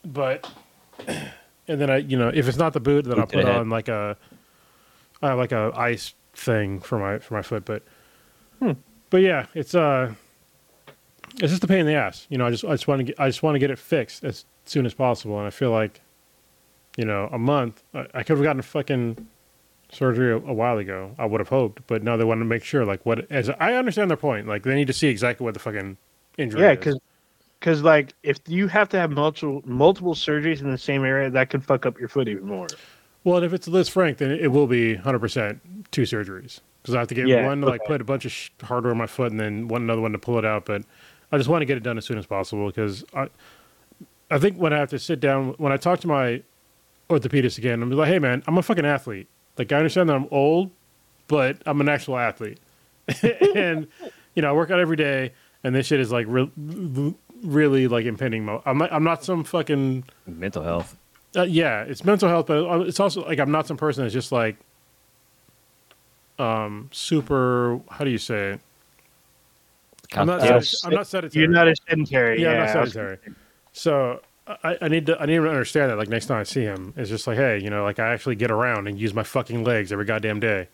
But 0.05 0.48
and 1.68 1.81
then 1.81 1.90
I, 1.90 1.98
you 1.98 2.16
know, 2.18 2.28
if 2.32 2.48
it's 2.48 2.58
not 2.58 2.72
the 2.72 2.81
boot, 2.81 3.05
then 3.05 3.14
Boot 3.14 3.20
I'll 3.20 3.26
to 3.28 3.36
the 3.36 3.42
put 3.42 3.48
head. 3.50 3.60
on 3.60 3.70
like 3.70 3.89
a, 3.89 4.16
I 5.22 5.28
have 5.28 5.39
like 5.39 5.52
a 5.52 5.72
ice 5.76 6.14
thing 6.34 6.81
for 6.81 6.98
my 6.98 7.18
for 7.18 7.34
my 7.34 7.42
foot. 7.42 7.64
But, 7.64 7.82
Hmm. 8.60 8.72
but 9.10 9.18
yeah, 9.22 9.47
it's 9.55 9.74
uh, 9.74 10.12
it's 11.40 11.50
just 11.52 11.64
a 11.64 11.66
pain 11.66 11.81
in 11.81 11.86
the 11.86 11.94
ass. 11.94 12.26
You 12.31 12.39
know, 12.39 12.47
I 12.47 12.50
just 12.50 12.64
I 12.64 12.72
just 12.72 12.86
want 12.89 12.98
to 13.00 13.05
get 13.05 13.18
I 13.20 13.28
just 13.28 13.42
want 13.42 13.55
to 13.55 13.58
get 13.58 13.70
it 13.70 13.78
fixed 13.78 14.22
as 14.24 14.44
soon 14.64 14.86
as 14.86 14.94
possible, 14.94 15.39
and 15.39 15.47
I 15.47 15.50
feel 15.50 15.70
like, 15.70 16.00
you 16.97 17.05
know, 17.05 17.28
a 17.32 17.39
month 17.39 17.82
I, 17.94 18.06
I 18.14 18.22
could 18.22 18.36
have 18.36 18.42
gotten 18.42 18.62
fucking 18.62 19.26
surgery 19.92 20.32
a, 20.32 20.36
a 20.36 20.54
while 20.54 20.78
ago. 20.78 21.14
I 21.18 21.26
would 21.26 21.40
have 21.40 21.50
hoped, 21.50 21.86
but 21.86 22.02
now 22.02 22.16
they 22.16 22.24
want 22.24 22.40
to 22.40 22.46
make 22.46 22.64
sure 22.64 22.84
like 22.84 23.06
what 23.06 23.30
as 23.30 23.50
I 23.50 23.74
understand 23.74 24.10
their 24.10 24.16
point. 24.18 24.48
Like 24.48 24.64
they 24.64 24.74
need 24.74 24.88
to 24.88 24.92
see 24.94 25.08
exactly 25.08 25.44
what 25.44 25.54
the 25.54 25.60
fucking 25.60 25.98
injury. 26.38 26.62
Yeah, 26.62 26.72
because 26.72 26.98
because 27.60 27.82
like 27.82 28.14
if 28.22 28.38
you 28.46 28.68
have 28.68 28.88
to 28.90 28.98
have 28.98 29.10
multiple 29.10 29.62
multiple 29.66 30.14
surgeries 30.14 30.60
in 30.60 30.70
the 30.70 30.78
same 30.78 31.04
area, 31.04 31.30
that 31.30 31.50
could 31.50 31.64
fuck 31.64 31.86
up 31.86 31.98
your 32.00 32.08
foot 32.08 32.28
even 32.28 32.46
more. 32.46 32.78
Well, 33.24 33.36
and 33.36 33.46
if 33.46 33.52
it's 33.52 33.68
Lisfranc, 33.68 34.16
then 34.16 34.32
it 34.32 34.50
will 34.50 34.66
be 34.66 34.96
100% 34.96 35.60
two 35.90 36.02
surgeries. 36.02 36.60
Because 36.82 36.94
I 36.96 36.98
have 36.98 37.08
to 37.08 37.14
get 37.14 37.28
Yeah, 37.28 37.42
one 37.42 37.60
to 37.60 37.66
like 37.66 37.84
okay. 37.84 37.86
put 37.86 38.00
a 38.00 38.04
bunch 38.04 38.24
of 38.24 38.32
sh- 38.32 38.50
hardware 38.62 38.90
on 38.90 38.98
my 38.98 39.06
foot 39.06 39.30
and 39.30 39.38
then 39.38 39.68
one 39.68 39.82
another 39.82 40.00
one 40.02 40.12
to 40.12 40.18
pull 40.18 40.38
it 40.38 40.44
out. 40.44 40.64
But 40.64 40.82
I 41.30 41.36
just 41.38 41.48
want 41.48 41.62
to 41.62 41.66
get 41.66 41.76
it 41.76 41.84
done 41.84 41.96
as 41.96 42.04
soon 42.04 42.18
as 42.18 42.26
possible 42.26 42.66
because 42.66 43.04
I, 43.14 43.28
I 44.30 44.38
think 44.38 44.56
when 44.56 44.72
I 44.72 44.78
have 44.78 44.90
to 44.90 44.98
sit 44.98 45.20
down, 45.20 45.50
when 45.58 45.72
I 45.72 45.76
talk 45.76 46.00
to 46.00 46.08
my 46.08 46.42
orthopedist 47.10 47.58
again, 47.58 47.82
I'm 47.82 47.90
like, 47.90 48.08
hey, 48.08 48.18
man, 48.18 48.42
I'm 48.46 48.58
a 48.58 48.62
fucking 48.62 48.86
athlete. 48.86 49.28
Like, 49.58 49.70
I 49.72 49.76
understand 49.76 50.08
that 50.08 50.16
I'm 50.16 50.28
old, 50.31 50.70
but 51.28 51.58
I'm 51.66 51.81
an 51.81 51.89
actual 51.89 52.16
athlete. 52.18 52.58
and, 53.55 53.86
you 54.34 54.42
know, 54.42 54.48
I 54.50 54.52
work 54.52 54.70
out 54.70 54.81
every 54.81 54.97
day 54.97 55.32
and 55.64 55.74
this 55.74 55.86
shit 55.86 56.00
is 56.00 56.10
like 56.12 56.26
re- 56.28 56.50
really 57.42 57.89
like 57.89 58.06
impending. 58.06 58.44
Mo- 58.44 58.62
I'm 58.64 58.78
not, 58.78 58.92
I'm 58.92 59.05
not 59.05 59.24
some 59.24 59.44
fucking 59.44 60.05
Mental 60.26 60.62
health. 60.62 60.97
uh, 61.36 61.42
yeah, 61.42 61.82
it's 61.82 62.05
mental 62.05 62.28
health, 62.28 62.47
but 62.47 62.64
uh, 62.68 62.81
it's 62.81 62.98
also 63.00 63.24
like 63.24 63.39
I'm 63.39 63.50
not 63.50 63.66
some 63.66 63.76
person 63.76 64.05
that's 64.05 64.12
just 64.14 64.32
like 64.32 64.56
um 66.39 66.89
super. 66.92 67.81
How 67.90 68.05
do 68.05 68.10
you 68.10 68.18
say 68.18 68.52
it? 68.52 68.60
I'm 70.14 70.26
not. 70.26 70.42
Yeah, 70.42 70.56
sedent- 70.58 70.86
I'm 70.86 70.94
not 70.94 71.06
sedentary. 71.06 71.40
You're 71.42 71.50
not 71.50 71.68
a 71.68 71.74
sedentary. 71.89 72.42
yeah, 72.42 72.52
Yeah, 72.52 72.62
I'm 72.64 72.68
I 72.70 72.74
not 72.74 72.81
was- 72.82 72.92
sedentary. 72.92 73.34
So 73.72 74.20
I, 74.46 74.76
I 74.82 74.88
need 74.88 75.06
to. 75.06 75.20
I 75.20 75.26
need 75.26 75.36
to 75.36 75.48
understand 75.48 75.90
that. 75.90 75.98
Like 75.98 76.08
next 76.08 76.26
time 76.26 76.38
I 76.38 76.42
see 76.42 76.62
him, 76.62 76.92
it's 76.96 77.08
just 77.08 77.26
like, 77.26 77.36
hey, 77.36 77.60
you 77.62 77.70
know, 77.70 77.84
like 77.84 77.98
I 77.98 78.12
actually 78.12 78.34
get 78.34 78.50
around 78.50 78.88
and 78.88 78.98
use 78.98 79.14
my 79.14 79.22
fucking 79.22 79.62
legs 79.64 79.92
every 79.92 80.04
goddamn 80.04 80.40
day. 80.40 80.68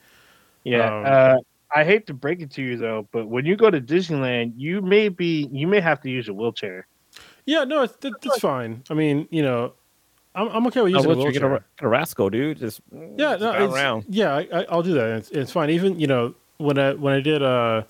Yeah. 0.64 0.86
Um, 0.98 1.02
uh, 1.06 1.36
I 1.74 1.84
hate 1.84 2.06
to 2.06 2.14
break 2.14 2.40
it 2.40 2.50
to 2.52 2.62
you 2.62 2.78
though, 2.78 3.06
but 3.12 3.26
when 3.28 3.44
you 3.44 3.56
go 3.56 3.70
to 3.70 3.80
Disneyland, 3.80 4.54
you 4.56 4.80
may 4.80 5.08
be 5.10 5.48
you 5.52 5.66
may 5.66 5.80
have 5.80 6.00
to 6.00 6.10
use 6.10 6.28
a 6.28 6.32
wheelchair. 6.32 6.86
Yeah, 7.44 7.64
no, 7.64 7.82
it's 7.82 7.94
that, 7.96 8.20
that's 8.22 8.40
fine. 8.40 8.82
I 8.90 8.94
mean, 8.94 9.28
you 9.30 9.42
know, 9.42 9.74
I'm 10.34 10.48
I'm 10.48 10.66
okay 10.68 10.80
with 10.80 10.94
Oh, 10.94 10.96
using 10.98 11.10
a 11.10 11.14
wheelchair, 11.14 11.32
wheelchair. 11.32 11.50
get 11.50 11.56
a, 11.58 11.64
get 11.80 11.84
a 11.84 11.88
rascal, 11.88 12.30
dude. 12.30 12.58
Just 12.58 12.80
Yeah, 12.90 13.36
just 13.36 13.40
no, 13.42 13.70
around. 13.74 14.06
yeah, 14.08 14.34
I, 14.34 14.48
I, 14.52 14.66
I'll 14.70 14.82
do 14.82 14.94
that. 14.94 15.10
It's, 15.18 15.30
it's 15.30 15.52
fine. 15.52 15.68
Even 15.68 16.00
you 16.00 16.06
know 16.06 16.34
when 16.56 16.78
I 16.78 16.94
when 16.94 17.12
I 17.12 17.20
did 17.20 17.42
uh 17.42 17.82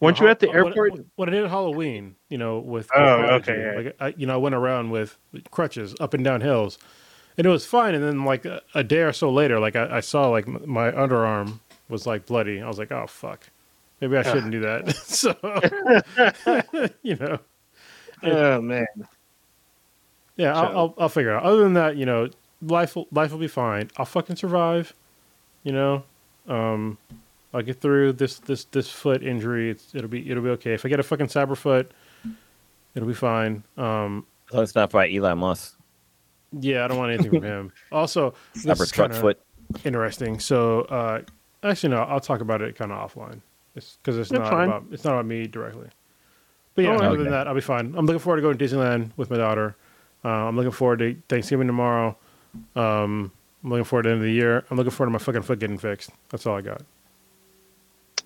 Once 0.00 0.20
you're 0.20 0.28
at 0.28 0.38
the 0.38 0.48
airport, 0.52 0.92
when, 0.92 1.04
when 1.16 1.28
I 1.28 1.32
did 1.32 1.48
Halloween, 1.50 2.14
you 2.28 2.38
know, 2.38 2.58
with 2.60 2.88
Oh, 2.94 3.14
okay, 3.36 3.60
yeah. 3.60 3.82
like 3.82 3.96
I, 4.00 4.14
you 4.16 4.26
know, 4.26 4.34
I 4.34 4.36
went 4.36 4.54
around 4.54 4.90
with 4.90 5.18
crutches 5.50 5.94
up 6.00 6.14
and 6.14 6.22
down 6.22 6.40
hills, 6.40 6.78
and 7.36 7.46
it 7.46 7.50
was 7.50 7.66
fine. 7.66 7.94
And 7.94 8.04
then 8.04 8.24
like 8.24 8.44
a, 8.44 8.62
a 8.74 8.84
day 8.84 9.02
or 9.02 9.12
so 9.12 9.30
later, 9.30 9.58
like 9.58 9.74
I, 9.74 9.96
I 9.96 10.00
saw 10.00 10.28
like 10.28 10.46
m- 10.46 10.62
my 10.66 10.90
underarm 10.92 11.58
was 11.88 12.06
like 12.06 12.26
bloody. 12.26 12.60
I 12.62 12.68
was 12.68 12.78
like, 12.78 12.92
oh 12.92 13.06
fuck, 13.08 13.48
maybe 14.00 14.16
I 14.16 14.22
shouldn't 14.22 14.52
do 14.52 14.60
that. 14.60 14.94
so 15.04 15.34
you 17.02 17.16
know, 17.16 17.38
oh 18.22 18.60
man, 18.60 18.86
yeah, 20.36 20.54
So- 20.54 20.60
I'll, 20.60 20.76
I'll 20.78 20.94
I'll 20.98 21.08
figure 21.08 21.32
it 21.32 21.36
out. 21.36 21.42
Other 21.42 21.62
than 21.64 21.74
that, 21.74 21.96
you 21.96 22.06
know, 22.06 22.28
life 22.62 22.94
will 22.94 23.08
life 23.10 23.32
will 23.32 23.38
be 23.38 23.48
fine. 23.48 23.90
I'll 23.96 24.04
fucking 24.04 24.36
survive. 24.36 24.94
You 25.64 25.72
know, 25.72 26.04
um, 26.46 26.98
I'll 27.54 27.62
get 27.62 27.80
through 27.80 28.12
this 28.14 28.38
this 28.40 28.64
this 28.64 28.90
foot 28.90 29.22
injury. 29.22 29.70
It's, 29.70 29.94
it'll 29.94 30.08
be 30.10 30.28
it'll 30.30 30.42
be 30.42 30.50
okay. 30.50 30.74
If 30.74 30.84
I 30.84 30.88
get 30.88 31.00
a 31.00 31.02
fucking 31.02 31.28
cyber 31.28 31.56
foot, 31.56 31.90
it'll 32.94 33.08
be 33.08 33.14
fine. 33.14 33.62
Um, 33.76 34.26
As 34.48 34.54
long 34.54 34.62
as 34.64 34.68
it's 34.70 34.76
not 34.76 34.90
by 34.90 35.10
Elon 35.10 35.38
Musk. 35.38 35.76
yeah, 36.52 36.84
I 36.84 36.88
don't 36.88 36.98
want 36.98 37.12
anything 37.12 37.30
from 37.30 37.42
him. 37.42 37.72
Also, 37.92 38.34
this 38.54 38.64
Cyber 38.66 38.92
truck 38.92 39.10
kinda 39.10 39.20
foot. 39.20 39.40
interesting. 39.84 40.38
So, 40.40 40.82
uh, 40.82 41.22
actually, 41.62 41.90
no, 41.90 42.02
I'll 42.02 42.20
talk 42.20 42.40
about 42.40 42.60
it 42.62 42.76
kind 42.76 42.92
of 42.92 43.10
offline, 43.12 43.40
It's 43.74 43.96
because 44.02 44.18
it's, 44.18 44.28
That's 44.30 44.40
not 44.40 44.50
fine. 44.50 44.68
about 44.68 44.84
it's 44.92 45.04
not 45.04 45.12
about 45.14 45.26
me 45.26 45.46
directly. 45.46 45.88
But 46.74 46.84
yeah, 46.84 46.90
Oh, 46.92 46.96
other 46.96 47.06
okay. 47.08 47.22
than 47.24 47.32
that, 47.32 47.48
I'll 47.48 47.54
be 47.54 47.60
fine. 47.60 47.94
I'm 47.96 48.06
looking 48.06 48.20
forward 48.20 48.36
to 48.36 48.42
going 48.42 48.56
to 48.58 48.64
Disneyland 48.64 49.10
with 49.16 49.30
my 49.30 49.36
daughter. 49.38 49.74
Uh, 50.24 50.28
I'm 50.28 50.56
looking 50.56 50.70
forward 50.72 50.98
to 51.00 51.16
Thanksgiving 51.28 51.66
tomorrow. 51.66 52.16
Um, 52.76 53.32
I'm 53.64 53.70
looking 53.70 53.84
forward 53.84 54.04
to 54.04 54.08
the 54.10 54.12
end 54.14 54.20
of 54.22 54.26
the 54.26 54.32
year. 54.32 54.64
I'm 54.70 54.76
looking 54.76 54.90
forward 54.90 55.08
to 55.08 55.12
my 55.12 55.18
fucking 55.18 55.42
foot 55.42 55.58
getting 55.58 55.78
fixed. 55.78 56.10
That's 56.28 56.46
all 56.46 56.56
I 56.56 56.60
got. 56.60 56.82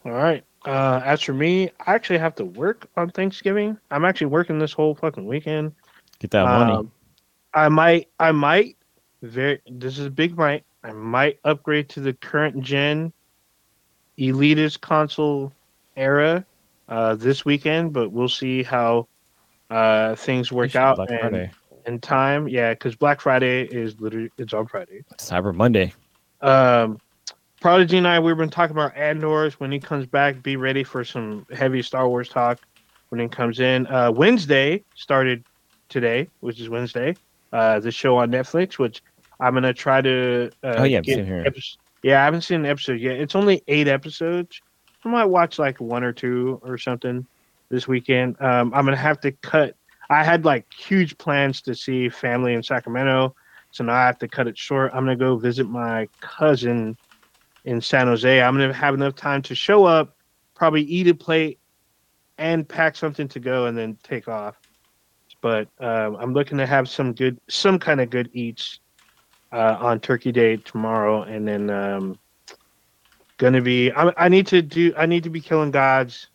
All 0.05 0.13
right. 0.13 0.45
Uh, 0.65 1.01
as 1.05 1.21
for 1.21 1.33
me, 1.33 1.71
I 1.87 1.95
actually 1.95 2.19
have 2.19 2.35
to 2.37 2.45
work 2.45 2.89
on 2.97 3.11
Thanksgiving. 3.11 3.77
I'm 3.91 4.05
actually 4.05 4.29
working 4.29 4.59
this 4.59 4.73
whole 4.73 4.95
fucking 4.95 5.27
weekend. 5.27 5.73
Get 6.21 6.31
that 6.33 6.45
money. 6.45 6.73
Um, 6.73 6.93
I 7.55 7.69
might, 7.69 8.09
I 8.19 8.33
might, 8.33 8.77
very. 9.23 9.61
This 9.69 9.99
is 9.99 10.07
a 10.07 10.11
big 10.11 10.37
might. 10.37 10.65
I 10.85 10.93
might 10.93 11.39
upgrade 11.45 11.89
to 11.91 12.01
the 12.01 12.13
current 12.13 12.63
gen 12.63 13.13
elitist 14.19 14.81
console 14.81 15.53
era 15.97 16.45
uh, 16.89 17.15
this 17.15 17.45
weekend, 17.45 17.93
but 17.93 18.11
we'll 18.11 18.29
see 18.29 18.63
how 18.63 19.09
uh, 19.71 20.15
things 20.15 20.53
work 20.53 20.77
out 20.77 20.97
Black 20.97 21.11
and, 21.11 21.21
Friday. 21.21 21.51
in 21.87 21.99
time. 21.99 22.49
Yeah, 22.49 22.73
because 22.73 22.95
Black 22.95 23.21
Friday 23.21 23.65
is 23.65 24.01
literally 24.01 24.31
it's 24.39 24.55
on 24.55 24.67
Friday. 24.67 25.05
Cyber 25.19 25.55
Monday. 25.55 25.93
Um, 26.41 26.99
Prodigy 27.63 27.97
and 27.99 28.09
I, 28.09 28.19
we've 28.19 28.37
been 28.37 28.51
talking 28.51 28.75
about 28.75 28.97
Andor's. 28.97 29.61
When 29.61 29.71
he 29.71 29.79
comes 29.79 30.05
back, 30.05 30.43
be 30.43 30.57
ready 30.57 30.83
for 30.83 31.05
some 31.05 31.47
heavy 31.55 31.81
Star 31.81 32.09
Wars 32.09 32.29
talk 32.29 32.59
when 33.11 33.21
he 33.21 33.29
comes 33.29 33.61
in. 33.61 33.87
Uh, 33.87 34.11
Wednesday 34.11 34.83
started 34.97 35.45
today, 35.89 36.29
which 36.41 36.61
is 36.61 36.69
Wednesday. 36.69 37.15
Uh, 37.53 37.79
the 37.79 37.93
show 37.93 38.17
on 38.17 38.33
Netflix, 38.33 38.79
which 38.79 39.01
I'm 39.39 39.55
gonna 39.55 39.73
try 39.73 40.01
to. 40.01 40.51
Uh, 40.65 40.75
Oh, 40.79 40.83
yeah, 40.85 40.99
I've 40.99 41.05
get 41.05 41.17
seen 41.19 41.25
here. 41.27 41.45
epis- 41.47 41.77
yeah, 42.03 42.21
I 42.21 42.25
haven't 42.25 42.41
seen 42.41 42.61
an 42.61 42.67
episode 42.67 42.99
yet. 43.01 43.19
It's 43.21 43.37
only 43.37 43.63
eight 43.69 43.87
episodes. 43.87 44.61
I 45.05 45.09
might 45.09 45.27
watch 45.27 45.61
like 45.61 45.81
one 45.81 46.03
or 46.03 46.13
two 46.13 46.61
or 46.65 46.77
something 46.79 47.25
this 47.69 47.87
weekend. 47.87 48.41
Um, 48.41 48.75
I'm 48.75 48.85
gonna 48.85 48.97
have 48.97 49.21
to 49.21 49.31
cut. 49.31 49.77
I 50.11 50.25
had 50.25 50.45
like 50.45 50.67
huge 50.73 51.17
plans 51.17 51.63
to 51.63 51.77
see 51.77 52.09
family 52.09 52.55
in 52.55 52.63
Sacramento, 52.65 53.37
so 53.71 53.85
now 53.85 53.95
I 53.95 54.07
have 54.07 54.19
to 54.19 54.27
cut 54.27 54.49
it 54.49 54.59
short. 54.59 54.91
I'm 54.93 55.05
gonna 55.05 55.15
go 55.15 55.37
visit 55.37 55.69
my 55.69 56.09
cousin 56.21 56.97
in 57.65 57.81
San 57.81 58.07
Jose. 58.07 58.43
I'm 58.43 58.55
gonna 58.55 58.73
have 58.73 58.95
enough 58.95 59.15
time 59.15 59.43
to 59.43 59.55
show 59.55 59.85
up, 59.85 60.17
probably 60.55 60.83
eat 60.83 61.09
a 61.09 61.15
plate, 61.15 61.59
and 62.39 62.69
pack 62.69 62.97
something 62.97 63.29
to 63.29 63.41
go, 63.41 63.67
and 63.67 63.77
then 63.77 63.97
take 64.03 64.29
off. 64.29 64.57
But 65.41 65.69
um, 65.81 66.17
I'm 66.21 66.33
looking 66.35 66.59
to 66.59 66.67
have 66.67 66.89
some 66.89 67.13
good, 67.15 67.41
some 67.49 67.79
kind 67.79 68.01
of 68.01 68.11
good 68.11 68.31
eats 68.33 68.81
uh, 69.53 69.77
on 69.81 70.01
Turkey 70.01 70.33
Day 70.33 70.57
tomorrow, 70.57 71.23
and 71.23 71.47
then 71.47 71.71
um, 71.71 72.19
gonna 73.39 73.61
be. 73.61 73.91
I, 73.93 74.13
I 74.17 74.29
need 74.29 74.47
to 74.49 74.63
do. 74.63 74.93
I 74.97 75.07
need 75.07 75.25
to 75.25 75.31
be 75.31 75.41
killing 75.41 75.71
gods, 75.71 76.29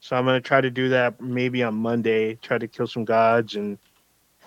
so 0.00 0.16
I'm 0.16 0.24
gonna 0.24 0.40
try 0.40 0.60
to 0.60 0.70
do 0.70 0.88
that 0.90 1.20
maybe 1.20 1.62
on 1.62 1.74
Monday. 1.74 2.34
Try 2.36 2.58
to 2.58 2.68
kill 2.68 2.86
some 2.86 3.04
gods 3.04 3.56
and 3.56 3.78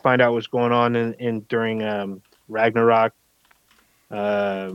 find 0.02 0.22
out 0.22 0.34
what's 0.34 0.48
going 0.48 0.72
on 0.72 0.96
in, 0.96 1.14
in 1.16 1.42
during 1.42 1.84
um, 1.84 2.22
Ragnarok. 2.48 3.14
Uh, 4.10 4.74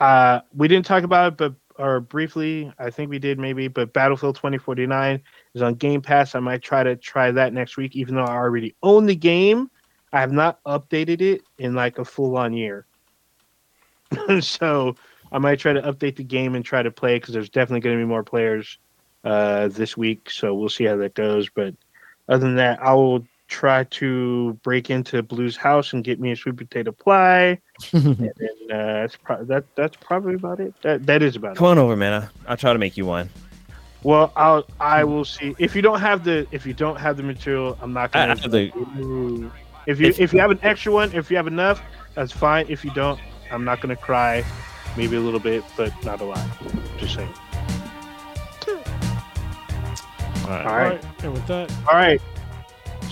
uh, 0.00 0.40
we 0.54 0.68
didn't 0.68 0.86
talk 0.86 1.04
about 1.04 1.32
it, 1.32 1.36
but 1.36 1.54
or 1.76 2.00
briefly, 2.00 2.72
I 2.78 2.90
think 2.90 3.10
we 3.10 3.18
did 3.18 3.38
maybe. 3.38 3.68
But 3.68 3.92
Battlefield 3.92 4.36
2049 4.36 5.20
is 5.54 5.62
on 5.62 5.74
Game 5.74 6.00
Pass. 6.00 6.34
I 6.34 6.40
might 6.40 6.62
try 6.62 6.82
to 6.82 6.96
try 6.96 7.30
that 7.32 7.52
next 7.52 7.76
week, 7.76 7.96
even 7.96 8.14
though 8.14 8.24
I 8.24 8.36
already 8.36 8.74
own 8.82 9.06
the 9.06 9.16
game. 9.16 9.70
I 10.12 10.20
have 10.20 10.32
not 10.32 10.62
updated 10.64 11.20
it 11.20 11.42
in 11.58 11.74
like 11.74 11.98
a 11.98 12.04
full 12.04 12.36
on 12.36 12.52
year. 12.52 12.86
so 14.40 14.94
I 15.32 15.38
might 15.38 15.58
try 15.58 15.72
to 15.72 15.82
update 15.82 16.14
the 16.16 16.24
game 16.24 16.54
and 16.54 16.64
try 16.64 16.82
to 16.82 16.92
play 16.92 17.16
because 17.16 17.34
there's 17.34 17.50
definitely 17.50 17.80
going 17.80 17.96
to 17.96 18.02
be 18.02 18.08
more 18.08 18.22
players 18.22 18.78
uh, 19.24 19.68
this 19.68 19.96
week. 19.96 20.30
So 20.30 20.54
we'll 20.54 20.68
see 20.68 20.84
how 20.84 20.96
that 20.96 21.14
goes. 21.14 21.48
But 21.48 21.74
other 22.28 22.46
than 22.46 22.56
that, 22.56 22.80
I 22.80 22.94
will 22.94 23.26
try 23.54 23.84
to 23.84 24.52
break 24.64 24.90
into 24.90 25.22
Blue's 25.22 25.56
house 25.56 25.92
and 25.92 26.02
get 26.02 26.18
me 26.18 26.32
a 26.32 26.36
sweet 26.36 26.56
potato 26.56 26.90
pie. 26.92 27.58
and 27.92 28.16
then, 28.18 28.32
uh, 28.70 29.00
that's 29.02 29.16
pro- 29.16 29.44
that 29.44 29.64
that's 29.76 29.96
probably 30.00 30.34
about 30.34 30.58
it. 30.60 30.74
That 30.82 31.06
that 31.06 31.22
is 31.22 31.36
about 31.36 31.52
it. 31.52 31.58
Come 31.58 31.68
it. 31.68 31.70
on 31.72 31.78
over, 31.78 31.96
man. 31.96 32.12
I- 32.22 32.28
I'll 32.50 32.56
try 32.56 32.72
to 32.72 32.78
make 32.78 32.96
you 32.96 33.06
one. 33.06 33.30
Well, 34.02 34.32
I'll 34.36 34.64
I 34.80 35.04
will 35.04 35.24
see 35.24 35.54
if 35.58 35.74
you 35.76 35.82
don't 35.82 36.00
have 36.00 36.24
the 36.24 36.46
if 36.50 36.66
you 36.66 36.74
don't 36.74 36.98
have 36.98 37.16
the 37.16 37.22
material. 37.22 37.78
I'm 37.80 37.92
not 37.92 38.14
I, 38.14 38.24
I 38.24 38.26
gonna. 38.26 38.40
have 38.40 38.50
the, 38.50 39.50
If 39.86 40.00
you 40.00 40.08
If- 40.08 40.20
if 40.20 40.32
you 40.34 40.40
have 40.40 40.50
an 40.50 40.58
extra 40.62 40.92
one, 40.92 41.12
if 41.14 41.30
you 41.30 41.36
have 41.36 41.46
enough, 41.46 41.80
that's 42.14 42.32
fine. 42.32 42.66
If 42.68 42.84
you 42.84 42.90
don't, 42.92 43.18
I'm 43.52 43.64
not 43.64 43.80
gonna 43.80 43.96
cry. 43.96 44.44
Maybe 44.96 45.16
a 45.16 45.20
little 45.20 45.40
bit, 45.40 45.64
but 45.76 45.90
not 46.04 46.20
a 46.20 46.24
lot. 46.24 46.44
Just 46.98 47.14
saying. 47.14 47.32
all 50.44 50.50
right. 50.50 50.66
All 50.66 50.76
right. 50.76 51.04
And 51.22 51.32
with 51.32 51.46
that, 51.46 51.72
All 51.88 51.94
right. 51.96 52.20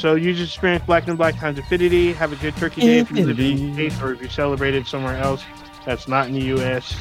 So 0.03 0.17
you 0.17 0.35
just 0.35 0.55
experienced 0.55 0.85
Black 0.85 1.07
and 1.07 1.17
Black 1.17 1.37
times 1.37 1.59
Infinity. 1.59 2.13
Have 2.15 2.33
a 2.33 2.37
good 2.37 2.57
Turkey 2.57 2.81
Day 2.81 2.99
if 2.99 3.11
you 3.13 3.25
live 3.25 3.39
in 3.39 3.57
the 3.57 3.75
States 3.75 4.03
or 4.03 4.13
if 4.13 4.21
you 4.21 4.29
celebrated 4.29 4.85
somewhere 4.85 5.17
else 5.17 5.45
that's 5.87 6.09
not 6.09 6.27
in 6.27 6.33
the 6.33 6.43
U.S. 6.47 6.97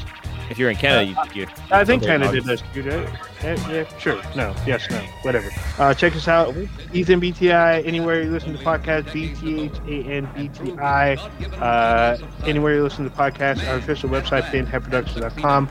If 0.50 0.56
you're 0.56 0.70
in 0.70 0.76
Canada, 0.76 1.10
you, 1.34 1.40
you 1.40 1.48
I 1.72 1.84
think 1.84 2.04
Canada 2.04 2.30
did 2.30 2.44
August. 2.44 2.62
this. 2.72 2.76
You 2.76 2.88
right? 2.88 3.08
Yeah, 3.42 3.72
yeah, 3.72 3.98
sure. 3.98 4.22
No, 4.36 4.54
yes, 4.64 4.88
no, 4.88 4.98
whatever. 5.22 5.50
Uh, 5.80 5.92
check 5.94 6.14
us 6.14 6.28
out, 6.28 6.54
Ethan 6.92 7.20
BTI. 7.20 7.84
Anywhere 7.84 8.22
you 8.22 8.30
listen 8.30 8.56
to 8.56 8.62
podcasts, 8.62 9.12
B 9.12 9.34
T 9.34 9.62
H 9.62 9.72
A 9.88 10.08
N 10.08 10.28
B 10.36 10.48
T 10.50 10.78
I. 10.78 11.14
Uh, 11.60 12.18
anywhere 12.46 12.76
you 12.76 12.84
listen 12.84 13.02
to 13.02 13.10
podcasts, 13.10 13.68
our 13.68 13.78
official 13.78 14.10
website, 14.10 14.44
thinheadproductions.com 14.44 15.68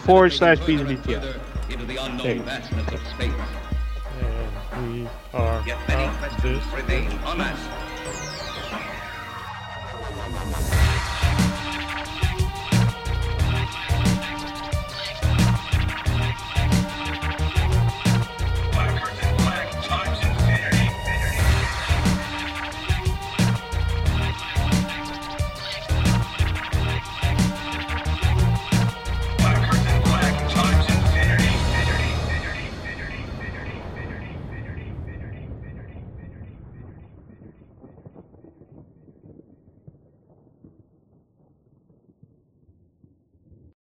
forward 0.00 0.34
slash 0.34 0.58
B 0.66 0.76
T 0.76 0.82
BTI 0.84 1.40
we 4.92 5.08
are 5.32 5.62
Yet 5.66 5.78
many 5.88 6.16
questions 6.18 6.62
remain 6.74 7.10
unanswered. 7.24 7.94